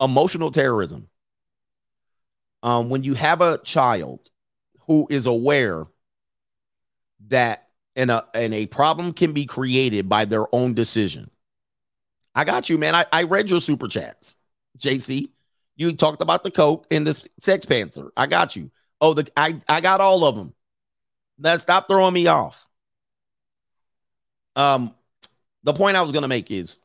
emotional 0.00 0.50
terrorism. 0.50 1.08
Um, 2.62 2.88
when 2.88 3.04
you 3.04 3.14
have 3.14 3.40
a 3.40 3.58
child 3.58 4.30
who 4.86 5.06
is 5.10 5.26
aware 5.26 5.86
that 7.28 7.68
and 7.94 8.10
a 8.10 8.26
and 8.34 8.52
a 8.52 8.66
problem 8.66 9.12
can 9.12 9.32
be 9.32 9.46
created 9.46 10.08
by 10.08 10.24
their 10.24 10.54
own 10.54 10.74
decision. 10.74 11.30
I 12.34 12.44
got 12.44 12.68
you, 12.68 12.76
man. 12.76 12.94
I, 12.94 13.06
I 13.12 13.22
read 13.22 13.48
your 13.48 13.60
super 13.60 13.88
chats, 13.88 14.36
JC. 14.78 15.30
You 15.76 15.94
talked 15.94 16.22
about 16.22 16.44
the 16.44 16.50
coke 16.50 16.86
and 16.90 17.06
this 17.06 17.26
sex 17.40 17.64
panther. 17.64 18.12
I 18.16 18.26
got 18.26 18.56
you. 18.56 18.70
Oh, 19.00 19.14
the 19.14 19.30
I 19.36 19.60
I 19.68 19.80
got 19.80 20.00
all 20.00 20.24
of 20.24 20.36
them. 20.36 20.54
Now 21.38 21.56
stop 21.56 21.88
throwing 21.88 22.14
me 22.14 22.26
off. 22.26 22.66
Um, 24.54 24.94
the 25.64 25.74
point 25.74 25.96
I 25.96 26.02
was 26.02 26.12
gonna 26.12 26.28
make 26.28 26.50
is 26.50 26.78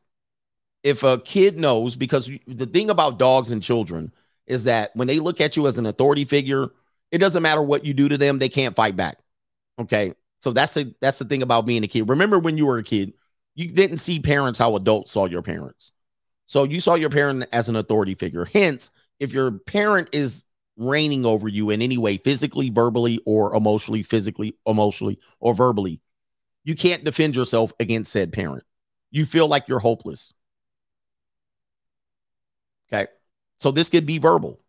if 0.83 1.03
a 1.03 1.19
kid 1.19 1.59
knows, 1.59 1.95
because 1.95 2.29
the 2.47 2.65
thing 2.65 2.89
about 2.89 3.19
dogs 3.19 3.51
and 3.51 3.61
children 3.61 4.11
is 4.47 4.65
that 4.65 4.91
when 4.95 5.07
they 5.07 5.19
look 5.19 5.39
at 5.39 5.55
you 5.55 5.67
as 5.67 5.77
an 5.77 5.85
authority 5.85 6.25
figure, 6.25 6.71
it 7.11 7.19
doesn't 7.19 7.43
matter 7.43 7.61
what 7.61 7.85
you 7.85 7.93
do 7.93 8.09
to 8.09 8.17
them, 8.17 8.39
they 8.39 8.49
can't 8.49 8.75
fight 8.75 8.95
back. 8.95 9.17
Okay. 9.79 10.13
So 10.39 10.51
that's 10.51 10.75
a 10.75 10.93
that's 10.99 11.19
the 11.19 11.25
thing 11.25 11.43
about 11.43 11.65
being 11.65 11.83
a 11.83 11.87
kid. 11.87 12.09
Remember 12.09 12.39
when 12.39 12.57
you 12.57 12.65
were 12.65 12.77
a 12.77 12.83
kid, 12.83 13.13
you 13.55 13.67
didn't 13.67 13.97
see 13.97 14.19
parents 14.19 14.57
how 14.57 14.75
adults 14.75 15.11
saw 15.11 15.25
your 15.25 15.43
parents. 15.43 15.91
So 16.47 16.63
you 16.63 16.81
saw 16.81 16.95
your 16.95 17.09
parent 17.09 17.45
as 17.53 17.69
an 17.69 17.75
authority 17.75 18.15
figure. 18.15 18.45
Hence, 18.45 18.89
if 19.19 19.33
your 19.33 19.51
parent 19.51 20.09
is 20.13 20.43
reigning 20.77 21.25
over 21.25 21.47
you 21.47 21.69
in 21.69 21.81
any 21.81 21.97
way, 21.97 22.17
physically, 22.17 22.69
verbally, 22.69 23.19
or 23.25 23.55
emotionally, 23.55 24.03
physically, 24.03 24.55
emotionally, 24.65 25.19
or 25.39 25.53
verbally, 25.53 25.99
you 26.63 26.75
can't 26.75 27.03
defend 27.03 27.35
yourself 27.35 27.73
against 27.79 28.11
said 28.11 28.31
parent. 28.33 28.63
You 29.11 29.25
feel 29.25 29.47
like 29.47 29.67
you're 29.67 29.79
hopeless. 29.79 30.33
Okay. 32.91 33.11
So 33.59 33.71
this 33.71 33.89
could 33.89 34.05
be 34.05 34.17
verbal. 34.17 34.59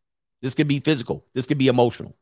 This 0.41 0.55
could 0.55 0.69
be 0.69 0.81
physical. 0.81 1.25
This 1.35 1.47
could 1.47 1.59
be 1.59 1.69
emotional. 1.69 2.17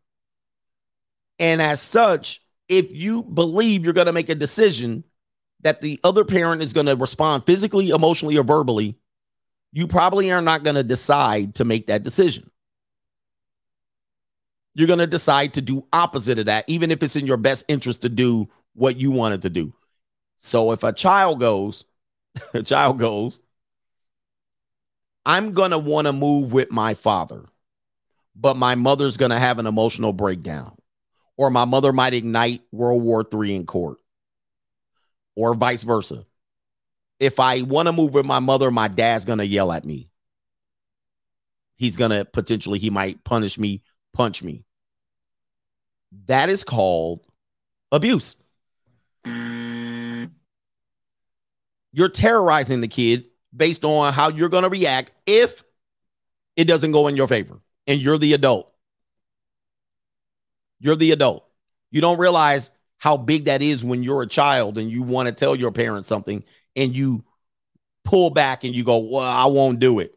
And 1.38 1.62
as 1.62 1.80
such, 1.80 2.42
if 2.68 2.94
you 2.94 3.22
believe 3.22 3.84
you're 3.84 3.94
going 3.94 4.06
to 4.06 4.12
make 4.12 4.28
a 4.28 4.34
decision 4.34 5.04
that 5.62 5.80
the 5.80 5.98
other 6.04 6.24
parent 6.24 6.62
is 6.62 6.72
going 6.72 6.86
to 6.86 6.96
respond 6.96 7.44
physically, 7.46 7.90
emotionally, 7.90 8.36
or 8.36 8.44
verbally, 8.44 8.98
you 9.72 9.86
probably 9.86 10.30
are 10.32 10.42
not 10.42 10.62
going 10.64 10.76
to 10.76 10.82
decide 10.82 11.54
to 11.56 11.64
make 11.64 11.86
that 11.86 12.02
decision. 12.02 12.49
You're 14.74 14.86
going 14.86 14.98
to 15.00 15.06
decide 15.06 15.54
to 15.54 15.60
do 15.60 15.86
opposite 15.92 16.38
of 16.38 16.46
that, 16.46 16.64
even 16.68 16.90
if 16.90 17.02
it's 17.02 17.16
in 17.16 17.26
your 17.26 17.36
best 17.36 17.64
interest 17.68 18.02
to 18.02 18.08
do 18.08 18.48
what 18.74 18.96
you 18.96 19.10
wanted 19.10 19.42
to 19.42 19.50
do. 19.50 19.74
So 20.36 20.72
if 20.72 20.82
a 20.82 20.92
child 20.92 21.40
goes, 21.40 21.84
a 22.54 22.62
child 22.62 22.98
goes, 22.98 23.40
I'm 25.26 25.52
going 25.52 25.72
to 25.72 25.78
want 25.78 26.06
to 26.06 26.12
move 26.12 26.52
with 26.52 26.70
my 26.70 26.94
father, 26.94 27.44
but 28.34 28.56
my 28.56 28.74
mother's 28.74 29.16
going 29.16 29.32
to 29.32 29.38
have 29.38 29.58
an 29.58 29.66
emotional 29.66 30.12
breakdown, 30.12 30.76
or 31.36 31.50
my 31.50 31.64
mother 31.64 31.92
might 31.92 32.14
ignite 32.14 32.62
World 32.72 33.02
War 33.02 33.26
III 33.32 33.56
in 33.56 33.66
court, 33.66 33.98
or 35.36 35.54
vice 35.54 35.82
versa. 35.82 36.24
If 37.18 37.38
I 37.38 37.62
want 37.62 37.86
to 37.86 37.92
move 37.92 38.14
with 38.14 38.24
my 38.24 38.38
mother, 38.38 38.70
my 38.70 38.88
dad's 38.88 39.26
going 39.26 39.38
to 39.38 39.46
yell 39.46 39.72
at 39.72 39.84
me. 39.84 40.08
He's 41.76 41.96
going 41.96 42.12
to 42.12 42.24
potentially, 42.24 42.78
he 42.78 42.88
might 42.88 43.24
punish 43.24 43.58
me, 43.58 43.82
punch 44.12 44.42
me. 44.42 44.64
That 46.26 46.48
is 46.48 46.64
called 46.64 47.20
abuse. 47.92 48.36
You're 51.92 52.08
terrorizing 52.08 52.80
the 52.80 52.88
kid 52.88 53.28
based 53.54 53.84
on 53.84 54.12
how 54.12 54.28
you're 54.28 54.48
going 54.48 54.62
to 54.62 54.68
react 54.68 55.12
if 55.26 55.62
it 56.56 56.64
doesn't 56.64 56.92
go 56.92 57.08
in 57.08 57.16
your 57.16 57.26
favor 57.26 57.60
and 57.86 58.00
you're 58.00 58.18
the 58.18 58.32
adult. 58.32 58.72
You're 60.78 60.96
the 60.96 61.12
adult. 61.12 61.44
You 61.90 62.00
don't 62.00 62.18
realize 62.18 62.70
how 62.98 63.16
big 63.16 63.46
that 63.46 63.62
is 63.62 63.84
when 63.84 64.02
you're 64.02 64.22
a 64.22 64.26
child 64.26 64.78
and 64.78 64.90
you 64.90 65.02
want 65.02 65.28
to 65.28 65.34
tell 65.34 65.56
your 65.56 65.72
parents 65.72 66.08
something 66.08 66.44
and 66.76 66.94
you 66.94 67.24
pull 68.04 68.30
back 68.30 68.64
and 68.64 68.74
you 68.74 68.84
go, 68.84 68.98
Well, 68.98 69.22
I 69.22 69.46
won't 69.46 69.78
do 69.78 69.98
it. 69.98 70.14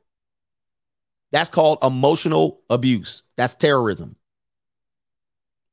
That's 1.33 1.49
called 1.49 1.79
emotional 1.81 2.61
abuse. 2.69 3.23
That's 3.37 3.55
terrorism. 3.55 4.15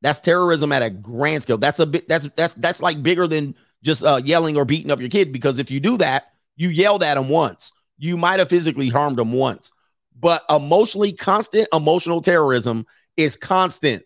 That's 0.01 0.19
terrorism 0.19 0.73
at 0.73 0.83
a 0.83 0.89
grand 0.89 1.43
scale. 1.43 1.59
That's 1.59 1.79
a 1.79 1.87
bit 1.87 2.09
that's 2.09 2.27
that's 2.35 2.55
that's 2.55 2.81
like 2.81 3.03
bigger 3.03 3.29
than 3.29 3.55
just 3.83 4.03
uh, 4.03 4.23
yelling 4.25 4.57
or 4.57 4.65
beating 4.65 4.91
up 4.91 5.01
your 5.01 5.11
kid 5.11 5.33
because 5.35 5.59
if 5.59 5.71
you 5.71 5.79
do 5.79 5.99
that, 5.99 6.33
you 6.57 6.71
yelled 6.71 7.03
at 7.03 7.19
him 7.19 7.29
once. 7.29 7.73
You 7.99 8.17
might 8.17 8.39
have 8.39 8.49
physically 8.49 8.89
harmed 8.89 9.21
him 9.21 9.33
once. 9.33 9.71
But 10.19 10.43
emotionally 10.49 11.13
constant 11.13 11.69
emotional 11.75 12.23
terrorism 12.23 12.87
is 13.19 13.37
constant. 13.37 14.05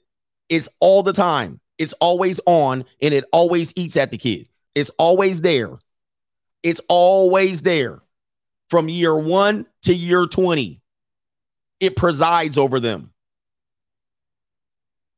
It's 0.49 0.69
all 0.81 1.05
the 1.05 1.13
time. 1.13 1.61
It's 1.79 1.93
always 1.95 2.41
on 2.47 2.85
and 3.01 3.15
it 3.15 3.25
always 3.33 3.73
eats 3.77 3.97
at 3.97 4.11
the 4.11 4.19
kid. 4.19 4.49
It's 4.75 4.91
always 4.99 5.41
there. 5.41 5.79
It's 6.65 6.81
always 6.89 7.63
there 7.63 8.01
from 8.71 8.89
year 8.89 9.17
1 9.17 9.67
to 9.83 9.95
year 9.95 10.27
20. 10.27 10.81
It 11.81 11.97
presides 11.97 12.57
over 12.59 12.81
them. 12.81 13.13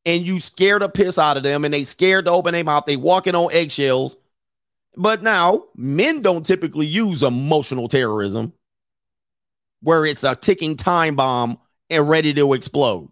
And 0.05 0.27
you 0.27 0.39
scare 0.41 0.79
the 0.79 0.89
piss 0.89 1.19
out 1.19 1.37
of 1.37 1.43
them 1.43 1.65
and 1.65 1.75
they 1.75 1.85
scared 1.85 2.27
to 2.27 2.31
open 2.31 2.53
their 2.53 2.65
mouth. 2.65 2.87
They 2.87 2.97
walking 2.97 3.35
on 3.35 3.53
eggshells 3.53 4.17
but 4.97 5.23
now 5.23 5.65
men 5.77 6.23
don't 6.23 6.45
typically 6.45 6.87
use 6.87 7.23
emotional 7.23 7.89
terrorism 7.89 8.55
where 9.83 10.07
it's 10.07 10.25
a 10.25 10.35
ticking 10.35 10.77
time 10.77 11.17
bomb 11.17 11.59
and 11.91 12.09
ready 12.09 12.33
to 12.33 12.55
explode. 12.55 13.11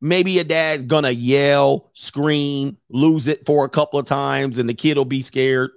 Maybe 0.00 0.38
a 0.38 0.44
dad 0.44 0.86
gonna 0.86 1.10
yell, 1.10 1.90
scream, 1.94 2.78
lose 2.88 3.26
it 3.26 3.44
for 3.44 3.64
a 3.64 3.70
couple 3.70 3.98
of 3.98 4.06
times, 4.06 4.58
and 4.58 4.68
the 4.68 4.74
kid 4.74 4.96
will 4.96 5.04
be 5.04 5.22
scared. 5.22 5.70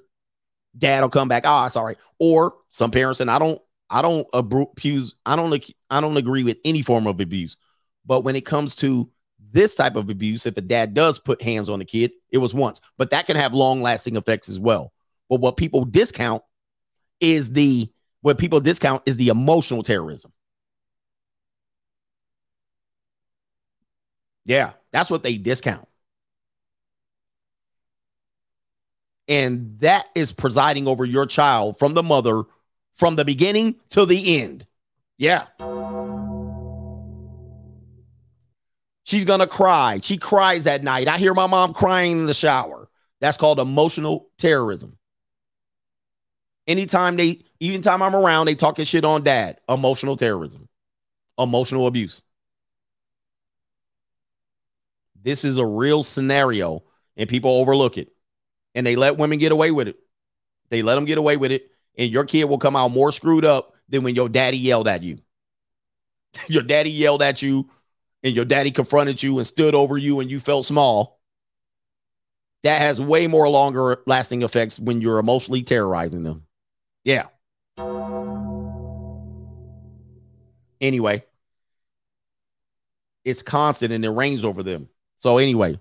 Dad 0.77 1.01
will 1.01 1.09
come 1.09 1.27
back. 1.27 1.43
Ah, 1.45 1.65
oh, 1.65 1.69
sorry. 1.69 1.95
Or 2.19 2.55
some 2.69 2.91
parents, 2.91 3.19
and 3.21 3.31
I 3.31 3.39
don't, 3.39 3.59
I 3.89 4.01
don't 4.01 4.27
abuse, 4.33 5.15
I 5.25 5.35
don't, 5.35 5.65
I 5.89 6.01
don't 6.01 6.17
agree 6.17 6.43
with 6.43 6.57
any 6.65 6.81
form 6.81 7.07
of 7.07 7.19
abuse. 7.19 7.57
But 8.05 8.21
when 8.21 8.35
it 8.35 8.45
comes 8.45 8.75
to 8.77 9.09
this 9.51 9.75
type 9.75 9.95
of 9.95 10.09
abuse, 10.09 10.45
if 10.45 10.57
a 10.57 10.61
dad 10.61 10.93
does 10.93 11.19
put 11.19 11.41
hands 11.41 11.69
on 11.69 11.79
the 11.79 11.85
kid, 11.85 12.11
it 12.29 12.37
was 12.39 12.53
once, 12.53 12.81
but 12.97 13.11
that 13.11 13.25
can 13.25 13.35
have 13.35 13.53
long 13.53 13.81
lasting 13.81 14.15
effects 14.15 14.49
as 14.49 14.59
well. 14.59 14.91
But 15.29 15.41
what 15.41 15.57
people 15.57 15.85
discount 15.85 16.43
is 17.19 17.51
the 17.51 17.89
what 18.21 18.37
people 18.37 18.59
discount 18.59 19.03
is 19.05 19.17
the 19.17 19.29
emotional 19.29 19.83
terrorism. 19.83 20.31
Yeah, 24.45 24.71
that's 24.91 25.09
what 25.09 25.23
they 25.23 25.37
discount. 25.37 25.87
And 29.27 29.77
that 29.79 30.05
is 30.15 30.31
presiding 30.31 30.87
over 30.87 31.03
your 31.03 31.25
child 31.25 31.77
from 31.77 31.93
the 31.93 32.03
mother 32.03 32.43
from 32.97 33.15
the 33.15 33.23
beginning 33.23 33.75
to 33.91 34.05
the 34.05 34.41
end. 34.41 34.65
Yeah. 35.17 35.45
She's 39.03 39.23
going 39.23 39.39
to 39.39 39.47
cry. 39.47 39.99
She 40.03 40.17
cries 40.17 40.67
at 40.67 40.83
night. 40.83 41.07
I 41.07 41.17
hear 41.17 41.33
my 41.33 41.47
mom 41.47 41.73
crying 41.73 42.11
in 42.11 42.25
the 42.25 42.33
shower. 42.33 42.89
That's 43.21 43.37
called 43.37 43.59
emotional 43.59 44.27
terrorism. 44.37 44.97
Anytime 46.67 47.15
they, 47.15 47.43
even 47.61 47.81
time 47.81 48.01
I'm 48.01 48.15
around, 48.15 48.47
they 48.47 48.55
talking 48.55 48.83
shit 48.83 49.05
on 49.05 49.23
dad. 49.23 49.59
Emotional 49.69 50.17
terrorism, 50.17 50.67
emotional 51.39 51.87
abuse. 51.87 52.21
This 55.23 55.45
is 55.45 55.57
a 55.57 55.65
real 55.65 56.03
scenario, 56.03 56.83
and 57.15 57.29
people 57.29 57.51
overlook 57.51 57.97
it, 57.97 58.09
and 58.75 58.85
they 58.85 58.95
let 58.97 59.17
women 59.17 59.39
get 59.39 59.53
away 59.53 59.71
with 59.71 59.87
it. 59.87 59.97
They 60.69 60.81
let 60.81 60.95
them 60.95 61.05
get 61.05 61.17
away 61.17 61.37
with 61.37 61.53
it, 61.53 61.71
and 61.97 62.11
your 62.11 62.25
kid 62.25 62.45
will 62.45 62.57
come 62.57 62.75
out 62.75 62.89
more 62.89 63.11
screwed 63.11 63.45
up 63.45 63.75
than 63.89 64.03
when 64.03 64.15
your 64.15 64.29
daddy 64.29 64.57
yelled 64.57 64.87
at 64.87 65.03
you. 65.03 65.19
your 66.47 66.63
daddy 66.63 66.91
yelled 66.91 67.21
at 67.21 67.41
you 67.41 67.69
and 68.23 68.35
your 68.35 68.45
daddy 68.45 68.71
confronted 68.71 69.21
you 69.21 69.37
and 69.37 69.47
stood 69.47 69.75
over 69.75 69.97
you 69.97 70.19
and 70.19 70.29
you 70.29 70.39
felt 70.39 70.65
small, 70.65 71.19
that 72.63 72.81
has 72.81 72.99
way 72.99 73.27
more 73.27 73.47
longer 73.49 74.01
lasting 74.05 74.41
effects 74.41 74.79
when 74.79 75.01
you're 75.01 75.19
emotionally 75.19 75.63
terrorizing 75.63 76.23
them. 76.23 76.43
Yeah. 77.03 77.27
Anyway, 80.81 81.23
it's 83.23 83.41
constant 83.41 83.93
and 83.93 84.03
it 84.05 84.09
reigns 84.09 84.43
over 84.43 84.63
them. 84.63 84.89
So, 85.15 85.37
anyway, 85.37 85.79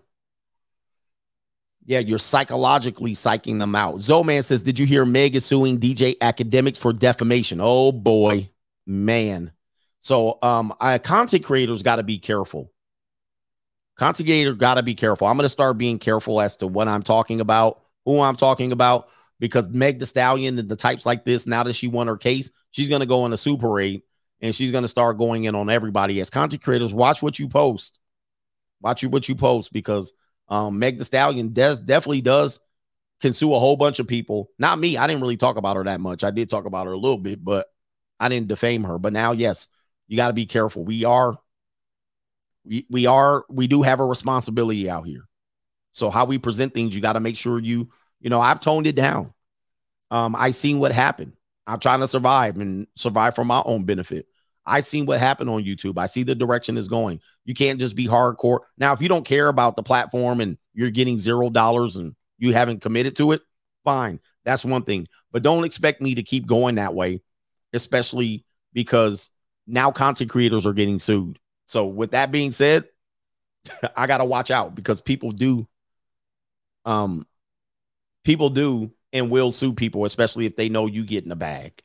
yeah, 1.87 2.01
you're 2.01 2.19
psychologically 2.19 3.15
psyching 3.15 3.61
them 3.61 3.75
out. 3.77 3.97
Zoman 3.97 4.45
says, 4.45 4.65
Did 4.65 4.79
you 4.79 4.87
hear 4.87 5.05
Meg 5.05 5.37
is 5.37 5.45
suing 5.45 5.79
DJ 5.79 6.19
Akademiks 6.19 6.79
for 6.79 6.93
defamation? 6.93 7.61
Oh 7.63 7.93
boy, 7.93 8.51
man. 8.87 9.53
So 10.01 10.39
um 10.43 10.75
I 10.81 10.99
content 10.99 11.45
creators 11.45 11.83
got 11.83 11.97
to 11.97 12.03
be 12.03 12.19
careful. 12.19 12.73
Content 13.97 14.27
creator 14.27 14.55
got 14.55 14.75
to 14.75 14.83
be 14.83 14.95
careful. 14.95 15.29
I'm 15.29 15.37
gonna 15.37 15.49
start 15.49 15.79
being 15.79 15.99
careful 15.99 16.41
as 16.41 16.57
to 16.59 16.67
what 16.67 16.89
I'm 16.89 17.03
talking 17.03 17.41
about, 17.41 17.81
who 18.05 18.21
I'm 18.21 18.37
talking 18.37 18.73
about, 18.73 19.09
because 19.39 19.69
Meg 19.69 20.01
the 20.01 20.07
Stallion 20.07 20.59
and 20.59 20.69
the 20.69 20.77
types 20.77 21.07
like 21.07 21.25
this, 21.25 21.47
now 21.47 21.63
that 21.63 21.75
she 21.75 21.87
won 21.87 22.09
her 22.09 22.17
case, 22.17 22.51
she's 22.73 22.89
gonna 22.89 23.07
go 23.07 23.25
in 23.27 23.33
a 23.33 23.37
super 23.37 23.69
parade 23.69 24.03
and 24.41 24.55
she's 24.55 24.73
gonna 24.73 24.89
start 24.89 25.19
going 25.19 25.45
in 25.45 25.55
on 25.55 25.71
everybody. 25.71 26.21
As 26.21 26.31
content 26.31 26.63
creators, 26.65 26.93
watch 26.93 27.23
what 27.23 27.39
you 27.39 27.49
post. 27.49 28.01
Watch 28.83 29.05
you 29.05 29.09
what 29.09 29.29
you 29.29 29.37
post 29.37 29.73
because 29.73 30.13
um, 30.49 30.79
Meg 30.79 30.99
the 30.99 31.05
Stallion 31.05 31.53
does 31.53 31.81
definitely 31.81 32.21
does 32.21 32.61
can 33.21 33.33
sue 33.33 33.55
a 33.55 33.59
whole 33.59 33.77
bunch 33.77 33.99
of 33.99 34.07
people. 34.07 34.51
Not 34.59 34.79
me. 34.79 34.97
I 34.97 35.07
didn't 35.07 35.23
really 35.23 35.37
talk 35.37 35.57
about 35.57 35.77
her 35.77 35.85
that 35.85 36.01
much. 36.01 36.23
I 36.23 36.31
did 36.31 36.51
talk 36.51 36.67
about 36.67 36.87
her 36.87 36.93
a 36.93 36.99
little 36.99 37.19
bit, 37.19 37.43
but 37.43 37.67
I 38.21 38.29
didn't 38.29 38.49
defame 38.49 38.85
her. 38.85 38.99
But 38.99 39.13
now, 39.13 39.33
yes, 39.33 39.69
you 40.07 40.17
got 40.17 40.29
to 40.29 40.35
be 40.35 40.47
careful. 40.47 40.85
We 40.85 41.05
are, 41.05 41.37
we, 42.65 42.87
we 42.91 43.07
are, 43.07 43.45
we 43.49 43.67
do 43.67 43.83
have 43.83 44.01
a 44.01 44.05
responsibility 44.05 44.91
out 44.91 45.07
here. 45.07 45.27
So 45.93 46.11
how 46.11 46.27
we 46.27 46.39
present 46.39 46.75
things, 46.75 46.95
you 46.95 47.01
got 47.01 47.15
to 47.15 47.21
make 47.21 47.37
sure 47.37 47.59
you, 47.59 47.89
you 48.21 48.29
know, 48.29 48.41
I've 48.41 48.61
toned 48.61 48.87
it 48.87 48.97
down. 48.97 49.33
Um, 50.11 50.37
I 50.37 50.51
seen 50.51 50.79
what 50.79 50.93
happened. 50.93 51.33
I'm 51.67 51.81
trying 51.81 52.01
to 52.01 52.09
survive 52.09 52.59
and 52.59 52.87
survive 52.95 53.35
for 53.35 53.45
my 53.45 53.63
own 53.65 53.85
benefit. 53.85 54.27
I 54.67 54.81
seen 54.81 55.07
what 55.07 55.21
happened 55.21 55.49
on 55.49 55.63
YouTube. 55.63 55.97
I 55.97 56.07
see 56.07 56.25
the 56.25 56.35
direction 56.35 56.77
is 56.77 56.89
going. 56.89 57.21
You 57.45 57.55
can't 57.55 57.79
just 57.79 57.95
be 57.95 58.07
hardcore. 58.07 58.61
Now, 58.77 58.93
if 58.93 59.01
you 59.01 59.09
don't 59.09 59.25
care 59.25 59.49
about 59.49 59.77
the 59.77 59.83
platform 59.83 60.41
and 60.41 60.59
you're 60.75 60.91
getting 60.91 61.19
zero 61.19 61.49
dollars 61.51 61.97
and 61.97 62.17
you 62.39 62.53
haven't 62.53 62.83
committed 62.83 63.17
to 63.17 63.33
it, 63.33 63.43
fine. 63.85 64.21
That's 64.45 64.65
one 64.65 64.83
thing. 64.83 65.07
But 65.31 65.43
don't 65.43 65.65
expect 65.65 66.03
me 66.03 66.17
to 66.17 66.23
keep 66.23 66.47
going 66.47 66.75
that 66.75 66.95
way, 66.95 67.23
especially 67.73 68.45
because 68.73 69.31
now 69.67 69.93
content 69.93 70.31
creators 70.31 70.67
are 70.67 70.73
getting 70.73 70.99
sued. 70.99 71.39
So, 71.67 71.87
with 71.87 72.11
that 72.11 72.33
being 72.33 72.53
said, 72.53 72.85
I 73.97 74.07
got 74.07 74.19
to 74.19 74.25
watch 74.25 74.51
out 74.51 74.75
because 74.75 75.01
people 75.01 75.31
do, 75.31 75.69
um, 76.85 77.27
people 78.25 78.51
do 78.51 78.93
and 79.13 79.31
will 79.31 79.53
sue 79.53 79.73
people, 79.73 80.05
especially 80.05 80.47
if 80.47 80.57
they 80.57 80.69
know 80.69 80.87
you 80.87 81.05
get 81.05 81.23
in 81.23 81.31
the 81.31 81.37
bag 81.37 81.83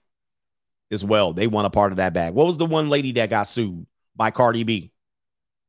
as 0.91 1.03
well. 1.03 1.33
They 1.33 1.47
want 1.47 1.67
a 1.67 1.69
part 1.69 1.91
of 1.91 1.97
that 1.97 2.13
bag. 2.13 2.33
What 2.33 2.47
was 2.47 2.57
the 2.57 2.65
one 2.65 2.89
lady 2.89 3.13
that 3.13 3.29
got 3.29 3.47
sued 3.47 3.85
by 4.15 4.31
Cardi 4.31 4.63
B? 4.63 4.91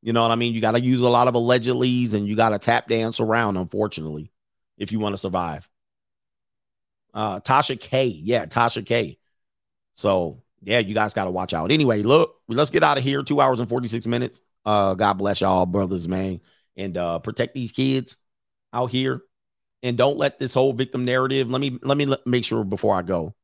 You 0.01 0.11
know 0.11 0.21
what 0.21 0.31
I 0.31 0.35
mean? 0.35 0.53
You 0.53 0.61
got 0.61 0.71
to 0.71 0.81
use 0.81 0.99
a 0.99 1.09
lot 1.09 1.29
of 1.29 1.33
allegedlys 1.33 2.13
and 2.13 2.27
you 2.27 2.35
got 2.35 2.49
to 2.49 2.59
tap 2.59 2.89
dance 2.89 3.21
around, 3.21 3.55
unfortunately, 3.55 4.31
if 4.77 4.91
you 4.91 4.99
want 4.99 5.13
to 5.13 5.17
survive. 5.17 5.69
Uh, 7.13 7.39
Tasha 7.39 7.79
K. 7.79 8.05
Yeah, 8.07 8.45
Tasha 8.45 8.85
K. 8.85 9.17
So, 9.93 10.43
yeah, 10.61 10.79
you 10.79 10.93
guys 10.93 11.13
got 11.13 11.25
to 11.25 11.31
watch 11.31 11.53
out. 11.53 11.71
Anyway, 11.71 12.01
look, 12.03 12.35
let's 12.49 12.69
get 12.69 12.83
out 12.83 12.97
of 12.97 13.03
here. 13.03 13.23
Two 13.23 13.39
hours 13.39 13.61
and 13.61 13.69
46 13.69 14.05
minutes. 14.07 14.41
Uh, 14.65 14.93
God 14.93 15.13
bless 15.13 15.41
y'all, 15.41 15.65
brothers, 15.65 16.07
man. 16.07 16.41
And 16.75 16.97
uh, 16.97 17.19
protect 17.19 17.53
these 17.53 17.71
kids 17.71 18.17
out 18.73 18.89
here. 18.89 19.21
And 19.83 19.97
don't 19.97 20.17
let 20.17 20.39
this 20.39 20.53
whole 20.53 20.73
victim 20.73 21.05
narrative. 21.05 21.49
Let 21.49 21.61
me 21.61 21.77
let 21.81 21.97
me 21.97 22.13
make 22.25 22.45
sure 22.45 22.63
before 22.63 22.95
I 22.95 23.01
go. 23.01 23.35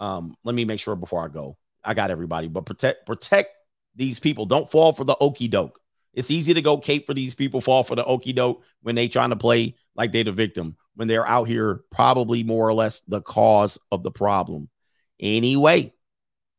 Um, 0.00 0.36
let 0.44 0.54
me 0.54 0.64
make 0.64 0.80
sure 0.80 0.96
before 0.96 1.24
I 1.24 1.28
go. 1.28 1.56
I 1.84 1.94
got 1.94 2.10
everybody, 2.10 2.48
but 2.48 2.66
protect 2.66 3.06
protect 3.06 3.50
these 3.94 4.18
people. 4.18 4.46
Don't 4.46 4.70
fall 4.70 4.92
for 4.92 5.04
the 5.04 5.16
okey 5.20 5.48
doke. 5.48 5.80
It's 6.12 6.30
easy 6.30 6.54
to 6.54 6.62
go 6.62 6.78
cape 6.78 7.06
for 7.06 7.14
these 7.14 7.34
people, 7.34 7.60
fall 7.60 7.84
for 7.84 7.94
the 7.94 8.04
okey 8.04 8.32
doke 8.32 8.62
when 8.82 8.94
they 8.94 9.06
trying 9.06 9.30
to 9.30 9.36
play 9.36 9.76
like 9.94 10.12
they 10.12 10.22
the 10.22 10.32
victim, 10.32 10.76
when 10.94 11.08
they're 11.08 11.26
out 11.26 11.44
here 11.44 11.82
probably 11.90 12.42
more 12.42 12.66
or 12.66 12.74
less 12.74 13.00
the 13.00 13.20
cause 13.20 13.78
of 13.92 14.02
the 14.02 14.10
problem. 14.10 14.68
Anyway, 15.20 15.92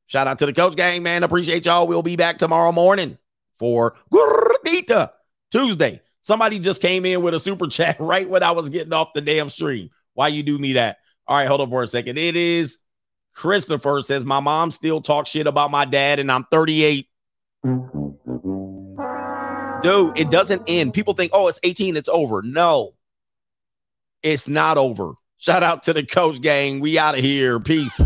shout 0.05 0.27
out 0.27 0.39
to 0.39 0.45
the 0.45 0.53
coach 0.53 0.75
gang, 0.75 1.03
man. 1.03 1.23
Appreciate 1.23 1.65
y'all. 1.65 1.87
We'll 1.87 2.03
be 2.03 2.15
back 2.15 2.37
tomorrow 2.37 2.71
morning 2.71 3.17
for 3.57 3.95
Gordita 4.11 5.11
Tuesday. 5.51 6.01
Somebody 6.21 6.59
just 6.59 6.81
came 6.81 7.05
in 7.05 7.21
with 7.21 7.33
a 7.33 7.39
super 7.39 7.67
chat 7.67 7.97
right 7.99 8.29
when 8.29 8.43
I 8.43 8.51
was 8.51 8.69
getting 8.69 8.93
off 8.93 9.13
the 9.13 9.21
damn 9.21 9.49
stream. 9.49 9.89
Why 10.13 10.29
you 10.29 10.43
do 10.43 10.57
me 10.57 10.73
that? 10.73 10.97
All 11.27 11.37
right, 11.37 11.47
hold 11.47 11.61
on 11.61 11.69
for 11.69 11.83
a 11.83 11.87
second. 11.87 12.17
It 12.17 12.35
is 12.35 12.77
Christopher 13.37 14.01
says, 14.01 14.25
My 14.25 14.39
mom 14.39 14.71
still 14.71 14.99
talks 14.99 15.29
shit 15.29 15.45
about 15.45 15.69
my 15.69 15.85
dad, 15.85 16.19
and 16.19 16.31
I'm 16.31 16.45
38. 16.45 17.07
Dude, 19.83 20.19
it 20.19 20.31
doesn't 20.31 20.63
end. 20.67 20.95
People 20.95 21.13
think, 21.13 21.31
oh, 21.35 21.47
it's 21.47 21.59
18, 21.61 21.97
it's 21.97 22.09
over. 22.09 22.41
No, 22.41 22.95
it's 24.23 24.47
not 24.47 24.79
over. 24.79 25.13
Shout 25.37 25.61
out 25.61 25.83
to 25.83 25.93
the 25.93 26.03
coach 26.03 26.41
gang. 26.41 26.79
We 26.79 26.97
out 26.97 27.13
of 27.13 27.21
here. 27.21 27.59
Peace. 27.59 28.01